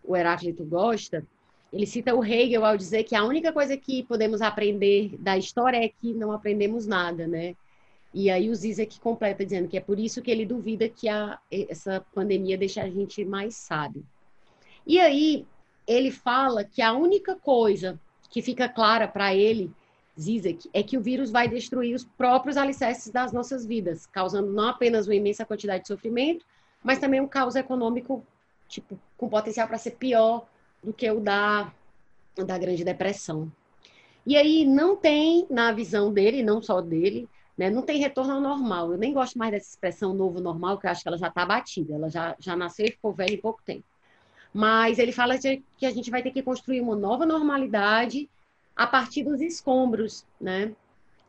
o 0.07 0.15
Heráclito 0.15 0.63
gosta, 0.63 1.23
ele 1.71 1.85
cita 1.85 2.15
o 2.15 2.23
Hegel 2.23 2.65
ao 2.65 2.77
dizer 2.77 3.03
que 3.03 3.15
a 3.15 3.25
única 3.25 3.51
coisa 3.51 3.75
que 3.75 4.01
podemos 4.03 4.41
aprender 4.41 5.15
da 5.19 5.37
história 5.37 5.77
é 5.77 5.89
que 5.89 6.13
não 6.13 6.31
aprendemos 6.31 6.87
nada, 6.87 7.27
né? 7.27 7.55
E 8.13 8.29
aí 8.29 8.49
o 8.49 8.55
Zizek 8.55 8.99
completa 9.01 9.43
dizendo 9.43 9.67
que 9.67 9.77
é 9.77 9.81
por 9.81 9.99
isso 9.99 10.21
que 10.21 10.31
ele 10.31 10.45
duvida 10.45 10.87
que 10.87 11.09
a, 11.09 11.37
essa 11.51 12.03
pandemia 12.15 12.57
deixa 12.57 12.81
a 12.81 12.89
gente 12.89 13.23
mais 13.25 13.55
sábio. 13.55 14.03
E 14.85 14.97
aí 14.97 15.45
ele 15.85 16.09
fala 16.09 16.63
que 16.63 16.81
a 16.81 16.93
única 16.93 17.35
coisa 17.35 17.99
que 18.29 18.41
fica 18.41 18.69
clara 18.69 19.07
para 19.07 19.35
ele, 19.35 19.69
Zizek, 20.19 20.69
é 20.73 20.81
que 20.81 20.97
o 20.97 21.01
vírus 21.01 21.29
vai 21.29 21.49
destruir 21.49 21.93
os 21.93 22.05
próprios 22.05 22.55
alicerces 22.55 23.11
das 23.11 23.33
nossas 23.33 23.65
vidas, 23.65 24.05
causando 24.05 24.51
não 24.51 24.69
apenas 24.69 25.05
uma 25.05 25.15
imensa 25.15 25.45
quantidade 25.45 25.83
de 25.83 25.89
sofrimento, 25.89 26.45
mas 26.81 26.99
também 26.99 27.19
um 27.19 27.27
caos 27.27 27.55
econômico 27.55 28.25
tipo 28.67 28.99
com 29.17 29.29
potencial 29.29 29.67
para 29.67 29.77
ser 29.77 29.91
pior 29.91 30.47
do 30.83 30.93
que 30.93 31.09
o 31.09 31.19
da, 31.19 31.71
da 32.35 32.57
Grande 32.57 32.83
Depressão. 32.83 33.51
E 34.25 34.35
aí 34.35 34.65
não 34.65 34.95
tem, 34.95 35.47
na 35.49 35.71
visão 35.71 36.11
dele, 36.11 36.43
não 36.43 36.61
só 36.61 36.81
dele, 36.81 37.29
né, 37.57 37.69
não 37.69 37.81
tem 37.81 37.99
retorno 37.99 38.33
ao 38.33 38.41
normal. 38.41 38.91
Eu 38.91 38.97
nem 38.97 39.13
gosto 39.13 39.37
mais 39.37 39.51
dessa 39.51 39.69
expressão 39.69 40.13
novo 40.13 40.39
normal, 40.39 40.77
que 40.77 40.85
eu 40.85 40.91
acho 40.91 41.01
que 41.01 41.07
ela 41.07 41.17
já 41.17 41.29
está 41.29 41.45
batida, 41.45 41.95
ela 41.95 42.09
já, 42.09 42.35
já 42.39 42.55
nasceu 42.55 42.85
e 42.85 42.91
ficou 42.91 43.13
velha 43.13 43.33
em 43.33 43.41
pouco 43.41 43.61
tempo. 43.65 43.85
Mas 44.53 44.99
ele 44.99 45.11
fala 45.11 45.37
que 45.37 45.85
a 45.85 45.91
gente 45.91 46.11
vai 46.11 46.21
ter 46.21 46.31
que 46.31 46.43
construir 46.43 46.81
uma 46.81 46.95
nova 46.95 47.25
normalidade 47.25 48.29
a 48.75 48.85
partir 48.85 49.23
dos 49.23 49.41
escombros, 49.41 50.25
né? 50.39 50.73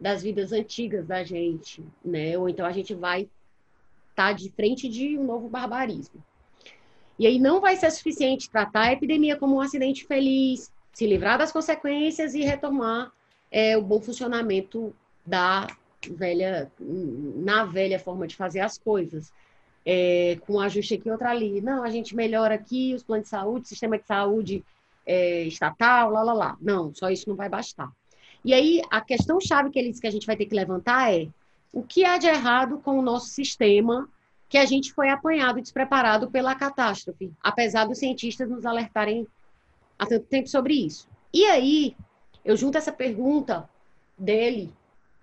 Das 0.01 0.23
vidas 0.23 0.53
antigas 0.53 1.07
da 1.07 1.25
gente, 1.25 1.85
né? 2.05 2.39
Ou 2.39 2.49
então 2.49 2.67
a 2.67 2.73
gente 2.73 2.95
vai 2.95 3.23
estar 4.11 4.29
tá 4.29 4.33
de 4.33 4.51
frente 4.51 4.89
de 4.89 5.19
um 5.19 5.25
novo 5.25 5.49
barbarismo. 5.49 6.23
E 7.19 7.27
aí 7.27 7.39
não 7.39 7.61
vai 7.61 7.77
ser 7.77 7.91
suficiente 7.91 8.49
tratar 8.49 8.83
a 8.83 8.93
epidemia 8.93 9.37
como 9.37 9.57
um 9.57 9.61
acidente 9.61 10.07
feliz, 10.07 10.71
se 10.93 11.07
livrar 11.07 11.39
das 11.39 11.51
consequências 11.51 12.35
e 12.35 12.43
retomar 12.43 13.13
é, 13.51 13.77
o 13.77 13.83
bom 13.83 14.01
funcionamento 14.01 14.95
da 15.27 15.67
velha, 16.11 16.71
na 16.79 17.65
velha 17.65 17.99
forma 17.99 18.27
de 18.27 18.37
fazer 18.37 18.61
as 18.61 18.79
coisas. 18.79 19.33
É, 19.85 20.39
com 20.47 20.55
um 20.55 20.61
ajuste 20.61 20.95
aqui, 20.95 21.11
outra 21.11 21.31
ali. 21.31 21.61
Não, 21.61 21.83
a 21.83 21.91
gente 21.91 22.15
melhora 22.15 22.55
aqui 22.55 22.95
os 22.95 23.03
planos 23.03 23.25
de 23.25 23.31
saúde, 23.31 23.69
sistema 23.69 23.99
de 23.99 24.07
saúde 24.07 24.65
é, 25.07 25.45
estatal, 25.45 26.11
lá, 26.11 26.23
lá, 26.23 26.33
lá. 26.33 26.57
Não, 26.61 26.95
só 26.95 27.11
isso 27.11 27.29
não 27.29 27.37
vai 27.37 27.49
bastar. 27.49 27.91
E 28.45 28.53
aí, 28.53 28.83
a 28.91 29.01
questão 29.01 29.41
chave 29.41 29.71
que 29.71 29.79
ele 29.79 29.89
disse 29.89 30.01
que 30.01 30.07
a 30.07 30.13
gente 30.13 30.27
vai 30.27 30.37
ter 30.37 30.47
que 30.47 30.55
levantar 30.55 31.13
é 31.13 31.29
o 31.73 31.83
que 31.83 32.05
há 32.05 32.19
de 32.19 32.27
errado 32.27 32.79
com 32.79 32.99
o 32.99 33.03
nosso 33.03 33.29
sistema 33.29 34.09
que 34.49 34.57
a 34.57 34.65
gente 34.65 34.93
foi 34.93 35.11
apanhado 35.11 35.59
e 35.59 35.63
despreparado 35.63 36.31
pela 36.31 36.55
catástrofe, 36.55 37.31
apesar 37.43 37.85
dos 37.85 37.99
cientistas 37.99 38.49
nos 38.49 38.65
alertarem 38.65 39.27
há 39.99 40.07
tanto 40.07 40.27
tempo 40.27 40.49
sobre 40.49 40.75
isso. 40.75 41.07
E 41.33 41.45
aí, 41.45 41.95
eu 42.45 42.57
junto 42.57 42.79
essa 42.79 42.93
pergunta 42.93 43.69
dele, 44.17 44.73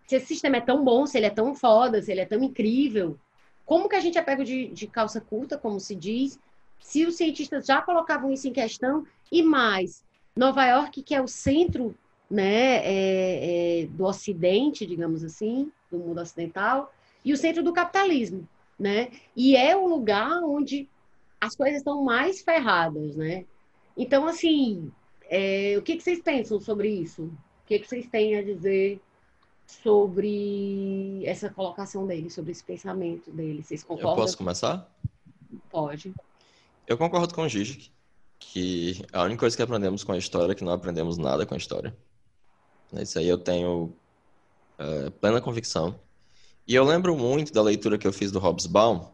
se 0.05 0.15
esse 0.15 0.27
sistema 0.27 0.57
é 0.57 0.61
tão 0.61 0.83
bom, 0.83 1.07
se 1.07 1.17
ele 1.17 1.25
é 1.25 1.31
tão 1.31 1.55
foda, 1.55 2.01
se 2.01 2.11
ele 2.11 2.21
é 2.21 2.25
tão 2.25 2.43
incrível, 2.43 3.17
como 3.65 3.89
que 3.89 3.95
a 3.95 3.99
gente 3.99 4.17
é 4.17 4.21
pego 4.21 4.43
de, 4.43 4.67
de 4.67 4.85
calça 4.85 5.19
curta, 5.19 5.57
como 5.57 5.79
se 5.79 5.95
diz, 5.95 6.39
se 6.79 7.03
os 7.05 7.15
cientistas 7.15 7.65
já 7.65 7.81
colocavam 7.81 8.31
isso 8.31 8.47
em 8.47 8.53
questão, 8.53 9.07
e 9.31 9.41
mais, 9.41 10.03
Nova 10.35 10.63
York, 10.65 11.01
que 11.01 11.15
é 11.15 11.21
o 11.21 11.27
centro 11.27 11.95
né, 12.29 12.77
é, 12.83 13.81
é, 13.81 13.85
do 13.87 14.05
Ocidente, 14.05 14.85
digamos 14.85 15.23
assim, 15.23 15.71
do 15.89 15.97
mundo 15.97 16.21
ocidental, 16.21 16.93
e 17.23 17.33
o 17.33 17.37
centro 17.37 17.63
do 17.63 17.73
capitalismo 17.73 18.47
né? 18.77 19.11
E 19.35 19.55
é 19.55 19.75
o 19.75 19.87
lugar 19.87 20.41
onde 20.43 20.89
as 21.39 21.55
coisas 21.55 21.77
estão 21.77 22.03
mais 22.03 22.41
ferradas, 22.41 23.15
né? 23.15 23.45
Então, 23.97 24.27
assim, 24.27 24.91
é, 25.29 25.75
o 25.77 25.81
que, 25.81 25.95
que, 25.95 26.03
vocês 26.03 26.21
pensam 26.21 26.59
sobre 26.59 26.89
isso? 26.89 27.23
O 27.23 27.67
que, 27.67 27.79
que 27.79 27.87
vocês 27.87 28.07
têm 28.07 28.37
a 28.37 28.43
dizer 28.43 28.99
sobre 29.65 31.23
essa 31.25 31.49
colocação 31.49 32.05
dele, 32.05 32.29
sobre 32.29 32.51
esse 32.51 32.63
pensamento 32.63 33.31
dele? 33.31 33.63
Vocês 33.63 33.83
concordam? 33.83 34.11
Eu 34.11 34.17
posso 34.17 34.37
começar? 34.37 34.89
Pode. 35.69 36.13
Eu 36.87 36.97
concordo 36.97 37.33
com 37.33 37.41
o 37.41 37.49
Gigi 37.49 37.91
que 38.39 39.03
a 39.11 39.23
única 39.23 39.39
coisa 39.39 39.55
que 39.55 39.63
aprendemos 39.63 40.03
com 40.03 40.11
a 40.11 40.17
história 40.17 40.51
é 40.51 40.55
que 40.55 40.63
não 40.63 40.73
aprendemos 40.73 41.17
nada 41.17 41.45
com 41.45 41.53
a 41.53 41.57
história. 41.57 41.95
Isso 42.93 43.17
aí 43.17 43.27
eu 43.27 43.37
tenho 43.37 43.93
é, 44.77 45.09
plena 45.09 45.41
convicção. 45.41 45.99
E 46.67 46.73
eu 46.73 46.83
lembro 46.83 47.15
muito 47.15 47.53
da 47.53 47.61
leitura 47.61 47.97
que 47.97 48.07
eu 48.07 48.13
fiz 48.13 48.31
do 48.31 48.39
Hobsbawm, 48.39 49.07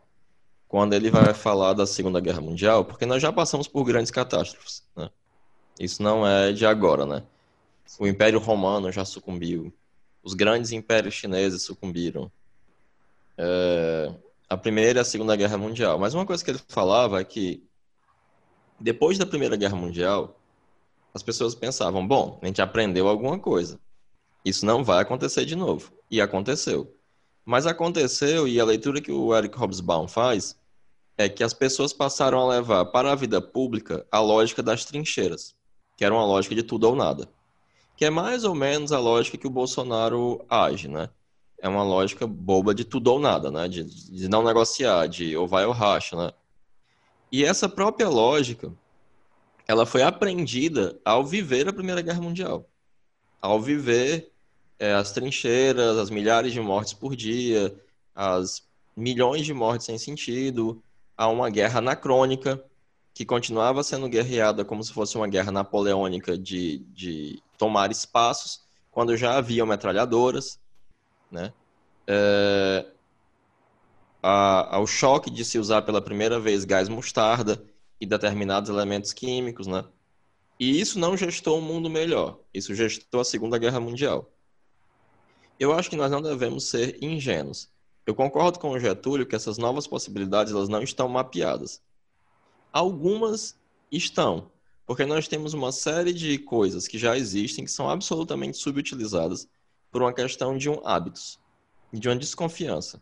quando 0.68 0.94
ele 0.94 1.12
vai 1.12 1.34
falar 1.34 1.74
da 1.74 1.86
Segunda 1.86 2.22
Guerra 2.22 2.40
Mundial, 2.40 2.86
porque 2.86 3.06
nós 3.06 3.22
já 3.22 3.32
passamos 3.32 3.68
por 3.68 3.84
grandes 3.84 4.10
catástrofes. 4.10 4.84
Né? 4.96 5.10
Isso 5.78 6.02
não 6.02 6.26
é 6.26 6.54
de 6.54 6.66
agora, 6.66 7.06
né? 7.06 7.24
O 8.00 8.08
Império 8.08 8.40
Romano 8.40 8.90
já 8.90 9.04
sucumbiu, 9.04 9.74
os 10.24 10.34
grandes 10.34 10.72
impérios 10.72 11.14
chineses 11.14 11.64
sucumbiram. 11.64 12.32
É, 13.38 14.14
a 14.48 14.56
Primeira 14.56 15.00
e 15.00 15.02
a 15.02 15.06
Segunda 15.06 15.36
Guerra 15.36 15.58
Mundial. 15.58 16.00
Mas 16.00 16.14
uma 16.14 16.26
coisa 16.26 16.44
que 16.44 16.52
ele 16.52 16.60
falava 16.70 17.20
é 17.20 17.24
que 17.24 17.64
depois 18.80 19.18
da 19.18 19.26
Primeira 19.26 19.56
Guerra 19.56 19.76
Mundial, 19.76 20.40
as 21.14 21.24
pessoas 21.24 21.54
pensavam: 21.54 22.08
bom, 22.08 22.40
a 22.42 22.46
gente 22.46 22.62
aprendeu 22.62 23.08
alguma 23.08 23.38
coisa. 23.38 23.80
Isso 24.44 24.66
não 24.66 24.84
vai 24.84 25.02
acontecer 25.02 25.46
de 25.46 25.56
novo. 25.56 25.92
E 26.10 26.20
aconteceu. 26.22 26.96
Mas 27.46 27.66
aconteceu, 27.66 28.48
e 28.48 28.60
a 28.60 28.66
leitura 28.66 29.02
que 29.02 29.12
o 29.12 29.36
Eric 29.36 29.58
Hobsbawm 29.58 30.08
faz, 30.08 30.56
é 31.18 31.28
que 31.28 31.44
as 31.44 31.54
pessoas 31.54 31.94
passaram 31.94 32.40
a 32.40 32.48
levar 32.48 32.86
para 32.86 33.12
a 33.12 33.16
vida 33.16 33.42
pública 33.42 34.06
a 34.12 34.20
lógica 34.20 34.64
das 34.64 34.86
trincheiras, 34.86 35.56
que 35.98 36.06
era 36.06 36.14
uma 36.14 36.26
lógica 36.26 36.56
de 36.56 36.64
tudo 36.64 36.88
ou 36.88 36.96
nada. 36.96 37.28
Que 37.96 38.06
é 38.06 38.10
mais 38.10 38.44
ou 38.44 38.56
menos 38.56 38.92
a 38.92 39.00
lógica 39.00 39.38
que 39.38 39.48
o 39.48 39.52
Bolsonaro 39.52 40.44
age, 40.50 40.88
né? 40.88 41.10
É 41.60 41.70
uma 41.70 41.84
lógica 41.84 42.26
boba 42.26 42.74
de 42.74 42.84
tudo 42.84 43.10
ou 43.10 43.20
nada, 43.20 43.52
né? 43.52 43.68
De, 43.68 43.84
de 43.84 44.28
não 44.28 44.44
negociar, 44.44 45.08
de 45.08 45.36
ou 45.38 45.48
vai 45.48 45.66
ou 45.66 45.74
racha, 45.74 46.16
né? 46.16 46.32
E 47.32 47.46
essa 47.46 47.70
própria 47.70 48.10
lógica, 48.10 48.74
ela 49.68 49.86
foi 49.86 50.02
aprendida 50.02 51.00
ao 51.06 51.24
viver 51.24 51.68
a 51.68 51.74
Primeira 51.74 52.02
Guerra 52.02 52.22
Mundial. 52.22 52.68
Ao 53.40 53.62
viver 53.62 54.31
é, 54.82 54.94
as 54.94 55.12
trincheiras, 55.12 55.96
as 56.00 56.10
milhares 56.10 56.52
de 56.52 56.60
mortes 56.60 56.92
por 56.92 57.16
dia, 57.16 57.72
as 58.16 58.68
milhões 58.98 59.46
de 59.46 59.54
mortes 59.54 59.86
sem 59.86 59.96
sentido, 60.00 60.82
a 61.16 61.28
uma 61.28 61.52
guerra 61.52 61.78
anacrônica, 61.78 62.66
que 63.14 63.24
continuava 63.24 63.84
sendo 63.84 64.10
guerreada 64.10 64.66
como 64.66 64.84
se 64.84 64.92
fosse 64.92 65.16
uma 65.16 65.28
guerra 65.28 65.52
napoleônica 65.52 66.36
de, 66.36 66.80
de 66.96 67.44
tomar 67.60 67.92
espaços, 67.92 68.62
quando 68.90 69.16
já 69.16 69.38
haviam 69.38 69.68
metralhadoras, 69.68 70.60
né? 71.30 71.54
É, 72.08 72.88
a, 74.24 74.78
ao 74.78 74.88
choque 74.88 75.30
de 75.30 75.46
se 75.46 75.60
usar 75.60 75.84
pela 75.84 76.02
primeira 76.02 76.40
vez 76.40 76.66
gás 76.66 76.90
mostarda 76.90 77.64
e 78.00 78.06
determinados 78.08 78.72
elementos 78.72 79.14
químicos, 79.14 79.68
né? 79.68 79.86
E 80.60 80.82
isso 80.82 80.98
não 80.98 81.16
gestou 81.16 81.60
um 81.60 81.62
mundo 81.62 81.88
melhor, 81.88 82.40
isso 82.52 82.74
gestou 82.74 83.22
a 83.22 83.26
Segunda 83.26 83.60
Guerra 83.60 83.80
Mundial. 83.80 84.28
Eu 85.62 85.72
acho 85.74 85.92
que 85.92 85.96
nós 85.96 86.10
não 86.10 86.24
devemos 86.24 86.64
ser 86.64 86.98
ingênuos. 87.04 87.70
Eu 88.04 88.16
concordo 88.16 88.58
com 88.58 88.72
o 88.72 88.80
Getúlio 88.80 89.28
que 89.28 89.36
essas 89.36 89.60
novas 89.60 89.86
possibilidades 89.86 90.52
elas 90.52 90.68
não 90.68 90.82
estão 90.82 91.08
mapeadas. 91.08 91.80
Algumas 92.74 93.56
estão, 93.92 94.50
porque 94.88 95.06
nós 95.06 95.28
temos 95.28 95.54
uma 95.54 95.72
série 95.72 96.14
de 96.14 96.40
coisas 96.40 96.88
que 96.88 96.98
já 96.98 97.16
existem 97.16 97.64
que 97.64 97.70
são 97.70 97.88
absolutamente 97.88 98.58
subutilizadas 98.58 99.48
por 99.92 100.02
uma 100.02 100.12
questão 100.12 100.58
de 100.58 100.68
um 100.68 100.82
hábitos, 100.84 101.40
de 101.94 102.10
uma 102.10 102.16
desconfiança. 102.16 103.00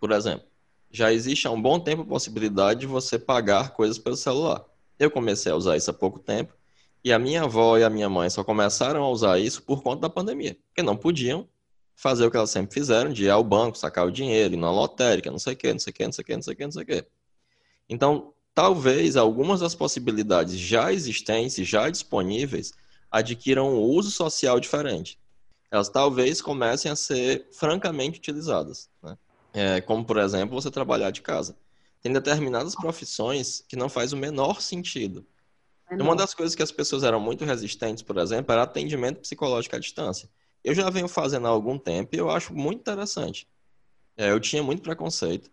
Por 0.00 0.10
exemplo, 0.10 0.48
já 0.90 1.12
existe 1.12 1.46
há 1.46 1.52
um 1.52 1.62
bom 1.62 1.78
tempo 1.78 2.02
a 2.02 2.06
possibilidade 2.06 2.80
de 2.80 2.86
você 2.88 3.16
pagar 3.16 3.74
coisas 3.74 3.96
pelo 3.96 4.16
celular. 4.16 4.64
Eu 4.98 5.08
comecei 5.08 5.52
a 5.52 5.56
usar 5.56 5.76
isso 5.76 5.88
há 5.88 5.94
pouco 5.94 6.18
tempo 6.18 6.52
e 7.04 7.12
a 7.12 7.18
minha 7.18 7.42
avó 7.42 7.78
e 7.78 7.84
a 7.84 7.90
minha 7.90 8.08
mãe 8.08 8.28
só 8.28 8.42
começaram 8.42 9.02
a 9.02 9.10
usar 9.10 9.38
isso 9.38 9.62
por 9.62 9.82
conta 9.82 10.02
da 10.02 10.10
pandemia, 10.10 10.56
porque 10.68 10.82
não 10.82 10.96
podiam 10.96 11.48
fazer 11.94 12.26
o 12.26 12.30
que 12.30 12.36
elas 12.36 12.50
sempre 12.50 12.74
fizeram, 12.74 13.12
de 13.12 13.24
ir 13.24 13.30
ao 13.30 13.42
banco, 13.42 13.76
sacar 13.76 14.06
o 14.06 14.10
dinheiro, 14.10 14.54
ir 14.54 14.56
na 14.56 14.70
lotérica, 14.70 15.30
não 15.30 15.38
sei 15.38 15.54
o 15.54 15.56
quê, 15.56 15.72
não 15.72 15.80
sei 15.80 15.90
o 15.90 15.94
quê, 15.94 16.04
não 16.04 16.12
sei 16.12 16.22
o 16.22 16.24
quê, 16.24 16.34
não 16.34 16.42
sei 16.42 16.52
o 16.52 16.56
quê, 16.56 16.64
não 16.64 16.72
sei 16.72 16.82
o 16.82 16.86
quê. 16.86 17.06
Então, 17.88 18.32
talvez 18.54 19.16
algumas 19.16 19.60
das 19.60 19.74
possibilidades 19.74 20.56
já 20.56 20.92
existentes, 20.92 21.66
já 21.66 21.88
disponíveis, 21.88 22.72
adquiram 23.10 23.74
um 23.74 23.80
uso 23.80 24.10
social 24.10 24.60
diferente. 24.60 25.18
Elas 25.70 25.88
talvez 25.88 26.40
comecem 26.40 26.90
a 26.90 26.96
ser 26.96 27.48
francamente 27.52 28.18
utilizadas. 28.18 28.88
Né? 29.02 29.18
É, 29.52 29.80
como, 29.80 30.04
por 30.04 30.18
exemplo, 30.18 30.60
você 30.60 30.70
trabalhar 30.70 31.10
de 31.10 31.22
casa. 31.22 31.56
Tem 32.00 32.12
determinadas 32.12 32.74
profissões 32.74 33.64
que 33.68 33.76
não 33.76 33.88
faz 33.88 34.12
o 34.12 34.16
menor 34.16 34.60
sentido. 34.60 35.26
É 35.90 35.94
Uma 35.94 36.14
das 36.14 36.34
coisas 36.34 36.54
que 36.54 36.62
as 36.62 36.72
pessoas 36.72 37.02
eram 37.02 37.20
muito 37.20 37.44
resistentes, 37.44 38.02
por 38.02 38.18
exemplo, 38.18 38.52
era 38.52 38.62
atendimento 38.62 39.20
psicológico 39.20 39.76
à 39.76 39.78
distância. 39.78 40.28
Eu 40.62 40.74
já 40.74 40.90
venho 40.90 41.08
fazendo 41.08 41.46
há 41.46 41.50
algum 41.50 41.78
tempo 41.78 42.14
e 42.14 42.18
eu 42.18 42.30
acho 42.30 42.54
muito 42.54 42.80
interessante. 42.80 43.48
É, 44.16 44.30
eu 44.30 44.40
tinha 44.40 44.62
muito 44.62 44.82
preconceito, 44.82 45.50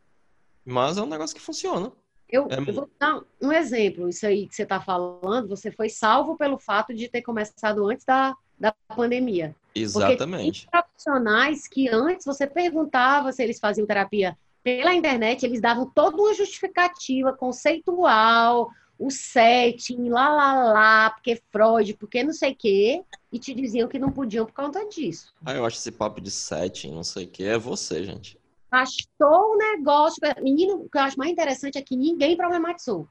mas 0.65 0.97
é 0.97 1.01
um 1.01 1.05
negócio 1.05 1.35
que 1.35 1.41
funciona. 1.41 1.91
Eu, 2.29 2.47
é... 2.49 2.59
eu 2.59 2.73
vou 2.73 2.89
dar 2.99 3.21
um 3.41 3.51
exemplo. 3.51 4.09
Isso 4.09 4.25
aí 4.25 4.47
que 4.47 4.55
você 4.55 4.63
está 4.63 4.81
falando, 4.81 5.47
você 5.47 5.71
foi 5.71 5.89
salvo 5.89 6.35
pelo 6.35 6.57
fato 6.57 6.93
de 6.93 7.07
ter 7.07 7.21
começado 7.21 7.87
antes 7.87 8.05
da, 8.05 8.35
da 8.59 8.73
pandemia. 8.95 9.55
Exatamente. 9.73 10.65
Porque 10.65 10.71
tem 10.71 10.81
profissionais 10.81 11.67
que 11.67 11.89
antes 11.89 12.25
você 12.25 12.47
perguntava 12.47 13.31
se 13.31 13.43
eles 13.43 13.59
faziam 13.59 13.85
terapia 13.85 14.37
pela 14.63 14.95
internet, 14.95 15.45
eles 15.45 15.61
davam 15.61 15.85
toda 15.85 16.17
uma 16.17 16.33
justificativa 16.33 17.31
conceitual, 17.31 18.71
o 18.97 19.09
setting, 19.11 20.09
lá, 20.09 20.29
lá, 20.29 20.53
lá, 20.71 21.09
porque 21.09 21.41
Freud, 21.51 21.93
porque 21.95 22.23
não 22.23 22.33
sei 22.33 22.51
o 22.51 22.55
quê, 22.55 23.03
e 23.31 23.37
te 23.37 23.53
diziam 23.53 23.87
que 23.89 23.99
não 23.99 24.11
podiam 24.11 24.45
por 24.45 24.53
conta 24.53 24.85
disso. 24.87 25.33
Ah, 25.45 25.53
eu 25.53 25.65
acho 25.65 25.77
esse 25.77 25.91
papo 25.91 26.21
de 26.21 26.31
setting, 26.31 26.91
não 26.91 27.03
sei 27.03 27.25
o 27.25 27.27
quê, 27.27 27.43
é 27.43 27.57
você, 27.57 28.03
gente. 28.03 28.37
Bastou 28.71 29.53
o 29.53 29.57
negócio. 29.57 30.19
Menino, 30.41 30.75
o 30.75 30.89
que 30.89 30.97
eu 30.97 31.01
acho 31.01 31.17
mais 31.17 31.31
interessante 31.31 31.77
é 31.77 31.81
que 31.81 31.95
ninguém 31.95 32.35
problematizou. 32.35 33.07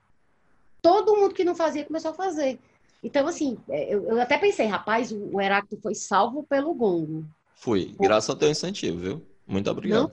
Todo 0.83 1.17
mundo 1.17 1.35
que 1.35 1.45
não 1.45 1.55
fazia 1.55 1.85
começou 1.85 2.11
a 2.11 2.15
fazer. 2.15 2.59
Então, 3.03 3.27
assim, 3.27 3.59
é, 3.69 3.95
eu, 3.95 4.05
eu 4.05 4.21
até 4.21 4.39
pensei, 4.39 4.67
rapaz, 4.67 5.13
o 5.13 5.41
Heráclito 5.41 5.83
foi 5.83 5.95
salvo 5.95 6.43
pelo 6.43 6.75
gongo. 6.75 7.25
Fui, 7.55 7.95
graças 8.01 8.31
ao 8.31 8.37
teu 8.37 8.51
incentivo, 8.51 8.99
viu? 8.99 9.23
Muito 9.47 9.71
obrigado. 9.71 10.03
Não? 10.03 10.13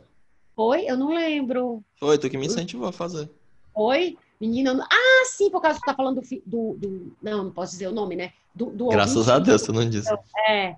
Foi? 0.55 0.85
Eu 0.85 0.97
não 0.97 1.13
lembro. 1.13 1.83
Foi, 1.95 2.17
tu 2.17 2.29
que 2.29 2.37
me 2.37 2.45
incentivou 2.45 2.87
a 2.87 2.91
fazer. 2.91 3.29
Foi? 3.73 4.17
Menina, 4.39 4.73
não... 4.73 4.83
ah, 4.83 5.10
sim, 5.25 5.49
por 5.49 5.61
causa 5.61 5.79
que 5.79 5.85
você 5.85 5.91
tá 5.91 5.95
falando 5.95 6.21
do, 6.21 6.41
do, 6.45 6.77
do, 6.77 7.17
Não, 7.21 7.45
não 7.45 7.51
posso 7.51 7.73
dizer 7.73 7.87
o 7.87 7.91
nome, 7.91 8.15
né? 8.15 8.33
Do, 8.53 8.67
do 8.67 8.87
Graças 8.87 9.15
ouvinte, 9.15 9.31
a 9.31 9.39
Deus, 9.39 9.61
você 9.61 9.71
não 9.71 9.89
disse. 9.89 10.13
É. 10.47 10.75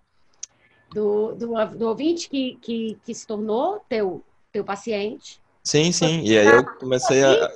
Do, 0.94 1.34
do, 1.34 1.66
do 1.76 1.88
ouvinte 1.88 2.30
que, 2.30 2.58
que, 2.62 2.98
que 3.04 3.14
se 3.16 3.26
tornou 3.26 3.84
teu, 3.90 4.24
teu 4.52 4.64
paciente. 4.64 5.42
Sim, 5.64 5.92
sim. 5.92 6.22
E 6.22 6.38
aí 6.38 6.48
eu 6.48 6.66
comecei 6.78 7.24
a. 7.24 7.52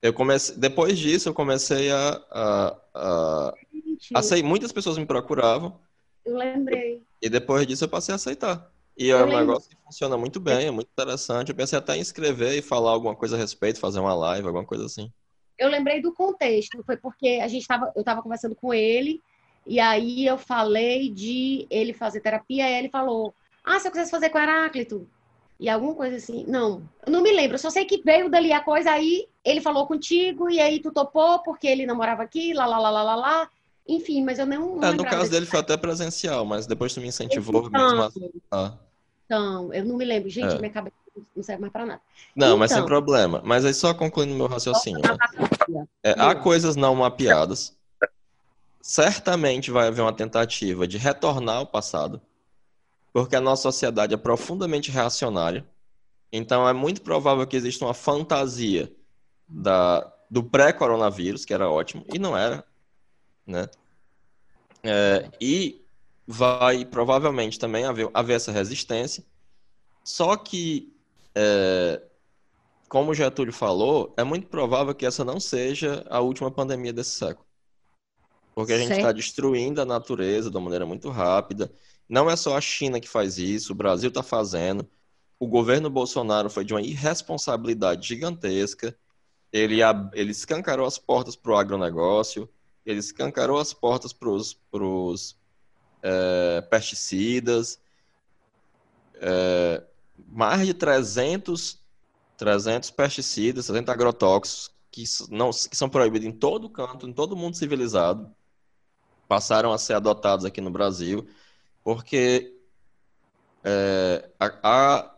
Eu 0.00 0.12
comecei, 0.12 0.56
depois 0.56 0.98
disso, 0.98 1.28
eu 1.28 1.34
comecei 1.34 1.90
a. 1.90 2.22
a, 2.30 2.76
a, 2.94 3.54
a 4.14 4.42
muitas 4.42 4.72
pessoas 4.72 4.96
me 4.96 5.06
procuravam. 5.06 5.78
Eu 6.24 6.36
lembrei. 6.36 7.02
E 7.20 7.28
depois 7.28 7.66
disso 7.66 7.84
eu 7.84 7.88
passei 7.88 8.12
a 8.12 8.16
aceitar. 8.16 8.70
E 8.96 9.10
é 9.10 9.16
um 9.16 9.26
negócio 9.26 9.68
que 9.68 9.76
funciona 9.84 10.16
muito 10.16 10.38
bem, 10.38 10.68
é 10.68 10.70
muito 10.70 10.88
interessante. 10.88 11.48
Eu 11.48 11.54
pensei 11.54 11.78
até 11.78 11.96
em 11.96 12.00
escrever 12.00 12.56
e 12.56 12.62
falar 12.62 12.92
alguma 12.92 13.16
coisa 13.16 13.34
a 13.34 13.38
respeito, 13.38 13.80
fazer 13.80 13.98
uma 13.98 14.14
live, 14.14 14.46
alguma 14.46 14.64
coisa 14.64 14.86
assim. 14.86 15.12
Eu 15.58 15.68
lembrei 15.68 16.00
do 16.00 16.12
contexto, 16.12 16.82
foi 16.84 16.96
porque 16.96 17.40
a 17.42 17.48
gente 17.48 17.66
tava, 17.66 17.92
eu 17.94 18.00
estava 18.00 18.22
conversando 18.22 18.54
com 18.54 18.74
ele, 18.74 19.20
e 19.66 19.80
aí 19.80 20.26
eu 20.26 20.36
falei 20.36 21.10
de 21.10 21.66
ele 21.70 21.92
fazer 21.92 22.20
terapia, 22.20 22.68
e 22.68 22.78
ele 22.78 22.88
falou: 22.88 23.34
Ah, 23.64 23.78
se 23.78 23.86
eu 23.86 23.92
quisesse 23.92 24.10
fazer 24.10 24.30
com 24.30 24.38
Heráclito, 24.38 25.08
e 25.58 25.68
alguma 25.68 25.94
coisa 25.94 26.16
assim. 26.16 26.44
Não, 26.46 26.82
eu 27.06 27.12
não 27.12 27.22
me 27.22 27.32
lembro. 27.32 27.54
Eu 27.54 27.58
só 27.58 27.70
sei 27.70 27.84
que 27.84 28.02
veio 28.02 28.28
dali 28.28 28.52
a 28.52 28.60
coisa, 28.60 28.90
aí 28.90 29.26
ele 29.44 29.60
falou 29.60 29.86
contigo, 29.86 30.50
e 30.50 30.60
aí 30.60 30.80
tu 30.80 30.90
topou 30.90 31.42
porque 31.42 31.66
ele 31.66 31.86
não 31.86 31.96
morava 31.96 32.22
aqui, 32.22 32.52
lá, 32.52 32.66
lá, 32.66 32.78
lá, 32.78 32.90
lá, 32.90 33.02
lá, 33.02 33.14
lá. 33.14 33.50
Enfim, 33.86 34.24
mas 34.24 34.38
eu 34.38 34.46
não. 34.46 34.76
não 34.76 34.88
é, 34.88 34.92
no 34.92 35.04
caso 35.04 35.30
dele 35.30 35.46
foi 35.46 35.60
até 35.60 35.76
presencial, 35.76 36.44
mas 36.44 36.66
depois 36.66 36.94
tu 36.94 37.00
me 37.00 37.08
incentivou 37.08 37.66
então, 37.66 38.10
mesmo 38.10 38.10
a. 38.50 38.78
Então, 39.26 39.72
eu 39.72 39.84
não 39.84 39.96
me 39.96 40.04
lembro. 40.04 40.28
Gente, 40.28 40.54
é. 40.54 40.58
minha 40.58 40.72
cabeça 40.72 40.96
não 41.34 41.42
serve 41.42 41.60
mais 41.60 41.72
para 41.72 41.86
nada. 41.86 42.00
Não, 42.34 42.48
então, 42.48 42.58
mas 42.58 42.70
sem 42.70 42.78
então. 42.78 42.88
problema. 42.88 43.40
Mas 43.44 43.64
aí 43.64 43.74
só 43.74 43.94
concluindo 43.94 44.34
meu 44.34 44.46
raciocínio. 44.46 45.00
Né? 45.68 45.86
É, 46.02 46.12
há 46.18 46.34
coisas 46.34 46.76
não 46.76 46.94
mapeadas. 46.94 47.76
Certamente 48.80 49.70
vai 49.70 49.88
haver 49.88 50.02
uma 50.02 50.12
tentativa 50.12 50.86
de 50.86 50.98
retornar 50.98 51.56
ao 51.56 51.66
passado 51.66 52.20
porque 53.14 53.36
a 53.36 53.40
nossa 53.40 53.62
sociedade 53.62 54.12
é 54.12 54.16
profundamente 54.16 54.90
reacionária. 54.90 55.64
Então 56.32 56.68
é 56.68 56.72
muito 56.72 57.00
provável 57.00 57.46
que 57.46 57.56
exista 57.56 57.84
uma 57.84 57.94
fantasia 57.94 58.92
da, 59.46 60.12
do 60.28 60.42
pré-coronavírus, 60.42 61.44
que 61.44 61.54
era 61.54 61.70
ótimo, 61.70 62.04
e 62.12 62.18
não 62.18 62.36
era, 62.36 62.66
né? 63.46 63.68
É, 64.82 65.30
e 65.40 65.80
vai 66.26 66.84
provavelmente 66.84 67.56
também 67.56 67.84
haver, 67.84 68.10
haver 68.12 68.34
essa 68.34 68.50
resistência. 68.50 69.24
Só 70.02 70.36
que, 70.36 70.92
é, 71.34 72.02
como 72.88 73.10
o 73.10 73.14
Getúlio 73.14 73.52
falou, 73.52 74.14
é 74.16 74.22
muito 74.22 74.46
provável 74.46 74.94
que 74.94 75.04
essa 75.04 75.24
não 75.24 75.40
seja 75.40 76.04
a 76.08 76.20
última 76.20 76.50
pandemia 76.50 76.92
desse 76.92 77.10
século. 77.10 77.46
Porque 78.54 78.72
a 78.72 78.78
gente 78.78 78.92
está 78.92 79.10
destruindo 79.10 79.80
a 79.80 79.84
natureza 79.84 80.48
de 80.48 80.56
uma 80.56 80.62
maneira 80.62 80.86
muito 80.86 81.10
rápida. 81.10 81.72
Não 82.08 82.30
é 82.30 82.36
só 82.36 82.56
a 82.56 82.60
China 82.60 83.00
que 83.00 83.08
faz 83.08 83.36
isso, 83.36 83.72
o 83.72 83.74
Brasil 83.74 84.10
está 84.10 84.22
fazendo. 84.22 84.88
O 85.40 85.48
governo 85.48 85.90
Bolsonaro 85.90 86.48
foi 86.48 86.64
de 86.64 86.72
uma 86.72 86.80
irresponsabilidade 86.80 88.06
gigantesca. 88.06 88.96
Ele, 89.52 89.80
ele 90.12 90.30
escancarou 90.30 90.86
as 90.86 90.98
portas 90.98 91.34
para 91.34 91.52
o 91.52 91.56
agronegócio, 91.56 92.48
ele 92.86 93.00
escancarou 93.00 93.58
as 93.58 93.74
portas 93.74 94.12
para 94.12 94.28
os 94.28 95.36
é, 96.02 96.60
pesticidas. 96.70 97.80
É, 99.16 99.82
mais 100.28 100.66
de 100.66 100.74
300, 100.74 101.80
300 102.36 102.90
pesticidas, 102.90 103.66
300 103.66 103.92
agrotóxicos 103.92 104.74
que, 104.90 105.04
não, 105.30 105.50
que 105.50 105.76
são 105.76 105.88
proibidos 105.88 106.28
em 106.28 106.32
todo 106.32 106.70
canto, 106.70 107.08
em 107.08 107.12
todo 107.12 107.36
mundo 107.36 107.56
civilizado, 107.56 108.32
passaram 109.26 109.72
a 109.72 109.78
ser 109.78 109.94
adotados 109.94 110.44
aqui 110.44 110.60
no 110.60 110.70
Brasil. 110.70 111.26
Porque 111.82 112.56
é, 113.64 114.30
a, 114.38 114.58
a, 114.62 115.14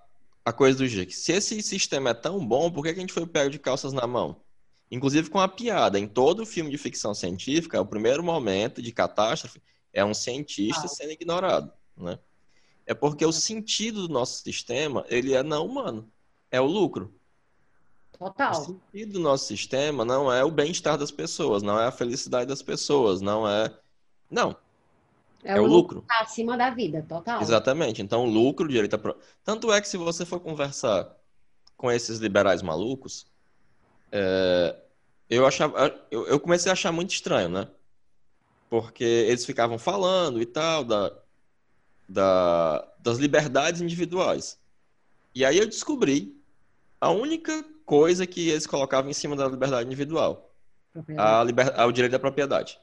a, 0.46 0.52
coisa 0.52 0.78
do 0.78 0.86
jeito, 0.86 1.12
se 1.12 1.32
esse 1.32 1.60
sistema 1.62 2.10
é 2.10 2.14
tão 2.14 2.44
bom, 2.44 2.70
por 2.70 2.82
que 2.82 2.88
a 2.88 2.94
gente 2.94 3.12
foi 3.12 3.26
pego 3.26 3.50
de 3.50 3.58
calças 3.58 3.92
na 3.92 4.06
mão? 4.06 4.40
Inclusive 4.90 5.28
com 5.28 5.40
a 5.40 5.48
piada, 5.48 5.98
em 5.98 6.06
todo 6.06 6.46
filme 6.46 6.70
de 6.70 6.78
ficção 6.78 7.14
científica, 7.14 7.80
o 7.80 7.86
primeiro 7.86 8.22
momento 8.22 8.80
de 8.80 8.92
catástrofe 8.92 9.60
é 9.92 10.04
um 10.04 10.14
cientista 10.14 10.86
ah. 10.86 10.88
sendo 10.88 11.12
ignorado, 11.12 11.72
né? 11.96 12.18
É 12.86 12.94
porque 12.94 13.26
o 13.26 13.32
sentido 13.32 14.06
do 14.06 14.12
nosso 14.12 14.42
sistema, 14.42 15.04
ele 15.08 15.34
é 15.34 15.42
não 15.42 15.66
humano, 15.66 16.08
é 16.50 16.60
o 16.60 16.66
lucro. 16.66 17.12
Total. 18.16 18.52
O 18.52 18.54
sentido 18.54 19.14
do 19.14 19.20
nosso 19.20 19.46
sistema 19.46 20.04
não 20.04 20.32
é 20.32 20.44
o 20.44 20.50
bem-estar 20.50 20.96
das 20.96 21.10
pessoas, 21.10 21.62
não 21.62 21.78
é 21.78 21.86
a 21.86 21.92
felicidade 21.92 22.46
das 22.46 22.62
pessoas, 22.62 23.20
não 23.20 23.46
é... 23.46 23.74
Não, 24.30 24.56
é, 25.46 25.56
é, 25.56 25.60
o 25.60 25.66
lucro. 25.66 26.02
Tá 26.02 26.22
acima 26.22 26.56
da 26.56 26.70
vida, 26.70 27.04
total. 27.08 27.40
Exatamente. 27.40 28.02
Então, 28.02 28.24
o 28.24 28.28
lucro, 28.28 28.66
direito 28.66 28.96
a... 28.96 29.14
Tanto 29.44 29.72
é 29.72 29.80
que 29.80 29.88
se 29.88 29.96
você 29.96 30.24
for 30.24 30.40
conversar 30.40 31.08
com 31.76 31.90
esses 31.90 32.18
liberais 32.18 32.62
malucos, 32.62 33.26
é... 34.10 34.76
eu, 35.30 35.46
achava... 35.46 35.94
eu 36.10 36.40
comecei 36.40 36.68
a 36.68 36.72
achar 36.72 36.90
muito 36.90 37.10
estranho, 37.10 37.48
né? 37.48 37.68
Porque 38.68 39.04
eles 39.04 39.46
ficavam 39.46 39.78
falando 39.78 40.42
e 40.42 40.46
tal 40.46 40.82
da... 40.82 41.12
Da... 42.08 42.86
das 42.98 43.18
liberdades 43.18 43.80
individuais. 43.80 44.58
E 45.34 45.44
aí 45.44 45.58
eu 45.58 45.66
descobri 45.66 46.40
a 47.00 47.10
única 47.10 47.64
coisa 47.84 48.26
que 48.26 48.48
eles 48.48 48.66
colocavam 48.66 49.10
em 49.10 49.14
cima 49.14 49.36
da 49.36 49.48
liberdade 49.48 49.86
individual. 49.86 50.50
A 51.16 51.44
liber... 51.44 51.78
o 51.80 51.92
direito 51.92 52.12
da 52.12 52.18
propriedade. 52.18 52.80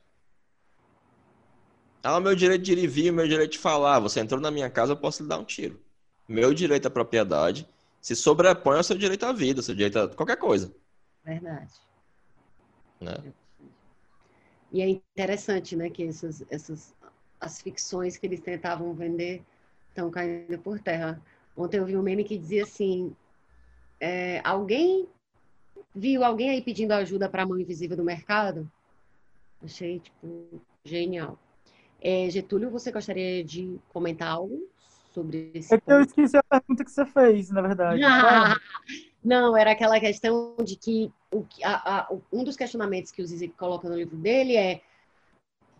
Ah, 2.03 2.17
o 2.17 2.21
meu 2.21 2.35
direito 2.35 2.61
de 2.61 2.73
ir 2.73 2.77
e 2.79 2.87
vir, 2.87 3.11
o 3.11 3.13
meu 3.13 3.27
direito 3.27 3.53
de 3.53 3.59
falar. 3.59 3.99
Você 3.99 4.19
entrou 4.19 4.39
na 4.39 4.51
minha 4.51 4.69
casa, 4.69 4.91
eu 4.91 4.97
posso 4.97 5.23
lhe 5.23 5.29
dar 5.29 5.37
um 5.37 5.45
tiro. 5.45 5.81
Meu 6.27 6.53
direito 6.53 6.87
à 6.87 6.91
propriedade 6.91 7.67
se 8.01 8.15
sobrepõe 8.15 8.75
ao 8.75 8.83
seu 8.83 8.97
direito 8.97 9.25
à 9.25 9.31
vida, 9.31 9.61
ao 9.61 9.63
seu 9.63 9.73
direito 9.73 9.97
a 9.97 10.09
qualquer 10.09 10.35
coisa. 10.35 10.75
Verdade. 11.23 11.73
Né? 12.99 13.33
E 14.73 14.81
é 14.81 14.89
interessante, 14.89 15.75
né, 15.75 15.89
que 15.89 16.03
essas, 16.03 16.43
essas 16.49 16.93
as 17.44 17.61
ficções 17.61 18.18
que 18.18 18.26
eles 18.26 18.40
tentavam 18.40 18.94
vender 18.94 19.44
estão 19.90 20.10
caindo 20.10 20.57
por 20.60 20.80
terra. 20.80 21.22
Ontem 21.56 21.78
eu 21.78 21.86
vi 21.86 21.98
um 21.98 22.02
meme 22.02 22.24
que 22.24 22.38
dizia 22.38 22.64
assim: 22.64 23.15
é, 23.99 24.41
alguém 24.44 25.07
viu 25.94 26.24
alguém 26.24 26.49
aí 26.49 26.61
pedindo 26.61 26.94
ajuda 26.94 27.30
para 27.30 27.44
a 27.44 27.45
mão 27.45 27.60
invisível 27.60 27.98
do 27.98 28.03
mercado? 28.03 28.70
Achei, 29.64 29.99
tipo, 29.99 30.61
genial. 30.84 31.38
É, 32.02 32.30
Getúlio, 32.30 32.70
você 32.70 32.91
gostaria 32.91 33.44
de 33.44 33.80
comentar 33.90 34.30
algo 34.30 34.68
sobre 35.14 35.52
esse 35.53 35.74
É 35.74 35.80
que 35.80 35.91
eu 35.91 36.02
esqueci 36.02 36.36
a 36.36 36.44
pergunta 36.44 36.84
que 36.84 36.91
você 36.91 37.06
fez, 37.06 37.49
na 37.49 37.61
verdade. 37.61 38.02
Não, 39.24 39.56
era 39.56 39.72
aquela 39.72 39.99
questão 39.99 40.56
de 40.64 40.76
que, 40.76 41.11
o, 41.32 41.45
a, 41.64 41.99
a, 41.99 42.14
um 42.32 42.44
dos 42.44 42.57
questionamentos 42.57 43.11
que 43.11 43.22
o 43.22 43.26
Zizek 43.26 43.53
coloca 43.53 43.88
no 43.88 43.95
livro 43.95 44.18
dele 44.18 44.57
é, 44.57 44.82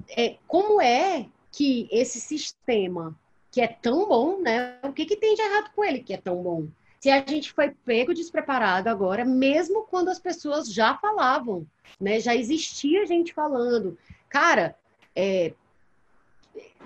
é 0.10 0.38
como 0.48 0.82
é 0.82 1.28
que 1.54 1.88
esse 1.92 2.20
sistema 2.20 3.16
que 3.52 3.62
é 3.62 3.68
tão 3.68 4.08
bom, 4.08 4.42
né? 4.42 4.80
O 4.84 4.92
que, 4.92 5.06
que 5.06 5.16
tem 5.16 5.36
de 5.36 5.42
errado 5.44 5.70
com 5.76 5.86
ele 5.86 6.00
que 6.00 6.14
é 6.14 6.18
tão 6.18 6.42
bom? 6.42 6.68
Se 7.00 7.12
a 7.12 7.24
gente 7.26 7.54
foi 7.54 7.70
pego 7.70 8.14
despreparado 8.14 8.90
agora, 8.90 9.24
mesmo 9.24 9.84
quando 9.84 10.10
as 10.10 10.18
pessoas 10.18 10.74
já 10.74 10.98
falavam, 10.98 11.68
né? 12.02 12.20
Já 12.20 12.36
existia 12.36 13.06
gente 13.06 13.32
falando. 13.32 13.96
Cara, 14.28 14.76
é, 15.16 15.54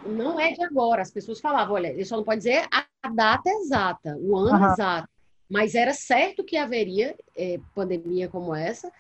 não 0.06 0.38
é 0.38 0.52
de 0.52 0.61
agora. 0.61 1.02
As 1.02 1.11
pessoas 1.11 1.39
falavam, 1.39 1.76
olha, 1.76 1.88
ele 1.88 2.03
só 2.03 2.18
não 2.18 2.23
pode 2.26 2.39
dizer 2.39 2.68
a 2.69 3.10
data 3.10 3.49
exata, 3.49 4.18
o 4.19 4.35
ano 4.35 4.65
uhum. 4.65 4.73
exato. 4.73 5.07
Mas 5.49 5.76
era 5.76 5.94
certo 5.94 6.44
que 6.44 6.57
haveria 6.57 7.15
é, 7.38 7.57
pandemia 7.73 8.27
como 8.27 8.53
essa. 8.53 8.91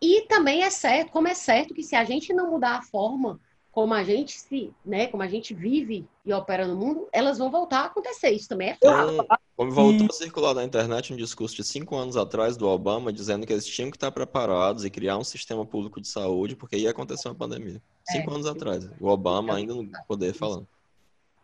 E 0.00 0.22
também 0.22 0.62
é 0.62 0.70
certo, 0.70 1.12
como 1.12 1.28
é 1.28 1.34
certo 1.34 1.74
que 1.74 1.82
se 1.82 1.94
a 1.94 2.04
gente 2.04 2.32
não 2.32 2.50
mudar 2.50 2.78
a 2.78 2.82
forma 2.82 3.38
como 3.72 3.94
a 3.94 4.02
gente 4.02 4.38
se, 4.38 4.72
né, 4.84 5.06
como 5.06 5.22
a 5.22 5.28
gente 5.28 5.54
vive 5.54 6.08
e 6.24 6.32
opera 6.32 6.66
no 6.66 6.74
mundo, 6.74 7.08
elas 7.12 7.38
vão 7.38 7.50
voltar 7.50 7.82
a 7.82 7.84
acontecer. 7.86 8.30
Isso 8.30 8.48
também 8.48 8.70
é 8.70 8.74
fato. 8.74 9.40
Como 9.56 9.70
voltou 9.70 10.08
a 10.10 10.12
circular 10.12 10.54
na 10.54 10.64
internet 10.64 11.12
um 11.12 11.16
discurso 11.16 11.56
de 11.56 11.64
cinco 11.64 11.96
anos 11.96 12.16
atrás 12.16 12.56
do 12.56 12.66
Obama, 12.66 13.12
dizendo 13.12 13.46
que 13.46 13.52
eles 13.52 13.66
tinham 13.66 13.90
que 13.90 13.96
estar 13.96 14.10
preparados 14.10 14.84
e 14.84 14.90
criar 14.90 15.18
um 15.18 15.24
sistema 15.24 15.64
público 15.64 16.00
de 16.00 16.08
saúde, 16.08 16.56
porque 16.56 16.76
ia 16.76 16.90
acontecer 16.90 17.28
uma 17.28 17.34
pandemia. 17.34 17.80
Cinco 18.10 18.30
é, 18.30 18.34
anos 18.34 18.46
atrás. 18.46 18.90
O 19.00 19.06
Obama 19.06 19.54
ainda 19.54 19.74
no 19.74 19.88
poder 20.08 20.32
falando. 20.32 20.66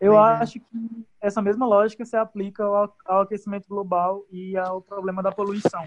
Eu 0.00 0.14
é. 0.14 0.18
acho 0.18 0.54
que 0.54 1.06
essa 1.20 1.40
mesma 1.40 1.66
lógica 1.66 2.04
se 2.04 2.16
aplica 2.16 2.64
ao, 2.64 2.94
ao 3.04 3.20
aquecimento 3.22 3.68
global 3.68 4.24
e 4.32 4.56
ao 4.56 4.82
problema 4.82 5.22
da 5.22 5.30
poluição. 5.30 5.84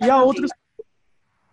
E 0.00 0.10
a 0.10 0.22
outros 0.22 0.50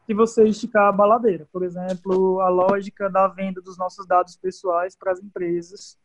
que 0.06 0.14
você 0.14 0.48
esticar 0.48 0.88
a 0.88 0.92
baladeira. 0.92 1.48
Por 1.52 1.64
exemplo, 1.64 2.42
a 2.42 2.50
lógica 2.50 3.10
da 3.10 3.28
venda 3.28 3.62
dos 3.62 3.78
nossos 3.78 4.06
dados 4.06 4.36
pessoais 4.36 4.96
para 4.96 5.12
as 5.12 5.22
empresas, 5.22 5.98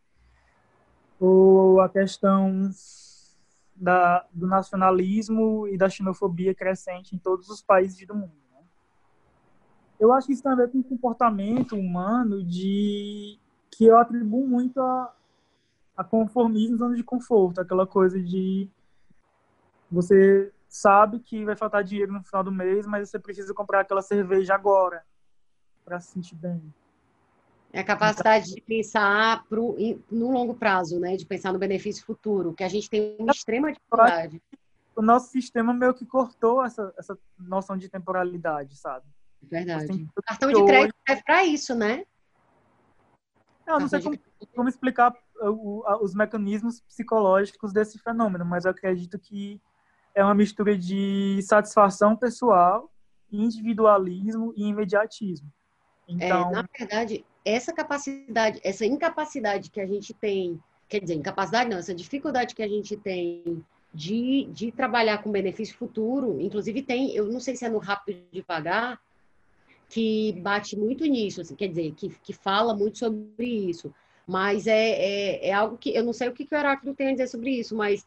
ou 1.18 1.80
a 1.80 1.88
questão 1.88 2.70
da, 3.74 4.26
do 4.32 4.46
nacionalismo 4.46 5.66
e 5.68 5.76
da 5.76 5.88
xenofobia 5.88 6.54
crescente 6.54 7.14
em 7.14 7.18
todos 7.18 7.48
os 7.48 7.62
países 7.62 8.06
do 8.06 8.14
mundo. 8.14 8.36
Né? 8.52 8.60
Eu 9.98 10.12
acho 10.12 10.26
que 10.26 10.32
isso 10.32 10.42
tem 10.42 10.52
a 10.52 10.56
ver 10.56 10.70
com 10.70 10.78
o 10.78 10.84
comportamento 10.84 11.76
humano 11.76 12.42
de 12.42 13.38
que 13.70 13.84
eu 13.84 13.98
atribuo 13.98 14.46
muito 14.46 14.80
a, 14.80 15.14
a 15.96 16.04
conformismo, 16.04 16.78
zona 16.78 16.96
de 16.96 17.02
conforto, 17.02 17.60
aquela 17.60 17.86
coisa 17.86 18.20
de 18.20 18.68
você 19.90 20.52
sabe 20.68 21.20
que 21.20 21.44
vai 21.44 21.56
faltar 21.56 21.84
dinheiro 21.84 22.12
no 22.12 22.22
final 22.22 22.42
do 22.42 22.52
mês, 22.52 22.86
mas 22.86 23.08
você 23.08 23.18
precisa 23.18 23.54
comprar 23.54 23.80
aquela 23.80 24.02
cerveja 24.02 24.54
agora 24.54 25.04
para 25.84 26.00
se 26.00 26.12
sentir 26.12 26.34
bem. 26.34 26.62
É 27.72 27.80
a 27.80 27.84
capacidade 27.84 28.54
de 28.54 28.60
pensar 28.60 29.44
pro, 29.48 29.76
no 30.10 30.30
longo 30.30 30.54
prazo, 30.54 30.98
né? 30.98 31.16
De 31.16 31.26
pensar 31.26 31.52
no 31.52 31.58
benefício 31.58 32.04
futuro, 32.04 32.54
que 32.54 32.64
a 32.64 32.68
gente 32.68 32.88
tem 32.88 33.16
uma 33.18 33.32
extrema 33.32 33.72
dificuldade. 33.72 34.42
O 34.94 35.02
nosso 35.02 35.30
sistema 35.30 35.74
meio 35.74 35.92
que 35.92 36.06
cortou 36.06 36.64
essa, 36.64 36.94
essa 36.96 37.18
noção 37.38 37.76
de 37.76 37.88
temporalidade, 37.88 38.76
sabe? 38.76 39.04
Verdade. 39.42 40.08
O 40.16 40.22
cartão 40.22 40.50
de 40.50 40.64
crédito 40.64 40.96
é 41.08 41.16
para 41.16 41.44
isso, 41.44 41.74
né? 41.74 42.04
Eu 43.66 43.80
não 43.80 43.88
sei 43.88 44.00
como, 44.00 44.18
como 44.54 44.68
explicar 44.68 45.12
os 46.00 46.14
mecanismos 46.14 46.80
psicológicos 46.80 47.72
desse 47.72 47.98
fenômeno, 47.98 48.44
mas 48.44 48.64
eu 48.64 48.70
acredito 48.70 49.18
que 49.18 49.60
é 50.16 50.24
uma 50.24 50.34
mistura 50.34 50.76
de 50.76 51.38
satisfação 51.42 52.16
pessoal, 52.16 52.90
individualismo 53.30 54.54
e 54.56 54.64
imediatismo. 54.64 55.52
Então, 56.08 56.48
é, 56.48 56.52
na 56.52 56.64
verdade, 56.76 57.24
essa 57.44 57.70
capacidade, 57.70 58.58
essa 58.64 58.86
incapacidade 58.86 59.70
que 59.70 59.78
a 59.78 59.86
gente 59.86 60.14
tem, 60.14 60.58
quer 60.88 61.00
dizer, 61.00 61.14
incapacidade 61.14 61.68
não, 61.68 61.76
essa 61.76 61.94
dificuldade 61.94 62.54
que 62.54 62.62
a 62.62 62.68
gente 62.68 62.96
tem 62.96 63.62
de, 63.92 64.48
de 64.52 64.72
trabalhar 64.72 65.22
com 65.22 65.30
benefício 65.30 65.76
futuro, 65.76 66.40
inclusive 66.40 66.80
tem, 66.82 67.14
eu 67.14 67.26
não 67.26 67.38
sei 67.38 67.54
se 67.54 67.66
é 67.66 67.68
no 67.68 67.78
Rápido 67.78 68.18
e 68.32 68.40
Devagar, 68.40 68.98
que 69.86 70.32
bate 70.40 70.78
muito 70.78 71.04
nisso, 71.04 71.42
assim, 71.42 71.54
quer 71.54 71.68
dizer, 71.68 71.92
que, 71.92 72.08
que 72.08 72.32
fala 72.32 72.74
muito 72.74 72.98
sobre 72.98 73.44
isso. 73.44 73.94
Mas 74.26 74.66
é, 74.66 74.90
é, 74.90 75.48
é 75.48 75.52
algo 75.52 75.76
que 75.76 75.94
eu 75.94 76.02
não 76.02 76.14
sei 76.14 76.28
o 76.28 76.32
que, 76.32 76.46
que 76.46 76.54
o 76.54 76.58
Heráclito 76.58 76.96
tem 76.96 77.08
a 77.08 77.12
dizer 77.12 77.28
sobre 77.28 77.50
isso, 77.50 77.76
mas 77.76 78.04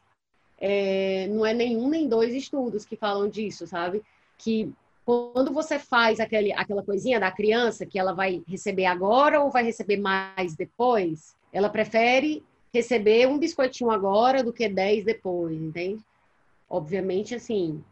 é, 0.60 1.28
não 1.28 1.46
é 1.46 1.54
nenhum 1.54 1.88
nem 1.90 2.08
dois 2.08 2.34
estudos 2.34 2.86
que 2.86 2.96
falam 2.96 3.30
disso, 3.30 3.66
sabe? 3.66 4.02
Que 4.38 4.72
quando 5.06 5.52
você 5.52 5.80
faz 5.80 6.20
aquele, 6.20 6.52
aquela 6.54 6.84
coisinha 6.84 7.20
da 7.20 7.32
criança 7.32 7.86
que 7.86 7.98
ela 7.98 8.14
vai 8.14 8.44
receber 8.48 8.86
agora 8.86 9.42
ou 9.42 9.50
vai 9.50 9.64
receber 9.64 9.98
mais 9.98 10.56
depois, 10.56 11.36
ela 11.52 11.70
prefere 11.70 12.44
receber 12.74 13.28
um 13.28 13.40
biscoitinho 13.40 13.90
agora 13.90 14.44
do 14.44 14.54
que 14.54 14.70
dez 14.70 15.04
depois, 15.04 15.60
entende? 15.60 16.04
Obviamente, 16.70 17.34
assim, 17.34 17.84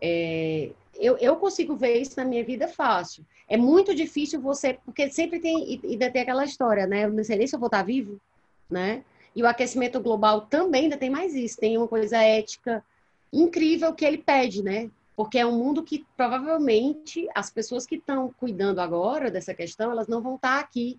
é, 0.00 0.72
eu, 0.96 1.16
eu 1.18 1.36
consigo 1.36 1.76
ver 1.76 2.00
isso 2.00 2.14
na 2.16 2.24
minha 2.24 2.42
vida 2.42 2.66
fácil. 2.66 3.24
É 3.48 3.56
muito 3.56 3.94
difícil 3.94 4.40
você, 4.40 4.78
porque 4.84 5.08
sempre 5.10 5.38
tem, 5.38 5.80
ainda 5.84 6.10
tem 6.10 6.22
aquela 6.22 6.44
história, 6.44 6.86
né? 6.86 7.04
Eu 7.04 7.12
não 7.12 7.22
sei 7.22 7.36
nem 7.36 7.46
se 7.46 7.54
eu 7.54 7.60
vou 7.60 7.68
estar 7.68 7.84
vivo, 7.84 8.20
né? 8.68 9.04
E 9.36 9.42
o 9.42 9.46
aquecimento 9.46 10.00
global 10.00 10.40
também 10.40 10.84
ainda 10.84 10.96
tem 10.96 11.10
mais 11.10 11.34
isso, 11.34 11.58
tem 11.58 11.76
uma 11.76 11.86
coisa 11.86 12.16
ética 12.16 12.82
incrível 13.30 13.92
que 13.92 14.02
ele 14.02 14.16
pede, 14.16 14.62
né? 14.62 14.90
Porque 15.14 15.38
é 15.38 15.44
um 15.44 15.58
mundo 15.58 15.82
que 15.82 16.06
provavelmente 16.16 17.28
as 17.34 17.50
pessoas 17.50 17.86
que 17.86 17.96
estão 17.96 18.32
cuidando 18.38 18.80
agora 18.80 19.30
dessa 19.30 19.52
questão, 19.52 19.90
elas 19.90 20.08
não 20.08 20.22
vão 20.22 20.36
estar 20.36 20.58
aqui 20.58 20.98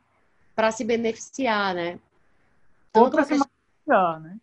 para 0.56 0.72
se 0.72 0.84
beneficiar, 0.84 1.74
né? 1.74 2.00
Ou 2.94 3.10
para 3.10 3.24
se 3.24 3.32
beneficiar, 3.32 4.22
né? 4.22 4.38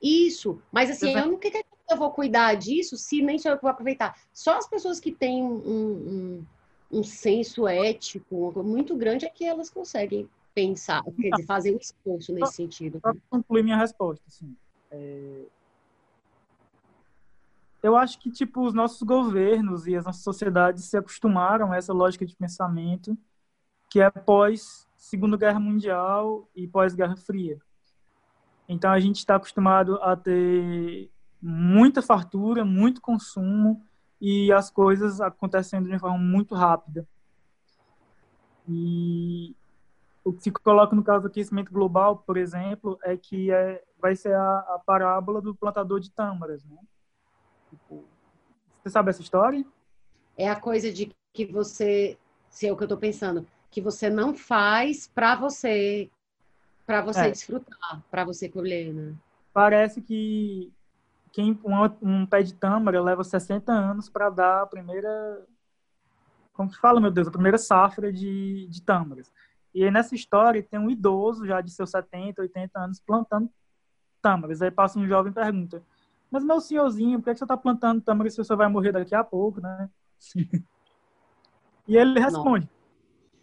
Isso, 0.00 0.62
mas 0.72 0.90
assim, 0.90 1.10
Exato. 1.10 1.26
eu 1.26 1.32
não 1.32 1.38
que 1.38 1.52
eu 1.90 1.96
vou 1.98 2.10
cuidar 2.12 2.54
disso 2.54 2.96
se 2.96 3.20
nem 3.20 3.38
sou 3.38 3.50
eu 3.50 3.58
que 3.58 3.62
vou 3.62 3.70
aproveitar. 3.70 4.18
Só 4.32 4.56
as 4.56 4.66
pessoas 4.66 4.98
que 4.98 5.12
têm 5.12 5.42
um, 5.42 5.54
um, 5.54 6.46
um 6.90 7.02
senso 7.02 7.68
ético 7.68 8.54
muito 8.64 8.96
grande 8.96 9.26
é 9.26 9.28
que 9.28 9.44
elas 9.44 9.68
conseguem 9.68 10.28
pensar, 10.54 11.02
quer 11.02 11.30
dizer, 11.30 11.46
fazer 11.46 11.74
um 11.74 11.78
esforço 11.78 12.32
nesse 12.32 12.54
sentido. 12.54 13.00
Para 13.00 13.14
concluir 13.28 13.62
minha 13.62 13.76
resposta, 13.76 14.24
assim, 14.28 14.56
é... 14.90 15.42
eu 17.82 17.96
acho 17.96 18.18
que 18.20 18.30
tipo 18.30 18.64
os 18.64 18.72
nossos 18.72 19.02
governos 19.02 19.86
e 19.86 19.96
as 19.96 20.04
nossas 20.04 20.22
sociedades 20.22 20.84
se 20.84 20.96
acostumaram 20.96 21.72
a 21.72 21.76
essa 21.76 21.92
lógica 21.92 22.24
de 22.24 22.36
pensamento 22.36 23.18
que 23.90 24.00
é 24.00 24.10
pós 24.10 24.88
Segunda 24.96 25.36
Guerra 25.36 25.60
Mundial 25.60 26.48
e 26.54 26.66
pós 26.66 26.94
Guerra 26.94 27.16
Fria. 27.16 27.58
Então 28.68 28.90
a 28.90 28.98
gente 28.98 29.18
está 29.18 29.36
acostumado 29.36 29.96
a 30.02 30.16
ter 30.16 31.10
muita 31.40 32.00
fartura, 32.00 32.64
muito 32.64 33.00
consumo 33.00 33.84
e 34.20 34.50
as 34.50 34.70
coisas 34.70 35.20
acontecendo 35.20 35.84
de 35.84 35.90
uma 35.92 35.98
forma 35.98 36.18
muito 36.18 36.54
rápida. 36.54 37.06
E 38.66 39.54
o 40.24 40.32
que 40.32 40.42
se 40.42 40.50
coloca 40.50 40.96
no 40.96 41.04
caso 41.04 41.22
do 41.22 41.28
aquecimento 41.28 41.70
global, 41.70 42.16
por 42.16 42.36
exemplo, 42.36 42.98
é 43.02 43.16
que 43.16 43.52
é, 43.52 43.82
vai 44.00 44.16
ser 44.16 44.34
a, 44.34 44.58
a 44.58 44.82
parábola 44.84 45.40
do 45.40 45.54
plantador 45.54 46.00
de 46.00 46.10
tâmaras, 46.10 46.64
né? 46.64 46.78
Tipo, 47.68 48.04
você 48.82 48.90
sabe 48.90 49.10
essa 49.10 49.20
história? 49.20 49.64
É 50.36 50.48
a 50.48 50.58
coisa 50.58 50.90
de 50.90 51.14
que 51.32 51.44
você, 51.44 52.18
se 52.48 52.66
é 52.66 52.72
o 52.72 52.76
que 52.76 52.82
eu 52.82 52.86
estou 52.86 52.98
pensando, 52.98 53.46
que 53.70 53.82
você 53.82 54.08
não 54.08 54.34
faz 54.34 55.06
para 55.06 55.36
você, 55.36 56.10
para 56.86 57.02
você 57.02 57.26
é. 57.26 57.30
desfrutar, 57.30 58.02
para 58.10 58.24
você 58.24 58.48
colher, 58.48 58.94
né? 58.94 59.14
Parece 59.52 60.00
que 60.00 60.72
quem 61.32 61.58
um, 61.64 61.84
um 62.00 62.26
pé 62.26 62.42
de 62.42 62.54
tâmara 62.54 63.02
leva 63.02 63.22
60 63.22 63.70
anos 63.70 64.08
para 64.08 64.30
dar 64.30 64.62
a 64.62 64.66
primeira 64.66 65.44
como 66.54 66.70
que 66.70 66.78
fala, 66.78 67.00
meu 67.00 67.10
Deus, 67.10 67.26
a 67.26 67.32
primeira 67.32 67.58
safra 67.58 68.12
de, 68.12 68.68
de 68.68 68.80
tâmaras. 68.80 69.30
E 69.74 69.82
aí 69.82 69.90
nessa 69.90 70.14
história 70.14 70.62
tem 70.62 70.78
um 70.78 70.88
idoso 70.88 71.46
já 71.46 71.60
de 71.60 71.70
seus 71.70 71.90
70, 71.90 72.40
80 72.42 72.78
anos 72.78 73.00
plantando 73.00 73.50
tâmaras. 74.22 74.62
Aí 74.62 74.70
passa 74.70 74.98
um 74.98 75.06
jovem 75.06 75.32
e 75.32 75.34
pergunta: 75.34 75.82
Mas 76.30 76.44
meu 76.44 76.60
senhorzinho, 76.60 77.18
por 77.20 77.32
que 77.32 77.36
você 77.36 77.44
está 77.44 77.56
plantando 77.56 78.00
tâmaras 78.00 78.34
se 78.34 78.38
você 78.38 78.54
vai 78.54 78.68
morrer 78.68 78.92
daqui 78.92 79.14
a 79.14 79.24
pouco, 79.24 79.60
né? 79.60 79.90
e 81.88 81.96
ele 81.96 82.20
responde: 82.20 82.68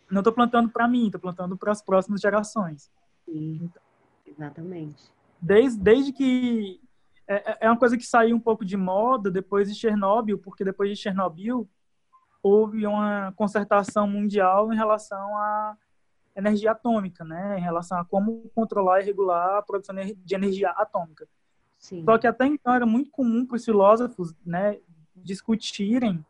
Não 0.10 0.22
estou 0.22 0.34
plantando 0.34 0.70
para 0.70 0.88
mim, 0.88 1.08
estou 1.08 1.20
plantando 1.20 1.58
para 1.58 1.72
as 1.72 1.82
próximas 1.82 2.22
gerações. 2.22 2.90
Sim, 3.26 3.60
então, 3.64 3.82
exatamente. 4.26 5.12
Desde, 5.42 5.80
desde 5.80 6.14
que 6.14 6.80
é, 7.28 7.52
é, 7.52 7.58
é 7.62 7.70
uma 7.70 7.78
coisa 7.78 7.98
que 7.98 8.06
saiu 8.06 8.36
um 8.36 8.40
pouco 8.40 8.64
de 8.64 8.78
moda 8.78 9.30
depois 9.30 9.70
de 9.70 9.76
Chernobyl, 9.76 10.38
porque 10.38 10.64
depois 10.64 10.90
de 10.90 10.96
Chernobyl 10.96 11.70
houve 12.44 12.88
uma 12.88 13.32
concertação 13.36 14.08
mundial 14.08 14.74
em 14.74 14.76
relação 14.76 15.38
à 15.38 15.78
energia 16.36 16.72
atômica, 16.72 17.24
né? 17.24 17.58
Em 17.58 17.62
relação 17.62 17.98
a 17.98 18.06
como 18.06 18.50
controlar 18.56 19.02
e 19.02 19.06
regular 19.06 19.58
a 19.58 19.62
produção 19.62 19.96
de 19.96 20.36
energia 20.36 20.70
atômica. 20.72 21.28
Sim. 21.78 22.04
Só 22.04 22.18
que 22.18 22.28
até 22.28 22.46
então 22.46 22.74
era 22.74 22.86
muito 22.86 23.10
comum 23.10 23.46
para 23.46 23.56
os 23.56 23.66
filósofos, 23.66 24.36
né, 24.46 24.78
discutirem 25.16 26.24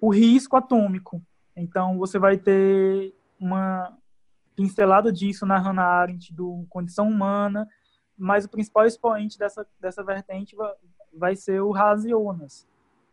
o 0.00 0.08
risco 0.08 0.56
atômico. 0.56 1.20
Então 1.56 1.98
você 1.98 2.18
vai 2.18 2.38
ter 2.38 3.12
uma 3.40 3.96
pincelada 4.54 5.12
disso 5.12 5.44
na 5.44 5.58
Hannah 5.58 5.82
Arendt 5.82 6.32
do 6.32 6.64
Condição 6.68 7.08
Humana, 7.08 7.68
mas 8.16 8.44
o 8.44 8.48
principal 8.48 8.86
expoente 8.86 9.36
dessa, 9.36 9.66
dessa 9.80 10.02
vertente 10.04 10.56
vai 11.12 11.34
ser 11.34 11.60
o 11.60 11.72
Rasionas, 11.72 12.66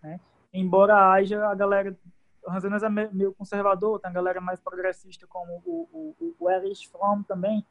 né? 0.04 0.20
Embora 0.54 1.12
haja 1.12 1.48
a 1.48 1.56
galera, 1.56 1.98
o 2.44 2.50
Rasionas 2.50 2.84
é 2.84 2.90
meio 2.90 3.34
conservador, 3.34 4.00
tem 4.00 4.10
a 4.10 4.14
galera 4.14 4.42
mais 4.42 4.60
progressista 4.60 5.28
como 5.28 5.62
o, 5.66 6.16
o, 6.20 6.36
o 6.40 6.50
Erich 6.50 6.88
Fromm 6.90 7.24
também, 7.24 7.66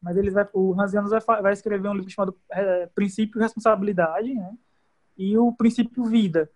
mas 0.00 0.16
ele 0.16 0.30
vai, 0.30 0.48
o 0.52 0.72
Rasionas 0.72 1.10
vai, 1.10 1.42
vai 1.42 1.52
escrever 1.52 1.88
um 1.88 1.94
livro 1.94 2.10
chamado 2.10 2.36
é, 2.50 2.86
Princípio 2.94 3.38
e 3.38 3.42
Responsabilidade, 3.42 4.34
né? 4.34 4.54
E 5.16 5.38
o 5.38 5.52
Princípio 5.52 6.04
Vida, 6.04 6.50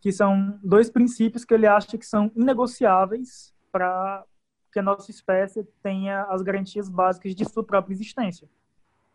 que 0.00 0.10
são 0.10 0.58
dois 0.62 0.88
princípios 0.88 1.44
que 1.44 1.52
ele 1.52 1.66
acha 1.66 1.98
que 1.98 2.06
são 2.06 2.30
inegociáveis 2.34 3.54
para 3.70 4.24
que 4.72 4.78
a 4.78 4.82
nossa 4.82 5.10
espécie 5.10 5.64
tenha 5.82 6.22
as 6.24 6.42
garantias 6.42 6.88
básicas 6.88 7.34
de 7.34 7.44
sua 7.44 7.64
própria 7.64 7.94
existência 7.94 8.48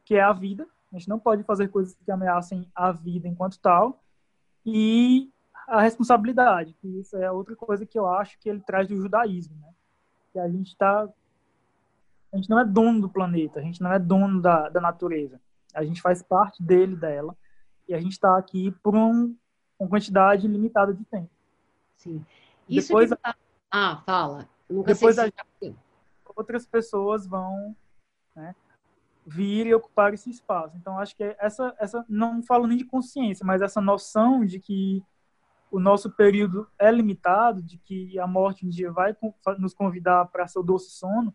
que 0.05 0.15
é 0.15 0.21
a 0.21 0.33
vida. 0.33 0.67
A 0.91 0.97
gente 0.97 1.09
não 1.09 1.19
pode 1.19 1.43
fazer 1.43 1.69
coisas 1.69 1.95
que 1.95 2.11
ameacem 2.11 2.69
a 2.75 2.91
vida 2.91 3.27
enquanto 3.27 3.59
tal. 3.59 4.03
E 4.65 5.31
a 5.67 5.81
responsabilidade, 5.81 6.73
que 6.73 6.87
isso 6.99 7.15
é 7.17 7.31
outra 7.31 7.55
coisa 7.55 7.85
que 7.85 7.97
eu 7.97 8.07
acho 8.07 8.37
que 8.39 8.49
ele 8.49 8.61
traz 8.61 8.87
do 8.87 8.95
judaísmo, 8.95 9.55
né? 9.59 9.69
Que 10.31 10.39
a 10.39 10.49
gente 10.49 10.69
está 10.69 11.07
a 12.33 12.35
gente 12.37 12.49
não 12.49 12.59
é 12.59 12.65
dono 12.65 12.99
do 12.99 13.09
planeta, 13.09 13.59
a 13.59 13.61
gente 13.61 13.81
não 13.81 13.93
é 13.93 13.99
dono 13.99 14.41
da, 14.41 14.67
da 14.67 14.81
natureza. 14.81 15.39
A 15.71 15.83
gente 15.83 16.01
faz 16.01 16.23
parte 16.23 16.63
dele, 16.63 16.95
dela, 16.95 17.37
e 17.87 17.93
a 17.93 17.99
gente 17.99 18.13
está 18.13 18.37
aqui 18.37 18.71
por 18.81 18.95
um, 18.95 19.35
uma 19.79 19.87
quantidade 19.87 20.47
limitada 20.47 20.93
de 20.93 21.05
tempo. 21.05 21.29
Sim. 21.95 22.25
Isso 22.67 22.87
depois, 22.87 23.11
que. 23.11 23.19
Ah, 23.71 24.01
fala. 24.03 24.49
depois 24.85 25.19
a... 25.19 25.29
outras 26.35 26.65
pessoas 26.65 27.27
vão 27.27 27.75
né, 28.35 28.55
vir 29.25 29.67
e 29.67 29.73
ocupar 29.75 30.13
esse 30.13 30.31
espaço. 30.31 30.75
Então, 30.75 30.97
acho 30.97 31.15
que 31.15 31.35
essa, 31.39 31.75
essa 31.79 32.03
não 32.09 32.41
falo 32.41 32.65
nem 32.65 32.77
de 32.77 32.85
consciência, 32.85 33.45
mas 33.45 33.61
essa 33.61 33.79
noção 33.79 34.43
de 34.43 34.59
que 34.59 35.03
o 35.73 35.79
nosso 35.79 36.11
período 36.11 36.67
é 36.77 36.91
limitado, 36.91 37.59
de 37.59 37.79
que 37.79 38.19
a 38.19 38.27
morte 38.27 38.63
um 38.63 38.69
dia 38.69 38.91
vai 38.91 39.17
nos 39.57 39.73
convidar 39.73 40.27
para 40.27 40.47
seu 40.47 40.61
doce 40.61 40.91
sono, 40.91 41.33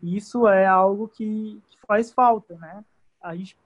isso 0.00 0.46
é 0.46 0.64
algo 0.64 1.08
que, 1.08 1.60
que 1.66 1.76
faz 1.88 2.12
falta, 2.12 2.56
né? 2.56 2.84
A 3.20 3.34
gente 3.34 3.58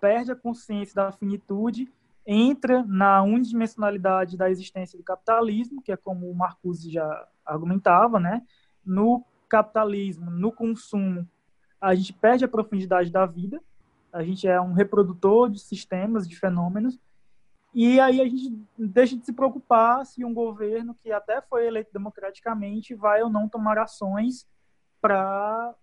perde 0.00 0.32
a 0.32 0.36
consciência 0.36 0.94
da 0.94 1.12
finitude, 1.12 1.86
entra 2.26 2.82
na 2.88 3.22
unidimensionalidade 3.22 4.38
da 4.38 4.50
existência 4.50 4.96
do 4.96 5.04
capitalismo, 5.04 5.82
que 5.82 5.92
é 5.92 5.98
como 5.98 6.30
o 6.30 6.34
Marcuse 6.34 6.90
já 6.90 7.28
argumentava, 7.44 8.18
né? 8.18 8.40
No 8.82 9.22
capitalismo, 9.50 10.30
no 10.30 10.50
consumo, 10.50 11.28
a 11.78 11.94
gente 11.94 12.14
perde 12.14 12.42
a 12.42 12.48
profundidade 12.48 13.10
da 13.10 13.26
vida, 13.26 13.62
a 14.10 14.22
gente 14.22 14.48
é 14.48 14.58
um 14.58 14.72
reprodutor 14.72 15.50
de 15.50 15.60
sistemas, 15.60 16.26
de 16.26 16.36
fenômenos, 16.36 16.98
e 17.74 18.00
aí 18.00 18.20
a 18.20 18.24
gente 18.24 18.58
deixa 18.76 19.16
de 19.16 19.24
se 19.24 19.32
preocupar 19.32 20.04
se 20.06 20.24
um 20.24 20.32
governo 20.32 20.94
que 20.94 21.12
até 21.12 21.40
foi 21.42 21.66
eleito 21.66 21.92
democraticamente 21.92 22.94
vai 22.94 23.22
ou 23.22 23.30
não 23.30 23.48
tomar 23.48 23.78
ações 23.78 24.46
para 25.00 25.74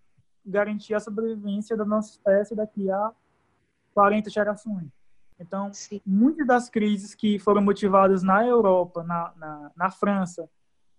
garantir 0.45 0.93
a 0.93 0.99
sobrevivência 0.99 1.77
da 1.77 1.85
nossa 1.85 2.11
espécie 2.11 2.55
daqui 2.55 2.89
a 2.89 3.11
40 3.93 4.29
gerações. 4.29 4.87
Então, 5.39 5.71
Sim. 5.73 6.01
muitas 6.05 6.47
das 6.47 6.69
crises 6.69 7.13
que 7.13 7.39
foram 7.39 7.61
motivadas 7.61 8.23
na 8.23 8.45
Europa, 8.45 9.03
na, 9.03 9.33
na, 9.35 9.71
na 9.75 9.91
França, 9.91 10.49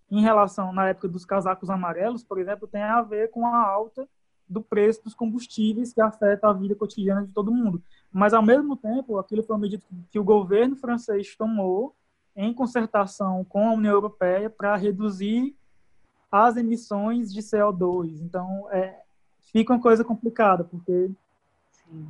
em 0.09 0.21
relação, 0.21 0.71
na 0.71 0.89
época 0.89 1.07
dos 1.07 1.25
casacos 1.25 1.69
amarelos, 1.69 2.23
por 2.23 2.39
exemplo, 2.39 2.67
tem 2.67 2.81
a 2.81 3.01
ver 3.01 3.29
com 3.29 3.45
a 3.45 3.59
alta 3.59 4.07
do 4.47 4.61
preço 4.61 5.03
dos 5.03 5.13
combustíveis 5.13 5.93
que 5.93 6.01
afeta 6.01 6.47
a 6.47 6.53
vida 6.53 6.75
cotidiana 6.75 7.25
de 7.25 7.33
todo 7.33 7.51
mundo. 7.51 7.81
Mas, 8.11 8.33
ao 8.33 8.41
mesmo 8.41 8.75
tempo, 8.75 9.17
aquilo 9.17 9.43
foi 9.43 9.55
uma 9.55 9.61
medida 9.61 9.83
que 10.09 10.19
o 10.19 10.23
governo 10.23 10.75
francês 10.75 11.35
tomou 11.35 11.93
em 12.35 12.53
concertação 12.53 13.43
com 13.43 13.67
a 13.67 13.73
União 13.73 13.93
Europeia 13.93 14.49
para 14.49 14.75
reduzir 14.75 15.55
as 16.31 16.55
emissões 16.55 17.33
de 17.33 17.41
CO2. 17.41 18.21
Então, 18.21 18.67
é, 18.71 19.01
fica 19.51 19.73
uma 19.73 19.81
coisa 19.81 20.03
complicada, 20.03 20.63
porque 20.63 21.11
Sim. 21.71 22.07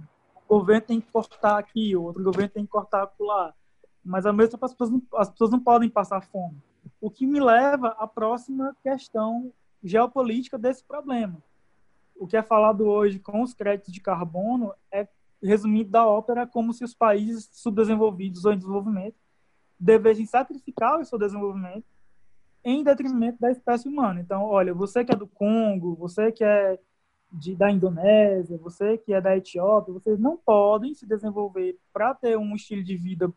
o 0.48 0.60
governo 0.60 0.86
tem 0.86 1.02
que 1.02 1.12
cortar 1.12 1.58
aqui, 1.58 1.96
o 1.96 2.04
outro 2.04 2.24
governo 2.24 2.50
tem 2.50 2.66
que 2.66 2.72
cortar 2.72 3.12
lá. 3.20 3.54
Mas, 4.04 4.26
ao 4.26 4.34
mesmo 4.34 4.52
tempo, 4.52 4.66
as 4.66 4.74
pessoas, 4.74 4.90
não, 4.92 5.02
as 5.16 5.30
pessoas 5.30 5.52
não 5.52 5.60
podem 5.60 5.90
passar 5.90 6.22
fome. 6.22 6.58
O 7.02 7.10
que 7.10 7.26
me 7.26 7.40
leva 7.40 7.90
à 8.00 8.08
próxima 8.08 8.76
questão 8.84 9.52
geopolítica 9.84 10.58
desse 10.58 10.84
problema 10.84 11.42
o 12.20 12.28
que 12.28 12.38
é 12.38 12.44
falado 12.44 12.88
hoje 12.88 13.20
com 13.20 13.42
os 13.42 13.54
créditos 13.54 13.94
de 13.94 14.02
carbono 14.02 14.74
é 14.92 15.08
resumido 15.42 15.92
da 15.92 16.06
ópera 16.06 16.48
como 16.48 16.74
se 16.74 16.84
os 16.84 16.94
países 16.94 17.50
subdesenvolvidos 17.54 18.46
ou 18.46 18.54
em 18.54 18.58
desenvolvimento 18.58 19.16
devessem 19.80 20.26
sacrificar 20.26 21.00
o 21.00 21.06
seu 21.06 21.20
desenvolvimento 21.20 21.86
em 22.64 22.84
detrimento 22.84 23.40
da 23.40 23.52
espécie 23.52 23.88
humana. 23.88 24.20
Então, 24.20 24.44
olha, 24.44 24.74
você 24.74 25.06
que 25.06 25.14
é 25.14 25.16
do 25.16 25.28
Congo, 25.28 25.96
você 25.96 26.32
que 26.32 26.44
é 26.44 26.80
de, 27.32 27.56
da 27.56 27.72
Indonésia, 27.72 28.58
você 28.58 28.98
que 28.98 29.14
é 29.14 29.22
da 29.22 29.38
Etiópia, 29.38 29.94
vocês 29.94 30.20
não 30.20 30.38
podem 30.38 30.94
se 30.94 31.06
desenvolver 31.06 31.78
para 31.94 32.14
ter 32.14 32.38
um 32.38 32.56
estilo 32.56 32.84
de 32.84 32.98
vida 32.98 33.32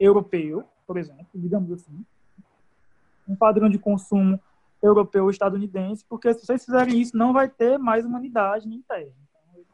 europeu, 0.00 0.64
por 0.86 0.96
exemplo, 0.96 1.26
digamos 1.34 1.70
assim, 1.70 2.04
um 3.28 3.36
padrão 3.36 3.68
de 3.68 3.78
consumo 3.78 4.40
europeu 4.84 5.24
ou 5.24 5.30
estadunidense, 5.30 6.04
porque 6.04 6.32
se 6.34 6.44
vocês 6.44 6.64
fizerem 6.64 7.00
isso, 7.00 7.16
não 7.16 7.32
vai 7.32 7.48
ter 7.48 7.78
mais 7.78 8.04
humanidade 8.04 8.68
nem 8.68 8.82
terra. 8.82 9.10
Então, 9.50 9.64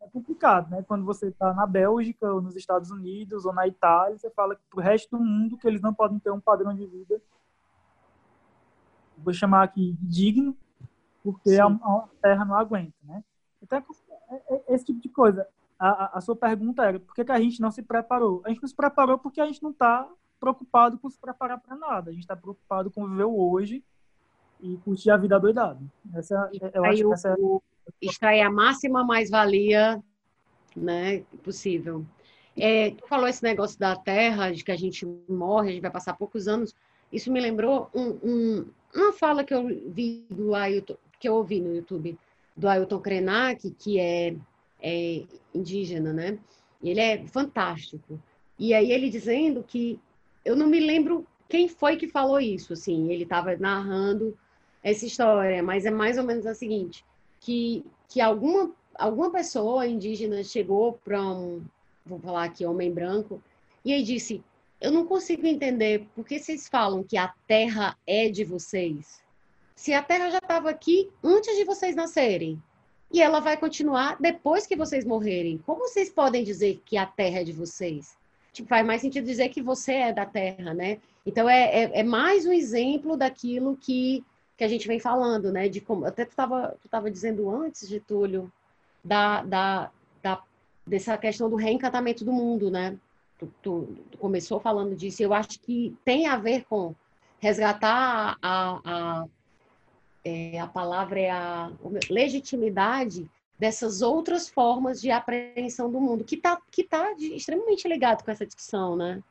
é 0.00 0.08
complicado, 0.08 0.70
né? 0.70 0.82
Quando 0.82 1.04
você 1.04 1.28
está 1.28 1.52
na 1.52 1.66
Bélgica, 1.66 2.32
ou 2.32 2.40
nos 2.40 2.56
Estados 2.56 2.90
Unidos, 2.90 3.44
ou 3.44 3.52
na 3.52 3.68
Itália, 3.68 4.16
você 4.16 4.30
fala 4.30 4.58
para 4.70 4.78
o 4.78 4.82
resto 4.82 5.16
do 5.16 5.22
mundo 5.22 5.58
que 5.58 5.68
eles 5.68 5.82
não 5.82 5.92
podem 5.92 6.18
ter 6.18 6.30
um 6.30 6.40
padrão 6.40 6.74
de 6.74 6.86
vida, 6.86 7.20
vou 9.18 9.34
chamar 9.34 9.62
aqui 9.64 9.94
digno, 10.00 10.56
porque 11.22 11.58
a, 11.58 11.66
a, 11.66 12.08
terra 12.22 12.44
não 12.44 12.54
aguenta, 12.54 12.96
né? 13.02 13.22
Então, 13.62 13.78
é, 13.78 14.34
é, 14.34 14.64
é 14.68 14.74
esse 14.74 14.86
tipo 14.86 15.00
de 15.00 15.08
coisa. 15.10 15.46
A, 15.78 16.18
a, 16.18 16.20
sua 16.20 16.36
pergunta 16.36 16.84
era 16.84 16.98
por 16.98 17.14
que, 17.14 17.24
que 17.24 17.32
a 17.32 17.40
gente 17.40 17.60
não 17.60 17.70
se 17.70 17.82
preparou? 17.82 18.42
A 18.44 18.48
gente 18.48 18.62
não 18.62 18.68
se 18.68 18.74
preparou 18.74 19.18
porque 19.18 19.40
a 19.40 19.46
gente 19.46 19.62
não 19.62 19.70
está 19.70 20.08
preocupado 20.40 20.98
com 20.98 21.10
se 21.10 21.18
preparar 21.18 21.60
para 21.60 21.76
nada. 21.76 22.10
A 22.10 22.12
gente 22.12 22.22
está 22.22 22.36
preocupado 22.36 22.90
com 22.90 23.08
viver 23.08 23.24
o 23.24 23.50
hoje 23.50 23.82
e 24.64 24.78
curtir 24.78 25.10
a 25.10 25.16
vida 25.18 25.38
doidado. 25.38 25.78
Essa, 26.14 26.50
eu 26.72 26.84
acho 26.84 27.06
que 27.06 27.12
essa 27.12 27.28
é... 27.28 27.34
Extrair 28.00 28.40
a 28.40 28.50
máxima 28.50 29.04
mais-valia 29.04 30.02
né, 30.74 31.22
possível. 31.42 32.04
É, 32.56 32.92
tu 32.92 33.06
falou 33.06 33.28
esse 33.28 33.42
negócio 33.42 33.78
da 33.78 33.94
Terra, 33.94 34.50
de 34.50 34.64
que 34.64 34.72
a 34.72 34.76
gente 34.76 35.06
morre, 35.28 35.68
a 35.68 35.72
gente 35.72 35.82
vai 35.82 35.90
passar 35.90 36.14
poucos 36.14 36.48
anos. 36.48 36.74
Isso 37.12 37.30
me 37.30 37.40
lembrou 37.40 37.90
um, 37.94 38.18
um, 38.22 38.66
uma 38.94 39.12
fala 39.12 39.44
que 39.44 39.52
eu 39.52 39.66
vi 39.66 40.24
do 40.30 40.54
Ailton, 40.54 40.96
que 41.20 41.28
eu 41.28 41.34
ouvi 41.34 41.60
no 41.60 41.74
YouTube, 41.74 42.18
do 42.56 42.66
Ailton 42.66 43.00
Krenak, 43.00 43.70
que 43.72 44.00
é, 44.00 44.34
é 44.80 45.24
indígena, 45.54 46.12
né? 46.12 46.38
E 46.82 46.90
ele 46.90 47.00
é 47.00 47.26
fantástico. 47.26 48.18
E 48.58 48.72
aí 48.72 48.90
ele 48.92 49.10
dizendo 49.10 49.62
que 49.62 50.00
eu 50.42 50.56
não 50.56 50.66
me 50.66 50.80
lembro 50.80 51.26
quem 51.48 51.68
foi 51.68 51.96
que 51.96 52.08
falou 52.08 52.40
isso, 52.40 52.72
assim, 52.72 53.12
ele 53.12 53.24
estava 53.24 53.56
narrando 53.56 54.36
essa 54.84 55.06
história, 55.06 55.62
mas 55.62 55.86
é 55.86 55.90
mais 55.90 56.18
ou 56.18 56.24
menos 56.24 56.46
a 56.46 56.54
seguinte, 56.54 57.04
que, 57.40 57.84
que 58.08 58.20
alguma, 58.20 58.70
alguma 58.94 59.30
pessoa 59.30 59.86
indígena 59.86 60.44
chegou 60.44 61.00
para 61.02 61.20
um, 61.22 61.62
vou 62.04 62.20
falar 62.20 62.44
aqui, 62.44 62.66
homem 62.66 62.92
branco, 62.92 63.42
e 63.82 63.92
aí 63.94 64.02
disse, 64.02 64.42
eu 64.80 64.92
não 64.92 65.06
consigo 65.06 65.46
entender 65.46 66.06
por 66.14 66.26
que 66.26 66.38
vocês 66.38 66.68
falam 66.68 67.02
que 67.02 67.16
a 67.16 67.32
terra 67.48 67.96
é 68.06 68.28
de 68.28 68.44
vocês. 68.44 69.22
se 69.74 69.92
a 69.92 70.02
Terra 70.02 70.30
já 70.30 70.38
estava 70.38 70.70
aqui 70.70 71.10
antes 71.22 71.56
de 71.56 71.64
vocês 71.64 71.96
nascerem? 71.96 72.62
E 73.12 73.22
ela 73.22 73.40
vai 73.40 73.56
continuar 73.56 74.16
depois 74.20 74.66
que 74.66 74.76
vocês 74.76 75.04
morrerem. 75.04 75.58
Como 75.64 75.88
vocês 75.88 76.10
podem 76.10 76.42
dizer 76.44 76.82
que 76.84 76.96
a 76.96 77.06
Terra 77.06 77.40
é 77.40 77.44
de 77.44 77.52
vocês? 77.52 78.16
Tipo, 78.52 78.68
faz 78.68 78.86
mais 78.86 79.00
sentido 79.00 79.24
dizer 79.24 79.48
que 79.48 79.62
você 79.62 79.92
é 79.94 80.12
da 80.12 80.26
Terra, 80.26 80.74
né? 80.74 80.98
Então 81.24 81.48
é, 81.48 81.84
é, 81.84 82.00
é 82.00 82.02
mais 82.02 82.44
um 82.46 82.52
exemplo 82.52 83.16
daquilo 83.16 83.76
que, 83.76 84.24
que 84.56 84.64
a 84.64 84.68
gente 84.68 84.86
vem 84.86 85.00
falando, 85.00 85.52
né? 85.52 85.68
De 85.68 85.80
como 85.80 86.04
até 86.04 86.24
tu 86.24 86.30
estava 86.30 86.76
tu 86.80 86.88
tava 86.88 87.10
dizendo 87.10 87.50
antes, 87.50 87.88
Getúlio, 87.88 88.52
da, 89.02 89.42
da, 89.42 89.90
da 90.22 90.42
dessa 90.86 91.16
questão 91.18 91.50
do 91.50 91.56
reencantamento 91.56 92.24
do 92.24 92.32
mundo, 92.32 92.70
né? 92.70 92.96
Tu, 93.38 93.50
tu, 93.62 93.88
tu, 94.10 94.18
começou 94.18 94.60
falando 94.60 94.94
disso. 94.94 95.22
Eu 95.22 95.34
acho 95.34 95.58
que 95.60 95.96
tem 96.04 96.26
a 96.26 96.36
ver 96.36 96.64
com 96.64 96.94
resgatar 97.40 98.38
a, 98.40 98.80
a, 98.84 99.26
é, 100.24 100.58
a 100.58 100.66
palavra 100.66 101.20
é 101.20 101.30
a 101.30 101.70
legitimidade 102.08 103.28
dessas 103.58 104.02
outras 104.02 104.48
formas 104.48 105.00
de 105.00 105.10
apreensão 105.10 105.90
do 105.90 106.00
mundo, 106.00 106.24
que 106.24 106.36
está 106.36 106.60
que 106.70 106.84
tá 106.84 107.12
extremamente 107.18 107.86
ligado 107.86 108.24
com 108.24 108.30
essa 108.30 108.46
discussão, 108.46 108.96
né? 108.96 109.22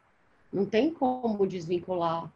Não 0.51 0.65
tem 0.65 0.93
como 0.93 1.47
desvincular. 1.47 2.31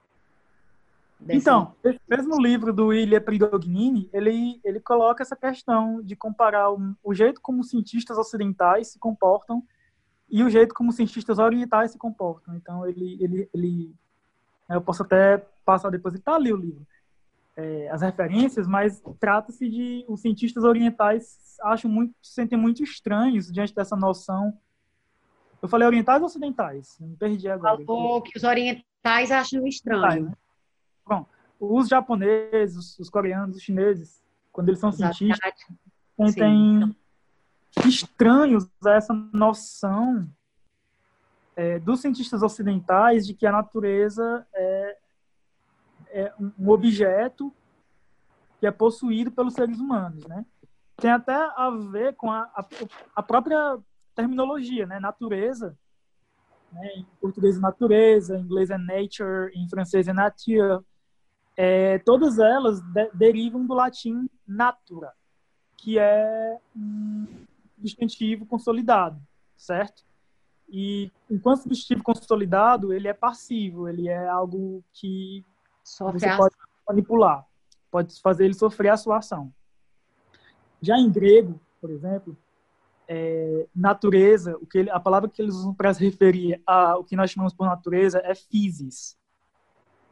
Então, 1.30 1.74
esse 1.84 2.00
mesmo 2.08 2.40
livro 2.40 2.72
do 2.72 2.94
Ilya 2.94 3.20
Prigognini, 3.20 4.10
ele, 4.14 4.60
ele 4.64 4.80
coloca 4.80 5.24
essa 5.24 5.36
questão 5.36 6.02
de 6.02 6.16
comparar 6.16 6.72
o, 6.72 6.96
o 7.04 7.14
jeito 7.14 7.42
como 7.42 7.64
cientistas 7.64 8.18
ocidentais 8.18 8.90
se 8.90 9.00
comportam 9.00 9.64
e 10.30 10.44
o 10.44 10.50
jeito 10.50 10.76
como 10.76 10.92
cientistas 10.92 11.40
orientais 11.40 11.92
se 11.92 11.98
comportam. 11.98 12.56
Então, 12.56 12.88
ele, 12.88 13.18
ele, 13.20 13.50
ele 13.54 13.96
eu 14.70 14.82
posso 14.82 15.04
até 15.04 15.38
passar 15.66 15.90
depois, 15.90 16.14
ele 16.14 16.22
está 16.22 16.36
ali 16.36 16.54
o 16.54 16.58
livro 16.58 16.86
é, 17.58 17.90
as 17.90 18.04
referências, 18.04 18.68
mas 18.68 19.02
trata-se 19.20 19.68
de 19.68 20.06
os 20.08 20.22
cientistas 20.22 20.64
orientais 20.64 21.58
acham 21.64 21.90
muito, 21.90 22.14
se 22.22 22.34
sentem 22.34 22.58
muito 22.58 22.84
estranhos 22.84 23.52
diante 23.52 23.74
dessa 23.74 23.96
noção. 23.96 24.56
Eu 25.60 25.68
falei 25.68 25.88
orientais 25.88 26.22
ou 26.22 26.28
ocidentais? 26.28 26.98
Me 27.00 27.18
perdi 27.18 27.50
agora. 27.50 27.84
Falou 27.84 28.22
que 28.22 28.38
os 28.38 28.44
orientais 28.44 29.32
acham 29.32 29.66
estranho. 29.66 30.26
Né? 30.26 30.34
Bom, 31.08 31.26
os 31.60 31.88
japoneses, 31.88 32.76
os, 32.76 33.00
os, 33.00 33.10
coreanos, 33.10 33.56
os 33.56 33.62
chineses, 33.62 34.22
quando 34.52 34.70
eles 34.70 34.80
são 34.80 34.92
cientistas, 34.92 35.54
sentem 36.16 36.96
estranhos 37.86 38.68
a 38.86 38.92
essa 38.92 39.14
noção 39.14 40.28
é, 41.56 41.80
dos 41.80 42.02
cientistas 42.02 42.44
ocidentais 42.44 43.26
de 43.26 43.34
que 43.34 43.46
a 43.46 43.52
natureza 43.52 44.46
é 44.54 44.98
é 46.10 46.34
um 46.40 46.70
objeto 46.70 47.54
que 48.60 48.66
é 48.66 48.72
possuído 48.72 49.32
pelos 49.32 49.54
seres 49.54 49.80
humanos, 49.80 50.26
né? 50.26 50.46
Tem 50.96 51.12
até 51.12 51.36
a 51.36 51.70
ver 51.92 52.16
com 52.16 52.32
a, 52.32 52.42
a, 52.56 52.66
a 53.16 53.24
própria 53.24 53.78
terminologia, 54.16 54.88
né? 54.88 55.00
Natureza, 55.00 55.78
né? 56.72 56.88
em 56.96 57.06
português 57.22 57.58
é 57.58 57.60
natureza, 57.60 58.38
em 58.38 58.42
inglês 58.42 58.70
é 58.72 58.78
nature, 58.78 59.52
em 59.54 59.70
francês 59.70 60.08
é 60.08 60.14
nature. 60.14 60.84
É, 61.60 61.98
todas 62.00 62.38
elas 62.38 62.80
de, 62.82 63.10
derivam 63.14 63.66
do 63.66 63.74
latim 63.74 64.30
natura, 64.48 65.12
que 65.76 65.98
é 65.98 66.58
um 66.76 67.26
distintivo 67.78 68.46
consolidado, 68.46 69.20
certo? 69.58 70.06
E 70.70 71.12
enquanto 71.30 71.64
substantivo 71.64 72.04
consolidado, 72.04 72.94
ele 72.94 73.08
é 73.08 73.14
passivo, 73.14 73.90
ele 73.90 74.08
é 74.08 74.28
algo 74.28 74.84
que 74.94 75.44
Sofre 75.84 76.20
você 76.20 76.28
a... 76.28 76.38
pode 76.38 76.56
manipular, 76.88 77.46
pode 77.90 78.22
fazer 78.22 78.46
ele 78.46 78.54
sofrer 78.54 78.90
a 78.90 78.98
sua 78.98 79.18
ação. 79.18 79.52
Já 80.82 80.98
em 80.98 81.10
grego, 81.10 81.60
por 81.82 81.90
exemplo, 81.90 82.38
é, 83.08 83.68
natureza, 83.74 84.58
o 84.58 84.66
que 84.66 84.78
ele, 84.80 84.90
a 84.90 85.00
palavra 85.00 85.30
que 85.30 85.42
eles 85.42 85.56
usam 85.56 85.74
para 85.74 85.94
se 85.94 86.04
referir 86.04 86.62
a 86.68 86.98
o 86.98 87.04
que 87.04 87.16
nós 87.16 87.32
chamamos 87.32 87.54
por 87.54 87.66
natureza 87.66 88.22
é 88.24 88.36
physis. 88.36 89.18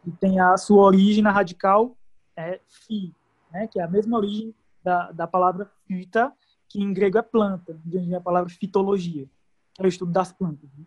E 0.06 0.12
tem 0.12 0.40
a 0.40 0.56
sua 0.58 0.84
origem 0.84 1.24
na 1.24 1.32
radical 1.32 1.96
é 2.36 2.60
phi, 2.68 3.14
né, 3.52 3.68
que 3.68 3.80
é 3.80 3.84
a 3.84 3.88
mesma 3.88 4.18
origem 4.18 4.54
da, 4.84 5.12
da 5.12 5.26
palavra 5.26 5.72
fita, 5.88 6.34
que 6.68 6.82
em 6.82 6.94
grego 6.94 7.18
é 7.18 7.22
planta, 7.22 7.74
de 7.86 7.98
onde 7.98 8.08
vem 8.08 8.16
a 8.16 8.22
palavra 8.22 8.50
fitologia, 8.50 9.26
que 9.74 9.82
é 9.82 9.86
o 9.86 9.88
estudo 9.88 10.12
das 10.12 10.32
plantas. 10.32 10.70
Né? 10.78 10.86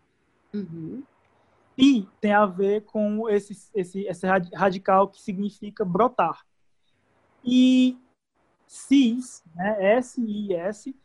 Uhum. 0.53 1.03
E 1.77 2.07
tem 2.21 2.33
a 2.33 2.45
ver 2.45 2.81
com 2.81 3.27
esse, 3.29 3.57
esse, 3.73 4.01
esse 4.01 4.27
radical 4.53 5.07
que 5.07 5.21
significa 5.21 5.83
brotar. 5.83 6.45
E 7.43 7.97
cis, 8.67 9.43
né, 9.55 9.95
S-I-S, 9.97 10.95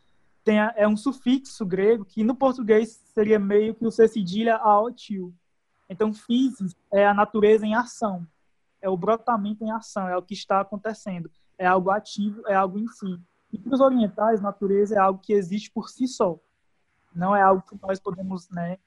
tem 0.43 0.59
a, 0.59 0.73
é 0.77 0.87
um 0.87 0.95
sufixo 0.95 1.65
grego 1.65 2.05
que 2.05 2.23
no 2.23 2.35
português 2.35 3.01
seria 3.13 3.39
meio 3.39 3.73
que 3.73 3.85
o 3.85 3.91
C 3.91 4.07
cedilha 4.07 4.57
ao 4.57 4.91
tio. 4.91 5.33
Então, 5.89 6.13
physis 6.13 6.75
é 6.91 7.07
a 7.07 7.13
natureza 7.13 7.65
em 7.65 7.75
ação, 7.75 8.27
é 8.81 8.89
o 8.89 8.97
brotamento 8.97 9.63
em 9.63 9.71
ação, 9.71 10.07
é 10.07 10.17
o 10.17 10.21
que 10.21 10.33
está 10.33 10.61
acontecendo, 10.61 11.29
é 11.57 11.65
algo 11.65 11.89
ativo, 11.89 12.41
é 12.47 12.55
algo 12.55 12.79
em 12.79 12.87
si. 12.87 13.19
E 13.51 13.57
para 13.57 13.73
os 13.73 13.81
orientais, 13.81 14.41
natureza 14.41 14.95
é 14.95 14.99
algo 14.99 15.19
que 15.19 15.33
existe 15.33 15.71
por 15.71 15.89
si 15.89 16.07
só, 16.07 16.39
não 17.13 17.35
é 17.35 17.41
algo 17.41 17.63
que 17.63 17.77
nós 17.81 17.99
podemos 17.99 18.49
né, 18.49 18.77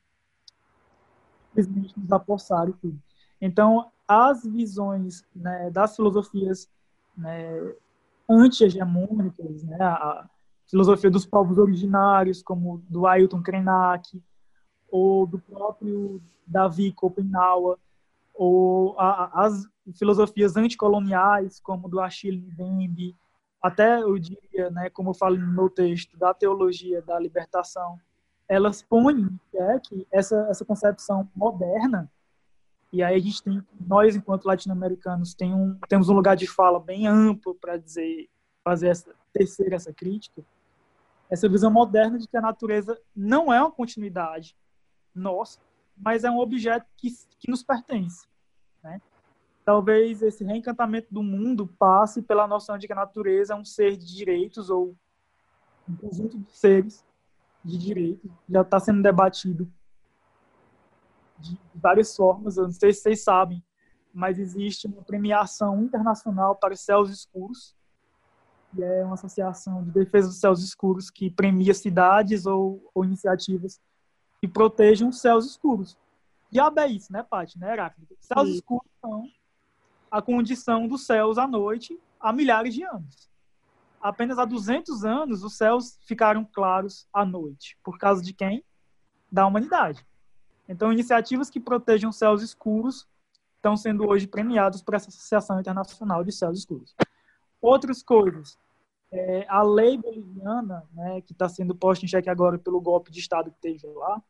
simplesmente 1.48 1.98
nos 1.98 2.12
apossar 2.12 2.68
e 2.68 2.72
tudo. 2.74 3.00
Então, 3.40 3.90
as 4.06 4.44
visões 4.44 5.24
né, 5.34 5.70
das 5.70 5.96
filosofias 5.96 6.68
né, 7.16 7.74
anti-hegemônicas, 8.28 9.62
né, 9.64 9.76
a 9.80 10.28
filosofia 10.68 11.10
dos 11.10 11.24
povos 11.24 11.58
originários, 11.58 12.42
como 12.42 12.82
do 12.88 13.06
Ailton 13.06 13.42
Krenak, 13.42 14.22
ou 14.90 15.26
do 15.26 15.38
próprio 15.38 16.20
Davi 16.46 16.94
Schopenhauer, 16.98 17.76
ou 18.34 18.98
a, 18.98 19.44
as 19.44 19.66
filosofias 19.94 20.56
anticoloniais, 20.56 21.60
como 21.60 21.88
do 21.88 22.00
Achille 22.00 22.40
Mbembe, 22.40 23.16
até 23.60 24.00
eu 24.00 24.16
diria, 24.18 24.70
né, 24.70 24.88
como 24.90 25.10
eu 25.10 25.14
falo 25.14 25.36
no 25.36 25.52
meu 25.52 25.68
texto, 25.68 26.16
da 26.16 26.32
teologia 26.32 27.02
da 27.02 27.18
libertação, 27.18 27.98
elas 28.48 28.80
põem 28.80 29.28
que 29.82 30.06
essa, 30.10 30.46
essa 30.48 30.64
concepção 30.64 31.28
moderna, 31.34 32.10
e 32.92 33.02
aí 33.02 33.16
a 33.16 33.18
gente 33.18 33.42
tem, 33.42 33.62
nós, 33.78 34.16
enquanto 34.16 34.46
latino-americanos, 34.46 35.34
tem 35.34 35.52
um, 35.52 35.76
temos 35.88 36.08
um 36.08 36.14
lugar 36.14 36.36
de 36.36 36.46
fala 36.46 36.80
bem 36.80 37.06
amplo 37.06 37.54
para 37.54 37.76
dizer, 37.76 38.28
fazer 38.64 38.88
essa, 38.88 39.14
tecer 39.32 39.72
essa 39.72 39.92
crítica, 39.92 40.42
essa 41.28 41.48
visão 41.48 41.70
moderna 41.70 42.18
de 42.18 42.26
que 42.26 42.36
a 42.36 42.40
natureza 42.40 42.98
não 43.14 43.52
é 43.52 43.60
uma 43.60 43.70
continuidade 43.70 44.56
nossa, 45.18 45.58
mas 45.96 46.24
é 46.24 46.30
um 46.30 46.38
objeto 46.38 46.86
que, 46.96 47.10
que 47.38 47.50
nos 47.50 47.62
pertence. 47.62 48.26
Né? 48.82 49.00
Talvez 49.64 50.22
esse 50.22 50.44
reencantamento 50.44 51.08
do 51.10 51.22
mundo 51.22 51.66
passe 51.78 52.22
pela 52.22 52.46
noção 52.46 52.78
de 52.78 52.86
que 52.86 52.92
a 52.92 52.96
natureza 52.96 53.52
é 53.52 53.56
um 53.56 53.64
ser 53.64 53.96
de 53.96 54.06
direitos 54.06 54.70
ou 54.70 54.96
um 55.88 55.96
conjunto 55.96 56.38
de 56.38 56.50
seres 56.52 57.04
de 57.64 57.76
direito 57.76 58.30
já 58.48 58.62
está 58.62 58.78
sendo 58.78 59.02
debatido 59.02 59.70
de 61.38 61.58
várias 61.74 62.14
formas. 62.16 62.56
Eu 62.56 62.64
não 62.64 62.72
sei 62.72 62.92
se 62.92 63.02
vocês 63.02 63.22
sabem, 63.22 63.62
mas 64.12 64.38
existe 64.38 64.86
uma 64.86 65.02
premiação 65.02 65.82
internacional 65.82 66.56
para 66.56 66.74
os 66.74 66.80
céus 66.80 67.10
escuros, 67.10 67.76
que 68.70 68.82
é 68.82 69.04
uma 69.04 69.14
associação 69.14 69.84
de 69.84 69.90
defesa 69.90 70.28
dos 70.28 70.40
céus 70.40 70.62
escuros 70.62 71.10
que 71.10 71.30
premia 71.30 71.74
cidades 71.74 72.46
ou, 72.46 72.90
ou 72.94 73.04
iniciativas 73.04 73.80
que 74.40 74.48
protejam 74.48 75.08
os 75.08 75.20
céus 75.20 75.46
escuros. 75.46 75.96
Diabo 76.50 76.80
é 76.80 76.88
isso, 76.88 77.12
né, 77.12 77.22
Paty? 77.22 77.58
Né, 77.58 77.72
Heráclito? 77.72 78.16
Céus 78.20 78.48
Sim. 78.48 78.54
escuros 78.54 78.90
são 79.00 79.30
a 80.10 80.22
condição 80.22 80.88
dos 80.88 81.04
céus 81.04 81.36
à 81.36 81.46
noite 81.46 82.00
há 82.18 82.32
milhares 82.32 82.74
de 82.74 82.82
anos 82.82 83.28
apenas 84.00 84.38
há 84.38 84.44
200 84.44 85.04
anos 85.04 85.42
os 85.42 85.56
céus 85.56 85.98
ficaram 86.06 86.44
claros 86.44 87.06
à 87.12 87.24
noite. 87.24 87.76
Por 87.82 87.98
causa 87.98 88.22
de 88.22 88.32
quem? 88.32 88.64
Da 89.30 89.46
humanidade. 89.46 90.06
Então, 90.68 90.92
iniciativas 90.92 91.50
que 91.50 91.60
protejam 91.60 92.12
céus 92.12 92.42
escuros 92.42 93.06
estão 93.56 93.76
sendo 93.76 94.08
hoje 94.08 94.26
premiadas 94.26 94.82
por 94.82 94.94
essa 94.94 95.08
Associação 95.08 95.58
Internacional 95.58 96.22
de 96.22 96.32
Céus 96.32 96.58
Escuros. 96.58 96.94
Outras 97.60 98.02
coisas. 98.02 98.58
É, 99.10 99.46
a 99.48 99.62
lei 99.62 99.96
boliviana, 99.96 100.84
né, 100.92 101.20
que 101.22 101.32
está 101.32 101.48
sendo 101.48 101.74
posta 101.74 102.04
em 102.04 102.08
xeque 102.08 102.28
agora 102.28 102.58
pelo 102.58 102.80
golpe 102.80 103.10
de 103.10 103.20
Estado 103.20 103.50
que 103.50 103.60
teve 103.60 103.86
lá, 103.86 104.22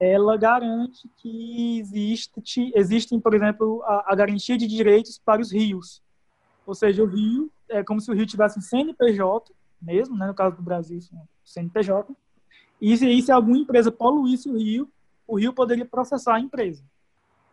ela 0.00 0.36
garante 0.36 1.08
que 1.16 1.78
existe, 1.78 2.72
existem, 2.74 3.20
por 3.20 3.34
exemplo, 3.34 3.80
a, 3.84 4.12
a 4.12 4.14
garantia 4.16 4.58
de 4.58 4.66
direitos 4.66 5.16
para 5.16 5.40
os 5.40 5.52
rios. 5.52 6.02
Ou 6.66 6.74
seja, 6.74 7.04
o 7.04 7.06
rio 7.06 7.52
é 7.68 7.82
como 7.84 8.00
se 8.00 8.10
o 8.10 8.14
Rio 8.14 8.26
tivesse 8.26 8.58
um 8.58 8.62
CNPJ, 8.62 9.54
mesmo, 9.80 10.16
né, 10.16 10.26
no 10.26 10.34
caso 10.34 10.56
do 10.56 10.62
Brasil, 10.62 10.98
um 11.12 11.24
CNPJ, 11.44 12.12
e 12.80 12.96
se, 12.96 13.08
e 13.08 13.22
se 13.22 13.30
alguma 13.30 13.58
empresa 13.58 13.92
poluísse 13.92 14.48
o 14.48 14.56
Rio, 14.56 14.90
o 15.26 15.38
Rio 15.38 15.52
poderia 15.52 15.84
processar 15.84 16.34
a 16.34 16.40
empresa. 16.40 16.84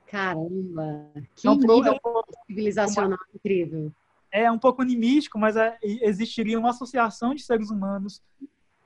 Caramba, 0.07 1.11
que 1.35 1.47
então, 1.47 1.55
nível 1.55 1.93
é 1.93 2.45
civilizacional 2.47 3.19
incrível. 3.33 3.91
É 4.31 4.51
um 4.51 4.59
pouco 4.59 4.81
animístico, 4.81 5.39
mas 5.39 5.55
é, 5.55 5.77
existiria 5.81 6.59
uma 6.59 6.69
associação 6.69 7.33
de 7.33 7.43
seres 7.43 7.69
humanos 7.69 8.21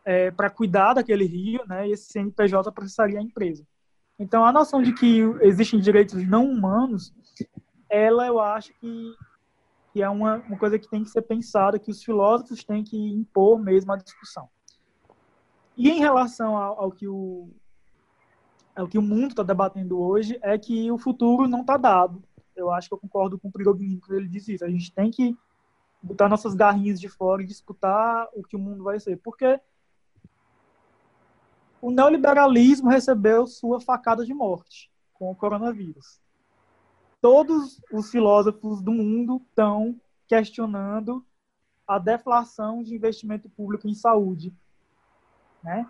é, 0.05 0.31
para 0.31 0.49
cuidar 0.49 0.93
daquele 0.93 1.25
rio, 1.25 1.61
né? 1.67 1.87
E 1.87 1.91
esse 1.91 2.11
CNPJ 2.11 2.71
processaria 2.71 3.19
a 3.19 3.23
empresa. 3.23 3.65
Então, 4.17 4.45
a 4.45 4.51
noção 4.51 4.81
de 4.81 4.93
que 4.93 5.21
existem 5.41 5.79
direitos 5.79 6.25
não 6.27 6.49
humanos, 6.49 7.13
ela 7.89 8.27
eu 8.27 8.39
acho 8.39 8.73
que, 8.79 9.15
que 9.91 10.01
é 10.01 10.09
uma, 10.09 10.37
uma 10.47 10.57
coisa 10.57 10.77
que 10.77 10.89
tem 10.89 11.03
que 11.03 11.09
ser 11.09 11.23
pensada, 11.23 11.79
que 11.79 11.91
os 11.91 12.03
filósofos 12.03 12.63
têm 12.63 12.83
que 12.83 12.97
impor 12.97 13.59
mesmo 13.59 13.91
à 13.91 13.97
discussão. 13.97 14.47
E 15.75 15.89
em 15.89 15.99
relação 15.99 16.55
ao, 16.55 16.79
ao 16.79 16.91
que 16.91 17.07
o 17.07 17.49
ao 18.75 18.87
que 18.87 18.97
o 18.97 19.03
mundo 19.03 19.31
está 19.31 19.43
debatendo 19.43 19.99
hoje, 19.99 20.39
é 20.41 20.57
que 20.57 20.91
o 20.91 20.97
futuro 20.97 21.47
não 21.47 21.61
está 21.61 21.77
dado. 21.77 22.23
Eu 22.55 22.71
acho 22.71 22.87
que 22.87 22.93
eu 22.93 22.99
concordo 22.99 23.39
com 23.39 23.47
o 23.47 23.51
Pirognin 23.51 23.99
quando 23.99 24.17
ele 24.17 24.27
diz 24.27 24.47
isso. 24.47 24.63
A 24.63 24.69
gente 24.69 24.91
tem 24.91 25.09
que 25.09 25.35
botar 26.01 26.29
nossas 26.29 26.53
garrinhas 26.53 26.99
de 26.99 27.07
fora 27.07 27.41
e 27.41 27.47
disputar 27.47 28.27
o 28.33 28.43
que 28.43 28.55
o 28.55 28.59
mundo 28.59 28.83
vai 28.83 28.99
ser. 28.99 29.17
Porque 29.17 29.59
o 31.81 31.91
neoliberalismo 31.91 32.89
recebeu 32.89 33.47
sua 33.47 33.79
facada 33.79 34.25
de 34.25 34.33
morte 34.33 34.91
com 35.13 35.31
o 35.31 35.35
coronavírus. 35.35 36.21
Todos 37.21 37.81
os 37.91 38.11
filósofos 38.11 38.81
do 38.81 38.91
mundo 38.91 39.41
estão 39.49 39.99
questionando 40.27 41.25
a 41.87 41.97
deflação 41.97 42.83
de 42.83 42.95
investimento 42.95 43.49
público 43.49 43.87
em 43.87 43.93
saúde. 43.93 44.53
Né? 45.63 45.87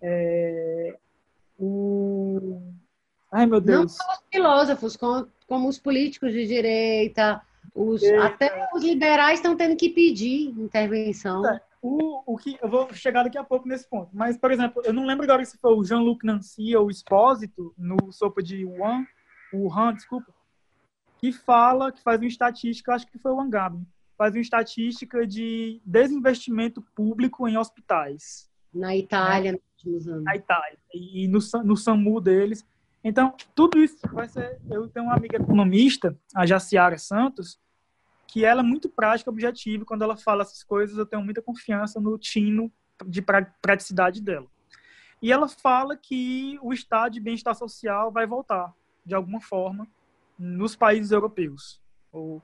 É, 0.00 0.98
o... 1.58 2.72
Ai, 3.32 3.46
meu 3.46 3.60
Deus. 3.60 3.80
Não 3.80 3.88
só 3.88 4.12
os 4.12 4.22
filósofos, 4.30 4.96
como, 4.96 5.28
como 5.48 5.68
os 5.68 5.78
políticos 5.78 6.32
de 6.32 6.46
direita, 6.46 7.40
os, 7.74 8.02
até 8.04 8.68
os 8.74 8.82
liberais 8.82 9.38
estão 9.38 9.56
tendo 9.56 9.74
que 9.76 9.88
pedir 9.88 10.50
intervenção. 10.50 11.46
É 11.46 11.60
o, 11.82 12.22
o 12.34 12.38
que 12.38 12.56
eu 12.62 12.68
vou 12.68 12.92
chegar 12.94 13.24
daqui 13.24 13.36
a 13.36 13.42
pouco 13.42 13.66
nesse 13.66 13.88
ponto. 13.88 14.10
Mas, 14.12 14.36
por 14.36 14.52
exemplo, 14.52 14.80
eu 14.84 14.92
não 14.92 15.04
lembro 15.04 15.24
agora 15.24 15.44
se 15.44 15.58
foi 15.58 15.74
o 15.74 15.82
Jean-Luc 15.82 16.24
Nancy 16.24 16.76
ou 16.76 16.86
o 16.86 16.90
Expósito 16.90 17.74
no 17.76 18.12
Sopa 18.12 18.40
de 18.40 18.64
Wuhan, 18.64 19.04
Wuhan, 19.52 19.92
desculpa, 19.92 20.32
que 21.18 21.32
fala, 21.32 21.90
que 21.90 22.00
faz 22.00 22.20
uma 22.20 22.28
estatística, 22.28 22.94
acho 22.94 23.06
que 23.06 23.18
foi 23.18 23.32
o 23.32 23.40
Angabi, 23.40 23.84
faz 24.16 24.34
uma 24.34 24.40
estatística 24.40 25.26
de 25.26 25.80
desinvestimento 25.84 26.80
público 26.94 27.48
em 27.48 27.58
hospitais. 27.58 28.48
Na 28.72 28.96
Itália, 28.96 29.52
né? 29.52 29.58
Na 30.22 30.36
Itália. 30.36 30.78
E 30.94 31.26
no, 31.26 31.40
no 31.64 31.76
SAMU 31.76 32.20
deles. 32.20 32.64
Então, 33.04 33.34
tudo 33.54 33.82
isso 33.82 33.98
vai 34.12 34.28
ser. 34.28 34.60
Eu 34.70 34.88
tenho 34.88 35.06
uma 35.06 35.16
amiga 35.16 35.36
economista, 35.36 36.16
a 36.34 36.46
Jaciara 36.46 36.98
Santos, 36.98 37.60
que 38.26 38.44
ela 38.44 38.60
é 38.60 38.64
muito 38.64 38.88
prática, 38.88 39.30
objetiva, 39.30 39.82
e 39.82 39.86
quando 39.86 40.02
ela 40.02 40.16
fala 40.16 40.42
essas 40.42 40.62
coisas, 40.62 40.96
eu 40.96 41.04
tenho 41.04 41.22
muita 41.22 41.42
confiança 41.42 42.00
no 42.00 42.16
tino 42.16 42.72
de 43.04 43.20
praticidade 43.60 44.22
dela. 44.22 44.46
E 45.20 45.30
ela 45.30 45.48
fala 45.48 45.96
que 45.96 46.58
o 46.62 46.72
estado 46.72 47.12
de 47.12 47.20
bem-estar 47.20 47.54
social 47.54 48.10
vai 48.10 48.26
voltar, 48.26 48.72
de 49.04 49.14
alguma 49.14 49.40
forma, 49.40 49.86
nos 50.38 50.74
países 50.74 51.12
europeus. 51.12 51.80
Ou, 52.10 52.42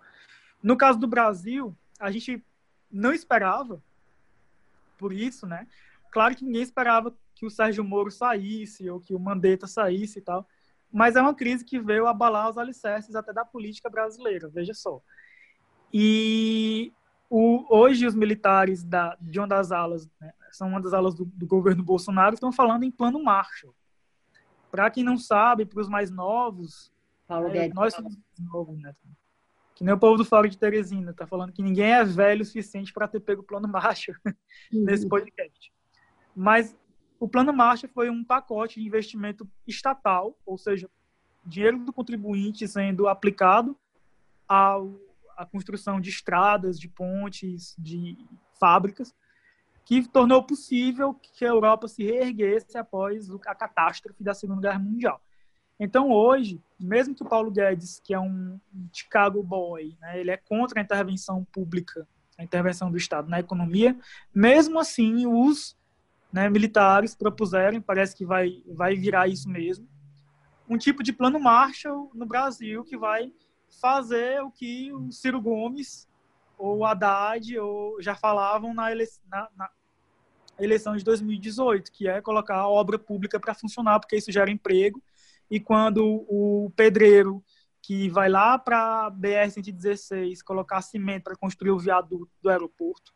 no 0.62 0.76
caso 0.76 0.98
do 0.98 1.06
Brasil, 1.06 1.74
a 1.98 2.10
gente 2.10 2.44
não 2.90 3.12
esperava 3.12 3.82
por 4.98 5.12
isso, 5.12 5.47
né? 5.47 5.66
Claro 6.10 6.35
que 6.35 6.44
ninguém 6.44 6.62
esperava 6.62 7.14
que 7.39 7.47
o 7.47 7.51
Sérgio 7.51 7.85
Moro 7.85 8.10
saísse 8.10 8.90
ou 8.90 9.01
que 9.01 9.15
o 9.15 9.19
Mandetta 9.19 9.66
saísse 9.66 10.19
e 10.19 10.23
tal, 10.23 10.47
mas 10.90 11.15
é 11.15 11.20
uma 11.20 11.35
crise 11.35 11.65
que 11.65 11.78
veio 11.78 12.06
abalar 12.06 12.51
os 12.51 12.59
alicerces 12.59 13.15
até 13.15 13.32
da 13.32 13.44
política 13.44 13.89
brasileira, 13.89 14.48
veja 14.48 14.74
só. 14.74 15.01
E 15.93 16.93
o, 17.31 17.65
hoje 17.69 18.06
os 18.06 18.15
militares 18.15 18.82
da, 18.82 19.16
de 19.20 19.39
uma 19.39 19.47
das 19.47 19.70
alas, 19.70 20.09
né, 20.20 20.32
são 20.51 20.69
uma 20.69 20.81
das 20.81 20.93
alas 20.93 21.15
do, 21.15 21.24
do, 21.27 21.47
governo 21.47 21.82
Bolsonaro, 21.82 22.35
estão 22.35 22.51
falando 22.51 22.82
em 22.82 22.90
plano 22.90 23.23
Marshall. 23.23 23.74
Para 24.70 24.90
quem 24.90 25.05
não 25.05 25.16
sabe, 25.16 25.65
para 25.65 25.81
os 25.81 25.89
mais 25.89 26.10
novos, 26.10 26.93
é, 27.55 27.69
nós 27.69 27.94
somos 27.94 28.19
novos, 28.39 28.78
né? 28.81 28.94
Que 29.74 29.85
nem 29.85 29.94
o 29.94 29.98
povo 29.98 30.16
do 30.16 30.24
Fórum 30.24 30.48
de 30.48 30.59
Teresina, 30.59 31.15
tá 31.15 31.27
falando 31.27 31.52
que 31.52 31.62
ninguém 31.62 31.93
é 31.93 32.05
velho 32.05 32.43
o 32.43 32.44
suficiente 32.44 32.93
para 32.93 33.06
ter 33.06 33.20
pego 33.20 33.43
o 33.43 33.44
plano 33.44 33.69
Marshall 33.69 34.16
uhum. 34.73 34.85
nesse 34.85 35.09
podcast. 35.09 35.73
Mas 36.35 36.77
o 37.19 37.28
plano 37.28 37.53
Marshall 37.53 37.90
foi 37.93 38.11
um 38.11 38.24
pacote 38.24 38.81
de 38.81 38.86
investimento 38.86 39.49
estatal, 39.66 40.39
ou 40.47 40.57
seja, 40.57 40.89
dinheiro 41.45 41.78
do 41.78 41.93
contribuinte 41.93 42.66
sendo 42.69 43.09
aplicado 43.09 43.77
ao 44.47 44.95
a 45.39 45.47
construção 45.47 46.01
de 46.01 46.11
estradas, 46.11 46.81
de 46.81 46.89
pontes, 46.89 47.77
de 47.78 48.19
fábricas, 48.59 49.15
que 49.85 50.07
tornou 50.07 50.43
possível 50.43 51.15
que 51.15 51.45
a 51.45 51.49
Europa 51.49 51.86
se 51.86 52.03
reerguesse 52.03 52.77
após 52.77 53.31
a 53.31 53.55
catástrofe 53.55 54.24
da 54.24 54.35
Segunda 54.35 54.62
Guerra 54.62 54.81
Mundial. 54.81 55.23
Então, 55.78 56.11
hoje, 56.11 56.61
mesmo 56.78 57.15
que 57.15 57.23
o 57.23 57.28
Paulo 57.28 57.53
Guedes, 57.53 58.01
que 58.05 58.12
é 58.12 58.19
um 58.19 58.59
Chicago 58.93 59.40
boy, 59.40 59.97
né, 60.01 60.19
ele 60.19 60.32
é 60.32 60.36
contra 60.36 60.81
a 60.81 60.82
intervenção 60.82 61.45
pública, 61.53 62.07
a 62.36 62.43
intervenção 62.43 62.90
do 62.90 62.97
Estado 62.97 63.31
na 63.31 63.39
economia, 63.39 63.97
mesmo 64.35 64.81
assim, 64.81 65.24
os 65.24 65.78
né, 66.33 66.49
militares 66.49 67.15
propuseram, 67.15 67.81
parece 67.81 68.15
que 68.15 68.25
vai, 68.25 68.63
vai 68.67 68.95
virar 68.95 69.29
isso 69.29 69.49
mesmo, 69.49 69.89
um 70.69 70.77
tipo 70.77 71.03
de 71.03 71.13
plano 71.13 71.41
Marshall 71.41 72.11
no 72.15 72.27
Brasil 72.27 72.85
que 72.85 72.97
vai 72.97 73.33
fazer 73.81 74.43
o 74.43 74.51
que 74.51 74.93
o 74.93 75.11
Ciro 75.11 75.41
Gomes 75.41 76.07
ou 76.59 76.85
Haddad 76.85 77.59
ou 77.59 78.01
já 78.03 78.15
falavam 78.15 78.75
na, 78.75 78.91
ele, 78.93 79.07
na, 79.31 79.49
na 79.57 79.71
eleição 80.59 80.97
de 80.97 81.05
2018, 81.05 81.93
que 81.93 82.09
é 82.09 82.21
colocar 82.21 82.57
a 82.57 82.69
obra 82.69 82.99
pública 82.99 83.39
para 83.39 83.55
funcionar, 83.55 84.01
porque 84.01 84.17
isso 84.17 84.33
gera 84.33 84.51
emprego. 84.51 85.03
E 85.51 85.59
quando 85.59 86.05
o 86.29 86.71
pedreiro 86.77 87.43
que 87.81 88.11
vai 88.11 88.29
lá 88.29 88.59
para 88.59 89.07
a 89.07 89.11
BR-116 89.11 90.43
colocar 90.45 90.83
cimento 90.83 91.25
para 91.25 91.37
construir 91.37 91.71
o 91.71 91.79
viaduto 91.79 92.31
do 92.43 92.51
aeroporto, 92.51 93.15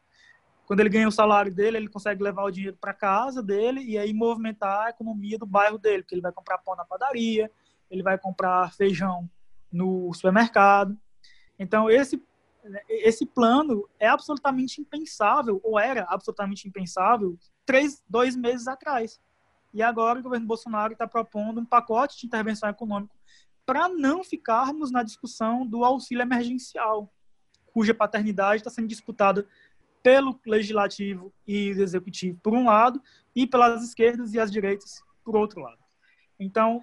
quando 0.67 0.81
ele 0.81 0.89
ganha 0.89 1.09
o 1.09 1.13
salário 1.13 1.53
dele, 1.53 1.77
ele 1.77 1.89
consegue 1.89 2.23
levar 2.23 2.45
o 2.45 2.51
dinheiro 2.51 2.77
para 2.81 2.95
casa 2.95 3.43
dele 3.43 3.83
e 3.83 3.99
aí 3.99 4.13
movimentar 4.13 4.87
a 4.87 4.91
economia 4.91 5.39
do 5.39 5.47
bairro 5.47 5.79
dele, 5.79 6.03
porque 6.03 6.15
ele 6.15 6.23
vai 6.23 6.33
comprar 6.33 6.59
pão 6.59 6.77
na 6.77 6.85
padaria, 6.85 7.51
ele 7.91 8.03
vai 8.03 8.17
comprar 8.17 8.73
feijão 8.73 9.29
no 9.71 10.13
supermercado. 10.15 10.97
Então, 11.59 11.91
esse, 11.91 12.23
esse 12.89 13.27
plano 13.27 13.89
é 13.99 14.07
absolutamente 14.07 14.81
impensável, 14.81 15.61
ou 15.63 15.79
era 15.79 16.07
absolutamente 16.09 16.67
impensável, 16.67 17.37
três, 17.67 18.03
dois 18.09 18.37
meses 18.37 18.67
atrás. 18.69 19.21
E 19.75 19.83
agora 19.83 20.21
o 20.21 20.23
governo 20.23 20.47
Bolsonaro 20.47 20.93
está 20.93 21.07
propondo 21.07 21.61
um 21.61 21.65
pacote 21.65 22.19
de 22.19 22.27
intervenção 22.27 22.69
econômica 22.69 23.15
para 23.65 23.89
não 23.89 24.23
ficarmos 24.25 24.91
na 24.91 25.03
discussão 25.03 25.67
do 25.67 25.85
auxílio 25.85 26.23
emergencial, 26.23 27.13
cuja 27.73 27.95
paternidade 27.95 28.61
está 28.61 28.71
sendo 28.71 28.89
disputada 28.89 29.47
pelo 30.03 30.39
legislativo 30.47 31.33
e 31.47 31.69
executivo 31.69 32.39
por 32.43 32.53
um 32.53 32.67
lado 32.67 33.01
e 33.35 33.47
pelas 33.47 33.83
esquerdas 33.83 34.35
e 34.35 34.41
as 34.41 34.51
direitas 34.51 35.03
por 35.25 35.37
outro 35.37 35.61
lado. 35.61 35.79
Então, 36.39 36.83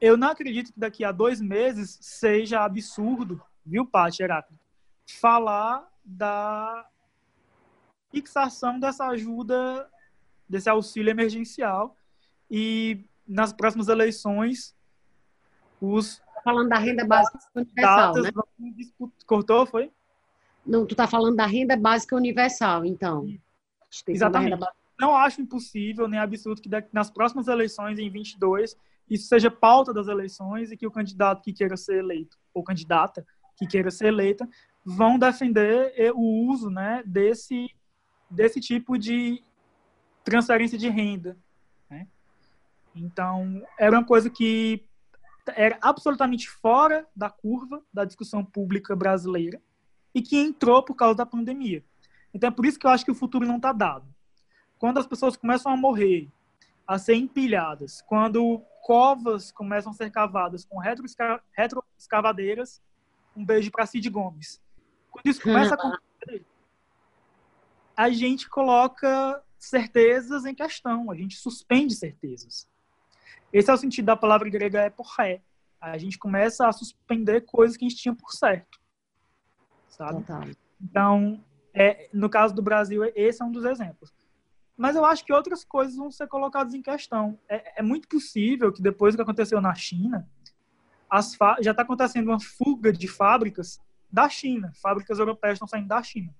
eu 0.00 0.16
não 0.16 0.28
acredito 0.28 0.72
que 0.72 0.80
daqui 0.80 1.04
a 1.04 1.12
dois 1.12 1.40
meses 1.40 1.98
seja 2.00 2.64
absurdo, 2.64 3.40
viu, 3.64 3.86
Paty 3.86 4.22
Heráclito, 4.22 4.62
falar 5.20 5.88
da 6.04 6.86
fixação 8.10 8.78
dessa 8.80 9.06
ajuda, 9.06 9.88
desse 10.48 10.68
auxílio 10.68 11.10
emergencial 11.10 11.96
e 12.50 13.04
nas 13.26 13.52
próximas 13.52 13.88
eleições 13.88 14.74
os 15.80 16.22
falando 16.42 16.68
da 16.70 16.78
renda 16.78 17.04
básica 17.04 17.38
universal, 17.54 18.14
né? 18.14 18.30
Cortou, 19.26 19.66
foi? 19.66 19.92
Não, 20.68 20.84
tu 20.84 20.94
tá 20.94 21.06
falando 21.06 21.36
da 21.36 21.46
renda 21.46 21.74
básica 21.74 22.14
universal, 22.14 22.84
então. 22.84 23.26
Exatamente. 24.06 24.60
Não 25.00 25.16
acho 25.16 25.40
impossível 25.40 26.06
nem 26.06 26.20
absurdo 26.20 26.60
que 26.60 26.68
nas 26.92 27.10
próximas 27.10 27.48
eleições, 27.48 27.98
em 27.98 28.10
22, 28.10 28.76
isso 29.08 29.28
seja 29.28 29.50
pauta 29.50 29.94
das 29.94 30.08
eleições 30.08 30.70
e 30.70 30.76
que 30.76 30.86
o 30.86 30.90
candidato 30.90 31.42
que 31.42 31.54
queira 31.54 31.74
ser 31.74 32.00
eleito, 32.00 32.36
ou 32.52 32.62
candidata 32.62 33.26
que 33.56 33.66
queira 33.66 33.90
ser 33.90 34.08
eleita, 34.08 34.46
vão 34.84 35.18
defender 35.18 36.12
o 36.14 36.50
uso 36.50 36.68
né, 36.68 37.02
desse, 37.06 37.74
desse 38.28 38.60
tipo 38.60 38.98
de 38.98 39.42
transferência 40.22 40.76
de 40.76 40.90
renda. 40.90 41.34
Né? 41.88 42.06
Então, 42.94 43.62
era 43.78 43.96
uma 43.96 44.04
coisa 44.04 44.28
que 44.28 44.84
era 45.56 45.78
absolutamente 45.80 46.50
fora 46.50 47.06
da 47.16 47.30
curva 47.30 47.82
da 47.90 48.04
discussão 48.04 48.44
pública 48.44 48.94
brasileira 48.94 49.62
e 50.18 50.22
que 50.22 50.36
entrou 50.36 50.82
por 50.82 50.94
causa 50.94 51.16
da 51.16 51.26
pandemia. 51.26 51.84
Então, 52.34 52.48
é 52.48 52.50
por 52.50 52.66
isso 52.66 52.78
que 52.78 52.86
eu 52.86 52.90
acho 52.90 53.04
que 53.04 53.10
o 53.10 53.14
futuro 53.14 53.46
não 53.46 53.56
está 53.56 53.72
dado. 53.72 54.06
Quando 54.78 54.98
as 54.98 55.06
pessoas 55.06 55.36
começam 55.36 55.72
a 55.72 55.76
morrer, 55.76 56.28
a 56.86 56.98
ser 56.98 57.14
empilhadas, 57.14 58.02
quando 58.02 58.62
covas 58.82 59.52
começam 59.52 59.92
a 59.92 59.94
ser 59.94 60.10
cavadas 60.10 60.64
com 60.64 60.78
retroescavadeiras. 60.78 62.82
Um 63.36 63.44
beijo 63.44 63.70
para 63.70 63.86
Cid 63.86 64.08
Gomes. 64.08 64.60
quando 65.10 65.26
isso 65.26 65.42
começa 65.42 65.74
a 65.74 65.76
acontecer, 65.86 66.44
a 67.94 68.08
gente 68.10 68.48
coloca 68.48 69.42
certezas 69.58 70.46
em 70.46 70.54
questão, 70.54 71.10
a 71.10 71.14
gente 71.14 71.36
suspende 71.36 71.94
certezas. 71.94 72.66
Esse 73.52 73.70
é 73.70 73.74
o 73.74 73.76
sentido 73.76 74.06
da 74.06 74.16
palavra 74.16 74.48
grega 74.48 74.86
eporré. 74.86 75.42
A 75.80 75.98
gente 75.98 76.18
começa 76.18 76.66
a 76.66 76.72
suspender 76.72 77.42
coisas 77.42 77.76
que 77.76 77.84
a 77.84 77.88
gente 77.88 78.00
tinha 78.00 78.14
por 78.14 78.32
certo. 78.32 78.80
Sabe? 79.98 80.20
Total. 80.20 80.44
Então, 80.80 81.44
é, 81.74 82.08
no 82.14 82.30
caso 82.30 82.54
do 82.54 82.62
Brasil, 82.62 83.02
esse 83.14 83.42
é 83.42 83.44
um 83.44 83.50
dos 83.50 83.64
exemplos. 83.64 84.14
Mas 84.76 84.94
eu 84.94 85.04
acho 85.04 85.24
que 85.24 85.32
outras 85.32 85.64
coisas 85.64 85.96
vão 85.96 86.08
ser 86.08 86.28
colocadas 86.28 86.72
em 86.72 86.80
questão. 86.80 87.36
É, 87.48 87.80
é 87.80 87.82
muito 87.82 88.06
possível 88.06 88.72
que 88.72 88.80
depois 88.80 89.12
do 89.12 89.16
que 89.16 89.22
aconteceu 89.22 89.60
na 89.60 89.74
China, 89.74 90.26
já 91.60 91.72
está 91.72 91.82
acontecendo 91.82 92.28
uma 92.28 92.38
fuga 92.38 92.92
de 92.92 93.08
fábricas 93.08 93.80
da 94.10 94.28
China. 94.28 94.72
Fábricas 94.80 95.18
europeias 95.18 95.56
estão 95.56 95.66
saindo 95.66 95.88
da 95.88 96.00
China. 96.00 96.32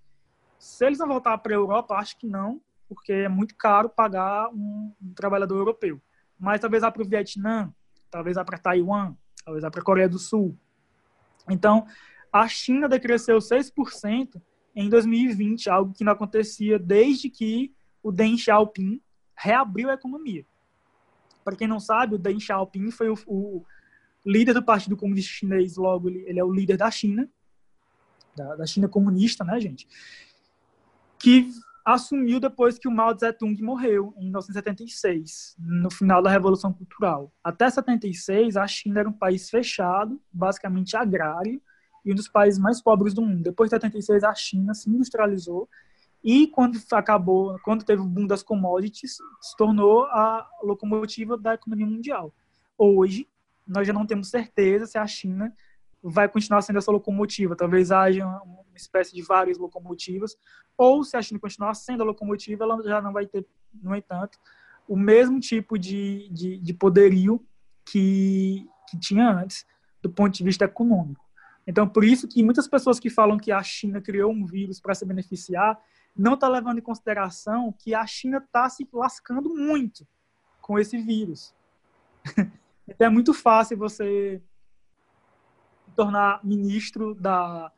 Se 0.56 0.86
eles 0.86 0.98
vão 0.98 1.08
voltar 1.08 1.36
para 1.38 1.52
a 1.52 1.56
Europa, 1.56 1.96
acho 1.96 2.16
que 2.16 2.26
não, 2.26 2.60
porque 2.88 3.12
é 3.12 3.28
muito 3.28 3.56
caro 3.56 3.88
pagar 3.88 4.48
um, 4.50 4.92
um 5.02 5.12
trabalhador 5.14 5.56
europeu. 5.56 6.00
Mas 6.38 6.60
talvez 6.60 6.82
vá 6.82 6.92
para 6.92 7.02
o 7.02 7.08
Vietnã, 7.08 7.72
talvez 8.08 8.36
vá 8.36 8.44
para 8.44 8.58
Taiwan, 8.58 9.16
talvez 9.44 9.62
vá 9.62 9.70
para 9.70 9.80
a 9.80 9.84
Coreia 9.84 10.08
do 10.08 10.18
Sul. 10.18 10.56
Então, 11.48 11.86
a 12.32 12.46
China 12.48 12.88
decresceu 12.88 13.38
6% 13.38 14.40
em 14.74 14.88
2020, 14.88 15.68
algo 15.68 15.92
que 15.92 16.04
não 16.04 16.12
acontecia 16.12 16.78
desde 16.78 17.28
que 17.28 17.74
o 18.02 18.12
Deng 18.12 18.36
Xiaoping 18.36 19.00
reabriu 19.34 19.90
a 19.90 19.94
economia. 19.94 20.44
Para 21.44 21.56
quem 21.56 21.66
não 21.66 21.80
sabe, 21.80 22.14
o 22.14 22.18
Deng 22.18 22.38
Xiaoping 22.38 22.90
foi 22.90 23.08
o, 23.08 23.16
o 23.26 23.64
líder 24.24 24.54
do 24.54 24.62
Partido 24.62 24.96
Comunista 24.96 25.32
Chinês, 25.32 25.76
logo 25.76 26.08
ele, 26.08 26.24
ele 26.26 26.38
é 26.38 26.44
o 26.44 26.52
líder 26.52 26.76
da 26.76 26.90
China, 26.90 27.28
da, 28.36 28.56
da, 28.56 28.66
China 28.66 28.88
comunista, 28.88 29.42
né, 29.44 29.58
gente? 29.58 29.88
Que 31.18 31.50
assumiu 31.84 32.38
depois 32.38 32.78
que 32.78 32.86
o 32.86 32.90
Mao 32.90 33.14
Tse-tung 33.14 33.60
morreu, 33.62 34.14
em 34.18 34.24
1976, 34.24 35.56
no 35.58 35.90
final 35.90 36.22
da 36.22 36.30
Revolução 36.30 36.72
Cultural. 36.72 37.32
Até 37.42 37.68
76, 37.70 38.56
a 38.56 38.66
China 38.66 39.00
era 39.00 39.08
um 39.08 39.12
país 39.12 39.48
fechado, 39.48 40.20
basicamente 40.30 40.96
agrário, 40.96 41.60
e 42.08 42.12
um 42.12 42.14
dos 42.14 42.26
países 42.26 42.58
mais 42.58 42.80
pobres 42.80 43.12
do 43.12 43.20
mundo. 43.20 43.42
Depois 43.42 43.68
de 43.68 43.76
76, 43.76 44.24
a 44.24 44.34
China 44.34 44.72
se 44.72 44.88
industrializou 44.88 45.68
e 46.24 46.46
quando 46.46 46.78
acabou, 46.92 47.58
quando 47.60 47.84
teve 47.84 48.00
o 48.00 48.06
boom 48.06 48.26
das 48.26 48.42
commodities, 48.42 49.18
se 49.40 49.56
tornou 49.58 50.04
a 50.06 50.48
locomotiva 50.62 51.36
da 51.36 51.54
economia 51.54 51.86
mundial. 51.86 52.34
Hoje, 52.78 53.28
nós 53.66 53.86
já 53.86 53.92
não 53.92 54.06
temos 54.06 54.28
certeza 54.28 54.86
se 54.86 54.96
a 54.96 55.06
China 55.06 55.52
vai 56.02 56.28
continuar 56.28 56.62
sendo 56.62 56.78
essa 56.78 56.90
locomotiva. 56.90 57.54
Talvez 57.54 57.92
haja 57.92 58.26
uma 58.26 58.64
espécie 58.74 59.14
de 59.14 59.20
várias 59.20 59.58
locomotivas, 59.58 60.34
ou 60.78 61.04
se 61.04 61.14
a 61.14 61.20
China 61.22 61.38
continuar 61.38 61.74
sendo 61.74 62.02
a 62.02 62.06
locomotiva, 62.06 62.64
ela 62.64 62.82
já 62.82 63.02
não 63.02 63.12
vai 63.12 63.26
ter, 63.26 63.46
no 63.82 63.94
entanto, 63.94 64.38
o 64.88 64.96
mesmo 64.96 65.38
tipo 65.38 65.78
de, 65.78 66.30
de, 66.30 66.56
de 66.56 66.72
poderio 66.72 67.44
que, 67.84 68.66
que 68.88 68.98
tinha 68.98 69.30
antes, 69.30 69.66
do 70.00 70.08
ponto 70.08 70.34
de 70.34 70.42
vista 70.42 70.64
econômico. 70.64 71.27
Então, 71.68 71.86
por 71.86 72.02
isso 72.02 72.26
que 72.26 72.42
muitas 72.42 72.66
pessoas 72.66 72.98
que 72.98 73.10
falam 73.10 73.36
que 73.36 73.52
a 73.52 73.62
China 73.62 74.00
criou 74.00 74.32
um 74.32 74.46
vírus 74.46 74.80
para 74.80 74.94
se 74.94 75.04
beneficiar, 75.04 75.78
não 76.16 76.32
está 76.32 76.48
levando 76.48 76.78
em 76.78 76.82
consideração 76.82 77.74
que 77.78 77.94
a 77.94 78.06
China 78.06 78.38
está 78.38 78.70
se 78.70 78.88
lascando 78.90 79.54
muito 79.54 80.08
com 80.62 80.78
esse 80.78 80.96
vírus. 80.96 81.54
então, 82.88 83.06
é 83.08 83.10
muito 83.10 83.34
fácil 83.34 83.76
você 83.76 84.42
tornar 85.94 86.42
ministro 86.42 87.14
da, 87.14 87.70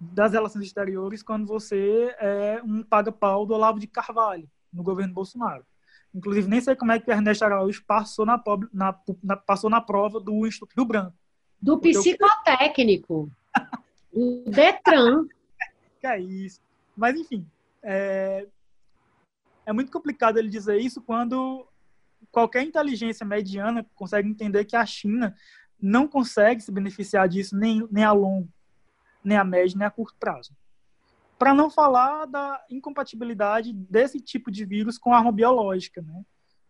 das 0.00 0.32
relações 0.32 0.64
exteriores 0.64 1.22
quando 1.22 1.46
você 1.46 2.16
é 2.18 2.62
um 2.64 2.82
paga-pau 2.82 3.44
do 3.44 3.52
Olavo 3.52 3.78
de 3.78 3.86
Carvalho, 3.86 4.50
no 4.72 4.82
governo 4.82 5.12
Bolsonaro. 5.12 5.66
Inclusive, 6.14 6.48
nem 6.48 6.62
sei 6.62 6.74
como 6.74 6.92
é 6.92 6.98
que 6.98 7.10
Ernesto 7.10 7.44
Araújo 7.44 7.84
passou 7.86 8.24
na, 8.24 8.42
na, 8.72 8.98
na, 9.22 9.36
passou 9.36 9.68
na 9.68 9.82
prova 9.82 10.18
do 10.18 10.46
Instituto 10.46 10.74
Rio 10.74 10.86
Branco. 10.86 11.23
Do 11.64 11.78
psicotécnico. 11.78 13.30
do 14.12 14.44
Detran. 14.46 15.26
Que 15.98 16.06
é 16.08 16.20
isso. 16.20 16.60
Mas, 16.94 17.18
enfim, 17.18 17.46
é, 17.82 18.46
é 19.64 19.72
muito 19.72 19.90
complicado 19.90 20.36
ele 20.36 20.50
dizer 20.50 20.78
isso 20.78 21.00
quando 21.00 21.66
qualquer 22.30 22.62
inteligência 22.62 23.24
mediana 23.24 23.86
consegue 23.94 24.28
entender 24.28 24.66
que 24.66 24.76
a 24.76 24.84
China 24.84 25.34
não 25.80 26.06
consegue 26.06 26.60
se 26.60 26.70
beneficiar 26.70 27.26
disso 27.26 27.56
nem, 27.56 27.88
nem 27.90 28.04
a 28.04 28.12
longo, 28.12 28.46
nem 29.24 29.38
a 29.38 29.44
médio, 29.44 29.78
nem 29.78 29.86
a 29.86 29.90
curto 29.90 30.14
prazo. 30.20 30.54
Para 31.38 31.54
não 31.54 31.70
falar 31.70 32.26
da 32.26 32.62
incompatibilidade 32.68 33.72
desse 33.72 34.20
tipo 34.20 34.50
de 34.50 34.66
vírus 34.66 34.98
com 34.98 35.14
arma 35.14 35.32
biológica, 35.32 36.02
né? 36.02 36.22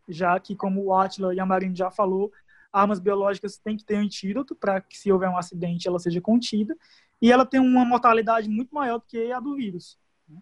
já 0.08 0.38
que, 0.38 0.54
como 0.54 0.84
o 0.84 0.94
Atila 0.94 1.34
e 1.34 1.40
a 1.40 1.46
Marina 1.46 1.74
já 1.74 1.90
falou, 1.90 2.32
armas 2.74 2.98
biológicas 2.98 3.56
têm 3.56 3.76
que 3.76 3.84
ter 3.84 3.94
antídoto 3.94 4.54
para 4.54 4.80
que, 4.80 4.98
se 4.98 5.12
houver 5.12 5.30
um 5.30 5.38
acidente, 5.38 5.86
ela 5.86 6.00
seja 6.00 6.20
contida, 6.20 6.76
e 7.22 7.30
ela 7.30 7.46
tem 7.46 7.60
uma 7.60 7.84
mortalidade 7.84 8.48
muito 8.48 8.74
maior 8.74 8.98
do 8.98 9.04
que 9.06 9.30
a 9.30 9.38
do 9.38 9.54
vírus. 9.54 9.96
Né? 10.28 10.40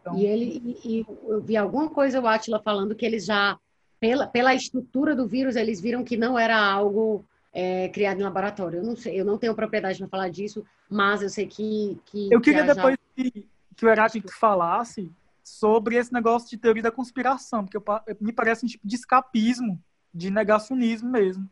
Então... 0.00 0.18
E 0.18 0.26
ele, 0.26 0.78
e, 0.84 0.98
e 0.98 1.06
eu 1.28 1.40
vi 1.40 1.56
alguma 1.56 1.88
coisa 1.88 2.20
o 2.20 2.26
Atila 2.26 2.60
falando 2.60 2.96
que 2.96 3.06
eles 3.06 3.24
já, 3.24 3.56
pela, 4.00 4.26
pela 4.26 4.54
estrutura 4.54 5.14
do 5.14 5.28
vírus, 5.28 5.54
eles 5.54 5.80
viram 5.80 6.02
que 6.02 6.16
não 6.16 6.36
era 6.36 6.58
algo 6.58 7.24
é, 7.52 7.88
criado 7.90 8.18
em 8.18 8.24
laboratório. 8.24 8.80
Eu 8.80 8.84
não 8.84 8.96
sei, 8.96 9.18
eu 9.18 9.24
não 9.24 9.38
tenho 9.38 9.54
propriedade 9.54 10.00
para 10.00 10.08
falar 10.08 10.28
disso, 10.28 10.64
mas 10.90 11.22
eu 11.22 11.30
sei 11.30 11.46
que. 11.46 11.96
que 12.06 12.28
eu 12.30 12.40
queria 12.40 12.66
que 12.66 12.74
depois 12.74 12.96
já... 12.96 13.22
que, 13.22 13.48
que 13.76 13.86
o 13.86 13.88
Heráclito 13.88 14.32
falasse 14.32 15.10
sobre 15.44 15.94
esse 15.94 16.12
negócio 16.12 16.50
de 16.50 16.58
teoria 16.58 16.82
da 16.82 16.90
conspiração, 16.90 17.64
porque 17.64 17.76
eu, 17.76 17.84
me 18.20 18.32
parece 18.32 18.66
um 18.66 18.68
tipo 18.68 18.86
de 18.86 18.96
escapismo 18.96 19.80
de 20.16 20.30
negacionismo 20.30 21.08
mesmo. 21.10 21.48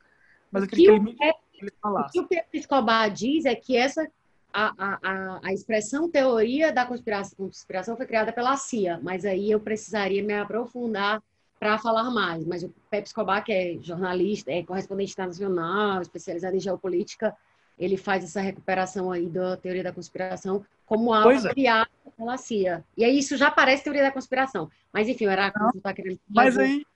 Mas 0.51 0.63
eu 0.63 0.69
queria 0.69 0.87
que, 0.87 0.95
ele, 0.95 1.01
me, 1.01 1.17
ele 1.61 1.73
falasse. 1.81 2.09
O 2.09 2.13
que 2.13 2.21
o 2.21 2.29
Pedro 2.29 2.47
Escobar 2.53 3.11
diz 3.11 3.45
é 3.45 3.55
que 3.55 3.77
essa 3.77 4.09
a, 4.55 4.73
a, 4.79 5.41
a 5.43 5.53
expressão 5.53 6.09
teoria 6.09 6.73
da 6.73 6.87
conspiração, 6.87 7.37
conspiração 7.37 7.97
foi 7.97 8.07
criada 8.07 8.33
pela 8.33 8.57
CIA, 8.57 9.01
mas 9.03 9.25
aí 9.25 9.51
eu 9.51 9.59
precisaria 9.59 10.23
me 10.23 10.33
aprofundar 10.33 11.21
para 11.59 11.77
falar 11.77 12.09
mais. 12.11 12.47
Mas 12.47 12.63
o 12.63 12.73
Pepe 12.89 13.09
Escobar, 13.09 13.45
que 13.45 13.53
é 13.53 13.77
jornalista, 13.83 14.53
é 14.53 14.63
correspondente 14.63 15.13
internacional, 15.13 16.01
especializado 16.01 16.55
em 16.55 16.61
geopolítica, 16.61 17.37
ele 17.77 17.97
faz 17.97 18.23
essa 18.23 18.41
recuperação 18.41 19.11
aí 19.11 19.29
da 19.29 19.57
teoria 19.57 19.83
da 19.83 19.93
conspiração 19.93 20.65
como 20.87 21.13
algo 21.13 21.33
é. 21.33 21.51
criado 21.53 21.89
pela 22.17 22.37
CIA. 22.37 22.85
E 22.97 23.05
aí 23.05 23.19
isso 23.19 23.37
já 23.37 23.51
parece 23.51 23.83
teoria 23.83 24.03
da 24.03 24.13
conspiração. 24.13 24.71
Mas 24.93 25.09
enfim, 25.09 25.27
o 25.27 25.31
Heráclito 25.31 25.79
está 25.79 25.93
querendo... 25.93 26.21
Mas 26.29 26.57
aí, 26.57 26.87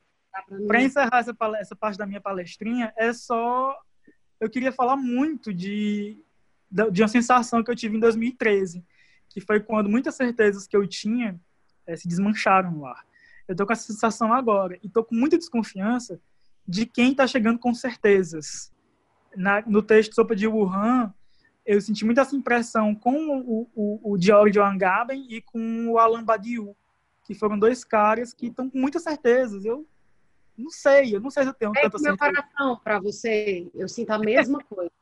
para 0.66 0.82
encerrar 0.82 1.18
essa, 1.18 1.36
essa 1.58 1.76
parte 1.76 1.98
da 1.98 2.06
minha 2.06 2.20
palestrinha, 2.20 2.92
é 2.96 3.12
só. 3.12 3.76
Eu 4.40 4.48
queria 4.48 4.70
falar 4.70 4.96
muito 4.96 5.52
de, 5.52 6.16
de 6.92 7.02
uma 7.02 7.08
sensação 7.08 7.62
que 7.62 7.70
eu 7.70 7.74
tive 7.74 7.96
em 7.96 8.00
2013, 8.00 8.84
que 9.28 9.40
foi 9.40 9.60
quando 9.60 9.88
muitas 9.88 10.14
certezas 10.14 10.66
que 10.66 10.76
eu 10.76 10.86
tinha 10.86 11.40
é, 11.86 11.96
se 11.96 12.06
desmancharam 12.06 12.70
no 12.70 12.86
ar. 12.86 13.04
Eu 13.48 13.56
tô 13.56 13.66
com 13.66 13.72
essa 13.72 13.84
sensação 13.92 14.32
agora 14.32 14.78
e 14.82 14.88
tô 14.88 15.02
com 15.02 15.14
muita 15.14 15.38
desconfiança 15.38 16.20
de 16.66 16.84
quem 16.84 17.12
está 17.12 17.26
chegando 17.26 17.58
com 17.58 17.72
certezas. 17.72 18.70
Na, 19.34 19.62
no 19.62 19.82
texto 19.82 20.14
Sopa 20.14 20.36
de 20.36 20.46
Wuhan, 20.46 21.12
eu 21.64 21.80
senti 21.80 22.04
muita 22.04 22.20
essa 22.20 22.36
impressão 22.36 22.94
com 22.94 23.28
o, 23.40 23.68
o, 23.74 24.12
o 24.12 24.20
George 24.20 24.58
Wangaben 24.58 25.26
e 25.30 25.40
com 25.40 25.88
o 25.88 25.98
Alan 25.98 26.24
Badiou, 26.24 26.76
que 27.24 27.34
foram 27.34 27.58
dois 27.58 27.84
caras 27.84 28.32
que 28.32 28.46
estão 28.46 28.70
com 28.70 28.78
muitas 28.78 29.02
certezas. 29.02 29.64
Eu 29.64 29.86
não 30.58 30.70
sei, 30.70 31.14
eu 31.14 31.20
não 31.20 31.30
sei 31.30 31.44
se 31.44 31.48
eu 31.50 31.54
tenho 31.54 31.72
é 31.76 31.82
tanta 31.82 31.98
certeza. 31.98 32.18
coração 32.18 32.76
para 32.82 32.98
você, 32.98 33.70
eu 33.74 33.88
sinto 33.88 34.10
a 34.10 34.18
mesma 34.18 34.62
coisa. 34.64 34.90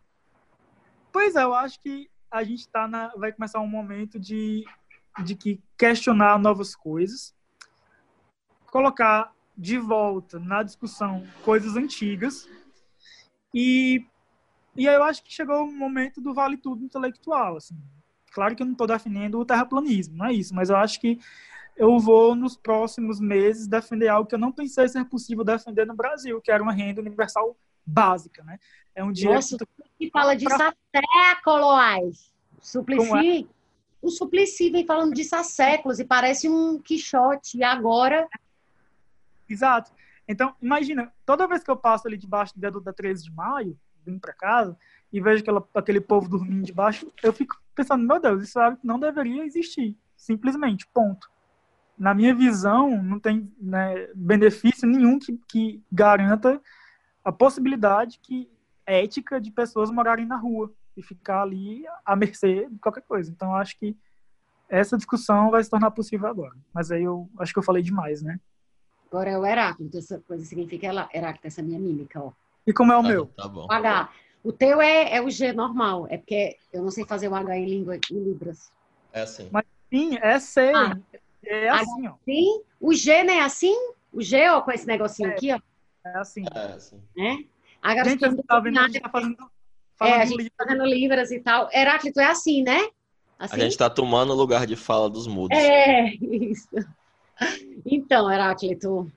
Pois 1.13 1.35
é, 1.35 1.45
eu 1.45 1.55
acho 1.55 1.81
que 1.81 2.11
a 2.31 2.45
gente 2.45 2.69
tá 2.69 2.87
na, 2.87 3.09
vai 3.17 3.33
começar 3.33 3.59
um 3.61 3.67
momento 3.67 4.21
de, 4.21 4.67
de 5.25 5.35
que 5.35 5.63
questionar 5.79 6.39
novas 6.39 6.77
coisas, 6.77 7.35
colocar 8.67 9.33
de 9.57 9.79
volta 9.79 10.39
na 10.39 10.63
discussão 10.63 11.27
coisas 11.43 11.75
antigas 11.75 12.47
e 13.55 14.05
e 14.77 14.87
aí 14.87 14.95
eu 14.95 15.03
acho 15.05 15.25
que 15.25 15.33
chegou 15.33 15.65
o 15.65 15.73
momento 15.73 16.21
do 16.21 16.35
vale 16.35 16.59
tudo 16.59 16.85
intelectual, 16.85 17.57
assim. 17.57 17.75
Claro 18.31 18.55
que 18.55 18.63
eu 18.63 18.67
não 18.67 18.73
estou 18.73 18.87
defendendo 18.87 19.39
o 19.39 19.45
terraplanismo, 19.47 20.19
não 20.19 20.27
é 20.27 20.35
isso, 20.35 20.55
mas 20.55 20.69
eu 20.69 20.77
acho 20.77 21.01
que 21.01 21.19
eu 21.77 21.99
vou, 21.99 22.35
nos 22.35 22.57
próximos 22.57 23.21
meses, 23.21 23.67
defender 23.67 24.09
algo 24.09 24.29
que 24.29 24.35
eu 24.35 24.39
não 24.39 24.51
pensei 24.51 24.89
ser 24.89 25.05
possível 25.05 25.45
defender 25.45 25.87
no 25.87 25.95
Brasil, 25.95 26.41
que 26.41 26.51
era 26.51 26.63
uma 26.63 26.73
renda 26.73 27.01
universal 27.01 27.57
básica, 27.85 28.43
né? 28.43 28.59
É 28.95 29.05
um 29.05 29.13
dia 29.13 29.35
Nossa, 29.35 29.57
que 29.99 30.11
fala 30.11 30.35
disso 30.35 30.57
pra... 30.57 30.69
há 30.69 30.75
séculos. 31.35 32.33
Suplicy, 32.61 33.43
é? 33.43 33.47
o 34.01 34.11
Suplicy 34.11 34.71
vem 34.71 34.87
falando 34.87 35.15
disso 35.15 35.37
há 35.37 35.45
séculos 35.45 36.01
e 36.01 36.05
parece 36.05 36.49
um 36.49 36.79
Quixote. 36.81 37.59
E 37.59 37.63
agora... 37.63 38.27
Exato. 39.49 39.93
Então, 40.27 40.55
imagina, 40.61 41.13
toda 41.25 41.47
vez 41.47 41.63
que 41.63 41.71
eu 41.71 41.77
passo 41.77 42.09
ali 42.09 42.17
debaixo 42.17 42.55
do 42.55 42.61
viaduto 42.61 42.85
da 42.85 42.93
13 42.93 43.25
de 43.25 43.31
maio, 43.31 43.79
vim 44.05 44.19
para 44.19 44.33
casa, 44.33 44.77
e 45.13 45.21
vejo 45.21 45.43
aquela, 45.43 45.69
aquele 45.75 46.01
povo 46.01 46.29
dormindo 46.29 46.65
debaixo, 46.65 47.13
eu 47.23 47.33
fico 47.33 47.57
pensando, 47.75 48.05
meu 48.05 48.19
Deus, 48.19 48.43
isso 48.43 48.59
hábito 48.59 48.87
não 48.87 48.99
deveria 48.99 49.45
existir. 49.45 49.97
Simplesmente, 50.17 50.87
ponto. 50.93 51.31
Na 51.99 52.15
minha 52.15 52.35
visão, 52.35 53.03
não 53.03 53.19
tem 53.19 53.51
né, 53.61 54.09
benefício 54.15 54.87
nenhum 54.87 55.19
que, 55.19 55.39
que 55.49 55.83
garanta 55.91 56.61
a 57.25 57.33
possibilidade 57.33 58.21
que 58.23 58.49
ética 58.87 59.41
de 59.41 59.51
pessoas 59.51 59.91
morarem 59.91 60.27
na 60.27 60.37
rua 60.37 60.73
e 60.97 61.03
ficar 61.03 61.43
ali 61.43 61.85
à 62.05 62.15
mercê 62.15 62.69
de 62.71 62.79
qualquer 62.79 63.03
coisa. 63.03 63.31
Então, 63.31 63.55
acho 63.55 63.79
que 63.79 63.97
essa 64.69 64.97
discussão 64.97 65.51
vai 65.51 65.63
se 65.63 65.71
tornar 65.71 65.91
possível 65.91 66.29
agora. 66.29 66.55
Mas 66.73 66.91
aí 66.91 67.03
eu 67.03 67.29
acho 67.39 67.53
que 67.53 67.59
eu 67.59 67.63
falei 67.63 67.83
demais, 67.83 68.23
né? 68.23 68.39
Agora 69.11 69.31
é 69.31 69.39
o 69.39 69.47
Heráclito, 69.47 69.99
essa 69.99 70.19
coisa 70.21 70.45
significa 70.45 70.87
Heráclito, 70.87 71.47
essa 71.47 71.63
minha 71.63 71.79
mímica, 71.79 72.21
ó. 72.21 72.33
E 72.67 72.73
como 72.73 72.93
é 72.93 72.97
o 72.97 73.01
ah, 73.01 73.03
meu? 73.03 73.27
Tá 73.27 73.47
bom. 73.47 73.67
O 73.67 73.73
H. 73.73 74.11
O 74.43 74.53
teu 74.53 74.81
é, 74.81 75.17
é 75.17 75.23
o 75.23 75.31
G 75.31 75.53
normal, 75.53 76.07
é 76.09 76.17
porque 76.17 76.57
eu 76.73 76.83
não 76.83 76.91
sei 76.91 77.05
fazer 77.05 77.29
o 77.29 77.35
H 77.35 77.57
em 77.57 77.67
língua 77.67 77.97
em 77.97 78.19
Libras. 78.19 78.71
É 79.13 79.23
assim. 79.23 79.49
Mas 79.53 79.65
sim, 79.91 80.17
é 80.21 80.39
C. 80.39 80.73
Ah. 80.75 80.99
É 81.47 81.69
assim, 81.69 82.09
ó. 82.09 82.15
Sim? 82.25 82.63
O 82.81 82.95
G 82.95 83.25
não 83.25 83.35
é 83.35 83.41
assim? 83.41 83.75
O 84.13 84.23
G, 84.23 84.49
ó, 84.49 84.61
com 84.61 84.73
esse 84.73 84.87
negocinho 84.87 85.31
é. 85.31 85.33
aqui, 85.33 85.53
ó. 85.53 85.61
É 86.05 86.19
assim. 86.19 86.45
É 86.55 86.73
assim. 86.73 87.03
É? 87.19 87.39
Agora, 87.83 88.11
gente, 88.11 88.25
a 88.25 88.31
gente 88.31 88.43
tá 88.43 88.61
vendo, 88.61 88.79
a 88.79 88.87
gente 88.87 89.01
tá 89.01 89.09
fazendo, 89.09 89.37
é, 90.01 90.13
a 90.15 90.25
gente 90.25 90.51
tá 90.51 90.65
fazendo 90.65 90.85
Libras 90.85 91.31
e 91.31 91.41
tal. 91.41 91.69
Heráclito 91.73 92.21
é 92.21 92.27
assim, 92.27 92.63
né? 92.63 92.89
Assim? 93.39 93.55
A 93.55 93.59
gente 93.59 93.77
tá 93.77 93.89
tomando 93.89 94.33
o 94.33 94.37
lugar 94.37 94.67
de 94.67 94.77
fala 94.77 95.09
dos 95.09 95.27
mudos. 95.27 95.57
É, 95.57 96.07
isso. 96.21 96.69
Então, 97.85 98.31
Heráclito. 98.31 99.11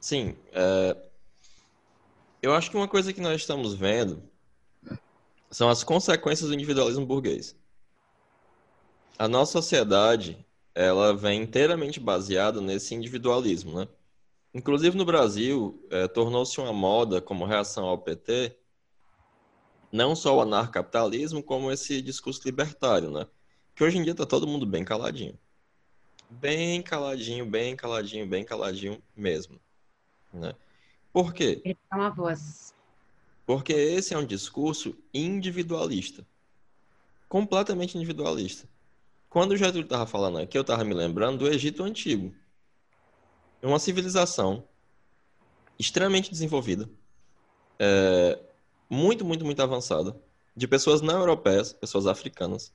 Sim, 0.00 0.36
é, 0.52 0.96
eu 2.42 2.54
acho 2.54 2.70
que 2.70 2.76
uma 2.76 2.88
coisa 2.88 3.12
que 3.12 3.20
nós 3.20 3.40
estamos 3.40 3.74
vendo 3.74 4.22
são 5.50 5.68
as 5.68 5.84
consequências 5.84 6.48
do 6.48 6.54
individualismo 6.54 7.04
burguês. 7.04 7.56
A 9.18 9.28
nossa 9.28 9.52
sociedade, 9.52 10.44
ela 10.74 11.14
vem 11.14 11.42
inteiramente 11.42 11.98
baseada 11.98 12.60
nesse 12.60 12.94
individualismo, 12.94 13.78
né? 13.78 13.88
Inclusive 14.52 14.96
no 14.96 15.04
Brasil, 15.04 15.86
é, 15.90 16.08
tornou-se 16.08 16.58
uma 16.60 16.72
moda 16.72 17.20
como 17.20 17.44
reação 17.44 17.86
ao 17.86 17.98
PT, 17.98 18.56
não 19.92 20.14
só 20.16 20.36
o 20.36 20.40
anarcapitalismo, 20.40 21.42
como 21.42 21.70
esse 21.70 22.02
discurso 22.02 22.42
libertário, 22.44 23.10
né? 23.10 23.26
Que 23.74 23.84
hoje 23.84 23.98
em 23.98 24.02
dia 24.02 24.12
está 24.12 24.26
todo 24.26 24.46
mundo 24.46 24.66
bem 24.66 24.84
caladinho. 24.84 25.38
Bem 26.28 26.82
caladinho, 26.82 27.44
bem 27.46 27.74
caladinho, 27.76 28.26
bem 28.26 28.44
caladinho 28.44 29.02
mesmo, 29.16 29.60
né? 30.32 30.54
Por 31.12 31.32
quê? 31.32 31.60
Ele 31.64 31.78
é 31.90 31.94
uma 31.94 32.10
voz. 32.10 32.74
Porque 33.44 33.72
esse 33.72 34.14
é 34.14 34.18
um 34.18 34.24
discurso 34.24 34.96
individualista. 35.12 36.24
Completamente 37.28 37.96
individualista. 37.96 38.68
Quando 39.30 39.52
o 39.52 39.56
Getúlio 39.56 39.84
estava 39.84 40.06
falando 40.06 40.38
aqui, 40.38 40.58
eu 40.58 40.62
estava 40.62 40.82
me 40.82 40.92
lembrando 40.92 41.38
do 41.38 41.48
Egito 41.48 41.84
Antigo. 41.84 42.34
Uma 43.62 43.78
civilização 43.78 44.64
extremamente 45.78 46.30
desenvolvida, 46.30 46.90
é, 47.78 48.38
muito, 48.88 49.24
muito, 49.24 49.44
muito 49.44 49.62
avançada, 49.62 50.16
de 50.56 50.66
pessoas 50.66 51.00
não 51.00 51.20
europeias, 51.20 51.72
pessoas 51.72 52.08
africanas, 52.08 52.72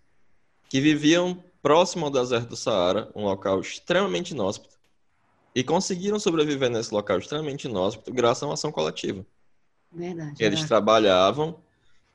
que 0.69 0.79
viviam 0.79 1.43
próximo 1.61 2.05
ao 2.05 2.11
deserto 2.11 2.49
do 2.49 2.55
Saara, 2.55 3.11
um 3.13 3.25
local 3.25 3.59
extremamente 3.59 4.31
inóspito, 4.31 4.75
e 5.53 5.63
conseguiram 5.63 6.19
sobreviver 6.19 6.69
nesse 6.69 6.93
local 6.93 7.19
extremamente 7.19 7.67
inóspito 7.67 8.13
graças 8.13 8.43
a 8.43 8.47
uma 8.47 8.53
ação 8.53 8.71
coletiva. 8.71 9.25
Verdade. 9.91 10.41
Eles 10.41 10.63
é. 10.63 10.67
trabalhavam 10.67 11.59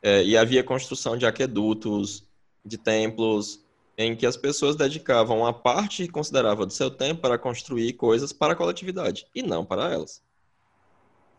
é, 0.03 0.25
e 0.25 0.37
havia 0.37 0.65
construção 0.65 1.17
de 1.17 1.27
aquedutos, 1.27 2.25
de 2.65 2.79
templos, 2.79 3.60
em 4.03 4.17
que 4.17 4.25
as 4.25 4.37
pessoas 4.37 4.77
dedicavam 4.77 5.41
uma 5.41 5.53
parte 5.53 6.09
considerável 6.09 6.65
do 6.65 6.73
seu 6.73 6.91
tempo 6.91 7.21
para 7.21 7.39
construir 7.39 7.93
coisas 7.93 8.33
para 8.33 8.55
a 8.55 8.57
coletividade 8.57 9.27
e 9.35 9.43
não 9.43 9.63
para 9.63 9.93
elas. 9.93 10.23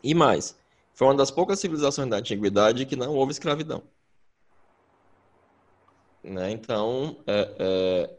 E 0.00 0.14
mais, 0.14 0.56
foi 0.94 1.08
uma 1.08 1.16
das 1.16 1.30
poucas 1.30 1.58
civilizações 1.58 2.08
da 2.08 2.18
antiguidade 2.18 2.86
que 2.86 2.94
não 2.94 3.14
houve 3.16 3.32
escravidão. 3.32 3.82
Né? 6.22 6.52
Então, 6.52 7.16
é, 7.26 7.54
é, 7.58 8.10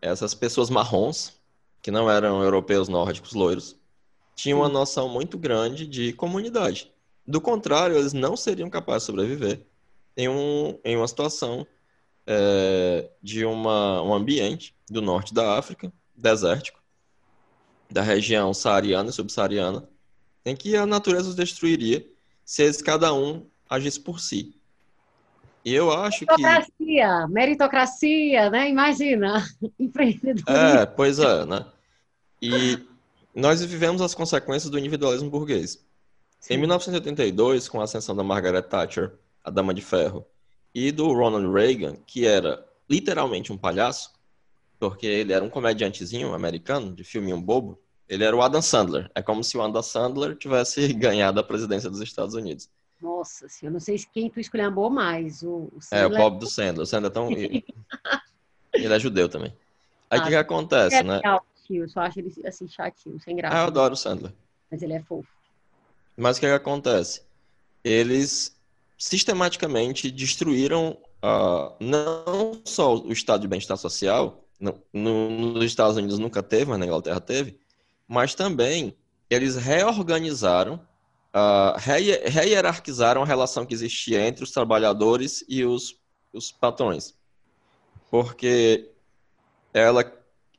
essas 0.00 0.32
pessoas 0.32 0.70
marrons 0.70 1.38
que 1.82 1.90
não 1.90 2.10
eram 2.10 2.42
europeus 2.42 2.88
nórdicos 2.88 3.34
loiros, 3.34 3.76
tinham 4.34 4.60
uma 4.60 4.68
noção 4.68 5.10
muito 5.10 5.36
grande 5.36 5.86
de 5.86 6.14
comunidade. 6.14 6.90
Do 7.26 7.38
contrário, 7.38 7.98
eles 7.98 8.14
não 8.14 8.34
seriam 8.34 8.70
capazes 8.70 9.02
de 9.02 9.06
sobreviver 9.06 9.60
em, 10.16 10.26
um, 10.26 10.78
em 10.82 10.96
uma 10.96 11.06
situação 11.06 11.66
é, 12.30 13.08
de 13.22 13.46
uma, 13.46 14.02
um 14.02 14.12
ambiente 14.12 14.74
do 14.90 15.00
norte 15.00 15.32
da 15.32 15.58
África, 15.58 15.90
desértico, 16.14 16.78
da 17.90 18.02
região 18.02 18.52
saariana 18.52 19.08
e 19.08 19.12
subsaariana, 19.14 19.88
em 20.44 20.54
que 20.54 20.76
a 20.76 20.84
natureza 20.84 21.30
os 21.30 21.34
destruiria 21.34 22.06
se 22.44 22.62
eles 22.64 22.82
cada 22.82 23.14
um 23.14 23.46
agisse 23.68 23.98
por 23.98 24.20
si. 24.20 24.54
E 25.64 25.74
eu 25.74 25.90
acho 25.90 26.24
meritocracia, 26.26 26.70
que. 26.76 26.84
Meritocracia, 26.86 27.28
meritocracia, 27.28 28.50
né? 28.50 28.68
Imagina. 28.68 29.46
Empreendedorismo. 29.80 30.50
É, 30.50 30.84
pois 30.84 31.18
é, 31.18 31.46
né? 31.46 31.64
E 32.40 32.78
nós 33.34 33.64
vivemos 33.64 34.02
as 34.02 34.14
consequências 34.14 34.70
do 34.70 34.78
individualismo 34.78 35.30
burguês. 35.30 35.84
Sim. 36.40 36.54
Em 36.54 36.58
1982, 36.58 37.68
com 37.68 37.80
a 37.80 37.84
ascensão 37.84 38.14
da 38.14 38.22
Margaret 38.22 38.62
Thatcher, 38.62 39.12
a 39.42 39.50
Dama 39.50 39.74
de 39.74 39.82
Ferro, 39.82 40.24
e 40.86 40.92
do 40.92 41.12
Ronald 41.12 41.52
Reagan, 41.52 41.96
que 42.06 42.24
era 42.24 42.64
literalmente 42.88 43.52
um 43.52 43.58
palhaço, 43.58 44.12
porque 44.78 45.06
ele 45.06 45.32
era 45.32 45.44
um 45.44 45.50
comediantezinho 45.50 46.32
americano, 46.32 46.94
de 46.94 47.02
filminho 47.02 47.40
bobo, 47.40 47.80
ele 48.08 48.22
era 48.22 48.34
o 48.34 48.40
Adam 48.40 48.62
Sandler. 48.62 49.10
É 49.12 49.20
como 49.20 49.42
se 49.42 49.56
o 49.58 49.62
Adam 49.62 49.82
Sandler 49.82 50.36
tivesse 50.36 50.92
ganhado 50.94 51.40
a 51.40 51.42
presidência 51.42 51.90
dos 51.90 52.00
Estados 52.00 52.34
Unidos. 52.34 52.70
Nossa, 53.02 53.46
eu 53.62 53.72
não 53.72 53.80
sei 53.80 53.98
quem 54.12 54.30
tu 54.30 54.38
escolheu 54.38 54.70
mais. 54.88 55.42
O, 55.42 55.68
o 55.72 55.78
É, 55.90 56.06
o 56.06 56.10
pobre 56.10 56.38
do 56.38 56.46
Sandler. 56.46 56.82
O 56.82 56.86
Sandler 56.86 57.10
é 57.10 57.14
tão... 57.14 57.28
ele 58.72 58.94
é 58.94 58.98
judeu 59.00 59.28
também. 59.28 59.52
Aí 60.08 60.18
o 60.18 60.22
ah, 60.22 60.24
que, 60.24 60.30
que 60.30 60.36
acontece, 60.36 60.96
é 60.96 61.02
né? 61.02 61.20
Eu 61.68 61.88
só 61.88 62.00
acho 62.00 62.20
ele 62.20 62.32
assim 62.46 62.66
chatinho, 62.66 63.20
sem 63.20 63.36
graça. 63.36 63.56
Ah, 63.56 63.60
eu 63.62 63.66
adoro 63.66 63.94
o 63.94 63.96
Sandler. 63.96 64.32
Mas 64.70 64.80
ele 64.80 64.94
é 64.94 65.02
fofo. 65.02 65.28
Mas 66.16 66.38
o 66.38 66.40
que, 66.40 66.46
que 66.46 66.52
acontece? 66.52 67.22
Eles 67.84 68.57
sistematicamente 68.98 70.10
destruíram 70.10 70.98
uh, 71.22 71.72
não 71.80 72.60
só 72.64 72.96
o 72.96 73.12
estado 73.12 73.42
de 73.42 73.48
bem-estar 73.48 73.76
social, 73.76 74.44
no, 74.58 74.74
no, 74.92 75.30
nos 75.30 75.64
Estados 75.64 75.96
Unidos 75.96 76.18
nunca 76.18 76.42
teve, 76.42 76.66
mas 76.66 76.80
na 76.80 76.86
Inglaterra 76.86 77.20
teve, 77.20 77.60
mas 78.08 78.34
também 78.34 78.96
eles 79.30 79.54
reorganizaram 79.54 80.80
uh, 81.34 81.78
rehierarquizaram 81.78 83.22
a 83.22 83.26
relação 83.26 83.64
que 83.64 83.74
existia 83.74 84.26
entre 84.26 84.42
os 84.42 84.50
trabalhadores 84.50 85.44
e 85.48 85.64
os, 85.64 85.96
os 86.32 86.50
patrões. 86.50 87.14
Porque 88.10 88.90
ela, 89.72 90.12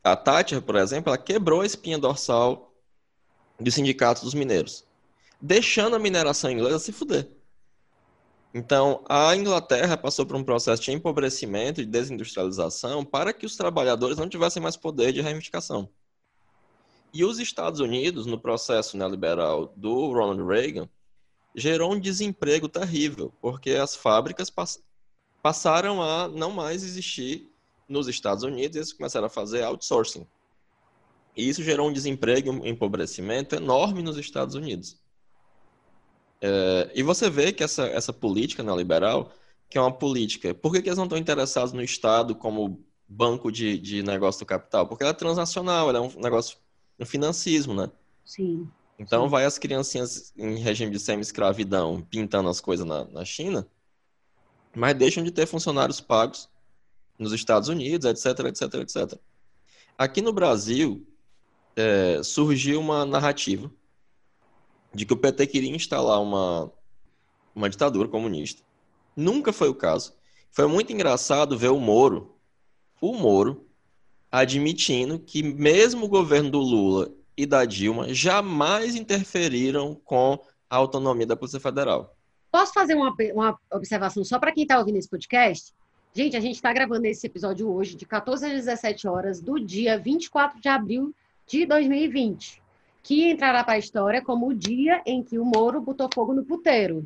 a 0.04 0.16
Thatcher, 0.16 0.62
por 0.62 0.76
exemplo, 0.76 1.10
ela 1.10 1.18
quebrou 1.18 1.62
a 1.62 1.66
espinha 1.66 1.98
dorsal 1.98 2.74
dos 3.60 3.74
sindicatos 3.74 4.24
dos 4.24 4.34
mineiros, 4.34 4.86
deixando 5.42 5.96
a 5.96 6.00
mineração 6.00 6.50
inglesa 6.50 6.80
se 6.80 6.92
fuder. 6.92 7.28
Então, 8.54 9.04
a 9.08 9.36
Inglaterra 9.36 9.96
passou 9.96 10.26
por 10.26 10.36
um 10.36 10.44
processo 10.44 10.82
de 10.82 10.92
empobrecimento 10.92 11.82
e 11.82 11.86
desindustrialização 11.86 13.06
para 13.06 13.32
que 13.32 13.46
os 13.46 13.56
trabalhadores 13.56 14.18
não 14.18 14.28
tivessem 14.28 14.62
mais 14.62 14.76
poder 14.76 15.14
de 15.14 15.22
reivindicação. 15.22 15.88
E 17.14 17.24
os 17.24 17.40
Estados 17.40 17.80
Unidos, 17.80 18.26
no 18.26 18.40
processo 18.40 18.98
neoliberal 18.98 19.74
do 19.76 20.12
Ronald 20.12 20.44
Reagan, 20.44 20.90
gerou 21.56 21.94
um 21.94 22.00
desemprego 22.00 22.68
terrível, 22.68 23.34
porque 23.42 23.72
as 23.72 23.96
fábricas 23.96 24.50
pass 24.50 24.82
passaram 25.42 26.02
a 26.02 26.28
não 26.28 26.52
mais 26.52 26.84
existir 26.84 27.50
nos 27.88 28.08
Estados 28.08 28.44
Unidos 28.44 28.76
e 28.76 28.80
eles 28.80 28.94
começaram 28.94 29.28
a 29.28 29.30
fazer 29.30 29.64
outsourcing. 29.64 30.28
E 31.36 31.48
isso 31.48 31.64
gerou 31.64 31.88
um 31.88 31.94
desemprego 31.94 32.50
e 32.50 32.52
um 32.52 32.66
empobrecimento 32.66 33.56
enorme 33.56 34.04
nos 34.04 34.18
Estados 34.18 34.54
Unidos. 34.54 35.00
É, 36.42 36.92
e 36.96 37.04
você 37.04 37.30
vê 37.30 37.52
que 37.52 37.64
essa, 37.64 37.86
essa 37.88 38.14
política 38.14 38.64
neoliberal, 38.64 39.32
que 39.70 39.78
é 39.78 39.82
uma 39.82 39.92
política, 39.92 40.54
por 40.54 40.72
que, 40.72 40.82
que 40.82 40.90
eles 40.90 40.98
não 40.98 41.06
estão 41.06 41.18
interessados 41.18 41.74
no 41.74 41.84
Estado 41.84 42.34
como 42.34 42.84
banco 43.08 43.52
de, 43.52 43.78
de 43.78 44.04
negócio 44.04 44.40
do 44.40 44.46
capital? 44.46 44.88
Porque 44.88 45.04
ela 45.04 45.12
é 45.12 45.16
transnacional, 45.16 45.90
ela 45.90 46.00
é 46.00 46.02
um 46.02 46.22
negócio 46.22 46.58
no 46.98 47.06
financismo, 47.06 47.74
né? 47.74 47.92
Sim. 48.26 48.70
Então 48.98 49.24
sim. 49.24 49.30
vai 49.30 49.46
as 49.46 49.58
criancinhas 49.58 50.34
em 50.38 50.58
regime 50.58 50.92
de 50.92 51.00
semi-escravidão 51.00 52.02
pintando 52.10 52.50
as 52.50 52.60
coisas 52.60 52.86
na, 52.86 53.06
na 53.06 53.26
China, 53.26 53.68
mas 54.76 54.96
deixam 54.96 55.24
de 55.24 55.32
ter 55.32 55.46
funcionários 55.46 56.00
pagos 56.00 56.50
nos 57.18 57.34
Estados 57.34 57.70
Unidos, 57.70 58.06
etc, 58.06 58.46
etc, 58.46 58.74
etc. 58.76 59.20
Aqui 59.98 60.22
no 60.22 60.32
Brasil, 60.32 61.06
é, 61.76 62.22
surgiu 62.24 62.80
uma 62.80 63.06
narrativa 63.06 63.72
de 64.94 65.06
que 65.06 65.14
o 65.14 65.18
PT 65.18 65.48
queria 65.48 65.76
instalar 65.76 66.22
uma, 66.22 66.72
uma 67.56 67.70
ditadura 67.70 68.08
comunista 68.08 68.64
Nunca 69.20 69.52
foi 69.52 69.68
o 69.68 69.76
caso. 69.76 70.14
Foi 70.50 70.66
muito 70.66 70.94
engraçado 70.94 71.58
ver 71.58 71.70
o 71.70 71.80
Moro, 71.80 72.36
o 73.02 73.14
Moro, 73.14 73.68
admitindo 74.32 75.20
que 75.20 75.44
mesmo 75.44 76.06
o 76.06 76.10
governo 76.10 76.50
do 76.50 76.60
Lula 76.60 77.12
e 77.36 77.46
da 77.46 77.66
Dilma 77.66 78.14
jamais 78.14 78.96
interferiram 78.96 79.94
com 80.06 80.40
a 80.70 80.76
autonomia 80.78 81.26
da 81.26 81.36
Polícia 81.36 81.60
Federal. 81.60 82.16
Posso 82.50 82.72
fazer 82.74 82.96
uma, 82.96 83.14
uma 83.34 83.60
observação 83.74 84.24
só 84.24 84.40
para 84.40 84.54
quem 84.54 84.64
está 84.64 84.80
ouvindo 84.80 84.98
esse 84.98 85.10
podcast? 85.10 85.74
Gente, 86.14 86.38
a 86.38 86.40
gente 86.40 86.56
está 86.56 86.72
gravando 86.72 87.06
esse 87.06 87.28
episódio 87.28 87.70
hoje, 87.70 87.96
de 87.96 88.06
14 88.06 88.46
às 88.46 88.54
17 88.54 89.06
horas, 89.06 89.42
do 89.42 89.60
dia 89.60 89.98
24 90.00 90.62
de 90.62 90.70
abril 90.70 91.14
de 91.46 91.66
2020, 91.66 92.62
que 93.02 93.32
entrará 93.32 93.64
para 93.64 93.74
a 93.74 93.80
história 93.80 94.22
como 94.22 94.48
o 94.48 94.54
dia 94.54 95.02
em 95.06 95.24
que 95.24 95.40
o 95.40 95.46
Moro 95.46 95.82
botou 95.82 96.10
fogo 96.14 96.34
no 96.34 96.44
puteiro. 96.44 97.06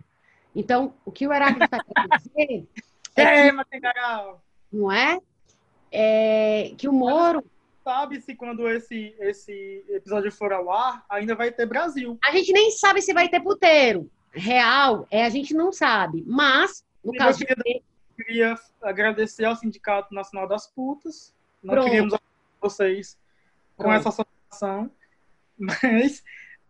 Então, 0.56 0.94
o 1.06 1.12
que 1.12 1.28
o 1.28 1.34
Heráclito 1.34 1.66
está 1.66 1.84
querendo 1.84 2.18
dizer 2.20 2.68
é 3.16 3.52
que, 3.52 3.82
não 4.72 4.92
é? 4.92 5.20
é? 5.92 6.74
Que 6.78 6.88
o 6.88 6.94
Moro 6.94 7.44
sabe 7.84 8.22
se 8.22 8.34
quando 8.34 8.68
esse, 8.70 9.14
esse 9.20 9.84
episódio 9.90 10.32
for 10.32 10.54
ao 10.54 10.72
ar, 10.72 11.04
ainda 11.10 11.36
vai 11.36 11.52
ter 11.52 11.66
Brasil. 11.66 12.18
A 12.24 12.32
gente 12.32 12.54
nem 12.54 12.72
sabe 12.72 13.02
se 13.02 13.14
vai 13.14 13.28
ter 13.28 13.42
puteiro. 13.42 14.10
Real, 14.32 15.06
é 15.12 15.26
a 15.26 15.30
gente 15.30 15.54
não 15.54 15.72
sabe. 15.72 16.24
Mas, 16.26 16.84
no 17.04 17.14
E 17.14 17.18
caso 17.18 17.44
eu 17.44 17.48
queria, 17.48 17.74
de 17.76 17.84
queria 18.16 18.56
agradecer 18.82 19.46
ao 19.46 19.56
Sindicato 19.56 20.14
Nacional 20.14 20.48
das 20.48 20.68
Putas. 20.68 21.34
Não 21.62 21.74
Pronto. 21.74 21.86
queríamos 21.86 22.18
vocês 22.62 23.18
com 23.76 23.84
Pronto. 23.84 23.96
essa 23.96 24.10
associação, 24.10 24.90
mas 25.58 26.24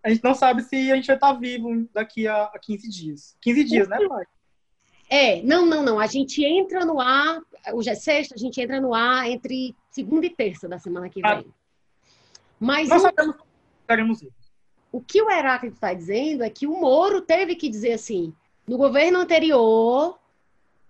a 0.04 0.10
gente 0.10 0.24
não 0.24 0.34
sabe 0.34 0.62
se 0.64 0.92
a 0.92 0.96
gente 0.96 1.08
vai 1.08 1.16
estar 1.16 1.34
vivo 1.34 1.88
daqui 1.94 2.28
a, 2.28 2.44
a 2.46 2.60
15 2.60 2.90
dias. 2.90 3.38
15 3.42 3.64
dias, 3.64 3.88
né, 3.88 3.98
pai? 4.08 4.26
É, 5.10 5.42
não, 5.44 5.66
não, 5.66 5.84
não. 5.84 6.00
A 6.00 6.08
gente 6.08 6.44
entra 6.44 6.86
no 6.86 7.00
ar, 7.00 7.42
hoje 7.74 7.90
é 7.90 7.96
sexta, 7.96 8.36
a 8.36 8.38
gente 8.38 8.60
entra 8.60 8.82
no 8.82 8.94
ar 8.94 9.30
entre 9.30 9.76
segunda 9.92 10.26
e 10.26 10.30
terça 10.30 10.68
da 10.68 10.80
semana 10.80 11.10
que 11.10 11.22
Ah. 11.24 11.36
vem. 11.36 11.54
Mas 12.60 12.90
Nós 12.90 13.02
o, 13.02 13.06
sabemos 13.06 13.36
que 13.36 13.44
estaremos 13.82 14.22
vivos. 14.22 14.36
o 14.92 15.02
que 15.02 15.22
o 15.22 15.30
Heráclito 15.30 15.76
está 15.76 15.94
dizendo 15.94 16.44
é 16.44 16.50
que 16.50 16.66
o 16.66 16.80
Moro 16.80 17.22
teve 17.22 17.56
que 17.56 17.70
dizer 17.70 17.94
assim: 17.94 18.34
no 18.68 18.78
governo 18.78 19.20
anterior, 19.20 20.18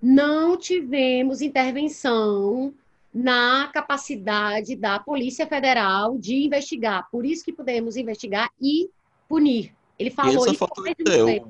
não 0.01 0.55
tivemos 0.57 1.41
intervenção 1.41 2.73
na 3.13 3.69
capacidade 3.71 4.75
da 4.75 4.99
Polícia 4.99 5.45
Federal 5.45 6.17
de 6.17 6.45
investigar. 6.45 7.07
Por 7.11 7.25
isso 7.25 7.45
que 7.45 7.53
podemos 7.53 7.95
investigar 7.95 8.49
e 8.59 8.89
punir. 9.29 9.75
Ele 9.99 10.09
falou 10.09 10.47
isso 10.47 10.67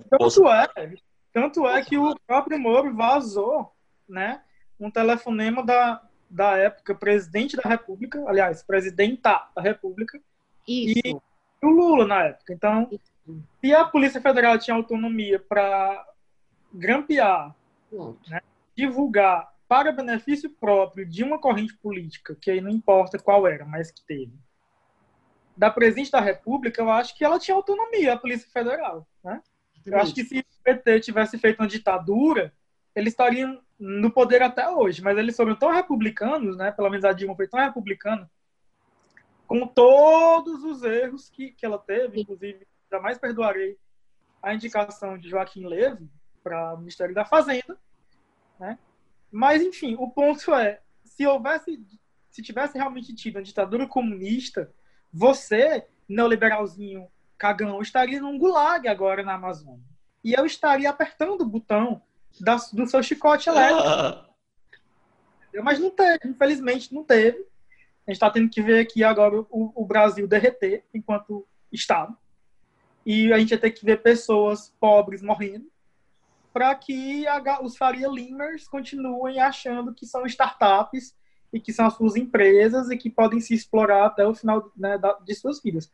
Tanto 0.09 0.49
é, 0.49 0.67
tanto 1.31 1.67
é 1.67 1.83
que 1.83 1.97
o 1.97 2.15
próprio 2.27 2.59
Moro 2.59 2.93
vazou, 2.93 3.71
né, 4.07 4.41
um 4.79 4.91
telefonema 4.91 5.65
da, 5.65 6.01
da 6.29 6.57
época 6.57 6.93
presidente 6.93 7.55
da 7.55 7.67
República, 7.67 8.23
aliás, 8.27 8.61
presidenta 8.61 9.47
da 9.55 9.61
República, 9.61 10.19
Isso. 10.67 10.99
e 11.05 11.15
o 11.65 11.69
Lula 11.69 12.05
na 12.05 12.23
época. 12.25 12.53
Então, 12.53 12.89
se 13.61 13.73
a 13.73 13.85
Polícia 13.85 14.19
Federal 14.19 14.59
tinha 14.59 14.75
autonomia 14.75 15.39
para 15.39 16.05
grampear, 16.73 17.55
Pronto. 17.89 18.19
divulgar 18.75 19.52
para 19.73 19.91
benefício 19.91 20.51
próprio 20.51 21.03
de 21.03 21.23
uma 21.23 21.39
corrente 21.39 21.75
política, 21.77 22.37
que 22.39 22.51
aí 22.51 22.61
não 22.61 22.69
importa 22.69 23.17
qual 23.17 23.47
era, 23.47 23.65
mas 23.65 23.89
que 23.89 24.05
teve, 24.05 24.31
da 25.57 25.71
presidente 25.71 26.11
da 26.11 26.19
República, 26.19 26.79
eu 26.79 26.91
acho 26.91 27.17
que 27.17 27.25
ela 27.25 27.39
tinha 27.39 27.57
autonomia, 27.57 28.13
a 28.13 28.19
Polícia 28.19 28.47
Federal, 28.51 29.07
né? 29.23 29.41
Eu 29.83 29.97
acho 29.97 30.13
que 30.13 30.23
se 30.23 30.41
o 30.41 30.63
PT 30.63 30.99
tivesse 30.99 31.39
feito 31.39 31.59
uma 31.59 31.67
ditadura, 31.67 32.53
eles 32.95 33.13
estariam 33.13 33.63
no 33.79 34.11
poder 34.11 34.43
até 34.43 34.69
hoje. 34.69 35.01
Mas 35.01 35.17
eles 35.17 35.35
foram 35.35 35.55
tão 35.55 35.71
republicanos, 35.71 36.55
né? 36.55 36.71
Pelo 36.71 36.91
menos 36.91 37.03
a 37.03 37.11
Dilma 37.11 37.35
foi 37.35 37.47
tão 37.47 37.59
republicana, 37.59 38.29
com 39.47 39.65
todos 39.65 40.63
os 40.63 40.83
erros 40.83 41.31
que, 41.31 41.49
que 41.49 41.65
ela 41.65 41.79
teve, 41.79 42.21
inclusive, 42.21 42.67
jamais 42.91 43.17
perdoarei 43.17 43.75
a 44.39 44.53
indicação 44.53 45.17
de 45.17 45.29
Joaquim 45.29 45.65
Leve 45.65 46.07
para 46.43 46.75
o 46.75 46.77
Ministério 46.77 47.15
da 47.15 47.25
Fazenda, 47.25 47.75
né? 48.59 48.77
Mas, 49.35 49.63
enfim, 49.63 49.95
o 49.97 50.07
ponto 50.11 50.53
é, 50.53 50.79
se 51.03 51.25
houvesse, 51.25 51.83
se 52.29 52.43
tivesse 52.43 52.77
realmente 52.77 53.15
tido 53.15 53.37
uma 53.37 53.41
ditadura 53.43 53.87
comunista, 53.87 54.71
você, 55.11 55.87
neoliberalzinho 56.07 57.07
cagão, 57.35 57.81
estaria 57.81 58.21
num 58.21 58.37
gulag 58.37 58.87
agora 58.87 59.23
na 59.23 59.33
Amazônia. 59.33 59.83
E 60.23 60.33
eu 60.33 60.45
estaria 60.45 60.87
apertando 60.87 61.41
o 61.41 61.45
botão 61.45 61.99
da- 62.39 62.57
do 62.71 62.85
seu 62.85 63.01
chicote 63.01 63.49
elétrico. 63.49 63.81
Ah, 63.81 64.29
Mas 65.63 65.79
não 65.79 65.89
teve, 65.89 66.19
infelizmente 66.27 66.93
não 66.93 67.03
teve. 67.03 67.39
A 68.05 68.11
gente 68.11 68.15
está 68.17 68.29
tendo 68.29 68.49
que 68.49 68.61
ver 68.61 68.81
aqui 68.81 69.03
agora 69.03 69.39
o, 69.49 69.71
o 69.75 69.85
Brasil 69.85 70.27
derreter 70.27 70.83
enquanto 70.93 71.45
Estado. 71.71 72.15
E 73.03 73.33
a 73.33 73.39
gente 73.39 73.49
vai 73.49 73.57
ter 73.59 73.71
que 73.71 73.83
ver 73.83 74.01
pessoas 74.03 74.73
pobres 74.79 75.21
morrendo 75.23 75.71
para 76.53 76.73
que 76.75 77.25
a 77.27 77.61
os 77.61 77.75
Faria 77.75 78.07
Limers 78.07 78.67
continuem 78.67 79.39
achando 79.39 79.93
que 79.93 80.05
são 80.05 80.25
startups 80.27 81.15
e 81.51 81.59
que 81.59 81.73
são 81.73 81.87
as 81.87 81.95
suas 81.95 82.15
empresas 82.15 82.89
e 82.91 82.97
que 82.97 83.09
podem 83.09 83.39
se 83.39 83.53
explorar 83.55 84.05
até 84.05 84.25
o 84.25 84.35
final 84.35 84.71
né, 84.77 84.97
da- 84.97 85.19
de 85.19 85.33
suas 85.33 85.61
vidas. 85.61 85.91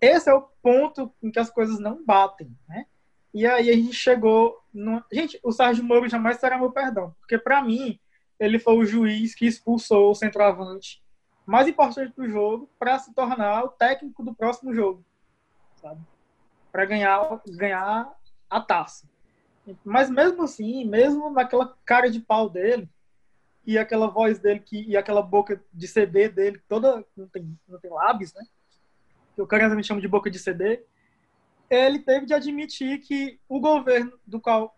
Esse 0.00 0.30
é 0.30 0.34
o 0.34 0.48
ponto 0.62 1.12
em 1.22 1.30
que 1.30 1.38
as 1.38 1.50
coisas 1.50 1.78
não 1.78 2.02
batem, 2.02 2.56
né? 2.66 2.86
E 3.32 3.46
aí 3.46 3.70
a 3.70 3.74
gente 3.74 3.92
chegou... 3.92 4.58
No... 4.72 5.04
Gente, 5.12 5.38
o 5.42 5.52
Sérgio 5.52 5.84
Moro 5.84 6.08
jamais 6.08 6.38
terá 6.38 6.56
meu 6.58 6.72
perdão, 6.72 7.14
porque 7.20 7.38
para 7.38 7.62
mim 7.62 8.00
ele 8.38 8.58
foi 8.58 8.76
o 8.78 8.84
juiz 8.84 9.34
que 9.34 9.46
expulsou 9.46 10.10
o 10.10 10.14
centroavante 10.14 11.02
mais 11.44 11.68
importante 11.68 12.14
do 12.16 12.28
jogo 12.28 12.70
para 12.78 12.98
se 12.98 13.12
tornar 13.12 13.64
o 13.64 13.68
técnico 13.68 14.22
do 14.22 14.34
próximo 14.34 14.72
jogo, 14.72 15.04
sabe? 15.76 16.00
Para 16.70 16.84
ganhar, 16.86 17.40
ganhar 17.46 18.10
a 18.48 18.60
taça. 18.60 19.09
Mas 19.84 20.10
mesmo 20.10 20.42
assim, 20.42 20.84
mesmo 20.84 21.30
naquela 21.30 21.76
cara 21.84 22.10
de 22.10 22.20
pau 22.20 22.48
dele 22.48 22.88
e 23.66 23.78
aquela 23.78 24.08
voz 24.08 24.38
dele 24.38 24.60
que, 24.60 24.82
e 24.82 24.96
aquela 24.96 25.22
boca 25.22 25.62
de 25.72 25.86
CD 25.86 26.28
dele 26.28 26.60
toda 26.68 27.04
não 27.16 27.28
tem, 27.28 27.58
não 27.68 27.78
tem 27.78 27.90
lábios, 27.90 28.32
né? 28.34 28.44
Que 29.34 29.42
o 29.42 29.46
carinhosamente 29.46 29.88
chama 29.88 30.00
de 30.00 30.08
boca 30.08 30.30
de 30.30 30.38
CD. 30.38 30.84
Ele 31.68 31.98
teve 32.00 32.26
de 32.26 32.34
admitir 32.34 33.00
que 33.00 33.38
o 33.48 33.60
governo 33.60 34.18
do 34.26 34.40
qual 34.40 34.76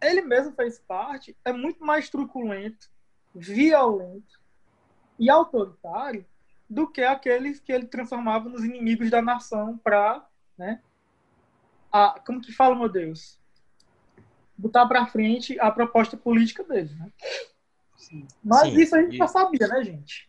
ele 0.00 0.20
mesmo 0.22 0.52
fez 0.52 0.78
parte 0.78 1.36
é 1.44 1.52
muito 1.52 1.84
mais 1.84 2.10
truculento, 2.10 2.90
violento 3.34 4.40
e 5.18 5.30
autoritário 5.30 6.26
do 6.68 6.86
que 6.86 7.02
aqueles 7.02 7.60
que 7.60 7.72
ele 7.72 7.86
transformava 7.86 8.48
nos 8.48 8.64
inimigos 8.64 9.10
da 9.10 9.22
nação 9.22 9.78
para, 9.78 10.26
né, 10.58 10.82
como 12.26 12.40
que 12.40 12.52
fala, 12.52 12.74
meu 12.74 12.88
Deus, 12.88 13.40
botar 14.56 14.86
para 14.86 15.06
frente 15.06 15.58
a 15.60 15.70
proposta 15.70 16.16
política 16.16 16.64
dele, 16.64 16.94
né? 16.94 17.12
Mas 18.42 18.72
Sim, 18.72 18.80
isso 18.80 18.96
a 18.96 19.02
gente 19.02 19.14
e- 19.14 19.18
já 19.18 19.26
sabia, 19.26 19.66
né, 19.66 19.84
gente? 19.84 20.28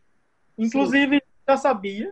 Inclusive, 0.58 1.22
já 1.48 1.58
sabia. 1.58 2.12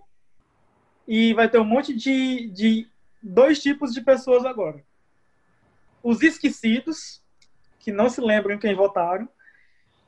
E 1.07 1.33
vai 1.33 1.49
ter 1.49 1.59
um 1.59 1.65
monte 1.65 1.93
de, 1.93 2.49
de 2.49 2.89
dois 3.21 3.61
tipos 3.61 3.93
de 3.93 4.01
pessoas 4.01 4.45
agora. 4.45 4.83
Os 6.01 6.21
esquecidos, 6.21 7.23
que 7.79 7.91
não 7.91 8.09
se 8.09 8.21
lembram 8.21 8.59
quem 8.59 8.75
votaram, 8.75 9.27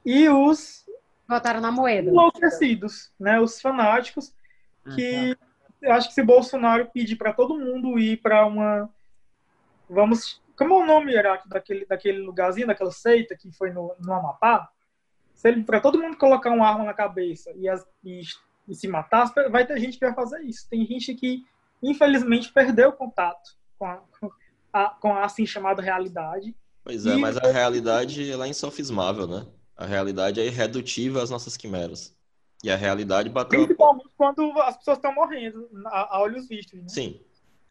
e 0.05 0.29
os 0.29 0.85
Votaram 1.27 1.59
na 1.59 1.71
moeda. 1.71 2.09
enlouquecidos, 2.09 3.11
né? 3.19 3.39
Os 3.39 3.59
fanáticos, 3.59 4.33
que 4.95 5.37
eu 5.81 5.91
acho 5.91 6.07
que 6.07 6.13
se 6.13 6.23
Bolsonaro 6.23 6.89
pedir 6.91 7.15
para 7.17 7.33
todo 7.33 7.59
mundo 7.59 7.99
ir 7.99 8.17
para 8.21 8.45
uma. 8.45 8.89
Vamos. 9.89 10.41
Como 10.57 10.73
é 10.73 10.77
o 10.77 10.85
nome, 10.85 11.13
Iraque, 11.13 11.47
daquele, 11.47 11.85
daquele 11.85 12.19
lugarzinho, 12.19 12.67
daquela 12.67 12.91
seita 12.91 13.37
que 13.37 13.51
foi 13.51 13.71
no, 13.71 13.95
no 13.99 14.13
Amapá? 14.13 14.69
Se 15.33 15.47
ele 15.47 15.63
para 15.63 15.79
todo 15.79 15.99
mundo 16.01 16.17
colocar 16.17 16.49
uma 16.51 16.67
arma 16.67 16.83
na 16.83 16.93
cabeça 16.95 17.51
e, 17.55 17.69
as, 17.69 17.85
e, 18.03 18.21
e 18.67 18.73
se 18.73 18.87
matar, 18.87 19.31
vai 19.51 19.65
ter 19.67 19.79
gente 19.79 19.99
que 19.99 20.05
vai 20.05 20.15
fazer 20.15 20.41
isso. 20.41 20.67
Tem 20.67 20.83
gente 20.85 21.13
que, 21.13 21.43
infelizmente, 21.81 22.51
perdeu 22.51 22.89
o 22.89 22.93
contato 22.93 23.55
com 23.77 23.85
a, 23.85 23.97
com 24.19 24.31
a, 24.73 24.89
com 24.89 25.13
a 25.13 25.25
assim 25.25 25.45
chamada 25.45 25.81
realidade. 25.81 26.55
Pois 26.83 27.05
é, 27.05 27.13
E- 27.15 27.17
mas 27.19 27.37
a 27.37 27.51
realidade 27.51 28.29
ela 28.31 28.45
é 28.45 28.49
insofismável, 28.49 29.27
né? 29.27 29.45
A 29.75 29.85
realidade 29.85 30.39
é 30.39 30.45
irredutível 30.47 31.21
às 31.21 31.29
nossas 31.29 31.55
quimeras. 31.55 32.17
E 32.63 32.71
a 32.71 32.75
realidade 32.75 33.29
bateu. 33.29 33.59
Principalmente 33.59 34.09
quando 34.17 34.59
as 34.61 34.75
pessoas 34.77 34.97
estão 34.97 35.13
morrendo, 35.13 35.69
a, 35.85 36.15
a 36.15 36.21
olhos 36.21 36.47
vistos. 36.47 36.79
Né? 36.79 36.89
Sim. 36.89 37.21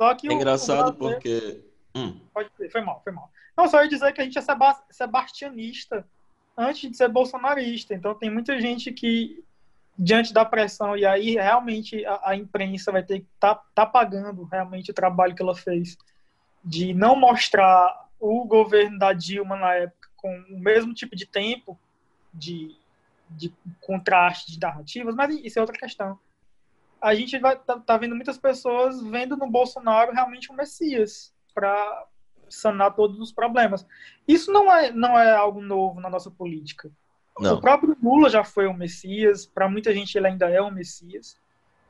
Só 0.00 0.14
que 0.14 0.28
É 0.28 0.32
engraçado 0.32 0.90
o 0.90 0.94
porque. 0.94 1.64
Hum, 1.96 2.20
Pode 2.34 2.50
dizer, 2.50 2.70
foi 2.70 2.82
mal, 2.82 3.00
foi 3.02 3.12
mal. 3.12 3.30
Não, 3.56 3.66
só 3.66 3.82
ia 3.82 3.88
dizer 3.88 4.12
que 4.12 4.20
a 4.20 4.24
gente 4.24 4.38
é 4.38 4.42
seba- 4.42 4.84
sebastianista 4.90 6.06
antes 6.56 6.90
de 6.90 6.96
ser 6.96 7.08
bolsonarista. 7.08 7.94
Então 7.94 8.14
tem 8.14 8.28
muita 8.30 8.60
gente 8.60 8.92
que, 8.92 9.42
diante 9.98 10.32
da 10.32 10.44
pressão, 10.44 10.96
e 10.96 11.06
aí 11.06 11.34
realmente 11.34 12.04
a, 12.04 12.30
a 12.30 12.36
imprensa 12.36 12.92
vai 12.92 13.02
ter 13.02 13.20
que 13.20 13.26
tá, 13.40 13.54
tá 13.74 13.86
pagando 13.86 14.44
realmente 14.44 14.90
o 14.90 14.94
trabalho 14.94 15.34
que 15.34 15.42
ela 15.42 15.54
fez 15.54 15.96
de 16.62 16.92
não 16.92 17.16
mostrar 17.16 18.06
o 18.20 18.44
governo 18.44 18.98
da 18.98 19.12
Dilma 19.12 19.56
na 19.56 19.74
época 19.74 20.08
com 20.16 20.38
o 20.50 20.58
mesmo 20.58 20.92
tipo 20.92 21.16
de 21.16 21.26
tempo 21.26 21.78
de, 22.32 22.76
de 23.30 23.52
contraste 23.80 24.52
de 24.52 24.58
narrativas, 24.60 25.14
mas 25.14 25.34
isso 25.36 25.58
é 25.58 25.62
outra 25.62 25.78
questão. 25.78 26.18
A 27.00 27.14
gente 27.14 27.38
vai 27.38 27.56
tá, 27.56 27.78
tá 27.78 27.96
vendo 27.96 28.14
muitas 28.14 28.36
pessoas 28.36 29.02
vendo 29.02 29.36
no 29.36 29.50
Bolsonaro 29.50 30.12
realmente 30.12 30.50
um 30.50 30.56
messias 30.56 31.32
para 31.56 32.06
sanar 32.50 32.94
todos 32.94 33.18
os 33.18 33.32
problemas. 33.32 33.86
Isso 34.28 34.52
não 34.52 34.70
é 34.72 34.92
não 34.92 35.18
é 35.18 35.34
algo 35.34 35.62
novo 35.62 36.00
na 36.00 36.10
nossa 36.10 36.30
política. 36.30 36.90
Não. 37.40 37.54
O 37.54 37.60
próprio 37.60 37.96
Lula 38.02 38.28
já 38.28 38.44
foi 38.44 38.66
um 38.66 38.74
messias, 38.74 39.46
para 39.46 39.68
muita 39.68 39.92
gente 39.92 40.16
ele 40.16 40.26
ainda 40.26 40.48
é 40.48 40.60
um 40.60 40.70
messias, 40.70 41.36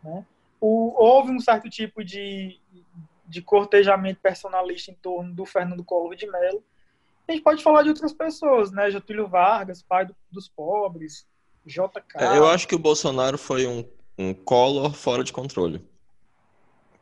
né? 0.02 0.24
O, 0.60 0.94
houve 0.96 1.30
um 1.30 1.38
certo 1.38 1.68
tipo 1.68 2.02
de, 2.02 2.58
de 3.26 3.42
cortejamento 3.42 4.20
personalista 4.20 4.90
em 4.90 4.94
torno 4.94 5.32
do 5.34 5.44
Fernando 5.44 5.84
Collor 5.84 6.16
de 6.16 6.26
Mello. 6.26 6.64
A 7.28 7.32
gente 7.32 7.42
pode 7.42 7.62
falar 7.62 7.82
de 7.82 7.90
outras 7.90 8.12
pessoas, 8.12 8.70
né? 8.70 8.90
Getúlio 8.90 9.28
Vargas, 9.28 9.82
pai 9.82 10.06
do, 10.06 10.16
dos 10.30 10.48
pobres, 10.48 11.26
JK. 11.64 12.02
É, 12.16 12.38
eu 12.38 12.48
acho 12.48 12.66
que 12.66 12.74
o 12.74 12.78
Bolsonaro 12.78 13.36
foi 13.36 13.66
um, 13.66 13.84
um 14.16 14.32
Collor 14.32 14.94
fora 14.94 15.22
de 15.22 15.32
controle. 15.32 15.84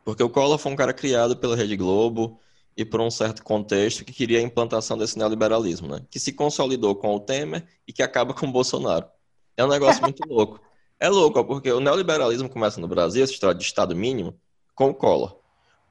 Porque 0.03 0.21
o 0.21 0.29
Collor 0.29 0.57
foi 0.57 0.71
um 0.71 0.75
cara 0.75 0.93
criado 0.93 1.37
pela 1.37 1.55
Rede 1.55 1.77
Globo 1.77 2.39
e 2.77 2.83
por 2.83 2.99
um 2.99 3.09
certo 3.09 3.43
contexto 3.43 4.03
que 4.03 4.11
queria 4.11 4.39
a 4.39 4.41
implantação 4.41 4.97
desse 4.97 5.17
neoliberalismo, 5.17 5.87
né? 5.87 6.01
Que 6.09 6.19
se 6.19 6.33
consolidou 6.33 6.95
com 6.95 7.15
o 7.15 7.19
Temer 7.19 7.65
e 7.87 7.93
que 7.93 8.03
acaba 8.03 8.33
com 8.33 8.47
o 8.47 8.51
Bolsonaro. 8.51 9.07
É 9.55 9.63
um 9.63 9.69
negócio 9.69 10.01
muito 10.01 10.21
louco. 10.27 10.59
É 10.99 11.09
louco, 11.09 11.43
porque 11.45 11.71
o 11.71 11.79
neoliberalismo 11.79 12.49
começa 12.49 12.79
no 12.79 12.87
Brasil, 12.87 13.23
essa 13.23 13.33
história 13.33 13.57
de 13.57 13.63
Estado 13.63 13.95
mínimo, 13.95 14.37
com 14.73 14.89
o 14.89 14.93
Collor. 14.93 15.37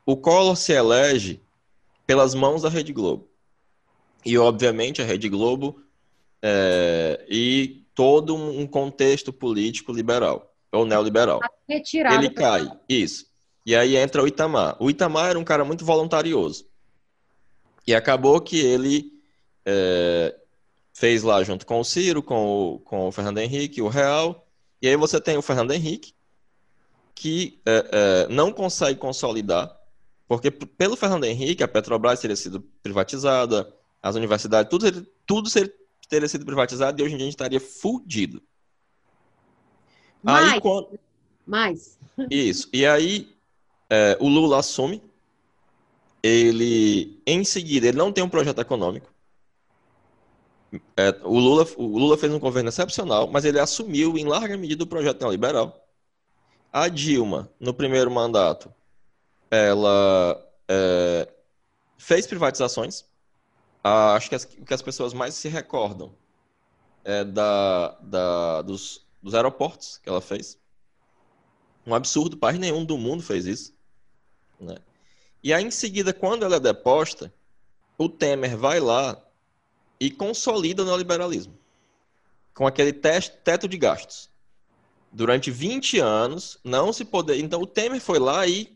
O 0.04 0.16
Collor 0.16 0.56
se 0.56 0.72
elege 0.72 1.40
pelas 2.06 2.34
mãos 2.34 2.62
da 2.62 2.68
Rede 2.68 2.92
Globo. 2.92 3.28
E, 4.24 4.36
obviamente, 4.36 5.00
a 5.00 5.04
Rede 5.04 5.28
Globo 5.28 5.82
é, 6.42 7.24
e 7.28 7.84
todo 7.94 8.34
um 8.34 8.66
contexto 8.66 9.32
político 9.32 9.92
liberal, 9.92 10.52
ou 10.72 10.84
neoliberal. 10.84 11.40
Retirado 11.68 12.16
Ele 12.16 12.30
cai, 12.30 12.70
isso. 12.88 13.26
E 13.64 13.74
aí 13.74 13.96
entra 13.96 14.22
o 14.22 14.26
Itamar. 14.26 14.76
O 14.78 14.90
Itamar 14.90 15.30
era 15.30 15.38
um 15.38 15.44
cara 15.44 15.64
muito 15.64 15.84
voluntarioso. 15.84 16.66
E 17.86 17.94
acabou 17.94 18.40
que 18.40 18.58
ele 18.58 19.12
é, 19.64 20.34
fez 20.92 21.22
lá 21.22 21.42
junto 21.42 21.66
com 21.66 21.80
o 21.80 21.84
Ciro, 21.84 22.22
com 22.22 22.46
o, 22.46 22.78
com 22.80 23.08
o 23.08 23.12
Fernando 23.12 23.38
Henrique, 23.38 23.82
o 23.82 23.88
Real. 23.88 24.46
E 24.80 24.88
aí 24.88 24.96
você 24.96 25.20
tem 25.20 25.36
o 25.36 25.42
Fernando 25.42 25.72
Henrique, 25.72 26.14
que 27.14 27.60
é, 27.66 28.26
é, 28.26 28.28
não 28.28 28.52
consegue 28.52 28.98
consolidar 28.98 29.84
porque 30.26 30.50
pelo 30.50 30.96
Fernando 30.96 31.24
Henrique, 31.24 31.62
a 31.62 31.68
Petrobras 31.68 32.20
teria 32.20 32.36
sido 32.36 32.60
privatizada, 32.82 33.72
as 34.02 34.16
universidades, 34.16 34.70
tudo, 34.70 35.06
tudo 35.26 35.50
teria 36.08 36.28
sido 36.28 36.44
privatizado 36.46 37.00
e 37.00 37.04
hoje 37.04 37.14
em 37.14 37.16
dia 37.16 37.24
a 37.24 37.28
gente 37.28 37.34
estaria 37.34 37.60
fudido. 37.60 38.42
Mais. 40.22 40.54
Aí, 40.54 40.60
quando... 40.60 40.98
Mais. 41.46 41.98
Isso. 42.30 42.68
E 42.72 42.86
aí 42.86 43.34
é, 43.90 44.16
o 44.20 44.28
Lula 44.28 44.58
assume. 44.58 45.02
Ele, 46.26 47.20
em 47.26 47.44
seguida, 47.44 47.86
ele 47.86 47.98
não 47.98 48.10
tem 48.10 48.24
um 48.24 48.30
projeto 48.30 48.58
econômico. 48.58 49.12
É, 50.96 51.10
o, 51.22 51.38
Lula, 51.38 51.66
o 51.76 51.98
Lula 51.98 52.16
fez 52.16 52.32
um 52.32 52.38
governo 52.38 52.70
excepcional, 52.70 53.28
mas 53.30 53.44
ele 53.44 53.60
assumiu 53.60 54.16
em 54.16 54.24
larga 54.24 54.56
medida 54.56 54.82
o 54.82 54.86
projeto 54.86 55.20
neoliberal. 55.20 55.86
A 56.72 56.88
Dilma, 56.88 57.50
no 57.60 57.74
primeiro 57.74 58.10
mandato, 58.10 58.72
ela 59.50 60.42
é, 60.66 61.28
fez 61.98 62.26
privatizações. 62.26 63.04
Acho 63.82 64.30
que 64.30 64.34
as, 64.34 64.46
que 64.46 64.72
as 64.72 64.80
pessoas 64.80 65.12
mais 65.12 65.34
se 65.34 65.48
recordam 65.48 66.10
é 67.04 67.22
da, 67.22 67.98
da, 68.00 68.62
dos, 68.62 69.06
dos 69.22 69.34
aeroportos 69.34 69.98
que 69.98 70.08
ela 70.08 70.22
fez. 70.22 70.58
Um 71.86 71.94
absurdo, 71.94 72.38
país 72.38 72.58
nenhum 72.58 72.82
do 72.82 72.96
mundo 72.96 73.22
fez 73.22 73.44
isso. 73.44 73.74
Né? 74.58 74.76
E 75.44 75.52
aí, 75.52 75.62
em 75.62 75.70
seguida, 75.70 76.14
quando 76.14 76.42
ela 76.42 76.56
é 76.56 76.60
deposta, 76.60 77.30
o 77.98 78.08
Temer 78.08 78.56
vai 78.56 78.80
lá 78.80 79.22
e 80.00 80.10
consolida 80.10 80.82
o 80.82 80.86
neoliberalismo 80.86 81.54
com 82.54 82.66
aquele 82.66 82.94
teto 82.94 83.68
de 83.68 83.76
gastos. 83.76 84.30
Durante 85.12 85.50
20 85.50 85.98
anos, 85.98 86.58
não 86.64 86.94
se 86.94 87.04
poder. 87.04 87.38
Então, 87.40 87.60
o 87.60 87.66
Temer 87.66 88.00
foi 88.00 88.18
lá 88.18 88.46
e 88.46 88.74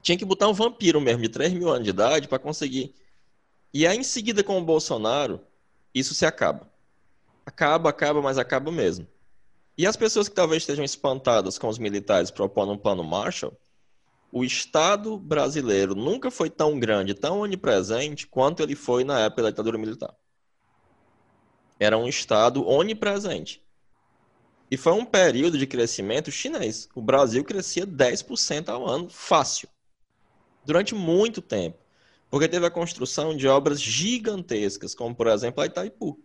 tinha 0.00 0.16
que 0.16 0.24
botar 0.24 0.48
um 0.48 0.54
vampiro 0.54 0.98
mesmo, 0.98 1.20
de 1.20 1.28
3 1.28 1.52
mil 1.52 1.68
anos 1.68 1.84
de 1.84 1.90
idade, 1.90 2.26
para 2.26 2.38
conseguir. 2.38 2.94
E 3.74 3.86
aí, 3.86 3.98
em 3.98 4.02
seguida, 4.02 4.42
com 4.42 4.58
o 4.58 4.64
Bolsonaro, 4.64 5.40
isso 5.94 6.14
se 6.14 6.24
acaba. 6.24 6.70
Acaba, 7.44 7.90
acaba, 7.90 8.22
mas 8.22 8.38
acaba 8.38 8.72
mesmo. 8.72 9.06
E 9.76 9.86
as 9.86 9.96
pessoas 9.96 10.26
que 10.26 10.34
talvez 10.34 10.62
estejam 10.62 10.84
espantadas 10.84 11.58
com 11.58 11.68
os 11.68 11.78
militares 11.78 12.30
propondo 12.30 12.72
um 12.72 12.78
plano 12.78 13.04
Marshall, 13.04 13.54
o 14.32 14.44
Estado 14.44 15.18
brasileiro 15.18 15.94
nunca 15.94 16.30
foi 16.30 16.48
tão 16.48 16.78
grande, 16.78 17.14
tão 17.14 17.40
onipresente, 17.40 18.26
quanto 18.26 18.62
ele 18.62 18.76
foi 18.76 19.04
na 19.04 19.20
época 19.20 19.42
da 19.42 19.50
ditadura 19.50 19.78
militar. 19.78 20.14
Era 21.78 21.98
um 21.98 22.08
Estado 22.08 22.66
onipresente. 22.66 23.62
E 24.70 24.76
foi 24.76 24.92
um 24.92 25.04
período 25.04 25.58
de 25.58 25.66
crescimento 25.66 26.30
chinês. 26.30 26.88
O 26.94 27.02
Brasil 27.02 27.42
crescia 27.42 27.86
10% 27.86 28.68
ao 28.68 28.86
ano, 28.86 29.08
fácil 29.10 29.68
durante 30.64 30.94
muito 30.94 31.42
tempo. 31.42 31.78
Porque 32.30 32.48
teve 32.48 32.64
a 32.64 32.70
construção 32.70 33.36
de 33.36 33.48
obras 33.48 33.82
gigantescas, 33.82 34.94
como, 34.94 35.14
por 35.14 35.26
exemplo, 35.26 35.60
a 35.60 35.66
Itaipu. 35.66 36.16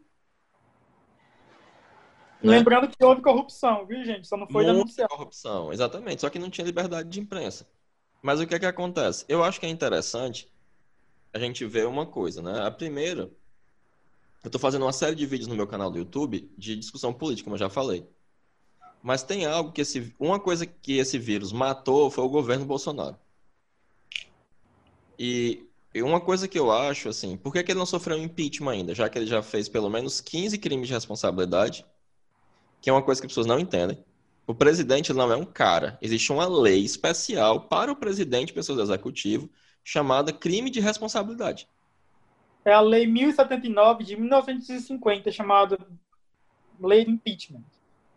Né? 2.44 2.58
Lembrando 2.58 2.88
que 2.88 3.04
houve 3.04 3.24
corrupção, 3.24 3.88
viu, 3.88 4.04
gente? 4.06 4.28
Só 4.28 4.38
não 4.38 4.46
foi 4.46 4.64
Muita 4.64 4.74
denunciado. 4.74 5.10
corrupção, 5.10 5.74
exatamente. 5.74 6.22
Só 6.22 6.30
que 6.30 6.38
não 6.38 6.52
tinha 6.52 6.66
liberdade 6.66 7.10
de 7.10 7.20
imprensa. 7.20 7.68
Mas 8.26 8.40
o 8.40 8.48
que 8.48 8.56
é 8.56 8.60
que 8.60 8.66
acontece? 8.66 9.24
Eu 9.30 9.44
acho 9.44 9.60
que 9.60 9.68
é 9.68 9.70
interessante 9.70 10.52
a 11.32 11.38
gente 11.38 11.64
ver 11.64 11.86
uma 11.86 12.08
coisa, 12.08 12.42
né? 12.42 12.66
A 12.66 12.72
primeira, 12.72 13.30
eu 14.44 14.48
estou 14.48 14.60
fazendo 14.60 14.82
uma 14.82 14.92
série 14.92 15.16
de 15.16 15.28
vídeos 15.28 15.48
no 15.48 15.54
meu 15.54 15.68
canal 15.68 15.92
do 15.92 16.00
YouTube 16.00 16.52
de 16.58 16.76
discussão 16.76 17.14
política, 17.14 17.44
como 17.44 17.54
eu 17.54 17.60
já 17.60 17.70
falei. 17.70 18.04
Mas 19.04 19.22
tem 19.22 19.46
algo 19.46 19.72
que 19.72 19.82
esse, 19.82 20.12
uma 20.20 20.40
coisa 20.40 20.66
que 20.66 20.98
esse 20.98 21.20
vírus 21.20 21.54
matou 21.54 22.10
foi 22.10 22.24
o 22.24 22.30
governo 22.30 22.66
Bolsonaro. 22.66 23.16
E 25.20 25.64
uma 25.94 26.20
coisa 26.20 26.48
que 26.48 26.58
eu 26.58 26.72
acho, 26.72 27.10
assim, 27.10 27.38
por 27.38 27.54
que, 27.54 27.62
que 27.62 27.74
ele 27.74 27.78
não 27.78 27.86
sofreu 27.86 28.18
impeachment 28.18 28.72
ainda? 28.72 28.96
Já 28.96 29.08
que 29.08 29.20
ele 29.20 29.28
já 29.28 29.44
fez 29.44 29.70
pelo 29.70 29.88
menos 29.88 30.20
15 30.20 30.58
crimes 30.58 30.88
de 30.88 30.96
responsabilidade, 30.96 31.86
que 32.82 32.90
é 32.90 32.94
uma 32.94 33.04
coisa 33.04 33.22
que 33.22 33.28
as 33.28 33.32
pessoas 33.32 33.46
não 33.46 33.60
entendem. 33.60 34.04
O 34.48 34.54
presidente 34.54 35.12
não 35.12 35.32
é 35.32 35.36
um 35.36 35.46
cara. 35.46 35.98
Existe 36.02 36.32
uma 36.32 36.48
lei 36.48 36.84
especial 36.84 37.68
para 37.68 37.92
o 37.92 37.96
presidente 37.96 38.50
e 38.50 38.54
pessoas 38.54 38.78
do 38.78 38.84
executivo 38.84 39.50
chamada 39.84 40.32
crime 40.32 40.70
de 40.70 40.80
responsabilidade. 40.80 41.68
É 42.64 42.74
a 42.74 42.82
lei 42.82 43.06
1079 43.06 44.04
de 44.04 44.16
1950, 44.16 45.32
chamada 45.32 45.78
lei 46.80 47.06
do 47.06 47.12
impeachment. 47.12 47.64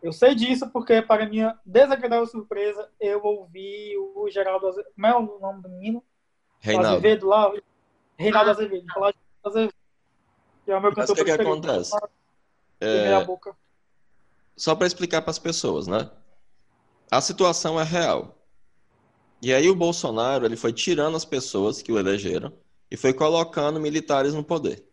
Eu 0.01 0.13
sei 0.13 0.33
disso 0.33 0.69
porque, 0.71 1.01
para 1.01 1.27
minha 1.27 1.59
desagradável 1.65 2.25
surpresa, 2.25 2.89
eu 2.99 3.23
ouvi 3.23 3.95
o 3.97 4.29
Geraldo 4.31 4.67
Azevedo. 4.67 4.93
Como 4.95 5.07
é 5.07 5.15
o 5.15 5.39
nome 5.39 5.61
do 5.61 5.69
menino? 5.69 6.03
Reinaldo. 6.59 6.89
Azevedo 6.89 7.27
lá, 7.27 7.53
Reinaldo 8.17 8.49
Azevedo. 8.51 8.85
Falar 8.93 9.11
de 9.11 9.17
Azevedo. 9.43 9.73
Que 10.65 10.71
é 10.71 10.77
o 10.77 10.81
meu 10.81 10.91
cantor 10.91 11.01
Mas 11.01 11.09
o 11.09 11.15
que, 11.15 11.23
que 11.25 11.31
acontece? 11.31 11.95
É... 12.79 13.25
Só 14.55 14.75
para 14.75 14.87
explicar 14.87 15.21
para 15.21 15.31
as 15.31 15.39
pessoas, 15.39 15.87
né? 15.87 16.09
A 17.11 17.21
situação 17.21 17.79
é 17.79 17.83
real. 17.83 18.37
E 19.41 19.53
aí 19.53 19.69
o 19.69 19.75
Bolsonaro 19.75 20.45
ele 20.45 20.55
foi 20.55 20.71
tirando 20.73 21.15
as 21.15 21.25
pessoas 21.25 21.81
que 21.81 21.91
o 21.91 21.97
elegeram 21.97 22.53
e 22.91 22.97
foi 22.97 23.13
colocando 23.13 23.79
militares 23.79 24.33
no 24.33 24.43
poder. 24.43 24.85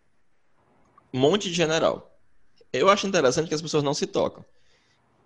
Um 1.12 1.18
monte 1.18 1.48
de 1.48 1.54
general. 1.54 2.18
Eu 2.72 2.88
acho 2.88 3.06
interessante 3.06 3.48
que 3.48 3.54
as 3.54 3.62
pessoas 3.62 3.82
não 3.82 3.94
se 3.94 4.06
tocam. 4.06 4.44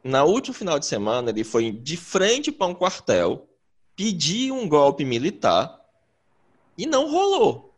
Na 0.03 0.25
última 0.25 0.55
final 0.55 0.79
de 0.79 0.87
semana, 0.87 1.31
ele 1.31 1.45
foi 1.45 1.71
de 1.71 1.97
frente 1.97 2.51
para 2.51 2.67
um 2.67 2.75
quartel, 2.75 3.49
pedir 3.95 4.51
um 4.51 4.69
golpe 4.69 5.05
militar 5.05 5.79
e 6.77 6.87
não 6.87 7.11
rolou. 7.11 7.77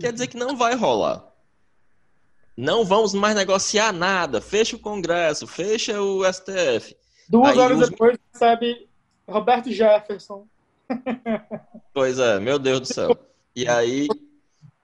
Quer 0.00 0.12
dizer 0.12 0.26
que 0.26 0.36
não 0.36 0.56
vai 0.56 0.74
rolar. 0.74 1.24
Não 2.56 2.84
vamos 2.84 3.14
mais 3.14 3.34
negociar 3.34 3.92
nada. 3.92 4.40
Fecha 4.40 4.76
o 4.76 4.80
Congresso, 4.80 5.46
fecha 5.46 6.00
o 6.00 6.22
STF. 6.30 6.96
Duas 7.32 7.52
Aí 7.52 7.58
horas 7.58 7.80
os... 7.80 7.88
depois 7.88 8.18
recebe 8.30 8.86
Roberto 9.26 9.72
Jefferson. 9.72 10.46
Pois 11.94 12.18
é, 12.18 12.40
meu 12.40 12.58
Deus 12.58 12.80
do 12.80 12.86
céu. 12.86 13.14
E 13.54 13.68
aí, 13.68 14.08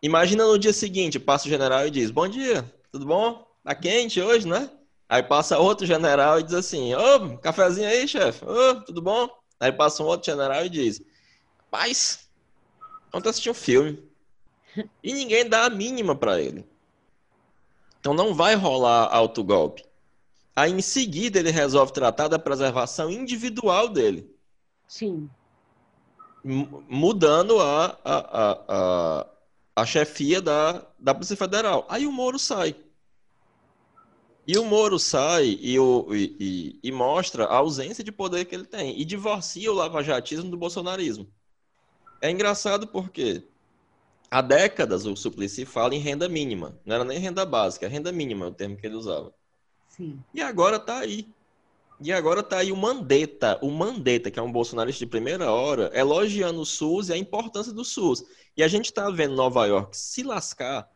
imagina 0.02 0.44
no 0.44 0.58
dia 0.58 0.74
seguinte, 0.74 1.18
passa 1.18 1.46
o 1.46 1.50
general 1.50 1.86
e 1.86 1.90
diz: 1.90 2.10
Bom 2.10 2.28
dia, 2.28 2.62
tudo 2.92 3.06
bom? 3.06 3.46
Tá 3.64 3.74
quente 3.74 4.20
hoje, 4.20 4.46
né? 4.46 4.68
Aí 5.08 5.22
passa 5.22 5.58
outro 5.58 5.86
general 5.86 6.38
e 6.38 6.42
diz 6.42 6.52
assim: 6.52 6.94
Ô, 6.94 7.38
cafezinho 7.38 7.88
aí, 7.88 8.06
chefe. 8.06 8.44
Ô, 8.44 8.82
tudo 8.82 9.00
bom? 9.00 9.26
Aí 9.58 9.72
passa 9.72 10.02
um 10.02 10.06
outro 10.06 10.30
general 10.30 10.66
e 10.66 10.68
diz: 10.68 11.00
Paz, 11.70 12.28
Ontem 13.12 13.30
assisti 13.30 13.50
um 13.50 13.54
filme. 13.54 14.02
E 15.02 15.12
ninguém 15.12 15.48
dá 15.48 15.64
a 15.64 15.70
mínima 15.70 16.14
para 16.14 16.40
ele. 16.40 16.66
Então 18.00 18.14
não 18.14 18.34
vai 18.34 18.54
rolar 18.54 19.08
autogolpe. 19.12 19.88
Aí 20.59 20.72
em 20.72 20.82
seguida 20.82 21.39
ele 21.39 21.52
resolve 21.52 21.93
tratar 21.93 22.26
da 22.26 22.36
preservação 22.36 23.09
individual 23.09 23.89
dele. 23.89 24.28
Sim. 24.89 25.30
Mudando 26.43 27.60
a, 27.60 27.97
a, 28.05 28.18
a, 28.18 28.64
a, 28.68 29.26
a 29.76 29.86
chefia 29.86 30.43
da, 30.43 30.85
da 30.98 31.14
Polícia 31.14 31.36
Federal. 31.36 31.86
Aí 31.89 32.09
o 32.09 32.10
Moro 32.10 32.40
sai. 32.40 32.74
E 34.44 34.59
o 34.59 34.64
Moro 34.64 34.98
sai 34.98 35.56
e, 35.60 35.78
o, 35.78 36.12
e, 36.12 36.36
e, 36.40 36.80
e, 36.82 36.90
mostra 36.90 37.44
a 37.44 37.59
ausência 37.59 38.02
de 38.02 38.10
poder 38.10 38.44
que 38.44 38.56
ele 38.56 38.64
tem 38.64 39.01
e 39.01 39.05
divorcia 39.05 39.70
o 39.70 39.76
lavajatismo 39.76 40.51
do 40.51 40.56
bolsonarismo. 40.56 41.32
É 42.20 42.32
engraçado 42.32 42.89
porque 42.89 43.44
há 44.28 44.43
décadas 44.43 45.06
o 45.06 45.14
Suplicy 45.14 45.64
fala 45.64 45.94
em 45.94 46.01
renda 46.01 46.28
mínima. 46.28 46.76
Não 46.85 46.97
era 46.97 47.05
nem 47.05 47.20
renda 47.20 47.47
básica, 47.47 47.86
é 47.86 47.89
renda 47.89 48.10
mínima 48.10 48.47
é 48.47 48.48
o 48.48 48.52
termo 48.52 48.76
que 48.76 48.85
ele 48.85 48.97
usava. 48.97 49.38
Sim. 49.98 50.22
E 50.32 50.40
agora 50.40 50.76
está 50.76 51.00
aí. 51.00 51.28
E 52.00 52.12
agora 52.12 52.40
está 52.40 52.58
aí 52.58 52.70
o 52.70 52.76
Mandetta, 52.76 53.58
o 53.60 53.70
Mandetta, 53.70 54.30
que 54.30 54.38
é 54.38 54.42
um 54.42 54.52
bolsonarista 54.52 55.00
de 55.00 55.10
primeira 55.10 55.50
hora, 55.50 55.90
elogiando 55.92 56.60
o 56.60 56.64
SUS 56.64 57.08
e 57.08 57.12
a 57.12 57.16
importância 57.16 57.72
do 57.72 57.84
SUS. 57.84 58.24
E 58.56 58.62
a 58.62 58.68
gente 58.68 58.86
está 58.86 59.10
vendo 59.10 59.34
Nova 59.34 59.66
York 59.66 59.96
se 59.96 60.22
lascar 60.22 60.88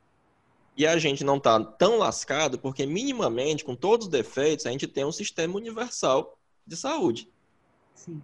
e 0.76 0.86
a 0.86 0.96
gente 0.98 1.24
não 1.24 1.38
está 1.38 1.62
tão 1.62 1.98
lascado 1.98 2.56
porque, 2.56 2.86
minimamente, 2.86 3.64
com 3.64 3.74
todos 3.74 4.06
os 4.06 4.12
defeitos, 4.12 4.64
a 4.64 4.70
gente 4.70 4.86
tem 4.86 5.04
um 5.04 5.10
sistema 5.10 5.56
universal 5.56 6.38
de 6.64 6.76
saúde. 6.76 7.28
Sim. 7.94 8.22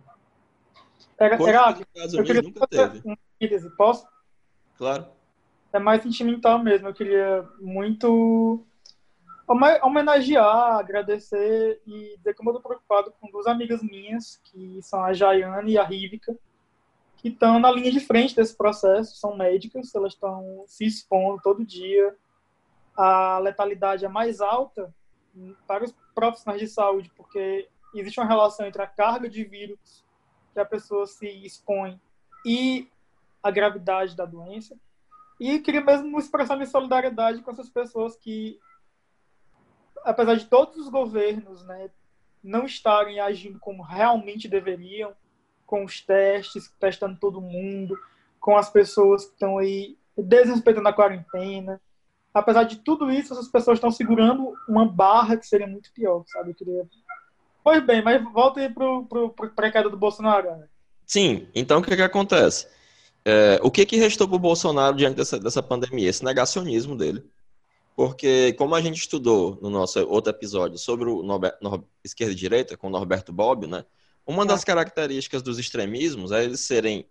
Pega, 1.16 1.36
pega, 1.36 1.84
eu 2.14 2.24
queria 2.24 2.42
nunca 2.42 2.64
teve. 2.68 3.02
Posso? 3.76 4.06
Claro. 4.76 5.06
É 5.72 5.80
mais 5.80 6.00
sentimental 6.02 6.62
mesmo. 6.62 6.86
Eu 6.86 6.94
queria 6.94 7.44
muito 7.60 8.64
homenagear, 9.48 10.78
agradecer 10.78 11.80
e 11.86 12.16
dizer 12.18 12.34
como 12.34 12.50
eu 12.50 12.56
estou 12.56 12.68
preocupado 12.68 13.12
com 13.20 13.30
duas 13.30 13.46
amigas 13.46 13.82
minhas, 13.82 14.40
que 14.44 14.80
são 14.82 15.02
a 15.02 15.12
Jaiane 15.12 15.72
e 15.72 15.78
a 15.78 15.84
Rívica, 15.84 16.36
que 17.16 17.28
estão 17.28 17.58
na 17.58 17.70
linha 17.70 17.90
de 17.90 18.00
frente 18.00 18.36
desse 18.36 18.56
processo, 18.56 19.16
são 19.16 19.36
médicas, 19.36 19.94
elas 19.94 20.12
estão 20.12 20.64
se 20.66 20.84
expondo 20.84 21.40
todo 21.42 21.64
dia, 21.64 22.14
a 22.96 23.38
letalidade 23.38 24.04
é 24.04 24.08
mais 24.08 24.40
alta 24.40 24.92
para 25.66 25.84
os 25.84 25.94
profissionais 26.14 26.60
de 26.60 26.68
saúde, 26.68 27.10
porque 27.16 27.68
existe 27.94 28.20
uma 28.20 28.26
relação 28.26 28.66
entre 28.66 28.82
a 28.82 28.86
carga 28.86 29.28
de 29.28 29.44
vírus 29.44 30.04
que 30.52 30.60
a 30.60 30.64
pessoa 30.64 31.06
se 31.06 31.28
expõe 31.44 32.00
e 32.44 32.88
a 33.42 33.50
gravidade 33.50 34.16
da 34.16 34.24
doença. 34.24 34.76
E 35.40 35.60
queria 35.60 35.80
mesmo 35.80 36.18
expressar 36.18 36.56
minha 36.56 36.66
solidariedade 36.66 37.42
com 37.42 37.50
essas 37.52 37.68
pessoas 37.68 38.16
que, 38.16 38.58
apesar 40.04 40.36
de 40.36 40.46
todos 40.46 40.76
os 40.76 40.88
governos 40.88 41.64
né, 41.64 41.90
não 42.42 42.64
estarem 42.64 43.20
agindo 43.20 43.58
como 43.58 43.82
realmente 43.82 44.48
deveriam, 44.48 45.12
com 45.66 45.84
os 45.84 46.00
testes, 46.00 46.72
testando 46.80 47.18
todo 47.20 47.40
mundo, 47.40 47.98
com 48.40 48.56
as 48.56 48.70
pessoas 48.70 49.26
que 49.26 49.32
estão 49.32 49.58
aí 49.58 49.96
desrespeitando 50.16 50.88
a 50.88 50.92
quarentena, 50.92 51.80
apesar 52.32 52.64
de 52.64 52.76
tudo 52.76 53.10
isso, 53.10 53.32
essas 53.32 53.48
pessoas 53.48 53.76
estão 53.76 53.90
segurando 53.90 54.54
uma 54.68 54.86
barra 54.86 55.36
que 55.36 55.46
seria 55.46 55.66
muito 55.66 55.92
pior, 55.92 56.24
sabe? 56.26 56.50
Eu 56.50 56.54
queria... 56.54 56.88
Pois 57.62 57.84
bem, 57.84 58.02
mas 58.02 58.22
volta 58.32 58.60
aí 58.60 58.72
pro, 58.72 59.04
pro 59.04 59.42
queda 59.70 59.90
do 59.90 59.96
Bolsonaro. 59.96 60.50
Né? 60.56 60.66
Sim, 61.04 61.48
então 61.54 61.80
o 61.80 61.82
que 61.82 61.94
que 61.94 62.02
acontece? 62.02 62.66
É, 63.24 63.60
o 63.62 63.70
que 63.70 63.84
que 63.84 63.96
restou 63.96 64.26
pro 64.26 64.38
Bolsonaro 64.38 64.96
diante 64.96 65.16
dessa, 65.16 65.38
dessa 65.38 65.62
pandemia? 65.62 66.08
Esse 66.08 66.24
negacionismo 66.24 66.96
dele. 66.96 67.22
Porque, 67.98 68.52
como 68.52 68.76
a 68.76 68.80
gente 68.80 68.96
estudou 68.96 69.58
no 69.60 69.68
nosso 69.68 69.98
outro 70.06 70.30
episódio 70.30 70.78
sobre 70.78 71.10
o 71.10 71.20
Norbert, 71.20 71.56
Nor, 71.60 71.82
esquerda 72.04 72.32
e 72.32 72.36
direita, 72.36 72.76
com 72.76 72.86
o 72.86 72.90
Norberto 72.90 73.32
Bobbio, 73.32 73.68
né? 73.68 73.84
Uma 74.24 74.46
das 74.46 74.62
características 74.62 75.42
dos 75.42 75.58
extremismos 75.58 76.30
é 76.30 76.44
eles 76.44 76.60
serem 76.60 77.04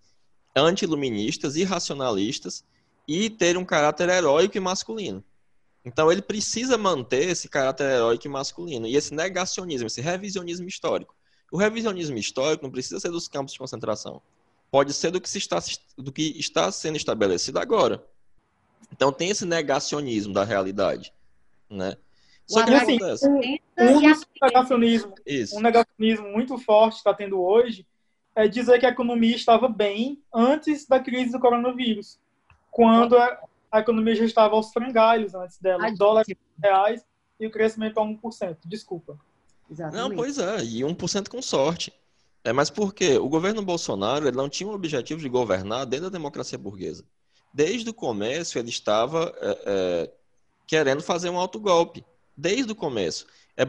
anti-iluministas, 0.55 1.57
irracionalistas 1.57 2.63
e 3.05 3.29
ter 3.29 3.57
um 3.57 3.65
caráter 3.65 4.07
heróico 4.07 4.55
e 4.55 4.61
masculino. 4.61 5.21
Então 5.83 6.09
ele 6.09 6.21
precisa 6.21 6.77
manter 6.77 7.27
esse 7.27 7.49
caráter 7.49 7.83
heróico 7.83 8.25
e 8.25 8.29
masculino 8.29 8.87
e 8.87 8.95
esse 8.95 9.13
negacionismo, 9.13 9.87
esse 9.87 9.99
revisionismo 9.99 10.69
histórico. 10.69 11.13
O 11.51 11.57
revisionismo 11.57 12.17
histórico 12.17 12.63
não 12.63 12.71
precisa 12.71 12.97
ser 13.01 13.11
dos 13.11 13.27
campos 13.27 13.51
de 13.51 13.59
concentração. 13.59 14.21
Pode 14.71 14.93
ser 14.93 15.11
do 15.11 15.19
que, 15.19 15.29
se 15.29 15.37
está, 15.37 15.61
do 15.97 16.13
que 16.13 16.33
está 16.39 16.71
sendo 16.71 16.95
estabelecido 16.95 17.59
agora. 17.59 18.01
Então 18.91 19.11
tem 19.11 19.29
esse 19.29 19.45
negacionismo 19.45 20.33
da 20.33 20.43
realidade, 20.43 21.13
né? 21.69 21.95
Só 22.45 22.63
que 22.63 22.73
assim, 22.73 22.95
acontece. 22.95 23.27
Um, 23.27 23.57
um 23.79 23.99
negacionismo, 24.41 25.13
um 25.53 25.59
negacionismo 25.59 26.27
muito 26.29 26.57
forte 26.57 26.97
está 26.97 27.13
tendo 27.13 27.41
hoje 27.41 27.85
é 28.33 28.47
dizer 28.47 28.79
que 28.79 28.85
a 28.85 28.89
economia 28.89 29.35
estava 29.35 29.67
bem 29.67 30.21
antes 30.33 30.85
da 30.85 30.99
crise 30.99 31.31
do 31.31 31.39
coronavírus 31.39 32.19
quando 32.71 33.17
a, 33.17 33.39
a 33.71 33.79
economia 33.79 34.15
já 34.15 34.23
estava 34.23 34.55
aos 34.55 34.71
frangalhos 34.71 35.33
antes 35.33 35.57
dela. 35.57 35.85
Ai, 35.85 35.93
dólares 35.95 36.35
reais 36.61 37.03
e 37.39 37.47
o 37.47 37.51
crescimento 37.51 37.99
a 37.99 38.03
1%. 38.03 38.57
Desculpa. 38.65 39.17
Exatamente. 39.69 40.09
Não, 40.09 40.15
pois 40.15 40.37
é, 40.37 40.63
e 40.63 40.81
1% 40.81 41.27
com 41.27 41.41
sorte. 41.41 41.91
É, 42.43 42.53
mas 42.53 42.69
por 42.69 42.93
quê? 42.93 43.17
O 43.17 43.27
governo 43.27 43.61
Bolsonaro 43.61 44.27
ele 44.27 44.37
não 44.37 44.47
tinha 44.47 44.69
o 44.69 44.73
objetivo 44.73 45.19
de 45.19 45.27
governar 45.27 45.85
dentro 45.85 46.09
da 46.09 46.17
democracia 46.17 46.57
burguesa. 46.57 47.03
Desde 47.57 47.89
o 47.89 47.93
começo, 47.93 48.59
ele 48.59 48.69
estava 48.69 49.33
é, 49.41 49.63
é, 49.65 50.11
querendo 50.67 51.01
fazer 51.01 51.31
um 51.31 51.39
autogolpe. 51.39 52.05
Desde 52.37 52.71
o 52.71 52.75
começo. 52.75 53.25
É, 53.57 53.63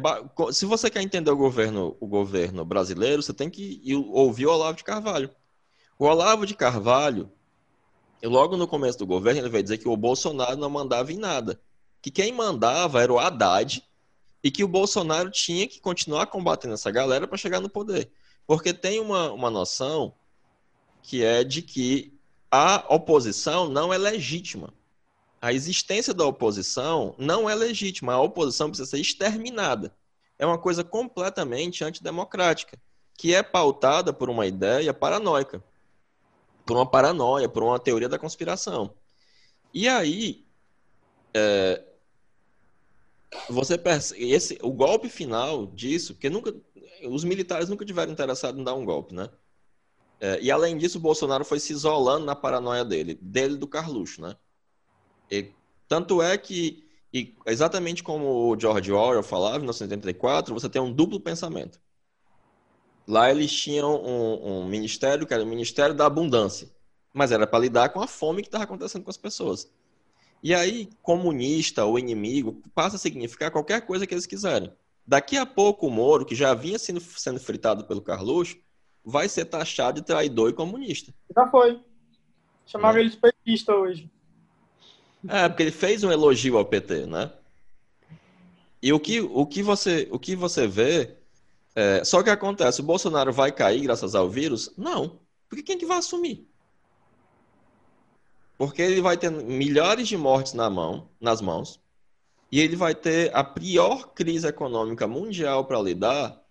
se 0.52 0.66
você 0.66 0.90
quer 0.90 1.00
entender 1.00 1.30
o 1.30 1.36
governo, 1.38 1.96
o 1.98 2.06
governo 2.06 2.66
brasileiro, 2.66 3.22
você 3.22 3.32
tem 3.32 3.48
que 3.48 3.80
ouvir 4.12 4.44
o 4.44 4.52
Olavo 4.52 4.76
de 4.76 4.84
Carvalho. 4.84 5.30
O 5.98 6.04
Olavo 6.04 6.44
de 6.44 6.54
Carvalho 6.54 7.32
logo 8.22 8.58
no 8.58 8.68
começo 8.68 8.98
do 8.98 9.06
governo, 9.06 9.40
ele 9.40 9.48
veio 9.48 9.62
dizer 9.62 9.78
que 9.78 9.88
o 9.88 9.96
Bolsonaro 9.96 10.58
não 10.58 10.68
mandava 10.68 11.10
em 11.10 11.16
nada. 11.16 11.58
Que 12.02 12.10
quem 12.10 12.30
mandava 12.30 13.02
era 13.02 13.10
o 13.10 13.18
Haddad 13.18 13.82
e 14.44 14.50
que 14.50 14.62
o 14.62 14.68
Bolsonaro 14.68 15.30
tinha 15.30 15.66
que 15.66 15.80
continuar 15.80 16.26
combatendo 16.26 16.74
essa 16.74 16.90
galera 16.90 17.26
para 17.26 17.38
chegar 17.38 17.58
no 17.58 17.70
poder. 17.70 18.12
Porque 18.46 18.74
tem 18.74 19.00
uma, 19.00 19.32
uma 19.32 19.48
noção 19.48 20.12
que 21.02 21.24
é 21.24 21.42
de 21.42 21.62
que 21.62 22.17
a 22.50 22.84
oposição 22.88 23.68
não 23.68 23.92
é 23.92 23.98
legítima. 23.98 24.72
A 25.40 25.52
existência 25.52 26.12
da 26.12 26.24
oposição 26.24 27.14
não 27.18 27.48
é 27.48 27.54
legítima. 27.54 28.14
A 28.14 28.20
oposição 28.20 28.68
precisa 28.68 28.90
ser 28.90 29.00
exterminada. 29.00 29.94
É 30.38 30.46
uma 30.46 30.58
coisa 30.58 30.82
completamente 30.82 31.84
antidemocrática, 31.84 32.78
que 33.16 33.34
é 33.34 33.42
pautada 33.42 34.12
por 34.12 34.30
uma 34.30 34.46
ideia 34.46 34.92
paranoica 34.94 35.62
por 36.68 36.76
uma 36.76 36.84
paranoia, 36.84 37.48
por 37.48 37.62
uma 37.62 37.78
teoria 37.78 38.10
da 38.10 38.18
conspiração. 38.18 38.94
E 39.72 39.88
aí, 39.88 40.44
é, 41.32 41.82
você 43.48 43.78
percebe, 43.78 44.30
esse, 44.30 44.58
o 44.60 44.70
golpe 44.70 45.08
final 45.08 45.66
disso, 45.68 46.12
porque 46.12 46.28
nunca, 46.28 46.54
os 47.04 47.24
militares 47.24 47.70
nunca 47.70 47.86
tiveram 47.86 48.12
interessado 48.12 48.60
em 48.60 48.64
dar 48.64 48.74
um 48.74 48.84
golpe, 48.84 49.14
né? 49.14 49.30
É, 50.20 50.40
e 50.40 50.50
além 50.50 50.76
disso, 50.76 50.98
o 50.98 51.00
Bolsonaro 51.00 51.44
foi 51.44 51.60
se 51.60 51.72
isolando 51.72 52.26
na 52.26 52.34
paranoia 52.34 52.84
dele, 52.84 53.18
dele 53.20 53.56
do 53.56 53.68
Carluxo, 53.68 54.20
né? 54.20 54.36
E, 55.30 55.52
tanto 55.86 56.20
é 56.20 56.36
que, 56.36 56.84
e, 57.12 57.36
exatamente 57.46 58.02
como 58.02 58.50
o 58.50 58.58
George 58.58 58.92
Orwell 58.92 59.22
falava 59.22 59.56
em 59.56 59.60
1984, 59.60 60.52
você 60.52 60.68
tem 60.68 60.82
um 60.82 60.92
duplo 60.92 61.20
pensamento. 61.20 61.80
Lá 63.06 63.30
eles 63.30 63.50
tinham 63.50 63.94
um, 64.04 64.60
um 64.60 64.68
ministério 64.68 65.26
que 65.26 65.32
era 65.32 65.42
o 65.42 65.46
Ministério 65.46 65.94
da 65.94 66.06
Abundância, 66.06 66.68
mas 67.14 67.32
era 67.32 67.46
para 67.46 67.60
lidar 67.60 67.88
com 67.90 68.00
a 68.00 68.06
fome 68.06 68.42
que 68.42 68.48
estava 68.48 68.64
acontecendo 68.64 69.04
com 69.04 69.10
as 69.10 69.16
pessoas. 69.16 69.70
E 70.42 70.54
aí, 70.54 70.88
comunista 71.02 71.84
ou 71.84 71.98
inimigo 71.98 72.62
passa 72.74 72.96
a 72.96 72.98
significar 72.98 73.50
qualquer 73.50 73.80
coisa 73.86 74.06
que 74.06 74.14
eles 74.14 74.26
quiserem. 74.26 74.72
Daqui 75.06 75.36
a 75.36 75.46
pouco, 75.46 75.86
o 75.86 75.90
Moro, 75.90 76.26
que 76.26 76.34
já 76.34 76.52
vinha 76.54 76.78
sendo, 76.78 77.00
sendo 77.00 77.40
fritado 77.40 77.86
pelo 77.86 78.02
Carluxo, 78.02 78.58
vai 79.04 79.28
ser 79.28 79.44
taxado 79.46 80.00
de 80.00 80.06
traidor 80.06 80.50
e 80.50 80.54
comunista. 80.54 81.12
Já 81.34 81.48
foi. 81.48 81.80
Chamava 82.66 82.98
é. 82.98 83.00
ele 83.00 83.10
de 83.10 83.16
petista 83.16 83.74
hoje. 83.74 84.10
É, 85.28 85.48
porque 85.48 85.62
ele 85.62 85.72
fez 85.72 86.04
um 86.04 86.12
elogio 86.12 86.58
ao 86.58 86.64
PT, 86.64 87.06
né? 87.06 87.32
E 88.80 88.92
o 88.92 89.00
que, 89.00 89.20
o 89.20 89.44
que, 89.44 89.62
você, 89.62 90.08
o 90.10 90.18
que 90.18 90.36
você 90.36 90.66
vê 90.66 91.18
é, 91.74 92.02
só 92.02 92.24
que 92.24 92.30
acontece, 92.30 92.80
o 92.80 92.84
Bolsonaro 92.84 93.32
vai 93.32 93.52
cair 93.52 93.82
graças 93.82 94.14
ao 94.16 94.28
vírus? 94.28 94.72
Não. 94.76 95.20
Porque 95.48 95.62
quem 95.62 95.78
que 95.78 95.86
vai 95.86 95.98
assumir? 95.98 96.44
Porque 98.56 98.82
ele 98.82 99.00
vai 99.00 99.16
ter 99.16 99.30
milhares 99.30 100.08
de 100.08 100.16
mortes 100.16 100.54
na 100.54 100.68
mão, 100.68 101.08
nas 101.20 101.40
mãos, 101.40 101.80
e 102.50 102.60
ele 102.60 102.74
vai 102.74 102.96
ter 102.96 103.32
a 103.32 103.44
pior 103.44 104.12
crise 104.12 104.48
econômica 104.48 105.06
mundial 105.06 105.66
para 105.66 105.80
lidar 105.80 106.42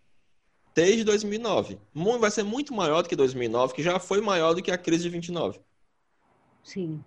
desde 0.77 1.03
2009. 1.03 1.79
Vai 2.19 2.29
ser 2.29 2.43
muito 2.43 2.71
maior 2.71 3.01
do 3.01 3.09
que 3.09 3.15
2009, 3.15 3.73
que 3.73 3.81
já 3.81 3.97
foi 3.97 4.21
maior 4.21 4.53
do 4.53 4.61
que 4.61 4.69
a 4.69 4.77
crise 4.77 5.03
de 5.03 5.09
29. 5.09 5.59
Sim. 6.63 7.03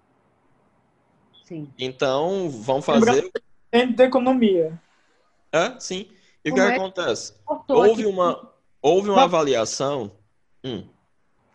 Sim. 1.44 1.72
Então, 1.78 2.51
vão 2.51 2.82
fazer 2.82 3.30
Entende 3.72 3.92
de 3.94 4.02
economia. 4.02 4.76
É, 5.52 5.78
sim. 5.78 6.09
E 6.44 6.51
o 6.51 6.55
que, 6.55 6.60
é 6.60 6.66
que 6.66 6.76
acontece? 6.78 7.34
Houve 7.68 8.06
uma, 8.06 8.52
houve 8.82 9.09
uma 9.09 9.22
avaliação. 9.22 10.10
Hum. 10.64 10.84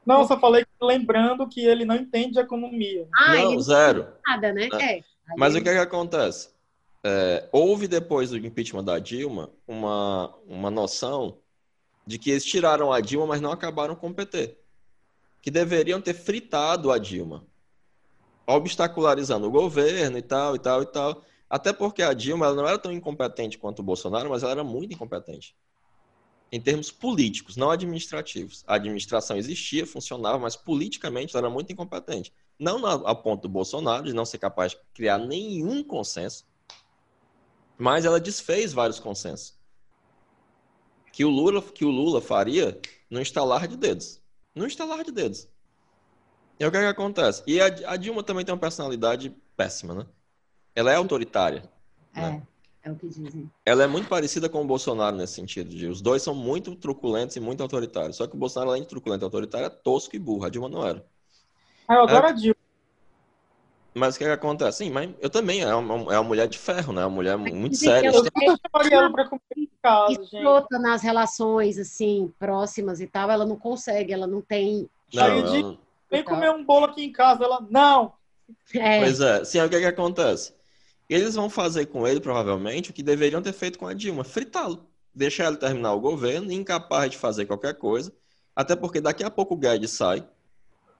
Não, 0.06 0.22
eu 0.22 0.28
só 0.28 0.40
falei 0.40 0.66
lembrando 0.82 1.46
que 1.50 1.66
ele 1.66 1.84
não 1.84 1.96
entende 1.96 2.36
de 2.36 2.40
economia. 2.40 3.10
Ah, 3.14 3.36
não, 3.36 3.60
zero. 3.60 4.08
Nada, 4.26 4.54
né? 4.54 4.70
É. 4.72 5.02
Mas 5.38 5.54
o 5.54 5.62
que, 5.62 5.68
é 5.68 5.74
que 5.74 5.80
acontece? 5.80 6.50
É, 7.04 7.50
houve 7.52 7.90
depois 7.90 8.30
do 8.30 8.38
impeachment 8.38 8.86
da 8.86 9.00
Dilma 9.00 9.50
uma, 9.68 10.34
uma 10.48 10.72
noção 10.72 11.40
de 12.06 12.20
que 12.20 12.30
eles 12.30 12.46
tiraram 12.46 12.92
a 12.94 13.00
Dilma, 13.02 13.28
mas 13.28 13.42
não 13.42 13.52
acabaram 13.52 13.96
com 13.96 14.10
o 14.10 14.14
PT. 14.14 14.58
Que 15.42 15.50
deveriam 15.50 16.02
ter 16.02 16.14
fritado 16.14 16.92
a 16.92 16.98
Dilma, 16.98 17.46
obstacularizando 18.46 19.48
o 19.48 19.52
governo 19.52 20.18
e 20.18 20.22
tal, 20.22 20.56
e 20.56 20.60
tal, 20.60 20.82
e 20.84 20.86
tal. 20.86 21.24
Até 21.50 21.74
porque 21.74 22.04
a 22.04 22.14
Dilma 22.14 22.54
não 22.54 22.68
era 22.68 22.78
tão 22.78 22.92
incompetente 22.92 23.58
quanto 23.58 23.80
o 23.80 23.84
Bolsonaro, 23.84 24.30
mas 24.30 24.44
ela 24.44 24.52
era 24.52 24.64
muito 24.64 24.94
incompetente. 24.94 25.56
Em 26.52 26.62
termos 26.62 26.92
políticos, 26.92 27.58
não 27.58 27.72
administrativos. 27.72 28.64
A 28.68 28.76
administração 28.76 29.36
existia, 29.36 29.86
funcionava, 29.86 30.38
mas 30.40 30.56
politicamente 30.56 31.36
ela 31.36 31.48
era 31.48 31.54
muito 31.54 31.72
incompetente. 31.74 32.32
Não 32.58 32.86
a 32.86 33.14
ponto 33.14 33.44
do 33.44 33.50
Bolsonaro, 33.50 34.06
de 34.06 34.14
não 34.14 34.26
ser 34.26 34.38
capaz 34.38 34.72
de 34.72 34.80
criar 34.94 35.18
nenhum 35.18 35.84
consenso, 35.84 36.46
mas 37.78 38.06
ela 38.06 38.20
desfez 38.20 38.72
vários 38.72 39.00
consensos. 39.00 39.55
Que 41.16 41.24
o 41.24 41.30
Lula, 41.30 41.62
que 41.62 41.86
o 41.86 41.90
Lula 41.90 42.20
faria 42.20 42.78
no 43.10 43.22
instalar 43.22 43.70
de 43.70 43.78
dedos. 43.78 44.22
No 44.54 44.68
instalar 44.68 45.02
de 45.02 45.14
dedos. 45.14 45.48
E 46.60 46.66
o 46.66 46.70
que, 46.70 46.76
é 46.76 46.82
que 46.82 46.88
acontece? 46.88 47.42
E 47.48 47.62
a, 47.62 47.68
a 47.68 47.96
Dilma 47.96 48.22
também 48.22 48.44
tem 48.44 48.54
uma 48.54 48.60
personalidade 48.60 49.34
péssima, 49.56 49.96
né? 49.96 50.06
Ela 50.76 50.92
é 50.92 50.96
autoritária. 50.96 51.72
É, 52.14 52.20
né? 52.20 52.44
é 52.84 52.92
o 52.92 52.96
que 52.98 53.08
dizem. 53.08 53.50
Ela 53.66 53.84
é 53.84 53.88
muito 53.88 54.10
parecida 54.10 54.50
com 54.50 54.62
o 54.62 54.68
Bolsonaro 54.68 55.16
nesse 55.16 55.36
sentido. 55.36 55.70
De, 55.70 55.88
os 55.88 56.02
dois 56.02 56.22
são 56.22 56.36
muito 56.36 56.76
truculentos 56.76 57.38
e 57.38 57.40
muito 57.40 57.64
autoritários. 57.64 58.18
Só 58.18 58.28
que 58.28 58.36
o 58.36 58.38
Bolsonaro, 58.38 58.72
além 58.72 58.82
de 58.82 58.90
truculento 58.90 59.24
e 59.24 59.26
autoritário, 59.28 59.68
é 59.68 59.70
tosco 59.70 60.18
e 60.18 60.20
burro. 60.20 60.44
A 60.44 60.50
Dilma 60.50 60.68
não 60.68 60.86
era. 60.86 61.06
Ah, 61.88 61.94
eu 61.94 62.02
adoro 62.02 62.28
é... 62.28 62.30
a 62.30 62.34
Dilma. 62.34 62.66
Mas 63.94 64.16
o 64.16 64.18
que, 64.18 64.26
é 64.26 64.28
que 64.28 64.34
acontece? 64.34 64.80
Sim, 64.80 64.92
mas 64.92 65.10
eu 65.22 65.30
também. 65.30 65.62
É 65.62 65.74
uma, 65.74 66.14
é 66.14 66.20
uma 66.20 66.28
mulher 66.28 66.50
de 66.50 66.58
ferro, 66.58 66.92
né? 66.92 67.04
É 67.04 67.06
uma 67.06 67.16
mulher 67.16 67.38
muito 67.38 67.78
séria. 67.78 68.10
Eu 68.10 68.22
ela 68.92 69.10
pra 69.10 69.30
comer 69.30 69.42
casa, 69.86 70.24
gente. 70.24 70.82
nas 70.82 71.02
relações, 71.02 71.78
assim, 71.78 72.34
próximas 72.40 73.00
e 73.00 73.08
tal, 73.08 73.30
ela 73.30 73.46
não 73.46 73.58
consegue, 73.58 74.14
ela 74.14 74.28
não 74.28 74.42
tem... 74.42 74.90
Não, 75.14 75.24
ela... 75.26 75.78
Vem 76.10 76.24
comer 76.24 76.52
um 76.52 76.64
bolo 76.64 76.86
aqui 76.86 77.04
em 77.04 77.12
casa. 77.12 77.44
Ela, 77.44 77.66
não! 77.70 78.14
É. 78.74 79.00
Pois 79.00 79.20
é. 79.20 79.44
Sim, 79.44 79.62
o 79.62 79.70
que, 79.70 79.76
é 79.76 79.80
que 79.80 79.86
acontece? 79.86 80.54
Eles 81.10 81.36
vão 81.36 81.50
fazer 81.50 81.88
com 81.88 82.08
ele, 82.08 82.20
provavelmente, 82.20 82.90
o 82.90 82.94
que 82.94 83.04
deveriam 83.04 83.42
ter 83.42 83.54
feito 83.54 83.78
com 83.78 83.88
a 83.88 83.94
Dilma: 83.94 84.24
fritá-lo. 84.24 84.88
Deixar 85.14 85.48
ele 85.48 85.58
terminar 85.58 85.94
o 85.94 86.00
governo, 86.00 86.52
incapaz 86.52 87.12
de 87.12 87.18
fazer 87.18 87.46
qualquer 87.46 87.76
coisa. 87.76 88.14
Até 88.56 88.76
porque 88.76 89.02
daqui 89.02 89.24
a 89.24 89.32
pouco 89.32 89.54
o 89.54 89.58
Guedes 89.58 89.92
sai. 89.92 90.28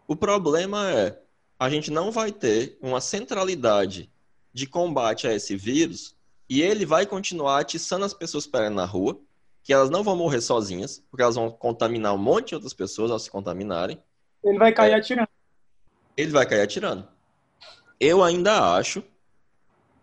O 0.08 0.16
problema 0.16 0.90
é, 0.90 1.20
a 1.60 1.70
gente 1.70 1.92
não 1.92 2.12
vai 2.12 2.32
ter 2.32 2.78
uma 2.82 3.02
centralidade 3.02 4.10
de 4.54 4.68
combate 4.68 5.28
a 5.28 5.34
esse 5.34 5.56
vírus 5.56 6.15
e 6.50 6.62
ele 6.62 6.86
vai 6.86 7.06
continuar 7.06 7.60
atiçando 7.60 8.06
as 8.06 8.14
pessoas 8.14 8.46
para 8.46 8.70
na 8.70 8.86
rua, 8.86 9.20
que 9.64 9.74
elas 9.74 9.90
não 9.90 10.04
vão 10.04 10.16
morrer 10.16 10.42
sozinhas, 10.42 11.04
porque 11.10 11.24
elas 11.24 11.36
vão 11.36 11.50
contaminar 11.50 12.14
um 12.14 12.20
monte 12.20 12.50
de 12.50 12.56
outras 12.56 12.74
pessoas 12.74 13.10
ao 13.10 13.18
se 13.18 13.32
contaminarem. 13.32 14.00
Ele 14.44 14.60
vai 14.60 14.72
cair 14.72 14.92
é, 14.92 14.96
atirando. 14.96 15.30
Ele 16.16 16.32
vai 16.32 16.46
cair 16.46 16.62
atirando. 16.62 17.08
Eu 18.00 18.24
ainda 18.24 18.76
acho 18.76 19.04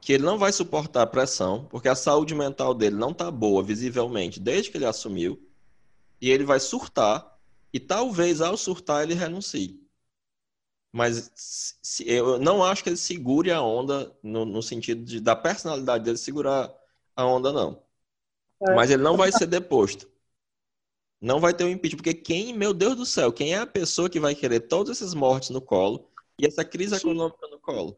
que 0.00 0.12
ele 0.12 0.24
não 0.24 0.36
vai 0.36 0.52
suportar 0.52 1.02
a 1.02 1.06
pressão, 1.06 1.64
porque 1.70 1.88
a 1.88 1.94
saúde 1.94 2.34
mental 2.34 2.74
dele 2.74 2.96
não 2.96 3.10
está 3.10 3.30
boa 3.30 3.62
visivelmente 3.62 4.40
desde 4.40 4.70
que 4.70 4.76
ele 4.76 4.84
assumiu, 4.84 5.40
e 6.20 6.30
ele 6.30 6.44
vai 6.44 6.58
surtar, 6.58 7.38
e 7.72 7.78
talvez 7.78 8.40
ao 8.40 8.56
surtar 8.56 9.04
ele 9.04 9.14
renuncie. 9.14 9.81
Mas 10.92 11.32
se, 11.34 12.06
eu 12.06 12.38
não 12.38 12.62
acho 12.62 12.82
que 12.82 12.90
ele 12.90 12.98
segure 12.98 13.50
a 13.50 13.62
onda 13.62 14.14
no, 14.22 14.44
no 14.44 14.62
sentido 14.62 15.02
de, 15.02 15.20
da 15.20 15.34
personalidade 15.34 16.04
dele 16.04 16.18
segurar 16.18 16.70
a 17.16 17.24
onda, 17.24 17.50
não. 17.50 17.82
É. 18.60 18.74
Mas 18.74 18.90
ele 18.90 19.02
não 19.02 19.16
vai 19.16 19.32
ser 19.32 19.46
deposto. 19.46 20.10
Não 21.18 21.40
vai 21.40 21.54
ter 21.54 21.64
o 21.64 21.68
um 21.68 21.70
impeachment, 21.70 21.96
porque 21.96 22.14
quem, 22.14 22.52
meu 22.52 22.74
Deus 22.74 22.96
do 22.96 23.06
céu, 23.06 23.32
quem 23.32 23.54
é 23.54 23.58
a 23.58 23.66
pessoa 23.66 24.10
que 24.10 24.20
vai 24.20 24.34
querer 24.34 24.60
todas 24.60 24.98
essas 24.98 25.14
mortes 25.14 25.50
no 25.50 25.62
colo 25.62 26.10
e 26.38 26.46
essa 26.46 26.64
crise 26.64 26.96
econômica 26.96 27.46
no 27.48 27.58
colo? 27.58 27.96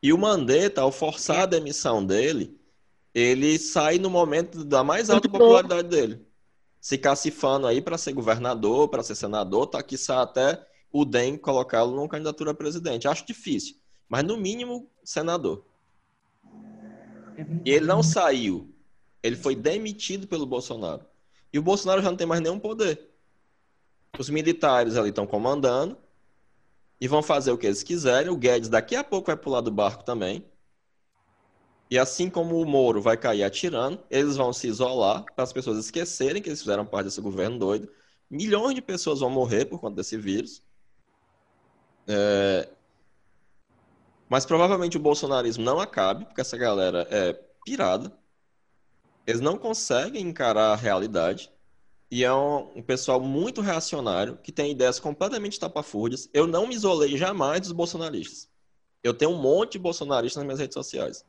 E 0.00 0.12
o 0.12 0.18
Mandetta, 0.18 0.82
ao 0.82 0.92
forçar 0.92 1.40
a 1.40 1.46
demissão 1.46 2.04
dele, 2.04 2.60
ele 3.12 3.58
sai 3.58 3.98
no 3.98 4.10
momento 4.10 4.64
da 4.64 4.84
mais 4.84 5.10
alta 5.10 5.28
popularidade 5.28 5.88
dele. 5.88 6.27
Se 6.80 6.96
cacifando 6.96 7.66
aí 7.66 7.80
para 7.80 7.98
ser 7.98 8.12
governador, 8.12 8.88
para 8.88 9.02
ser 9.02 9.14
senador, 9.14 9.66
tá 9.66 9.78
aqui 9.78 9.96
até 10.08 10.66
o 10.92 11.04
DEM 11.04 11.36
colocá-lo 11.36 11.94
numa 11.94 12.08
candidatura 12.08 12.52
a 12.52 12.54
presidente. 12.54 13.08
Acho 13.08 13.26
difícil, 13.26 13.76
mas 14.08 14.24
no 14.24 14.36
mínimo 14.36 14.88
senador. 15.04 15.64
E 17.64 17.70
ele 17.70 17.86
não 17.86 18.02
saiu. 18.02 18.72
Ele 19.22 19.36
foi 19.36 19.54
demitido 19.54 20.26
pelo 20.26 20.46
Bolsonaro. 20.46 21.04
E 21.52 21.58
o 21.58 21.62
Bolsonaro 21.62 22.02
já 22.02 22.10
não 22.10 22.16
tem 22.16 22.26
mais 22.26 22.40
nenhum 22.40 22.58
poder. 22.58 23.08
Os 24.18 24.30
militares 24.30 24.96
ali 24.96 25.10
estão 25.10 25.26
comandando 25.26 25.96
e 27.00 27.06
vão 27.06 27.22
fazer 27.22 27.52
o 27.52 27.58
que 27.58 27.66
eles 27.66 27.82
quiserem. 27.82 28.30
O 28.30 28.36
Guedes 28.36 28.68
daqui 28.68 28.96
a 28.96 29.04
pouco 29.04 29.26
vai 29.26 29.36
pular 29.36 29.60
do 29.60 29.70
barco 29.70 30.04
também. 30.04 30.44
E 31.90 31.98
assim 31.98 32.28
como 32.28 32.60
o 32.60 32.66
Moro 32.66 33.00
vai 33.00 33.16
cair 33.16 33.42
atirando, 33.42 33.98
eles 34.10 34.36
vão 34.36 34.52
se 34.52 34.66
isolar 34.68 35.24
para 35.34 35.44
as 35.44 35.52
pessoas 35.52 35.78
esquecerem 35.78 36.42
que 36.42 36.48
eles 36.48 36.60
fizeram 36.60 36.84
parte 36.84 37.06
desse 37.06 37.20
governo 37.20 37.58
doido. 37.58 37.88
Milhões 38.30 38.74
de 38.74 38.82
pessoas 38.82 39.20
vão 39.20 39.30
morrer 39.30 39.64
por 39.64 39.80
conta 39.80 39.96
desse 39.96 40.16
vírus. 40.16 40.62
É... 42.06 42.68
Mas 44.28 44.44
provavelmente 44.44 44.98
o 44.98 45.00
bolsonarismo 45.00 45.64
não 45.64 45.80
acabe, 45.80 46.26
porque 46.26 46.42
essa 46.42 46.58
galera 46.58 47.06
é 47.10 47.32
pirada. 47.64 48.12
Eles 49.26 49.40
não 49.40 49.56
conseguem 49.56 50.26
encarar 50.28 50.72
a 50.72 50.76
realidade. 50.76 51.50
E 52.10 52.24
é 52.24 52.32
um, 52.32 52.70
um, 52.76 52.82
pessoal 52.82 53.20
muito 53.20 53.60
reacionário, 53.60 54.38
que 54.42 54.52
tem 54.52 54.70
ideias 54.70 54.98
completamente 54.98 55.60
tapafúrdias. 55.60 56.28
Eu 56.32 56.46
não 56.46 56.66
me 56.66 56.74
isolei 56.74 57.16
jamais 57.16 57.60
dos 57.60 57.72
bolsonaristas. 57.72 58.48
Eu 59.02 59.14
tenho 59.14 59.32
um 59.32 59.40
monte 59.40 59.72
de 59.72 59.78
bolsonaristas 59.78 60.36
nas 60.36 60.46
minhas 60.46 60.60
redes 60.60 60.74
sociais. 60.74 61.24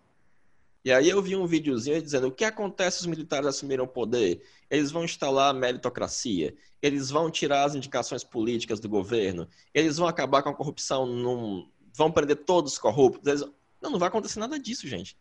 E 0.84 0.91
aí 0.91 1.10
eu 1.10 1.22
vi 1.22 1.35
um 1.35 1.45
videozinho 1.45 2.01
dizendo 2.01 2.27
o 2.27 2.31
que 2.31 2.45
acontece 2.45 2.97
se 2.97 3.01
os 3.01 3.07
militares 3.07 3.47
assumiram 3.47 3.84
o 3.84 3.88
poder? 3.88 4.41
Eles 4.69 4.91
vão 4.91 5.03
instalar 5.03 5.49
a 5.49 5.53
meritocracia, 5.53 6.56
eles 6.81 7.10
vão 7.10 7.30
tirar 7.30 7.65
as 7.65 7.76
indicações 7.76 8.23
políticas 8.23 8.80
do 8.80 8.88
governo, 8.88 9.47
eles 9.73 9.97
vão 9.97 10.07
acabar 10.07 10.41
com 10.41 10.49
a 10.49 10.56
corrupção, 10.56 11.06
num... 11.06 11.69
vão 11.93 12.11
prender 12.11 12.38
todos 12.38 12.73
os 12.73 12.80
corruptos. 12.80 13.27
Eles... 13.27 13.41
Não, 13.81 13.91
não 13.91 13.99
vai 13.99 14.07
acontecer 14.07 14.39
nada 14.39 14.57
disso, 14.57 14.88
gente. 14.88 15.18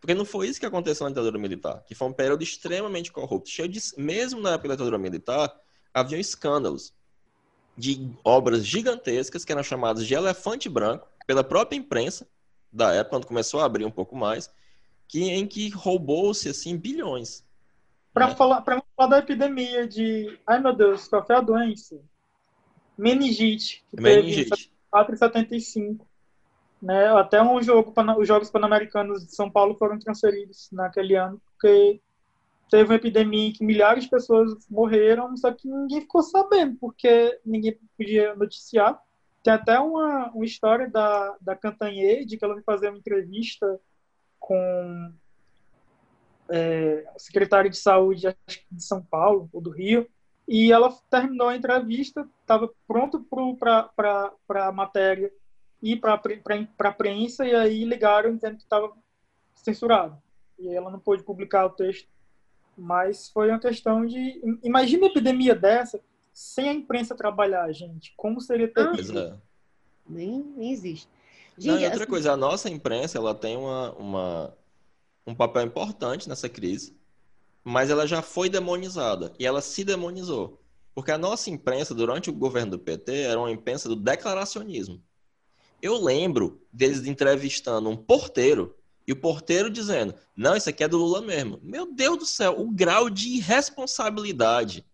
Porque 0.00 0.14
não 0.14 0.24
foi 0.24 0.48
isso 0.48 0.60
que 0.60 0.66
aconteceu 0.66 1.04
na 1.04 1.10
ditadura 1.10 1.38
militar, 1.38 1.82
que 1.86 1.94
foi 1.94 2.08
um 2.08 2.12
período 2.12 2.42
extremamente 2.42 3.12
corrupto, 3.12 3.50
cheio 3.50 3.68
de, 3.68 3.80
mesmo 3.98 4.40
na 4.40 4.52
época 4.52 4.68
da 4.68 4.74
ditadura 4.74 4.98
militar, 4.98 5.54
havia 5.92 6.18
escândalos 6.18 6.94
de 7.76 8.10
obras 8.24 8.64
gigantescas 8.66 9.44
que 9.44 9.52
eram 9.52 9.62
chamadas 9.62 10.06
de 10.06 10.14
elefante 10.14 10.68
branco 10.68 11.06
pela 11.26 11.44
própria 11.44 11.76
imprensa 11.76 12.26
da 12.72 12.92
época, 12.92 13.10
quando 13.10 13.26
começou 13.26 13.60
a 13.60 13.64
abrir 13.64 13.84
um 13.84 13.90
pouco 13.90 14.16
mais, 14.16 14.50
que 15.10 15.28
em 15.28 15.44
que 15.44 15.68
roubou-se 15.70 16.48
assim 16.48 16.76
bilhões. 16.76 17.44
Para 18.14 18.28
né? 18.28 18.34
falar, 18.36 18.60
para 18.62 18.80
falar 18.96 19.08
da 19.08 19.18
epidemia 19.18 19.86
de, 19.86 20.38
ai 20.46 20.60
meu 20.60 20.72
Deus, 20.72 21.08
qual 21.08 21.26
foi 21.26 21.34
a 21.34 21.40
doença? 21.40 22.00
Meningite, 22.96 23.84
que 23.90 24.00
Meningite. 24.00 24.50
teve 24.50 24.62
em 24.66 24.90
475. 24.90 26.06
Né? 26.80 27.08
Até 27.08 27.42
um 27.42 27.60
jogo, 27.60 27.92
os 28.18 28.28
Jogos 28.28 28.50
Pan-Americanos 28.50 29.26
de 29.26 29.34
São 29.34 29.50
Paulo 29.50 29.74
foram 29.74 29.98
transferidos 29.98 30.68
naquele 30.70 31.16
ano, 31.16 31.42
porque 31.44 32.00
teve 32.70 32.84
uma 32.84 32.94
epidemia 32.94 33.48
em 33.48 33.52
que 33.52 33.64
milhares 33.64 34.04
de 34.04 34.10
pessoas 34.10 34.54
morreram, 34.70 35.36
só 35.36 35.52
que 35.52 35.66
ninguém 35.66 36.02
ficou 36.02 36.22
sabendo, 36.22 36.76
porque 36.80 37.36
ninguém 37.44 37.76
podia 37.98 38.36
noticiar. 38.36 38.96
Tem 39.42 39.52
até 39.54 39.80
uma, 39.80 40.30
uma 40.30 40.44
história 40.44 40.88
da, 40.88 41.36
da 41.40 41.56
Cantanhede, 41.56 42.36
que 42.36 42.44
ela 42.44 42.54
foi 42.54 42.62
fazer 42.62 42.90
uma 42.90 42.98
entrevista 42.98 43.80
com 44.40 45.12
é, 46.48 47.06
o 47.14 47.18
secretário 47.20 47.70
de 47.70 47.76
saúde 47.76 48.34
de 48.72 48.82
São 48.82 49.00
Paulo, 49.02 49.48
ou 49.52 49.60
do 49.60 49.70
Rio, 49.70 50.08
e 50.48 50.72
ela 50.72 50.92
terminou 51.08 51.48
a 51.48 51.56
entrevista, 51.56 52.28
estava 52.40 52.68
pronto 52.88 53.20
para 53.20 54.32
a 54.66 54.72
matéria 54.72 55.30
ir 55.80 56.00
para 56.00 56.20
a 56.78 56.92
prensa 56.92 57.46
e 57.46 57.54
aí 57.54 57.84
ligaram 57.84 58.34
dizendo 58.34 58.56
que 58.56 58.64
estava 58.64 58.92
censurado. 59.54 60.20
E 60.58 60.68
ela 60.74 60.90
não 60.90 60.98
pôde 60.98 61.22
publicar 61.22 61.66
o 61.66 61.70
texto. 61.70 62.08
Mas 62.76 63.30
foi 63.30 63.48
uma 63.48 63.60
questão 63.60 64.04
de. 64.04 64.40
Imagina 64.62 65.04
uma 65.04 65.10
epidemia 65.10 65.54
dessa 65.54 66.00
sem 66.32 66.68
a 66.68 66.72
imprensa 66.72 67.14
trabalhar, 67.14 67.70
gente. 67.72 68.12
Como 68.16 68.40
seria 68.40 68.68
terrível? 68.68 69.34
Ah, 69.34 69.38
nem, 70.08 70.42
nem 70.56 70.72
existe. 70.72 71.08
Gente, 71.58 71.72
Não, 71.72 71.80
e 71.80 71.84
outra 71.84 72.02
assim... 72.02 72.10
coisa, 72.10 72.32
a 72.32 72.36
nossa 72.36 72.70
imprensa 72.70 73.18
ela 73.18 73.34
tem 73.34 73.56
uma, 73.56 73.92
uma, 73.92 74.56
um 75.26 75.34
papel 75.34 75.62
importante 75.62 76.28
nessa 76.28 76.48
crise, 76.48 76.96
mas 77.62 77.90
ela 77.90 78.06
já 78.06 78.22
foi 78.22 78.48
demonizada 78.48 79.32
e 79.38 79.46
ela 79.46 79.60
se 79.60 79.84
demonizou. 79.84 80.60
Porque 80.94 81.12
a 81.12 81.18
nossa 81.18 81.50
imprensa, 81.50 81.94
durante 81.94 82.30
o 82.30 82.32
governo 82.32 82.72
do 82.72 82.78
PT, 82.78 83.22
era 83.22 83.38
uma 83.38 83.50
imprensa 83.50 83.88
do 83.88 83.96
declaracionismo. 83.96 85.02
Eu 85.80 86.02
lembro 86.02 86.60
deles 86.72 87.06
entrevistando 87.06 87.88
um 87.88 87.96
porteiro 87.96 88.76
e 89.06 89.12
o 89.12 89.16
porteiro 89.16 89.70
dizendo: 89.70 90.14
Não, 90.36 90.56
isso 90.56 90.68
aqui 90.68 90.84
é 90.84 90.88
do 90.88 90.98
Lula 90.98 91.22
mesmo. 91.22 91.58
Meu 91.62 91.92
Deus 91.92 92.18
do 92.18 92.26
céu, 92.26 92.60
o 92.60 92.70
grau 92.70 93.08
de 93.08 93.28
irresponsabilidade. 93.28 94.84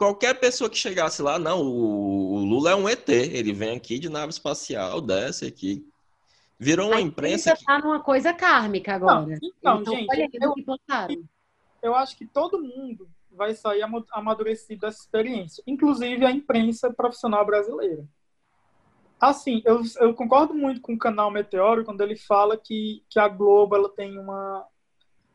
Qualquer 0.00 0.40
pessoa 0.40 0.70
que 0.70 0.78
chegasse 0.78 1.20
lá, 1.20 1.38
não, 1.38 1.60
o, 1.60 2.38
Lula 2.38 2.70
é 2.70 2.74
um 2.74 2.88
ET, 2.88 3.06
ele 3.06 3.52
vem 3.52 3.76
aqui 3.76 3.98
de 3.98 4.08
nave 4.08 4.30
espacial, 4.30 4.98
desce 4.98 5.44
aqui. 5.44 5.86
Virou 6.58 6.88
uma 6.88 6.96
A 6.96 7.02
imprensa. 7.02 7.54
Que... 7.54 7.66
tá 7.66 7.78
numa 7.78 8.00
coisa 8.00 8.32
kármica 8.32 8.94
agora. 8.94 9.26
Não, 9.26 9.34
então, 9.34 9.82
então 9.82 9.94
gente, 9.94 10.38
eu, 10.40 10.54
eu 11.82 11.94
acho 11.94 12.16
que 12.16 12.24
todo 12.24 12.58
mundo 12.58 13.10
vai 13.30 13.52
sair 13.52 13.82
amadurecido 14.10 14.80
dessa 14.80 15.00
experiência, 15.00 15.62
inclusive 15.66 16.24
a 16.24 16.30
imprensa 16.30 16.90
profissional 16.90 17.44
brasileira. 17.44 18.02
Assim, 19.20 19.60
eu, 19.66 19.82
eu 19.98 20.14
concordo 20.14 20.54
muito 20.54 20.80
com 20.80 20.94
o 20.94 20.98
canal 20.98 21.30
Meteoro 21.30 21.84
quando 21.84 22.00
ele 22.00 22.16
fala 22.16 22.56
que, 22.56 23.04
que 23.06 23.18
a 23.18 23.28
Globo 23.28 23.76
ela 23.76 23.90
tem 23.90 24.18
uma, 24.18 24.64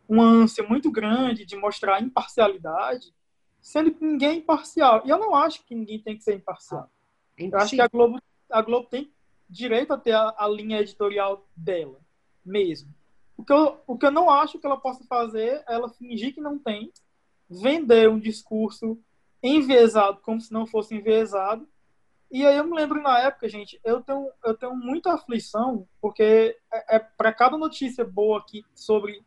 uma 0.09 0.23
ânsia 0.23 0.63
muito 0.63 0.91
grande 0.91 1.45
de 1.45 1.55
mostrar 1.55 2.01
imparcialidade, 2.01 3.13
sendo 3.65 3.91
que 3.91 4.05
ninguém 4.05 4.29
é 4.29 4.33
imparcial. 4.35 5.01
E 5.05 5.09
eu 5.09 5.17
não 5.17 5.33
acho 5.33 5.65
que 5.65 5.73
ninguém 5.73 5.99
tem 5.99 6.17
que 6.17 6.23
ser 6.23 6.35
imparcial. 6.35 6.89
É 7.37 7.45
eu 7.47 7.57
acho 7.57 7.75
que 7.75 7.81
a 7.81 7.87
Globo, 7.87 8.21
a 8.49 8.61
Globo 8.61 8.87
tem 8.87 9.11
direito 9.49 9.93
a 9.93 9.97
ter 9.97 10.13
a, 10.13 10.35
a 10.37 10.47
linha 10.47 10.79
editorial 10.79 11.47
dela, 11.55 11.99
mesmo. 12.45 12.93
O 13.37 13.43
que, 13.43 13.51
eu, 13.51 13.79
o 13.87 13.97
que 13.97 14.05
eu 14.05 14.11
não 14.11 14.29
acho 14.29 14.59
que 14.59 14.65
ela 14.65 14.77
possa 14.77 15.03
fazer 15.05 15.63
é 15.67 15.73
ela 15.73 15.89
fingir 15.89 16.33
que 16.33 16.41
não 16.41 16.57
tem, 16.57 16.91
vender 17.49 18.09
um 18.09 18.19
discurso 18.19 18.97
enviesado 19.41 20.19
como 20.21 20.39
se 20.39 20.51
não 20.53 20.65
fosse 20.65 20.95
enviesado 20.95 21.67
e 22.31 22.45
aí 22.45 22.57
eu 22.57 22.65
me 22.65 22.75
lembro 22.75 23.01
na 23.01 23.19
época, 23.19 23.47
gente, 23.47 23.79
eu 23.83 24.01
tenho, 24.01 24.29
eu 24.43 24.53
tenho 24.55 24.75
muita 24.75 25.13
aflição, 25.13 25.87
porque 26.01 26.57
é, 26.69 26.97
é 26.97 26.99
para 26.99 27.31
cada 27.31 27.57
notícia 27.57 28.03
boa 28.03 28.39
aqui 28.39 28.65
sobre, 28.73 29.23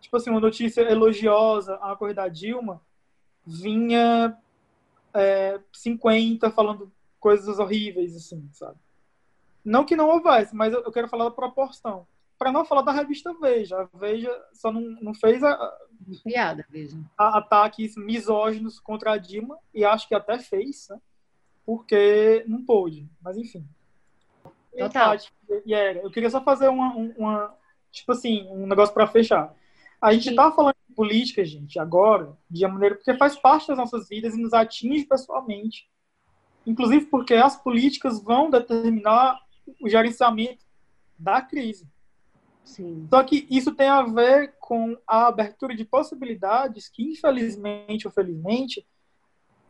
tipo 0.00 0.16
assim, 0.16 0.30
uma 0.30 0.40
notícia 0.40 0.82
elogiosa 0.82 1.76
a 1.76 1.96
corrida 1.96 2.22
da 2.22 2.28
Dilma, 2.28 2.80
vinha 3.46 4.36
é, 5.14 5.60
50 5.72 6.50
falando 6.50 6.92
coisas 7.18 7.58
horríveis, 7.58 8.16
assim, 8.16 8.48
sabe? 8.52 8.78
Não 9.64 9.84
que 9.84 9.94
não 9.94 10.08
houvesse, 10.08 10.54
mas 10.54 10.72
eu, 10.72 10.90
quero 10.90 11.08
falar 11.08 11.24
da 11.24 11.30
proporção. 11.30 12.06
Para 12.36 12.50
não 12.50 12.64
falar 12.64 12.82
da 12.82 12.90
revista 12.90 13.32
Veja. 13.34 13.82
A 13.82 13.96
Veja 13.96 14.30
só 14.52 14.72
não, 14.72 14.80
não 15.00 15.14
fez 15.14 15.44
a, 15.44 15.78
Piada, 16.24 16.66
Veja. 16.68 16.98
A, 17.16 17.38
ataques 17.38 17.96
misóginos 17.96 18.80
contra 18.80 19.12
a 19.12 19.18
Dilma, 19.18 19.58
e 19.72 19.84
acho 19.84 20.08
que 20.08 20.14
até 20.14 20.38
fez, 20.38 20.88
né? 20.90 21.00
porque 21.64 22.44
não 22.48 22.64
pôde. 22.64 23.08
Mas 23.20 23.36
enfim. 23.36 23.64
Total. 24.76 25.16
E 25.64 25.74
era. 25.74 26.00
Eu 26.00 26.10
queria 26.10 26.30
só 26.30 26.42
fazer 26.42 26.68
uma, 26.68 26.94
uma 26.94 27.54
tipo 27.90 28.12
assim, 28.12 28.48
um 28.50 28.66
negócio 28.66 28.92
para 28.92 29.06
fechar. 29.06 29.54
A 30.00 30.12
gente 30.12 30.30
está 30.30 30.50
falando 30.50 30.71
de 30.71 30.71
política, 30.92 31.44
gente, 31.44 31.78
agora, 31.78 32.36
de 32.48 32.64
uma 32.64 32.74
maneira 32.74 32.94
porque 32.94 33.14
faz 33.14 33.36
parte 33.36 33.68
das 33.68 33.76
nossas 33.76 34.08
vidas 34.08 34.34
e 34.34 34.40
nos 34.40 34.52
atinge 34.52 35.04
pessoalmente. 35.04 35.88
Inclusive 36.66 37.06
porque 37.06 37.34
as 37.34 37.60
políticas 37.60 38.22
vão 38.22 38.50
determinar 38.50 39.40
o 39.80 39.88
gerenciamento 39.88 40.64
da 41.18 41.40
crise. 41.40 41.88
Sim. 42.64 43.06
Só 43.10 43.22
que 43.24 43.46
isso 43.50 43.74
tem 43.74 43.88
a 43.88 44.02
ver 44.02 44.54
com 44.60 44.96
a 45.06 45.26
abertura 45.26 45.74
de 45.74 45.84
possibilidades 45.84 46.88
que, 46.88 47.02
infelizmente 47.02 48.06
ou 48.06 48.12
felizmente, 48.12 48.86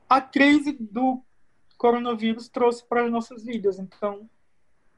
a 0.09 0.21
crise 0.21 0.73
do 0.73 1.23
coronavírus 1.79 2.49
trouxe 2.49 2.87
para 2.87 3.05
as 3.05 3.11
nossas 3.11 3.45
vidas. 3.45 3.79
Então, 3.79 4.29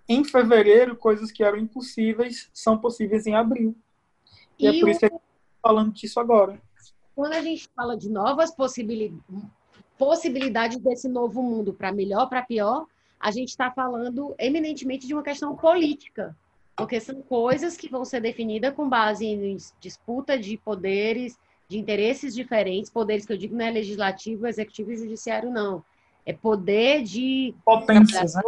em 0.09 0.25
fevereiro, 0.25 0.97
coisas 0.97 1.31
que 1.31 1.43
eram 1.43 1.59
impossíveis 1.59 2.51
são 2.53 2.77
possíveis 2.79 3.27
em 3.27 3.35
abril. 3.35 3.77
E, 4.59 4.67
é 4.67 4.73
e 4.73 4.77
é 4.77 4.81
por 4.81 4.89
o... 4.89 4.91
isso 4.91 5.01
que 5.01 5.07
falando 5.65 5.93
disso 5.93 6.21
agora. 6.21 6.61
Quando 7.17 7.33
a 7.33 7.41
gente 7.41 7.69
fala 7.75 7.97
de 7.97 8.11
novas 8.11 8.55
possibilidades 9.97 10.79
desse 10.79 11.09
novo 11.09 11.43
mundo, 11.43 11.73
para 11.73 11.91
melhor, 11.91 12.29
para 12.29 12.43
pior, 12.43 12.87
a 13.19 13.31
gente 13.31 13.49
está 13.49 13.71
falando 13.71 14.35
eminentemente 14.39 15.07
de 15.07 15.15
uma 15.15 15.23
questão 15.23 15.57
política, 15.57 16.37
porque 16.77 17.01
são 17.01 17.23
coisas 17.23 17.77
que 17.77 17.89
vão 17.89 18.05
ser 18.05 18.21
definidas 18.21 18.75
com 18.75 18.87
base 18.89 19.25
em 19.25 19.57
disputa 19.81 20.39
de 20.39 20.59
poderes, 20.59 21.39
de 21.69 21.79
interesses 21.79 22.35
diferentes, 22.35 22.91
poderes 22.91 23.25
que 23.25 23.33
eu 23.33 23.39
digo 23.39 23.57
não 23.57 23.65
é 23.65 23.71
legislativo, 23.71 24.47
executivo 24.47 24.93
e 24.93 24.99
judiciário, 24.99 25.51
não 25.51 25.83
é 26.27 26.33
poder 26.33 27.03
de 27.03 27.55
potências, 27.65 28.35
né? 28.35 28.43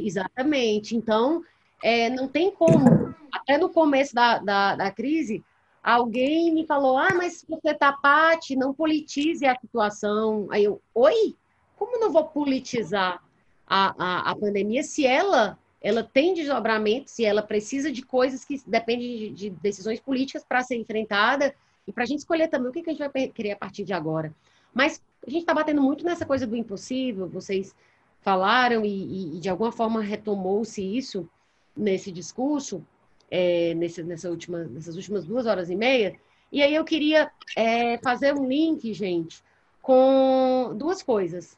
exatamente. 0.00 0.94
Então, 0.94 1.42
é, 1.82 2.10
não 2.10 2.28
tem 2.28 2.50
como. 2.50 3.14
Até 3.32 3.56
no 3.56 3.70
começo 3.70 4.14
da, 4.14 4.38
da, 4.38 4.76
da, 4.76 4.90
crise, 4.90 5.42
alguém 5.82 6.52
me 6.52 6.66
falou: 6.66 6.96
ah, 6.96 7.14
mas 7.14 7.44
você 7.48 7.74
tá 7.74 7.92
parte, 7.92 8.56
não 8.56 8.72
politize 8.72 9.44
a 9.46 9.58
situação. 9.58 10.46
Aí 10.50 10.64
eu, 10.64 10.80
oi? 10.94 11.34
Como 11.76 11.98
não 11.98 12.12
vou 12.12 12.24
politizar 12.26 13.22
a, 13.66 13.94
a, 13.98 14.30
a 14.30 14.36
pandemia 14.36 14.82
se 14.82 15.06
ela 15.06 15.58
ela 15.82 16.04
tem 16.04 16.32
desdobramento, 16.32 17.10
se 17.10 17.24
ela 17.24 17.42
precisa 17.42 17.90
de 17.90 18.02
coisas 18.02 18.44
que 18.44 18.62
dependem 18.64 19.16
de, 19.16 19.30
de 19.30 19.50
decisões 19.50 19.98
políticas 19.98 20.44
para 20.44 20.62
ser 20.62 20.76
enfrentada 20.76 21.52
e 21.86 21.92
para 21.92 22.04
a 22.04 22.06
gente 22.06 22.20
escolher 22.20 22.46
também 22.46 22.68
o 22.70 22.72
que, 22.72 22.82
que 22.82 22.90
a 22.90 22.92
gente 22.92 23.10
vai 23.10 23.28
querer 23.28 23.52
a 23.52 23.56
partir 23.56 23.82
de 23.82 23.92
agora. 23.92 24.32
Mas 24.72 25.02
a 25.26 25.28
gente 25.28 25.40
está 25.40 25.52
batendo 25.52 25.82
muito 25.82 26.04
nessa 26.04 26.24
coisa 26.24 26.46
do 26.46 26.56
impossível, 26.56 27.28
vocês 27.28 27.74
falaram 28.20 28.84
e, 28.84 29.36
e 29.36 29.40
de 29.40 29.48
alguma 29.48 29.72
forma 29.72 30.00
retomou-se 30.00 30.80
isso 30.80 31.28
nesse 31.76 32.12
discurso, 32.12 32.86
é, 33.34 33.72
nesse, 33.72 34.02
nessa 34.02 34.28
última, 34.28 34.64
nessas 34.64 34.94
últimas 34.94 35.24
duas 35.24 35.46
horas 35.46 35.70
e 35.70 35.74
meia. 35.74 36.14
E 36.52 36.62
aí 36.62 36.74
eu 36.74 36.84
queria 36.84 37.30
é, 37.56 37.96
fazer 37.96 38.34
um 38.34 38.46
link, 38.46 38.92
gente, 38.92 39.42
com 39.80 40.74
duas 40.76 41.02
coisas. 41.02 41.56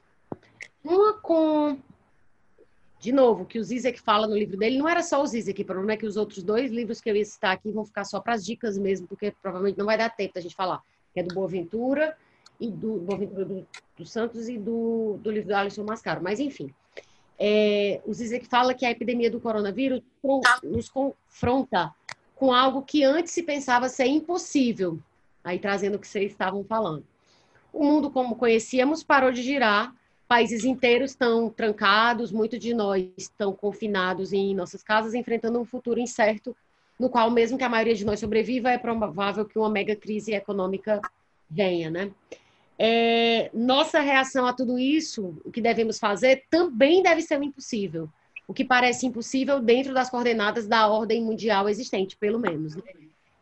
Uma 0.85 1.15
com, 1.15 1.77
de 3.01 3.11
novo, 3.11 3.45
que 3.45 3.59
o 3.59 3.65
Zizek 3.65 4.01
fala 4.01 4.29
no 4.29 4.37
livro 4.37 4.57
dele, 4.57 4.79
não 4.79 4.89
era 4.89 5.03
só 5.03 5.21
o 5.21 5.27
Zizek, 5.27 5.63
o 5.63 5.67
problema 5.67 5.95
é 5.95 5.97
que 5.97 6.07
os 6.07 6.17
outros 6.17 6.45
dois 6.45 6.71
livros 6.71 7.01
que 7.01 7.11
eu 7.11 7.17
ia 7.17 7.25
citar 7.25 7.53
aqui 7.53 7.73
vão 7.73 7.85
ficar 7.85 8.05
só 8.05 8.21
para 8.21 8.35
as 8.35 8.45
dicas 8.45 8.79
mesmo, 8.79 9.09
porque 9.09 9.35
provavelmente 9.43 9.77
não 9.77 9.87
vai 9.87 9.99
dar 9.99 10.11
tempo 10.11 10.35
da 10.35 10.41
gente 10.41 10.55
falar, 10.55 10.81
que 11.13 11.19
é 11.19 11.25
do 11.25 11.35
Boaventura 11.35 12.17
e 12.61 12.71
do 12.71 12.99
Boaventura 13.01 13.45
do, 13.45 13.67
do 13.99 14.07
Santos 14.07 14.49
e 14.49 14.57
do, 14.59 15.19
do 15.21 15.29
livro 15.29 15.49
do 15.49 15.57
Alisson 15.57 15.83
Mascaro. 15.83 16.23
Mas, 16.23 16.39
enfim, 16.39 16.73
é, 17.39 18.01
o 18.07 18.13
Zizek 18.13 18.47
fala 18.47 18.75
que 18.75 18.87
a 18.87 18.91
epidemia 18.91 19.31
do 19.31 19.41
coronavírus 19.41 20.03
nos 20.63 20.89
confronta 20.89 21.93
com 22.35 22.53
algo 22.53 22.83
que 22.83 23.05
antes 23.05 23.33
se 23.33 23.43
pensava 23.43 23.89
ser 23.89 24.07
impossível, 24.07 24.99
aí 25.43 25.59
trazendo 25.59 25.97
o 25.97 25.99
que 25.99 26.09
vocês 26.09 26.33
estavam 26.33 26.65
falando. 26.65 27.05
O 27.73 27.85
mundo 27.85 28.11
como 28.11 28.37
conhecíamos 28.37 29.03
parou 29.03 29.33
de 29.33 29.43
girar, 29.43 29.95
países 30.29 30.65
inteiros 30.65 31.11
estão 31.11 31.51
trancados, 31.51 32.33
muitos 32.33 32.59
de 32.59 32.73
nós 32.73 33.07
estão 33.17 33.53
confinados 33.53 34.33
em 34.33 34.55
nossas 34.55 34.83
casas, 34.83 35.15
enfrentando 35.15 35.61
um 35.61 35.65
futuro 35.65 36.01
incerto, 36.01 36.57
no 36.99 37.09
qual, 37.09 37.31
mesmo 37.31 37.59
que 37.59 37.65
a 37.65 37.69
maioria 37.69 37.95
de 37.95 38.05
nós 38.05 38.21
sobreviva, 38.21 38.71
é 38.71 38.79
provável 38.79 39.45
que 39.45 39.59
uma 39.59 39.69
mega 39.69 39.97
crise 39.97 40.33
econômica 40.33 41.01
venha, 41.51 41.91
né? 41.91 42.11
É, 42.79 43.51
nossa 43.55 44.01
reação 44.01 44.47
a 44.47 44.53
tudo 44.53 44.79
isso, 44.79 45.37
o 45.45 45.51
que 45.51 45.61
devemos 45.61 45.99
fazer, 45.99 46.45
também 46.51 47.03
deve 47.03 47.23
ser 47.23 47.39
o 47.39 47.43
impossível. 47.43 48.09
O 48.47 48.53
que 48.53 48.65
parece 48.65 49.07
impossível 49.07 49.61
dentro 49.61 49.95
das 49.95 50.11
coordenadas 50.11 50.67
da 50.67 50.87
ordem 50.87 51.23
mundial 51.23 51.69
existente, 51.69 52.17
pelo 52.17 52.39
menos. 52.39 52.77
Né? 52.77 52.83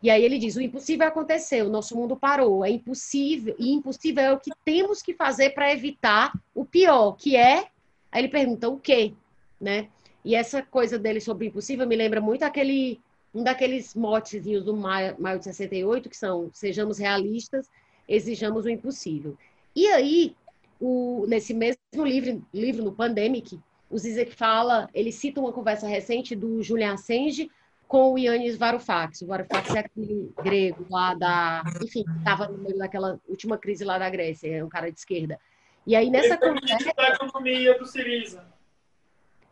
E 0.02 0.10
aí 0.10 0.22
ele 0.22 0.38
diz: 0.38 0.54
o 0.54 0.60
impossível 0.60 1.06
aconteceu, 1.06 1.66
o 1.66 1.70
nosso 1.70 1.96
mundo 1.96 2.16
parou, 2.16 2.64
é 2.64 2.70
impossível, 2.70 3.54
e 3.58 3.72
impossível 3.72 4.22
é 4.22 4.32
o 4.32 4.38
que 4.38 4.50
temos 4.64 5.02
que 5.02 5.14
fazer 5.14 5.50
para 5.50 5.72
evitar 5.72 6.32
o 6.54 6.64
pior, 6.64 7.12
que 7.12 7.36
é. 7.36 7.66
Aí 8.12 8.22
ele 8.22 8.28
pergunta: 8.28 8.68
o 8.68 8.78
quê? 8.78 9.12
Né? 9.60 9.88
E 10.24 10.36
essa 10.36 10.62
coisa 10.62 10.98
dele 10.98 11.20
sobre 11.20 11.46
impossível 11.46 11.86
me 11.86 11.96
lembra 11.96 12.20
muito 12.20 12.44
aquele 12.44 13.00
um 13.34 13.42
daqueles 13.42 13.94
motezinhos 13.94 14.62
do 14.62 14.76
maio, 14.76 15.16
maio 15.18 15.38
de 15.38 15.46
68, 15.46 16.10
que 16.10 16.16
são 16.16 16.50
sejamos 16.52 16.98
realistas 16.98 17.66
exijamos 18.14 18.66
o 18.66 18.70
impossível. 18.70 19.36
E 19.74 19.86
aí, 19.88 20.36
o, 20.78 21.24
nesse 21.26 21.54
mesmo 21.54 21.78
livro, 22.04 22.44
livro, 22.52 22.84
no 22.84 22.92
Pandemic, 22.92 23.58
o 23.90 23.96
Zizek 23.96 24.34
fala, 24.34 24.88
ele 24.92 25.10
cita 25.10 25.40
uma 25.40 25.52
conversa 25.52 25.86
recente 25.86 26.36
do 26.36 26.62
Julian 26.62 26.92
Assange 26.92 27.50
com 27.88 28.12
o 28.12 28.18
Yannis 28.18 28.56
Varoufakis. 28.56 29.22
O 29.22 29.26
Varoufakis 29.26 29.74
é 29.74 29.78
aquele 29.80 30.32
grego 30.42 30.86
lá 30.90 31.14
da... 31.14 31.62
Enfim, 31.82 32.04
estava 32.18 32.48
no 32.48 32.58
meio 32.58 32.76
daquela 32.76 33.18
última 33.26 33.56
crise 33.56 33.84
lá 33.84 33.98
da 33.98 34.10
Grécia, 34.10 34.48
é 34.48 34.64
um 34.64 34.68
cara 34.68 34.90
de 34.90 34.98
esquerda. 34.98 35.38
E 35.86 35.96
aí, 35.96 36.10
nessa 36.10 36.34
ele 36.34 36.38
conversa... 36.38 36.92
a 36.96 37.08
economia 37.08 37.78
do 37.78 37.86
Siriza. 37.86 38.44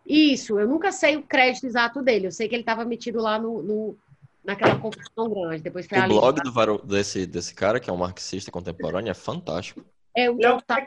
Isso, 0.06 0.58
eu 0.58 0.66
nunca 0.66 0.92
sei 0.92 1.16
o 1.16 1.22
crédito 1.22 1.66
exato 1.66 2.02
dele. 2.02 2.26
Eu 2.26 2.32
sei 2.32 2.48
que 2.48 2.54
ele 2.54 2.62
estava 2.62 2.84
metido 2.84 3.20
lá 3.20 3.38
no, 3.38 3.62
no, 3.62 3.96
naquela 4.44 4.78
confusão 4.78 5.28
grande. 5.28 5.62
Depois 5.62 5.86
o 5.86 6.08
blog 6.08 6.40
do 6.42 6.52
Varo, 6.52 6.78
desse, 6.84 7.26
desse 7.26 7.54
cara, 7.54 7.78
que 7.78 7.90
é 7.90 7.92
um 7.92 7.96
marxista 7.96 8.50
contemporâneo, 8.50 9.10
é 9.10 9.14
fantástico. 9.14 9.84
É, 10.16 10.26
ele, 10.26 10.44
é 10.44 10.60
tá... 10.62 10.86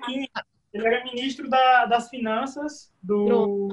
ele 0.73 0.88
era 0.88 1.03
ministro 1.05 1.49
da, 1.49 1.85
das 1.85 2.09
finanças 2.09 2.91
do, 3.01 3.69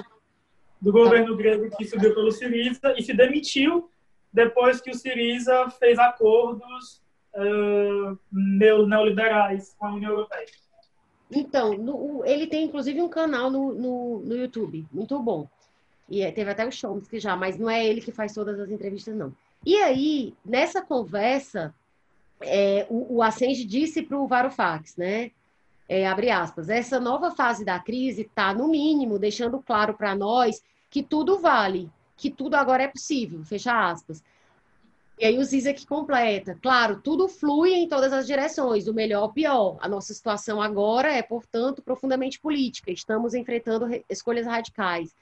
do 0.80 0.92
governo 0.92 1.36
grego 1.36 1.68
que 1.76 1.84
subiu 1.84 2.14
pelo 2.14 2.30
Siriza 2.30 2.94
e 2.96 3.02
se 3.02 3.14
demitiu 3.14 3.90
depois 4.32 4.80
que 4.80 4.90
o 4.90 4.94
Siriza 4.94 5.68
fez 5.70 5.98
acordos 5.98 7.02
uh, 7.34 8.18
neoliberais 8.30 9.74
com 9.78 9.86
a 9.86 9.94
União 9.94 10.12
Europeia. 10.12 10.46
Então, 11.32 11.74
no, 11.74 12.24
ele 12.24 12.46
tem 12.46 12.64
inclusive 12.64 13.00
um 13.00 13.08
canal 13.08 13.50
no, 13.50 13.72
no, 13.72 14.20
no 14.20 14.36
YouTube, 14.36 14.86
muito 14.92 15.18
bom. 15.20 15.48
E 16.08 16.22
é, 16.22 16.32
teve 16.32 16.50
até 16.50 16.66
o 16.66 16.72
Chomsky 16.72 17.20
já, 17.20 17.36
mas 17.36 17.56
não 17.56 17.70
é 17.70 17.86
ele 17.86 18.00
que 18.00 18.10
faz 18.10 18.34
todas 18.34 18.58
as 18.58 18.68
entrevistas, 18.68 19.14
não. 19.14 19.32
E 19.64 19.76
aí, 19.76 20.34
nessa 20.44 20.80
conversa, 20.80 21.74
é, 22.40 22.86
o, 22.88 23.16
o 23.16 23.22
Assange 23.22 23.64
disse 23.64 24.02
para 24.02 24.18
o 24.18 24.26
Varofax, 24.26 24.96
né? 24.96 25.30
É, 25.88 26.06
abre 26.06 26.30
aspas, 26.30 26.68
essa 26.68 27.00
nova 27.00 27.32
fase 27.32 27.64
da 27.64 27.78
crise 27.78 28.22
está, 28.22 28.54
no 28.54 28.68
mínimo, 28.68 29.18
deixando 29.18 29.60
claro 29.60 29.94
para 29.94 30.14
nós 30.14 30.62
que 30.88 31.02
tudo 31.02 31.38
vale, 31.40 31.90
que 32.16 32.30
tudo 32.30 32.54
agora 32.54 32.84
é 32.84 32.88
possível, 32.88 33.42
fecha 33.44 33.90
aspas. 33.90 34.22
E 35.18 35.24
aí 35.26 35.36
o 35.36 35.44
Zizek 35.44 35.86
completa. 35.86 36.56
Claro, 36.62 37.00
tudo 37.02 37.28
flui 37.28 37.74
em 37.74 37.86
todas 37.86 38.10
as 38.10 38.26
direções, 38.26 38.86
do 38.86 38.94
melhor 38.94 39.22
ao 39.22 39.32
pior. 39.32 39.76
A 39.80 39.86
nossa 39.86 40.14
situação 40.14 40.62
agora 40.62 41.12
é, 41.12 41.20
portanto, 41.22 41.82
profundamente 41.82 42.40
política. 42.40 42.90
Estamos 42.90 43.34
enfrentando 43.34 43.86
escolhas 44.08 44.46
radicais. 44.46 45.14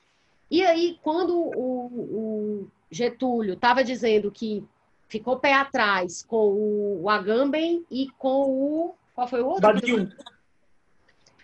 E 0.48 0.64
aí, 0.64 0.98
quando 1.02 1.36
o, 1.36 1.86
o 1.86 2.70
Getúlio 2.90 3.54
estava 3.54 3.84
dizendo 3.84 4.30
que 4.30 4.64
ficou 5.08 5.38
pé 5.38 5.54
atrás 5.54 6.22
com 6.22 6.98
o 7.00 7.08
Agamben 7.08 7.84
e 7.90 8.08
com 8.18 8.50
o... 8.50 8.94
Qual 9.14 9.26
foi 9.26 9.42
o 9.42 9.46
outro? 9.46 9.62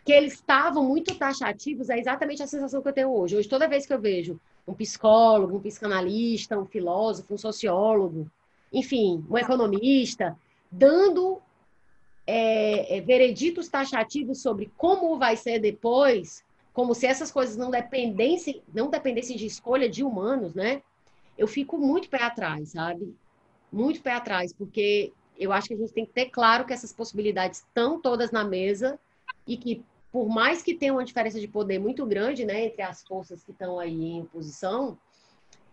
Que 0.04 0.12
eles 0.12 0.34
estavam 0.34 0.84
muito 0.84 1.14
taxativos, 1.16 1.88
é 1.88 1.98
exatamente 1.98 2.42
a 2.42 2.46
sensação 2.46 2.82
que 2.82 2.88
eu 2.88 2.92
tenho 2.92 3.10
hoje. 3.10 3.36
Hoje, 3.36 3.48
toda 3.48 3.68
vez 3.68 3.86
que 3.86 3.92
eu 3.92 4.00
vejo 4.00 4.38
um 4.68 4.74
psicólogo, 4.74 5.56
um 5.56 5.60
psicanalista, 5.60 6.58
um 6.58 6.66
filósofo, 6.66 7.34
um 7.34 7.38
sociólogo, 7.38 8.30
enfim, 8.72 9.24
um 9.30 9.38
economista, 9.38 10.36
dando 10.70 11.40
é, 12.26 12.96
é, 12.96 13.00
vereditos 13.00 13.68
taxativos 13.68 14.40
sobre 14.40 14.70
como 14.76 15.18
vai 15.18 15.36
ser 15.36 15.58
depois, 15.58 16.44
como 16.72 16.94
se 16.94 17.06
essas 17.06 17.30
coisas 17.30 17.56
não 17.56 17.70
dependessem, 17.70 18.62
não 18.74 18.90
dependessem 18.90 19.36
de 19.36 19.46
escolha 19.46 19.88
de 19.88 20.02
humanos, 20.02 20.54
né? 20.54 20.82
Eu 21.36 21.46
fico 21.46 21.78
muito 21.78 22.08
pé 22.08 22.22
atrás, 22.22 22.70
sabe? 22.70 23.14
Muito 23.72 24.00
pé 24.00 24.12
atrás, 24.12 24.52
porque 24.52 25.12
eu 25.38 25.52
acho 25.52 25.68
que 25.68 25.74
a 25.74 25.76
gente 25.76 25.92
tem 25.92 26.06
que 26.06 26.12
ter 26.12 26.26
claro 26.26 26.64
que 26.64 26.72
essas 26.72 26.92
possibilidades 26.92 27.60
estão 27.60 28.00
todas 28.00 28.30
na 28.30 28.44
mesa 28.44 28.98
e 29.46 29.56
que, 29.56 29.84
por 30.12 30.28
mais 30.28 30.62
que 30.62 30.74
tenha 30.74 30.92
uma 30.92 31.04
diferença 31.04 31.40
de 31.40 31.48
poder 31.48 31.78
muito 31.78 32.06
grande, 32.06 32.44
né, 32.44 32.66
entre 32.66 32.82
as 32.82 33.02
forças 33.02 33.42
que 33.42 33.50
estão 33.50 33.78
aí 33.78 33.92
em 33.92 34.22
oposição, 34.22 34.96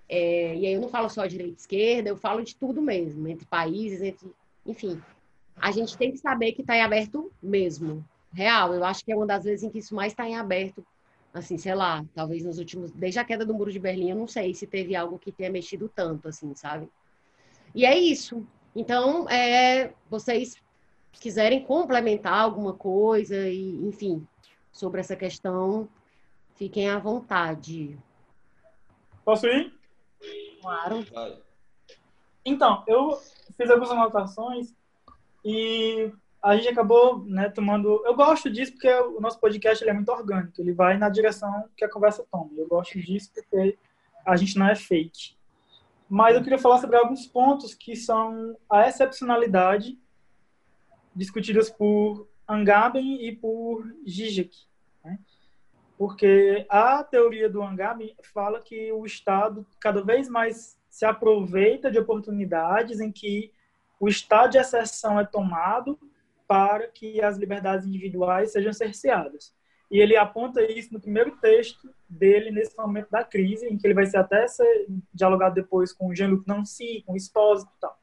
é, 0.10 0.56
e 0.58 0.66
aí 0.66 0.74
eu 0.74 0.82
não 0.82 0.90
falo 0.90 1.10
só 1.10 1.26
direita 1.26 1.54
e 1.54 1.56
esquerda, 1.56 2.10
eu 2.10 2.18
falo 2.18 2.44
de 2.44 2.54
tudo 2.56 2.82
mesmo, 2.82 3.28
entre 3.30 3.46
países, 3.46 4.02
entre. 4.02 4.30
Enfim. 4.66 5.02
A 5.56 5.72
gente 5.72 5.98
tem 5.98 6.12
que 6.12 6.18
saber 6.18 6.52
que 6.52 6.62
está 6.62 6.76
em 6.76 6.82
aberto 6.82 7.32
mesmo. 7.42 8.04
Real. 8.34 8.74
Eu 8.74 8.84
acho 8.84 9.06
que 9.06 9.12
é 9.12 9.16
uma 9.16 9.26
das 9.26 9.46
vezes 9.46 9.64
em 9.64 9.70
que 9.70 9.80
isso 9.80 9.96
mais 9.96 10.12
está 10.12 10.28
em 10.28 10.36
aberto. 10.36 10.86
Assim, 11.34 11.58
sei 11.58 11.74
lá, 11.74 12.04
talvez 12.14 12.44
nos 12.44 12.58
últimos. 12.58 12.92
Desde 12.92 13.20
a 13.20 13.24
queda 13.24 13.46
do 13.46 13.54
Muro 13.54 13.72
de 13.72 13.80
Berlim, 13.80 14.10
eu 14.10 14.16
não 14.16 14.28
sei 14.28 14.54
se 14.54 14.68
teve 14.68 14.96
algo 14.96 15.18
que 15.18 15.32
tenha 15.32 15.50
mexido 15.50 15.90
tanto, 15.94 16.28
assim, 16.28 16.54
sabe? 16.56 16.90
E 17.74 17.86
é 17.86 17.98
isso. 17.98 18.46
Então, 18.76 19.30
é, 19.30 19.94
vocês 20.10 20.62
quiserem 21.14 21.64
complementar 21.64 22.34
alguma 22.34 22.74
coisa, 22.74 23.48
e, 23.48 23.76
enfim, 23.86 24.26
sobre 24.72 25.00
essa 25.00 25.16
questão, 25.16 25.88
fiquem 26.56 26.90
à 26.90 27.00
vontade. 27.00 27.98
Posso 29.24 29.48
ir? 29.48 29.74
Claro. 30.62 31.06
Então, 32.44 32.84
eu 32.88 33.20
fiz 33.56 33.70
algumas 33.70 33.92
anotações 33.92 34.74
e 35.44 36.12
a 36.42 36.56
gente 36.56 36.70
acabou 36.70 37.24
né, 37.26 37.50
tomando. 37.50 38.04
Eu 38.06 38.16
gosto 38.16 38.50
disso 38.50 38.74
porque 38.74 38.92
o 38.92 39.20
nosso 39.20 39.40
podcast 39.40 39.88
é 39.88 39.94
muito 39.94 40.12
orgânico, 40.12 40.60
ele 40.60 40.74
vai 40.74 40.98
na 40.98 41.10
direção 41.10 41.66
que 41.76 41.86
a 41.86 41.90
conversa 41.90 42.26
toma. 42.32 42.50
Eu 42.58 42.68
gosto 42.68 43.00
disso 43.00 43.32
porque 43.34 43.78
a 44.26 44.36
gente 44.36 44.58
não 44.58 44.68
é 44.68 44.76
fake. 44.76 45.36
Mas 46.10 46.36
eu 46.36 46.44
queria 46.44 46.60
falar 46.60 46.80
sobre 46.80 46.98
alguns 46.98 47.26
pontos 47.26 47.74
que 47.74 47.96
são 47.96 48.58
a 48.70 48.88
excepcionalidade 48.88 49.98
discutidas 51.16 51.70
por 51.70 52.28
Angaben 52.48 53.26
e 53.26 53.36
por 53.36 53.86
Zizek 54.08 54.72
porque 56.02 56.66
a 56.68 57.04
teoria 57.04 57.48
do 57.48 57.62
Angami 57.62 58.16
fala 58.34 58.60
que 58.60 58.92
o 58.92 59.06
Estado 59.06 59.64
cada 59.80 60.04
vez 60.04 60.28
mais 60.28 60.76
se 60.90 61.06
aproveita 61.06 61.92
de 61.92 62.00
oportunidades 62.00 63.00
em 63.00 63.12
que 63.12 63.52
o 64.00 64.08
estado 64.08 64.50
de 64.50 64.58
exceção 64.58 65.20
é 65.20 65.24
tomado 65.24 66.00
para 66.52 66.86
que 66.90 67.24
as 67.24 67.38
liberdades 67.38 67.88
individuais 67.88 68.52
sejam 68.52 68.74
cerceadas. 68.74 69.56
E 69.90 70.02
ele 70.02 70.18
aponta 70.18 70.62
isso 70.62 70.94
no 70.94 71.00
primeiro 71.00 71.38
texto 71.38 71.90
dele 72.10 72.52
nesse 72.52 72.78
momento 72.78 73.10
da 73.10 73.24
crise, 73.24 73.68
em 73.68 73.78
que 73.78 73.88
ele 73.88 73.94
vai 73.94 74.06
ser 74.06 74.18
até 74.18 74.46
ser 74.50 74.86
dialogado 75.14 75.56
depois 75.56 75.94
com 75.94 76.10
o 76.10 76.14
Jean-Luc 76.14 76.46
Nancy, 76.46 77.04
com 77.08 77.14
o 77.14 77.16
Espósito 77.16 77.72
e 77.78 77.80
tal. 77.80 77.98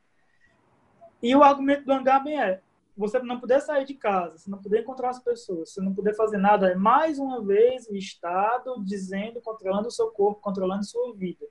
E 1.23 1.37
o 1.37 1.43
argumento 1.43 1.85
do 1.85 1.93
Angami 1.93 2.37
é 2.37 2.63
você 2.97 3.19
não 3.19 3.39
poder 3.39 3.61
sair 3.61 3.85
de 3.85 3.93
casa, 3.93 4.39
você 4.39 4.51
não 4.51 4.63
poder 4.63 4.81
encontrar 4.81 5.11
as 5.11 5.23
pessoas, 5.23 5.75
você 5.75 5.83
não 5.83 5.95
poder 5.95 6.15
fazer 6.15 6.39
nada, 6.39 6.71
é 6.71 6.75
mais 6.75 7.19
uma 7.19 7.45
vez 7.45 7.87
o 7.87 7.95
Estado 7.95 8.83
dizendo, 8.83 9.43
controlando 9.43 9.89
o 9.89 9.93
seu 9.93 10.11
corpo, 10.11 10.41
controlando 10.41 10.87
sua 10.87 11.15
vida. 11.15 11.45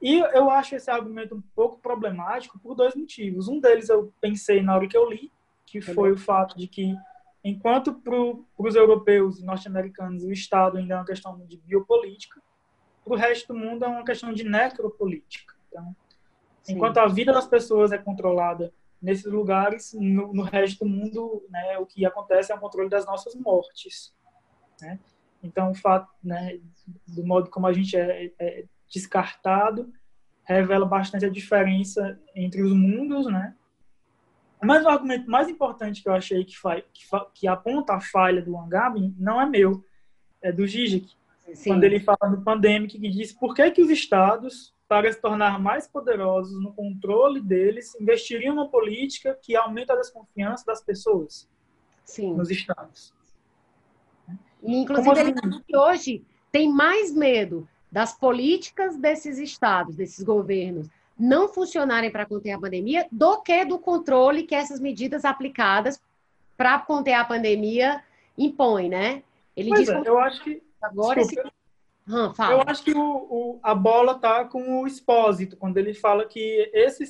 E 0.00 0.20
eu 0.20 0.48
acho 0.48 0.74
esse 0.74 0.90
argumento 0.90 1.34
um 1.34 1.42
pouco 1.54 1.78
problemático 1.80 2.58
por 2.58 2.74
dois 2.74 2.94
motivos. 2.94 3.46
Um 3.46 3.60
deles 3.60 3.90
eu 3.90 4.10
pensei 4.22 4.62
na 4.62 4.74
hora 4.74 4.88
que 4.88 4.96
eu 4.96 5.06
li, 5.06 5.30
que 5.74 5.80
foi 5.80 6.12
o 6.12 6.16
fato 6.16 6.56
de 6.56 6.68
que, 6.68 6.94
enquanto 7.42 7.94
para 7.94 8.14
os 8.14 8.76
europeus 8.76 9.40
e 9.40 9.44
norte-americanos 9.44 10.22
o 10.22 10.30
Estado 10.30 10.78
ainda 10.78 10.94
é 10.94 10.96
uma 10.96 11.04
questão 11.04 11.36
de 11.46 11.56
biopolítica, 11.56 12.40
para 13.02 13.12
o 13.12 13.16
resto 13.16 13.52
do 13.52 13.58
mundo 13.58 13.84
é 13.84 13.88
uma 13.88 14.04
questão 14.04 14.32
de 14.32 14.44
necropolítica. 14.44 15.52
Então, 15.68 15.96
Sim. 16.62 16.74
enquanto 16.74 16.98
a 16.98 17.08
vida 17.08 17.32
das 17.32 17.48
pessoas 17.48 17.90
é 17.90 17.98
controlada 17.98 18.72
nesses 19.02 19.24
lugares, 19.24 19.92
no, 19.94 20.32
no, 20.32 20.42
resto 20.44 20.84
do 20.84 20.90
mundo, 20.90 21.44
né, 21.50 21.76
o 21.78 21.86
que 21.86 22.06
acontece 22.06 22.52
é 22.52 22.54
o 22.54 22.60
controle 22.60 22.88
das 22.88 23.04
nossas 23.04 23.34
mortes. 23.34 24.14
Né? 24.80 25.00
Então, 25.42 25.72
o 25.72 25.74
fato, 25.74 26.08
né, 26.22 26.60
do 27.08 27.26
modo 27.26 27.50
como 27.50 27.66
a 27.66 27.72
gente 27.72 27.96
é, 27.96 28.32
é, 28.38 28.64
descartado, 28.88 29.92
revela 30.44 30.86
bastante 30.86 31.26
a 31.26 31.30
diferença 31.30 32.16
entre 32.32 32.62
os 32.62 32.72
mundos, 32.72 33.26
né? 33.26 33.56
Mas 34.64 34.84
o 34.84 34.88
argumento 34.88 35.30
mais 35.30 35.48
importante 35.48 36.02
que 36.02 36.08
eu 36.08 36.14
achei 36.14 36.44
que, 36.44 36.58
fa 36.58 36.80
que, 36.80 37.06
fa 37.06 37.26
que 37.32 37.46
aponta 37.46 37.94
a 37.94 38.00
falha 38.00 38.42
do 38.42 38.56
Angabin 38.58 39.14
não 39.18 39.40
é 39.40 39.46
meu, 39.46 39.84
é 40.42 40.50
do 40.50 40.66
Zizek. 40.66 41.08
Quando 41.66 41.84
ele 41.84 42.00
fala 42.00 42.30
no 42.30 42.42
Pandemic, 42.42 42.98
que 42.98 43.10
diz 43.10 43.32
por 43.32 43.54
que, 43.54 43.70
que 43.70 43.82
os 43.82 43.90
estados 43.90 44.74
para 44.88 45.12
se 45.12 45.20
tornar 45.20 45.58
mais 45.60 45.88
poderosos 45.88 46.62
no 46.62 46.72
controle 46.72 47.40
deles, 47.40 47.94
investiriam 48.00 48.54
numa 48.54 48.68
política 48.68 49.38
que 49.42 49.56
aumenta 49.56 49.94
a 49.94 49.96
desconfiança 49.96 50.64
das 50.66 50.82
pessoas 50.82 51.48
Sim. 52.04 52.34
nos 52.34 52.50
estados. 52.50 53.12
E, 54.62 54.76
inclusive, 54.76 55.08
Como 55.08 55.20
ele 55.20 55.34
assim? 55.38 55.62
que 55.66 55.76
hoje 55.76 56.24
tem 56.52 56.72
mais 56.72 57.12
medo 57.12 57.68
das 57.90 58.16
políticas 58.16 58.96
desses 58.96 59.38
estados, 59.38 59.96
desses 59.96 60.22
governos, 60.24 60.88
não 61.18 61.48
funcionarem 61.48 62.10
para 62.10 62.26
conter 62.26 62.52
a 62.52 62.58
pandemia, 62.58 63.06
do 63.10 63.40
que 63.42 63.64
do 63.64 63.78
controle 63.78 64.42
que 64.42 64.54
essas 64.54 64.80
medidas 64.80 65.24
aplicadas 65.24 66.00
para 66.56 66.78
conter 66.78 67.14
a 67.14 67.24
pandemia 67.24 68.02
impõem, 68.36 68.88
né? 68.88 69.22
Ele 69.56 69.70
pois 69.70 69.80
diz 69.80 69.88
é, 69.90 70.02
eu 70.04 70.18
acho 70.18 70.42
que 70.42 70.62
agora 70.82 71.20
Desculpa, 71.20 71.48
esse 71.48 71.54
Hum, 72.06 72.32
eu 72.50 72.62
acho 72.66 72.84
que 72.84 72.92
o, 72.92 73.00
o, 73.00 73.60
a 73.62 73.74
bola 73.74 74.18
tá 74.18 74.44
com 74.44 74.82
o 74.82 74.86
Expósito, 74.86 75.56
quando 75.56 75.78
ele 75.78 75.94
fala 75.94 76.26
que 76.26 76.70
esse 76.74 77.04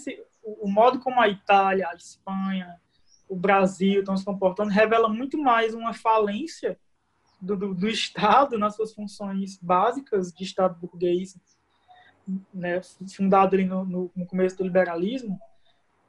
o 0.45 0.71
modo 0.71 1.01
como 1.01 1.21
a 1.21 1.29
Itália, 1.29 1.89
a 1.89 1.95
Espanha, 1.95 2.81
o 3.29 3.35
Brasil 3.35 4.01
estão 4.01 4.17
se 4.17 4.25
comportando 4.25 4.71
revela 4.71 5.09
muito 5.09 5.37
mais 5.39 5.75
uma 5.75 5.93
falência 5.93 6.79
do, 7.41 7.57
do, 7.57 7.75
do 7.75 7.89
Estado 7.89 8.59
nas 8.59 8.77
suas 8.77 8.93
funções 8.93 9.59
básicas 9.61 10.33
de 10.33 10.45
Estado 10.45 10.79
burguês, 10.79 11.37
né, 12.53 12.81
fundado 13.17 13.55
ali 13.55 13.65
no, 13.65 13.85
no, 13.85 14.11
no 14.15 14.27
começo 14.27 14.57
do 14.57 14.65
liberalismo, 14.65 15.39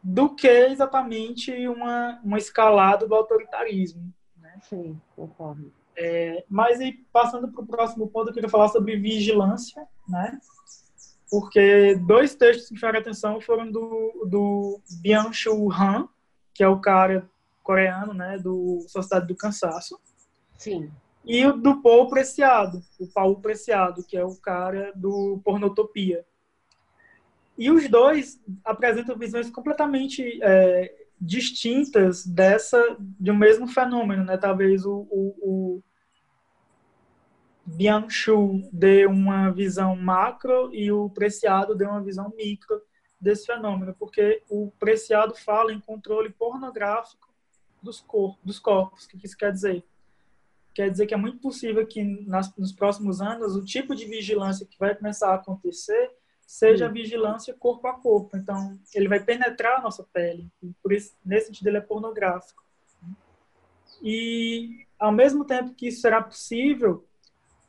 do 0.02 0.36
que 0.36 0.48
exatamente 0.48 1.68
uma, 1.68 2.20
uma 2.24 2.38
escalada 2.38 3.08
do 3.08 3.16
autoritarismo. 3.16 4.14
Né? 4.38 4.60
Sim, 4.62 5.02
concordo. 5.16 5.72
É, 5.98 6.44
mas 6.50 6.80
e 6.80 6.92
passando 7.12 7.48
para 7.48 7.64
o 7.64 7.68
próximo 7.68 8.08
ponto, 8.08 8.30
eu 8.30 8.34
queria 8.34 8.50
falar 8.50 8.68
sobre 8.68 8.98
vigilância, 8.98 9.88
né? 10.08 10.40
Porque 11.30 11.96
dois 12.06 12.36
textos 12.36 12.70
que 12.70 12.76
chamaram 12.76 13.00
atenção 13.00 13.42
foram 13.42 13.72
do, 13.72 14.28
do 14.30 14.82
Byung-Chul 15.02 15.72
Han, 15.74 16.08
que 16.54 16.64
é 16.64 16.68
o 16.68 16.80
cara 16.80 17.30
coreano, 17.64 18.14
né, 18.14 18.38
do 18.38 18.86
Sociedade 18.88 19.28
do 19.28 19.36
Cansaço. 19.36 20.00
Sim. 20.58 20.92
E 21.26 21.46
o 21.46 21.54
do 21.54 21.82
Paul 21.82 22.08
Preciado, 22.08 22.84
o 23.00 23.08
Paulo 23.08 23.42
Preciado, 23.42 24.04
que 24.04 24.16
é 24.16 24.24
o 24.24 24.36
cara 24.36 24.92
do 24.96 25.42
Pornotopia. 25.44 26.26
E 27.58 27.72
os 27.72 27.90
dois 27.90 28.40
apresentam 28.64 29.18
visões 29.18 29.50
completamente 29.50 30.40
é, 30.44 31.08
distintas 31.20 32.26
dessa 32.26 32.80
de 33.00 33.32
um 33.32 33.36
mesmo 33.36 33.68
fenômeno, 33.68 34.24
né? 34.24 34.38
Talvez 34.38 34.86
o, 34.86 35.08
o, 35.10 35.36
o 35.42 35.84
Bianchu 37.66 38.62
dê 38.72 39.08
uma 39.08 39.50
visão 39.52 39.96
macro 39.96 40.70
e 40.74 40.92
o 40.92 41.10
Preciado 41.10 41.74
dê 41.74 41.86
uma 41.86 42.04
visão 42.04 42.32
micro 42.36 42.80
desse 43.20 43.48
fenômeno, 43.48 43.96
porque 43.98 44.44
o 44.50 44.72
Preciado 44.78 45.34
fala 45.34 45.74
em 45.74 45.80
controle 45.80 46.30
pornográfico 46.30 47.34
dos, 47.82 48.02
cor 48.02 48.38
dos 48.44 48.60
corpos. 48.60 49.06
O 49.06 49.10
que 49.10 49.26
isso 49.26 49.38
quer 49.38 49.52
dizer? 49.52 49.84
Quer 50.76 50.92
dizer 50.92 51.08
que 51.08 51.14
é 51.14 51.18
muito 51.18 51.40
possível 51.40 51.88
que 51.88 52.04
nas, 52.04 52.54
nos 52.58 52.74
próximos 52.74 53.22
anos 53.22 53.56
o 53.56 53.64
tipo 53.64 53.96
de 53.96 54.06
vigilância 54.06 54.66
que 54.66 54.78
vai 54.78 54.94
começar 54.94 55.32
a 55.32 55.36
acontecer 55.36 56.12
seja 56.46 56.86
a 56.86 56.90
vigilância 56.90 57.54
corpo 57.54 57.88
a 57.88 57.94
corpo. 57.94 58.36
Então, 58.36 58.78
ele 58.94 59.08
vai 59.08 59.24
penetrar 59.24 59.80
a 59.80 59.82
nossa 59.82 60.04
pele. 60.04 60.52
por 60.84 60.92
isso, 60.92 61.16
nesse 61.26 61.48
sentido, 61.48 61.68
ele 61.68 61.78
é 61.78 61.82
pornográfico. 61.82 62.62
E, 64.04 64.86
ao 65.00 65.14
mesmo 65.14 65.46
tempo 65.46 65.74
que 65.74 65.88
isso 65.88 66.02
será 66.02 66.22
possível, 66.22 67.06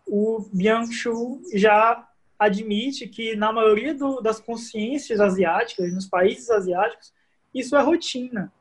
o 0.04 0.44
Byung-Chul 0.52 1.42
já 1.54 2.08
admite 2.36 3.06
que, 3.06 3.36
na 3.36 3.52
maioria 3.52 3.94
do, 3.94 4.20
das 4.20 4.40
consciências 4.40 5.20
asiáticas, 5.20 5.94
nos 5.94 6.06
países 6.06 6.50
asiáticos, 6.50 7.14
isso 7.54 7.76
é 7.76 7.80
rotina. 7.80 8.52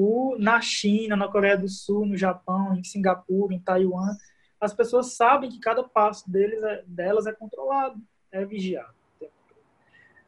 O, 0.00 0.36
na 0.38 0.60
China, 0.60 1.16
na 1.16 1.26
Coreia 1.26 1.58
do 1.58 1.68
Sul, 1.68 2.06
no 2.06 2.16
Japão, 2.16 2.76
em 2.76 2.84
Singapura, 2.84 3.52
em 3.52 3.58
Taiwan, 3.58 4.14
as 4.60 4.72
pessoas 4.72 5.14
sabem 5.14 5.50
que 5.50 5.58
cada 5.58 5.82
passo 5.82 6.30
deles 6.30 6.62
é, 6.62 6.84
delas 6.86 7.26
é 7.26 7.32
controlado, 7.32 8.00
é 8.30 8.44
vigiado. 8.44 8.94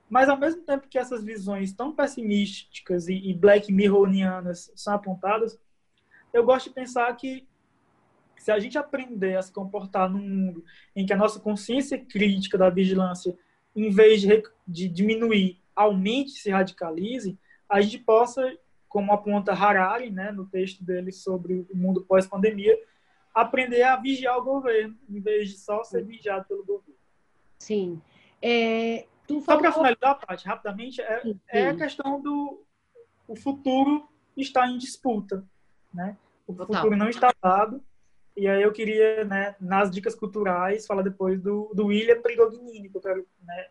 Mas, 0.09 0.29
ao 0.29 0.37
mesmo 0.37 0.63
tempo 0.63 0.89
que 0.89 0.99
essas 0.99 1.23
visões 1.23 1.73
tão 1.73 1.95
pessimistas 1.95 3.07
e, 3.07 3.15
e 3.15 3.33
Black 3.33 3.73
Mirrorianas 3.73 4.73
são 4.75 4.93
apontadas, 4.93 5.57
eu 6.33 6.45
gosto 6.45 6.69
de 6.69 6.75
pensar 6.75 7.15
que 7.15 7.47
se 8.37 8.51
a 8.51 8.59
gente 8.59 8.77
aprender 8.77 9.37
a 9.37 9.43
se 9.43 9.53
comportar 9.53 10.11
num 10.11 10.19
mundo 10.19 10.65
em 10.97 11.07
que 11.07 11.13
a 11.13 11.17
nossa 11.17 11.39
consciência 11.39 11.97
crítica 11.97 12.59
da 12.59 12.71
vigilância, 12.71 13.39
em 13.77 13.89
vez 13.91 14.21
de, 14.21 14.43
de 14.67 14.89
diminuir, 14.89 15.61
aumente 15.77 16.33
e 16.33 16.41
se 16.41 16.51
radicalize, 16.51 17.39
a 17.69 17.81
gente 17.81 17.99
possa, 17.99 18.43
como 18.91 19.13
aponta 19.13 19.53
Harari, 19.53 20.11
né, 20.11 20.31
no 20.31 20.45
texto 20.45 20.85
dele 20.85 21.13
sobre 21.13 21.67
o 21.73 21.77
mundo 21.77 22.03
pós-pandemia, 22.03 22.79
aprender 23.33 23.83
a 23.85 23.97
vigiar 23.97 24.37
o 24.37 24.45
governo, 24.45 24.95
em 25.09 25.21
vez 25.21 25.49
de 25.49 25.57
só 25.57 25.83
ser 25.83 26.05
vigiado 26.05 26.45
pelo 26.47 26.65
governo. 26.65 26.95
Sim. 27.59 28.03
É, 28.43 29.07
Tu 29.31 29.41
Só 29.43 29.57
para 29.57 29.71
finalizar 29.71 30.11
a 30.11 30.15
parte, 30.17 30.45
rapidamente, 30.45 31.01
é, 31.01 31.23
é, 31.49 31.69
a 31.69 31.77
questão 31.77 32.21
do 32.21 32.65
o 33.29 33.37
futuro 33.37 34.09
está 34.37 34.67
em 34.67 34.77
disputa, 34.77 35.45
né? 35.95 36.17
O 36.49 36.53
Total. 36.53 36.75
futuro 36.75 36.97
não 36.97 37.09
está 37.09 37.33
dado. 37.41 37.81
E 38.37 38.49
aí 38.49 38.61
eu 38.61 38.73
queria, 38.73 39.25
né, 39.25 39.55
nas 39.61 39.89
dicas 39.89 40.17
culturais, 40.17 40.85
falar 40.85 41.03
depois 41.03 41.41
do, 41.41 41.71
do 41.73 41.87
William 41.87 42.21
Prigognini, 42.21 42.89
que 42.89 42.97
eu 42.97 43.01
quero 43.01 43.25
né, 43.45 43.69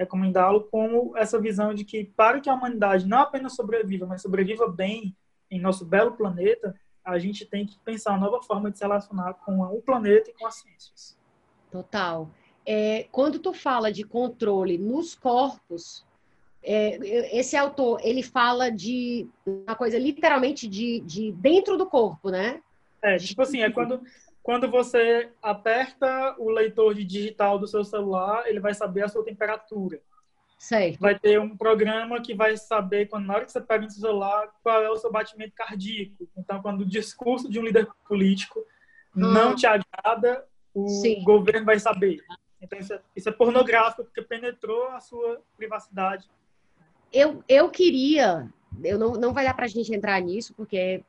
recomendá-lo 0.00 0.68
como 0.70 1.16
essa 1.16 1.40
visão 1.40 1.72
de 1.72 1.84
que 1.84 2.04
para 2.04 2.40
que 2.40 2.50
a 2.50 2.54
humanidade 2.54 3.06
não 3.06 3.18
apenas 3.18 3.54
sobreviva, 3.54 4.06
mas 4.06 4.22
sobreviva 4.22 4.68
bem 4.68 5.16
em 5.50 5.60
nosso 5.60 5.84
belo 5.84 6.12
planeta, 6.12 6.74
a 7.04 7.18
gente 7.18 7.44
tem 7.46 7.66
que 7.66 7.78
pensar 7.80 8.10
uma 8.10 8.26
nova 8.26 8.42
forma 8.42 8.70
de 8.70 8.78
se 8.78 8.84
relacionar 8.84 9.34
com 9.34 9.60
o 9.60 9.80
planeta 9.82 10.30
e 10.30 10.34
com 10.34 10.46
as 10.46 10.56
ciências. 10.56 11.18
Total 11.70 12.28
é, 12.66 13.06
quando 13.10 13.38
tu 13.38 13.52
fala 13.52 13.92
de 13.92 14.04
controle 14.04 14.78
nos 14.78 15.14
corpos, 15.14 16.04
é, 16.62 17.36
esse 17.36 17.56
autor 17.56 18.00
ele 18.02 18.22
fala 18.22 18.70
de 18.70 19.26
uma 19.46 19.74
coisa 19.74 19.98
literalmente 19.98 20.68
de, 20.68 21.00
de 21.00 21.32
dentro 21.32 21.76
do 21.76 21.86
corpo, 21.86 22.30
né? 22.30 22.60
É, 23.02 23.16
tipo 23.16 23.40
assim, 23.42 23.62
é 23.62 23.70
quando, 23.70 24.02
quando 24.42 24.70
você 24.70 25.30
aperta 25.42 26.34
o 26.38 26.50
leitor 26.50 26.94
de 26.94 27.04
digital 27.04 27.58
do 27.58 27.66
seu 27.66 27.84
celular, 27.84 28.46
ele 28.46 28.60
vai 28.60 28.74
saber 28.74 29.04
a 29.04 29.08
sua 29.08 29.24
temperatura. 29.24 30.00
Certo. 30.58 31.00
Vai 31.00 31.18
ter 31.18 31.40
um 31.40 31.56
programa 31.56 32.20
que 32.20 32.34
vai 32.34 32.54
saber, 32.56 33.08
quando, 33.08 33.26
na 33.26 33.34
hora 33.34 33.44
que 33.46 33.52
você 33.52 33.62
pega 33.62 33.84
no 33.84 33.90
seu 33.90 34.02
celular, 34.02 34.50
qual 34.62 34.82
é 34.82 34.90
o 34.90 34.96
seu 34.96 35.10
batimento 35.10 35.54
cardíaco. 35.54 36.28
Então, 36.36 36.60
quando 36.60 36.82
o 36.82 36.86
discurso 36.86 37.50
de 37.50 37.58
um 37.58 37.64
líder 37.64 37.88
político 38.06 38.60
hum. 39.16 39.32
não 39.32 39.54
te 39.54 39.66
agrada, 39.66 40.44
o 40.74 40.86
Sim. 40.86 41.24
governo 41.24 41.64
vai 41.64 41.78
saber. 41.78 42.22
Então, 42.60 42.78
isso 42.78 42.92
é, 42.92 43.00
isso 43.16 43.28
é 43.28 43.32
pornográfico, 43.32 44.04
porque 44.04 44.20
penetrou 44.20 44.88
a 44.88 45.00
sua 45.00 45.40
privacidade. 45.56 46.28
Eu, 47.10 47.42
eu 47.48 47.70
queria, 47.70 48.46
eu 48.84 48.98
não, 48.98 49.12
não 49.12 49.32
vai 49.32 49.46
dar 49.46 49.54
para 49.54 49.64
a 49.64 49.68
gente 49.68 49.94
entrar 49.94 50.20
nisso, 50.20 50.52
porque, 50.54 51.02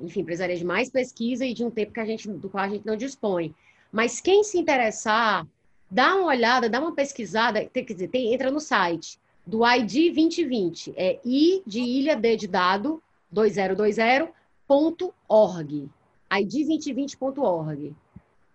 enfim, 0.00 0.24
precisaria 0.24 0.56
de 0.56 0.64
mais 0.64 0.90
pesquisa 0.90 1.44
e 1.44 1.52
de 1.52 1.64
um 1.64 1.70
tempo 1.70 1.92
que 1.92 2.00
a 2.00 2.04
gente, 2.04 2.28
do 2.28 2.48
qual 2.48 2.64
a 2.64 2.68
gente 2.68 2.86
não 2.86 2.96
dispõe. 2.96 3.54
Mas 3.92 4.20
quem 4.20 4.44
se 4.44 4.58
interessar, 4.58 5.46
dá 5.90 6.14
uma 6.16 6.26
olhada, 6.26 6.68
dá 6.68 6.78
uma 6.80 6.94
pesquisada, 6.94 7.64
quer 7.64 7.82
dizer, 7.82 8.08
tem, 8.08 8.32
entra 8.32 8.48
no 8.50 8.60
site 8.60 9.18
do 9.46 9.66
ID 9.66 10.14
2020, 10.14 10.92
é 10.96 11.18
I 11.24 11.62
de 11.66 11.80
ilha, 11.80 12.16
D 12.16 12.36
de 12.36 12.46
dado, 12.46 13.02
2020.org, 13.34 15.88
id2020.org. 16.30 17.94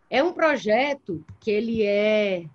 É 0.10 0.24
um 0.24 0.32
projeto 0.32 1.22
que 1.40 1.52
ele 1.52 1.84
é, 1.84 2.46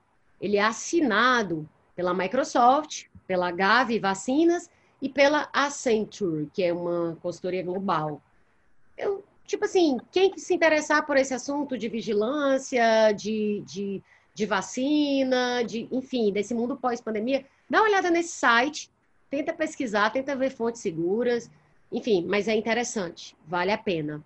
ele 0.41 0.57
é 0.57 0.62
assinado 0.62 1.69
pela 1.94 2.15
Microsoft, 2.15 3.05
pela 3.27 3.51
Gavi 3.51 3.99
Vacinas 3.99 4.70
e 5.02 5.09
pela 5.09 5.49
Accenture, 5.52 6.49
que 6.52 6.62
é 6.62 6.73
uma 6.73 7.19
consultoria 7.20 7.62
global. 7.62 8.23
Eu, 9.01 9.25
tipo 9.47 9.65
assim, 9.65 9.99
quem 10.12 10.37
se 10.39 10.55
interessar 10.55 11.05
por 11.07 11.17
esse 11.17 11.35
assunto 11.35 11.77
de 11.77 11.89
vigilância, 11.89 13.12
de, 13.12 13.62
de, 13.67 14.03
de 14.35 14.47
vacina, 14.47 15.62
de, 15.65 15.89
enfim, 15.91 16.33
desse 16.33 16.55
mundo 16.55 16.77
pós-pandemia, 16.77 17.45
dá 17.69 17.81
uma 17.81 17.89
olhada 17.89 18.11
nesse 18.11 18.33
site, 18.33 18.91
tenta 19.29 19.53
pesquisar, 19.53 20.11
tenta 20.11 20.37
ver 20.37 20.51
fontes 20.51 20.81
seguras, 20.81 21.51
enfim, 21.91 22.25
mas 22.27 22.47
é 22.47 22.55
interessante, 22.55 23.37
vale 23.47 23.73
a 23.73 23.79
pena. 23.79 24.23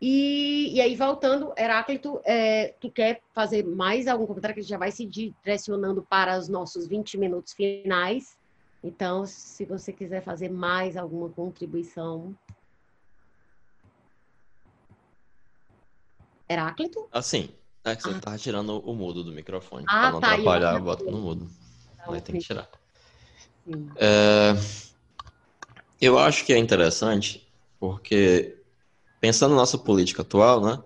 E, 0.00 0.74
e 0.74 0.80
aí, 0.80 0.94
voltando, 0.94 1.54
Heráclito, 1.56 2.20
é, 2.24 2.74
tu 2.80 2.90
quer 2.90 3.22
fazer 3.32 3.64
mais 3.64 4.06
algum 4.06 4.26
comentário 4.26 4.54
que 4.54 4.60
a 4.60 4.62
gente 4.62 4.70
já 4.70 4.78
vai 4.78 4.90
se 4.90 5.06
direcionando 5.06 6.02
para 6.02 6.38
os 6.38 6.48
nossos 6.48 6.86
20 6.86 7.16
minutos 7.16 7.54
finais. 7.54 8.36
Então, 8.84 9.24
se 9.24 9.64
você 9.64 9.92
quiser 9.92 10.22
fazer 10.22 10.50
mais 10.50 10.96
alguma 10.96 11.30
contribuição. 11.30 12.34
Heráclito? 16.48 17.08
Assim, 17.12 17.50
é 17.84 17.94
que 17.94 18.02
você 18.02 18.10
ah. 18.10 18.20
tá 18.20 18.38
tirando 18.38 18.78
o 18.78 18.94
mudo 18.94 19.22
do 19.22 19.32
microfone. 19.32 19.84
Ah, 19.88 20.00
para 20.00 20.12
não 20.12 20.20
tá, 20.20 20.32
atrapalhar, 20.32 20.74
eu 20.74 20.82
bota 20.82 21.04
no 21.04 21.18
mudo. 21.18 21.50
Não, 22.06 22.14
Aí 22.14 22.20
tem 22.20 22.38
que 22.38 22.46
tirar. 22.46 22.68
É, 23.96 24.54
eu 26.00 26.18
acho 26.18 26.44
que 26.44 26.52
é 26.52 26.58
interessante, 26.58 27.46
porque 27.80 28.58
pensando 29.20 29.50
na 29.50 29.56
nossa 29.56 29.78
política 29.78 30.22
atual, 30.22 30.64
né? 30.64 30.82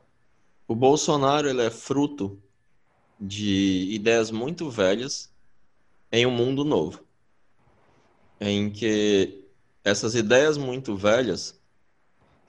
O 0.67 0.75
Bolsonaro 0.75 1.49
ele 1.49 1.63
é 1.63 1.71
fruto 1.71 2.41
de 3.21 3.89
ideias 3.91 4.31
muito 4.31 4.71
velhas 4.71 5.31
em 6.11 6.25
um 6.27 6.31
mundo 6.31 6.65
novo, 6.65 7.05
em 8.41 8.71
que 8.71 9.45
essas 9.85 10.15
ideias 10.15 10.57
muito 10.57 10.97
velhas 10.97 11.60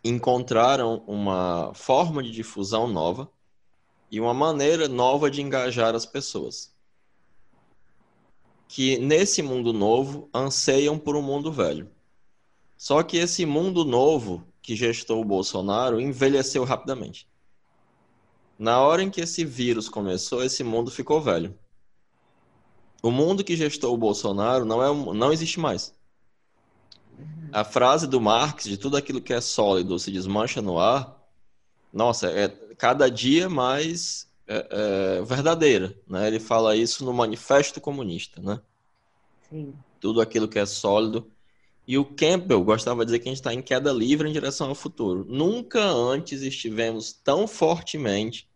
encontraram 0.04 1.04
uma 1.06 1.74
forma 1.74 2.24
de 2.24 2.32
difusão 2.32 2.88
nova 2.88 3.30
e 4.10 4.20
uma 4.20 4.34
maneira 4.34 4.88
nova 4.88 5.30
de 5.30 5.42
engajar 5.42 5.96
as 5.96 6.06
pessoas. 6.06 6.74
Que 8.68 8.98
nesse 8.98 9.42
mundo 9.42 9.72
novo 9.72 10.30
anseiam 10.34 10.98
por 10.98 11.16
um 11.16 11.22
mundo 11.22 11.52
velho. 11.52 11.90
Só 12.78 13.04
que 13.04 13.18
esse 13.18 13.46
mundo 13.46 13.86
novo 13.86 14.44
que 14.62 14.76
gestou 14.76 15.22
o 15.22 15.26
Bolsonaro 15.26 16.00
envelheceu 16.00 16.64
rapidamente. 16.64 17.28
Na 18.58 18.82
hora 18.82 19.02
em 19.02 19.10
que 19.10 19.22
esse 19.22 19.44
vírus 19.44 19.90
começou, 19.90 20.44
esse 20.44 20.64
mundo 20.64 20.92
ficou 20.92 21.22
velho. 21.22 21.58
O 23.02 23.10
mundo 23.10 23.44
que 23.44 23.56
gestou 23.56 23.94
o 23.94 23.98
Bolsonaro 23.98 24.66
não, 24.66 24.84
é, 24.84 25.14
não 25.14 25.34
existe 25.34 25.60
mais. 25.60 25.94
A 27.52 27.64
frase 27.64 28.08
do 28.08 28.22
Marx 28.22 28.64
de 28.64 28.78
tudo 28.78 28.96
aquilo 28.96 29.22
que 29.22 29.34
é 29.34 29.42
sólido 29.42 30.00
se 30.00 30.12
desmancha 30.12 30.62
no 30.62 30.80
ar, 30.80 31.22
nossa, 31.92 32.30
é 32.30 32.48
cada 32.78 33.10
dia 33.10 33.50
mais 33.50 34.30
é, 34.48 34.68
é, 34.70 35.22
verdadeira. 35.22 35.96
Né? 36.08 36.28
Ele 36.28 36.40
fala 36.40 36.76
isso 36.76 37.04
no 37.04 37.14
Manifesto 37.14 37.82
Comunista. 37.82 38.42
Né? 38.42 38.60
Sim. 39.50 39.74
Tudo 40.00 40.22
aquilo 40.22 40.48
que 40.48 40.60
é 40.60 40.66
sólido. 40.66 41.30
E 41.88 41.98
o 41.98 42.06
Campbell 42.06 42.64
gostava 42.64 43.02
de 43.02 43.08
dizer 43.08 43.20
que 43.20 43.28
a 43.28 43.32
gente 43.32 43.40
está 43.40 43.54
em 43.54 43.62
queda 43.62 43.92
livre 43.92 44.30
em 44.30 44.34
direção 44.34 44.70
ao 44.70 44.76
futuro. 44.76 45.26
Nunca 45.28 45.84
antes 45.84 46.42
estivemos 46.42 47.12
tão 47.12 47.48
fortemente 47.48 48.48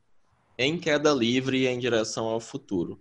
em 0.57 0.77
queda 0.77 1.11
livre 1.11 1.67
em 1.67 1.77
direção 1.77 2.27
ao 2.27 2.39
futuro. 2.39 2.99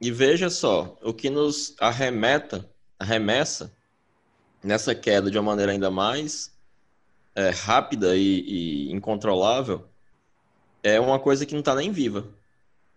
E 0.00 0.10
veja 0.10 0.50
só, 0.50 0.98
o 1.02 1.14
que 1.14 1.30
nos 1.30 1.74
arremeta, 1.78 2.68
arremessa 2.98 3.75
nessa 4.66 4.94
queda 4.94 5.30
de 5.30 5.38
uma 5.38 5.44
maneira 5.44 5.72
ainda 5.72 5.90
mais 5.90 6.52
é, 7.34 7.50
rápida 7.50 8.16
e, 8.16 8.40
e, 8.40 8.92
incontrolável 8.92 9.86
é 10.82 10.98
uma 10.98 11.20
coisa 11.20 11.46
que 11.46 11.52
não 11.52 11.60
está 11.60 11.74
nem 11.74 11.92
viva, 11.92 12.26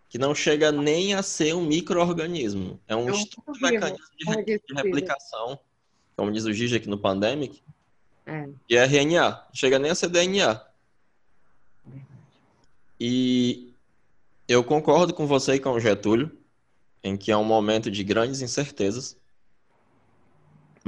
que 0.10 0.18
não 0.18 0.34
chega 0.34 0.72
nem 0.72 1.14
a 1.14 1.22
ser 1.22 1.54
um 1.54 1.62
microorganismo, 1.64 2.80
é 2.88 2.96
um, 2.96 3.10
é 3.10 3.12
estudo 3.12 3.54
de 3.54 3.62
mecanismo 3.62 4.06
de, 4.18 4.60
de, 4.60 4.74
replicação, 4.74 5.60
como 6.16 6.32
diz 6.32 6.46
o 6.46 6.54
Gigi 6.54 6.76
aqui 6.76 6.90
no 6.90 6.98
Pandemic, 6.98 7.62
é. 8.26 8.50
e 8.68 8.76
é 8.76 8.84
RNA, 8.84 9.48
chega 9.54 9.78
nem 9.78 9.92
a 9.92 9.96
ser 9.96 10.10
DNA. 10.10 10.62
E 13.00 13.72
eu 14.48 14.64
concordo 14.64 15.14
com 15.14 15.26
você 15.26 15.56
e 15.56 15.60
com 15.60 15.72
o 15.72 15.80
Getúlio, 15.80 16.32
em 17.04 17.16
que 17.16 17.32
é 17.32 17.38
um 17.38 17.46
momento 17.46 17.90
de 17.90 18.04
grandes 18.04 18.42
incertezas, 18.42 19.16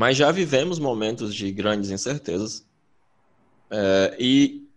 mas 0.02 0.18
já 0.18 0.32
vivemos 0.32 0.80
momentos 0.80 1.36
de 1.36 1.52
grandes 1.52 1.92
incertezas. 1.92 2.66
É, 3.70 4.16
e 4.20 4.68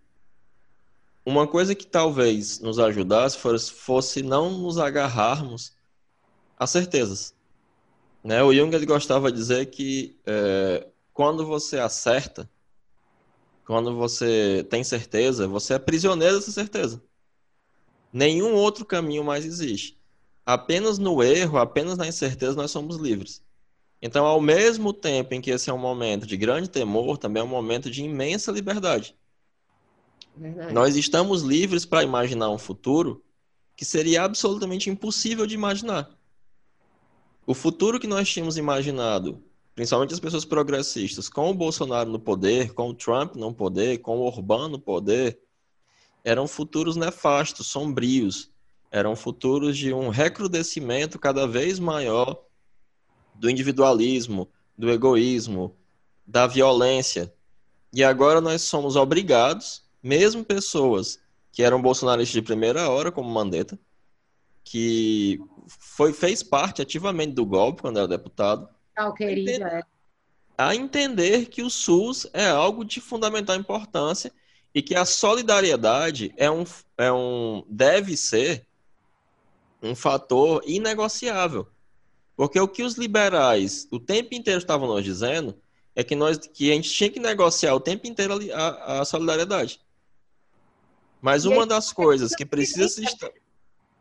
uma 1.24 1.48
coisa 1.48 1.74
que 1.74 1.86
talvez 1.86 2.60
nos 2.60 2.78
ajudasse 2.78 3.38
fosse, 3.38 3.72
fosse 3.72 4.22
não 4.22 4.50
nos 4.50 4.76
agarrarmos 4.76 5.72
a 6.58 6.66
certezas. 6.66 7.34
Né? 8.22 8.42
O 8.42 8.52
Jung 8.52 8.76
ele 8.76 8.84
gostava 8.84 9.32
de 9.32 9.38
dizer 9.38 9.70
que 9.70 10.20
é, 10.26 10.86
quando 11.14 11.46
você 11.46 11.78
acerta, 11.78 12.46
quando 13.64 13.96
você 13.96 14.66
tem 14.68 14.84
certeza, 14.84 15.48
você 15.48 15.72
é 15.72 15.78
prisioneiro 15.78 16.34
dessa 16.34 16.52
certeza. 16.52 17.02
Nenhum 18.12 18.52
outro 18.52 18.84
caminho 18.84 19.24
mais 19.24 19.46
existe. 19.46 19.98
Apenas 20.44 20.98
no 20.98 21.22
erro, 21.22 21.56
apenas 21.56 21.96
na 21.96 22.06
incerteza, 22.06 22.54
nós 22.54 22.70
somos 22.70 22.98
livres. 22.98 23.42
Então, 24.06 24.26
ao 24.26 24.38
mesmo 24.38 24.92
tempo 24.92 25.32
em 25.32 25.40
que 25.40 25.50
esse 25.50 25.70
é 25.70 25.72
um 25.72 25.78
momento 25.78 26.26
de 26.26 26.36
grande 26.36 26.68
temor, 26.68 27.16
também 27.16 27.40
é 27.40 27.42
um 27.42 27.48
momento 27.48 27.90
de 27.90 28.04
imensa 28.04 28.52
liberdade. 28.52 29.16
Verdade. 30.36 30.74
Nós 30.74 30.94
estamos 30.94 31.40
livres 31.40 31.86
para 31.86 32.02
imaginar 32.02 32.50
um 32.50 32.58
futuro 32.58 33.24
que 33.74 33.82
seria 33.82 34.22
absolutamente 34.22 34.90
impossível 34.90 35.46
de 35.46 35.54
imaginar. 35.54 36.10
O 37.46 37.54
futuro 37.54 37.98
que 37.98 38.06
nós 38.06 38.28
tínhamos 38.28 38.58
imaginado, 38.58 39.42
principalmente 39.74 40.12
as 40.12 40.20
pessoas 40.20 40.44
progressistas, 40.44 41.30
com 41.30 41.50
o 41.50 41.54
Bolsonaro 41.54 42.10
no 42.10 42.20
poder, 42.20 42.74
com 42.74 42.90
o 42.90 42.94
Trump 42.94 43.36
no 43.36 43.54
poder, 43.54 44.02
com 44.02 44.18
o 44.18 44.26
Orbán 44.26 44.68
no 44.68 44.78
poder, 44.78 45.40
eram 46.22 46.46
futuros 46.46 46.94
nefastos, 46.94 47.68
sombrios. 47.68 48.50
Eram 48.90 49.16
futuros 49.16 49.78
de 49.78 49.94
um 49.94 50.10
recrudescimento 50.10 51.18
cada 51.18 51.46
vez 51.46 51.78
maior 51.78 52.44
do 53.34 53.50
individualismo, 53.50 54.48
do 54.76 54.90
egoísmo, 54.90 55.76
da 56.26 56.46
violência. 56.46 57.32
E 57.92 58.02
agora 58.02 58.40
nós 58.40 58.62
somos 58.62 58.96
obrigados, 58.96 59.84
mesmo 60.02 60.44
pessoas 60.44 61.18
que 61.52 61.62
eram 61.62 61.80
bolsonaristas 61.80 62.32
de 62.32 62.42
primeira 62.42 62.88
hora, 62.88 63.12
como 63.12 63.30
Mandetta, 63.30 63.78
que 64.64 65.40
foi, 65.66 66.12
fez 66.12 66.42
parte 66.42 66.82
ativamente 66.82 67.32
do 67.32 67.46
golpe 67.46 67.82
quando 67.82 67.98
era 67.98 68.08
deputado, 68.08 68.68
a, 68.96 69.08
entender, 69.08 69.86
a 70.58 70.74
entender 70.74 71.46
que 71.46 71.62
o 71.62 71.70
SUS 71.70 72.26
é 72.32 72.48
algo 72.48 72.84
de 72.84 73.00
fundamental 73.00 73.56
importância 73.56 74.32
e 74.74 74.82
que 74.82 74.94
a 74.94 75.04
solidariedade 75.04 76.34
é 76.36 76.50
um, 76.50 76.64
é 76.98 77.12
um 77.12 77.64
deve 77.68 78.16
ser 78.16 78.66
um 79.80 79.94
fator 79.94 80.62
inegociável. 80.66 81.68
Porque 82.36 82.58
o 82.58 82.68
que 82.68 82.82
os 82.82 82.94
liberais 82.94 83.86
o 83.90 84.00
tempo 84.00 84.34
inteiro 84.34 84.58
estavam 84.58 84.88
nos 84.88 85.04
dizendo 85.04 85.56
é 85.94 86.02
que, 86.02 86.16
nós, 86.16 86.38
que 86.38 86.70
a 86.70 86.74
gente 86.74 86.90
tinha 86.90 87.10
que 87.10 87.20
negociar 87.20 87.74
o 87.74 87.80
tempo 87.80 88.06
inteiro 88.06 88.34
a, 88.52 89.00
a 89.00 89.04
solidariedade. 89.04 89.80
Mas 91.22 91.44
uma 91.44 91.64
das 91.66 91.92
coisas 91.92 92.34
que 92.34 92.44
precisa 92.44 92.88
se 92.88 93.02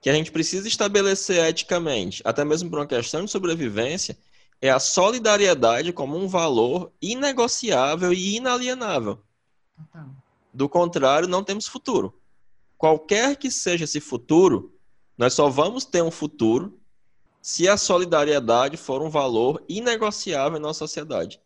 que 0.02 0.10
a 0.10 0.14
gente 0.14 0.34
precisa 0.34 0.68
estabelecer 0.68 1.46
eticamente, 1.46 2.22
até 2.26 2.44
mesmo 2.44 2.70
por 2.70 2.80
uma 2.80 2.86
questão 2.86 3.24
de 3.24 3.32
sobrevivência, 3.32 4.18
é 4.62 4.70
a 4.70 4.78
solidariedade 4.78 5.94
como 5.94 6.18
um 6.18 6.28
valor 6.28 6.92
inegociável 7.02 8.12
e 8.12 8.36
inalienável. 8.36 9.22
Do 10.54 10.68
contrário, 10.68 11.30
não 11.30 11.42
temos 11.42 11.68
futuro. 11.68 12.14
Qualquer 12.78 13.38
que 13.38 13.50
seja 13.50 13.86
esse 13.86 14.02
futuro, 14.02 14.74
nós 15.18 15.34
só 15.34 15.48
vamos 15.48 15.86
ter 15.86 16.04
um 16.04 16.12
futuro 16.12 16.78
se 17.44 17.68
a 17.68 17.76
solidariedade 17.76 18.78
for 18.78 19.02
um 19.02 19.10
valor 19.10 19.62
inegociável 19.68 20.58
em 20.58 20.62
nossa 20.62 20.80
sociedade. 20.80 21.42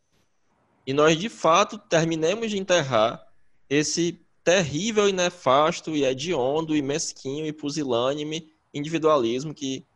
E 0.85 0.93
nós, 0.93 1.17
de 1.17 1.27
fato, 1.27 1.80
terminemos 1.80 2.51
de 2.51 2.59
enterrar 2.59 3.27
esse 3.67 4.22
terrível 4.43 5.09
e 5.09 5.11
nefasto 5.11 5.95
e 5.95 6.06
hediondo 6.06 6.76
e 6.76 6.84
mesquinho 6.84 7.48
e 7.48 7.51
pusilânime 7.51 8.53
individualismo 8.72 9.56
que 9.56 9.88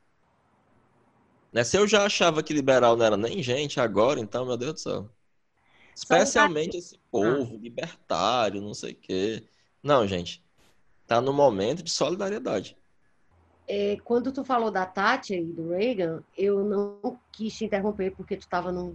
né, 1.54 1.64
se 1.64 1.78
eu 1.78 1.88
já 1.88 2.04
achava 2.04 2.42
que 2.42 2.52
liberal 2.52 2.98
não 2.98 3.06
era 3.06 3.18
nem 3.18 3.44
gente 3.44 3.80
agora, 3.80 4.20
então, 4.20 4.44
meu 4.44 4.58
Deus 4.58 4.74
do 4.74 4.80
céu. 4.80 5.10
Especialmente 5.94 6.78
esse 6.78 6.98
povo 7.12 7.58
libertário, 7.58 8.60
não 8.60 8.74
sei 8.74 8.94
o 8.94 8.96
quê. 8.96 9.44
Não, 9.84 10.08
gente. 10.08 10.44
Tá 11.06 11.22
no 11.22 11.32
momento 11.32 11.84
de 11.84 11.92
solidariedade 11.92 12.76
é, 13.74 13.98
quando 14.04 14.34
tu 14.34 14.44
falou 14.44 14.70
da 14.70 14.86
Tati 14.86 15.34
e 15.34 15.46
do 15.46 15.70
Reagan, 15.70 16.22
eu 16.38 16.62
não 16.62 17.18
quis 17.32 17.56
te 17.58 17.64
interromper 17.64 18.12
porque 18.12 18.36
tu 18.36 18.42
estava 18.42 18.70
num, 18.70 18.94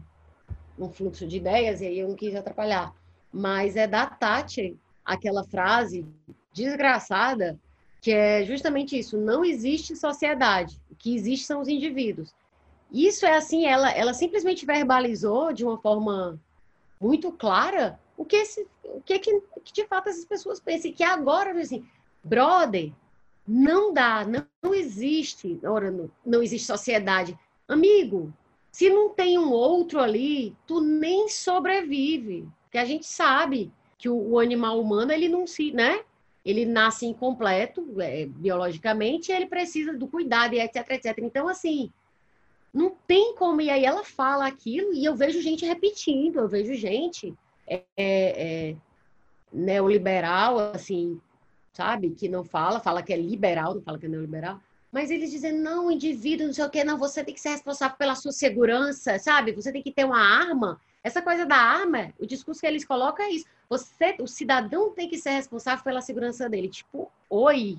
num 0.77 0.91
fluxo 0.91 1.27
de 1.27 1.39
ideias 1.39 1.81
e 1.81 1.87
aí 1.87 1.99
eu 1.99 2.09
não 2.09 2.15
quis 2.15 2.35
atrapalhar. 2.35 2.95
Mas 3.33 3.75
é 3.75 3.87
da 3.87 4.05
Tati 4.05 4.77
aquela 5.03 5.45
frase 5.45 6.05
desgraçada 6.53 7.59
que 8.03 8.11
é 8.11 8.45
justamente 8.45 8.99
isso: 8.99 9.17
não 9.17 9.43
existe 9.43 9.97
sociedade, 9.97 10.79
o 10.91 10.95
que 10.95 11.15
existe 11.15 11.47
são 11.47 11.63
os 11.63 11.69
indivíduos. 11.69 12.35
Isso 12.93 13.25
é 13.25 13.35
assim, 13.35 13.65
ela, 13.65 13.91
ela 13.91 14.13
simplesmente 14.13 14.67
verbalizou 14.67 15.55
de 15.55 15.65
uma 15.65 15.79
forma 15.79 16.39
muito 17.01 17.33
clara 17.33 17.99
o 18.15 18.27
que, 18.27 18.37
esse, 18.37 18.67
o 18.85 19.01
que, 19.01 19.19
que, 19.21 19.41
que 19.65 19.73
de 19.73 19.87
fato 19.87 20.11
essas 20.11 20.27
pessoas 20.27 20.61
pensam. 20.61 20.93
Que 20.93 21.03
agora, 21.03 21.59
assim, 21.59 21.83
brother, 22.23 22.93
não 23.47 23.93
dá, 23.93 24.27
não, 24.63 24.75
existe, 24.75 25.59
ora, 25.65 25.95
não, 26.25 26.43
existe 26.43 26.67
sociedade. 26.67 27.39
Amigo, 27.69 28.33
se 28.73 28.91
não 28.91 29.11
tem 29.11 29.39
um 29.39 29.51
outro 29.51 30.01
ali, 30.01 30.57
tu 30.67 30.81
nem 30.81 31.29
sobrevive. 31.29 32.49
Porque 32.65 32.79
a 32.79 32.85
gente 32.85 33.07
sabe 33.07 33.71
que 33.97 34.09
o, 34.09 34.33
o 34.33 34.39
animal 34.39 34.81
humano, 34.81 35.13
ele 35.13 35.29
não 35.29 35.47
se, 35.47 35.73
né? 35.73 36.01
Ele 36.45 36.65
nasce 36.65 37.07
incompleto, 37.07 38.01
é, 38.01 38.27
biologicamente, 38.27 39.33
ele 39.33 39.47
precisa 39.47 39.93
do 39.93 40.07
cuidado, 40.07 40.55
e 40.55 40.61
etc, 40.61 40.91
etc. 40.91 41.19
Então, 41.19 41.49
assim, 41.49 41.91
não 42.73 42.95
tem 43.07 43.35
como. 43.35 43.61
E 43.61 43.71
aí 43.71 43.85
ela 43.85 44.05
fala 44.05 44.47
aquilo, 44.47 44.93
e 44.93 45.05
eu 45.05 45.15
vejo 45.15 45.41
gente 45.41 45.65
repetindo, 45.65 46.41
eu 46.41 46.49
vejo 46.49 46.75
gente 46.75 47.35
é, 47.67 47.83
é, 47.97 48.77
neoliberal, 49.53 50.59
assim, 50.59 51.21
sabe? 51.77 52.11
Que 52.11 52.29
não 52.29 52.43
fala, 52.43 52.81
fala 52.81 53.03
que 53.03 53.13
é 53.13 53.17
liberal, 53.17 53.75
não 53.75 53.83
fala 53.83 53.99
que 53.99 54.07
é 54.07 54.09
neoliberal. 54.09 54.59
Mas 54.91 55.11
eles 55.11 55.31
dizem, 55.31 55.53
não, 55.53 55.91
indivíduo, 55.91 56.47
não 56.47 56.55
sei 56.55 56.65
o 56.65 56.71
quê, 56.71 56.83
não, 56.83 56.97
você 56.97 57.23
tem 57.23 57.35
que 57.35 57.41
ser 57.41 57.51
responsável 57.51 57.97
pela 57.99 58.15
sua 58.15 58.33
segurança, 58.33 59.19
sabe? 59.19 59.53
Você 59.53 59.71
tem 59.71 59.83
que 59.83 59.93
ter 59.93 60.05
uma 60.05 60.19
arma. 60.19 60.81
Essa 61.05 61.21
coisa 61.21 61.45
da 61.45 61.57
arma, 61.57 62.15
o 62.19 62.27
discurso 62.27 62.61
que 62.63 62.67
eles 62.67 62.85
colocam 62.85 63.27
é 63.27 63.31
isso. 63.31 63.45
Você, 63.69 64.17
o 64.21 64.27
cidadão 64.27 64.91
tem 64.93 65.09
que 65.09 65.19
ser 65.19 65.31
responsável 65.31 65.85
pela 65.85 66.01
segurança 66.01 66.49
dele. 66.49 66.69
Tipo, 66.69 67.11
oi, 67.29 67.79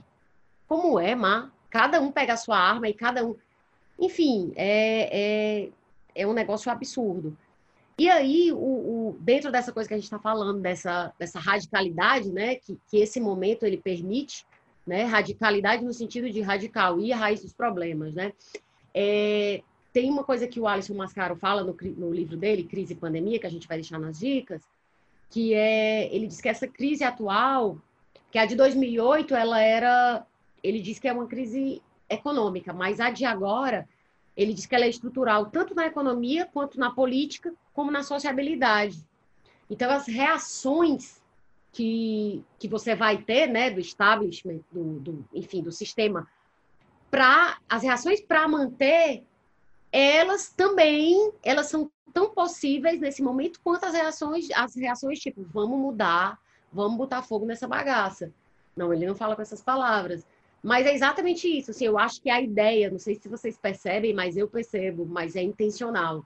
como 0.68 1.00
é, 1.00 1.16
Má? 1.16 1.50
Cada 1.70 2.00
um 2.00 2.12
pega 2.12 2.34
a 2.34 2.38
sua 2.38 2.58
arma 2.58 2.88
e 2.88 2.94
cada 2.94 3.26
um. 3.26 3.36
Enfim, 4.00 4.54
é, 4.56 5.64
é, 5.66 5.70
é 6.14 6.28
um 6.28 6.34
negócio 6.34 6.72
absurdo. 6.72 7.36
E 8.00 8.10
aí, 8.10 8.52
o, 8.52 8.58
o, 8.58 9.18
dentro 9.20 9.52
dessa 9.52 9.72
coisa 9.72 9.88
que 9.88 9.94
a 9.94 9.98
gente 9.98 10.06
está 10.06 10.20
falando, 10.20 10.62
dessa, 10.62 11.12
dessa 11.18 11.40
radicalidade, 11.40 12.32
né, 12.32 12.56
que, 12.56 12.80
que 12.90 12.98
esse 12.98 13.20
momento 13.20 13.64
ele 13.64 13.78
permite, 13.78 14.46
né, 14.86 15.04
radicalidade 15.04 15.84
no 15.84 15.92
sentido 15.92 16.30
de 16.30 16.42
radical, 16.42 17.00
e 17.00 17.12
a 17.12 17.18
raiz 17.18 17.42
dos 17.42 17.54
problemas, 17.54 18.14
né, 18.14 18.34
é, 18.94 19.64
tem 19.92 20.12
uma 20.12 20.24
coisa 20.24 20.48
que 20.48 20.60
o 20.60 20.68
Alisson 20.68 20.94
Mascaro 20.94 21.36
fala 21.38 21.64
no, 21.64 21.76
no 21.98 22.14
livro 22.14 22.38
dele, 22.38 22.64
Crise 22.64 22.94
e 22.94 22.96
Pandemia, 22.96 23.40
que 23.40 23.48
a 23.48 23.50
gente 23.50 23.68
vai 23.68 23.78
deixar 23.78 23.98
nas 23.98 24.20
dicas, 24.20 24.62
que 25.32 25.56
é, 25.56 26.14
ele 26.14 26.28
diz 26.28 26.40
que 26.40 26.50
essa 26.50 26.68
crise 26.68 27.04
atual, 27.04 27.80
Que 28.32 28.38
a 28.38 28.46
de 28.46 28.56
2008, 28.56 29.34
ela 29.34 29.60
era, 29.60 30.26
ele 30.64 30.82
diz 30.82 31.00
que 31.00 31.08
é 31.08 31.14
uma 31.14 31.26
crise 31.26 31.82
econômica, 32.08 32.74
mas 32.74 33.00
a 33.00 33.10
de 33.10 33.26
agora, 33.26 33.88
ele 34.38 34.54
diz 34.54 34.68
que 34.68 34.76
ela 34.76 34.86
é 34.86 34.90
estrutural, 34.90 35.48
tanto 35.48 35.74
na 35.74 35.88
economia, 35.88 36.46
quanto 36.46 36.80
na 36.80 36.92
política, 36.92 37.52
como 37.74 37.90
na 37.90 38.04
sociabilidade. 38.04 39.04
Então, 39.68 39.90
as 39.90 40.06
reações 40.08 41.22
que, 41.72 42.44
que 42.60 42.68
você 42.68 42.96
vai 42.96 43.18
ter, 43.18 43.48
né, 43.48 43.72
do 43.72 43.80
establishment, 43.80 44.62
do, 44.72 45.00
do 45.00 45.26
enfim, 45.34 45.64
do 45.64 45.72
sistema, 45.72 46.28
para 47.10 47.58
as 47.68 47.82
reações 47.82 48.22
para 48.22 48.48
manter, 48.48 49.26
elas 49.92 50.50
também, 50.50 51.32
elas 51.44 51.68
são 51.68 51.90
tão 52.14 52.30
possíveis 52.30 53.00
nesse 53.00 53.24
momento 53.24 53.60
quanto 53.64 53.86
as 53.86 53.94
reações, 53.94 54.48
as 54.56 54.76
reações 54.76 55.20
tipo, 55.20 55.44
vamos 55.52 55.80
mudar, 55.80 56.40
vamos 56.72 56.98
botar 56.98 57.24
fogo 57.24 57.46
nessa 57.46 57.68
bagaça. 57.68 58.32
Não, 58.76 58.94
ele 58.94 59.08
não 59.08 59.16
fala 59.16 59.36
com 59.36 59.42
essas 59.42 59.64
palavras. 59.64 60.26
Mas 60.68 60.86
é 60.86 60.94
exatamente 60.94 61.48
isso. 61.48 61.72
Assim, 61.72 61.86
eu 61.86 61.98
acho 61.98 62.22
que 62.22 62.30
a 62.30 62.42
ideia, 62.42 62.92
não 62.92 63.00
sei 63.00 63.16
se 63.16 63.30
vocês 63.30 63.58
percebem, 63.58 64.14
mas 64.14 64.36
eu 64.36 64.50
percebo, 64.50 65.06
mas 65.06 65.38
é 65.38 65.42
intencional. 65.42 66.26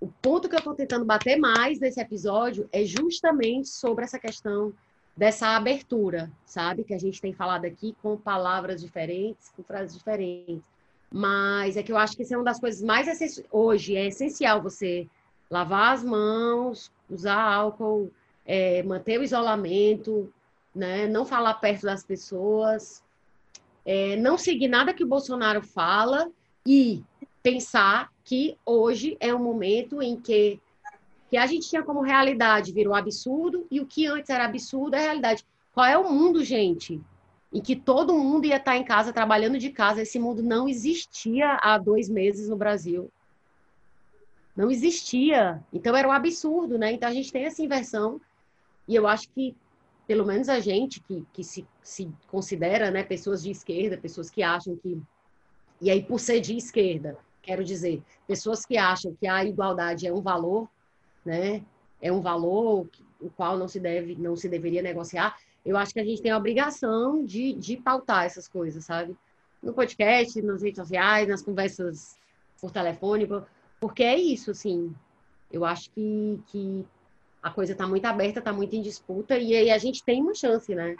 O 0.00 0.06
ponto 0.06 0.48
que 0.48 0.54
eu 0.54 0.60
estou 0.60 0.72
tentando 0.72 1.04
bater 1.04 1.36
mais 1.36 1.80
nesse 1.80 2.00
episódio 2.00 2.68
é 2.70 2.84
justamente 2.84 3.68
sobre 3.68 4.04
essa 4.04 4.20
questão 4.20 4.72
dessa 5.16 5.48
abertura, 5.48 6.30
sabe? 6.44 6.84
Que 6.84 6.94
a 6.94 6.98
gente 6.98 7.20
tem 7.20 7.32
falado 7.32 7.64
aqui 7.64 7.92
com 8.00 8.16
palavras 8.16 8.80
diferentes, 8.80 9.48
com 9.48 9.64
frases 9.64 9.96
diferentes. 9.98 10.62
Mas 11.10 11.76
é 11.76 11.82
que 11.82 11.90
eu 11.90 11.96
acho 11.96 12.16
que 12.16 12.22
isso 12.22 12.32
é 12.32 12.36
uma 12.36 12.44
das 12.44 12.60
coisas 12.60 12.80
mais 12.80 13.08
essenciais. 13.08 13.48
Hoje 13.50 13.96
é 13.96 14.06
essencial 14.06 14.62
você 14.62 15.08
lavar 15.50 15.94
as 15.94 16.04
mãos, 16.04 16.92
usar 17.10 17.42
álcool, 17.42 18.12
é, 18.46 18.80
manter 18.84 19.18
o 19.18 19.24
isolamento, 19.24 20.32
né? 20.72 21.08
não 21.08 21.24
falar 21.24 21.54
perto 21.54 21.82
das 21.82 22.04
pessoas, 22.04 23.02
é, 23.92 24.14
não 24.14 24.38
seguir 24.38 24.68
nada 24.68 24.94
que 24.94 25.02
o 25.02 25.08
Bolsonaro 25.08 25.60
fala 25.60 26.30
e 26.64 27.02
pensar 27.42 28.08
que 28.22 28.56
hoje 28.64 29.16
é 29.18 29.34
um 29.34 29.42
momento 29.42 30.00
em 30.00 30.14
que, 30.14 30.60
que 31.28 31.36
a 31.36 31.44
gente 31.44 31.68
tinha 31.68 31.82
como 31.82 32.00
realidade 32.00 32.70
virou 32.70 32.94
absurdo 32.94 33.66
e 33.68 33.80
o 33.80 33.86
que 33.86 34.06
antes 34.06 34.30
era 34.30 34.44
absurdo 34.44 34.94
é 34.94 35.00
realidade. 35.00 35.44
Qual 35.74 35.84
é 35.84 35.98
o 35.98 36.08
mundo, 36.08 36.44
gente? 36.44 37.00
Em 37.52 37.60
que 37.60 37.74
todo 37.74 38.16
mundo 38.16 38.46
ia 38.46 38.58
estar 38.58 38.76
em 38.76 38.84
casa, 38.84 39.12
trabalhando 39.12 39.58
de 39.58 39.70
casa. 39.70 40.02
Esse 40.02 40.20
mundo 40.20 40.40
não 40.40 40.68
existia 40.68 41.58
há 41.60 41.76
dois 41.76 42.08
meses 42.08 42.48
no 42.48 42.54
Brasil. 42.54 43.10
Não 44.56 44.70
existia. 44.70 45.60
Então 45.72 45.96
era 45.96 46.06
um 46.06 46.12
absurdo, 46.12 46.78
né? 46.78 46.92
Então 46.92 47.08
a 47.08 47.12
gente 47.12 47.32
tem 47.32 47.44
essa 47.44 47.60
inversão. 47.60 48.20
E 48.86 48.94
eu 48.94 49.08
acho 49.08 49.28
que, 49.30 49.56
pelo 50.10 50.26
menos 50.26 50.48
a 50.48 50.58
gente 50.58 50.98
que, 51.00 51.24
que 51.32 51.44
se, 51.44 51.64
se 51.80 52.10
considera 52.26 52.90
né, 52.90 53.04
pessoas 53.04 53.40
de 53.40 53.52
esquerda, 53.52 53.96
pessoas 53.96 54.28
que 54.28 54.42
acham 54.42 54.74
que. 54.76 55.00
E 55.80 55.88
aí, 55.88 56.02
por 56.02 56.18
ser 56.18 56.40
de 56.40 56.56
esquerda, 56.56 57.16
Quero 57.42 57.64
dizer, 57.64 58.02
pessoas 58.26 58.66
que 58.66 58.76
acham 58.76 59.14
que 59.18 59.26
a 59.26 59.44
igualdade 59.44 60.06
é 60.06 60.12
um 60.12 60.20
valor, 60.20 60.68
né? 61.24 61.64
É 62.00 62.12
um 62.12 62.20
valor 62.20 62.88
o 63.20 63.30
qual 63.30 63.56
não 63.56 63.68
se 63.68 63.78
deve, 63.78 64.14
não 64.16 64.36
se 64.36 64.48
deveria 64.48 64.82
negociar. 64.82 65.36
Eu 65.64 65.76
acho 65.76 65.92
que 65.92 66.00
a 66.00 66.04
gente 66.04 66.22
tem 66.22 66.30
a 66.30 66.36
obrigação 66.36 67.24
de, 67.24 67.52
de 67.54 67.76
pautar 67.76 68.24
essas 68.24 68.48
coisas, 68.48 68.84
sabe? 68.84 69.16
No 69.62 69.72
podcast, 69.72 70.40
nas 70.42 70.62
redes 70.62 70.78
sociais, 70.78 71.28
nas 71.28 71.42
conversas 71.42 72.18
por 72.60 72.70
telefone, 72.70 73.28
porque 73.78 74.02
é 74.02 74.18
isso, 74.18 74.50
assim. 74.50 74.94
Eu 75.50 75.64
acho 75.64 75.90
que, 75.90 76.40
que 76.46 76.86
a 77.42 77.50
coisa 77.50 77.72
está 77.72 77.86
muito 77.86 78.04
aberta, 78.04 78.38
está 78.38 78.52
muito 78.52 78.74
em 78.74 78.82
disputa, 78.82 79.38
e 79.38 79.54
aí 79.54 79.70
a 79.70 79.78
gente 79.78 80.04
tem 80.04 80.20
uma 80.20 80.34
chance, 80.34 80.74
né? 80.74 80.96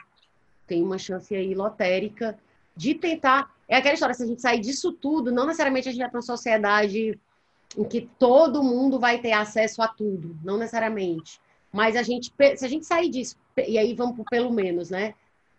Tem 0.66 0.82
uma 0.82 0.98
chance 0.98 1.34
aí 1.34 1.54
lotérica 1.54 2.38
de 2.76 2.94
tentar 2.94 3.52
é 3.70 3.76
aquela 3.76 3.94
história, 3.94 4.14
se 4.16 4.24
a 4.24 4.26
gente 4.26 4.42
sair 4.42 4.58
disso 4.58 4.92
tudo, 4.92 5.30
não 5.30 5.46
necessariamente 5.46 5.88
a 5.88 5.92
gente 5.92 6.00
vai 6.00 6.10
para 6.10 6.18
uma 6.18 6.22
sociedade 6.22 7.16
em 7.78 7.84
que 7.84 8.10
todo 8.18 8.64
mundo 8.64 8.98
vai 8.98 9.20
ter 9.20 9.30
acesso 9.30 9.80
a 9.80 9.86
tudo, 9.86 10.36
não 10.42 10.58
necessariamente. 10.58 11.40
Mas 11.72 11.94
a 11.94 12.02
gente, 12.02 12.32
se 12.56 12.64
a 12.64 12.68
gente 12.68 12.84
sair 12.84 13.08
disso, 13.08 13.36
e 13.56 13.78
aí 13.78 13.94
vamos 13.94 14.16
por 14.16 14.24
pelo 14.28 14.50
menos, 14.50 14.90
né? 14.90 15.14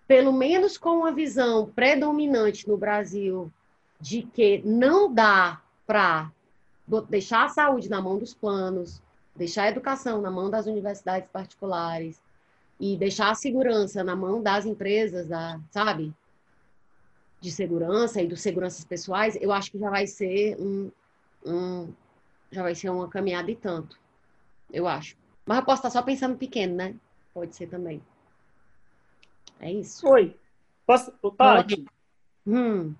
Pelo 0.05 0.33
menos 0.33 0.77
com 0.77 0.89
uma 0.89 1.11
visão 1.13 1.71
predominante 1.73 2.67
no 2.67 2.75
Brasil 2.75 3.49
de 3.97 4.23
que 4.23 4.61
não 4.65 5.13
dá 5.13 5.61
para 5.87 6.29
deixar 7.09 7.45
a 7.45 7.49
saúde 7.49 7.89
na 7.89 8.01
mão 8.01 8.17
dos 8.17 8.33
planos, 8.33 9.01
deixar 9.35 9.63
a 9.63 9.69
educação 9.69 10.21
na 10.21 10.29
mão 10.29 10.49
das 10.49 10.65
universidades 10.65 11.29
particulares 11.31 12.21
e 12.79 12.97
deixar 12.97 13.31
a 13.31 13.35
segurança 13.35 14.03
na 14.03 14.15
mão 14.15 14.41
das 14.41 14.65
empresas, 14.65 15.27
da, 15.27 15.59
sabe? 15.69 16.13
de 17.41 17.51
segurança 17.51 18.21
e 18.21 18.27
dos 18.27 18.39
seguranças 18.39 18.85
pessoais, 18.85 19.35
eu 19.41 19.51
acho 19.51 19.71
que 19.71 19.79
já 19.79 19.89
vai 19.89 20.05
ser 20.05 20.55
um, 20.59 20.91
um 21.43 21.91
já 22.51 22.61
vai 22.61 22.75
ser 22.75 22.89
uma 22.91 23.09
caminhada 23.09 23.49
e 23.49 23.55
tanto. 23.55 23.99
Eu 24.71 24.87
acho. 24.87 25.17
Mas 25.45 25.57
eu 25.57 25.65
posso 25.65 25.79
estar 25.79 25.89
só 25.89 26.03
pensando 26.03 26.37
pequeno, 26.37 26.75
né? 26.75 26.95
Pode 27.33 27.55
ser 27.55 27.67
também. 27.67 28.01
É 29.59 29.71
isso. 29.71 30.07
Oi. 30.07 30.35
Posso. 30.85 31.11
Paty? 31.35 31.85
Hum. 32.45 32.93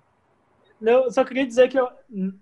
Eu 0.82 1.10
só 1.10 1.24
queria 1.24 1.46
dizer 1.46 1.68
que 1.68 1.78
eu 1.78 1.88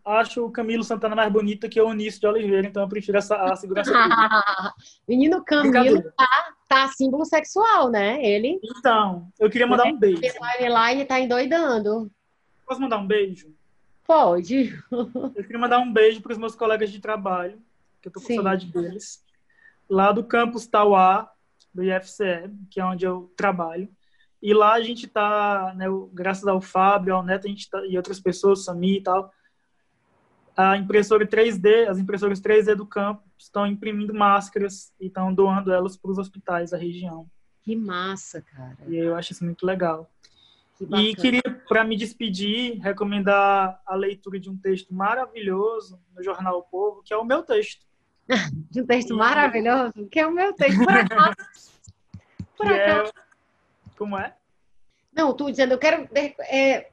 acho 0.05 0.44
o 0.44 0.51
Camilo 0.51 0.83
Santana 0.83 1.15
mais 1.15 1.31
bonito 1.31 1.69
que 1.69 1.81
o 1.81 1.89
Onício 1.89 2.20
de 2.20 2.27
Oliveira, 2.27 2.67
então 2.67 2.83
eu 2.83 2.89
prefiro 2.89 3.19
essa, 3.19 3.36
a 3.36 3.55
segurança 3.55 3.93
Menino 5.07 5.44
Camilo 5.44 6.02
tá, 6.17 6.55
tá 6.67 6.89
símbolo 6.89 7.25
sexual, 7.25 7.91
né? 7.91 8.25
Ele. 8.25 8.59
Então, 8.62 9.28
eu 9.39 9.51
queria 9.51 9.67
mandar 9.67 9.85
um 9.85 9.99
beijo. 9.99 10.23
Lá 10.69 10.93
ele 10.93 11.05
tá 11.05 11.20
endoidando. 11.20 12.10
Posso 12.67 12.81
mandar 12.81 12.99
um 12.99 13.07
beijo? 13.07 13.55
Pode. 14.07 14.77
Eu 14.91 15.44
queria 15.44 15.59
mandar 15.59 15.78
um 15.78 15.93
beijo 15.93 16.20
para 16.20 16.33
os 16.33 16.39
meus 16.39 16.57
colegas 16.57 16.91
de 16.91 17.01
trabalho, 17.01 17.60
que 18.01 18.09
eu 18.09 18.12
tô 18.12 18.20
com 18.20 18.27
Sim. 18.27 18.36
saudade 18.36 18.67
deles. 18.67 19.23
Lá 19.89 20.12
do 20.12 20.25
campus 20.25 20.67
Tauá, 20.67 21.31
do 21.75 21.83
IFCE, 21.83 22.51
que 22.70 22.81
é 22.81 22.85
onde 22.85 23.05
eu 23.05 23.33
trabalho. 23.36 23.89
E 24.43 24.55
lá 24.55 24.73
a 24.73 24.81
gente 24.81 25.07
está, 25.07 25.75
né, 25.77 25.86
graças 26.12 26.47
ao 26.47 26.60
Fábio, 26.60 27.15
ao 27.15 27.23
Neto, 27.23 27.47
a 27.47 27.51
gente 27.51 27.69
tá, 27.69 27.85
e 27.86 27.97
outras 27.97 28.19
pessoas, 28.19 28.65
Sami 28.65 28.99
e 28.99 29.02
tal, 29.02 29.31
a 30.57 30.77
impressora 30.77 31.27
3D, 31.27 31.89
as 31.89 31.99
impressoras 31.99 32.41
3D 32.41 32.75
do 32.75 32.86
campo 32.86 33.23
estão 33.39 33.67
imprimindo 33.67 34.15
máscaras 34.15 34.93
e 35.01 35.07
estão 35.07 35.33
doando 35.33 35.73
elas 35.73 35.97
para 35.97 36.10
os 36.10 36.19
hospitais 36.19 36.70
da 36.70 36.78
região. 36.78 37.27
Que 37.62 37.77
massa, 37.77 38.43
cara. 38.43 38.77
E 38.89 38.97
eu 38.97 39.15
acho 39.15 39.33
isso 39.33 39.44
muito 39.44 39.65
legal. 39.65 40.10
Que 40.77 40.85
e 40.85 41.15
queria, 41.15 41.43
para 41.69 41.85
me 41.85 41.97
despedir, 41.97 42.78
recomendar 42.81 43.81
a 43.86 43.94
leitura 43.94 44.41
de 44.41 44.49
um 44.49 44.57
texto 44.57 44.94
maravilhoso 44.94 46.01
no 46.15 46.23
jornal 46.23 46.59
o 46.59 46.62
Povo, 46.62 47.02
que 47.02 47.12
é 47.12 47.17
o 47.17 47.25
meu 47.25 47.43
texto. 47.43 47.86
de 48.70 48.81
um 48.81 48.86
texto 48.86 49.15
e... 49.15 49.17
maravilhoso? 49.17 50.09
Que 50.10 50.20
é 50.20 50.27
o 50.27 50.33
meu 50.33 50.52
texto, 50.55 50.78
por 50.78 50.93
acaso. 50.97 51.36
por 52.57 52.67
é 52.67 52.85
acaso. 52.85 53.12
É 53.15 53.30
como 54.01 54.19
é? 54.19 54.35
Não, 55.12 55.35
tu 55.35 55.51
dizendo, 55.51 55.75
eu 55.75 55.79
quero 55.79 56.09
é, 56.15 56.89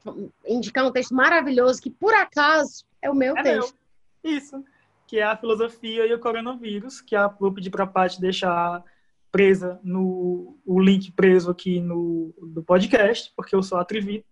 indicar 0.45 0.85
um 0.85 0.91
texto 0.91 1.15
maravilhoso 1.15 1.81
que, 1.81 1.89
por 1.89 2.13
acaso, 2.13 2.83
é 3.01 3.09
o 3.09 3.15
meu 3.15 3.37
é 3.37 3.43
texto. 3.43 3.73
Meu. 4.21 4.33
Isso, 4.37 4.65
que 5.07 5.19
é 5.19 5.23
a 5.23 5.37
filosofia 5.37 6.05
e 6.05 6.13
o 6.13 6.19
coronavírus, 6.19 6.99
que 6.99 7.15
a 7.15 7.29
vou 7.29 7.53
pedir 7.53 7.69
para 7.69 7.85
a 7.85 7.87
Paty 7.87 8.19
deixar 8.19 8.83
presa 9.31 9.79
no 9.81 10.57
o 10.65 10.81
link 10.81 11.13
preso 11.13 11.49
aqui 11.49 11.79
no 11.79 12.33
do 12.41 12.61
podcast, 12.61 13.31
porque 13.37 13.55
eu 13.55 13.63
sou 13.63 13.77
atrevido. 13.77 14.25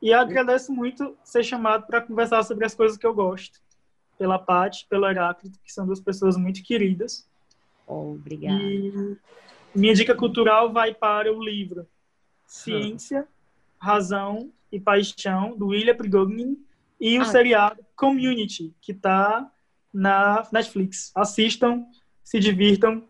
E 0.00 0.12
agradeço 0.12 0.72
muito 0.72 1.18
ser 1.24 1.42
chamado 1.42 1.86
para 1.88 2.00
conversar 2.00 2.44
sobre 2.44 2.64
as 2.64 2.74
coisas 2.74 2.96
que 2.96 3.06
eu 3.06 3.12
gosto. 3.12 3.60
Pela 4.16 4.38
Paty, 4.38 4.86
pelo 4.88 5.08
Heráclito, 5.08 5.58
que 5.64 5.72
são 5.72 5.84
duas 5.84 6.00
pessoas 6.00 6.36
muito 6.36 6.62
queridas. 6.62 7.28
Obrigada. 7.84 8.62
E 8.62 9.18
minha 9.74 9.94
dica 9.94 10.14
cultural 10.14 10.72
vai 10.72 10.94
para 10.94 11.32
o 11.32 11.42
livro 11.42 11.86
Ciência, 12.46 13.26
Razão 13.78 14.52
e 14.72 14.80
Paixão, 14.80 15.56
do 15.56 15.68
William 15.68 15.94
Prigognin, 15.94 16.58
e 17.00 17.18
o 17.18 17.22
ah. 17.22 17.24
seriado 17.24 17.84
Community, 17.96 18.74
que 18.80 18.92
está 18.92 19.50
na 19.92 20.46
Netflix. 20.52 21.12
Assistam, 21.14 21.84
se 22.22 22.38
divirtam. 22.38 23.04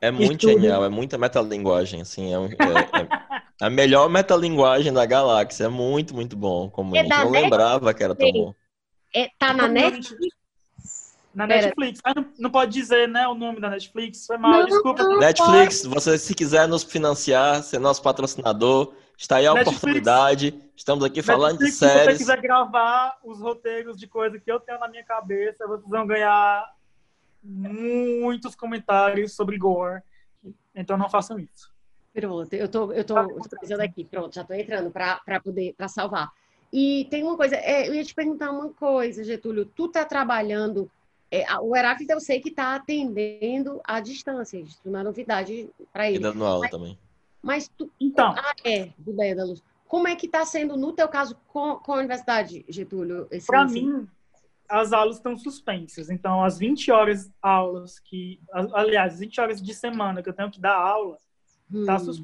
É 0.00 0.10
muito 0.10 0.32
estudem. 0.32 0.56
genial, 0.56 0.84
é 0.84 0.88
muita 0.88 1.16
metalinguagem, 1.18 2.00
assim, 2.00 2.32
é, 2.32 2.38
um, 2.38 2.46
é, 2.46 2.48
é 2.50 3.66
a 3.66 3.68
melhor 3.68 4.08
metalinguagem 4.08 4.92
da 4.92 5.04
galáxia, 5.04 5.64
é 5.64 5.68
muito, 5.68 6.14
muito 6.14 6.36
bom. 6.36 6.70
Como 6.70 6.96
é 6.96 7.02
eu 7.02 7.08
não 7.08 7.30
lembrava 7.30 7.92
que 7.92 8.02
era 8.02 8.14
tão 8.14 8.32
bom. 8.32 8.54
É, 9.14 9.28
tá 9.38 9.52
na 9.52 9.68
Netflix? 9.68 10.39
Na 11.34 11.46
Pera. 11.46 11.66
Netflix. 11.66 12.00
Ah, 12.04 12.12
não, 12.14 12.26
não, 12.38 12.50
pode 12.50 12.72
dizer, 12.72 13.08
né, 13.08 13.26
o 13.28 13.34
nome 13.34 13.60
da 13.60 13.70
Netflix. 13.70 14.26
Foi 14.26 14.36
mal, 14.36 14.52
não, 14.52 14.66
desculpa. 14.66 15.02
Não 15.02 15.18
Netflix, 15.18 15.84
você 15.84 16.18
se 16.18 16.34
quiser 16.34 16.66
nos 16.66 16.82
financiar, 16.82 17.62
ser 17.62 17.78
nosso 17.78 18.02
patrocinador, 18.02 18.92
está 19.16 19.36
aí 19.36 19.46
a 19.46 19.54
Netflix. 19.54 19.78
oportunidade. 19.78 20.60
Estamos 20.76 21.04
aqui 21.04 21.22
falando 21.22 21.60
Netflix, 21.60 21.74
de 21.74 21.78
séries. 21.78 22.02
Se 22.02 22.10
você 22.10 22.18
quiser 22.18 22.40
gravar 22.40 23.18
os 23.22 23.40
roteiros 23.40 23.96
de 23.96 24.06
coisa 24.08 24.40
que 24.40 24.50
eu 24.50 24.58
tenho 24.58 24.80
na 24.80 24.88
minha 24.88 25.04
cabeça, 25.04 25.66
vocês 25.66 25.88
vão 25.88 26.06
ganhar 26.06 26.68
muitos 27.42 28.54
comentários 28.54 29.32
sobre 29.32 29.56
gore. 29.56 30.02
Então 30.74 30.96
não 30.96 31.08
façam 31.08 31.38
isso. 31.38 31.70
Pronto, 32.12 32.52
eu 32.52 32.68
tô, 32.68 32.92
eu 32.92 33.04
tô, 33.04 33.18
eu 33.18 33.40
tô 33.40 33.56
pensando 33.60 33.80
aqui, 33.82 34.04
pronto, 34.04 34.34
já 34.34 34.42
tô 34.42 34.52
entrando 34.52 34.90
para 34.90 35.40
poder, 35.42 35.74
para 35.74 35.86
salvar. 35.86 36.28
E 36.72 37.06
tem 37.10 37.22
uma 37.22 37.36
coisa, 37.36 37.56
é, 37.56 37.88
eu 37.88 37.94
ia 37.94 38.04
te 38.04 38.14
perguntar 38.14 38.50
uma 38.50 38.68
coisa, 38.70 39.22
Getúlio, 39.22 39.64
tu 39.64 39.88
tá 39.88 40.04
trabalhando, 40.04 40.90
é, 41.30 41.44
o 41.60 41.76
Heráclito 41.76 42.12
eu 42.12 42.20
sei 42.20 42.40
que 42.40 42.48
está 42.48 42.74
atendendo 42.74 43.80
à 43.84 44.00
distância, 44.00 44.58
isso 44.58 44.80
não 44.84 45.00
é 45.00 45.02
novidade 45.04 45.70
para 45.92 46.08
ele. 46.08 46.18
E 46.18 46.20
dando 46.20 46.44
aula 46.44 46.60
mas, 46.62 46.70
também. 46.70 46.98
Mas 47.40 47.68
tu, 47.68 47.90
então, 48.00 48.34
ah, 48.36 48.54
é, 48.64 48.90
do 48.98 49.12
da 49.16 49.44
Luz. 49.44 49.62
Como 49.86 50.08
é 50.08 50.14
que 50.14 50.26
está 50.26 50.44
sendo, 50.44 50.76
no 50.76 50.92
teu 50.92 51.08
caso, 51.08 51.36
com, 51.48 51.76
com 51.76 51.92
a 51.94 51.98
universidade, 51.98 52.64
Getúlio? 52.68 53.28
Para 53.46 53.64
mim, 53.64 54.08
as 54.68 54.92
aulas 54.92 55.16
estão 55.16 55.36
suspensas. 55.36 56.10
Então, 56.10 56.44
as 56.44 56.58
20 56.58 56.92
horas 56.92 57.30
aulas 57.42 57.98
que... 57.98 58.40
Aliás, 58.72 59.18
20 59.18 59.40
horas 59.40 59.62
de 59.62 59.74
semana 59.74 60.22
que 60.22 60.28
eu 60.28 60.32
tenho 60.32 60.50
que 60.50 60.60
dar 60.60 60.76
aula, 60.76 61.16
hum. 61.72 61.84
tá 61.84 61.98
sus... 61.98 62.22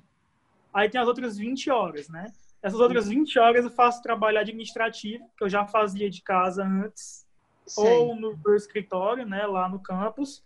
Aí 0.72 0.88
tem 0.88 1.00
as 1.00 1.08
outras 1.08 1.36
20 1.36 1.70
horas, 1.70 2.08
né? 2.08 2.32
Essas 2.62 2.78
outras 2.78 3.08
20 3.08 3.38
horas 3.38 3.64
eu 3.64 3.70
faço 3.70 4.02
trabalho 4.02 4.38
administrativo, 4.38 5.28
que 5.36 5.42
eu 5.42 5.48
já 5.48 5.66
fazia 5.66 6.08
de 6.08 6.22
casa 6.22 6.64
antes, 6.64 7.25
ou 7.76 8.14
no 8.14 8.36
meu 8.36 8.54
escritório, 8.54 9.26
né, 9.26 9.46
lá 9.46 9.68
no 9.68 9.78
campus, 9.78 10.44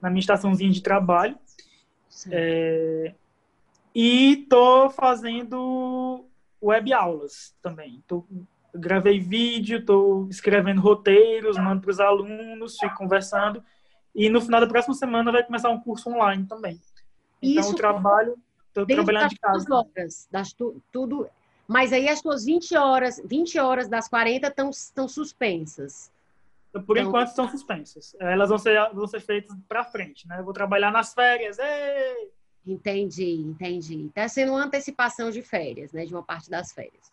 na 0.00 0.10
minha 0.10 0.20
estaçãozinha 0.20 0.70
de 0.70 0.82
trabalho. 0.82 1.38
É... 2.30 3.14
E 3.94 4.46
tô 4.48 4.90
fazendo 4.90 6.26
web 6.60 6.92
aulas 6.92 7.54
também. 7.62 8.02
Tô 8.06 8.24
gravei 8.74 9.20
vídeo, 9.20 9.78
estou 9.78 10.28
escrevendo 10.28 10.80
roteiros, 10.80 11.58
mando 11.58 11.82
para 11.82 11.90
os 11.90 12.00
alunos, 12.00 12.78
fico 12.78 12.96
conversando. 12.96 13.62
E 14.14 14.28
no 14.28 14.40
final 14.40 14.60
da 14.60 14.66
próxima 14.66 14.94
semana 14.94 15.32
vai 15.32 15.44
começar 15.44 15.70
um 15.70 15.80
curso 15.80 16.10
online 16.10 16.46
também. 16.46 16.80
Então, 17.40 17.60
Isso, 17.60 17.72
o 17.72 17.76
trabalho, 17.76 18.36
estou 18.68 18.86
trabalhando 18.86 19.30
de 19.30 19.38
casa. 19.38 19.74
Horas, 19.74 20.28
das 20.30 20.52
tu, 20.52 20.80
tudo. 20.90 21.28
Mas 21.72 21.92
aí 21.92 22.08
as 22.08 22.18
suas 22.18 22.44
20 22.44 22.76
horas, 22.76 23.20
20 23.24 23.58
horas 23.58 23.88
das 23.88 24.06
40 24.06 24.54
estão 24.70 25.08
suspensas. 25.08 26.12
Por 26.86 26.96
então, 26.96 27.08
enquanto 27.08 27.28
estão 27.28 27.48
suspensas. 27.48 28.14
Elas 28.20 28.50
vão 28.50 28.58
ser, 28.58 28.78
vão 28.92 29.06
ser 29.06 29.20
feitas 29.20 29.56
para 29.66 29.82
frente, 29.82 30.28
né? 30.28 30.38
Eu 30.40 30.44
vou 30.44 30.52
trabalhar 30.52 30.90
nas 30.90 31.14
férias. 31.14 31.58
Ei! 31.58 32.30
Entendi, 32.66 33.40
entendi. 33.40 34.06
Está 34.06 34.28
sendo 34.28 34.52
uma 34.52 34.64
antecipação 34.64 35.30
de 35.30 35.42
férias, 35.42 35.92
né? 35.92 36.04
De 36.04 36.14
uma 36.14 36.22
parte 36.22 36.50
das 36.50 36.72
férias. 36.72 37.10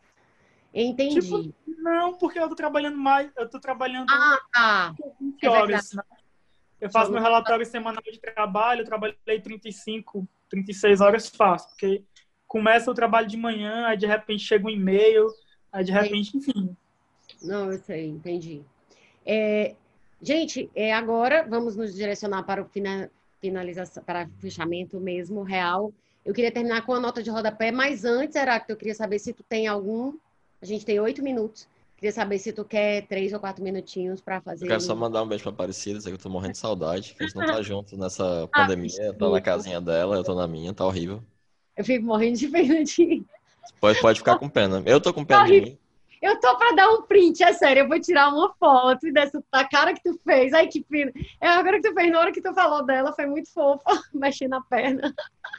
Entendi. 0.73 1.21
Tipo, 1.21 1.53
não, 1.81 2.13
porque 2.13 2.37
eu 2.37 2.47
tô 2.47 2.55
trabalhando 2.55 2.97
mais, 2.97 3.31
eu 3.35 3.49
tô 3.49 3.59
trabalhando 3.59 4.07
ah, 4.11 4.39
tá. 4.53 4.95
20 5.19 5.43
é 5.43 5.49
horas, 5.49 5.93
né? 5.93 6.03
Eu 6.79 6.89
faço 6.89 7.11
meu 7.11 7.21
relatório 7.21 7.65
semanal 7.65 8.01
de 8.03 8.19
trabalho, 8.19 8.81
eu 8.81 8.85
trabalhei 8.85 9.17
35, 9.41 10.27
36 10.49 11.01
horas 11.01 11.27
fácil, 11.27 11.69
porque 11.69 12.03
começa 12.49 12.91
o 12.91 12.93
trabalho 12.93 13.27
de 13.27 13.37
manhã, 13.37 13.85
aí 13.85 13.95
de 13.95 14.05
repente 14.05 14.43
chega 14.43 14.67
um 14.67 14.69
e-mail, 14.69 15.27
aí 15.71 15.85
de 15.85 15.93
repente, 15.93 16.35
enfim. 16.35 16.75
Não, 17.41 17.71
eu 17.71 17.77
sei, 17.77 18.07
entendi. 18.07 18.61
É, 19.25 19.75
gente, 20.21 20.69
é, 20.75 20.91
agora 20.91 21.47
vamos 21.47 21.77
nos 21.77 21.95
direcionar 21.95 22.43
para 22.43 22.61
o 22.61 22.69
finalização, 23.39 24.03
para 24.03 24.25
o 24.25 24.41
fechamento 24.41 24.99
mesmo 24.99 25.43
real. 25.43 25.93
Eu 26.25 26.33
queria 26.33 26.51
terminar 26.51 26.85
com 26.85 26.93
a 26.93 26.99
nota 26.99 27.23
de 27.23 27.29
rodapé, 27.29 27.71
mas 27.71 28.03
antes, 28.03 28.35
Heráclito, 28.35 28.73
eu 28.73 28.77
queria 28.77 28.95
saber 28.95 29.19
se 29.19 29.31
tu 29.31 29.43
tem 29.43 29.67
algum 29.67 30.13
a 30.61 30.65
gente 30.65 30.85
tem 30.85 30.99
oito 30.99 31.23
minutos. 31.23 31.67
Queria 31.95 32.11
saber 32.11 32.39
se 32.39 32.53
tu 32.53 32.63
quer 32.63 33.05
três 33.07 33.33
ou 33.33 33.39
quatro 33.39 33.63
minutinhos 33.63 34.21
para 34.21 34.41
fazer. 34.41 34.65
Eu 34.65 34.69
quero 34.69 34.81
só 34.81 34.95
mandar 34.95 35.23
um 35.23 35.27
beijo 35.27 35.43
pra 35.43 35.51
Aparecida, 35.51 35.99
sei 35.99 36.11
que 36.11 36.17
eu 36.17 36.21
tô 36.21 36.29
morrendo 36.29 36.53
de 36.53 36.57
saudade, 36.57 37.13
que 37.13 37.23
a 37.23 37.25
gente 37.25 37.35
não 37.35 37.45
tá 37.45 37.61
junto 37.63 37.97
nessa 37.97 38.43
ah, 38.43 38.47
pandemia. 38.47 39.13
tá 39.13 39.29
na 39.29 39.41
casinha 39.41 39.81
dela, 39.81 40.15
eu 40.15 40.23
tô 40.23 40.33
na 40.35 40.47
minha, 40.47 40.73
tá 40.73 40.85
horrível. 40.85 41.21
Eu 41.79 41.85
fico 41.85 42.05
morrendo 42.05 42.37
de 42.37 42.49
pena 42.49 42.83
de. 42.83 43.23
Pode, 43.79 44.01
pode 44.01 44.19
ficar 44.19 44.37
com 44.37 44.49
pena. 44.49 44.83
Eu 44.85 44.99
tô 44.99 45.13
com 45.13 45.23
pena 45.23 45.39
tá 45.39 45.45
de 45.45 45.61
mim. 45.61 45.77
Eu 46.21 46.37
tô 46.37 46.57
pra 46.57 46.73
dar 46.73 46.89
um 46.89 47.03
print, 47.03 47.41
é 47.41 47.53
sério. 47.53 47.83
Eu 47.83 47.87
vou 47.87 47.97
tirar 48.01 48.27
uma 48.27 48.53
foto 48.55 49.09
dessa 49.13 49.41
da 49.49 49.63
cara 49.63 49.93
que 49.93 50.03
tu 50.03 50.19
fez. 50.21 50.51
Ai, 50.51 50.67
que 50.67 50.83
pena. 50.83 51.13
É 51.39 51.47
agora 51.47 51.79
que 51.79 51.87
tu 51.87 51.93
fez, 51.93 52.11
na 52.11 52.19
hora 52.19 52.33
que 52.33 52.41
tu 52.41 52.53
falou 52.53 52.85
dela, 52.85 53.13
foi 53.13 53.25
muito 53.27 53.49
fofa, 53.53 53.85
mexendo 54.13 54.55
a 54.55 54.61
perna. 54.61 55.15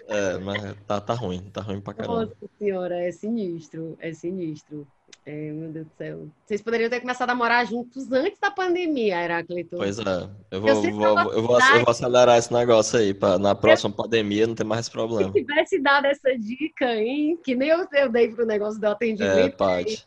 É, 0.07 0.37
mas 0.37 0.77
tá, 0.87 1.01
tá 1.01 1.15
ruim, 1.15 1.41
tá 1.51 1.63
ruim 1.63 1.81
pra 1.81 1.95
caramba. 1.95 2.27
Nossa 2.27 2.37
senhora, 2.59 3.01
é 3.01 3.11
sinistro, 3.11 3.97
é 3.99 4.13
sinistro. 4.13 4.87
É, 5.31 5.53
meu 5.53 5.71
Deus 5.71 5.87
do 5.87 5.93
céu. 5.97 6.29
Vocês 6.45 6.61
poderiam 6.61 6.91
ter 6.91 7.01
começado 7.01 7.31
a 7.31 7.35
morar 7.37 7.65
juntos 7.65 8.11
antes 8.11 8.41
da 8.41 8.51
pandemia, 8.51 9.23
Heraclito. 9.23 9.77
Pois 9.77 9.97
é. 10.01 10.29
Eu 10.51 10.61
vou, 10.61 10.71
eu 10.71 10.75
vou, 10.75 10.83
eu 10.83 10.93
vou, 10.93 11.33
eu 11.33 11.43
vou, 11.43 11.57
acelerar 11.89 12.37
esse 12.37 12.53
negócio 12.53 12.99
aí, 12.99 13.15
para 13.15 13.39
na 13.39 13.55
próxima 13.55 13.91
eu... 13.91 13.95
pandemia 13.95 14.49
não 14.49 14.57
ter 14.57 14.65
mais 14.65 14.81
esse 14.81 14.91
problema. 14.91 15.33
Se 15.33 15.45
tivesse 15.45 15.79
dado 15.79 16.07
essa 16.07 16.37
dica, 16.37 16.97
hein? 16.97 17.39
Que 17.45 17.55
nem 17.55 17.69
eu, 17.69 17.87
eu 17.93 18.09
dei 18.09 18.35
pro 18.35 18.45
negócio 18.45 18.81
do 18.81 18.87
atendimento. 18.87 19.39
É, 19.39 19.49
pode. 19.51 20.05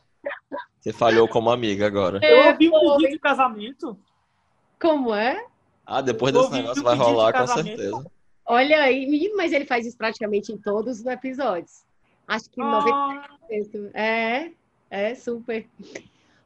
Você 0.81 0.91
falhou 0.91 1.25
como 1.29 1.49
amiga 1.49 1.87
agora. 1.87 2.19
Eu 2.21 2.47
ouvi 2.47 2.67
um 2.67 2.97
pedido 2.97 3.11
de 3.11 3.19
casamento. 3.19 3.97
Como 4.77 5.15
é? 5.15 5.45
Ah, 5.85 6.01
depois 6.01 6.33
desse 6.33 6.51
negócio 6.51 6.83
vai 6.83 6.97
rolar 6.97 7.31
com 7.31 7.47
certeza. 7.47 8.05
Olha 8.45 8.81
aí, 8.81 9.31
mas 9.37 9.53
ele 9.53 9.65
faz 9.65 9.85
isso 9.85 9.97
praticamente 9.97 10.51
em 10.51 10.57
todos 10.57 10.99
os 10.99 11.05
episódios. 11.05 11.85
Acho 12.27 12.49
que 12.49 12.61
ah. 12.61 13.25
90%. 13.49 13.91
É, 13.93 14.51
é 14.93 15.15
super. 15.15 15.67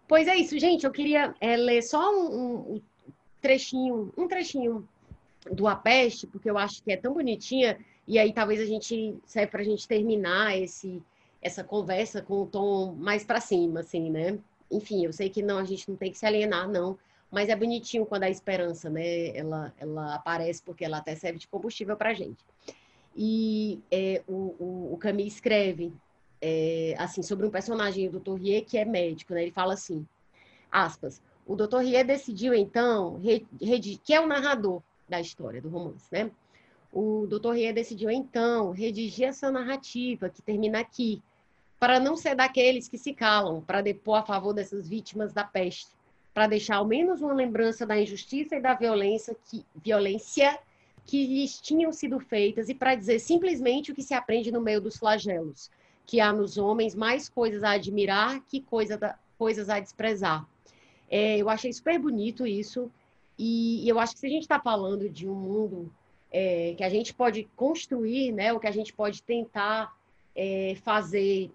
Pois 0.08 0.27
é 0.27 0.35
isso, 0.38 0.58
gente. 0.58 0.85
Eu 0.85 0.92
queria 0.92 1.35
é, 1.42 1.58
ler 1.58 1.82
só 1.82 2.09
um, 2.16 2.76
um, 2.76 2.82
trechinho, 3.42 4.14
um 4.17 4.27
trechinho 4.27 4.88
do 5.51 5.67
Apeste, 5.67 6.26
porque 6.26 6.50
eu 6.50 6.58
acho 6.58 6.82
que 6.82 6.92
é 6.92 6.98
tão 6.98 7.14
bonitinha. 7.14 7.77
E 8.08 8.17
aí 8.17 8.32
talvez 8.32 8.61
a 8.61 8.66
gente 8.66 9.17
serve 9.26 9.51
para 9.51 9.61
a 9.61 9.66
gente 9.66 9.88
terminar 9.88 10.58
esse 10.58 11.03
essa 11.40 11.64
conversa 11.64 12.22
com 12.22 12.42
o 12.42 12.45
tom 12.48 12.95
mais 12.95 13.24
para 13.24 13.40
cima, 13.40 13.82
assim, 13.82 14.09
né? 14.09 14.40
Enfim, 14.72 15.06
eu 15.06 15.14
sei 15.14 15.30
que 15.30 15.43
não, 15.43 15.59
a 15.59 15.64
gente 15.64 15.88
não 15.88 15.95
tem 15.95 16.11
que 16.11 16.17
se 16.17 16.26
alienar, 16.26 16.67
não, 16.67 16.98
mas 17.30 17.48
é 17.48 17.56
bonitinho 17.56 18.06
quando 18.06 18.24
a 18.24 18.30
esperança, 18.30 18.90
né? 18.90 19.38
Ela, 19.38 19.74
ela 19.77 20.16
aparece 20.16 20.61
porque 20.64 20.84
ela 20.84 20.98
até 20.98 21.16
serve 21.16 21.38
de 21.38 21.48
combustível 21.48 21.95
para 21.95 22.09
a 22.09 22.14
gente. 22.14 22.43
E 23.16 23.80
é, 23.92 24.24
o, 24.27 24.56
o, 24.59 24.93
o 24.93 24.98
Camille 24.98 25.27
escreve 25.27 25.93
é, 26.41 26.95
assim 26.98 27.22
sobre 27.22 27.45
um 27.45 27.49
personagem 27.49 28.09
do 28.09 28.19
Dr. 28.19 28.35
Rie 28.35 28.61
que 28.61 28.77
é 28.77 28.85
médico, 28.85 29.33
né? 29.33 29.43
Ele 29.43 29.51
fala 29.51 29.74
assim, 29.74 30.06
aspas, 30.72 31.22
o 31.45 31.56
Dr. 31.56 31.80
Rie 31.80 32.03
decidiu 32.03 32.53
então, 32.53 33.19
que 34.03 34.14
é 34.14 34.19
o 34.19 34.27
narrador 34.27 34.82
da 35.07 35.19
história 35.19 35.61
do 35.61 35.69
romance, 35.69 36.06
né? 36.11 36.30
O 36.91 37.27
Dr. 37.27 37.51
Rie 37.51 37.74
decidiu 37.74 38.09
então 38.09 38.72
redigir 38.72 39.27
essa 39.27 39.51
narrativa 39.51 40.30
que 40.30 40.41
termina 40.41 40.80
aqui, 40.80 41.22
para 41.80 41.99
não 41.99 42.16
ser 42.16 42.35
daqueles 42.35 42.88
que 42.88 42.98
se 42.98 43.14
calam, 43.14 43.61
para 43.61 43.82
depor 43.82 44.17
a 44.17 44.24
favor 44.24 44.53
dessas 44.53 44.88
vítimas 44.88 45.32
da 45.32 45.43
peste, 45.43 45.88
para 46.33 46.48
deixar 46.48 46.77
ao 46.77 46.85
menos 46.85 47.22
uma 47.22 47.33
lembrança 47.33 47.85
da 47.85 47.99
injustiça 47.99 48.56
e 48.56 48.61
da 48.61 48.74
violência 48.74 49.35
que, 49.49 49.66
violência 49.75 50.59
que 51.06 51.25
lhes 51.25 51.59
tinham 51.61 51.91
sido 51.93 52.19
feitas 52.19 52.67
e 52.67 52.75
para 52.75 52.95
dizer 52.95 53.19
simplesmente 53.19 53.91
o 53.91 53.95
que 53.95 54.03
se 54.03 54.14
aprende 54.14 54.51
no 54.51 54.61
meio 54.61 54.82
dos 54.82 54.98
flagelos, 54.98 55.72
que 56.08 56.19
há 56.19 56.34
nos 56.34 56.58
homens 56.58 56.95
mais 56.95 57.30
coisas 57.30 57.64
a 57.64 57.72
admirar 57.72 58.42
que 58.48 58.61
coisa 58.61 58.98
da, 58.98 59.19
coisas 59.38 59.69
a 59.69 59.80
desprezar. 59.80 60.48
É, 61.10 61.38
eu 61.38 61.50
achei 61.50 61.72
super 61.72 62.00
bonito 62.00 62.48
isso 62.48 62.92
e, 63.38 63.86
e 63.86 63.90
eu 63.90 64.00
acho 64.00 64.14
que 64.14 64.19
se 64.19 64.26
a 64.26 64.30
gente 64.30 64.42
está 64.44 64.60
falando 64.60 65.08
de 65.08 65.30
um 65.30 65.36
mundo 65.36 65.94
é, 66.32 66.74
que 66.76 66.84
a 66.84 66.90
gente 66.90 67.14
pode 67.14 67.44
construir, 67.56 68.32
né, 68.32 68.52
o 68.52 68.60
que 68.60 68.68
a 68.68 68.72
gente 68.72 68.92
pode 68.92 69.22
tentar 69.22 69.95
é, 70.36 70.76
fazer 70.82 71.52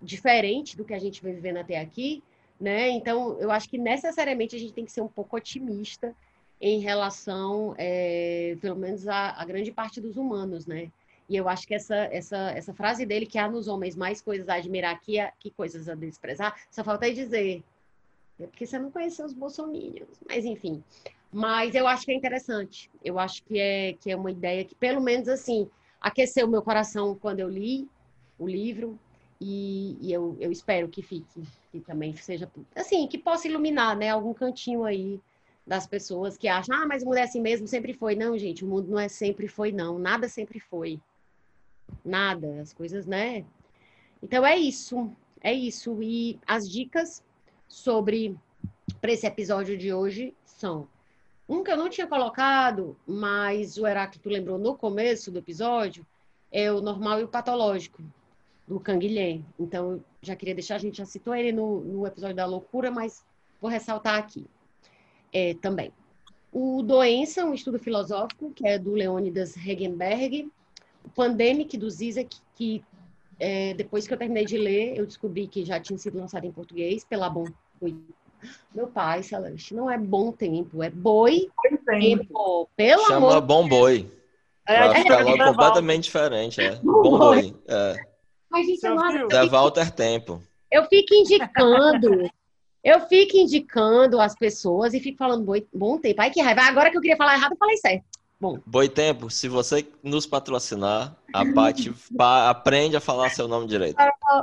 diferente 0.00 0.76
do 0.76 0.84
que 0.84 0.94
a 0.94 0.98
gente 0.98 1.22
vem 1.22 1.34
vivendo 1.34 1.56
até 1.56 1.80
aqui, 1.80 2.22
né? 2.60 2.90
Então, 2.90 3.36
eu 3.38 3.50
acho 3.50 3.68
que 3.68 3.78
necessariamente 3.78 4.54
a 4.54 4.58
gente 4.58 4.72
tem 4.72 4.84
que 4.84 4.92
ser 4.92 5.00
um 5.00 5.08
pouco 5.08 5.36
otimista 5.36 6.14
em 6.60 6.80
relação, 6.80 7.74
é, 7.78 8.56
pelo 8.60 8.76
menos, 8.76 9.06
a, 9.06 9.40
a, 9.40 9.44
grande 9.44 9.70
parte 9.70 10.00
dos 10.00 10.16
humanos, 10.16 10.66
né? 10.66 10.90
E 11.28 11.36
eu 11.36 11.48
acho 11.48 11.66
que 11.66 11.74
essa, 11.74 11.96
essa, 12.10 12.50
essa 12.50 12.72
frase 12.72 13.04
dele, 13.04 13.26
que 13.26 13.38
há 13.38 13.48
nos 13.48 13.68
homens 13.68 13.94
mais 13.94 14.22
coisas 14.22 14.48
a 14.48 14.54
admirar 14.54 14.98
que, 15.00 15.20
a, 15.20 15.30
que 15.38 15.50
coisas 15.50 15.88
a 15.88 15.94
desprezar, 15.94 16.58
só 16.70 16.82
falta 16.82 17.04
aí 17.04 17.14
dizer, 17.14 17.62
é 18.40 18.46
porque 18.46 18.66
você 18.66 18.78
não 18.78 18.90
conheceu 18.90 19.26
os 19.26 19.34
bolsominions, 19.34 20.20
mas 20.26 20.44
enfim. 20.44 20.82
Mas 21.30 21.74
eu 21.74 21.86
acho 21.86 22.06
que 22.06 22.12
é 22.12 22.14
interessante, 22.14 22.90
eu 23.04 23.18
acho 23.18 23.42
que 23.44 23.58
é, 23.58 23.92
que 24.00 24.10
é 24.10 24.16
uma 24.16 24.30
ideia 24.30 24.64
que, 24.64 24.74
pelo 24.74 25.02
menos 25.02 25.28
assim, 25.28 25.68
aqueceu 26.00 26.46
o 26.46 26.50
meu 26.50 26.62
coração 26.62 27.14
quando 27.14 27.40
eu 27.40 27.48
li 27.48 27.86
o 28.38 28.48
livro, 28.48 28.98
e, 29.40 29.96
e 30.00 30.12
eu, 30.12 30.36
eu, 30.40 30.50
espero 30.50 30.88
que 30.88 31.00
fique, 31.00 31.42
que 31.70 31.80
também 31.80 32.16
seja, 32.16 32.50
assim, 32.74 33.06
que 33.06 33.18
possa 33.18 33.46
iluminar, 33.46 33.96
né, 33.96 34.10
algum 34.10 34.34
cantinho 34.34 34.84
aí 34.84 35.20
das 35.68 35.86
pessoas 35.86 36.36
que 36.36 36.48
acham, 36.48 36.74
ah, 36.74 36.86
mas 36.86 37.04
mulher 37.04 37.20
é 37.20 37.24
assim 37.24 37.40
mesmo 37.40 37.68
sempre 37.68 37.92
foi. 37.92 38.16
Não, 38.16 38.36
gente, 38.38 38.64
o 38.64 38.68
mundo 38.68 38.90
não 38.90 38.98
é 38.98 39.06
sempre 39.06 39.46
foi, 39.46 39.70
não. 39.70 39.98
Nada 39.98 40.28
sempre 40.28 40.58
foi. 40.58 40.98
Nada. 42.04 42.60
As 42.60 42.72
coisas, 42.72 43.06
né? 43.06 43.44
Então 44.22 44.44
é 44.44 44.56
isso. 44.56 45.10
É 45.40 45.52
isso. 45.52 46.02
E 46.02 46.38
as 46.46 46.68
dicas 46.68 47.22
sobre 47.68 48.36
para 49.00 49.12
esse 49.12 49.26
episódio 49.26 49.76
de 49.76 49.92
hoje 49.92 50.34
são 50.44 50.88
um 51.48 51.62
que 51.62 51.70
eu 51.70 51.76
não 51.76 51.88
tinha 51.88 52.06
colocado, 52.06 52.96
mas 53.06 53.78
o 53.78 53.86
Heráclito 53.86 54.28
lembrou 54.28 54.58
no 54.58 54.76
começo 54.76 55.30
do 55.30 55.38
episódio, 55.38 56.06
é 56.52 56.70
o 56.70 56.80
normal 56.80 57.20
e 57.20 57.24
o 57.24 57.28
patológico, 57.28 58.02
do 58.66 58.78
Canguilhem. 58.78 59.44
Então, 59.58 60.04
já 60.20 60.36
queria 60.36 60.54
deixar, 60.54 60.74
a 60.74 60.78
gente 60.78 60.98
já 60.98 61.06
citou 61.06 61.34
ele 61.34 61.50
no, 61.52 61.80
no 61.80 62.06
episódio 62.06 62.36
da 62.36 62.44
loucura, 62.44 62.90
mas 62.90 63.24
vou 63.60 63.70
ressaltar 63.70 64.18
aqui 64.18 64.44
é, 65.32 65.54
também. 65.54 65.90
O 66.52 66.82
Doença, 66.82 67.44
um 67.44 67.54
estudo 67.54 67.78
filosófico, 67.78 68.50
que 68.50 68.66
é 68.66 68.78
do 68.78 68.92
Leônidas 68.92 69.54
Regenberg. 69.54 70.50
O 71.08 71.10
Pandemic, 71.10 71.78
do 71.78 71.88
Zizek, 71.88 72.36
que 72.54 72.84
é, 73.40 73.72
depois 73.72 74.06
que 74.06 74.12
eu 74.12 74.18
terminei 74.18 74.44
de 74.44 74.58
ler, 74.58 74.94
eu 74.94 75.06
descobri 75.06 75.48
que 75.48 75.64
já 75.64 75.80
tinha 75.80 75.98
sido 75.98 76.18
lançado 76.18 76.44
em 76.44 76.52
português 76.52 77.02
pela 77.02 77.30
Bom. 77.30 77.46
Meu 78.74 78.86
pai, 78.88 79.22
Celeste, 79.22 79.74
não 79.74 79.90
é 79.90 79.96
bom 79.96 80.30
tempo, 80.30 80.82
é 80.82 80.90
boi 80.90 81.48
tempo. 81.62 81.84
tempo. 81.86 82.68
Pelo 82.76 83.06
Chama 83.06 83.28
amor 83.28 83.40
bom 83.40 83.68
boi. 83.68 84.06
É, 84.66 84.74
é, 84.74 85.00
é 85.00 85.44
completamente 85.44 86.04
diferente, 86.04 86.60
é. 86.60 86.76
Bom 86.76 87.18
boi. 87.18 87.54
É. 87.66 87.96
Mas, 88.50 88.66
gente, 88.66 88.82
não... 88.82 89.30
Zé 89.30 89.46
Walter 89.46 89.90
Tempo. 89.90 90.42
Eu 90.70 90.84
fico 90.84 91.14
indicando 91.14 92.30
eu 92.82 93.00
fico 93.00 93.36
indicando 93.36 94.20
as 94.20 94.34
pessoas 94.34 94.94
e 94.94 95.00
fico 95.00 95.18
falando 95.18 95.44
boi, 95.44 95.66
bom 95.74 95.98
tempo. 95.98 96.20
Ai, 96.20 96.30
que 96.30 96.40
raiva. 96.40 96.62
Agora 96.62 96.90
que 96.90 96.96
eu 96.96 97.00
queria 97.00 97.16
falar 97.16 97.34
errado, 97.34 97.52
eu 97.52 97.58
falei 97.58 97.76
certo. 97.76 98.04
Bom. 98.40 98.60
Boitempo, 98.64 99.28
se 99.28 99.48
você 99.48 99.84
nos 100.00 100.24
patrocinar, 100.24 101.16
a 101.34 101.44
Paty 101.52 101.92
aprende 102.20 102.96
a 102.96 103.00
falar 103.00 103.30
seu 103.30 103.48
nome 103.48 103.66
direito. 103.66 103.96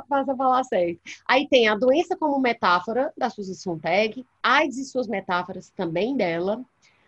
Passa 0.06 0.32
a 0.32 0.36
falar 0.36 0.64
certo. 0.64 1.00
Aí 1.26 1.48
tem 1.48 1.66
a 1.66 1.74
doença 1.74 2.14
como 2.14 2.38
metáfora, 2.38 3.10
da 3.16 3.30
Susan 3.30 3.54
Sontag, 3.54 4.26
AIDS 4.42 4.76
e 4.76 4.84
suas 4.84 5.08
metáforas 5.08 5.70
também 5.70 6.14
dela, 6.14 6.62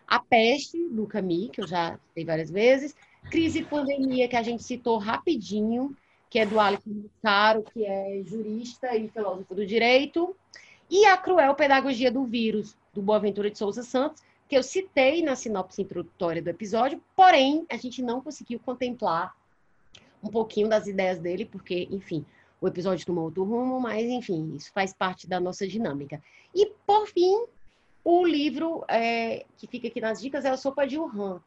a 0.07 0.19
peste, 0.19 0.89
do 0.89 1.07
Camus, 1.07 1.51
que 1.53 1.61
eu 1.61 1.67
já 1.67 1.99
citei 2.09 2.25
várias 2.25 2.51
vezes, 2.51 2.97
crise 3.31 3.59
e 3.59 3.65
pandemia, 3.65 4.27
que 4.27 4.37
a 4.37 4.43
gente 4.43 4.63
citou 4.63 4.97
rapidinho, 4.97 5.95
que 6.31 6.39
é 6.39 6.47
do 6.47 6.59
Alex 6.59 6.83
Caro, 7.23 7.63
que 7.63 7.85
é 7.85 8.23
jurista 8.25 8.97
e 8.97 9.09
filósofo 9.09 9.55
do 9.55 9.67
direito, 9.67 10.35
e 10.91 11.05
a 11.05 11.19
cruel 11.19 11.55
pedagogia 11.55 12.11
do 12.11 12.25
vírus, 12.25 12.75
do 12.95 13.03
Boaventura 13.03 13.51
de 13.51 13.59
Souza 13.59 13.83
Santos, 13.83 14.23
que 14.49 14.57
eu 14.57 14.63
citei 14.63 15.23
na 15.23 15.37
sinopse 15.37 15.83
introdutória 15.83 16.41
do 16.41 16.49
episódio, 16.49 17.03
porém, 17.15 17.67
a 17.69 17.77
gente 17.77 18.01
não 18.01 18.21
conseguiu 18.21 18.59
contemplar 18.59 19.37
um 20.23 20.29
pouquinho 20.29 20.69
das 20.69 20.87
ideias 20.87 21.19
dele, 21.19 21.45
porque, 21.45 21.87
enfim, 21.91 22.25
o 22.61 22.67
episódio 22.67 23.07
tomou 23.07 23.25
outro 23.25 23.45
rumo, 23.45 23.79
mas, 23.79 24.09
enfim, 24.09 24.55
isso 24.57 24.73
faz 24.73 24.93
parte 24.93 25.29
da 25.29 25.39
nossa 25.39 25.69
dinâmica. 25.69 26.21
E, 26.55 26.73
por 26.87 27.07
fim, 27.07 27.45
o 28.03 28.27
livro 28.27 28.85
é, 28.89 29.45
que 29.59 29.67
fica 29.67 29.89
aqui 29.89 30.01
nas 30.01 30.21
dicas 30.21 30.45
é 30.47 30.49
a 30.49 30.57
Sopa 30.57 30.87
de 30.87 30.99
Wuhan, 30.99 31.41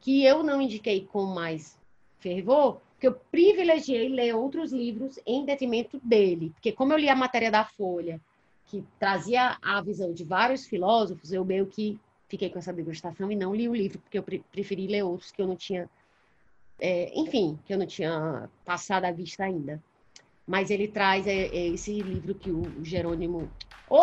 que 0.00 0.24
eu 0.24 0.42
não 0.42 0.60
indiquei 0.60 1.06
com 1.06 1.22
mais 1.26 1.78
fervor, 2.18 2.80
porque 2.90 3.06
eu 3.06 3.14
privilegiei 3.30 4.08
ler 4.08 4.34
outros 4.34 4.72
livros 4.72 5.18
em 5.24 5.44
detrimento 5.44 6.00
dele. 6.02 6.50
Porque 6.50 6.72
como 6.72 6.92
eu 6.92 6.98
li 6.98 7.08
a 7.08 7.14
matéria 7.14 7.52
da 7.52 7.64
Folha 7.64 8.20
que 8.66 8.84
trazia 8.98 9.56
a 9.62 9.80
visão 9.80 10.12
de 10.12 10.24
vários 10.24 10.66
filósofos, 10.66 11.32
eu 11.32 11.44
meio 11.44 11.66
que 11.66 11.98
fiquei 12.28 12.50
com 12.50 12.58
essa 12.58 12.72
degustação 12.72 13.32
e 13.32 13.36
não 13.36 13.54
li 13.54 13.68
o 13.68 13.74
livro, 13.74 13.98
porque 13.98 14.18
eu 14.18 14.22
preferi 14.22 14.86
ler 14.86 15.02
outros 15.02 15.30
que 15.32 15.40
eu 15.40 15.46
não 15.46 15.56
tinha, 15.56 15.88
é, 16.80 17.10
enfim, 17.18 17.58
que 17.64 17.72
eu 17.72 17.78
não 17.78 17.86
tinha 17.86 18.48
passado 18.64 19.04
a 19.04 19.10
vista 19.10 19.44
ainda. 19.44 19.82
Mas 20.46 20.70
ele 20.70 20.88
traz 20.88 21.26
é, 21.26 21.46
é 21.46 21.68
esse 21.68 22.00
livro 22.00 22.34
que 22.34 22.50
o 22.50 22.62
Jerônimo. 22.82 23.50
Ô, 23.88 24.00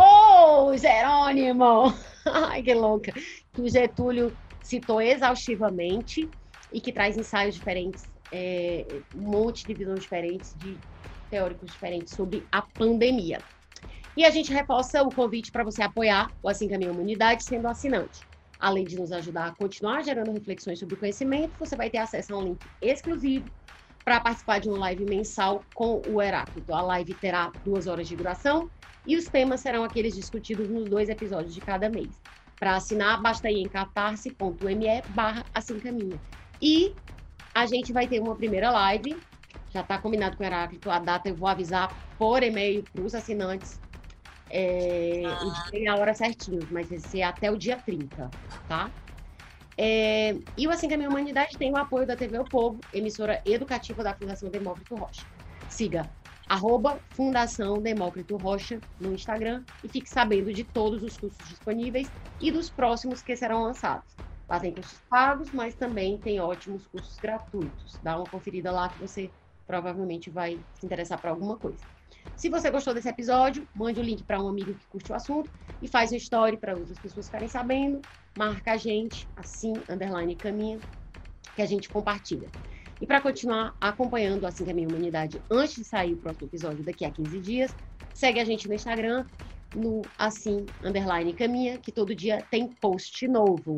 oh, 0.69 0.77
Jerônimo! 0.77 1.93
Ai, 2.25 2.61
que 2.61 2.73
louca! 2.73 3.11
Que 3.11 3.61
o 3.61 3.69
Getúlio 3.69 4.35
citou 4.61 5.01
exaustivamente 5.01 6.29
e 6.71 6.81
que 6.81 6.91
traz 6.91 7.17
ensaios 7.17 7.55
diferentes, 7.55 8.03
é, 8.31 8.85
um 9.15 9.21
monte 9.21 9.65
de 9.65 9.73
visões 9.73 10.01
diferentes, 10.01 10.53
de 10.57 10.77
teóricos 11.29 11.71
diferentes 11.71 12.13
sobre 12.13 12.43
a 12.51 12.61
pandemia. 12.61 13.39
E 14.17 14.23
a 14.23 14.29
gente 14.29 14.53
reforça 14.53 15.03
o 15.03 15.13
convite 15.13 15.51
para 15.51 15.63
você 15.63 15.83
apoiar 15.83 16.31
o 16.41 16.47
Assim 16.47 16.69
Caminha 16.69 16.89
Humanidade 16.89 17.43
sendo 17.43 17.67
assinante. 17.67 18.21
Além 18.57 18.85
de 18.85 18.97
nos 18.97 19.11
ajudar 19.11 19.47
a 19.47 19.51
continuar 19.51 20.03
gerando 20.03 20.31
reflexões 20.31 20.79
sobre 20.79 20.95
o 20.95 20.97
conhecimento, 20.97 21.51
você 21.59 21.75
vai 21.75 21.89
ter 21.89 21.97
acesso 21.97 22.33
a 22.33 22.37
um 22.37 22.43
link 22.43 22.59
exclusivo 22.81 23.45
para 24.05 24.21
participar 24.21 24.59
de 24.59 24.69
uma 24.69 24.77
live 24.77 25.03
mensal 25.03 25.65
com 25.73 26.01
o 26.07 26.21
Heráclito. 26.21 26.73
A 26.73 26.81
live 26.81 27.13
terá 27.15 27.51
duas 27.65 27.87
horas 27.87 28.07
de 28.07 28.15
duração 28.15 28.69
e 29.05 29.17
os 29.17 29.25
temas 29.25 29.59
serão 29.59 29.83
aqueles 29.83 30.15
discutidos 30.15 30.69
nos 30.69 30.85
dois 30.85 31.09
episódios 31.09 31.53
de 31.53 31.59
cada 31.59 31.89
mês. 31.89 32.21
Para 32.57 32.77
assinar, 32.77 33.21
basta 33.21 33.51
ir 33.51 33.59
em 33.59 33.67
catarse.me 33.67 35.01
barra 35.09 35.43
assim 35.53 35.77
caminha. 35.77 36.17
E 36.61 36.95
a 37.53 37.65
gente 37.65 37.91
vai 37.91 38.07
ter 38.07 38.21
uma 38.21 38.35
primeira 38.35 38.71
live, 38.71 39.17
já 39.73 39.81
está 39.81 39.97
combinado 39.97 40.37
com 40.37 40.43
o 40.43 40.45
Heráclito, 40.45 40.89
a 40.89 40.99
data 40.99 41.27
eu 41.27 41.35
vou 41.35 41.49
avisar 41.49 41.93
por 42.17 42.41
e-mail 42.43 42.81
para 42.93 43.03
os 43.03 43.13
assinantes 43.13 43.83
é, 44.49 45.23
ah. 45.25 45.69
E 45.73 45.87
a 45.87 45.95
hora 45.95 46.13
certinho, 46.13 46.59
mas 46.71 46.89
vai 46.89 46.99
ser 46.99 47.21
até 47.23 47.51
o 47.51 47.57
dia 47.57 47.77
30, 47.77 48.29
tá? 48.67 48.89
É, 49.77 50.35
e 50.57 50.67
o 50.67 50.71
Assim 50.71 50.87
que 50.87 50.93
a 50.93 50.97
Minha 50.97 51.09
Humanidade 51.09 51.57
tem 51.57 51.71
o 51.71 51.77
apoio 51.77 52.07
da 52.07 52.15
TV 52.15 52.39
O 52.39 52.45
Povo, 52.45 52.79
emissora 52.93 53.41
educativa 53.45 54.03
da 54.03 54.13
Fundação 54.13 54.49
Demócrito 54.49 54.95
Rocha. 54.95 55.25
Siga 55.69 56.09
arroba 56.47 56.99
Fundação 57.11 57.81
Demócrito 57.81 58.37
Rocha 58.37 58.79
no 58.99 59.13
Instagram 59.13 59.63
e 59.83 59.89
fique 59.89 60.09
sabendo 60.09 60.53
de 60.53 60.63
todos 60.63 61.03
os 61.03 61.17
cursos 61.17 61.47
disponíveis 61.49 62.07
e 62.39 62.51
dos 62.51 62.69
próximos 62.69 63.21
que 63.21 63.35
serão 63.35 63.63
lançados. 63.63 64.15
Lá 64.47 64.59
tem 64.59 64.71
cursos 64.71 64.99
pagos, 65.09 65.51
mas 65.51 65.75
também 65.75 66.19
tem 66.19 66.39
ótimos 66.39 66.87
cursos 66.87 67.17
gratuitos. 67.17 67.97
Dá 68.01 68.15
uma 68.15 68.25
conferida 68.25 68.71
lá 68.71 68.89
que 68.89 68.99
você 68.99 69.31
provavelmente 69.65 70.29
vai 70.29 70.59
se 70.73 70.85
interessar 70.85 71.19
por 71.19 71.29
alguma 71.29 71.57
coisa. 71.57 71.83
Se 72.35 72.49
você 72.49 72.69
gostou 72.69 72.93
desse 72.93 73.09
episódio, 73.09 73.67
mande 73.75 73.99
o 73.99 74.03
link 74.03 74.23
para 74.23 74.41
um 74.41 74.47
amigo 74.47 74.73
que 74.73 74.85
curte 74.87 75.11
o 75.11 75.15
assunto 75.15 75.49
e 75.81 75.87
faz 75.87 76.11
uma 76.11 76.17
história 76.17 76.57
para 76.57 76.75
outras 76.75 76.99
pessoas 76.99 77.27
ficarem 77.27 77.47
sabendo. 77.47 78.01
Marca 78.37 78.73
a 78.73 78.77
gente, 78.77 79.27
assim, 79.37 79.73
underline 79.89 80.35
caminha, 80.35 80.79
que 81.55 81.61
a 81.61 81.65
gente 81.65 81.89
compartilha. 81.89 82.49
E 82.99 83.05
para 83.05 83.21
continuar 83.21 83.75
acompanhando 83.79 84.45
Assim 84.45 84.63
que 84.63 84.71
a 84.71 84.73
Minha 84.73 84.87
Humanidade 84.87 85.41
antes 85.49 85.75
de 85.75 85.83
sair 85.83 86.13
o 86.13 86.17
próximo 86.17 86.47
episódio 86.47 86.83
daqui 86.83 87.05
a 87.05 87.11
15 87.11 87.39
dias, 87.39 87.75
segue 88.13 88.39
a 88.39 88.45
gente 88.45 88.67
no 88.67 88.73
Instagram, 88.73 89.25
no 89.73 90.01
assim, 90.17 90.65
underline 90.83 91.33
caminha, 91.33 91.77
que 91.77 91.91
todo 91.91 92.15
dia 92.15 92.41
tem 92.49 92.67
post 92.67 93.27
novo. 93.27 93.77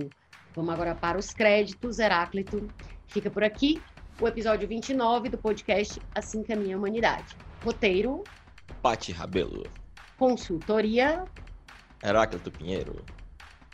Vamos 0.56 0.74
agora 0.74 0.96
para 0.96 1.18
os 1.18 1.34
créditos, 1.34 2.00
Heráclito. 2.00 2.68
Fica 3.08 3.30
por 3.30 3.44
aqui 3.44 3.82
o 4.20 4.28
episódio 4.28 4.68
29 4.68 5.30
do 5.30 5.38
podcast 5.38 6.02
Assim 6.14 6.44
que 6.44 6.54
a 6.54 6.56
Minha 6.56 6.78
Humanidade. 6.78 7.47
Roteiro, 7.64 8.24
Pati 8.82 9.12
Rabelo. 9.12 9.66
Consultoria. 10.18 11.26
Heráclito 12.04 12.52
Pinheiro. 12.52 13.04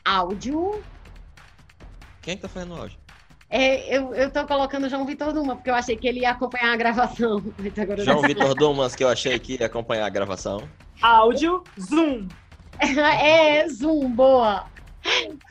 Áudio. 0.05 0.83
Quem 2.21 2.33
é 2.33 2.35
que 2.35 2.41
tá 2.41 2.49
fazendo 2.49 2.75
áudio? 2.75 2.97
É, 3.49 3.95
eu, 3.95 4.13
eu 4.15 4.31
tô 4.31 4.47
colocando 4.47 4.89
João 4.89 5.05
Vitor 5.05 5.31
Dumas, 5.31 5.57
porque 5.57 5.69
eu 5.69 5.75
achei 5.75 5.95
que 5.95 6.07
ele 6.07 6.21
ia 6.21 6.31
acompanhar 6.31 6.73
a 6.73 6.75
gravação. 6.75 7.43
João 8.03 8.21
Vitor 8.21 8.55
Dumas, 8.55 8.95
que 8.95 9.03
eu 9.03 9.09
achei 9.09 9.37
que 9.37 9.57
ia 9.59 9.67
acompanhar 9.67 10.07
a 10.07 10.09
gravação. 10.09 10.67
Áudio, 11.01 11.63
Zoom. 11.79 12.27
É, 12.79 13.69
Zoom, 13.69 14.09
boa. 14.09 14.65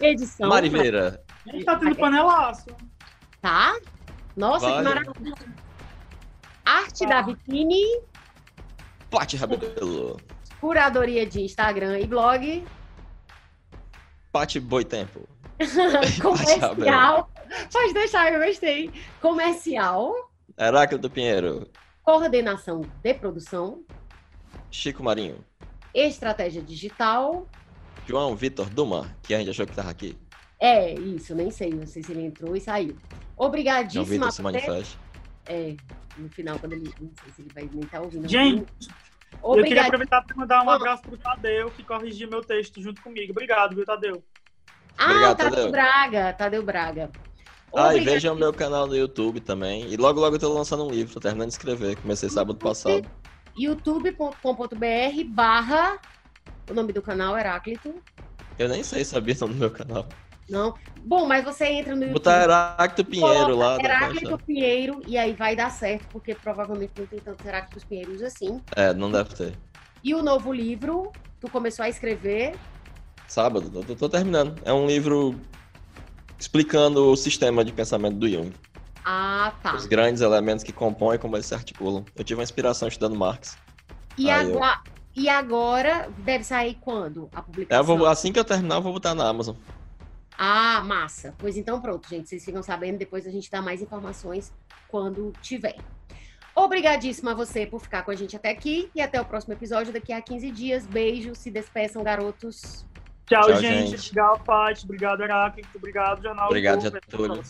Edição. 0.00 0.48
Mariveira. 0.48 1.22
Ele 1.46 1.64
tá 1.64 1.76
tendo 1.76 1.94
panelaço. 1.94 2.66
Tá? 3.40 3.78
Nossa, 4.36 4.68
vale. 4.68 4.76
que 4.76 4.82
maravilha. 4.82 5.34
Arte 6.64 7.04
ah. 7.04 7.08
da 7.08 7.22
Biquíni. 7.22 7.84
Pati 9.12 9.36
Rabelo. 9.36 10.18
Curadoria 10.58 11.26
de 11.26 11.42
Instagram 11.42 12.00
e 12.00 12.06
blog. 12.06 12.64
Pati 14.32 14.58
Boitempo. 14.58 15.28
Comercial. 16.22 17.30
Pode 17.70 17.92
deixar, 17.92 18.32
eu 18.32 18.42
gostei. 18.42 18.90
Comercial. 19.20 20.14
Heráclito 20.58 21.10
Pinheiro. 21.10 21.68
Coordenação 22.02 22.80
de 23.02 23.12
produção. 23.12 23.84
Chico 24.70 25.02
Marinho. 25.02 25.44
Estratégia 25.92 26.62
digital. 26.62 27.46
João 28.06 28.34
Vitor 28.34 28.70
Duma, 28.70 29.14
que 29.22 29.34
a 29.34 29.38
gente 29.38 29.50
achou 29.50 29.66
que 29.66 29.72
estava 29.72 29.90
aqui. 29.90 30.16
É, 30.58 30.94
isso, 30.94 31.34
nem 31.34 31.50
sei, 31.50 31.68
não 31.68 31.86
sei 31.86 32.02
se 32.02 32.12
ele 32.12 32.24
entrou 32.24 32.56
e 32.56 32.60
saiu. 32.62 32.96
Obrigadíssima. 33.36 34.04
João 34.06 34.06
Vitor 34.06 34.32
se 34.32 34.42
manifesta. 34.42 34.98
É, 35.44 35.76
no 36.16 36.28
final, 36.28 36.58
quando 36.58 36.72
ele. 36.72 36.92
Não 37.00 37.10
sei 37.22 37.32
se 37.34 37.42
ele 37.42 37.50
vai 37.54 37.68
nem 37.72 37.80
estar 37.80 37.98
tá 37.98 38.04
ouvindo. 38.04 38.28
Gente, 38.28 38.66
eu 39.42 39.64
queria 39.64 39.82
aproveitar 39.86 40.22
para 40.22 40.36
mandar 40.36 40.64
um 40.64 40.70
abraço 40.70 41.02
pro 41.02 41.16
Tadeu, 41.16 41.70
que 41.70 41.82
corrigiu 41.82 42.28
meu 42.28 42.42
texto 42.42 42.80
junto 42.82 43.02
comigo. 43.02 43.32
Obrigado, 43.32 43.74
viu, 43.74 43.84
Tadeu? 43.84 44.22
Ah, 44.98 45.06
Obrigado, 45.06 45.36
Tadeu. 45.36 45.50
Tadeu 45.52 45.70
Braga. 45.72 46.32
Tadeu 46.32 46.62
Braga. 46.62 47.10
Ah, 47.74 47.94
e 47.94 48.00
vejam 48.00 48.34
o 48.34 48.38
meu 48.38 48.52
canal 48.52 48.86
no 48.86 48.94
YouTube 48.94 49.40
também. 49.40 49.90
E 49.90 49.96
logo, 49.96 50.20
logo 50.20 50.36
eu 50.36 50.40
tô 50.40 50.52
lançando 50.52 50.84
um 50.84 50.90
livro, 50.90 51.14
tô 51.14 51.20
terminando 51.20 51.48
de 51.48 51.54
escrever. 51.54 51.96
Comecei 51.96 52.28
sábado 52.28 52.58
passado. 52.58 53.08
youtube.com.br 53.56 55.24
barra 55.28 55.98
o 56.70 56.74
nome 56.74 56.92
do 56.92 57.02
canal 57.02 57.36
Heráclito. 57.36 57.94
Eu 58.58 58.68
nem 58.68 58.82
sei, 58.82 59.04
sabia 59.04 59.34
o 59.34 59.40
nome 59.40 59.54
do 59.54 59.60
meu 59.60 59.70
canal. 59.70 60.06
Não? 60.52 60.74
Bom, 61.02 61.26
mas 61.26 61.42
você 61.42 61.64
entra 61.64 61.96
no 61.96 62.02
YouTube. 62.02 62.12
Botar 62.12 62.42
Heráclito 62.42 63.10
Pinheiro 63.10 63.56
lá. 63.56 63.78
Heráclito 63.80 64.38
Pinheiro, 64.38 65.00
e 65.06 65.16
aí 65.16 65.32
vai 65.32 65.56
dar 65.56 65.70
certo, 65.70 66.06
porque 66.10 66.34
provavelmente 66.34 66.92
não 66.96 67.06
tem 67.06 67.18
tantos 67.18 67.44
Heráclitos 67.44 67.84
Pinheiros 67.84 68.22
assim. 68.22 68.60
É, 68.76 68.92
não 68.92 69.10
deve 69.10 69.34
ter. 69.34 69.58
E 70.04 70.14
o 70.14 70.22
novo 70.22 70.52
livro, 70.52 71.10
tu 71.40 71.48
começou 71.48 71.84
a 71.84 71.88
escrever? 71.88 72.54
Sábado, 73.26 73.72
eu 73.88 73.96
tô 73.96 74.10
terminando. 74.10 74.60
É 74.62 74.72
um 74.74 74.86
livro 74.86 75.34
explicando 76.38 77.10
o 77.10 77.16
sistema 77.16 77.64
de 77.64 77.72
pensamento 77.72 78.16
do 78.16 78.28
Jung. 78.28 78.52
Ah, 79.04 79.54
tá. 79.62 79.74
Os 79.74 79.86
grandes 79.86 80.20
elementos 80.20 80.62
que 80.62 80.72
compõem 80.72 81.18
como 81.18 81.34
eles 81.34 81.46
se 81.46 81.54
articulam. 81.54 82.04
Eu 82.14 82.22
tive 82.22 82.38
uma 82.38 82.44
inspiração 82.44 82.88
estudando 82.88 83.16
Marx. 83.16 83.56
E, 84.18 84.28
agora, 84.28 84.80
eu... 84.84 85.22
e 85.22 85.28
agora 85.30 86.10
deve 86.18 86.44
sair 86.44 86.76
quando 86.80 87.30
a 87.34 87.40
publicação? 87.40 87.84
Vou, 87.84 88.06
assim 88.06 88.30
que 88.30 88.38
eu 88.38 88.44
terminar, 88.44 88.76
eu 88.76 88.82
vou 88.82 88.92
botar 88.92 89.14
na 89.14 89.26
Amazon. 89.26 89.56
Ah, 90.36 90.82
massa. 90.84 91.34
Pois 91.38 91.56
então 91.56 91.80
pronto, 91.80 92.08
gente. 92.08 92.28
Vocês 92.28 92.44
ficam 92.44 92.62
sabendo, 92.62 92.98
depois 92.98 93.26
a 93.26 93.30
gente 93.30 93.50
dá 93.50 93.60
mais 93.62 93.80
informações 93.80 94.52
quando 94.88 95.32
tiver. 95.40 95.76
Obrigadíssima 96.54 97.32
a 97.32 97.34
você 97.34 97.66
por 97.66 97.80
ficar 97.80 98.02
com 98.02 98.10
a 98.10 98.14
gente 98.14 98.36
até 98.36 98.50
aqui 98.50 98.90
e 98.94 99.00
até 99.00 99.20
o 99.20 99.24
próximo 99.24 99.54
episódio 99.54 99.92
daqui 99.92 100.12
a 100.12 100.20
15 100.20 100.50
dias. 100.50 100.86
Beijo, 100.86 101.34
se 101.34 101.50
despeçam, 101.50 102.02
garotos. 102.02 102.84
Tchau, 103.26 103.42
Tchau 103.42 103.56
gente. 103.56 103.90
gente. 103.90 104.10
Obrigado, 104.10 104.44
Paty. 104.44 104.84
Obrigado, 104.84 105.22
Heráclito. 105.22 105.68
Obrigado, 105.74 106.22
Jornal. 106.22 106.46
Obrigado, 106.46 106.82
Getúlio. 106.82 107.42